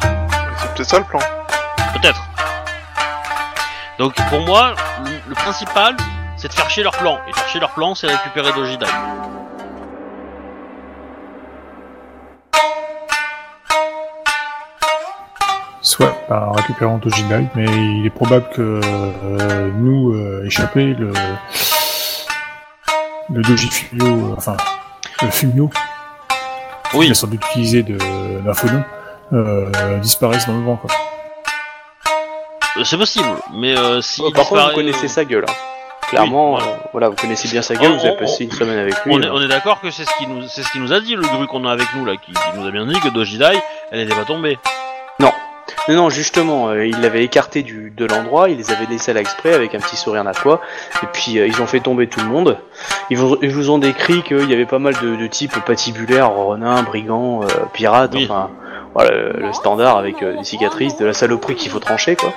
C'est 0.58 0.74
peut-être 0.74 0.90
ça 0.90 1.00
le 1.00 1.06
plan. 1.06 1.20
Peut-être. 1.94 2.22
Donc 4.00 4.16
pour 4.30 4.42
moi, 4.42 4.74
le, 5.04 5.12
le 5.28 5.36
principal, 5.36 5.96
c'est 6.38 6.48
de 6.48 6.54
faire 6.54 6.70
chier 6.70 6.84
leur 6.84 6.94
plan. 6.94 7.20
Et 7.28 7.34
faire 7.34 7.48
chier 7.48 7.60
leur 7.60 7.72
plan, 7.72 7.96
c'est 7.96 8.08
récupérer 8.08 8.52
Dojidai. 8.54 8.86
Soit 15.96 16.14
par 16.28 16.54
récupérant 16.56 16.98
Dojidai, 16.98 17.46
mais 17.56 17.64
il 17.66 18.06
est 18.06 18.10
probable 18.10 18.50
que 18.54 18.82
euh, 18.84 19.72
nous, 19.78 20.14
euh, 20.14 20.44
échappés, 20.46 20.94
le, 20.94 21.14
le 23.34 23.42
Doji 23.42 23.70
Fumio, 23.70 24.34
enfin, 24.36 24.58
le 25.22 25.30
Fumio, 25.32 25.70
qu'il 26.92 27.00
Oui, 27.00 27.10
a 27.12 27.14
sans 27.14 27.28
doute 27.28 27.46
utilisé 27.52 27.82
de 27.84 27.98
l'infonom, 28.46 28.84
euh, 29.32 29.98
disparaissent 30.00 30.48
dans 30.48 30.58
le 30.58 30.64
vent, 30.66 30.76
quoi. 30.76 30.90
euh, 32.78 32.84
c'est 32.84 32.98
possible, 32.98 33.28
mais 33.54 33.78
euh, 33.78 34.02
si 34.02 34.22
Oh, 34.22 34.32
par 34.32 34.48
contre, 34.50 34.68
vous 34.70 34.76
connaissez 34.76 35.08
sa 35.08 35.24
gueule. 35.24 35.46
hein. 35.48 35.54
Clairement, 36.10 36.58
voilà. 36.58 36.66
euh, 36.66 36.76
voilà, 36.92 37.10
vous 37.10 37.16
connaissez 37.16 37.48
bien 37.48 37.62
sa 37.62 37.76
gueule, 37.76 37.94
On- 37.94 37.98
vous 37.98 38.06
avez 38.06 38.16
on- 38.18 38.20
passé 38.20 38.44
une 38.44 38.52
semaine 38.52 38.78
avec 38.80 38.94
lui. 39.06 39.14
On 39.14 39.22
est, 39.22 39.30
on 39.30 39.42
est 39.42 39.48
d'accord 39.48 39.80
que 39.80 39.90
c'est 39.92 40.04
ce 40.06 40.14
qui 40.18 40.28
nous, 40.28 40.44
c'est 40.50 40.62
ce 40.62 40.72
qui 40.74 40.80
nous 40.80 40.92
a 40.92 41.00
dit 41.00 41.16
le 41.16 41.22
gru 41.24 41.48
qu'on 41.48 41.66
a 41.66 41.72
avec 41.72 41.88
nous 41.96 42.04
là, 42.06 42.14
qui, 42.18 42.34
qui 42.34 42.60
nous 42.60 42.68
a 42.68 42.72
bien 42.72 42.86
dit 42.86 43.00
que 43.00 43.08
Dojidai, 43.10 43.58
elle 43.92 44.00
n'était 44.04 44.14
pas 44.16 44.26
tombée. 44.26 44.60
Non, 45.88 45.96
non, 45.96 46.10
justement, 46.10 46.70
euh, 46.70 46.86
ils 46.88 47.00
l'avaient 47.00 47.24
écarté 47.24 47.62
du, 47.62 47.94
de 47.96 48.06
l'endroit, 48.06 48.50
ils 48.50 48.58
les 48.58 48.72
avaient 48.72 48.88
laissés 48.88 49.14
là 49.14 49.22
exprès 49.22 49.54
avec 49.54 49.76
un 49.76 49.80
petit 49.80 49.96
sourire 49.96 50.24
narquois, 50.24 50.60
et 51.04 51.06
puis 51.14 51.38
euh, 51.38 51.46
ils 51.48 51.62
ont 51.62 51.68
fait 51.68 51.80
tomber 51.80 52.08
tout 52.08 52.20
le 52.22 52.26
monde. 52.26 52.58
Ils 53.12 53.18
vous, 53.18 53.38
ils 53.44 53.52
vous 53.54 53.70
ont 53.70 53.78
décrit 53.78 54.24
qu'il 54.24 54.50
y 54.50 54.54
avait 54.54 54.66
pas 54.66 54.80
mal 54.80 54.96
de, 55.02 55.16
de 55.16 55.28
types 55.28 55.58
patibulaires, 55.64 56.34
renins, 56.34 56.82
brigands, 56.82 57.44
euh, 57.44 57.48
pirates, 57.74 58.14
Oui. 58.16 58.28
enfin, 58.28 58.50
voilà, 58.96 59.12
le, 59.12 59.54
standard 59.54 59.98
avec 59.98 60.24
euh, 60.24 60.38
des 60.38 60.44
cicatrices, 60.44 60.98
de 60.98 61.06
la 61.06 61.14
saloperie 61.14 61.54
qu'il 61.56 61.70
faut 61.70 61.80
trancher, 61.80 62.16
quoi. 62.16 62.34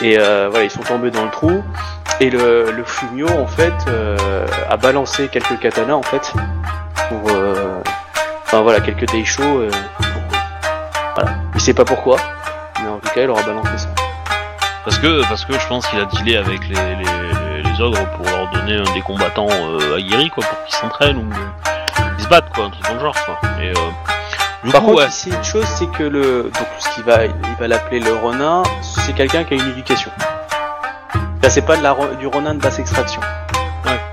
Et 0.00 0.18
euh, 0.18 0.48
voilà, 0.50 0.64
ils 0.64 0.70
sont 0.70 0.80
tombés 0.80 1.10
dans 1.10 1.24
le 1.24 1.30
trou, 1.30 1.62
et 2.20 2.30
le, 2.30 2.70
le 2.70 2.84
Fumio, 2.84 3.28
en 3.28 3.46
fait, 3.46 3.74
euh, 3.88 4.16
a 4.70 4.76
balancé 4.78 5.28
quelques 5.28 5.58
katanas, 5.60 5.94
en 5.94 6.02
fait, 6.02 6.32
pour... 7.10 7.30
euh, 7.30 7.54
Enfin 8.48 8.60
voilà, 8.62 8.78
quelques 8.78 9.10
daisho, 9.10 9.42
euh, 9.42 9.68
voilà. 11.16 11.32
Il 11.56 11.60
sait 11.60 11.74
pas 11.74 11.84
pourquoi, 11.84 12.16
cas, 13.10 13.22
il 13.22 13.30
aura 13.30 13.42
balancé 13.42 13.76
ça. 13.78 13.88
Parce 14.84 14.98
que, 14.98 15.26
parce 15.28 15.44
que 15.44 15.58
je 15.58 15.66
pense 15.66 15.86
qu'il 15.88 15.98
a 15.98 16.04
dealé 16.04 16.36
avec 16.36 16.60
les, 16.68 16.74
les, 16.74 17.04
les, 17.04 17.62
les 17.62 17.80
ogres 17.80 18.06
pour 18.16 18.24
leur 18.26 18.48
donner 18.50 18.76
un 18.76 18.94
des 18.94 19.02
combattants 19.02 19.48
euh, 19.50 19.96
aguerris, 19.96 20.30
quoi, 20.30 20.44
pour 20.44 20.64
qu'ils 20.64 20.76
s'entraînent 20.76 21.18
ou 21.18 21.28
qu'ils 22.14 22.24
se 22.24 22.28
battent, 22.28 22.50
quoi, 22.54 22.64
un 22.66 22.70
truc 22.70 22.84
dans 22.84 22.94
le 22.94 23.00
genre, 23.00 23.16
quoi. 23.24 23.38
Et, 23.60 23.70
euh, 23.70 24.70
Par 24.70 24.80
coup, 24.80 24.86
contre, 24.88 25.02
ouais. 25.02 25.08
ici, 25.08 25.30
une 25.30 25.44
chose, 25.44 25.66
c'est 25.76 25.90
que 25.90 26.04
le, 26.04 26.44
donc 26.44 26.68
ce 26.78 26.88
qu'il 26.94 27.04
va, 27.04 27.24
il 27.24 27.32
va 27.58 27.66
l'appeler 27.68 27.98
le 28.00 28.14
Ronin, 28.14 28.62
c'est 28.82 29.12
quelqu'un 29.12 29.44
qui 29.44 29.54
a 29.54 29.56
une 29.56 29.70
éducation. 29.70 30.10
Là, 31.42 31.50
c'est 31.50 31.62
pas 31.62 31.76
de 31.76 31.82
la, 31.82 31.94
du 32.18 32.26
Ronin 32.28 32.54
de 32.54 32.60
basse 32.60 32.78
extraction. 32.78 33.20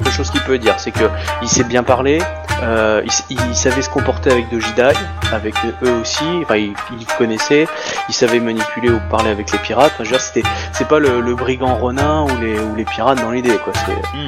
Quelque 0.03 0.13
chose 0.13 0.29
qu'il 0.29 0.41
peut 0.41 0.57
dire, 0.57 0.79
c'est 0.79 0.91
que 0.91 1.09
il 1.41 1.49
sait 1.49 1.63
bien 1.63 1.83
parler, 1.83 2.19
euh, 2.63 3.03
il, 3.29 3.55
savait 3.55 3.81
se 3.81 3.89
comporter 3.89 4.31
avec 4.31 4.49
Dojidai, 4.49 4.93
avec 5.31 5.55
eux 5.83 5.91
aussi, 6.01 6.23
enfin, 6.43 6.55
il, 6.55 6.73
il 6.97 7.05
connaissait, 7.17 7.67
il 8.07 8.13
savait 8.13 8.39
manipuler 8.39 8.89
ou 8.89 8.99
parler 9.09 9.29
avec 9.29 9.51
les 9.51 9.57
pirates. 9.59 9.91
Enfin, 9.95 10.03
je 10.03 10.09
veux 10.09 10.17
dire, 10.17 10.21
c'était, 10.21 10.43
c'est 10.71 10.87
pas 10.87 10.99
le, 10.99 11.19
le 11.19 11.35
brigand 11.35 11.75
Ronin 11.75 12.23
ou 12.23 12.41
les, 12.41 12.59
ou 12.59 12.75
les 12.75 12.85
pirates 12.85 13.19
dans 13.21 13.31
l'idée, 13.31 13.57
quoi. 13.57 13.73
C'est. 13.85 14.19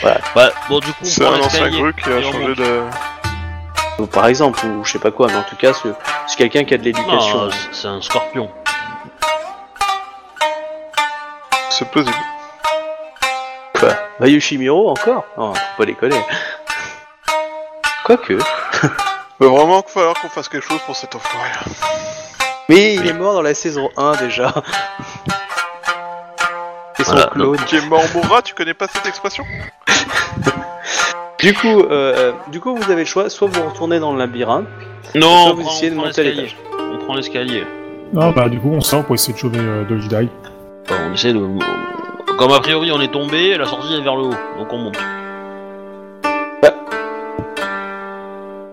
Voilà. 0.00 0.20
Bah, 0.34 0.50
bon, 0.68 0.78
du 0.78 0.86
coup, 0.86 0.94
C'est 1.02 1.24
un 1.24 1.40
ancien 1.40 1.70
gru 1.70 1.92
qui 1.94 2.10
a 2.10 2.22
changé 2.22 2.54
de. 2.54 4.06
par 4.06 4.26
exemple, 4.26 4.64
ou 4.64 4.84
je 4.84 4.92
sais 4.92 4.98
pas 4.98 5.10
quoi, 5.10 5.26
mais 5.28 5.36
en 5.36 5.44
tout 5.44 5.56
cas, 5.56 5.72
c'est, 5.72 5.92
c'est 6.26 6.36
quelqu'un 6.36 6.64
qui 6.64 6.74
a 6.74 6.78
de 6.78 6.84
l'éducation. 6.84 7.44
Non, 7.44 7.50
c'est 7.72 7.88
un 7.88 8.00
scorpion. 8.00 8.50
C'est 11.70 11.90
possible. 11.90 12.14
Bah 14.20 14.28
Yoshimiro 14.28 14.90
encore 14.90 15.24
Non, 15.36 15.54
faut 15.54 15.60
pas 15.78 15.86
déconner. 15.86 16.20
Quoique. 18.04 18.34
Va 19.40 19.48
vraiment 19.48 19.82
falloir 19.86 20.14
qu'on 20.20 20.28
fasse 20.28 20.48
quelque 20.48 20.66
chose 20.68 20.80
pour 20.86 20.94
cet 20.94 21.14
enfoiré. 21.16 21.48
Mais 22.68 22.94
il 22.94 23.06
est 23.06 23.12
mort 23.12 23.34
dans 23.34 23.42
la 23.42 23.54
saison 23.54 23.90
1 23.96 24.12
déjà. 24.16 24.52
Et 26.98 27.04
son 27.04 27.12
Voilà, 27.12 27.26
clone. 27.32 27.56
Qui 27.66 27.76
est 27.76 27.86
mort 27.88 28.02
mourra, 28.14 28.42
tu 28.42 28.54
connais 28.54 28.74
pas 28.74 28.86
cette 28.88 29.06
expression? 29.06 29.44
Du 31.40 31.54
coup, 31.54 31.80
euh, 31.90 32.30
du 32.52 32.60
coup, 32.60 32.76
vous 32.76 32.84
avez 32.88 33.00
le 33.00 33.04
choix, 33.04 33.28
soit 33.28 33.48
vous 33.48 33.68
retournez 33.68 33.98
dans 33.98 34.12
le 34.12 34.18
labyrinthe, 34.20 34.64
Non, 35.16 35.48
on 35.48 35.54
vous 35.54 35.62
prend, 35.62 35.72
essayez 35.72 35.90
de 35.90 35.96
on 35.96 35.98
prend 35.98 36.06
monter 36.06 36.20
à 36.20 36.24
l'escalier. 36.24 36.42
l'étage. 36.52 36.56
On 36.92 36.98
prend 37.04 37.14
l'escalier. 37.16 37.64
Non, 38.12 38.30
bah 38.30 38.48
du 38.48 38.60
coup, 38.60 38.70
on 38.70 38.80
sort 38.80 39.02
pour 39.04 39.16
essayer 39.16 39.32
de 39.34 39.38
sauver 39.40 39.58
euh, 39.58 39.82
Dojidai. 39.82 40.28
Enfin, 40.84 41.00
on 41.10 41.14
essaie 41.14 41.32
de. 41.32 41.40
Comme 42.38 42.52
a 42.52 42.60
priori 42.60 42.90
on 42.92 43.00
est 43.00 43.12
tombé, 43.12 43.56
la 43.56 43.66
sortie 43.66 43.94
est 43.94 44.00
vers 44.00 44.16
le 44.16 44.22
haut, 44.24 44.34
donc 44.58 44.72
on 44.72 44.78
monte. 44.78 44.98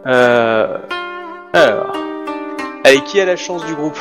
Euh... 0.07 0.77
Alors... 1.53 1.93
Allez, 2.85 3.01
qui 3.01 3.19
a 3.19 3.25
la 3.25 3.35
chance 3.35 3.63
du 3.65 3.75
groupe 3.75 3.97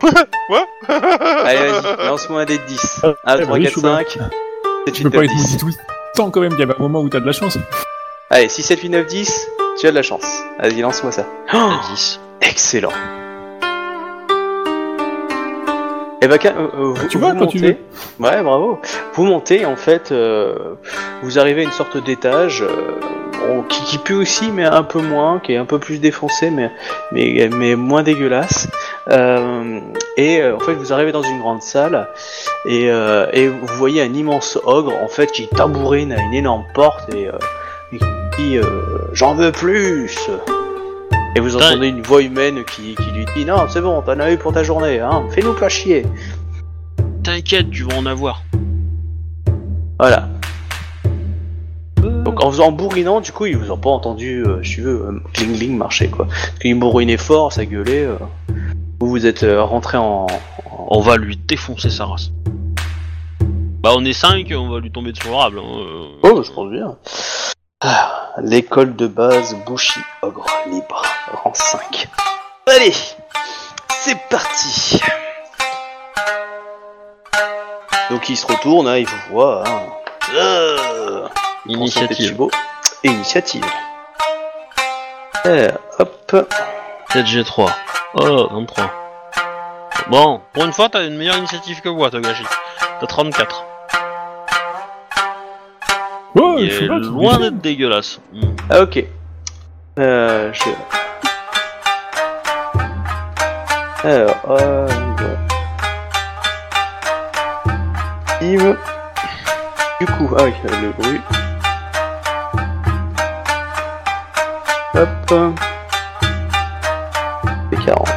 Quoi 0.00 0.64
Allez, 0.88 1.58
vas-y, 1.68 2.06
lance-moi 2.06 2.42
un 2.42 2.44
dé 2.44 2.56
de 2.58 2.62
10. 2.64 3.00
1, 3.24 3.36
Eh 3.38 3.42
3, 3.42 3.56
oui, 3.56 3.62
4, 3.64 3.72
Chouba. 3.74 3.96
5. 3.98 4.18
C'est 4.86 4.92
Tu 4.92 5.02
une 5.02 5.10
peux 5.10 5.18
pas 5.18 5.24
top 5.26 5.30
être 5.36 5.36
10. 5.36 5.62
maudit 5.64 5.76
tout 5.76 5.82
temps 6.14 6.30
quand 6.30 6.40
même, 6.40 6.52
il 6.58 6.60
y 6.60 6.62
a 6.62 6.66
un 6.74 6.78
moment 6.82 7.00
où 7.00 7.08
t'as 7.08 7.20
de 7.20 7.26
la 7.26 7.32
chance. 7.32 7.58
Allez, 8.30 8.48
6, 8.48 8.62
7, 8.62 8.80
8, 8.80 8.88
9, 8.90 9.06
10, 9.06 9.48
tu 9.80 9.86
as 9.86 9.90
de 9.90 9.96
la 9.96 10.02
chance. 10.02 10.24
Vas-y, 10.60 10.80
lance-moi 10.80 11.12
ça. 11.12 11.26
Oh, 11.52 11.56
À 11.56 11.80
10. 11.92 12.20
excellent. 12.42 12.92
Et 16.20 16.26
bah, 16.28 16.38
quand- 16.38 16.48
euh, 16.56 16.66
euh, 16.74 16.92
vous, 16.94 17.08
Tu 17.08 17.18
vois, 17.18 17.32
vous 17.32 17.40
quand 17.40 17.46
tu 17.46 17.58
montez. 17.60 17.78
Ouais, 18.18 18.42
bravo. 18.42 18.80
Vous 19.14 19.24
montez, 19.24 19.64
en 19.64 19.76
fait, 19.76 20.10
euh, 20.10 20.54
vous 21.22 21.38
arrivez 21.38 21.60
à 21.60 21.64
une 21.64 21.70
sorte 21.70 21.96
d'étage 22.02 22.62
euh, 22.62 23.60
qui, 23.68 23.82
qui 23.84 23.98
pue 23.98 24.14
aussi, 24.14 24.50
mais 24.50 24.64
un 24.64 24.82
peu 24.82 25.00
moins, 25.00 25.38
qui 25.38 25.52
est 25.52 25.56
un 25.58 25.64
peu 25.64 25.78
plus 25.78 25.98
défoncé, 26.00 26.50
mais, 26.50 26.72
mais, 27.12 27.48
mais 27.56 27.76
moins 27.76 28.02
dégueulasse. 28.02 28.66
Euh, 29.10 29.78
et 30.16 30.42
en 30.44 30.58
fait, 30.58 30.74
vous 30.74 30.92
arrivez 30.92 31.12
dans 31.12 31.22
une 31.22 31.38
grande 31.38 31.62
salle 31.62 32.08
et, 32.66 32.90
euh, 32.90 33.26
et 33.32 33.46
vous 33.46 33.66
voyez 33.76 34.02
un 34.02 34.12
immense 34.12 34.58
ogre, 34.64 34.92
en 35.02 35.08
fait, 35.08 35.30
qui 35.30 35.46
tabourine 35.46 36.12
à 36.12 36.20
une 36.20 36.34
énorme 36.34 36.64
porte 36.74 37.14
et, 37.14 37.28
euh, 37.28 37.32
et 37.92 37.98
qui 37.98 38.04
dit 38.38 38.58
euh, 38.58 38.64
J'en 39.12 39.34
veux 39.34 39.52
plus 39.52 40.18
Et 41.36 41.40
vous 41.40 41.56
entendez 41.56 41.88
une 41.88 42.02
voix 42.02 42.22
humaine 42.22 42.64
qui, 42.64 42.94
qui 42.94 43.10
lui 43.12 43.24
dit 43.36 43.44
Non, 43.44 43.66
c'est 43.68 43.80
bon, 43.80 44.02
t'en 44.02 44.18
as 44.18 44.32
eu 44.32 44.38
pour 44.38 44.52
ta 44.52 44.64
journée, 44.64 44.98
hein, 45.00 45.24
fais-nous 45.30 45.54
pas 45.54 45.68
chier. 45.68 46.04
T'inquiète, 47.22 47.70
tu 47.70 47.84
vas 47.84 47.96
en 47.96 48.06
avoir. 48.06 48.42
Voilà. 49.98 50.28
Donc 52.24 52.42
en 52.42 52.50
faisant 52.50 52.66
en 52.68 52.72
bourrinant, 52.72 53.20
du 53.20 53.32
coup, 53.32 53.46
ils 53.46 53.56
vous 53.56 53.70
ont 53.70 53.76
pas 53.78 53.90
entendu, 53.90 54.42
euh, 54.44 54.62
si 54.62 54.76
tu 54.76 54.82
veux, 54.82 55.02
euh, 55.06 55.22
cling 55.32 55.56
cling 55.56 55.76
marcher 55.76 56.08
quoi. 56.08 56.26
Parce 56.26 56.58
qu'ils 56.60 56.78
bourrinaient 56.78 57.16
fort, 57.16 57.52
ça 57.52 57.66
gueulait. 57.66 58.04
euh, 58.04 58.16
vous 59.00 59.08
vous 59.08 59.26
êtes 59.26 59.42
euh, 59.42 59.62
rentré 59.62 59.98
en, 59.98 60.26
en- 60.26 60.86
On 60.90 61.00
va 61.00 61.16
lui 61.16 61.36
défoncer 61.36 61.90
sa 61.90 62.06
race. 62.06 62.30
Bah 63.82 63.90
on 63.96 64.04
est 64.04 64.12
5, 64.12 64.52
on 64.56 64.68
va 64.70 64.80
lui 64.80 64.90
tomber 64.90 65.12
dessus 65.12 65.28
au 65.28 65.36
rable. 65.36 65.58
hein, 65.58 65.80
euh. 65.80 66.06
Oh, 66.22 66.42
je 66.42 66.50
pense 66.52 66.70
bien. 66.70 66.96
Ah, 67.80 68.32
L'école 68.42 68.96
de 68.96 69.06
base 69.06 69.54
Bushi 69.64 70.00
Ogre 70.22 70.46
libre, 70.66 71.00
rang 71.32 71.54
5. 71.54 72.08
Allez, 72.66 72.92
c'est 74.00 74.18
parti. 74.28 75.00
Donc 78.10 78.28
il 78.28 78.36
se 78.36 78.46
retourne, 78.46 78.88
hein, 78.88 78.96
il 78.96 79.06
vous 79.06 79.30
voit. 79.30 79.62
Hein. 79.64 79.82
Euh, 80.34 81.28
Initiative. 81.66 82.48
Et 83.04 83.08
initiative. 83.08 83.64
Eh, 85.44 85.68
hop. 86.00 86.46
7G3. 87.10 87.70
Oh, 88.14 88.48
23. 88.50 88.90
Bon, 90.08 90.40
pour 90.52 90.64
une 90.64 90.72
fois, 90.72 90.88
t'as 90.88 91.06
une 91.06 91.16
meilleure 91.16 91.36
initiative 91.36 91.80
que 91.80 91.88
moi, 91.88 92.10
Togashi. 92.10 92.42
T'as 92.98 93.06
34. 93.06 93.64
Ouais, 96.34 96.62
Il 96.62 96.70
est 96.72 96.86
là, 96.86 96.98
loin 96.98 97.38
d'être 97.38 97.58
dégueulasse. 97.58 98.20
Hmm. 98.32 98.40
Ah, 98.70 98.82
ok. 98.82 99.04
Euh, 99.98 100.52
je... 100.52 100.70
Alors, 104.06 104.36
euh... 104.50 104.86
bon. 105.16 105.36
Yves. 108.40 108.76
Du 110.00 110.06
coup, 110.06 110.30
ah 110.38 110.44
oui, 110.44 110.52
euh, 110.66 110.80
le 110.82 110.90
bruit. 110.92 111.20
Hop. 114.94 115.08
C'est 117.72 117.84
40. 117.84 118.08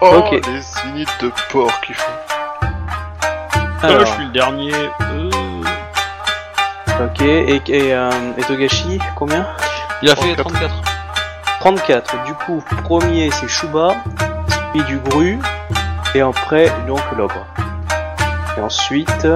Oh, 0.00 0.06
Ok. 0.18 0.30
les 0.46 0.90
unités 0.90 1.12
de 1.22 1.30
porc 1.50 1.80
qui 1.82 1.92
font. 1.94 2.12
Euh, 3.84 3.86
Alors, 3.88 4.00
je 4.06 4.12
suis 4.12 4.24
le 4.24 4.32
dernier. 4.32 4.72
Euh, 4.74 5.23
ok, 7.00 7.20
et, 7.22 7.62
et, 7.68 7.94
euh, 7.94 8.10
et 8.38 8.42
Togashi, 8.42 8.98
combien? 9.16 9.46
Il 10.02 10.10
a 10.10 10.16
fait 10.16 10.34
34. 10.36 10.70
34. 10.80 10.82
34. 11.60 12.24
Du 12.24 12.34
coup, 12.34 12.62
premier 12.84 13.30
c'est 13.30 13.48
Shuba, 13.48 13.94
puis 14.72 14.82
du 14.84 14.98
Gru, 14.98 15.38
et 16.14 16.20
après 16.20 16.70
donc 16.86 17.00
l'ogre. 17.16 17.46
Et 18.56 18.60
ensuite, 18.60 19.26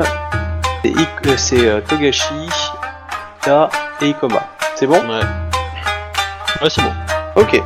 c'est 0.82 0.90
Ik- 0.90 1.26
euh, 1.26 1.36
c'est, 1.36 1.66
euh, 1.66 1.80
Togashi, 1.80 2.48
Ta 3.40 3.68
et 4.00 4.08
Ikoma. 4.10 4.42
C'est 4.76 4.86
bon? 4.86 5.00
Ouais. 5.08 5.20
Ouais, 6.62 6.70
c'est 6.70 6.82
bon. 6.82 6.92
Ok. 7.36 7.60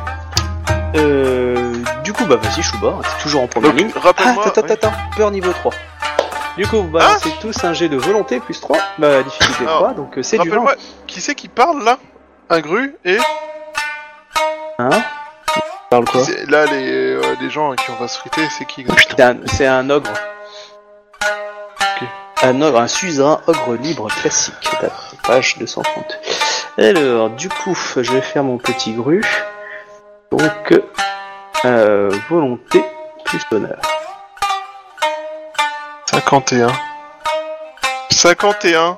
Euh, 0.95 1.73
du 2.03 2.13
coup, 2.13 2.25
bah 2.25 2.37
vas-y 2.41 2.61
Shuba, 2.63 2.93
t'es 3.03 3.23
toujours 3.23 3.41
en 3.43 3.47
première 3.47 3.71
Donc, 3.71 3.79
ligne. 3.79 3.91
Ah, 3.95 4.09
attends, 4.09 4.23
ouais. 4.35 4.47
attends, 4.47 4.61
attends, 4.61 4.93
peur 5.17 5.31
niveau 5.31 5.51
3. 5.51 5.71
Du 6.57 6.67
coup, 6.67 6.77
vous 6.83 6.87
balancez 6.89 7.31
tous 7.41 7.63
un 7.63 7.73
jet 7.73 7.89
de 7.89 7.97
volonté 7.97 8.39
plus 8.39 8.59
3, 8.61 8.77
bah 8.99 9.23
difficulté 9.23 9.63
Alors, 9.63 9.77
3, 9.79 9.93
donc 9.93 10.17
euh, 10.17 10.23
c'est 10.23 10.37
du 10.37 10.49
vent. 10.49 10.65
Qui 11.07 11.19
c'est 11.19 11.33
qui 11.35 11.47
parle 11.47 11.83
là? 11.83 11.97
Un 12.49 12.59
gru 12.59 12.95
et 13.03 13.17
Hein? 14.77 14.89
Parle 15.89 16.05
quoi? 16.05 16.23
C'est- 16.23 16.45
là 16.49 16.65
les, 16.65 16.91
euh, 17.15 17.21
les 17.41 17.49
gens 17.49 17.73
qui 17.75 17.89
on 17.89 17.95
va 18.01 18.07
se 18.07 18.19
friter, 18.19 18.41
c'est 18.55 18.65
qui 18.65 18.85
C'est 19.09 19.19
un, 19.21 19.37
c'est 19.47 19.67
un 19.67 19.89
ogre. 19.89 20.11
Un 22.43 22.61
ogre, 22.61 22.79
un 22.81 22.87
suzerain 22.89 23.39
ogre 23.47 23.75
libre 23.75 24.07
classique, 24.09 24.69
d'après 24.81 25.15
page 25.25 25.57
230. 25.59 26.19
Alors, 26.77 27.29
du 27.29 27.47
coup, 27.47 27.73
je 27.95 28.11
vais 28.11 28.21
faire 28.21 28.43
mon 28.43 28.57
petit 28.57 28.91
gru. 28.93 29.21
Donc, 30.29 30.81
euh, 31.65 32.11
volonté 32.29 32.83
plus 33.23 33.39
honneur. 33.51 33.79
51. 36.25 36.67
51 38.09 38.97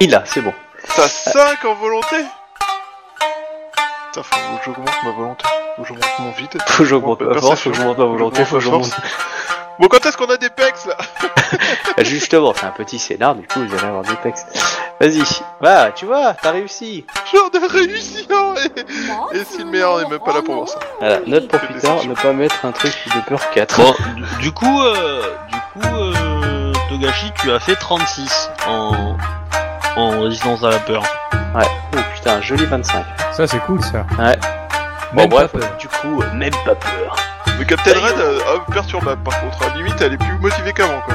Il 0.00 0.14
a, 0.14 0.22
c'est 0.26 0.42
bon. 0.42 0.52
T'as 0.94 1.08
5 1.08 1.64
en 1.64 1.74
volonté 1.74 2.16
Putain, 4.06 4.22
faut 4.22 4.36
que 4.58 4.64
j'augmente 4.64 4.94
ma 5.02 5.10
volonté. 5.10 5.44
Faut 5.76 5.82
que 5.82 5.88
j'augmente 5.88 6.18
mon 6.20 6.30
vide. 6.32 6.62
Faut 6.66 6.82
que 6.82 6.88
j'augmente 6.88 7.20
ma 7.22 7.40
force, 7.40 7.60
faut 7.62 7.70
que 7.70 7.76
j'augmente 7.76 7.98
ma 7.98 8.04
volonté, 8.04 8.44
faut 8.44 8.56
que 8.56 8.60
j'augmente... 8.60 8.90
Bon, 9.80 9.88
quand 9.88 10.06
est-ce 10.06 10.16
qu'on 10.16 10.26
a 10.26 10.36
des 10.36 10.50
pecs 10.50 10.86
là 10.86 10.96
Bah, 11.96 12.04
Justement, 12.04 12.52
c'est 12.54 12.66
un 12.66 12.70
petit 12.70 12.98
scénar, 12.98 13.34
du 13.34 13.46
coup, 13.46 13.60
vous 13.66 13.74
allez 13.74 13.86
avoir 13.86 14.02
des 14.02 14.14
textes. 14.16 14.46
Vas-y, 15.00 15.22
va, 15.60 15.90
tu 15.90 16.06
vois, 16.06 16.34
t'as 16.34 16.52
réussi. 16.52 17.04
J'en 17.32 17.60
ai 17.60 17.66
réussi 17.66 18.28
hein 18.30 18.54
Et, 19.32 19.36
et 19.38 19.44
si 19.44 19.58
le 19.58 19.64
meilleur 19.64 19.98
n'est 19.98 20.08
même 20.08 20.20
pas 20.20 20.32
là 20.32 20.42
pour 20.42 20.54
voir 20.54 20.68
ça. 20.68 20.78
Voilà, 21.00 21.18
note 21.26 21.48
pour 21.48 21.58
plus 21.60 21.74
tard, 21.80 22.04
ne 22.06 22.14
pas 22.14 22.32
mettre 22.32 22.64
un 22.64 22.70
truc 22.70 22.92
de 23.14 23.20
peur 23.28 23.50
4. 23.50 23.76
Bon, 23.76 23.94
du, 24.38 24.52
coup, 24.52 24.80
euh, 24.80 25.22
du 25.48 25.80
coup, 25.80 25.88
euh, 25.96 26.72
Togashi, 26.88 27.32
tu 27.40 27.50
as 27.50 27.58
fait 27.58 27.74
36 27.74 28.50
en, 28.68 29.16
en 29.96 30.20
résistance 30.20 30.62
à 30.62 30.70
la 30.70 30.78
peur. 30.78 31.02
Ouais, 31.56 31.66
oh 31.96 32.00
putain, 32.14 32.40
joli 32.40 32.64
25. 32.64 33.04
Ça, 33.32 33.46
c'est 33.48 33.60
cool, 33.60 33.82
ça. 33.82 34.06
Ouais. 34.18 34.36
Bon, 35.12 35.22
Même 35.22 35.28
bref, 35.30 35.50
du 35.78 35.88
coup, 35.88 36.22
même 36.34 36.54
pas 36.64 36.76
peur. 36.76 37.16
Mais 37.58 37.64
Captain 37.66 37.92
Red, 37.92 38.18
euh, 38.18 38.38
ah, 38.46 38.70
perturbable 38.72 39.22
par 39.22 39.40
contre. 39.40 39.62
À 39.62 39.68
la 39.70 39.74
limite, 39.76 40.00
elle 40.00 40.14
est 40.14 40.18
plus 40.18 40.38
motivée 40.38 40.72
qu'avant 40.72 41.00
quoi. 41.06 41.14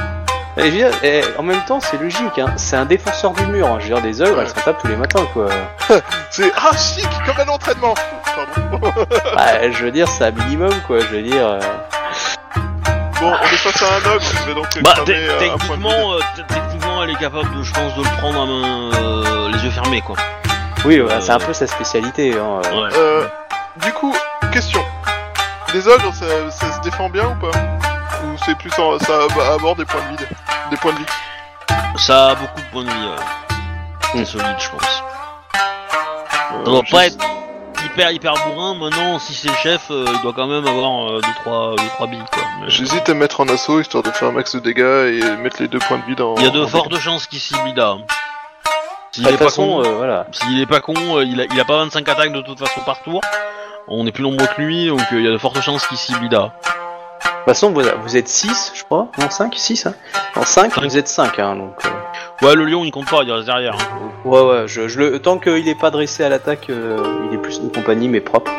Et 0.56 0.62
je 0.62 0.66
veux 0.66 0.76
dire, 0.76 0.90
et 1.04 1.22
en 1.38 1.42
même 1.42 1.62
temps, 1.64 1.78
c'est 1.80 1.96
logique, 2.00 2.38
hein. 2.38 2.52
c'est 2.56 2.76
un 2.76 2.84
défenseur 2.84 3.32
du 3.32 3.46
mur. 3.46 3.66
hein. 3.68 3.76
Je 3.78 3.84
veux 3.88 3.94
dire, 3.94 4.02
des 4.02 4.20
œuvres, 4.20 4.36
Ouais. 4.38 4.42
elles 4.42 4.48
s'en 4.48 4.60
tapent 4.64 4.80
tous 4.82 4.88
les 4.88 4.96
matins, 4.96 5.24
quoi. 5.32 5.46
C'est 6.30 6.52
ah 6.56 6.76
chic 6.76 7.08
comme 7.24 7.36
un 7.38 7.48
entraînement 7.48 7.94
Pardon. 8.24 8.92
Bah, 9.36 9.70
je 9.70 9.84
veux 9.84 9.90
dire, 9.92 10.08
c'est 10.08 10.24
un 10.24 10.30
minimum, 10.32 10.72
quoi. 10.86 10.98
Je 11.00 11.06
veux 11.06 11.22
dire. 11.22 11.46
euh, 11.46 11.60
Bon, 13.20 13.32
on 13.32 13.44
est 13.44 13.56
face 13.56 13.82
à 13.82 13.86
un 13.96 14.12
ogre, 14.14 14.22
je 14.24 14.48
vais 14.48 14.54
donc 14.54 14.66
Bah, 14.82 14.92
cramer, 14.96 15.12
euh, 15.28 15.52
un 15.54 15.58
point 15.58 15.76
de 15.76 15.82
vide. 15.82 15.90
techniquement, 15.90 16.12
euh, 16.14 16.18
te- 16.36 16.54
techniquement, 16.54 17.04
elle 17.04 17.10
est 17.10 17.16
capable, 17.18 17.54
de, 17.56 17.62
je 17.62 17.72
pense, 17.72 17.94
de 17.94 18.02
le 18.02 18.16
prendre 18.18 18.40
à 18.42 18.46
main, 18.46 18.90
euh, 18.94 19.48
les 19.52 19.64
yeux 19.64 19.70
fermés, 19.70 20.00
quoi. 20.00 20.16
Oui, 20.86 20.98
voilà, 20.98 21.16
Euh, 21.16 21.20
c'est 21.20 21.32
un 21.32 21.38
peu 21.38 21.52
sa 21.52 21.66
spécialité. 21.66 22.32
Hein. 22.34 22.60
euh. 22.72 22.82
Ouais. 22.82 22.88
Euh, 22.96 23.26
du 23.84 23.92
coup, 23.92 24.14
question. 24.52 24.82
Les 25.74 25.86
ogres, 25.86 26.12
ça, 26.14 26.50
ça 26.50 26.72
se 26.72 26.80
défend 26.80 27.08
bien 27.08 27.28
ou 27.28 27.34
pas 27.40 27.56
Ou 28.24 28.36
c'est 28.44 28.56
plus 28.56 28.72
en, 28.78 28.98
ça 28.98 29.12
aborde 29.54 29.78
des 29.78 29.84
points 29.84 30.00
de 30.02 30.16
vide 30.16 30.28
Des 30.70 30.76
points 30.76 30.92
de 30.92 30.98
vie 30.98 31.04
Ça 31.96 32.30
a 32.30 32.34
beaucoup 32.34 32.60
de 32.60 32.66
points 32.72 32.84
de 32.84 32.90
vie. 32.90 33.10
C'est 34.12 34.24
solide, 34.24 34.56
je 34.58 34.68
pense. 34.70 35.02
Euh, 35.54 36.58
Ça 36.58 36.64
doit 36.64 36.82
je- 36.84 36.90
pas 36.90 37.06
être 37.06 37.24
hyper 37.84 38.10
hyper 38.10 38.34
bourrin. 38.44 38.74
Maintenant, 38.74 39.18
si 39.20 39.34
c'est 39.34 39.48
le 39.48 39.54
chef, 39.54 39.82
euh, 39.92 40.04
il 40.12 40.20
doit 40.22 40.32
quand 40.34 40.48
même 40.48 40.66
avoir 40.66 41.20
2-3 41.20 41.76
deux, 41.76 41.88
trois 41.94 42.06
billes, 42.08 42.24
quoi. 42.32 42.42
Mais- 42.60 42.68
J'hésite 42.70 43.08
à 43.08 43.14
mettre 43.14 43.40
en 43.40 43.46
assaut 43.48 43.80
histoire 43.80 44.02
de 44.02 44.10
faire 44.10 44.28
un 44.28 44.32
max 44.32 44.54
de 44.56 44.60
dégâts 44.60 44.80
et 45.22 45.36
mettre 45.36 45.58
les 45.62 45.68
deux 45.68 45.78
points 45.78 45.98
de 45.98 46.04
vide 46.06 46.20
en. 46.20 46.34
Il 46.38 46.42
y 46.44 46.46
a 46.46 46.50
de 46.50 46.66
fortes 46.66 46.98
chances 46.98 47.26
qu'il 47.28 47.38
cible 47.38 47.68
Ida. 47.68 47.96
S'il 49.12 49.24
de 49.24 49.30
est 49.30 49.36
pas 49.36 49.50
con, 49.50 49.82
euh, 49.84 49.88
voilà. 49.96 50.26
s'il 50.32 50.60
est 50.60 50.66
pas 50.66 50.80
con, 50.80 50.94
euh, 51.16 51.24
il 51.24 51.40
a, 51.40 51.44
il 51.52 51.60
a 51.60 51.64
pas 51.64 51.76
25 51.78 52.08
attaques 52.08 52.32
de 52.32 52.40
toute 52.42 52.58
façon 52.58 52.80
par 52.86 53.02
tour. 53.02 53.20
On 53.88 54.06
est 54.06 54.12
plus 54.12 54.22
nombreux 54.22 54.46
que 54.56 54.60
lui, 54.62 54.86
donc 54.88 55.00
euh, 55.12 55.18
il 55.18 55.24
y 55.24 55.28
a 55.28 55.32
de 55.32 55.38
fortes 55.38 55.60
chances 55.60 55.86
qu'il 55.86 55.96
cible 55.96 56.24
Ida. 56.24 56.38
De 56.42 57.44
toute 57.46 57.54
façon, 57.54 57.72
vous, 57.72 57.82
vous 58.02 58.16
êtes 58.16 58.28
6, 58.28 58.72
je 58.74 58.84
crois. 58.84 59.08
Non, 59.18 59.28
5 59.30 59.52
6, 59.56 59.86
hein. 59.86 59.94
En 60.36 60.42
5, 60.42 60.72
Cinq. 60.74 60.82
vous 60.84 60.96
êtes 60.98 61.08
5, 61.08 61.38
hein, 61.38 61.56
donc. 61.56 61.74
euh, 61.84 62.46
Ouais, 62.46 62.54
le 62.54 62.64
lion 62.64 62.84
il 62.84 62.90
compte 62.90 63.10
pas, 63.10 63.22
il 63.24 63.32
reste 63.32 63.46
derrière. 63.46 63.74
hein. 63.74 64.10
Ouais, 64.24 64.40
ouais, 64.42 64.62
je, 64.68 64.86
je 64.88 64.98
le... 64.98 65.18
tant 65.18 65.38
qu'il 65.38 65.66
est 65.68 65.74
pas 65.78 65.90
dressé 65.90 66.22
à 66.22 66.28
l'attaque, 66.28 66.68
euh, 66.70 66.96
il 67.30 67.34
est 67.34 67.38
plus 67.40 67.58
une 67.58 67.70
compagnie, 67.72 68.08
mais 68.08 68.20
propre. 68.20 68.50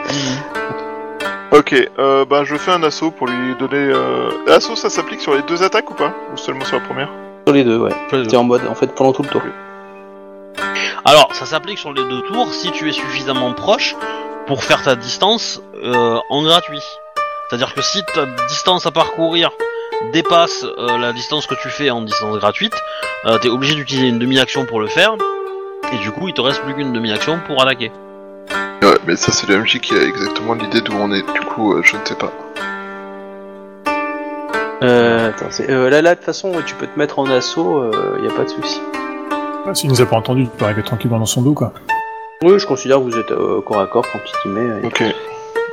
Ok, 1.52 1.76
euh, 2.00 2.24
bah 2.26 2.44
je 2.46 2.56
fais 2.56 2.72
un 2.72 2.82
assaut 2.84 3.12
pour 3.12 3.28
lui 3.28 3.56
donner. 3.56 3.92
Euh... 3.94 4.30
Assaut, 4.48 4.76
ça 4.76 4.90
s'applique 4.90 5.20
sur 5.22 5.34
les 5.36 5.42
deux 5.44 5.64
attaques 5.64 5.90
ou 5.92 5.94
pas? 5.94 6.14
Ou 6.34 6.38
seulement 6.38 6.64
sur 6.66 6.80
la 6.80 6.86
première? 6.86 7.10
Sur 7.48 7.54
les 7.56 7.64
deux, 7.64 7.78
ouais. 7.78 7.92
Sur 8.10 8.18
les 8.18 8.24
deux. 8.24 8.30
T'es 8.30 8.38
en 8.38 8.44
mode, 8.44 8.62
en 8.70 8.76
fait, 8.76 8.88
pendant 8.96 9.12
tout 9.14 9.24
le 9.24 9.30
tour. 9.30 9.42
Alors, 11.06 11.34
ça 11.34 11.46
s'applique 11.46 11.80
sur 11.80 11.94
les 11.94 12.04
deux 12.04 12.22
tours 12.22 12.54
si 12.54 12.72
tu 12.72 12.88
es 12.90 12.92
suffisamment 12.92 13.54
proche 13.54 13.96
pour 14.48 14.64
faire 14.64 14.84
ta 14.84 14.96
distance 14.96 15.62
euh, 15.84 16.20
en 16.30 16.44
gratuit. 16.44 16.82
C'est-à-dire 17.50 17.74
que 17.74 17.82
si 17.82 18.04
ta 18.14 18.26
distance 18.48 18.86
à 18.86 18.92
parcourir 18.92 19.52
dépasse 20.14 20.64
euh, 20.64 20.98
la 20.98 21.12
distance 21.14 21.48
que 21.48 21.56
tu 21.56 21.70
fais 21.70 21.90
en 21.90 22.02
distance 22.02 22.38
gratuite, 22.38 22.74
euh, 23.26 23.38
t'es 23.40 23.50
obligé 23.50 23.76
d'utiliser 23.76 24.08
une 24.08 24.20
demi-action 24.20 24.66
pour 24.66 24.80
le 24.80 24.88
faire, 24.88 25.16
et 25.94 25.98
du 25.98 26.12
coup 26.12 26.28
il 26.28 26.34
te 26.34 26.42
reste 26.42 26.62
plus 26.64 26.74
qu'une 26.74 26.94
demi-action 26.94 27.40
pour 27.46 27.62
attaquer. 27.62 27.92
Ouais, 28.82 28.98
mais 29.06 29.16
ça 29.16 29.32
c'est 29.32 29.48
le 29.48 29.58
MJ 29.60 29.80
qui 29.80 29.94
a 29.94 30.02
exactement 30.02 30.54
l'idée 30.54 30.82
d'où 30.82 30.94
on 30.94 31.12
est, 31.12 31.22
du 31.34 31.40
coup 31.42 31.74
euh, 31.74 31.82
je 31.84 31.98
ne 31.98 32.06
sais 32.06 32.16
pas. 32.16 32.32
Euh, 34.84 35.30
attends, 35.30 35.46
c'est- 35.52 35.70
euh, 35.70 35.90
là, 35.92 36.02
là, 36.02 36.12
de 36.12 36.16
toute 36.16 36.26
façon, 36.26 36.52
tu 36.66 36.74
peux 36.74 36.88
te 36.88 36.98
mettre 36.98 37.20
en 37.20 37.26
assaut, 37.26 37.78
euh, 37.84 38.20
y 38.24 38.28
a 38.28 38.32
pas 38.36 38.44
de 38.46 38.50
souci. 38.50 38.82
Ah, 39.66 39.76
S'il 39.76 39.90
nous 39.90 40.02
a 40.02 40.06
pas 40.06 40.16
entendu, 40.18 40.44
il 40.44 40.50
peut 40.50 40.66
arriver 40.66 40.84
tranquillement 40.84 41.20
dans 41.20 41.26
son 41.26 41.42
dos, 41.42 41.54
quoi. 41.54 41.74
Oui, 42.44 42.58
je 42.58 42.66
considère 42.66 42.98
que 42.98 43.04
vous 43.04 43.18
êtes 43.18 43.32
euh, 43.32 43.62
corps 43.62 43.80
à 43.82 43.88
corps 43.88 44.06
quand 44.12 44.20
mets. 44.50 44.60
euh, 44.62 44.82
Ok. 44.88 45.04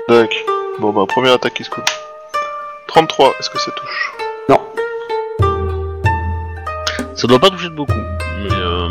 Tac. 0.06 0.44
Bon 0.78 0.90
bah 0.92 1.04
première 1.08 1.32
attaque 1.32 1.54
qui 1.54 1.64
se 1.64 1.70
coule. 1.70 1.82
33, 2.88 3.34
est-ce 3.40 3.50
que 3.50 3.58
ça 3.58 3.70
touche? 3.72 4.12
Non. 4.48 4.60
Ça 7.14 7.26
doit 7.26 7.38
pas 7.38 7.50
toucher 7.50 7.68
de 7.70 7.74
beaucoup, 7.74 7.92
mais 7.94 8.52
euh, 8.54 8.88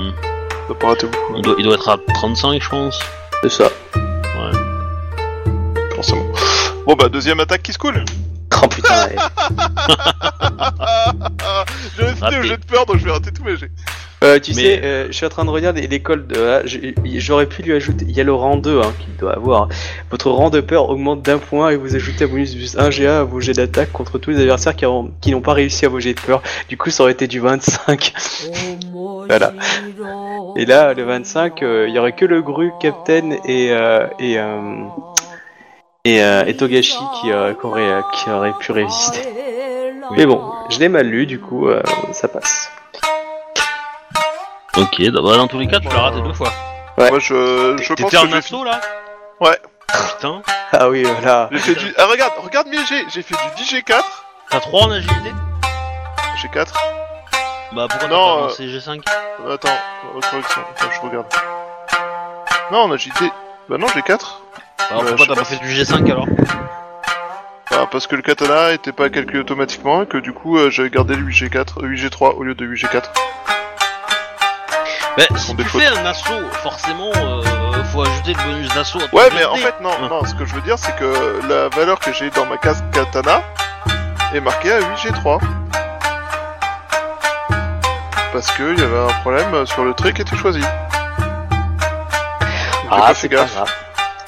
Ça 0.67 0.73
peut 0.73 0.85
rater 0.87 1.07
beaucoup, 1.07 1.33
il, 1.37 1.41
doit, 1.43 1.55
il 1.59 1.63
doit 1.65 1.75
être 1.75 1.89
à 1.89 1.97
35 2.15 2.61
je 2.61 2.69
pense. 2.69 2.99
C'est 3.43 3.51
ça. 3.51 3.69
forcément. 5.95 6.25
Bon 6.85 6.95
bah 6.95 7.07
deuxième 7.09 7.39
attaque 7.39 7.63
qui 7.63 7.73
se 7.73 7.77
coule 7.79 8.03
Oh 8.63 8.67
putain, 8.67 9.07
ouais. 9.07 9.15
Je 11.97 12.03
vais 12.03 12.39
au 12.39 12.43
jeu 12.43 12.57
de 12.57 12.65
peur 12.65 12.85
donc 12.85 12.97
je 12.97 13.05
vais 13.05 13.11
rater 13.11 13.31
tous 13.31 13.43
mes 13.43 13.55
jets. 13.55 13.71
Euh, 14.23 14.39
tu 14.39 14.53
Mais- 14.55 14.61
sais, 14.63 14.81
euh, 14.83 15.07
je 15.07 15.11
suis 15.11 15.25
en 15.27 15.29
train 15.29 15.45
de 15.45 15.51
regarder 15.51 15.85
l'école 15.87 16.25
de. 16.25 16.35
ah, 16.39 16.61
j'ai- 16.65 16.95
J'aurais 17.19 17.45
pu 17.45 17.61
lui 17.61 17.73
ajouter. 17.73 18.03
Il 18.07 18.15
y 18.15 18.19
a 18.19 18.23
le 18.23 18.33
rang 18.33 18.57
2 18.57 18.81
hein, 18.81 18.91
qu'il 18.99 19.15
doit 19.15 19.35
avoir. 19.35 19.67
Votre 20.09 20.31
rang 20.31 20.49
de 20.49 20.59
peur 20.59 20.89
augmente 20.89 21.21
d'un 21.21 21.37
point 21.37 21.69
et 21.69 21.75
vous 21.75 21.95
ajoutez 21.95 22.25
un 22.25 22.27
bonus 22.27 22.55
plus 22.55 22.75
1 22.77 22.89
GA 22.89 23.19
à 23.19 23.23
vos 23.23 23.39
jets 23.39 23.53
d'attaque 23.53 23.91
contre 23.91 24.17
tous 24.17 24.31
les 24.31 24.39
adversaires 24.39 24.75
qui 24.75 24.85
ont- 24.87 25.11
qui 25.21 25.31
n'ont 25.31 25.41
pas 25.41 25.53
réussi 25.53 25.85
à 25.85 25.89
vos 25.89 25.99
jets 25.99 26.15
de 26.15 26.19
peur. 26.21 26.41
Du 26.67 26.77
coup, 26.77 26.89
ça 26.89 27.03
aurait 27.03 27.11
été 27.11 27.27
du 27.27 27.39
25. 27.39 28.13
Voilà. 29.27 29.51
Et 30.55 30.65
là, 30.65 30.93
le 30.93 31.03
25, 31.03 31.61
euh, 31.61 31.85
il 31.89 31.93
y 31.93 31.99
aurait 31.99 32.13
que 32.13 32.23
le 32.25 32.41
Gru, 32.41 32.71
Captain 32.79 33.31
et. 33.45 33.69
Euh, 33.71 34.07
et, 34.19 34.39
euh, 34.39 34.83
et, 36.07 36.23
euh, 36.23 36.45
et 36.45 36.55
Togashi 36.55 36.97
qui, 37.19 37.31
euh, 37.31 37.53
qui, 37.53 37.65
aurait, 37.65 37.81
euh, 37.81 38.01
qui 38.13 38.29
aurait 38.29 38.53
pu 38.59 38.71
résister. 38.71 39.27
Mais 40.11 40.25
bon, 40.25 40.53
je 40.69 40.79
l'ai 40.79 40.87
mal 40.87 41.05
lu, 41.05 41.25
du 41.25 41.39
coup, 41.39 41.67
euh, 41.67 41.81
ça 42.13 42.29
passe. 42.29 42.71
Ok, 44.77 45.01
bah, 45.11 45.19
dans 45.21 45.47
tous 45.47 45.59
les 45.59 45.67
cas 45.67 45.79
tu 45.79 45.87
l'as 45.89 45.99
raté 46.01 46.21
deux 46.21 46.33
fois. 46.33 46.51
Ouais. 46.97 47.09
Moi 47.09 47.19
je, 47.19 47.75
je 47.81 47.87
pense 47.93 47.95
T'étais 47.95 48.09
que 48.17 48.17
en 48.25 48.29
j'ai 48.29 48.37
assaut 48.37 48.63
là 48.63 48.79
Ouais. 49.41 49.57
Putain, 50.13 50.41
Ah 50.71 50.89
oui, 50.89 51.03
voilà. 51.03 51.49
J'ai 51.51 51.59
fait 51.59 51.75
du... 51.75 51.93
Ah 51.97 52.05
regarde, 52.05 52.33
regarde 52.43 52.67
mes 52.67 52.77
jets, 52.85 53.05
j'ai 53.13 53.21
fait 53.21 53.35
du 53.35 53.63
10 53.63 53.73
G4, 53.75 54.03
t'as 54.49 54.59
3 54.59 54.83
en 54.83 54.91
agilité 54.91 55.31
G4, 56.41 56.67
Bah 57.73 57.87
pourquoi 57.89 57.97
t'as 57.99 58.07
Non, 58.07 58.09
pas 58.09 58.37
euh, 58.37 58.41
lancé 58.47 58.67
G5 58.67 59.01
attends, 59.51 59.69
correction, 60.13 60.61
attends 60.75 60.91
je 60.93 61.07
regarde. 61.07 61.25
Non 62.71 62.83
on 62.83 62.91
a 62.91 62.97
JT, 62.97 63.31
bah 63.69 63.77
non 63.77 63.87
G4, 63.87 64.09
Alors 64.09 65.03
bah, 65.03 65.09
pourquoi 65.09 65.17
je 65.17 65.25
t'as 65.25 65.35
pas 65.35 65.43
fait 65.43 65.57
du 65.57 65.67
G5 65.69 66.09
alors 66.11 66.25
bah, 67.69 67.87
parce 67.91 68.07
que 68.07 68.15
le 68.15 68.21
katana 68.21 68.71
était 68.71 68.93
pas 68.93 69.09
calculé 69.09 69.39
automatiquement 69.39 70.03
et 70.03 70.05
que 70.07 70.17
du 70.17 70.31
coup 70.33 70.57
euh, 70.57 70.69
j'avais 70.69 70.89
gardé 70.89 71.15
le 71.15 71.23
8G4, 71.23 71.83
euh, 71.83 71.87
8G3 71.89 72.35
au 72.35 72.43
lieu 72.43 72.55
de 72.55 72.65
8G4. 72.65 73.03
Bah 75.17 75.23
si 75.35 75.53
des 75.55 75.63
tu 75.63 75.69
fautes. 75.69 75.81
fais 75.81 75.87
un 75.87 76.05
assaut, 76.05 76.47
forcément 76.63 77.11
euh, 77.15 77.83
faut 77.91 78.03
ajouter 78.03 78.33
le 78.33 78.43
bonus 78.51 78.73
d'assaut 78.73 78.99
à 78.99 79.07
ton 79.07 79.17
Ouais 79.17 79.29
mais 79.35 79.45
en 79.45 79.55
fait 79.55 79.75
non, 79.81 79.89
Ouais. 79.89 80.09
non, 80.09 80.23
ce 80.25 80.33
que 80.35 80.45
je 80.45 80.53
veux 80.55 80.61
dire 80.61 80.77
c'est 80.79 80.95
que 80.95 81.39
la 81.49 81.67
valeur 81.69 81.99
que 81.99 82.13
j'ai 82.13 82.29
dans 82.29 82.45
ma 82.45 82.57
case 82.57 82.83
katana 82.93 83.41
est 84.33 84.39
marquée 84.41 84.71
à 84.71 84.79
8G3. 84.79 85.39
Parce 88.31 88.51
que 88.51 88.73
il 88.73 88.79
y 88.79 88.83
avait 88.83 88.99
un 88.99 89.13
problème 89.21 89.65
sur 89.65 89.83
le 89.83 89.93
trait 89.93 90.13
qui 90.13 90.21
était 90.21 90.35
choisi. 90.35 90.61
Ah, 92.91 92.97
pas 92.97 93.07
fait 93.07 93.13
c'est 93.15 93.29
pas 93.29 93.35
gaffe, 93.35 93.55
grave. 93.55 93.71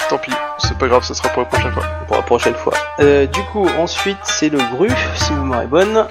tant 0.09 0.17
pis, 0.17 0.31
c'est 0.57 0.77
pas 0.77 0.88
grave, 0.88 1.03
ça 1.03 1.13
sera 1.13 1.29
pour 1.29 1.41
la 1.43 1.47
prochaine 1.47 1.71
fois. 1.71 1.83
pour 2.07 2.15
la 2.17 2.21
prochaine 2.23 2.55
fois. 2.55 2.73
Euh, 2.99 3.25
du 3.27 3.41
coup, 3.45 3.67
ensuite, 3.79 4.17
c'est 4.23 4.49
le 4.49 4.57
gru, 4.75 4.89
si 5.15 5.33
vous 5.33 5.43
m'aurez 5.45 5.67
bonne. 5.67 6.05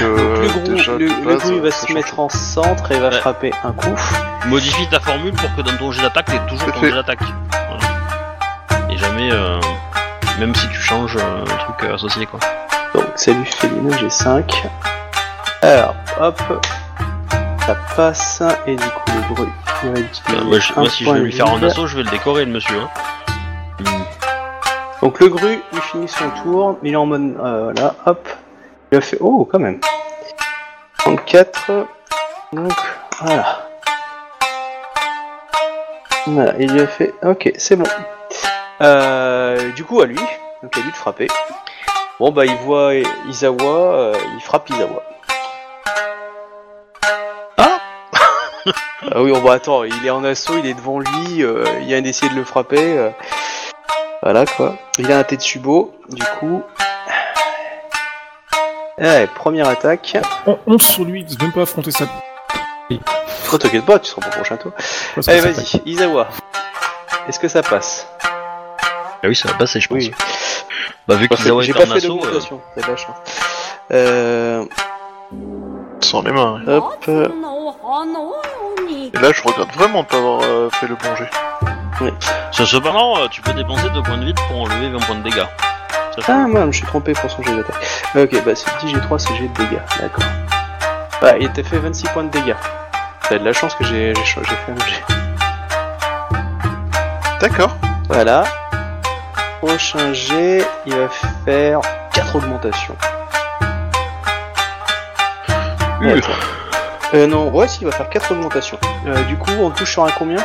Le 0.00 0.48
gru, 0.48 0.60
déjà, 0.74 0.92
le, 0.92 0.98
de 0.98 1.04
le 1.14 1.24
base, 1.24 1.42
gru 1.50 1.60
va 1.60 1.70
se 1.70 1.92
mettre 1.92 2.18
en 2.20 2.28
centre 2.28 2.90
et 2.92 2.98
va 3.00 3.08
Ouais. 3.08 3.20
frapper 3.20 3.52
un 3.64 3.72
coup. 3.72 3.94
Modifie 4.46 4.88
ta 4.88 5.00
formule 5.00 5.32
pour 5.34 5.54
que 5.56 5.62
dans 5.62 5.76
ton 5.76 5.90
jet 5.90 6.02
d'attaque 6.02 6.26
t'aies 6.26 6.40
toujours 6.48 6.72
ton 6.72 6.80
jet 6.80 6.92
d'attaque. 6.92 7.20
Voilà. 7.50 8.90
Et 8.90 8.96
jamais, 8.96 9.30
euh, 9.32 9.58
même 10.38 10.54
si 10.54 10.68
tu 10.68 10.80
changes 10.80 11.16
euh, 11.16 11.42
un 11.42 11.56
truc 11.56 11.76
euh, 11.84 11.94
associé 11.94 12.26
quoi. 12.26 12.40
Donc, 12.94 13.04
salut 13.16 13.44
féline, 13.44 13.94
j'ai 14.00 14.10
5. 14.10 14.66
Alors, 15.62 15.94
hop. 16.20 16.40
Ça 17.70 17.76
passe. 17.94 18.42
Et 18.66 18.74
du 18.74 18.82
coup, 18.84 19.12
le 19.14 19.34
gru, 19.34 19.46
il 19.84 20.44
moi, 20.44 20.58
je- 20.58 20.72
un 20.72 20.80
moi, 20.80 20.90
si 20.90 21.04
je 21.04 21.08
point 21.08 21.14
vais 21.18 21.20
lui 21.20 21.32
faire 21.32 21.46
un 21.46 21.54
vide. 21.56 21.64
assaut, 21.66 21.86
je 21.86 21.96
vais 21.98 22.02
le 22.02 22.10
décorer 22.10 22.44
le 22.44 22.50
monsieur. 22.50 22.80
Hein. 22.80 22.88
Donc, 25.02 25.20
le 25.20 25.28
gru, 25.28 25.60
il 25.72 25.80
finit 25.80 26.08
son 26.08 26.28
tour. 26.42 26.78
Il 26.82 26.92
est 26.92 26.96
en 26.96 27.06
mode. 27.06 27.36
Euh, 27.40 27.72
là, 27.74 27.94
hop. 28.06 28.28
Il 28.90 28.98
a 28.98 29.00
fait. 29.00 29.18
Oh, 29.20 29.48
quand 29.50 29.60
même. 29.60 29.78
34. 30.98 31.86
Donc, 32.52 32.72
voilà. 33.20 33.60
Voilà, 36.26 36.54
il 36.58 36.72
lui 36.72 36.80
a 36.80 36.86
fait. 36.88 37.14
Ok, 37.22 37.52
c'est 37.56 37.76
bon. 37.76 37.86
Euh, 38.82 39.70
du 39.72 39.84
coup, 39.84 40.00
à 40.00 40.06
lui. 40.06 40.18
Donc, 40.62 40.76
à 40.76 40.80
lui 40.80 40.90
de 40.90 40.96
frapper. 40.96 41.28
Bon, 42.18 42.32
bah, 42.32 42.44
il 42.46 42.56
voit 42.56 42.94
Izawa. 43.28 43.62
euh, 43.94 44.14
il 44.36 44.40
frappe 44.42 44.68
Izawa. 44.70 45.02
Ah 49.12 49.22
oui, 49.22 49.32
bon, 49.32 49.40
bah, 49.40 49.54
attends, 49.54 49.82
il 49.84 50.06
est 50.06 50.10
en 50.10 50.22
assaut, 50.24 50.54
il 50.58 50.66
est 50.66 50.74
devant 50.74 50.98
lui. 51.00 51.42
euh, 51.42 51.64
il 51.80 51.88
y 51.88 51.94
a 51.94 51.98
un 51.98 52.02
d'essayer 52.02 52.30
de 52.30 52.36
le 52.36 52.44
frapper. 52.44 52.96
euh, 52.98 53.10
voilà, 54.22 54.44
quoi. 54.46 54.76
Il 54.98 55.10
a 55.10 55.18
un 55.18 55.24
Tetsubo, 55.24 55.92
du 56.10 56.22
coup. 56.38 56.62
Ouais, 58.98 59.26
première 59.34 59.68
attaque. 59.68 60.16
On, 60.46 60.58
on 60.66 60.78
sur 60.78 61.04
lui, 61.04 61.24
il 61.28 61.36
ne 61.38 61.42
même 61.42 61.52
pas 61.52 61.62
affronter 61.62 61.90
ça. 61.90 62.04
Oh, 63.52 63.58
t'inquiète 63.58 63.84
pas, 63.84 63.98
tu 63.98 64.10
seras 64.10 64.20
pour 64.20 64.30
le 64.30 64.36
prochain 64.36 64.56
tour. 64.56 64.72
Allez, 65.26 65.40
vas-y, 65.40 65.80
Izawa. 65.86 66.28
Est-ce 67.28 67.40
que 67.40 67.48
ça 67.48 67.62
passe? 67.62 68.06
Ah 68.22 69.24
oui, 69.24 69.34
ça 69.34 69.48
va 69.48 69.54
passer, 69.54 69.80
je 69.80 69.88
pense. 69.88 69.96
Oui. 69.98 70.12
Bah 71.08 71.16
vu 71.16 71.28
qu'ils 71.28 71.38
J'ai 71.38 71.70
été 71.70 71.72
pas 71.72 71.82
en 71.84 71.86
fait 71.86 71.96
assaut, 71.96 72.18
euh, 72.18 72.22
d'augmentation, 72.22 72.60
t'as 72.76 72.82
de 72.82 72.90
la 72.90 72.96
chance. 72.96 73.16
Euh, 73.92 74.64
Sans 76.00 76.22
les 76.22 76.30
mains. 76.32 76.60
hop. 76.66 77.04
euh, 77.08 77.28
Et 79.14 79.18
là, 79.18 79.30
je 79.32 79.42
regrette 79.42 79.72
vraiment 79.74 80.02
de 80.02 80.08
pas 80.08 80.16
avoir 80.18 80.40
euh, 80.42 80.68
fait 80.70 80.86
le 80.86 80.94
bon 80.94 81.14
jet. 81.16 81.30
ce- 82.52 82.64
cependant, 82.64 83.18
euh, 83.18 83.28
tu 83.28 83.40
peux 83.42 83.52
dépenser 83.52 83.90
2 83.90 84.02
points 84.02 84.16
de 84.18 84.24
vie 84.26 84.34
pour 84.34 84.60
enlever 84.62 84.90
20 84.90 84.98
points 85.00 85.16
de 85.16 85.22
dégâts. 85.22 85.46
Ça 86.16 86.22
fait- 86.22 86.32
Ah, 86.32 86.46
man, 86.46 86.62
je 86.62 86.66
me 86.66 86.72
suis 86.72 86.86
trompé 86.86 87.12
pour 87.12 87.30
son 87.30 87.42
jet 87.42 87.54
d'attaque. 87.54 87.76
Ok, 88.14 88.44
bah 88.44 88.52
c'est 88.54 88.70
10 88.86 88.94
G3, 88.94 89.18
c'est 89.18 89.34
jet 89.36 89.48
de 89.48 89.54
dégâts, 89.54 89.80
d'accord. 90.00 90.24
Bah, 91.20 91.36
il 91.38 91.50
t'a 91.52 91.62
fait 91.62 91.78
26 91.78 92.08
points 92.08 92.24
de 92.24 92.30
dégâts. 92.30 92.54
T'as 93.28 93.38
de 93.38 93.44
la 93.44 93.52
chance 93.52 93.74
que 93.74 93.84
j'ai 93.84 94.14
j'ai 94.14 94.24
ch- 94.24 94.38
j'ai 94.48 94.56
fait 94.56 94.72
un 94.72 94.86
jet. 94.86 95.04
D'accord. 97.40 97.76
Voilà. 98.08 98.44
Prochain 99.60 100.12
jet, 100.14 100.66
il 100.86 100.94
va 100.94 101.08
faire 101.44 101.80
4 102.12 102.36
augmentations. 102.36 102.96
Attends. 106.02 106.69
Euh, 107.12 107.26
non, 107.26 107.48
ouais, 107.50 107.66
si, 107.66 107.80
il 107.80 107.86
va 107.86 107.92
faire 107.92 108.08
4 108.08 108.32
augmentations. 108.32 108.78
Euh, 109.06 109.22
du 109.24 109.36
coup, 109.36 109.50
on 109.60 109.70
touche 109.70 109.92
sur 109.92 110.04
un 110.04 110.10
combien? 110.10 110.38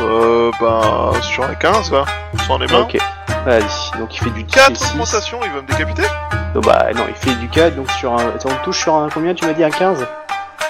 Euh, 0.00 0.50
bah, 0.60 1.12
sur 1.20 1.44
un 1.44 1.54
15, 1.54 1.90
va. 1.90 2.04
Sans 2.46 2.58
les 2.58 2.66
mains. 2.66 2.80
Ok. 2.80 2.96
Vas-y, 3.44 3.98
donc 3.98 4.14
il 4.14 4.24
fait 4.24 4.30
du 4.30 4.44
10 4.44 4.54
4 4.54 4.70
et 4.70 4.74
6. 4.74 4.90
augmentations, 4.92 5.40
il 5.44 5.50
va 5.50 5.62
me 5.62 5.66
décapiter? 5.66 6.04
Donc, 6.54 6.64
bah 6.64 6.86
non, 6.94 7.04
il 7.08 7.14
fait 7.14 7.34
du 7.36 7.48
4, 7.48 7.74
donc 7.74 7.90
sur 7.92 8.12
un... 8.12 8.28
Attends, 8.28 8.50
on 8.50 8.64
touche 8.64 8.80
sur 8.80 8.94
un 8.94 9.08
combien? 9.08 9.34
Tu 9.34 9.44
m'as 9.44 9.52
dit 9.52 9.64
un 9.64 9.70
15 9.70 10.06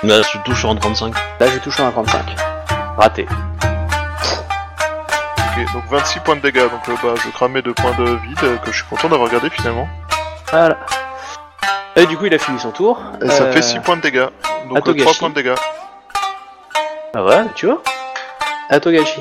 Là, 0.03 0.21
tu 0.23 0.39
touches 0.39 0.61
sur 0.61 0.71
un 0.71 0.77
35. 0.77 1.15
Là, 1.39 1.47
je 1.47 1.59
touche 1.59 1.77
sur 1.77 1.85
un 1.85 1.91
35. 1.91 2.25
Raté. 2.97 3.27
Ok, 5.39 5.73
donc 5.73 5.83
26 5.91 6.21
points 6.21 6.37
de 6.37 6.41
dégâts, 6.41 6.69
donc 6.71 6.89
euh, 6.89 6.95
bah, 7.03 7.15
je 7.23 7.31
crame 7.31 7.53
mes 7.53 7.63
deux 7.63 7.75
points 7.75 7.95
de 7.99 8.05
vide 8.05 8.39
euh, 8.43 8.57
que 8.57 8.73
je 8.73 8.77
suis 8.79 8.87
content 8.87 9.09
d'avoir 9.09 9.31
gardé 9.31 9.51
finalement. 9.51 9.87
Voilà. 10.51 10.79
Et 11.97 12.07
du 12.07 12.17
coup, 12.17 12.27
il 12.27 12.35
a 12.35 12.39
fini 12.39 12.59
son 12.59 12.71
tour. 12.71 13.01
Et 13.23 13.29
ça 13.29 13.45
Euh, 13.45 13.53
fait 13.53 13.63
6 13.63 13.81
points 13.81 13.97
de 13.97 14.03
dégâts. 14.03 14.29
Donc 14.69 14.79
euh, 14.79 14.81
Togashi. 14.81 15.05
3 15.05 15.15
points 15.19 15.31
de 15.31 15.35
dégâts. 15.35 15.55
Ah 17.15 17.25
ouais, 17.25 17.45
tu 17.55 17.67
vois 17.67 17.83
À 18.71 18.81
Togashi. 18.81 19.21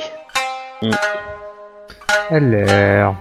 Alors. 2.30 3.16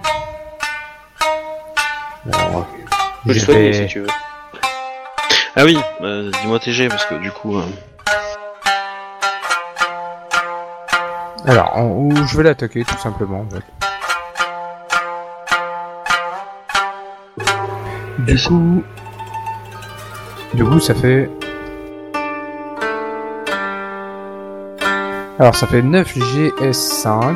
Bon, 2.25 2.65
Je 3.25 3.27
peux 3.27 3.33
je 3.33 3.39
soigner 3.39 3.71
vais- 3.71 3.73
si 3.73 3.87
tu 3.87 3.99
veux. 3.99 4.07
Ah 5.57 5.63
oui, 5.65 5.77
euh, 6.01 6.31
dis-moi 6.41 6.59
TG 6.59 6.87
parce 6.87 7.05
que 7.05 7.15
du 7.15 7.29
coup. 7.31 7.57
euh, 7.57 7.63
Alors, 11.45 11.75
en- 11.77 12.09
je 12.25 12.37
vais 12.37 12.43
l'attaquer 12.43 12.85
tout 12.85 12.97
simplement. 12.99 13.41
En 13.41 13.49
fait. 13.49 13.63
Du 18.19 18.37
coup, 18.41 18.83
du 20.53 20.65
coup, 20.65 20.79
ça 20.79 20.93
fait. 20.93 21.29
Alors, 25.39 25.55
ça 25.55 25.67
fait 25.67 25.81
9 25.81 26.17
GS5. 26.17 27.35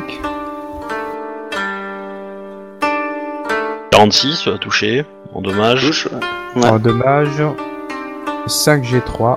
46, 3.90 4.40
tu 4.40 4.50
vas 4.50 4.58
toucher. 4.58 5.04
En 5.34 5.40
dommage. 5.40 5.80
Touche. 5.80 6.08
Ouais. 6.54 6.66
En 6.66 6.78
dommage, 6.78 7.42
5 8.46 8.84
G3. 8.84 9.36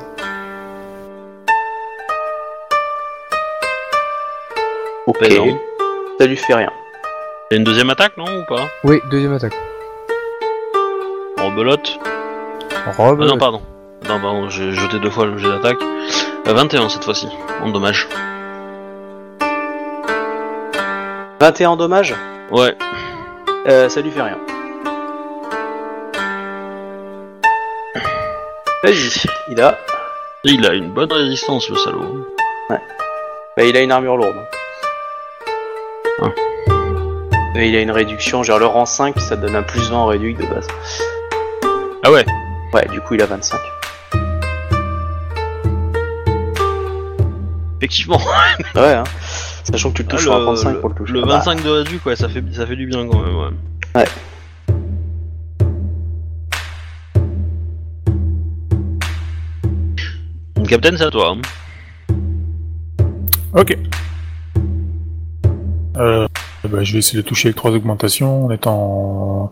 Ok. 5.08 5.18
Présent. 5.18 5.58
Ça 6.20 6.28
lui 6.28 6.36
fait 6.36 6.54
rien. 6.54 6.72
T'as 7.50 7.56
une 7.56 7.64
deuxième 7.64 7.90
attaque, 7.90 8.16
non 8.18 8.26
Ou 8.26 8.46
pas? 8.46 8.68
Oui, 8.84 9.02
deuxième 9.10 9.34
attaque. 9.34 9.56
Rebelote. 11.38 12.00
Robe. 12.88 13.20
Ah 13.22 13.26
non, 13.26 13.38
pardon. 13.38 13.62
Non, 14.08 14.20
pardon, 14.20 14.50
j'ai 14.50 14.72
jeté 14.74 15.00
deux 15.00 15.10
fois 15.10 15.26
le 15.26 15.38
jet 15.38 15.48
d'attaque. 15.48 15.78
Euh, 16.48 16.54
21 16.54 16.90
cette 16.90 17.04
fois-ci, 17.04 17.28
en 17.62 17.70
dommage. 17.70 18.08
21 21.40 21.76
dommages 21.76 22.16
Ouais, 22.52 22.76
euh, 23.68 23.88
Ça 23.90 24.02
lui 24.02 24.12
fait 24.12 24.22
rien. 24.22 24.38
Vas-y, 28.84 29.28
il 29.50 29.62
a. 29.62 29.78
il 30.44 30.66
a 30.66 30.74
une 30.74 30.92
bonne 30.92 31.12
résistance, 31.12 31.70
le 31.70 31.76
salaud. 31.76 32.26
Bah, 32.70 32.78
il 33.66 33.76
a 33.76 33.82
une 33.82 33.92
armure 33.92 34.16
lourde. 34.16 34.38
Ah. 36.22 36.30
Et 37.56 37.68
il 37.68 37.76
a 37.76 37.82
une 37.82 37.92
réduction, 37.92 38.42
genre 38.42 38.60
le 38.60 38.66
rang 38.66 38.86
5, 38.86 39.20
ça 39.20 39.36
donne 39.36 39.56
un 39.56 39.64
plus 39.64 39.90
20 39.90 39.98
en 39.98 40.06
réduit 40.06 40.34
de 40.34 40.46
base. 40.46 40.68
Ah 42.04 42.12
ouais 42.12 42.26
Ouais, 42.74 42.88
du 42.90 43.02
coup 43.02 43.16
il 43.16 43.22
a 43.22 43.26
25. 43.26 43.58
Effectivement. 47.78 48.20
Ouais, 48.76 48.94
hein. 48.94 49.04
Sachant 49.64 49.92
que 49.92 49.98
tu 49.98 50.04
le 50.04 50.08
touches 50.10 50.28
Ah, 50.30 50.36
à 50.36 50.40
le, 50.40 50.44
35 50.46 50.72
le- 50.74 50.80
pour 50.80 50.90
le 50.90 50.96
toucher. 50.96 51.14
le 51.14 51.22
Bah, 51.22 51.38
25 51.38 51.64
de 51.64 51.70
réduit, 51.70 52.00
quoi, 52.00 52.16
ça 52.16 52.28
fait, 52.30 52.44
ça 52.54 52.66
fait 52.66 52.76
du 52.76 52.88
bien 52.88 53.08
quand 53.08 53.20
même, 53.22 53.36
ouais. 53.36 53.50
Ouais. 53.96 54.06
Donc, 60.56 60.68
Captain, 60.68 60.96
c'est 60.98 61.04
à 61.06 61.12
toi. 61.12 61.36
hein. 61.36 62.16
Ok. 63.54 63.78
Euh, 65.98 66.28
bah, 66.70 66.84
je 66.84 66.94
vais 66.94 67.00
essayer 67.00 67.22
de 67.22 67.28
toucher 67.28 67.48
avec 67.50 67.56
trois 67.58 67.72
augmentations 67.72 68.46
en 68.46 68.52
étant 68.52 69.52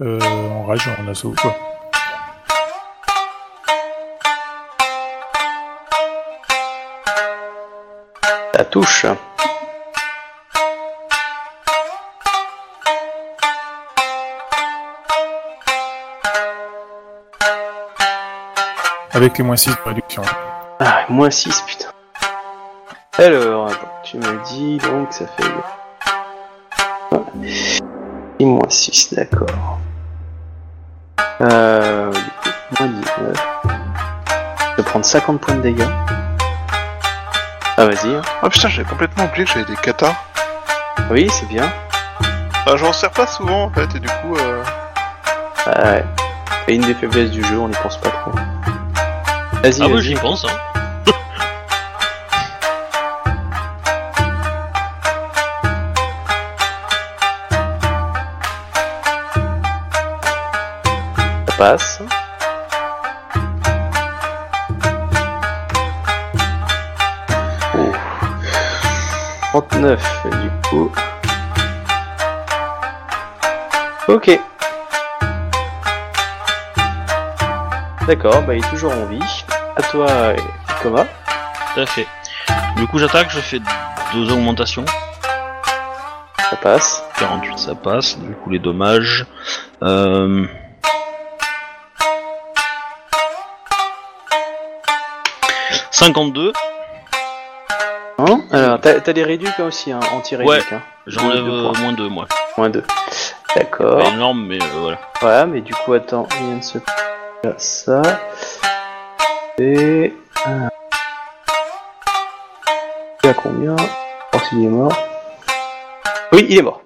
euh, 0.00 0.20
en 0.20 0.64
rage, 0.64 0.88
en 1.00 1.08
assaut. 1.08 1.34
Quoi. 1.40 1.56
Touche. 8.72 9.04
Avec 19.12 19.36
les 19.36 19.44
moins 19.44 19.56
6 19.56 19.70
de 19.70 19.76
réduction. 19.84 20.22
Ah, 20.80 21.04
moins 21.10 21.30
6, 21.30 21.62
putain. 21.66 21.90
Alors, 23.18 23.66
attends, 23.66 23.92
tu 24.04 24.16
me 24.16 24.44
dis 24.46 24.78
donc 24.78 25.12
ça 25.12 25.26
fait. 25.26 25.44
Et 28.38 28.44
moins 28.46 28.70
6, 28.70 29.12
d'accord. 29.12 29.78
Euh. 31.42 32.10
Moins 32.80 32.88
19. 32.88 33.36
Je 34.70 34.76
vais 34.78 34.82
prendre 34.82 35.04
50 35.04 35.40
points 35.42 35.56
de 35.56 35.60
dégâts. 35.60 36.31
Ah, 37.82 37.86
vas-y. 37.86 38.14
hein. 38.14 38.22
Ah 38.42 38.48
putain, 38.48 38.68
j'avais 38.68 38.88
complètement 38.88 39.24
oublié 39.24 39.44
que 39.44 39.50
j'avais 39.50 39.64
des 39.64 39.74
katas. 39.74 40.14
Oui, 41.10 41.28
c'est 41.30 41.46
bien. 41.48 41.68
Ah, 42.64 42.76
J'en 42.76 42.92
sers 42.92 43.10
pas 43.10 43.26
souvent 43.26 43.64
en 43.64 43.70
fait, 43.70 43.92
et 43.96 43.98
du 43.98 44.06
coup, 44.06 44.36
euh... 44.36 44.62
Ah, 45.66 45.82
ouais. 45.82 46.04
C'est 46.66 46.74
une 46.76 46.82
des 46.82 46.94
faiblesses 46.94 47.32
du 47.32 47.42
jeu, 47.42 47.58
on 47.58 47.66
n'y 47.66 47.74
pense 47.82 47.96
pas 48.00 48.10
trop. 48.10 48.30
Vas-y, 49.64 49.82
Ah 49.82 49.88
oui, 49.88 50.00
j'y 50.00 50.14
pense, 50.14 50.44
hein. 50.44 51.12
ça 61.48 61.56
passe. 61.56 62.01
39, 69.82 70.26
du 70.42 70.50
coup. 70.68 70.92
Ok. 74.06 74.40
D'accord, 78.06 78.42
bah 78.42 78.54
il 78.54 78.64
est 78.64 78.68
toujours 78.68 78.92
en 78.92 79.06
vie. 79.06 79.18
À 79.76 79.82
toi, 79.82 80.08
Ikoma. 80.70 81.04
Tout 81.74 81.80
à 81.80 81.86
fait. 81.86 82.06
Du 82.76 82.86
coup, 82.86 82.98
j'attaque, 82.98 83.30
je 83.30 83.40
fais 83.40 83.58
deux 84.14 84.32
augmentations. 84.32 84.84
Ça 86.50 86.56
passe. 86.62 87.02
48, 87.18 87.58
ça 87.58 87.74
passe. 87.74 88.18
Du 88.18 88.34
coup, 88.34 88.50
les 88.50 88.60
dommages. 88.60 89.26
Euh... 89.82 90.46
«52, 95.90 96.52
Hein 96.52 96.58
Alors, 96.58 96.71
t'as 98.82 99.12
des 99.12 99.22
réducs 99.22 99.48
hein, 99.58 99.66
aussi, 99.66 99.92
hein, 99.92 100.00
anti-réducs. 100.12 100.72
Hein. 100.72 100.82
j'enlève 101.06 101.48
euh, 101.48 101.72
moins 101.72 101.92
2, 101.92 102.08
moi. 102.08 102.26
Moins 102.56 102.70
2. 102.70 102.82
Pas 102.82 103.54
D'accord. 103.54 104.00
énorme, 104.00 104.46
mais 104.46 104.62
euh, 104.62 104.66
voilà. 104.80 104.98
Voilà, 105.20 105.46
mais 105.46 105.60
du 105.60 105.72
coup, 105.72 105.92
attends, 105.92 106.26
il 106.40 106.46
vient 106.46 106.56
de 106.56 106.64
se 106.64 106.78
faire 107.42 107.54
ça. 107.58 108.02
Et. 109.58 110.14
Il 113.24 113.30
a 113.30 113.34
combien? 113.34 113.76
Oh, 114.34 114.38
s'il 114.48 114.64
est 114.64 114.68
mort. 114.68 114.92
Oui, 116.32 116.46
il 116.48 116.58
est 116.58 116.62
mort. 116.62 116.82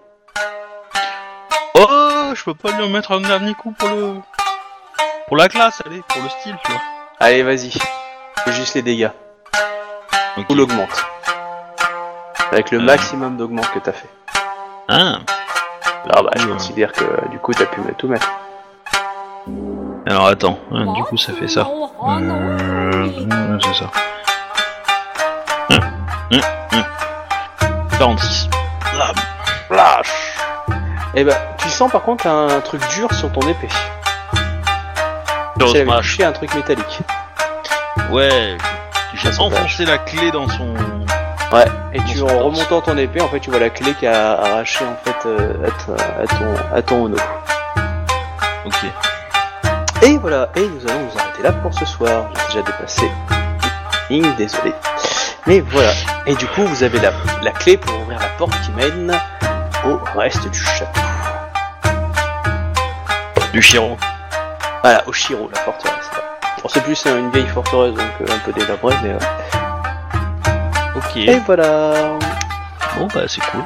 Oh, 1.74 2.32
je 2.34 2.44
peux 2.44 2.54
pas 2.54 2.72
lui 2.72 2.82
en 2.82 2.88
mettre 2.88 3.12
un 3.12 3.20
dernier 3.20 3.54
coup 3.54 3.72
pour 3.72 3.88
le... 3.88 4.14
Pour 5.28 5.36
la 5.36 5.48
classe, 5.48 5.82
allez, 5.86 6.02
pour 6.08 6.22
le 6.22 6.28
style, 6.28 6.56
tu 6.64 6.72
vois. 6.72 6.80
Allez, 7.20 7.42
vas-y. 7.42 7.70
Fais 8.44 8.52
juste 8.52 8.74
les 8.74 8.82
dégâts. 8.82 9.10
Ok. 10.36 10.46
Ou 10.50 10.54
l'augmente. 10.54 11.06
Avec 12.52 12.70
le 12.70 12.78
Euh. 12.78 12.82
maximum 12.82 13.36
d'augmente 13.36 13.70
que 13.72 13.78
t'as 13.78 13.92
fait. 13.92 14.08
Ah, 14.88 15.18
Là, 16.06 16.22
bah, 16.22 16.30
je 16.36 16.46
considère 16.46 16.92
que 16.92 17.28
du 17.30 17.38
coup, 17.38 17.52
t'as 17.52 17.66
pu 17.66 17.80
tout 17.98 18.06
mettre. 18.06 18.30
alors 20.06 20.28
attends, 20.28 20.58
hein, 20.72 20.92
du 20.94 21.02
coup 21.02 21.16
ça 21.16 21.32
fait 21.32 21.48
ça. 21.48 21.66
Euh, 22.06 23.08
c'est 23.60 23.74
ça. 23.74 23.90
Hum, 25.70 25.80
hum, 26.32 26.40
hum. 26.72 26.84
46. 27.98 28.48
Là, 28.96 29.06
Flash 29.68 30.36
Et 31.14 31.24
bah, 31.24 31.34
tu 31.58 31.68
sens 31.68 31.90
par 31.90 32.02
contre 32.02 32.26
un 32.28 32.60
truc 32.60 32.80
dur 32.94 33.12
sur 33.12 33.32
ton 33.32 33.40
épée. 33.48 33.68
Tu 35.58 35.84
touché 35.84 36.24
un 36.24 36.32
truc 36.32 36.54
métallique. 36.54 37.00
Ouais, 38.10 38.56
j'ai 39.14 39.28
Ah, 39.28 39.32
c'est 39.32 39.40
enfoncé 39.40 39.84
la 39.86 39.98
clé 39.98 40.30
dans 40.30 40.48
son... 40.48 40.74
Ouais, 41.52 41.64
et 41.92 42.00
tu 42.04 42.20
en 42.22 42.26
remontant 42.26 42.80
ton 42.80 42.96
épée, 42.98 43.20
en 43.20 43.28
fait, 43.28 43.38
tu 43.40 43.50
vois 43.50 43.60
la 43.60 43.70
clé 43.70 43.94
qui 43.94 44.06
a 44.06 44.32
arraché 44.32 44.84
en 44.84 44.96
fait 45.04 45.26
euh, 45.26 45.54
à, 45.64 46.26
ton 46.26 46.76
à 46.76 46.82
ton 46.82 47.04
Ono. 47.04 47.16
Ok. 48.64 48.84
Et 50.02 50.18
voilà, 50.18 50.48
et 50.56 50.60
nous 50.68 50.86
allons 50.88 51.04
nous 51.04 51.18
arrêter 51.18 51.42
là 51.42 51.52
pour 51.52 51.72
ce 51.72 51.84
soir. 51.84 52.26
J'ai 52.50 52.62
déjà 52.62 52.70
dépassé. 52.72 53.10
Ligne, 54.10 54.34
désolé. 54.36 54.74
Mais 55.46 55.60
voilà. 55.60 55.92
Et 56.26 56.34
du 56.34 56.46
coup, 56.48 56.64
vous 56.64 56.82
avez 56.82 56.98
la, 56.98 57.12
la 57.42 57.52
clé 57.52 57.76
pour 57.76 57.96
ouvrir 58.00 58.18
la 58.18 58.28
porte 58.38 58.60
qui 58.62 58.72
mène 58.72 59.16
au 59.86 59.98
reste 60.18 60.48
du 60.50 60.58
château. 60.58 61.00
Du 63.52 63.62
Chiro. 63.62 63.96
Voilà, 64.82 65.02
au 65.06 65.12
Shiro, 65.12 65.48
la 65.54 65.60
forteresse. 65.60 66.10
Bon, 66.62 66.68
c'est 66.68 66.82
plus 66.82 67.06
euh, 67.06 67.18
une 67.18 67.30
vieille 67.30 67.46
forteresse, 67.46 67.94
donc 67.94 68.04
euh, 68.20 68.34
un 68.34 68.38
peu 68.40 68.52
délabrée, 68.52 68.94
mais... 69.02 69.10
euh, 69.10 69.18
Ok. 70.96 71.16
Et 71.16 71.38
voilà 71.46 71.92
Bon 72.98 73.08
bah 73.14 73.22
c'est 73.28 73.40
cool. 73.42 73.60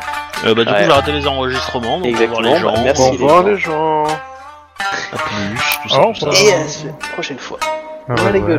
Euh, 0.45 0.55
bah 0.55 0.65
du 0.65 0.71
Ouais. 0.73 0.79
coup 0.79 0.85
j'ai 0.87 0.93
raté 0.93 1.13
les 1.13 1.27
enregistrements, 1.27 1.99
donc 2.01 2.09
on 2.15 2.19
va 2.19 2.27
voir 2.27 2.41
les 2.43 2.49
Exactement, 2.51 2.75
gens. 2.77 2.77
bah, 2.77 2.81
merci. 2.85 3.03
Au 3.03 3.13
les 3.13 3.19
gens. 3.19 3.43
les 3.45 3.59
gens. 3.59 4.05
À 5.13 5.17
plus, 5.17 5.57
tout 5.83 5.89
ça, 5.89 6.01
tout 6.15 6.33
ça. 6.33 6.43
Et 6.43 6.53
à 6.53 6.59
la 6.59 6.93
prochaine 7.13 7.39
fois. 7.39 7.59
Ah, 8.09 8.15
les 8.33 8.41
ouais. 8.41 8.59